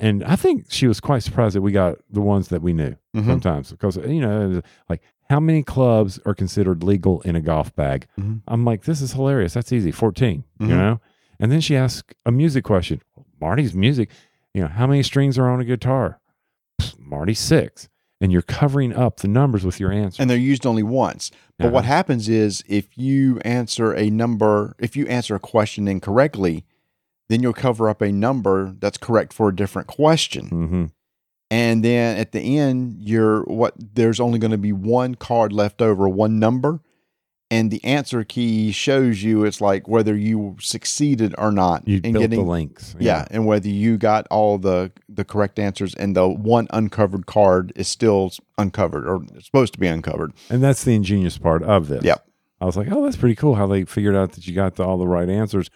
and 0.00 0.22
I 0.22 0.36
think 0.36 0.66
she 0.68 0.86
was 0.86 1.00
quite 1.00 1.22
surprised 1.24 1.56
that 1.56 1.62
we 1.62 1.72
got 1.72 1.96
the 2.08 2.20
ones 2.20 2.48
that 2.48 2.62
we 2.62 2.72
knew 2.72 2.94
Mhm. 3.16 3.26
sometimes 3.26 3.70
because, 3.72 3.96
you 3.96 4.20
know, 4.20 4.60
like 4.88 5.02
how 5.28 5.40
many 5.40 5.62
clubs 5.64 6.20
are 6.24 6.34
considered 6.34 6.84
legal 6.84 7.20
in 7.22 7.34
a 7.34 7.40
golf 7.40 7.74
bag? 7.74 8.06
Mhm. 8.18 8.42
I'm 8.46 8.64
like, 8.64 8.82
this 8.84 9.00
is 9.00 9.12
hilarious. 9.12 9.54
That's 9.54 9.72
easy. 9.72 9.90
14, 9.90 10.44
Mhm. 10.60 10.68
you 10.68 10.76
know? 10.76 11.00
And 11.40 11.50
then 11.50 11.60
she 11.60 11.74
asked 11.76 12.14
a 12.24 12.30
music 12.30 12.62
question. 12.64 13.00
Marty's 13.40 13.74
music, 13.74 14.08
you 14.54 14.62
know, 14.62 14.68
how 14.68 14.86
many 14.86 15.02
strings 15.02 15.36
are 15.36 15.48
on 15.48 15.60
a 15.60 15.64
guitar? 15.64 16.20
Pfft, 16.80 17.00
Marty, 17.00 17.34
six. 17.34 17.88
And 18.22 18.32
you're 18.32 18.40
covering 18.42 18.94
up 18.94 19.18
the 19.18 19.28
numbers 19.28 19.64
with 19.64 19.78
your 19.80 19.92
answer. 19.92 20.22
and 20.22 20.30
they're 20.30 20.38
used 20.38 20.64
only 20.64 20.82
once. 20.82 21.30
But 21.58 21.72
what 21.72 21.80
Uh-huh. 21.84 21.92
happens 21.94 22.28
is 22.28 22.62
if 22.68 22.96
you 22.96 23.38
answer 23.40 23.92
a 23.94 24.08
number, 24.08 24.74
if 24.78 24.96
you 24.96 25.06
answer 25.08 25.34
a 25.34 25.40
question 25.40 25.86
incorrectly, 25.88 26.64
then 27.28 27.42
you'll 27.42 27.52
cover 27.52 27.88
up 27.88 28.00
a 28.00 28.10
number 28.12 28.74
that's 28.78 28.96
correct 28.98 29.32
for 29.32 29.48
a 29.48 29.54
different 29.56 29.88
question. 29.88 30.46
hmm 30.48 30.84
And 31.50 31.84
then 31.84 32.16
at 32.16 32.32
the 32.32 32.58
end, 32.58 32.96
you're 32.98 33.42
what 33.42 33.74
there's 33.76 34.20
only 34.20 34.38
going 34.38 34.52
to 34.52 34.58
be 34.58 34.72
one 34.72 35.14
card 35.16 35.52
left 35.52 35.82
over, 35.82 36.08
one 36.08 36.38
number. 36.38 36.80
And 37.52 37.70
the 37.70 37.84
answer 37.84 38.24
key 38.24 38.72
shows 38.72 39.22
you 39.22 39.44
it's 39.44 39.60
like 39.60 39.86
whether 39.86 40.16
you 40.16 40.56
succeeded 40.58 41.34
or 41.36 41.52
not 41.52 41.86
You 41.86 42.00
in 42.02 42.14
built 42.14 42.22
getting 42.22 42.44
the 42.44 42.50
links. 42.50 42.96
yeah, 42.98 43.26
and 43.30 43.44
whether 43.44 43.68
you 43.68 43.98
got 43.98 44.26
all 44.30 44.56
the 44.56 44.90
the 45.06 45.22
correct 45.22 45.58
answers 45.58 45.94
and 45.94 46.16
the 46.16 46.26
one 46.26 46.66
uncovered 46.70 47.26
card 47.26 47.70
is 47.76 47.88
still 47.88 48.32
uncovered 48.56 49.06
or 49.06 49.20
supposed 49.42 49.74
to 49.74 49.78
be 49.78 49.86
uncovered. 49.86 50.32
And 50.48 50.62
that's 50.62 50.82
the 50.84 50.94
ingenious 50.94 51.36
part 51.36 51.62
of 51.62 51.88
this. 51.88 52.02
Yep. 52.02 52.26
I 52.62 52.64
was 52.64 52.76
like, 52.78 52.88
oh, 52.90 53.04
that's 53.04 53.16
pretty 53.16 53.34
cool 53.34 53.56
how 53.56 53.66
they 53.66 53.84
figured 53.84 54.16
out 54.16 54.32
that 54.32 54.46
you 54.46 54.54
got 54.54 54.76
the, 54.76 54.84
all 54.84 54.96
the 54.96 55.06
right 55.06 55.28
answers 55.28 55.68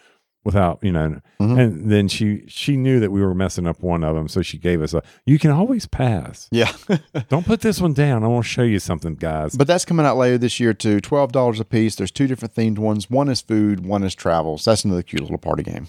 without, 0.47 0.79
you 0.81 0.91
know. 0.91 1.19
Mhm. 1.39 1.59
And 1.59 1.91
then 1.91 2.07
she 2.07 2.43
she 2.47 2.75
knew 2.77 2.99
that 2.99 3.11
we 3.11 3.21
were 3.21 3.35
messing 3.35 3.67
up 3.67 3.83
one 3.83 4.03
of 4.03 4.15
them, 4.15 4.27
so 4.27 4.41
she 4.41 4.57
gave 4.57 4.81
us 4.81 4.93
a. 4.93 5.03
You 5.25 5.37
can 5.37 5.51
always 5.51 5.85
pass. 5.85 6.47
Yeah. 6.51 6.71
Don't 7.29 7.45
put 7.45 7.61
this 7.61 7.79
one 7.79 7.93
down. 7.93 8.23
I 8.23 8.27
want 8.27 8.45
to 8.45 8.49
show 8.49 8.63
you 8.63 8.79
something, 8.79 9.15
guys. 9.15 9.55
But 9.55 9.67
that's 9.67 9.85
coming 9.85 10.05
out 10.05 10.17
later 10.17 10.37
this 10.39 10.59
year 10.59 10.73
too. 10.73 10.99
Twelve 11.01 11.31
dollars 11.31 11.59
a 11.59 11.65
piece. 11.65 11.95
There's 11.95 12.11
two 12.11 12.25
different 12.27 12.55
themed 12.55 12.79
ones. 12.79 13.09
One 13.09 13.29
is 13.29 13.41
food. 13.41 13.85
One 13.85 14.03
is 14.03 14.15
travels. 14.15 14.65
That's 14.65 14.83
another 14.85 15.03
cute 15.03 15.21
little 15.21 15.37
party 15.37 15.63
game. 15.63 15.87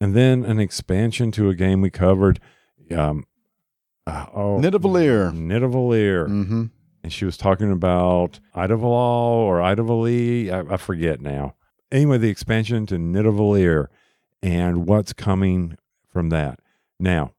and 0.00 0.14
then 0.14 0.44
an 0.44 0.58
expansion 0.58 1.30
to 1.32 1.48
a 1.50 1.54
game 1.54 1.80
we 1.80 1.90
covered. 1.90 2.40
Um, 2.96 3.24
uh, 4.06 4.26
oh, 4.34 4.58
Nidavellir. 4.60 5.32
Nidavellir. 5.34 6.26
Mm-hmm. 6.28 6.64
and 7.04 7.12
she 7.12 7.24
was 7.26 7.36
talking 7.36 7.70
about 7.70 8.40
Idavalal 8.56 9.44
or 9.46 9.58
Idavali. 9.60 10.50
I, 10.50 10.74
I 10.74 10.76
forget 10.78 11.20
now. 11.20 11.54
Anyway, 11.92 12.18
the 12.18 12.28
expansion 12.30 12.86
to 12.86 12.96
Nidavellir 12.96 13.86
and 14.42 14.86
what's 14.86 15.12
coming 15.12 15.76
from 16.12 16.30
that. 16.30 16.60
Now, 17.00 17.32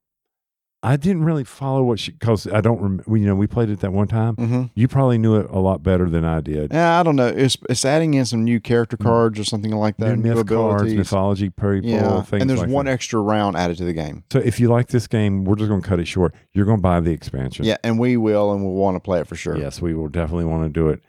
I 0.81 0.95
didn't 0.95 1.25
really 1.25 1.43
follow 1.43 1.83
what 1.83 1.99
she 1.99 2.13
because 2.13 2.47
I 2.47 2.61
don't 2.61 2.79
remember. 2.79 3.17
You 3.17 3.25
know, 3.25 3.35
we 3.35 3.47
played 3.47 3.69
it 3.69 3.81
that 3.81 3.91
one 3.91 4.07
time. 4.07 4.37
Mm-hmm. 4.37 4.63
You 4.75 4.87
probably 4.87 5.17
knew 5.17 5.35
it 5.35 5.47
a 5.49 5.59
lot 5.59 5.83
better 5.83 6.09
than 6.09 6.23
I 6.23 6.39
did. 6.39 6.71
Yeah, 6.71 6.97
I 6.97 7.03
don't 7.03 7.17
know. 7.17 7.27
It's 7.27 7.57
it's 7.69 7.83
adding 7.83 8.13
in 8.13 8.25
some 8.25 8.45
new 8.45 8.61
character 8.61 8.95
cards 8.95 9.37
or 9.37 9.43
something 9.43 9.71
like 9.71 9.97
that. 9.97 10.17
New 10.17 10.33
myth 10.35 10.47
cards, 10.47 10.93
mythology 10.93 11.49
people, 11.49 11.83
Yeah, 11.83 12.21
things 12.21 12.41
and 12.41 12.49
there's 12.49 12.61
like 12.61 12.69
one 12.69 12.85
that. 12.85 12.93
extra 12.93 13.19
round 13.19 13.57
added 13.57 13.75
to 13.79 13.83
the 13.83 13.91
game. 13.91 14.23
So 14.31 14.39
if 14.39 14.57
you 14.61 14.69
like 14.69 14.87
this 14.87 15.05
game, 15.05 15.43
we're 15.43 15.57
just 15.57 15.67
going 15.67 15.81
to 15.81 15.87
cut 15.87 15.99
it 15.99 16.07
short. 16.07 16.33
You're 16.53 16.65
going 16.65 16.77
to 16.77 16.81
buy 16.81 17.01
the 17.01 17.11
expansion. 17.11 17.65
Yeah, 17.65 17.75
and 17.83 17.99
we 17.99 18.15
will, 18.15 18.53
and 18.53 18.63
we'll 18.63 18.73
want 18.75 18.95
to 18.95 19.01
play 19.01 19.19
it 19.19 19.27
for 19.27 19.35
sure. 19.35 19.57
Yes, 19.57 19.81
we 19.81 19.93
will 19.93 20.07
definitely 20.07 20.45
want 20.45 20.63
to 20.63 20.69
do 20.69 20.87
it. 20.87 21.03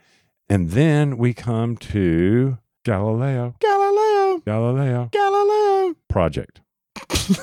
And 0.49 0.71
then 0.71 1.17
we 1.17 1.33
come 1.33 1.77
to 1.77 2.57
Galileo, 2.83 3.55
Galileo, 3.59 4.39
Galileo 4.45 5.09
Galileo. 5.11 5.95
project. 6.09 6.61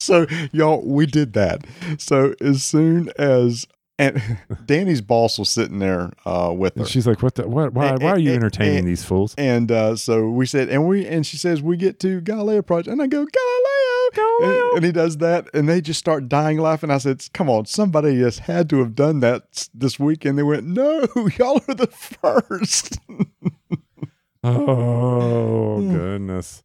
So 0.00 0.26
y'all, 0.50 0.82
we 0.84 1.06
did 1.06 1.32
that. 1.34 1.64
So 1.98 2.34
as 2.40 2.64
soon 2.64 3.12
as 3.16 3.66
and 4.00 4.20
Danny's 4.66 5.00
boss 5.00 5.38
was 5.38 5.48
sitting 5.48 5.78
there 5.78 6.10
uh, 6.26 6.52
with 6.56 6.74
her. 6.74 6.80
And 6.80 6.88
she's 6.90 7.06
like, 7.06 7.22
"What? 7.22 7.36
The, 7.36 7.46
what? 7.46 7.72
Why? 7.72 7.90
And- 7.90 8.02
Why 8.02 8.10
are 8.10 8.18
you 8.18 8.32
entertaining 8.32 8.78
and- 8.78 8.88
these 8.88 9.04
fools?" 9.04 9.32
And 9.38 9.70
uh, 9.70 9.94
so 9.94 10.28
we 10.28 10.44
said, 10.46 10.68
and 10.70 10.88
we 10.88 11.06
and 11.06 11.24
she 11.24 11.36
says 11.36 11.62
we 11.62 11.76
get 11.76 12.00
to 12.00 12.20
Galileo 12.20 12.62
project, 12.62 12.88
and 12.88 13.00
I 13.00 13.06
go 13.06 13.24
Galileo, 13.24 13.91
And, 14.42 14.76
and 14.76 14.84
he 14.84 14.90
does 14.90 15.18
that, 15.18 15.48
and 15.54 15.68
they 15.68 15.80
just 15.80 16.00
start 16.00 16.28
dying 16.28 16.58
laughing. 16.58 16.90
I 16.90 16.98
said, 16.98 17.22
"Come 17.32 17.48
on, 17.48 17.66
somebody 17.66 18.18
just 18.18 18.40
had 18.40 18.68
to 18.70 18.78
have 18.80 18.96
done 18.96 19.20
that 19.20 19.68
this 19.72 20.00
week." 20.00 20.24
And 20.24 20.36
they 20.36 20.42
went, 20.42 20.66
"No, 20.66 21.06
y'all 21.38 21.62
are 21.68 21.74
the 21.74 21.86
first. 21.86 22.98
Oh 24.44 25.80
goodness! 25.80 26.64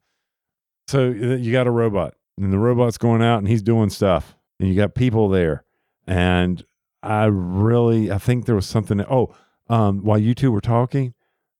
So 0.88 1.10
uh, 1.10 1.36
you 1.36 1.52
got 1.52 1.68
a 1.68 1.72
robot, 1.72 2.16
and 2.40 2.52
the 2.52 2.58
robot's 2.58 2.98
going 2.98 3.22
out, 3.22 3.38
and 3.38 3.48
he's 3.48 3.62
doing 3.62 3.92
stuff, 3.92 4.36
and 4.60 4.68
you 4.68 4.74
got 4.74 4.96
people 4.96 5.30
there, 5.30 5.64
and 6.08 6.66
I 7.04 7.26
really, 7.26 8.12
I 8.12 8.18
think 8.18 8.46
there 8.46 8.56
was 8.56 8.66
something. 8.66 9.00
Oh, 9.08 9.36
um, 9.70 10.00
while 10.00 10.18
you 10.18 10.34
two 10.34 10.52
were 10.52 10.60
talking, 10.62 11.14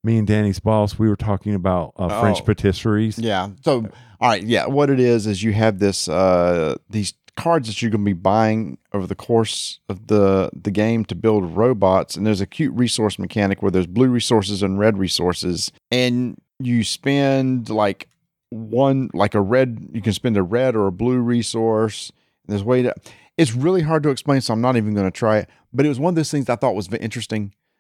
me 0.08 0.18
and 0.18 0.26
Danny's 0.28 0.60
boss, 0.60 0.98
we 0.98 1.08
were 1.08 1.16
talking 1.16 1.54
about 1.54 1.94
uh, 1.98 2.20
French 2.22 2.40
Oh. 2.42 2.46
patisseries. 2.46 3.16
yeah. 3.22 3.50
So, 3.64 3.88
all 4.20 4.30
right, 4.30 4.42
yeah. 4.44 4.66
What 4.66 4.90
it 4.90 5.00
is 5.00 5.28
is 5.28 5.44
you 5.44 5.54
have 5.54 5.78
this 5.80 6.08
uh, 6.10 6.76
these 6.90 7.14
cards 7.36 7.68
that 7.68 7.80
you're 7.84 7.92
going 7.92 8.02
to 8.04 8.10
be 8.10 8.14
buying 8.14 8.80
over 8.94 9.06
the 9.06 9.14
course 9.16 9.80
of 9.90 10.08
the 10.08 10.50
the 10.60 10.72
game 10.72 11.06
to 11.06 11.14
build 11.16 11.56
robots, 11.56 12.16
and 12.16 12.26
there's 12.26 12.42
a 12.42 12.48
cute 12.48 12.74
resource 12.74 13.20
mechanic 13.20 13.62
where 13.62 13.70
there's 13.70 13.86
blue 13.86 14.08
resources 14.08 14.64
and 14.64 14.80
red 14.80 14.98
resources, 14.98 15.72
and 15.92 16.38
you 16.60 16.84
spend 16.84 17.70
like 17.70 18.08
one 18.50 19.10
like 19.14 19.36
a 19.36 19.42
red 19.42 19.90
you 19.94 20.02
can 20.02 20.14
spend 20.14 20.38
a 20.38 20.42
red 20.42 20.74
or 20.76 20.88
a 20.88 20.92
blue 20.92 21.20
resource 21.20 22.14
there's 22.48 22.62
a 22.62 22.66
way 22.66 22.82
to 22.82 22.94
it's 23.38 23.54
really 23.54 23.82
hard 23.82 24.02
to 24.02 24.10
explain 24.10 24.40
so 24.40 24.54
i'm 24.54 24.62
not 24.62 24.78
even 24.78 24.94
going 24.94 25.06
to 25.06 25.12
try 25.12 25.38
it 25.38 25.50
but 25.74 25.86
it 25.86 25.90
was 25.90 26.00
one 26.00 26.12
of 26.12 26.16
those 26.16 26.32
things 26.32 26.48
i 26.50 26.56
thought 26.56 26.74
was 26.74 26.88
ve- 26.88 26.98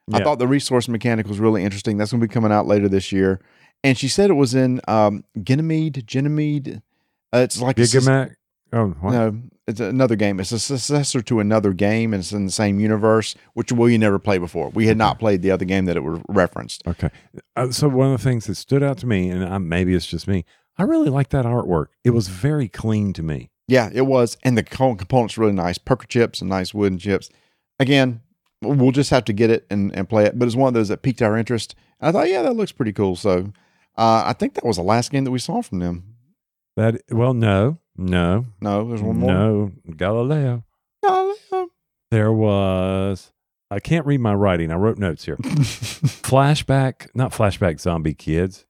interesting 0.08 0.22
i 0.22 0.24
thought 0.24 0.40
the 0.40 0.48
resource 0.48 0.88
mechanic 0.88 1.28
was 1.28 1.40
really 1.40 1.64
interesting 1.64 1.98
that's 1.98 2.12
going 2.12 2.22
to 2.22 2.28
be 2.28 2.34
coming 2.34 2.52
out 2.52 2.66
later 2.68 2.88
this 2.90 3.12
year 3.12 3.40
and 3.84 3.98
she 3.98 4.08
said 4.08 4.30
it 4.30 4.34
was 4.34 4.56
in 4.56 4.82
um 4.88 5.24
ganymede 5.44 6.06
ganymede 6.08 6.82
uh, 7.34 7.40
it's 7.40 7.60
like 7.62 7.76
Gigamac. 7.76 8.36
Oh, 8.74 8.88
what? 9.02 9.12
no 9.12 9.42
it's 9.68 9.80
another 9.80 10.16
game 10.16 10.40
it's 10.40 10.52
a 10.52 10.60
successor 10.60 11.22
to 11.22 11.40
another 11.40 11.74
game 11.74 12.14
and 12.14 12.22
it's 12.22 12.32
in 12.32 12.46
the 12.46 12.52
same 12.52 12.80
universe 12.80 13.36
which 13.54 13.72
we 13.72 13.98
never 13.98 14.20
played 14.20 14.40
before 14.42 14.70
we 14.70 14.88
had 14.88 14.98
not 14.98 15.20
played 15.20 15.42
the 15.42 15.52
other 15.52 15.66
game 15.66 15.86
that 15.86 15.98
it 15.98 16.04
was 16.04 16.22
referenced 16.30 16.86
Okay. 16.88 17.10
Uh, 17.56 17.72
so 17.72 17.88
one 17.90 18.14
of 18.14 18.22
the 18.22 18.24
things 18.24 18.46
that 18.46 18.56
stood 18.56 18.84
out 18.84 18.98
to 19.00 19.08
me, 19.08 19.30
and 19.30 19.44
I, 19.44 19.58
maybe 19.58 19.94
it's 19.96 20.06
just 20.06 20.28
me, 20.28 20.46
I 20.78 20.84
really 20.84 21.10
like 21.10 21.30
that 21.30 21.46
artwork. 21.46 21.88
It 22.04 22.12
was 22.12 22.28
very 22.28 22.68
clean 22.68 23.12
to 23.14 23.24
me. 23.24 23.50
Yeah, 23.68 23.90
it 23.92 24.06
was, 24.06 24.38
and 24.44 24.58
the 24.58 24.64
co- 24.64 24.96
components 24.96 25.38
really 25.38 25.54
nice. 25.54 25.78
Perker 25.78 26.06
chips 26.08 26.40
and 26.40 26.50
nice 26.50 26.74
wooden 26.74 27.00
chips. 27.00 27.30
Again, 27.80 28.22
we'll 28.62 28.92
just 28.92 29.10
have 29.12 29.26
to 29.26 29.34
get 29.34 29.50
it 29.50 29.66
and, 29.70 29.94
and 29.96 30.08
play 30.10 30.26
it. 30.26 30.38
But 30.38 30.48
it's 30.48 30.56
one 30.56 30.68
of 30.70 30.74
those 30.74 30.88
that 30.90 31.02
piqued 31.02 31.22
our 31.22 31.38
interest. 31.38 31.76
I 32.02 32.12
thought, 32.12 32.30
yeah, 32.30 32.42
that 32.44 32.56
looks 32.56 32.72
pretty 32.72 32.94
cool. 32.94 33.16
So 33.16 33.52
uh, 33.98 34.24
I 34.26 34.34
think 34.34 34.54
that 34.56 34.66
was 34.66 34.78
the 34.78 34.84
last 34.84 35.12
game 35.12 35.24
that 35.24 35.32
we 35.32 35.40
saw 35.40 35.62
from 35.62 35.80
them. 35.80 36.16
That 36.76 37.02
well, 37.10 37.34
no, 37.34 37.80
no, 37.98 38.46
No, 38.62 38.88
there's 38.88 39.02
one 39.02 39.18
more. 39.18 39.32
no, 39.34 39.72
Galileo. 39.96 40.64
Galileo. 41.04 41.70
There 42.12 42.32
was. 42.32 43.32
I 43.70 43.80
can't 43.80 44.06
read 44.06 44.22
my 44.22 44.34
writing. 44.34 44.72
I 44.72 44.76
wrote 44.76 44.98
notes 44.98 45.26
here. 45.26 45.36
flashback, 46.22 47.08
not 47.14 47.32
flashback. 47.32 47.80
Zombie 47.80 48.14
kids. 48.14 48.66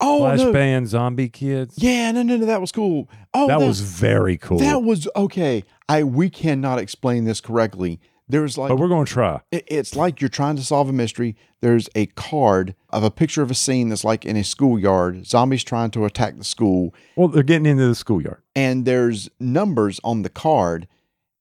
oh 0.00 0.20
Flash 0.20 0.38
no. 0.38 0.52
band 0.52 0.88
zombie 0.88 1.28
kids. 1.28 1.74
Yeah, 1.78 2.10
no, 2.12 2.22
no, 2.22 2.36
no, 2.36 2.46
that 2.46 2.60
was 2.60 2.72
cool. 2.72 3.08
Oh, 3.34 3.46
that 3.46 3.60
was 3.60 3.80
very 3.80 4.36
cool. 4.36 4.58
that 4.58 4.82
was 4.82 5.08
okay. 5.14 5.64
I 5.88 6.02
we 6.04 6.28
cannot 6.30 6.78
explain 6.78 7.24
this 7.24 7.40
correctly. 7.40 8.00
There's 8.28 8.56
like 8.56 8.68
but 8.68 8.76
we're 8.78 8.88
going 8.88 9.04
to 9.04 9.12
try. 9.12 9.40
It- 9.50 9.64
It's 9.66 9.94
like 9.96 10.20
you're 10.20 10.28
trying 10.30 10.56
to 10.56 10.62
solve 10.64 10.88
a 10.88 10.92
mystery. 10.92 11.36
There's 11.60 11.88
a 11.94 12.06
card 12.06 12.74
of 12.90 13.02
a 13.04 13.10
picture 13.10 13.42
of 13.42 13.50
a 13.50 13.54
scene 13.54 13.88
that's 13.90 14.04
like 14.04 14.24
in 14.24 14.36
a 14.36 14.44
schoolyard. 14.44 15.26
Zombies 15.26 15.64
trying 15.64 15.90
to 15.92 16.04
attack 16.04 16.38
the 16.38 16.44
school, 16.44 16.94
Well, 17.16 17.28
they're 17.28 17.42
getting 17.42 17.66
into 17.66 17.86
the 17.86 17.94
schoolyard. 17.94 18.42
and 18.56 18.84
there's 18.84 19.28
numbers 19.38 20.00
on 20.04 20.22
the 20.22 20.28
card, 20.30 20.88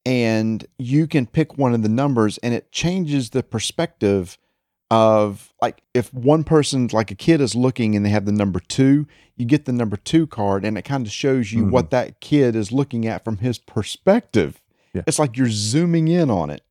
and 0.06 0.66
you 0.78 1.08
can 1.08 1.28
pick 1.28 1.58
one 1.58 1.74
of 1.74 1.84
the 1.84 1.90
numbers, 1.90 2.38
and 2.40 2.53
it 2.53 2.72
changes 2.72 3.30
the 3.30 3.44
perspective 3.44 4.38
of 4.90 5.53
like 5.62 5.82
if 5.94 6.14
one 6.14 6.44
person, 6.44 6.90
like 6.91 7.12
a 7.12 7.16
kid, 7.16 7.40
is 7.40 7.56
looking 7.56 7.95
and 7.95 8.06
they 8.06 8.10
have 8.10 8.26
the 8.26 8.32
number 8.32 8.60
two, 8.60 9.08
you 9.38 9.45
get 9.45 9.66
the 9.66 9.72
number 9.72 9.95
two 9.95 10.28
card, 10.28 10.66
and 10.66 10.78
it 10.78 10.82
kind 10.84 11.06
of 11.06 11.12
shows 11.12 11.53
you 11.53 11.66
Mhm. 11.66 11.72
what 11.72 11.91
that 11.91 12.20
kid 12.20 12.56
is 12.56 12.72
looking 12.74 13.06
at 13.08 13.24
from 13.24 13.38
his 13.38 13.58
perspective. 13.58 14.60
Yeah. 14.94 15.03
It's 15.08 15.20
like 15.20 15.38
you're 15.38 15.49
zooming 15.49 16.10
in 16.10 16.30
on 16.30 16.49
it. 16.49 16.62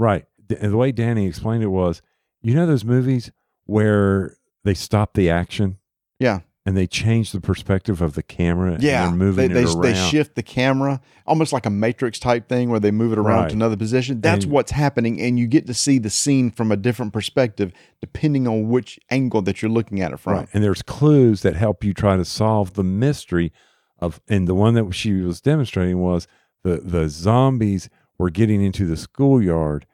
Right. 0.00 0.24
And 0.48 0.72
the 0.72 0.76
way 0.76 0.92
Danny 0.92 1.26
explained 1.26 1.62
it 1.62 1.68
was, 1.68 2.00
you 2.42 2.54
know, 2.54 2.66
those 2.66 2.84
movies 2.84 3.30
where 3.66 4.36
they 4.64 4.74
stop 4.74 5.12
the 5.14 5.28
action. 5.30 5.78
Yeah. 6.18 6.40
And 6.66 6.76
they 6.76 6.86
change 6.86 7.32
the 7.32 7.40
perspective 7.40 8.00
of 8.02 8.14
the 8.14 8.22
camera. 8.22 8.76
Yeah, 8.80 9.06
they're 9.06 9.14
moving 9.16 9.52
they, 9.52 9.60
it 9.60 9.64
they, 9.64 9.70
around. 9.72 9.82
they 9.82 9.94
shift 9.94 10.34
the 10.34 10.42
camera 10.42 11.00
almost 11.26 11.52
like 11.52 11.64
a 11.66 11.70
matrix 11.70 12.18
type 12.18 12.48
thing 12.48 12.68
where 12.68 12.80
they 12.80 12.90
move 12.90 13.12
it 13.12 13.18
around 13.18 13.42
Right. 13.42 13.48
to 13.50 13.54
another 13.54 13.76
position. 13.76 14.20
That's 14.20 14.44
And- 14.44 14.52
what's 14.52 14.70
happening, 14.72 15.20
and 15.20 15.38
you 15.38 15.46
get 15.46 15.66
to 15.68 15.74
see 15.74 15.98
the 15.98 16.10
scene 16.10 16.50
from 16.50 16.70
a 16.70 16.76
different 16.76 17.12
perspective 17.12 17.72
depending 18.00 18.46
on 18.46 18.68
which 18.68 18.98
angle 19.10 19.42
that 19.42 19.62
you're 19.62 19.70
looking 19.70 20.00
at 20.00 20.12
it 20.12 20.18
from. 20.20 20.32
Right. 20.34 20.48
And 20.52 20.62
there's 20.62 20.82
clues 20.82 21.42
that 21.42 21.56
help 21.56 21.82
you 21.84 21.94
try 21.94 22.16
to 22.16 22.24
solve 22.24 22.74
the 22.74 22.84
mystery 22.84 23.52
of 23.98 24.20
and 24.28 24.46
the 24.48 24.54
one 24.54 24.74
that 24.74 24.94
she 24.94 25.12
was 25.12 25.40
demonstrating 25.40 25.98
was 25.98 26.26
the 26.62 26.78
the 26.82 27.08
zombies 27.08 27.88
were 28.18 28.30
getting 28.30 28.62
into 28.62 28.86
the 28.86 28.96
schoolyard 28.96 29.86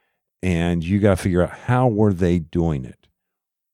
and 0.47 0.85
you 0.85 1.01
got 1.01 1.17
to 1.17 1.23
figure 1.23 1.43
out 1.43 1.51
how 1.51 1.89
were 1.89 2.13
they 2.13 2.39
doing 2.39 2.85
it? 2.85 3.09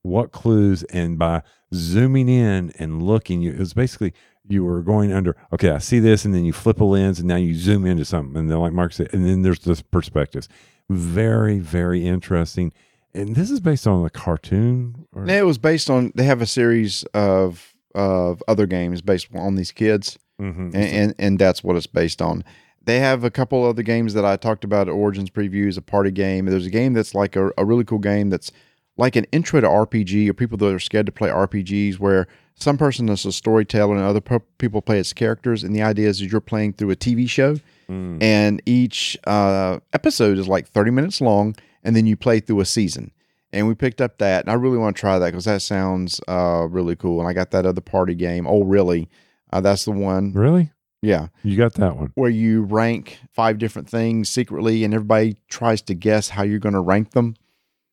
What 0.03 0.33
clues 0.33 0.83
and 0.85 1.19
by 1.19 1.43
zooming 1.75 2.29
in 2.29 2.73
and 2.79 3.03
looking 3.03 3.41
you 3.43 3.53
it 3.53 3.59
was 3.59 3.73
basically 3.75 4.13
you 4.49 4.65
were 4.65 4.83
going 4.83 5.13
under 5.13 5.37
okay 5.53 5.71
I 5.71 5.79
see 5.79 6.01
this 6.01 6.25
and 6.25 6.35
then 6.35 6.45
you 6.45 6.53
flip 6.53 6.81
a 6.81 6.85
lens 6.85 7.19
and 7.21 7.29
now 7.29 7.37
you 7.37 7.55
zoom 7.55 7.87
into 7.87 8.05
something 8.05 8.37
and 8.37 8.51
then 8.51 8.59
like 8.59 8.73
Mark 8.73 8.93
said 8.93 9.11
and 9.15 9.25
then 9.25 9.43
there's 9.43 9.61
the 9.61 9.81
perspectives. 9.91 10.49
Very 10.91 11.59
very 11.61 12.05
interesting. 12.07 12.73
And 13.15 13.37
this 13.37 13.51
is 13.51 13.61
based 13.61 13.87
on 13.87 14.05
a 14.05 14.11
cartoon 14.11 15.07
or 15.13 15.25
it 15.29 15.47
was 15.47 15.59
based 15.59 15.89
on 15.91 16.11
they 16.15 16.25
have 16.25 16.43
a 16.43 16.47
series 16.47 17.05
of 17.15 17.75
of 17.95 18.43
other 18.49 18.67
games 18.67 19.03
based 19.03 19.29
on 19.35 19.55
these 19.55 19.71
kids, 19.71 20.19
Mhm. 20.41 20.75
and, 20.75 20.77
and 20.77 21.15
and 21.19 21.39
that's 21.39 21.63
what 21.63 21.77
it's 21.77 21.87
based 21.87 22.21
on. 22.23 22.43
They 22.85 22.99
have 23.01 23.23
a 23.25 23.31
couple 23.31 23.65
other 23.65 23.83
games 23.83 24.15
that 24.15 24.25
I 24.25 24.37
talked 24.37 24.65
about 24.65 24.89
at 24.89 24.93
Origins 24.93 25.31
previews, 25.31 25.77
a 25.79 25.83
party 25.83 26.11
game. 26.11 26.47
There's 26.47 26.67
a 26.67 26.71
game 26.71 26.93
that's 26.95 27.15
like 27.15 27.37
a, 27.37 27.51
a 27.57 27.65
really 27.65 27.85
cool 27.85 27.99
game 28.01 28.29
that's 28.31 28.51
like 28.97 29.17
an 29.17 29.25
intro 29.33 29.61
to 29.61 29.67
RPG 29.67 30.29
or 30.29 30.35
people 30.35 30.59
that 30.59 30.75
are 30.75 30.79
scared 30.79 31.07
to 31.07 31.13
play 31.13 31.29
RPGs 31.31 31.99
where 31.99 32.27
some 32.55 32.77
person 32.77 33.09
is 33.09 33.25
a 33.25 33.33
storyteller 33.33 33.95
and 33.97 34.05
other 34.05 34.21
pe- 34.21 34.39
people 34.59 34.83
play 34.83 34.99
as 34.99 35.13
characters. 35.13 35.63
And 35.65 35.75
the 35.75 35.83
idea 35.83 36.09
is 36.09 36.19
that 36.19 36.27
you're 36.31 36.41
playing 36.41 36.75
through 36.75 36.91
a 36.91 36.97
TV 36.97 37.29
show 37.29 37.57
Mm. 37.89 38.23
and 38.23 38.63
each 38.65 39.19
uh, 39.27 39.81
episode 39.93 40.39
is 40.39 40.47
like 40.47 40.69
30 40.69 40.93
minutes 40.93 41.21
long 41.21 41.57
and 41.83 41.97
then 41.97 42.07
you 42.07 42.17
play 42.17 42.39
through 42.39 42.61
a 42.61 42.65
season 42.65 43.11
and 43.53 43.67
we 43.67 43.75
picked 43.75 44.01
up 44.01 44.19
that 44.19 44.45
and 44.45 44.51
i 44.51 44.55
really 44.55 44.79
want 44.79 44.95
to 44.97 45.01
try 45.01 45.19
that 45.19 45.27
because 45.33 45.47
that 45.47 45.61
sounds 45.63 46.21
uh, 46.29 46.65
really 46.71 46.95
cool 46.95 47.19
and 47.19 47.29
i 47.29 47.33
got 47.33 47.51
that 47.51 47.67
other 47.67 47.81
party 47.81 48.15
game 48.15 48.47
oh 48.47 48.63
really 48.63 49.11
uh, 49.53 49.61
that's 49.61 49.85
the 49.85 49.91
one 49.91 50.33
Really? 50.33 50.71
Yeah 51.03 51.29
You 51.43 51.57
got 51.57 51.75
that 51.75 51.97
one. 51.97 52.13
where 52.15 52.31
you 52.31 52.63
rank 52.63 53.19
five 53.33 53.59
different 53.59 53.89
things 53.89 54.29
secretly 54.29 54.85
and 54.85 54.95
everybody 54.95 55.37
tries 55.49 55.83
to 55.83 55.95
guess 55.95 56.29
how 56.31 56.43
you're 56.45 56.59
going 56.61 56.75
to 56.75 56.81
rank 56.81 57.11
them 57.11 57.35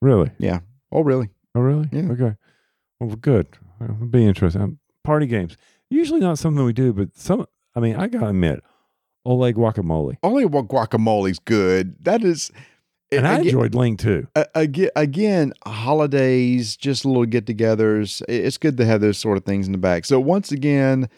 Really? 0.02 0.32
Yeah. 0.38 0.60
Oh 0.92 1.02
really 1.02 1.30
Oh, 1.56 1.62
really? 1.62 1.90
Yeah. 1.92 2.12
Okay. 2.12 2.36
Well, 3.00 3.16
good. 3.16 3.48
It'll 3.82 3.96
be 4.06 4.26
interesting. 4.26 4.62
Um, 4.62 4.80
party 5.04 5.26
games. 5.26 5.58
Usually 5.90 6.20
not 6.20 6.38
something 6.38 6.64
we 6.64 6.74
do, 6.74 6.94
but 6.94 7.18
some, 7.18 7.48
I 7.76 7.80
mean, 7.80 7.96
I 7.96 8.08
got 8.08 8.20
to 8.20 8.28
admit, 8.28 8.64
Ole 9.26 9.52
Guacamole. 9.52 10.18
what 10.22 10.68
guacamole's 10.68 11.40
good 11.40 11.96
that 12.06 12.24
is 12.24 12.52
And 13.12 13.26
I 13.28 13.34
again- 13.38 13.46
enjoyed 13.48 13.74
Ling 13.74 13.98
too. 13.98 14.28
again, 14.54 14.90
again, 14.96 15.54
holidays, 15.66 16.78
just 16.78 17.04
little 17.04 17.26
get-togethers. 17.26 18.22
It's 18.30 18.58
good 18.58 18.78
to 18.78 18.86
have 18.86 19.02
those 19.02 19.18
sort 19.18 19.38
of 19.38 19.44
things 19.44 19.66
in 19.66 19.72
the 19.72 19.78
back. 19.80 20.06
So 20.06 20.20
once 20.20 20.52
again, 20.52 21.10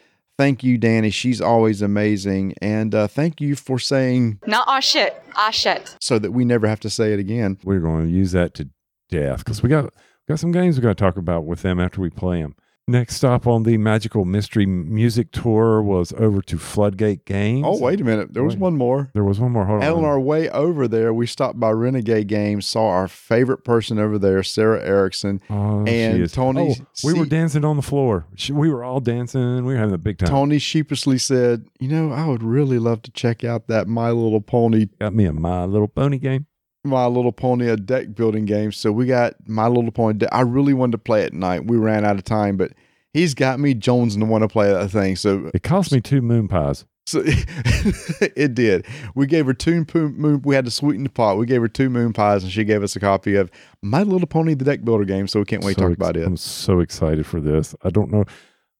thank 0.41 0.63
you, 0.63 0.79
Danny. 0.79 1.11
She's 1.11 1.39
always 1.39 1.83
amazing. 1.83 2.55
And 2.63 2.95
uh, 2.95 3.05
thank 3.07 3.39
you 3.39 3.55
for 3.55 3.77
saying 3.77 4.39
Not 4.47 4.67
our 4.67 4.81
shit, 4.81 5.21
our 5.35 5.51
shit. 5.51 5.95
so 6.01 6.17
that 6.17 6.31
we 6.31 6.45
never 6.45 6.67
have 6.67 6.79
to 6.79 6.89
say 6.89 7.13
it 7.13 7.19
again. 7.19 7.59
We're 7.63 7.79
going 7.79 8.07
to 8.07 8.11
use 8.11 8.31
that 8.31 8.55
to 8.55 8.67
death 9.09 9.39
because 9.45 9.61
we 9.61 9.69
got 9.69 9.83
we 9.85 10.33
got 10.33 10.39
some 10.39 10.51
games 10.51 10.77
we 10.77 10.81
got 10.81 10.97
to 10.97 11.03
talk 11.03 11.17
about 11.17 11.45
with 11.45 11.61
them 11.61 11.79
after 11.79 12.01
we 12.01 12.09
play 12.09 12.41
them. 12.41 12.55
Next 12.87 13.15
stop 13.15 13.45
on 13.47 13.63
the 13.63 13.77
Magical 13.77 14.25
Mystery 14.25 14.65
Music 14.65 15.31
Tour 15.31 15.81
was 15.81 16.11
over 16.17 16.41
to 16.41 16.57
Floodgate 16.57 17.25
Games. 17.25 17.63
Oh, 17.65 17.79
wait 17.79 18.01
a 18.01 18.03
minute. 18.03 18.33
There 18.33 18.43
was 18.43 18.55
Wait. 18.55 18.61
one 18.61 18.75
more. 18.75 19.11
There 19.13 19.23
was 19.23 19.39
one 19.39 19.51
more. 19.51 19.65
Hold 19.65 19.83
on. 19.83 19.97
On 19.99 20.03
our 20.03 20.19
way 20.19 20.49
over 20.49 20.87
there, 20.87 21.13
we 21.13 21.25
stopped 21.27 21.59
by 21.59 21.69
Renegade 21.71 22.27
Games, 22.27 22.65
saw 22.65 22.87
our 22.87 23.07
favorite 23.07 23.63
person 23.63 23.97
over 23.99 24.17
there, 24.17 24.41
Sarah 24.43 24.81
Erickson. 24.83 25.41
Oh, 25.49 25.85
she 25.85 25.93
and 25.93 26.21
is- 26.23 26.31
Tony- 26.33 26.75
Oh, 26.79 26.85
we 27.03 27.13
were 27.13 27.25
dancing 27.25 27.63
on 27.63 27.75
the 27.77 27.81
floor. 27.83 28.25
She, 28.35 28.51
we 28.51 28.69
were 28.69 28.83
all 28.83 28.99
dancing. 28.99 29.63
We 29.63 29.73
were 29.73 29.79
having 29.79 29.95
a 29.95 29.99
big 29.99 30.17
time. 30.17 30.29
Tony 30.29 30.57
sheepishly 30.59 31.17
said, 31.19 31.65
You 31.79 31.87
know, 31.87 32.11
I 32.11 32.25
would 32.27 32.43
really 32.43 32.79
love 32.79 33.03
to 33.03 33.11
check 33.11 33.43
out 33.43 33.67
that 33.67 33.87
My 33.87 34.09
Little 34.11 34.41
Pony, 34.41 34.87
Got 34.99 35.13
me 35.13 35.25
a 35.25 35.33
My 35.33 35.65
Little 35.65 35.87
Pony 35.87 36.17
game. 36.17 36.47
My 36.83 37.05
Little 37.05 37.31
Pony, 37.31 37.67
a 37.69 37.77
deck 37.77 38.15
building 38.15 38.45
game. 38.45 38.71
So 38.71 38.91
we 38.91 39.05
got 39.05 39.35
My 39.47 39.67
Little 39.67 39.91
Pony. 39.91 40.17
de- 40.19 40.33
I 40.33 40.41
really 40.41 40.73
wanted 40.73 40.93
to 40.93 40.97
play 40.97 41.21
it 41.21 41.27
at 41.27 41.33
night. 41.33 41.65
We 41.67 41.77
ran 41.77 42.05
out 42.05 42.15
of 42.17 42.23
time, 42.23 42.57
but 42.57 42.71
he's 43.13 43.33
got 43.33 43.59
me 43.59 43.73
Jones 43.73 44.15
to 44.15 44.25
want 44.25 44.43
to 44.43 44.47
play 44.47 44.71
that 44.71 44.89
thing. 44.89 45.15
So 45.15 45.51
It 45.53 45.63
cost 45.63 45.91
me 45.91 46.01
two 46.01 46.21
moon 46.21 46.47
pies. 46.47 46.85
So 47.07 47.21
it 47.25 48.53
did. 48.53 48.85
We 49.15 49.25
gave 49.25 49.45
her 49.47 49.53
two 49.53 49.85
moon. 49.93 50.41
We 50.43 50.55
had 50.55 50.65
to 50.65 50.71
sweeten 50.71 51.03
the 51.03 51.09
pot. 51.09 51.37
We 51.37 51.45
gave 51.45 51.61
her 51.61 51.67
two 51.67 51.89
moon 51.89 52.13
pies, 52.13 52.43
and 52.43 52.51
she 52.51 52.63
gave 52.63 52.83
us 52.83 52.95
a 52.95 52.99
copy 52.99 53.35
of 53.35 53.49
My 53.81 54.03
Little 54.03 54.27
Pony: 54.27 54.53
The 54.53 54.65
Deck 54.65 54.83
Builder 54.83 55.05
game. 55.05 55.27
So 55.27 55.39
we 55.39 55.45
can't 55.45 55.63
wait 55.63 55.75
to 55.75 55.81
talk 55.81 55.91
ex- 55.91 55.97
about 55.97 56.15
it. 56.17 56.25
I'm 56.25 56.37
so 56.37 56.79
excited 56.79 57.25
for 57.25 57.39
this. 57.41 57.75
I 57.83 57.89
don't 57.89 58.11
know. 58.11 58.25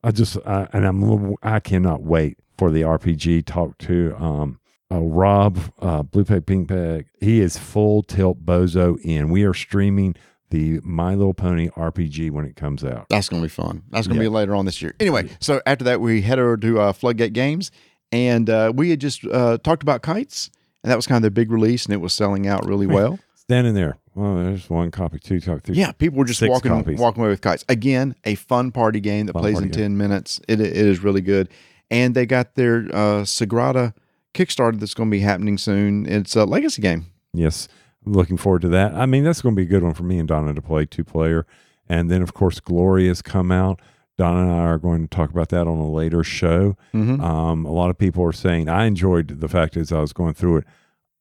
I 0.04 0.12
just 0.12 0.38
I, 0.46 0.68
and 0.72 0.86
I'm 0.86 1.02
a 1.04 1.14
little- 1.14 1.38
I 1.44 1.60
cannot 1.60 2.04
wait 2.04 2.38
for 2.58 2.72
the 2.72 2.82
RPG 2.84 3.46
talk 3.46 3.78
to 3.80 4.16
um 4.18 4.60
uh, 4.92 5.00
Rob 5.00 5.58
uh, 5.80 6.04
Blue 6.04 6.26
Peg 6.26 6.46
Pink 6.46 6.68
Peg. 6.68 7.08
He 7.20 7.40
is 7.40 7.58
full 7.58 8.04
tilt 8.04 8.46
bozo 8.46 9.00
in. 9.04 9.30
We 9.30 9.44
are 9.44 9.54
streaming 9.54 10.16
the 10.50 10.80
My 10.84 11.16
Little 11.16 11.34
Pony 11.34 11.70
RPG 11.70 12.30
when 12.32 12.46
it 12.46 12.56
comes 12.56 12.84
out. 12.84 13.08
That's 13.10 13.30
gonna 13.30 13.42
be 13.42 13.48
fun. 13.48 13.84
That's 13.90 14.08
gonna 14.08 14.20
Yeah. 14.20 14.26
be 14.26 14.30
later 14.30 14.54
on 14.56 14.66
this 14.66 14.82
year. 14.82 14.94
Anyway, 15.00 15.30
so 15.40 15.62
after 15.66 15.86
that, 15.86 16.02
we 16.02 16.22
head 16.22 16.40
over 16.40 16.58
to 16.58 16.80
uh, 16.80 16.92
Floodgate 16.94 17.32
Games, 17.34 17.72
and 18.12 18.50
uh, 18.50 18.74
we 18.76 18.90
had 18.90 19.00
just 19.00 19.26
uh, 19.26 19.58
talked 19.64 19.82
about 19.84 20.02
kites, 20.02 20.52
and 20.84 20.92
that 20.92 20.98
was 20.98 21.08
kind 21.08 21.16
of 21.18 21.22
their 21.22 21.32
big 21.32 21.52
release, 21.52 21.86
and 21.86 21.94
it 21.94 22.02
was 22.02 22.12
selling 22.14 22.48
out 22.48 22.66
really 22.66 22.88
well. 23.00 23.18
Standing 23.36 23.74
there. 23.76 23.98
Well, 24.14 24.36
there's 24.36 24.70
one 24.70 24.92
copy, 24.92 25.20
two 25.20 25.40
copy, 25.40 25.62
three. 25.64 25.76
Yeah, 25.78 25.94
people 25.94 26.20
were 26.20 26.26
just 26.26 26.42
walking 26.42 26.72
copies. 26.72 27.00
walking 27.00 27.22
away 27.22 27.30
with 27.30 27.40
kites. 27.40 27.64
Again, 27.70 28.14
a 28.26 28.36
fun 28.36 28.72
party 28.72 29.00
game 29.00 29.28
that 29.28 29.34
Fun 29.34 29.42
plays 29.44 29.58
in 29.58 29.66
game. 29.70 29.72
ten 29.72 29.98
minutes. 29.98 30.42
It 30.50 30.60
it 30.60 30.76
is 30.76 31.02
really 31.02 31.22
good, 31.22 31.48
and 31.90 32.14
they 32.14 32.26
got 32.26 32.56
their 32.56 32.80
uh, 32.92 33.24
Sagrada 33.24 33.94
Kickstarter 34.34 34.80
that's 34.80 34.94
going 34.94 35.10
to 35.10 35.12
be 35.16 35.22
happening 35.22 35.58
soon. 35.58 36.06
It's 36.06 36.36
a 36.36 36.46
legacy 36.46 36.82
game. 36.82 37.08
Yes, 37.34 37.68
looking 38.06 38.38
forward 38.38 38.62
to 38.64 38.68
that. 38.70 38.94
I 38.94 39.06
mean, 39.06 39.24
that's 39.24 39.42
going 39.42 39.56
to 39.56 39.60
be 39.60 39.64
a 39.66 39.70
good 39.70 39.84
one 39.84 39.94
for 39.94 40.04
me 40.04 40.20
and 40.20 40.28
Donna 40.28 40.54
to 40.54 40.62
play 40.62 40.86
two 40.86 41.04
player. 41.04 41.46
And 41.90 42.10
then, 42.10 42.22
of 42.22 42.34
course, 42.34 42.60
Glorious 42.60 43.22
come 43.22 43.52
out. 43.52 43.82
Donna 44.18 44.42
and 44.42 44.52
I 44.52 44.66
are 44.66 44.78
going 44.78 45.08
to 45.08 45.16
talk 45.16 45.32
about 45.32 45.50
that 45.50 45.68
on 45.68 45.78
a 45.78 45.90
later 45.90 46.24
show. 46.24 46.76
Mhm. 46.94 47.22
Um, 47.22 47.66
a 47.66 47.72
lot 47.72 47.90
of 47.90 47.98
people 47.98 48.24
are 48.24 48.32
saying 48.34 48.70
I 48.70 48.86
enjoyed 48.86 49.40
the 49.40 49.48
fact 49.48 49.76
as 49.78 49.92
I 49.92 50.00
was 50.00 50.14
going 50.14 50.34
through 50.34 50.58
it. 50.58 50.66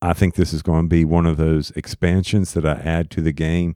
I 0.02 0.12
think 0.12 0.34
this 0.34 0.52
is 0.52 0.62
going 0.62 0.84
to 0.84 0.88
be 0.88 1.04
one 1.04 1.26
of 1.26 1.36
those 1.36 1.70
expansions 1.72 2.54
that 2.54 2.66
I 2.66 2.72
add 2.84 3.10
to 3.12 3.20
the 3.22 3.32
game 3.32 3.74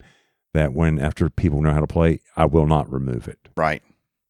that 0.53 0.73
when 0.73 0.99
after 0.99 1.29
people 1.31 1.61
know 1.63 1.73
how 1.73 1.81
to 1.81 1.87
play, 1.87 2.21
I 2.37 2.45
will 2.47 2.67
not 2.67 2.91
remove 2.93 3.27
it. 3.29 3.49
Right. 3.57 3.83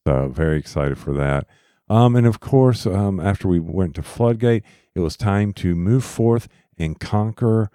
So 0.06 0.28
very 0.28 0.59
excited 0.59 0.98
for 0.98 1.12
that. 1.14 1.47
Um, 1.95 2.16
and 2.16 2.27
of 2.27 2.41
course, 2.41 2.87
um, 2.87 3.21
after 3.21 3.47
we 3.47 3.61
went 3.61 3.95
to 3.95 4.03
Floodgate, 4.03 4.65
it 4.97 5.01
was 5.01 5.16
time 5.16 5.53
to 5.55 5.77
move 5.77 6.05
forth 6.05 6.49
and 6.77 6.99
conquer 6.99 7.71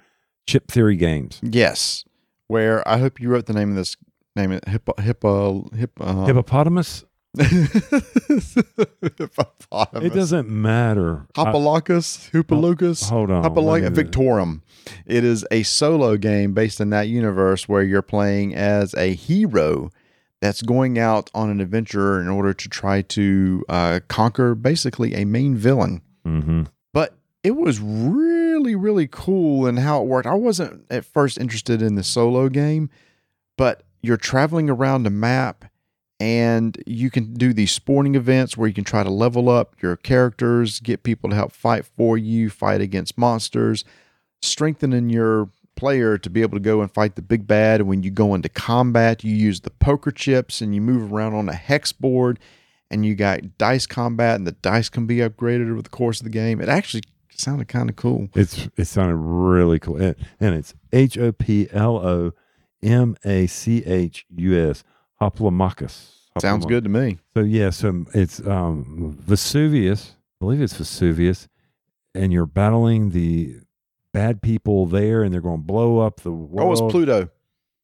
Chip 0.46 0.70
Theory 0.70 0.98
Games. 0.98 1.40
Yes. 1.42 2.04
Where 2.48 2.86
I 2.88 2.98
hope 2.98 3.22
you 3.22 3.30
wrote 3.30 3.46
the 3.46 3.54
name 3.54 3.70
of 3.70 3.76
this. 3.76 3.96
Name 4.36 4.52
it 4.52 4.68
hippo 4.68 4.94
hippo 5.02 5.70
hippo. 5.76 6.04
Uh, 6.04 6.26
Hippopotamus. 6.26 7.06
hippopotamus. 7.40 8.58
It 10.04 10.14
doesn't 10.14 10.50
matter. 10.50 11.26
Hopalocus, 11.36 12.30
Hoopalocus, 12.32 13.10
hold 13.10 13.32
on. 13.32 13.44
Hopaloc- 13.44 13.82
let 13.82 13.94
me- 13.94 14.04
Victorum. 14.04 14.62
It 15.06 15.24
is 15.24 15.46
a 15.52 15.64
solo 15.64 16.18
game 16.18 16.54
based 16.54 16.82
in 16.82 16.90
that 16.90 17.08
universe 17.08 17.70
where 17.70 17.84
you're 17.84 18.02
playing 18.02 18.56
as 18.56 18.94
a 18.96 19.14
hero 19.14 19.92
that's 20.42 20.62
going 20.62 20.98
out 20.98 21.30
on 21.34 21.50
an 21.50 21.60
adventure 21.60 22.20
in 22.22 22.28
order 22.28 22.54
to 22.54 22.70
try 22.70 23.02
to 23.02 23.64
uh, 23.68 24.00
conquer 24.08 24.56
basically 24.56 25.14
a 25.16 25.26
main 25.26 25.56
villain. 25.56 26.02
Mhm. 26.26 26.68
But 26.94 27.18
it 27.44 27.52
was 27.58 27.80
really, 27.80 28.76
really 28.76 29.08
cool 29.08 29.68
in 29.68 29.78
how 29.78 30.02
it 30.02 30.08
worked. 30.08 30.28
I 30.28 30.34
wasn't 30.36 30.86
at 30.90 31.06
first 31.06 31.38
interested 31.38 31.82
in 31.82 31.96
the 31.96 32.04
solo 32.04 32.50
game, 32.50 32.90
but 33.58 33.84
you're 34.02 34.18
traveling 34.18 34.70
around 34.70 35.06
a 35.08 35.10
map 35.10 35.66
and 36.22 36.78
you 36.86 37.10
can 37.10 37.34
do 37.34 37.54
these 37.54 37.72
sporting 37.72 38.16
events 38.16 38.58
where 38.58 38.68
you 38.68 38.74
can 38.74 38.84
try 38.84 39.04
to 39.04 39.10
level 39.10 39.48
up 39.50 39.76
your 39.82 39.96
characters, 39.96 40.80
get 40.82 41.04
people 41.04 41.30
to 41.30 41.36
help 41.36 41.52
fight 41.54 41.86
for 41.86 42.18
you, 42.18 42.50
fight 42.50 42.82
against 42.82 43.18
monsters, 43.18 43.86
strengthening 44.42 45.10
your 45.10 45.50
player 45.80 46.18
to 46.18 46.30
be 46.30 46.42
able 46.42 46.58
to 46.58 46.64
go 46.64 46.82
and 46.82 46.94
fight 46.94 47.16
the 47.16 47.22
big 47.22 47.48
bad. 47.48 47.80
And 47.80 47.90
when 47.90 48.04
you 48.04 48.12
go 48.12 48.36
into 48.36 48.50
combat, 48.50 49.24
you 49.24 49.34
use 49.34 49.62
the 49.62 49.70
poker 49.70 50.12
chips 50.12 50.62
and 50.62 50.76
you 50.76 50.82
move 50.82 51.14
around 51.14 51.34
on 51.34 51.48
a 51.48 51.56
hex 51.56 51.92
board 51.92 52.40
and 52.92 53.06
you 53.06 53.16
got 53.16 53.58
dice 53.58 53.86
combat 53.86 54.36
and 54.36 54.46
the 54.46 54.52
dice 54.52 54.90
can 54.90 55.06
be 55.06 55.18
upgraded 55.18 55.72
over 55.72 55.82
the 55.82 55.90
course 55.90 56.20
of 56.20 56.26
the 56.26 56.30
game. 56.32 56.60
It 56.60 56.70
actually 56.70 57.04
sounded 57.32 57.68
kind 57.68 57.90
of 57.90 57.96
cool. 57.96 58.30
It's 58.36 58.68
it 58.76 58.86
sounded 58.86 59.16
really 59.16 59.80
cool, 59.80 59.98
and, 59.98 60.16
and 60.40 60.56
it's 60.56 60.74
H 60.92 61.18
O 61.18 61.32
P 61.32 61.68
L 61.72 61.98
O 61.98 62.34
M 62.84 63.16
A 63.24 63.48
C 63.48 63.84
H 63.86 64.26
U 64.36 64.70
S 64.70 64.84
Hoplomachus. 65.22 66.16
Sounds 66.40 66.66
good 66.66 66.84
to 66.84 66.90
me. 66.90 67.18
So 67.34 67.42
yeah, 67.42 67.70
so 67.70 68.06
it's 68.14 68.40
um, 68.46 69.18
Vesuvius. 69.22 70.16
I 70.42 70.46
believe 70.46 70.62
it's 70.62 70.76
Vesuvius, 70.76 71.48
and 72.16 72.32
you're 72.32 72.46
battling 72.46 73.10
the 73.10 73.58
bad 74.14 74.42
people 74.42 74.86
there, 74.86 75.24
and 75.24 75.34
they're 75.34 75.42
going 75.42 75.60
to 75.60 75.66
blow 75.66 76.00
up 76.00 76.22
the 76.22 76.32
world. 76.32 76.70
Oh, 76.70 76.72
it's 76.86 76.92
Pluto. 76.94 77.30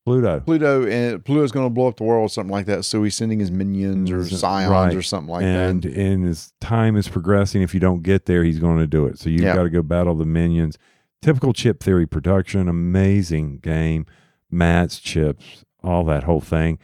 Pluto. 0.06 0.39
Pluto 0.41 0.85
and 0.85 1.26
Pluto's 1.26 1.52
going 1.52 1.65
to 1.65 1.69
blow 1.72 1.88
up 1.88 1.97
the 1.97 2.03
world, 2.03 2.31
something 2.31 2.52
like 2.52 2.68
that. 2.68 2.85
So 2.85 3.02
he's 3.03 3.15
sending 3.15 3.39
his 3.39 3.49
minions 3.49 4.11
or 4.11 4.23
scions 4.23 4.69
right. 4.69 4.93
or 4.95 5.02
something 5.02 5.31
like 5.31 5.43
and 5.43 5.81
that. 5.81 5.93
and 5.93 6.27
as 6.27 6.53
time 6.61 6.95
is 6.95 7.07
progressing, 7.07 7.64
if 7.64 7.73
you 7.73 7.80
don't 7.80 8.03
get 8.03 8.26
there, 8.27 8.43
he's 8.43 8.60
going 8.60 8.77
to 8.77 8.85
do 8.85 9.07
it. 9.07 9.18
So 9.18 9.30
you've 9.31 9.41
Yeah. 9.41 9.56
got 9.56 9.64
to 9.64 9.69
go 9.72 9.81
battle 9.81 10.14
the 10.14 10.26
minions. 10.26 10.77
Typical 11.23 11.53
chip 11.53 11.81
theory 11.81 12.06
production, 12.06 12.69
amazing 12.69 13.57
game, 13.57 14.06
mats, 14.52 14.99
chips, 14.99 15.65
all 15.84 16.03
that 16.03 16.26
whole 16.26 16.41
thing. 16.41 16.77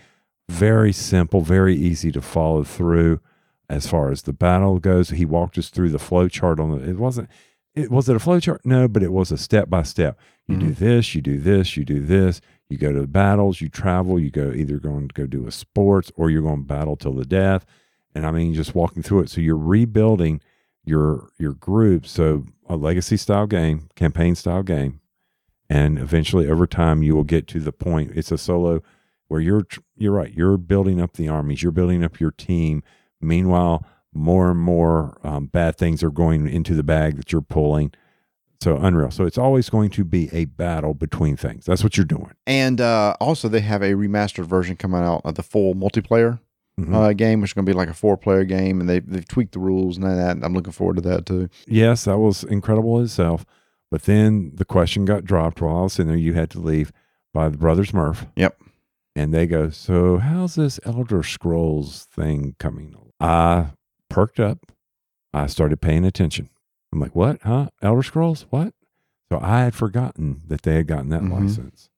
Very 0.50 0.92
simple, 0.92 1.42
very 1.42 1.76
easy 1.76 2.12
to 2.14 2.22
follow 2.22 2.64
through. 2.64 3.20
As 3.70 3.88
far 3.88 4.10
as 4.12 4.24
the 4.24 4.34
battle 4.34 4.80
goes, 4.80 5.12
he 5.12 5.26
walked 5.26 5.58
us 5.60 5.70
through 5.70 5.92
the 5.92 6.00
flow 6.00 6.28
chart 6.28 6.60
on 6.60 6.72
the. 6.72 6.90
It 6.90 6.98
wasn't. 6.98 7.30
It 7.74 7.90
was 7.90 8.10
it 8.10 8.16
a 8.16 8.20
flow 8.20 8.40
chart? 8.40 8.62
No, 8.66 8.88
but 8.88 9.04
it 9.04 9.12
was 9.12 9.32
a 9.32 9.38
step 9.38 9.70
by 9.70 9.84
step. 9.84 10.20
You 10.48 10.58
do 10.58 10.66
mm-hmm. 10.68 10.86
this, 10.86 11.16
you 11.16 11.22
do 11.22 11.40
this, 11.40 11.78
you 11.78 11.86
do 11.86 12.02
this. 12.02 12.42
You 12.70 12.78
go 12.78 12.92
to 12.94 13.08
battles, 13.08 13.62
you 13.62 13.70
travel, 13.70 14.20
you 14.20 14.30
go 14.30 14.52
either 14.52 14.78
going 14.78 15.08
to 15.08 15.14
go 15.14 15.26
do 15.26 15.48
a 15.48 15.52
sports 15.52 16.12
or 16.16 16.30
you're 16.30 16.42
going 16.42 16.64
to 16.64 16.68
battle 16.68 16.96
till 16.96 17.14
the 17.14 17.26
death. 17.26 17.66
And 18.14 18.26
I 18.26 18.32
mean, 18.32 18.54
just 18.54 18.76
walking 18.76 19.04
through 19.04 19.22
it. 19.22 19.30
So 19.30 19.42
you're 19.42 19.58
rebuilding 19.58 20.42
your 20.84 21.30
your 21.38 21.54
group. 21.54 22.08
So 22.08 22.46
a 22.68 22.76
legacy 22.76 23.18
style 23.18 23.48
game, 23.48 23.90
campaign 23.96 24.36
style 24.36 24.64
game, 24.64 25.00
and 25.70 25.98
eventually 25.98 26.50
over 26.50 26.68
time 26.68 27.04
you 27.04 27.16
will 27.16 27.24
get 27.24 27.48
to 27.48 27.60
the 27.60 27.72
point. 27.72 28.12
It's 28.16 28.32
a 28.32 28.38
solo 28.38 28.82
where 29.28 29.42
you're 29.42 29.66
you're 29.96 30.14
right. 30.14 30.34
You're 30.34 30.58
building 30.58 31.02
up 31.02 31.14
the 31.14 31.30
armies. 31.30 31.64
You're 31.64 31.72
building 31.72 32.04
up 32.04 32.20
your 32.20 32.32
team. 32.32 32.84
Meanwhile, 33.22 33.86
more 34.14 34.52
and 34.52 34.60
more 34.60 35.18
um, 35.24 35.46
bad 35.48 35.78
things 35.78 36.04
are 36.04 36.10
going 36.12 36.48
into 36.48 36.76
the 36.76 36.84
bag 36.84 37.18
that 37.18 37.32
you're 37.32 37.42
pulling. 37.42 37.92
So 38.62 38.78
unreal. 38.78 39.10
So 39.10 39.26
it's 39.26 39.40
always 39.40 39.70
going 39.72 39.90
to 39.92 40.04
be 40.04 40.30
a 40.32 40.46
battle 40.46 40.94
between 40.94 41.36
things. 41.36 41.66
That's 41.66 41.84
what 41.84 41.98
you're 41.98 42.06
doing. 42.06 42.32
And 42.46 42.80
uh, 42.80 43.16
also, 43.20 43.48
they 43.50 43.62
have 43.62 43.82
a 43.82 43.94
remastered 43.94 44.46
version 44.46 44.76
coming 44.76 45.02
out 45.02 45.22
of 45.26 45.34
the 45.36 45.42
full 45.44 45.74
multiplayer 45.74 46.40
Mhm. 46.80 46.94
uh, 46.96 47.14
game, 47.14 47.42
which 47.42 47.50
is 47.52 47.54
going 47.54 47.66
to 47.66 47.70
be 47.72 47.76
like 47.78 47.90
a 47.90 47.94
four 47.94 48.16
player 48.18 48.44
game. 48.46 48.80
And 48.80 48.88
they, 48.88 49.00
they've 49.00 49.28
tweaked 49.28 49.54
the 49.54 49.60
rules 49.60 49.98
and 49.98 50.06
that. 50.06 50.38
I'm 50.46 50.54
looking 50.54 50.72
forward 50.74 50.98
to 50.98 51.02
that 51.02 51.26
too. 51.26 51.50
yes, 51.68 52.06
that 52.06 52.20
was 52.20 52.44
incredible 52.44 53.02
itself. 53.02 53.46
But 53.90 54.04
then 54.04 54.52
the 54.56 54.64
question 54.66 55.06
got 55.06 55.26
dropped 55.26 55.60
while 55.62 55.78
I 55.78 55.82
was 55.82 55.94
sitting 55.94 56.08
there. 56.10 56.18
You 56.18 56.34
had 56.34 56.50
to 56.52 56.60
leave 56.60 56.92
by 57.34 57.50
the 57.50 57.58
brothers 57.58 57.94
Murph. 57.94 58.26
Yep. 58.36 58.58
And 59.16 59.34
they 59.34 59.48
go, 59.48 59.70
So 59.72 60.18
how's 60.20 60.56
this 60.56 60.80
Elder 60.86 61.24
Scrolls 61.24 62.06
thing 62.06 62.56
coming? 62.60 62.96
I 63.20 63.72
perked 64.12 64.40
up. 64.40 64.72
I 65.34 65.48
started 65.48 65.82
paying 65.82 66.06
attention. 66.06 66.50
I'm 66.94 67.00
like, 67.00 67.16
What? 67.16 67.42
Huh? 67.44 67.70
Elder 67.82 68.04
Scrolls? 68.04 68.46
What? 68.50 68.74
So 69.32 69.40
I 69.42 69.62
had 69.62 69.74
forgotten 69.74 70.42
that 70.48 70.64
they 70.64 70.76
had 70.76 70.88
gotten 70.88 71.10
that 71.10 71.22
Mhm. 71.22 71.32
license. 71.42 71.90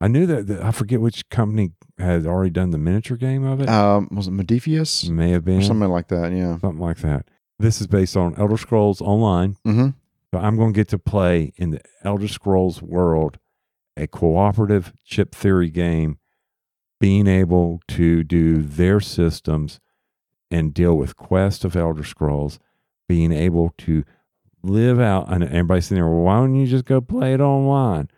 I 0.00 0.08
knew 0.08 0.26
that, 0.26 0.46
that 0.48 0.62
I 0.62 0.72
forget 0.72 1.00
which 1.00 1.28
company 1.30 1.72
had 1.98 2.26
already 2.26 2.50
done 2.50 2.70
the 2.70 2.78
miniature 2.78 3.16
game 3.16 3.44
of 3.44 3.60
it. 3.60 3.68
Um, 3.68 4.08
was 4.10 4.26
it 4.28 4.32
Modiphius 4.34 5.08
May 5.08 5.30
have 5.30 5.44
been 5.44 5.60
or 5.60 5.62
something 5.62 5.88
like 5.88 6.08
that? 6.08 6.32
Yeah. 6.32 6.58
something 6.58 6.80
like 6.80 6.98
that. 6.98 7.28
This 7.58 7.80
is 7.80 7.86
based 7.86 8.16
on 8.16 8.34
Elder 8.36 8.58
Scrolls 8.58 9.00
Online. 9.00 9.56
Mm-hmm. 9.66 9.88
So 10.34 10.40
I'm 10.40 10.56
going 10.56 10.74
to 10.74 10.76
get 10.76 10.88
to 10.88 10.98
play 10.98 11.52
in 11.56 11.70
the 11.70 11.80
Elder 12.02 12.28
Scrolls 12.28 12.82
world 12.82 13.38
a 13.96 14.06
cooperative 14.06 14.92
chip 15.04 15.34
theory 15.34 15.70
game, 15.70 16.18
being 17.00 17.26
able 17.26 17.80
to 17.88 18.22
do 18.24 18.60
their 18.62 19.00
systems 19.00 19.80
and 20.50 20.74
deal 20.74 20.96
with 20.96 21.16
Quest 21.16 21.64
of 21.64 21.76
Elder 21.76 22.04
Scrolls, 22.04 22.58
being 23.08 23.32
able 23.32 23.72
to 23.78 24.04
live 24.62 25.00
out. 25.00 25.32
And 25.32 25.44
everybody's 25.44 25.86
sitting 25.86 26.02
there, 26.02 26.10
well, 26.10 26.22
why 26.22 26.36
don't 26.36 26.54
you 26.54 26.66
just 26.66 26.84
go 26.84 27.00
play 27.00 27.34
it 27.34 27.40
online? 27.40 28.08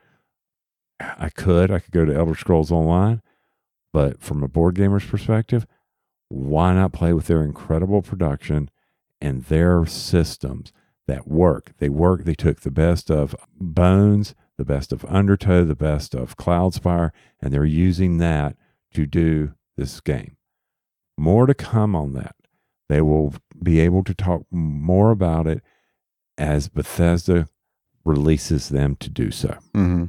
I 1.01 1.31
could. 1.31 1.71
I 1.71 1.79
could 1.79 1.93
go 1.93 2.05
to 2.05 2.15
Elder 2.15 2.35
Scrolls 2.35 2.73
Online, 2.73 3.23
but 3.93 4.21
from 4.21 4.43
a 4.43 4.49
board 4.49 4.75
gamer's 4.75 5.05
perspective, 5.05 5.67
why 6.29 6.75
not 6.75 6.93
play 6.93 7.13
with 7.13 7.27
their 7.27 7.43
incredible 7.43 8.03
production 8.03 8.69
and 9.21 9.45
their 9.45 9.87
systems 9.87 10.73
that 11.07 11.29
work? 11.29 11.73
They 11.79 11.89
work. 11.89 12.25
They 12.25 12.35
took 12.35 12.61
the 12.61 12.71
best 12.71 13.11
of 13.11 13.37
Bones, 13.61 14.35
the 14.57 14.65
best 14.65 14.93
of 14.93 15.05
Undertow, 15.05 15.65
the 15.65 15.77
best 15.77 16.15
of 16.15 16.37
Cloudspire, 16.37 17.13
and 17.41 17.53
they're 17.53 17.65
using 17.65 18.19
that 18.19 18.57
to 18.95 19.07
do 19.07 19.55
this 19.77 20.01
game. 20.01 20.38
More 21.19 21.47
to 21.47 21.55
come 21.55 21.95
on 21.97 22.13
that. 22.15 22.35
They 22.89 23.03
will 23.03 23.35
be 23.63 23.81
able 23.81 24.05
to 24.05 24.15
talk 24.15 24.43
more 24.51 25.11
about 25.11 25.47
it 25.47 25.63
as 26.39 26.69
Bethesda 26.69 27.49
releases 28.05 28.69
them 28.71 28.97
to 28.97 29.11
do 29.11 29.31
so 29.31 29.59
Mm-hmm. 29.75 30.05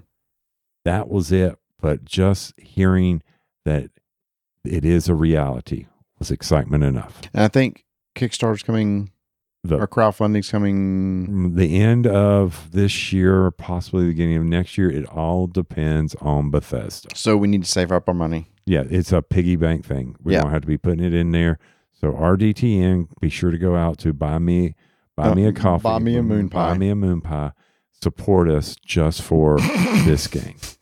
that 0.85 1.09
was 1.09 1.31
it. 1.31 1.57
But 1.81 2.03
just 2.05 2.53
hearing 2.59 3.23
that 3.65 3.89
it 4.65 4.83
is 4.85 5.07
a 5.09 5.15
reality 5.15 5.87
was 6.19 6.29
excitement 6.31 6.83
enough. 6.83 7.21
And 7.33 7.43
I 7.43 7.47
think 7.47 7.85
Kickstarter's 8.15 8.63
coming 8.63 9.11
The, 9.63 9.77
or 9.79 9.87
crowdfunding's 9.87 10.51
coming. 10.51 11.55
the 11.55 11.81
end 11.81 12.05
of 12.05 12.71
this 12.71 13.11
year, 13.13 13.45
or 13.45 13.51
possibly 13.51 14.03
the 14.03 14.09
beginning 14.09 14.35
of 14.37 14.43
next 14.43 14.77
year, 14.77 14.89
it 14.91 15.05
all 15.05 15.47
depends 15.47 16.15
on 16.21 16.51
Bethesda. 16.51 17.09
So 17.15 17.35
we 17.37 17.47
need 17.47 17.63
to 17.63 17.69
save 17.71 17.91
up 17.93 18.07
our 18.09 18.13
money. 18.13 18.49
Yeah, 18.69 18.83
it's 18.87 19.11
a 19.11 19.21
piggy 19.23 19.55
bank 19.55 19.83
thing. 19.83 20.15
We 20.23 20.33
Yeah. 20.33 20.41
don't 20.41 20.51
have 20.51 20.61
to 20.61 20.67
be 20.67 20.77
putting 20.77 21.03
it 21.03 21.13
in 21.13 21.31
there. 21.31 21.57
So 21.99 22.11
RDTN, 22.13 23.07
be 23.19 23.27
sure 23.29 23.49
to 23.49 23.57
go 23.57 23.75
out 23.75 23.97
to 23.99 24.13
buy 24.13 24.37
me, 24.37 24.75
buy 25.17 25.29
Uh, 25.29 25.35
me 25.35 25.45
a 25.45 25.51
coffee, 25.51 25.83
buy 25.83 25.97
me 25.97 26.15
a 26.17 26.21
moon 26.23 26.49
pie, 26.49 26.73
buy 26.73 26.77
me 26.77 26.89
a 26.89 26.95
moon 26.95 27.19
pie. 27.21 27.51
Support 28.01 28.47
us 28.47 28.75
just 28.85 29.21
for 29.23 29.57
this 30.05 30.27
game. 30.27 30.55
So 30.59 30.77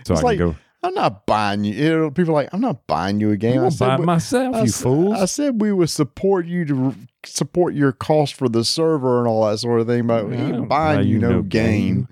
It's 0.00 0.10
I 0.10 0.14
can 0.16 0.22
like, 0.24 0.38
go. 0.38 0.54
I'm 0.82 0.94
not 0.94 1.26
buying 1.26 1.64
you. 1.64 1.74
know, 1.96 2.10
people 2.10 2.32
are 2.32 2.42
like, 2.42 2.50
I'm 2.52 2.60
not 2.60 2.86
buying 2.86 3.20
you 3.20 3.30
a 3.30 3.36
game. 3.36 3.60
I'm 3.60 3.66
I 3.66 3.70
buy 3.70 3.96
we- 3.98 4.04
myself, 4.04 4.54
I 4.56 4.62
you 4.64 4.72
fools. 4.72 5.14
I 5.18 5.24
said 5.24 5.60
we 5.62 5.72
would 5.72 5.90
support 5.90 6.44
you 6.46 6.64
to 6.66 6.94
support 7.24 7.72
your 7.74 7.92
cost 7.92 8.34
for 8.34 8.48
the 8.50 8.64
server 8.64 9.18
and 9.20 9.26
all 9.28 9.48
that 9.48 9.58
sort 9.58 9.80
of 9.80 9.86
thing, 9.86 10.06
but 10.06 10.28
we 10.28 10.36
ain't 10.36 10.68
buying 10.68 11.08
you 11.08 11.18
no 11.18 11.40
game. 11.42 12.06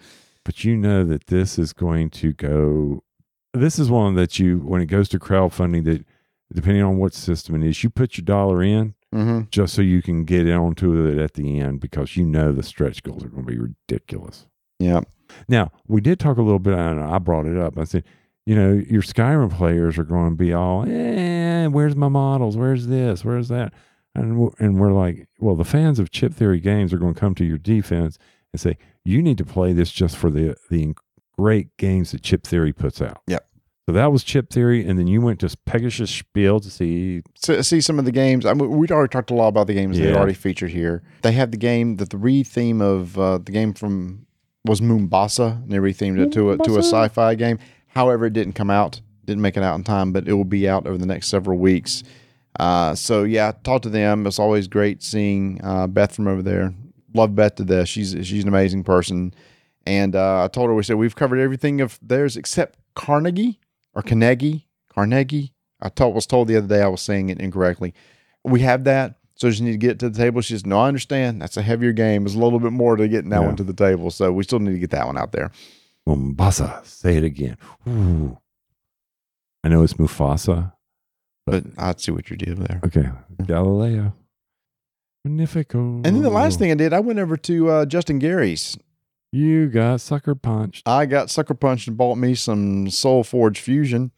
But 0.44 0.64
you 0.64 0.76
know 0.76 1.04
that 1.04 1.26
this 1.26 1.58
is 1.58 1.72
going 1.74 2.10
to 2.10 2.32
go. 2.32 3.02
This 3.52 3.78
is 3.78 3.90
one 3.90 4.14
that 4.14 4.38
you, 4.38 4.58
when 4.58 4.80
it 4.80 4.86
goes 4.86 5.08
to 5.10 5.18
crowdfunding, 5.18 5.84
that 5.84 6.04
depending 6.52 6.82
on 6.82 6.98
what 6.98 7.14
system 7.14 7.60
it 7.60 7.68
is, 7.68 7.82
you 7.82 7.90
put 7.90 8.16
your 8.16 8.24
dollar 8.24 8.62
in 8.62 8.94
Mm-hmm. 9.12 9.48
just 9.50 9.74
so 9.74 9.82
you 9.82 10.02
can 10.02 10.24
get 10.24 10.48
onto 10.48 11.04
it 11.04 11.18
at 11.18 11.34
the 11.34 11.58
end 11.58 11.80
because 11.80 12.16
you 12.16 12.24
know 12.24 12.52
the 12.52 12.62
stretch 12.62 13.02
goals 13.02 13.24
are 13.24 13.28
going 13.28 13.44
to 13.44 13.50
be 13.52 13.58
ridiculous. 13.58 14.46
Yeah. 14.78 15.00
Now, 15.48 15.72
we 15.88 16.00
did 16.00 16.20
talk 16.20 16.36
a 16.36 16.42
little 16.42 16.60
bit, 16.60 16.74
and 16.74 17.02
I 17.02 17.18
brought 17.18 17.46
it 17.46 17.58
up. 17.58 17.76
I 17.76 17.82
said, 17.82 18.04
you 18.46 18.54
know, 18.54 18.72
your 18.88 19.02
Skyrim 19.02 19.50
players 19.50 19.98
are 19.98 20.04
going 20.04 20.30
to 20.30 20.36
be 20.36 20.52
all, 20.52 20.84
eh, 20.88 21.66
where's 21.66 21.96
my 21.96 22.06
models? 22.06 22.56
Where's 22.56 22.86
this? 22.86 23.24
Where's 23.24 23.48
that? 23.48 23.74
And 24.14 24.38
we're, 24.38 24.50
and 24.60 24.78
we're 24.78 24.92
like, 24.92 25.26
well, 25.40 25.56
the 25.56 25.64
fans 25.64 25.98
of 25.98 26.12
Chip 26.12 26.32
Theory 26.32 26.60
games 26.60 26.92
are 26.92 26.98
going 26.98 27.14
to 27.14 27.20
come 27.20 27.34
to 27.34 27.44
your 27.44 27.58
defense 27.58 28.16
and 28.52 28.60
say, 28.60 28.78
you 29.04 29.22
need 29.22 29.38
to 29.38 29.44
play 29.44 29.72
this 29.72 29.90
just 29.90 30.16
for 30.16 30.30
the 30.30 30.54
the 30.70 30.94
great 31.40 31.76
games 31.76 32.10
that 32.12 32.22
Chip 32.22 32.44
Theory 32.46 32.72
puts 32.72 33.00
out. 33.00 33.22
Yep. 33.26 33.46
So 33.88 33.92
that 33.94 34.12
was 34.12 34.22
Chip 34.22 34.50
Theory, 34.50 34.86
and 34.86 34.98
then 34.98 35.06
you 35.08 35.20
went 35.20 35.40
to 35.40 35.48
Pegasus 35.66 36.10
Spiel 36.10 36.60
to 36.60 36.70
see. 36.70 37.22
See 37.36 37.80
some 37.80 37.98
of 37.98 38.04
the 38.04 38.12
games. 38.12 38.46
I 38.46 38.52
mean, 38.54 38.70
we'd 38.70 38.92
already 38.92 39.10
talked 39.10 39.30
a 39.30 39.34
lot 39.34 39.48
about 39.48 39.66
the 39.66 39.74
games 39.74 39.98
they 39.98 40.10
Yeah. 40.10 40.16
already 40.16 40.34
featured 40.34 40.70
here. 40.70 41.02
They 41.22 41.32
have 41.32 41.50
the 41.50 41.56
game 41.56 41.96
that 41.96 42.10
the 42.10 42.18
re 42.18 42.42
theme 42.44 42.80
of 42.80 43.18
uh, 43.18 43.38
the 43.38 43.50
game 43.52 43.72
from 43.74 44.26
was 44.64 44.80
Mombasa, 44.82 45.60
and 45.62 45.72
they 45.72 45.78
rethemed 45.78 46.20
it 46.20 46.32
to 46.32 46.52
a 46.52 46.58
to 46.58 46.74
a 46.76 46.82
sci-fi 46.82 47.34
game. 47.34 47.58
However, 47.88 48.26
it 48.26 48.32
didn't 48.32 48.52
come 48.52 48.70
out, 48.70 49.00
didn't 49.24 49.42
make 49.42 49.56
it 49.56 49.62
out 49.62 49.74
in 49.76 49.82
time, 49.82 50.12
but 50.12 50.28
it 50.28 50.34
will 50.34 50.44
be 50.44 50.68
out 50.68 50.86
over 50.86 50.98
the 50.98 51.06
next 51.06 51.28
several 51.28 51.58
weeks. 51.58 52.04
Uh, 52.60 52.94
so 52.94 53.24
yeah, 53.24 53.52
talk 53.64 53.82
to 53.82 53.88
them. 53.88 54.26
It's 54.26 54.38
always 54.38 54.68
great 54.68 55.02
seeing 55.02 55.60
uh, 55.64 55.86
Beth 55.88 56.14
from 56.14 56.28
over 56.28 56.42
there. 56.42 56.74
Love 57.14 57.34
Beth 57.34 57.56
to 57.56 57.64
death. 57.64 57.88
She's 57.88 58.10
she's 58.22 58.42
an 58.44 58.48
amazing 58.48 58.84
person. 58.84 59.34
And 59.90 60.14
uh, 60.14 60.44
I 60.44 60.48
told 60.48 60.68
her 60.68 60.74
we 60.74 60.84
said 60.84 60.96
we've 60.96 61.16
covered 61.16 61.40
everything 61.40 61.80
of 61.80 61.98
theirs 62.00 62.36
except 62.36 62.78
Carnegie 62.94 63.58
or 63.92 64.02
Carnegie. 64.02 64.68
Carnegie. 64.88 65.52
I 65.82 65.88
told, 65.88 66.14
was 66.14 66.26
told 66.26 66.46
the 66.46 66.56
other 66.58 66.68
day 66.68 66.80
I 66.80 66.86
was 66.86 67.00
saying 67.00 67.28
it 67.28 67.40
incorrectly. 67.40 67.92
We 68.44 68.60
have 68.60 68.84
that. 68.84 69.16
So 69.34 69.50
just 69.50 69.62
need 69.62 69.72
to 69.72 69.78
get 69.78 69.98
to 69.98 70.08
the 70.08 70.16
table. 70.16 70.42
She 70.42 70.54
says, 70.54 70.64
No, 70.64 70.78
I 70.78 70.86
understand. 70.86 71.42
That's 71.42 71.56
a 71.56 71.62
heavier 71.62 71.90
game. 71.92 72.22
There's 72.22 72.36
a 72.36 72.38
little 72.38 72.60
bit 72.60 72.70
more 72.72 72.94
to 72.94 73.08
getting 73.08 73.30
that 73.30 73.40
Yeah. 73.40 73.46
one 73.46 73.56
to 73.56 73.64
the 73.64 73.72
table. 73.72 74.12
So 74.12 74.30
we 74.32 74.44
still 74.44 74.60
need 74.60 74.74
to 74.74 74.78
get 74.78 74.90
that 74.90 75.06
one 75.06 75.18
out 75.18 75.32
there. 75.32 75.50
Mombasa. 76.06 76.82
Say 76.84 77.16
it 77.16 77.24
again. 77.24 77.56
Ooh. 77.88 78.38
I 79.64 79.68
know 79.70 79.82
it's 79.82 79.94
Mufasa. 79.94 80.72
But 81.46 81.64
I'd 81.78 82.00
see 82.00 82.12
what 82.12 82.30
you 82.30 82.36
did 82.36 82.58
there. 82.58 82.80
Okay. 82.84 83.08
Galileo. 83.44 84.14
Magnifico. 85.24 85.78
And 85.78 86.04
then 86.04 86.22
the 86.22 86.30
last 86.30 86.58
thing 86.60 86.70
I 86.70 86.74
did, 86.74 86.92
I 86.92 87.00
went 87.00 87.18
over 87.18 87.36
to 87.36 87.70
uh, 87.70 87.86
Justin 87.86 88.18
Gary's. 88.20 88.78
You 89.32 89.68
got 89.68 90.00
sucker 90.00 90.34
punched. 90.34 90.88
I 90.88 91.06
got 91.06 91.30
sucker 91.30 91.54
punched 91.54 91.86
and 91.88 91.96
bought 91.96 92.16
me 92.16 92.34
some 92.34 92.86
SolForge 92.86 93.58
Fusion, 93.58 94.10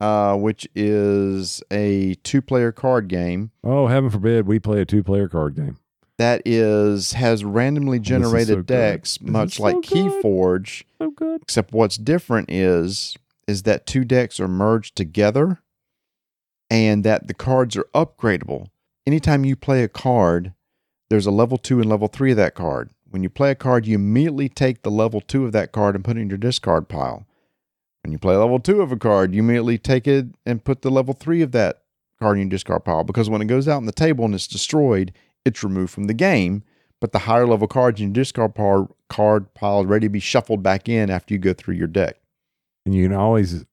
uh, 0.00 0.36
which 0.36 0.68
is 0.74 1.62
a 1.70 2.14
two 2.22 2.42
player 2.42 2.70
card 2.72 3.08
game 3.08 3.50
Oh, 3.64 3.86
heaven 3.86 4.10
forbid 4.10 4.46
we 4.46 4.58
play 4.58 4.80
a 4.80 4.84
two 4.84 5.02
player 5.02 5.28
card 5.28 5.56
game. 5.56 5.78
that 6.18 6.42
is 6.44 7.14
has 7.14 7.44
randomly 7.44 7.98
generated 7.98 8.58
so 8.58 8.62
decks, 8.62 9.20
much 9.22 9.58
like 9.58 9.76
so. 9.76 9.80
Keyforge. 9.94 10.82
So 10.98 11.10
good. 11.10 11.40
Except 11.42 11.72
what's 11.72 11.96
different 11.96 12.50
is 12.50 13.16
is 13.48 13.62
that 13.62 13.86
two 13.86 14.04
decks 14.04 14.38
are 14.38 14.48
merged 14.48 14.94
together 14.96 15.60
and 16.70 17.04
that 17.04 17.26
the 17.26 17.34
cards 17.34 17.76
are 17.76 17.86
upgradable. 17.94 18.68
Anytime 19.06 19.44
you 19.44 19.56
play 19.56 19.82
a 19.82 19.88
card, 19.88 20.52
there's 21.10 21.26
a 21.26 21.32
level 21.32 21.58
2 21.58 21.80
and 21.80 21.90
level 21.90 22.06
3 22.06 22.30
of 22.30 22.36
that 22.36 22.54
card. 22.54 22.90
When 23.12 23.22
you 23.22 23.28
play 23.28 23.50
a 23.50 23.54
card, 23.54 23.86
you 23.86 23.94
immediately 23.94 24.48
take 24.48 24.82
the 24.82 24.90
level 24.90 25.20
2 25.20 25.44
of 25.44 25.52
that 25.52 25.70
card 25.70 25.94
and 25.94 26.02
put 26.02 26.16
it 26.16 26.20
in 26.20 26.30
your 26.30 26.38
discard 26.38 26.88
pile. 26.88 27.26
When 28.02 28.10
you 28.10 28.18
play 28.18 28.34
level 28.36 28.58
2 28.58 28.80
of 28.80 28.90
a 28.90 28.96
card, 28.96 29.34
you 29.34 29.42
immediately 29.42 29.76
take 29.76 30.08
it 30.08 30.28
and 30.46 30.64
put 30.64 30.80
the 30.80 30.90
level 30.90 31.12
3 31.12 31.42
of 31.42 31.52
that 31.52 31.82
card 32.18 32.38
in 32.38 32.44
your 32.44 32.50
discard 32.50 32.86
pile 32.86 33.04
because 33.04 33.28
when 33.28 33.42
it 33.42 33.46
goes 33.46 33.68
out 33.68 33.76
on 33.76 33.84
the 33.84 33.92
table 33.92 34.24
and 34.24 34.34
it's 34.34 34.46
destroyed, 34.46 35.12
it's 35.44 35.62
removed 35.62 35.92
from 35.92 36.04
the 36.04 36.14
game. 36.14 36.62
But 37.02 37.12
the 37.12 37.18
higher 37.20 37.46
level 37.46 37.68
cards 37.68 38.00
in 38.00 38.08
your 38.08 38.14
discard 38.14 38.54
pile, 38.54 38.96
card 39.10 39.52
pile 39.52 39.84
ready 39.84 40.06
to 40.06 40.10
be 40.10 40.20
shuffled 40.20 40.62
back 40.62 40.88
in 40.88 41.10
after 41.10 41.34
you 41.34 41.38
go 41.38 41.52
through 41.52 41.74
your 41.74 41.88
deck. 41.88 42.16
And 42.86 42.94
you 42.94 43.06
can 43.06 43.14
always 43.14 43.66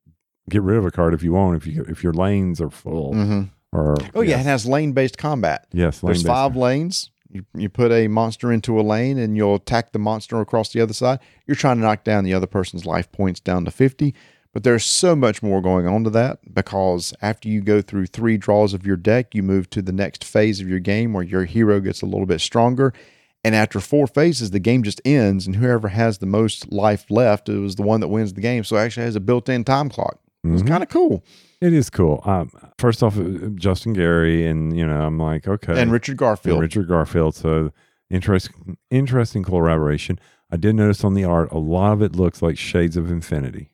get 0.49 0.61
rid 0.63 0.77
of 0.77 0.85
a 0.85 0.91
card 0.91 1.13
if 1.13 1.23
you 1.23 1.31
want, 1.31 1.55
if 1.55 1.65
you 1.65 1.85
if 1.87 2.03
your 2.03 2.13
lanes 2.13 2.59
are 2.59 2.69
full. 2.69 3.13
Mm-hmm. 3.13 3.43
Or 3.71 3.95
Oh 4.15 4.21
yeah, 4.21 4.31
yes, 4.31 4.39
it 4.41 4.49
has 4.49 4.65
lane 4.65 4.91
based 4.91 5.17
combat. 5.17 5.67
yes 5.71 6.01
There's 6.01 6.23
five 6.23 6.55
lanes. 6.55 7.11
You, 7.31 7.45
you 7.55 7.69
put 7.69 7.91
a 7.91 8.07
monster 8.07 8.51
into 8.51 8.79
a 8.79 8.81
lane 8.81 9.17
and 9.17 9.37
you'll 9.37 9.55
attack 9.55 9.91
the 9.91 9.99
monster 9.99 10.39
across 10.41 10.69
the 10.73 10.81
other 10.81 10.93
side. 10.93 11.19
You're 11.45 11.55
trying 11.55 11.77
to 11.77 11.83
knock 11.83 12.03
down 12.03 12.23
the 12.23 12.33
other 12.33 12.47
person's 12.47 12.85
life 12.85 13.11
points 13.11 13.39
down 13.39 13.65
to 13.65 13.71
50. 13.71 14.13
But 14.51 14.63
there's 14.63 14.83
so 14.83 15.15
much 15.15 15.43
more 15.43 15.61
going 15.61 15.85
on 15.85 16.03
to 16.05 16.09
that 16.09 16.39
because 16.55 17.13
after 17.21 17.47
you 17.47 17.61
go 17.61 17.81
through 17.81 18.07
three 18.07 18.35
draws 18.35 18.73
of 18.73 18.83
your 18.85 18.95
deck, 18.97 19.35
you 19.35 19.43
move 19.43 19.69
to 19.69 19.81
the 19.83 19.91
next 19.91 20.23
phase 20.23 20.59
of 20.59 20.67
your 20.67 20.79
game 20.79 21.13
where 21.13 21.23
your 21.23 21.45
hero 21.45 21.79
gets 21.79 22.01
a 22.01 22.07
little 22.07 22.25
bit 22.25 22.41
stronger. 22.41 22.91
And 23.43 23.53
after 23.53 23.79
four 23.79 24.07
phases, 24.07 24.49
the 24.51 24.59
game 24.59 24.81
just 24.83 24.99
ends, 25.05 25.45
and 25.45 25.55
whoever 25.55 25.89
has 25.89 26.17
the 26.17 26.25
most 26.25 26.71
life 26.71 27.05
left 27.11 27.47
is 27.47 27.75
the 27.75 27.83
one 27.83 28.01
that 28.01 28.07
wins 28.09 28.33
the 28.33 28.41
game. 28.41 28.63
So 28.63 28.75
it 28.75 28.81
actually 28.81 29.05
has 29.05 29.15
a 29.15 29.19
built 29.21 29.47
in 29.47 29.63
time 29.63 29.87
clock. 29.89 30.19
It's 30.43 30.63
Mhm. 30.63 30.67
kind 30.67 30.83
of 30.83 30.89
cool. 30.89 31.23
It 31.61 31.73
is 31.73 31.89
cool. 31.89 32.21
Um, 32.25 32.51
first 32.77 33.03
off, 33.03 33.17
uh, 33.17 33.49
Justin 33.55 33.93
Gary, 33.93 34.45
and 34.47 34.75
you 34.77 34.85
know, 34.87 35.01
I'm 35.05 35.17
like, 35.19 35.47
okay, 35.47 35.81
And 35.81 35.91
Richard 35.91 36.13
and 36.13 36.19
Garfield. 36.19 36.61
Richard 36.61 36.87
Garfield. 36.87 37.35
So 37.35 37.71
interesting, 38.09 38.77
interesting 38.89 39.43
collaboration. 39.43 40.19
I 40.51 40.57
did 40.57 40.75
notice 40.75 41.03
on 41.03 41.13
the 41.15 41.25
art, 41.25 41.51
a 41.51 41.57
lot 41.59 41.91
of 41.93 42.01
it 42.01 42.15
looks 42.15 42.41
like 42.41 42.57
Shades 42.57 42.95
of 42.97 43.11
Infinity, 43.11 43.71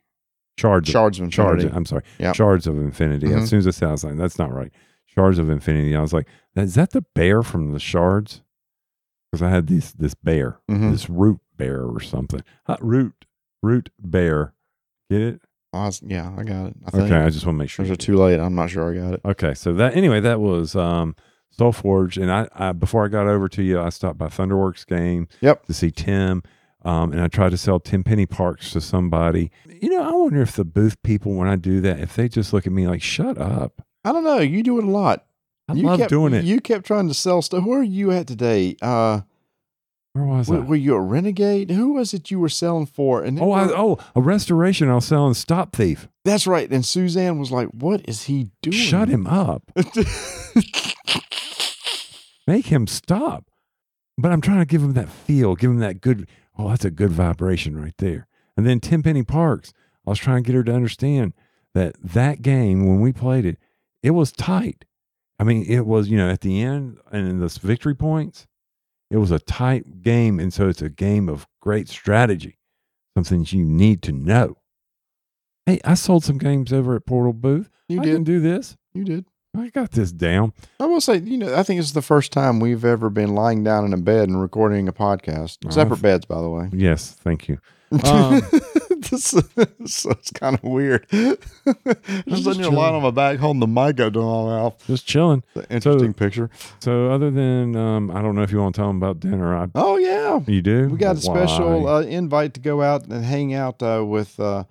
Shards, 0.58 0.90
of, 0.90 0.94
Shards 0.94 1.20
of 1.20 1.34
Shards. 1.34 1.64
Infinity. 1.64 1.78
I'm 1.78 1.86
sorry, 1.86 2.04
Yep. 2.20 2.36
Shards 2.36 2.68
of 2.68 2.78
Infinity. 2.80 3.28
Mhm. 3.28 3.42
As 3.44 3.50
soon 3.50 3.60
as 3.60 3.68
it 3.68 3.76
sounds 3.76 4.04
like 4.04 4.18
that's 4.18 4.40
not 4.40 4.52
right, 4.52 4.72
Shards 5.06 5.38
of 5.38 5.50
Infinity. 5.52 5.96
I 5.96 6.02
was 6.02 6.12
like, 6.12 6.28
is 6.56 6.74
that 6.76 6.90
the 6.92 7.04
bear 7.14 7.44
from 7.44 7.72
the 7.72 7.80
Shards? 7.80 8.42
Because 9.32 9.44
I 9.44 9.50
had 9.52 9.68
this 9.68 9.92
this 9.92 10.16
bear, 10.16 10.58
Mhm. 10.70 10.92
this 10.92 11.08
root 11.10 11.40
bear 11.56 11.84
or 11.86 12.00
something. 12.00 12.42
Uh, 12.66 12.78
root 12.82 13.26
root 13.62 13.90
bear. 14.00 14.54
Get 15.10 15.22
it? 15.22 15.42
I 15.76 15.86
was- 15.88 16.02
yeah, 16.06 16.34
I 16.38 16.44
got 16.44 16.68
it. 16.68 16.76
I 16.86 16.92
think. 16.92 17.04
Okay, 17.06 17.16
I 17.16 17.30
just 17.30 17.46
want 17.46 17.56
to 17.56 17.60
make 17.60 17.70
sure. 17.70 17.84
Or 17.84 17.86
is 17.86 17.92
it 17.92 18.00
too 18.00 18.16
late? 18.18 18.40
I'm 18.40 18.56
not 18.56 18.70
sure 18.70 18.92
I 18.92 18.98
got 18.98 19.14
it. 19.14 19.22
Okay, 19.26 19.54
so 19.54 19.74
that 19.74 19.96
anyway, 19.96 20.20
that 20.22 20.40
was 20.40 20.76
um, 20.76 21.16
SolForge, 21.58 22.22
and 22.22 22.32
I, 22.32 22.48
I 22.54 22.72
before 22.72 23.06
I 23.06 23.08
got 23.08 23.28
over 23.28 23.48
to 23.50 23.64
you, 23.64 23.80
I 23.80 23.90
stopped 23.90 24.18
by 24.18 24.28
Thunderworks 24.28 24.86
game 24.86 25.28
Yep. 25.42 25.66
to 25.68 25.74
see 25.74 25.92
Tim, 25.92 26.44
um, 26.84 27.12
and 27.12 27.22
I 27.22 27.28
tried 27.28 27.50
to 27.52 27.58
sell 27.58 27.80
Tim 27.80 28.04
Penny 28.04 28.26
Parks 28.26 28.72
to 28.72 28.82
somebody. 28.82 29.52
You 29.82 29.90
know, 29.90 30.02
I 30.04 30.12
wonder 30.12 30.42
if 30.42 30.56
the 30.56 30.66
booth 30.66 31.02
people, 31.04 31.34
when 31.34 31.48
I 31.48 31.56
do 31.56 31.82
that, 31.82 32.00
if 32.00 32.16
they 32.16 32.28
just 32.28 32.54
look 32.54 32.66
at 32.68 32.74
me 32.74 32.88
like, 32.88 33.02
"Shut 33.02 33.38
up." 33.38 33.82
I 34.04 34.12
don't 34.12 34.24
know. 34.24 34.40
You 34.40 34.62
do 34.64 34.78
it 34.78 34.84
a 34.84 34.90
lot. 34.90 35.26
I 35.68 35.74
you 35.74 35.84
love 35.84 35.98
kept, 36.00 36.10
doing 36.10 36.34
it. 36.34 36.46
You 36.46 36.62
kept 36.62 36.86
trying 36.86 37.08
to 37.08 37.14
sell 37.16 37.42
stuff. 37.42 37.66
Where 37.66 37.80
are 37.80 37.84
you 37.84 38.12
at 38.12 38.28
today? 38.28 38.76
Uh, 38.82 39.22
Where 40.16 40.24
was 40.24 40.48
were, 40.48 40.56
I? 40.58 40.60
were 40.62 40.76
you 40.78 40.96
a 40.96 41.02
renegade? 41.02 41.72
Who 41.72 41.92
was 41.92 42.14
it 42.14 42.32
you 42.32 42.40
were 42.40 42.48
selling 42.48 42.86
for? 42.86 43.22
And 43.22 43.38
Oh, 43.38 43.52
I, 43.52 43.66
oh, 43.66 43.98
a 44.16 44.22
restoration. 44.22 44.90
I 44.90 44.96
was 44.96 45.04
selling 45.06 45.34
Stop 45.34 45.76
Thief. 45.76 46.08
that's 46.24 46.48
right. 46.48 46.72
And 46.72 46.86
Suzanne 46.86 47.38
was 47.38 47.52
like, 47.52 47.68
"What 47.68 48.02
is 48.08 48.24
he 48.24 48.48
doing?" 48.62 48.78
Shut 48.78 49.10
him 49.10 49.28
up. 49.28 49.64
Make 52.48 52.68
him 52.68 52.88
stop. 52.88 53.50
But 54.18 54.32
I'm 54.32 54.40
trying 54.40 54.60
to 54.60 54.66
give 54.66 54.82
him 54.82 54.94
that 54.94 55.10
feel, 55.10 55.56
give 55.56 55.72
him 55.72 55.80
that 55.80 56.00
good. 56.00 56.30
Oh, 56.58 56.70
that's 56.70 56.86
a 56.86 56.92
good 56.92 57.12
vibration 57.12 57.78
right 57.78 57.96
there. 57.98 58.28
And 58.56 58.66
then 58.66 58.80
Tim 58.80 59.04
Penny 59.04 59.24
Parks. 59.24 59.74
I 60.08 60.12
was 60.12 60.20
trying 60.20 60.44
to 60.44 60.48
get 60.48 60.56
her 60.56 60.64
to 60.64 60.74
understand 60.74 61.34
that 61.74 61.96
that 62.02 62.42
game 62.42 62.86
when 62.86 63.02
we 63.02 63.12
played 63.12 63.46
it, 63.46 63.58
it 64.02 64.12
was 64.12 64.32
tight. 64.32 64.86
I 65.40 65.44
mean, 65.44 65.66
it 65.68 65.86
was 65.86 66.08
you 66.08 66.16
know 66.18 66.30
at 66.30 66.40
the 66.40 66.62
end 66.62 67.00
and 67.12 67.28
in 67.28 67.40
the 67.42 67.50
victory 67.62 67.96
points, 67.96 68.48
it 69.12 69.18
was 69.18 69.32
a 69.32 69.40
tight 69.40 70.02
game, 70.02 70.40
and 70.40 70.54
so 70.54 70.68
it's 70.68 70.82
a 70.82 70.90
game 70.90 71.30
of 71.30 71.48
great 71.62 71.88
strategy, 71.90 72.58
something 73.16 73.46
you 73.50 73.64
need 73.64 74.02
to 74.04 74.12
know. 74.12 74.58
Hey, 75.66 75.80
I 75.84 75.94
sold 75.96 76.24
some 76.24 76.38
games 76.38 76.72
over 76.72 76.96
at 76.96 77.06
Portal 77.06 77.34
Booth. 77.34 77.70
you 77.88 78.00
I 78.02 78.04
did. 78.04 78.24
do 78.24 78.40
this. 78.40 78.78
You 78.94 79.04
did. 79.04 79.26
I 79.58 79.70
got 79.70 79.92
this 79.92 80.12
down. 80.12 80.52
I 80.82 80.86
will 80.86 81.00
say, 81.00 81.18
you 81.20 81.38
know, 81.38 81.56
I 81.56 81.64
think 81.64 81.80
it's 81.80 81.94
the 81.94 82.02
first 82.02 82.32
time 82.34 82.60
we've 82.60 82.84
ever 82.84 83.10
been 83.10 83.34
lying 83.36 83.64
down 83.64 83.86
in 83.86 83.94
a 83.94 83.98
bed 83.98 84.28
and 84.28 84.42
recording 84.42 84.88
a 84.90 84.94
podcast. 84.94 85.72
Separate 85.72 85.98
f- 85.98 86.02
beds, 86.02 86.26
by 86.26 86.42
the 86.42 86.50
way. 86.50 86.70
Yes, 86.74 87.12
thank 87.12 87.48
you. 87.48 87.60
Um, 88.04 88.42
this, 89.10 89.36
so 89.86 90.12
it's 90.12 90.32
kind 90.32 90.56
of 90.56 90.64
weird. 90.64 91.08
Just 91.12 91.40
here 91.66 92.46
lying 92.46 92.56
chilling. 92.56 92.78
on 92.78 93.02
my 93.04 93.12
back, 93.12 93.40
holding 93.40 93.60
the 93.60 93.68
mic 93.68 94.00
up 94.00 94.14
to 94.14 94.20
my 94.20 94.46
mouth. 94.46 94.84
just 94.88 95.08
chilling. 95.08 95.44
Interesting 95.70 96.14
picture. 96.14 96.50
So, 96.80 97.10
other 97.12 97.32
than, 97.32 97.76
um, 97.76 98.12
I 98.12 98.22
don't 98.22 98.36
know 98.36 98.42
if 98.42 98.52
you 98.52 98.60
want 98.60 98.76
to 98.76 98.82
tell 98.82 98.88
them 98.88 98.98
about 98.98 99.20
dinner. 99.20 99.56
I, 99.56 99.68
Oh 99.76 99.98
yeah, 99.98 100.40
you 100.48 100.62
do. 100.62 100.90
we 100.90 100.98
got 100.98 101.18
a 101.18 101.22
special 101.22 101.88
uh, 101.88 102.02
invite 102.02 102.54
to 102.56 102.60
go 102.60 102.82
out 102.82 103.06
and 103.06 103.24
hang 103.24 103.54
out 103.54 103.82
uh, 103.82 104.04
with 104.06 104.40
uh, 104.40 104.64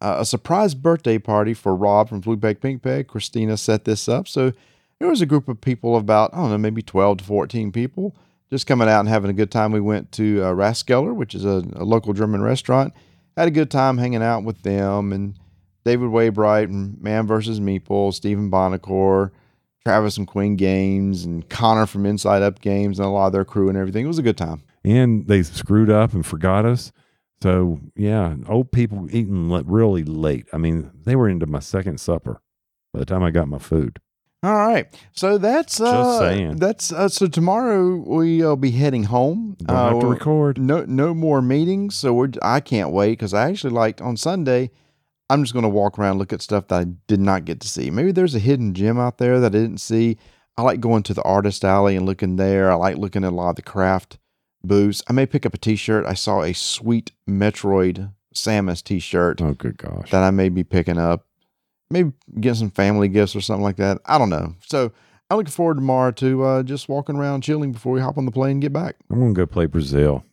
uh, 0.00 0.16
a 0.18 0.24
surprise 0.24 0.74
birthday 0.74 1.18
party 1.18 1.54
for 1.54 1.74
Rob 1.74 2.08
from 2.08 2.20
Blue 2.20 2.36
Peg 2.36 2.60
Pink 2.60 2.82
Peg. 2.82 3.08
Christina 3.08 3.56
set 3.56 3.84
this 3.84 4.08
up, 4.08 4.26
so 4.28 4.52
there 4.98 5.08
was 5.08 5.20
a 5.20 5.26
group 5.26 5.48
of 5.48 5.60
people 5.60 5.96
about 5.96 6.32
I 6.32 6.38
don't 6.38 6.50
know, 6.50 6.58
maybe 6.58 6.82
twelve 6.82 7.18
to 7.18 7.24
fourteen 7.24 7.72
people, 7.72 8.14
just 8.54 8.68
coming 8.68 8.88
out 8.88 9.00
and 9.00 9.08
having 9.08 9.30
a 9.30 9.34
good 9.34 9.50
time. 9.50 9.72
We 9.72 9.80
went 9.80 10.12
to 10.12 10.40
uh, 10.40 10.52
Rathskeller, 10.52 11.12
which 11.12 11.34
is 11.34 11.44
a, 11.44 11.64
a 11.74 11.82
local 11.82 12.12
German 12.12 12.40
restaurant. 12.40 12.94
Had 13.36 13.48
a 13.48 13.50
good 13.50 13.68
time 13.68 13.98
hanging 13.98 14.22
out 14.22 14.44
with 14.44 14.62
them 14.62 15.12
and 15.12 15.34
David 15.84 16.10
Waybright 16.10 16.66
and 16.66 17.00
Man 17.02 17.26
vs. 17.26 17.58
Meeple, 17.58 18.14
Stephen 18.14 18.52
Bonacore, 18.52 19.32
Travis 19.84 20.16
and 20.18 20.28
Queen 20.28 20.54
Games, 20.54 21.24
and 21.24 21.48
Connor 21.48 21.86
from 21.86 22.06
Inside 22.06 22.42
Up 22.42 22.60
Games, 22.60 23.00
and 23.00 23.06
a 23.06 23.10
lot 23.10 23.26
of 23.26 23.32
their 23.32 23.44
crew 23.44 23.68
and 23.68 23.76
everything. 23.76 24.04
It 24.04 24.08
was 24.08 24.20
a 24.20 24.22
good 24.22 24.38
time. 24.38 24.62
and 24.84 25.26
they 25.26 25.42
screwed 25.42 25.90
up 25.90 26.14
and 26.14 26.24
forgot 26.24 26.64
us. 26.64 26.92
So, 27.42 27.80
yeah, 27.96 28.36
old 28.48 28.70
people 28.70 29.08
eating 29.10 29.50
really 29.66 30.04
late. 30.04 30.46
I 30.52 30.58
mean, 30.58 30.92
they 31.04 31.16
were 31.16 31.28
into 31.28 31.46
my 31.46 31.58
second 31.58 31.98
supper 31.98 32.40
by 32.92 33.00
the 33.00 33.04
time 33.04 33.24
I 33.24 33.32
got 33.32 33.48
my 33.48 33.58
food. 33.58 33.98
All 34.44 34.54
right, 34.54 34.86
so 35.12 35.38
that's 35.38 35.80
uh, 35.80 36.18
saying. 36.18 36.56
That's 36.56 36.92
uh, 36.92 37.08
so 37.08 37.26
tomorrow 37.26 37.96
we'll 37.96 38.56
be 38.56 38.72
heading 38.72 39.04
home. 39.04 39.56
Don't 39.64 39.76
have 39.76 40.00
to 40.00 40.06
Uh, 40.06 40.10
record. 40.10 40.58
No, 40.58 40.84
no 40.86 41.14
more 41.14 41.40
meetings. 41.40 41.94
So 41.96 42.12
we're. 42.12 42.28
I 42.42 42.60
can't 42.60 42.90
wait 42.90 43.12
because 43.12 43.32
I 43.32 43.48
actually 43.48 43.72
liked 43.72 44.02
on 44.02 44.16
Sunday. 44.18 44.70
I'm 45.30 45.42
just 45.42 45.54
going 45.54 45.62
to 45.62 45.70
walk 45.70 45.98
around, 45.98 46.18
look 46.18 46.34
at 46.34 46.42
stuff 46.42 46.68
that 46.68 46.80
I 46.80 46.84
did 47.06 47.20
not 47.20 47.46
get 47.46 47.58
to 47.60 47.68
see. 47.68 47.90
Maybe 47.90 48.12
there's 48.12 48.34
a 48.34 48.38
hidden 48.38 48.74
gem 48.74 48.98
out 48.98 49.16
there 49.16 49.40
that 49.40 49.54
I 49.54 49.58
didn't 49.58 49.78
see. 49.80 50.18
I 50.58 50.62
like 50.62 50.80
going 50.80 51.02
to 51.04 51.14
the 51.14 51.22
artist 51.22 51.64
alley 51.64 51.96
and 51.96 52.04
looking 52.04 52.36
there. 52.36 52.70
I 52.70 52.74
like 52.74 52.98
looking 52.98 53.24
at 53.24 53.32
a 53.32 53.34
lot 53.34 53.50
of 53.50 53.56
the 53.56 53.62
craft 53.62 54.18
booths. 54.62 55.02
I 55.08 55.14
may 55.14 55.24
pick 55.24 55.46
up 55.46 55.54
a 55.54 55.58
T-shirt. 55.58 56.04
I 56.04 56.12
saw 56.12 56.42
a 56.42 56.52
sweet 56.52 57.12
Metroid 57.28 58.12
Samus 58.34 58.84
T-shirt 58.84 59.40
Oh, 59.40 59.54
good 59.54 59.78
gosh. 59.78 60.10
that 60.10 60.22
I 60.22 60.30
may 60.30 60.50
be 60.50 60.62
picking 60.62 60.98
up. 60.98 61.26
Maybe 61.94 62.12
get 62.40 62.56
some 62.56 62.70
family 62.70 63.08
gifts 63.08 63.34
or 63.36 63.40
something 63.40 63.62
like 63.62 63.76
that. 63.76 63.98
I 64.04 64.18
don't 64.18 64.28
know. 64.30 64.54
So 64.66 64.90
I'm 65.30 65.36
looking 65.38 65.52
forward 65.52 65.76
tomorrow 65.76 66.10
to 66.10 66.42
uh, 66.42 66.62
just 66.64 66.88
walking 66.88 67.16
around 67.16 67.42
chilling 67.42 67.70
before 67.72 67.92
we 67.92 68.00
hop 68.00 68.18
on 68.18 68.26
the 68.26 68.32
plane 68.32 68.52
and 68.52 68.60
get 68.62 68.72
back. 68.72 68.96
I'm 69.10 69.20
going 69.20 69.32
to 69.32 69.38
go 69.38 69.46
play 69.46 69.66
Brazil. 69.66 70.24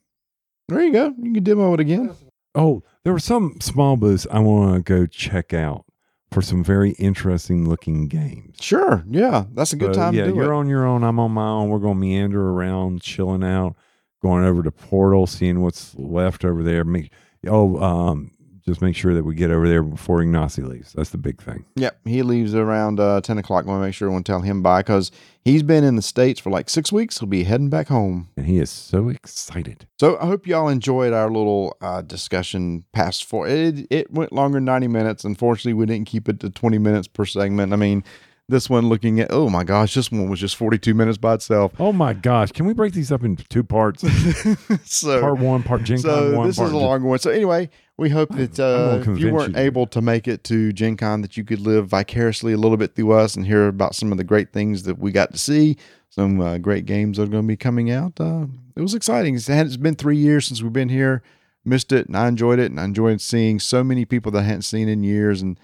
There 0.68 0.82
you 0.82 0.92
go. 0.92 1.14
You 1.22 1.34
can 1.34 1.44
demo 1.44 1.74
it 1.76 1.80
again. 1.80 2.16
Oh, 2.56 2.82
there 3.04 3.14
were 3.14 3.20
some 3.20 3.62
small 3.62 3.96
booths 3.96 4.26
I 4.32 4.40
want 4.40 4.76
to 4.76 4.82
go 4.82 5.06
check 5.06 5.54
out 5.54 5.86
for 6.32 6.42
some 6.42 6.64
very 6.64 6.92
interesting 6.92 7.70
looking 7.70 8.08
games. 8.08 8.58
Sure. 8.60 9.04
Yeah. 9.10 9.46
That's 9.54 9.74
a 9.74 9.76
good 9.76 9.94
So, 9.94 10.02
time 10.02 10.14
yeah, 10.16 10.24
to 10.24 10.30
do 10.30 10.34
it. 10.34 10.38
you're 10.38 10.54
it. 10.54 10.58
on 10.58 10.68
your 10.68 10.86
own. 10.86 11.04
I'm 11.04 11.20
on 11.20 11.32
my 11.32 11.48
own. 11.48 11.70
We're 11.70 11.80
going 11.80 11.96
to 11.96 12.00
meander 12.02 12.50
around, 12.50 13.02
chilling 13.02 13.44
out, 13.44 13.76
going 14.22 14.44
over 14.46 14.64
to 14.64 14.72
Portal, 14.72 15.28
seeing 15.28 15.62
what's 15.62 15.94
left 15.96 16.44
over 16.44 16.64
there. 16.64 16.84
Make 16.84 17.12
oh, 17.48 17.78
um, 17.82 18.32
just 18.66 18.82
make 18.82 18.96
sure 18.96 19.14
that 19.14 19.24
we 19.24 19.36
get 19.36 19.52
over 19.52 19.68
there 19.68 19.84
before 19.84 20.20
Ignacy 20.20 20.68
leaves. 20.68 20.94
That's 20.94 21.10
the 21.10 21.18
big 21.18 21.42
thing. 21.42 21.66
Yep. 21.76 22.00
He 22.06 22.22
leaves 22.22 22.54
around 22.54 23.00
uh, 23.00 23.22
10 23.22 23.38
o'clock. 23.38 23.66
I 23.66 23.70
want 23.70 23.82
to 23.82 23.86
make 23.88 23.94
sure 23.94 24.08
everyone 24.08 24.24
tell 24.24 24.42
him 24.42 24.62
bye 24.62 24.82
because 24.82 25.12
he's 25.44 25.64
been 25.64 25.84
in 25.84 25.96
the 25.96 26.02
States 26.02 26.40
for 26.40 26.50
like 26.50 26.70
six 26.70 26.92
weeks. 26.92 27.20
He'll 27.20 27.28
be 27.28 27.44
heading 27.44 27.70
back 27.70 27.88
home. 27.88 28.30
And 28.38 28.46
he 28.46 28.60
is 28.60 28.70
so 28.70 29.10
excited. 29.10 29.88
So 30.00 30.18
I 30.20 30.26
hope 30.28 30.46
y'all 30.48 30.70
enjoyed 30.70 31.14
our 31.14 31.30
little 31.30 31.76
uh, 31.82 32.02
discussion 32.02 32.86
past 32.94 33.26
four. 33.26 33.48
It, 33.48 33.88
it 33.90 34.12
went 34.12 34.32
longer 34.32 34.58
than 34.58 34.66
90 34.66 34.88
minutes. 34.88 35.24
Unfortunately, 35.24 35.74
we 35.74 35.86
didn't 35.86 36.08
keep 36.08 36.30
it 36.30 36.40
to 36.42 36.50
20 36.50 36.78
minutes 36.78 37.08
per 37.08 37.26
segment. 37.26 37.74
I 37.74 37.78
mean, 37.78 38.04
this 38.52 38.70
one 38.70 38.90
looking 38.90 39.20
at, 39.20 39.30
oh 39.32 39.50
my 39.50 39.64
gosh, 39.64 39.96
this 39.96 40.12
one 40.12 40.30
was 40.30 40.40
just 40.40 40.56
42 40.56 40.94
minutes 40.94 41.18
by 41.18 41.34
itself. 41.34 41.74
Oh 41.80 41.92
my 41.92 42.14
gosh! 42.14 42.52
Can 42.52 42.68
we 42.68 42.74
break 42.74 42.94
these 42.94 43.12
up 43.12 43.24
into 43.24 43.44
two 43.46 43.64
parts? 43.64 44.04
so 44.84 45.20
part 45.20 45.40
one, 45.40 45.64
part 45.64 45.84
Gen 45.84 46.02
Con 46.02 46.04
so 46.04 46.38
one. 46.38 46.48
this 46.48 46.60
is 46.60 46.72
a 46.72 46.78
longer 46.78 47.08
one. 47.08 47.18
So 47.18 47.32
anyway, 47.32 47.70
we 47.98 48.10
hope 48.10 48.30
that 48.36 48.60
uh, 48.60 49.00
if 49.10 49.20
you 49.20 49.34
weren't 49.34 49.56
you 49.56 49.62
able 49.62 49.88
to 49.88 50.02
make 50.02 50.28
it 50.28 50.44
to 50.46 50.72
Gen 50.72 50.98
Con, 50.98 51.22
that 51.22 51.38
you 51.38 51.44
could 51.44 51.60
live 51.60 51.88
vicariously 51.88 52.54
a 52.54 52.58
little 52.58 52.78
bit 52.78 52.96
through 52.96 53.14
us 53.14 53.36
and 53.36 53.46
hear 53.48 53.68
about 53.68 53.96
some 53.96 54.12
of 54.12 54.18
the 54.18 54.24
great 54.24 54.54
things 54.54 54.84
that 54.84 55.00
we 55.00 55.12
got 55.12 55.32
to 55.32 55.38
see. 55.40 55.78
Some 56.10 56.42
uh, 56.42 56.58
great 56.58 56.86
games 56.86 57.18
that 57.18 57.24
are 57.24 57.28
going 57.28 57.44
to 57.44 57.48
be 57.48 57.56
coming 57.56 57.90
out. 57.90 58.20
Uh, 58.20 58.48
it 58.76 58.82
was 58.82 58.94
exciting. 58.94 59.36
It's, 59.36 59.48
it's 59.48 59.78
been 59.78 59.96
three 59.96 60.18
years 60.18 60.46
since 60.46 60.62
we've 60.62 60.74
been 60.74 60.90
here. 60.90 61.24
Missed 61.64 61.92
it, 61.92 62.08
and 62.08 62.18
I 62.18 62.28
enjoyed 62.28 62.60
it, 62.60 62.70
and 62.70 62.80
I 62.80 62.84
enjoyed 62.84 63.22
seeing 63.22 63.60
so 63.60 63.84
many 63.84 64.04
people 64.04 64.32
that 64.34 64.40
I 64.40 64.44
hadn't 64.44 64.64
seen 64.64 64.90
in 64.90 65.04
years, 65.04 65.42
and 65.42 65.60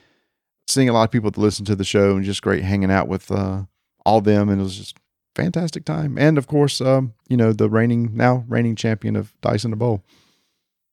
seeing 0.68 0.90
a 0.90 0.94
lot 0.94 1.04
of 1.04 1.12
people 1.12 1.32
that 1.32 1.40
listen 1.40 1.66
to 1.66 1.76
the 1.76 1.84
show, 1.84 2.16
and 2.16 2.26
just 2.26 2.42
great 2.42 2.64
hanging 2.64 2.92
out 2.92 3.08
with 3.08 3.32
uh, 3.32 3.64
all 4.06 4.22
them, 4.22 4.50
and 4.50 4.60
it 4.60 4.64
was 4.64 4.78
just 4.78 4.98
fantastic 5.36 5.86
time. 5.86 6.18
And 6.18 6.38
of 6.38 6.48
course, 6.48 6.82
um, 6.82 7.14
you 7.30 7.38
know, 7.38 7.54
the 7.54 7.70
reigning 7.70 8.12
now 8.16 8.44
reigning 8.48 8.76
champion 8.76 9.16
of 9.16 9.34
Dice 9.42 9.64
in 9.64 9.72
the 9.72 9.78
Bowl. 9.78 10.04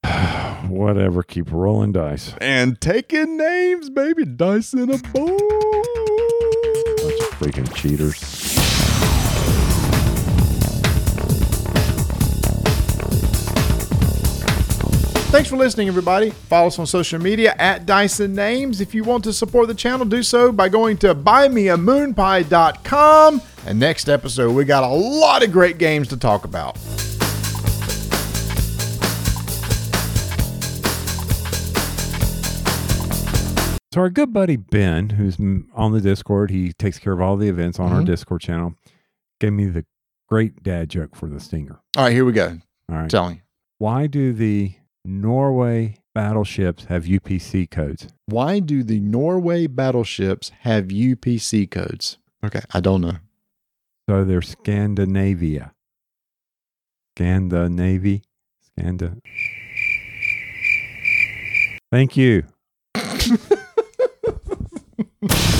Whatever. 0.68 1.22
Keep 1.22 1.52
rolling 1.52 1.92
dice. 1.92 2.34
and 2.40 2.80
taking 2.80 3.36
names, 3.36 3.90
baby. 3.90 4.24
Dice 4.24 4.72
in 4.72 4.90
a 4.90 4.98
bowl. 4.98 5.38
Bunch 7.04 7.20
of 7.20 7.30
freaking 7.38 7.74
cheaters. 7.74 8.18
Thanks 15.34 15.50
for 15.50 15.56
listening, 15.56 15.88
everybody. 15.88 16.30
Follow 16.30 16.68
us 16.68 16.78
on 16.78 16.86
social 16.86 17.20
media 17.20 17.56
at 17.58 17.86
Dyson 17.86 18.36
Names. 18.36 18.80
If 18.80 18.94
you 18.94 19.02
want 19.02 19.24
to 19.24 19.32
support 19.32 19.66
the 19.66 19.74
channel, 19.74 20.06
do 20.06 20.22
so 20.22 20.52
by 20.52 20.68
going 20.68 20.96
to 20.98 21.12
buymeamoonpie.com. 21.12 23.42
And 23.66 23.80
next 23.80 24.08
episode, 24.08 24.52
we 24.52 24.64
got 24.64 24.84
a 24.84 24.94
lot 24.94 25.42
of 25.42 25.50
great 25.50 25.78
games 25.78 26.06
to 26.10 26.16
talk 26.16 26.44
about. 26.44 26.78
So 33.92 34.02
our 34.02 34.10
good 34.10 34.32
buddy 34.32 34.54
Ben, 34.54 35.10
who's 35.10 35.36
on 35.74 35.90
the 35.90 36.00
Discord, 36.00 36.52
he 36.52 36.72
takes 36.72 37.00
care 37.00 37.12
of 37.12 37.20
all 37.20 37.36
the 37.36 37.48
events 37.48 37.80
on 37.80 37.92
our 37.92 38.02
Mhm. 38.02 38.06
Discord 38.06 38.40
channel, 38.40 38.76
gave 39.40 39.52
me 39.52 39.66
the 39.66 39.84
great 40.28 40.62
dad 40.62 40.90
joke 40.90 41.16
for 41.16 41.28
the 41.28 41.40
stinger. 41.40 41.80
All 41.96 42.04
right, 42.04 42.12
here 42.12 42.24
we 42.24 42.30
go. 42.30 42.58
All 42.88 42.98
right. 42.98 43.10
Tell 43.10 43.28
me. 43.28 43.40
Why 43.78 44.06
do 44.06 44.32
the 44.32 44.74
Norway 45.04 45.98
battleships 46.14 46.86
have 46.86 47.04
UPC 47.04 47.70
codes? 47.70 48.08
Why 48.26 48.60
do 48.60 48.82
the 48.82 49.00
Norway 49.00 49.66
battleships 49.66 50.50
have 50.60 50.86
UPC 50.86 51.70
codes? 51.70 52.16
Okay, 52.44 52.62
I 52.72 52.80
don't 52.80 53.02
know. 53.02 53.16
So 54.08 54.24
they're 54.24 54.42
Scandinavia. 54.42 55.72
Scandinavy. 57.16 58.22
Scanda. 58.76 59.18
Thank 61.92 62.16
you. 62.16 62.44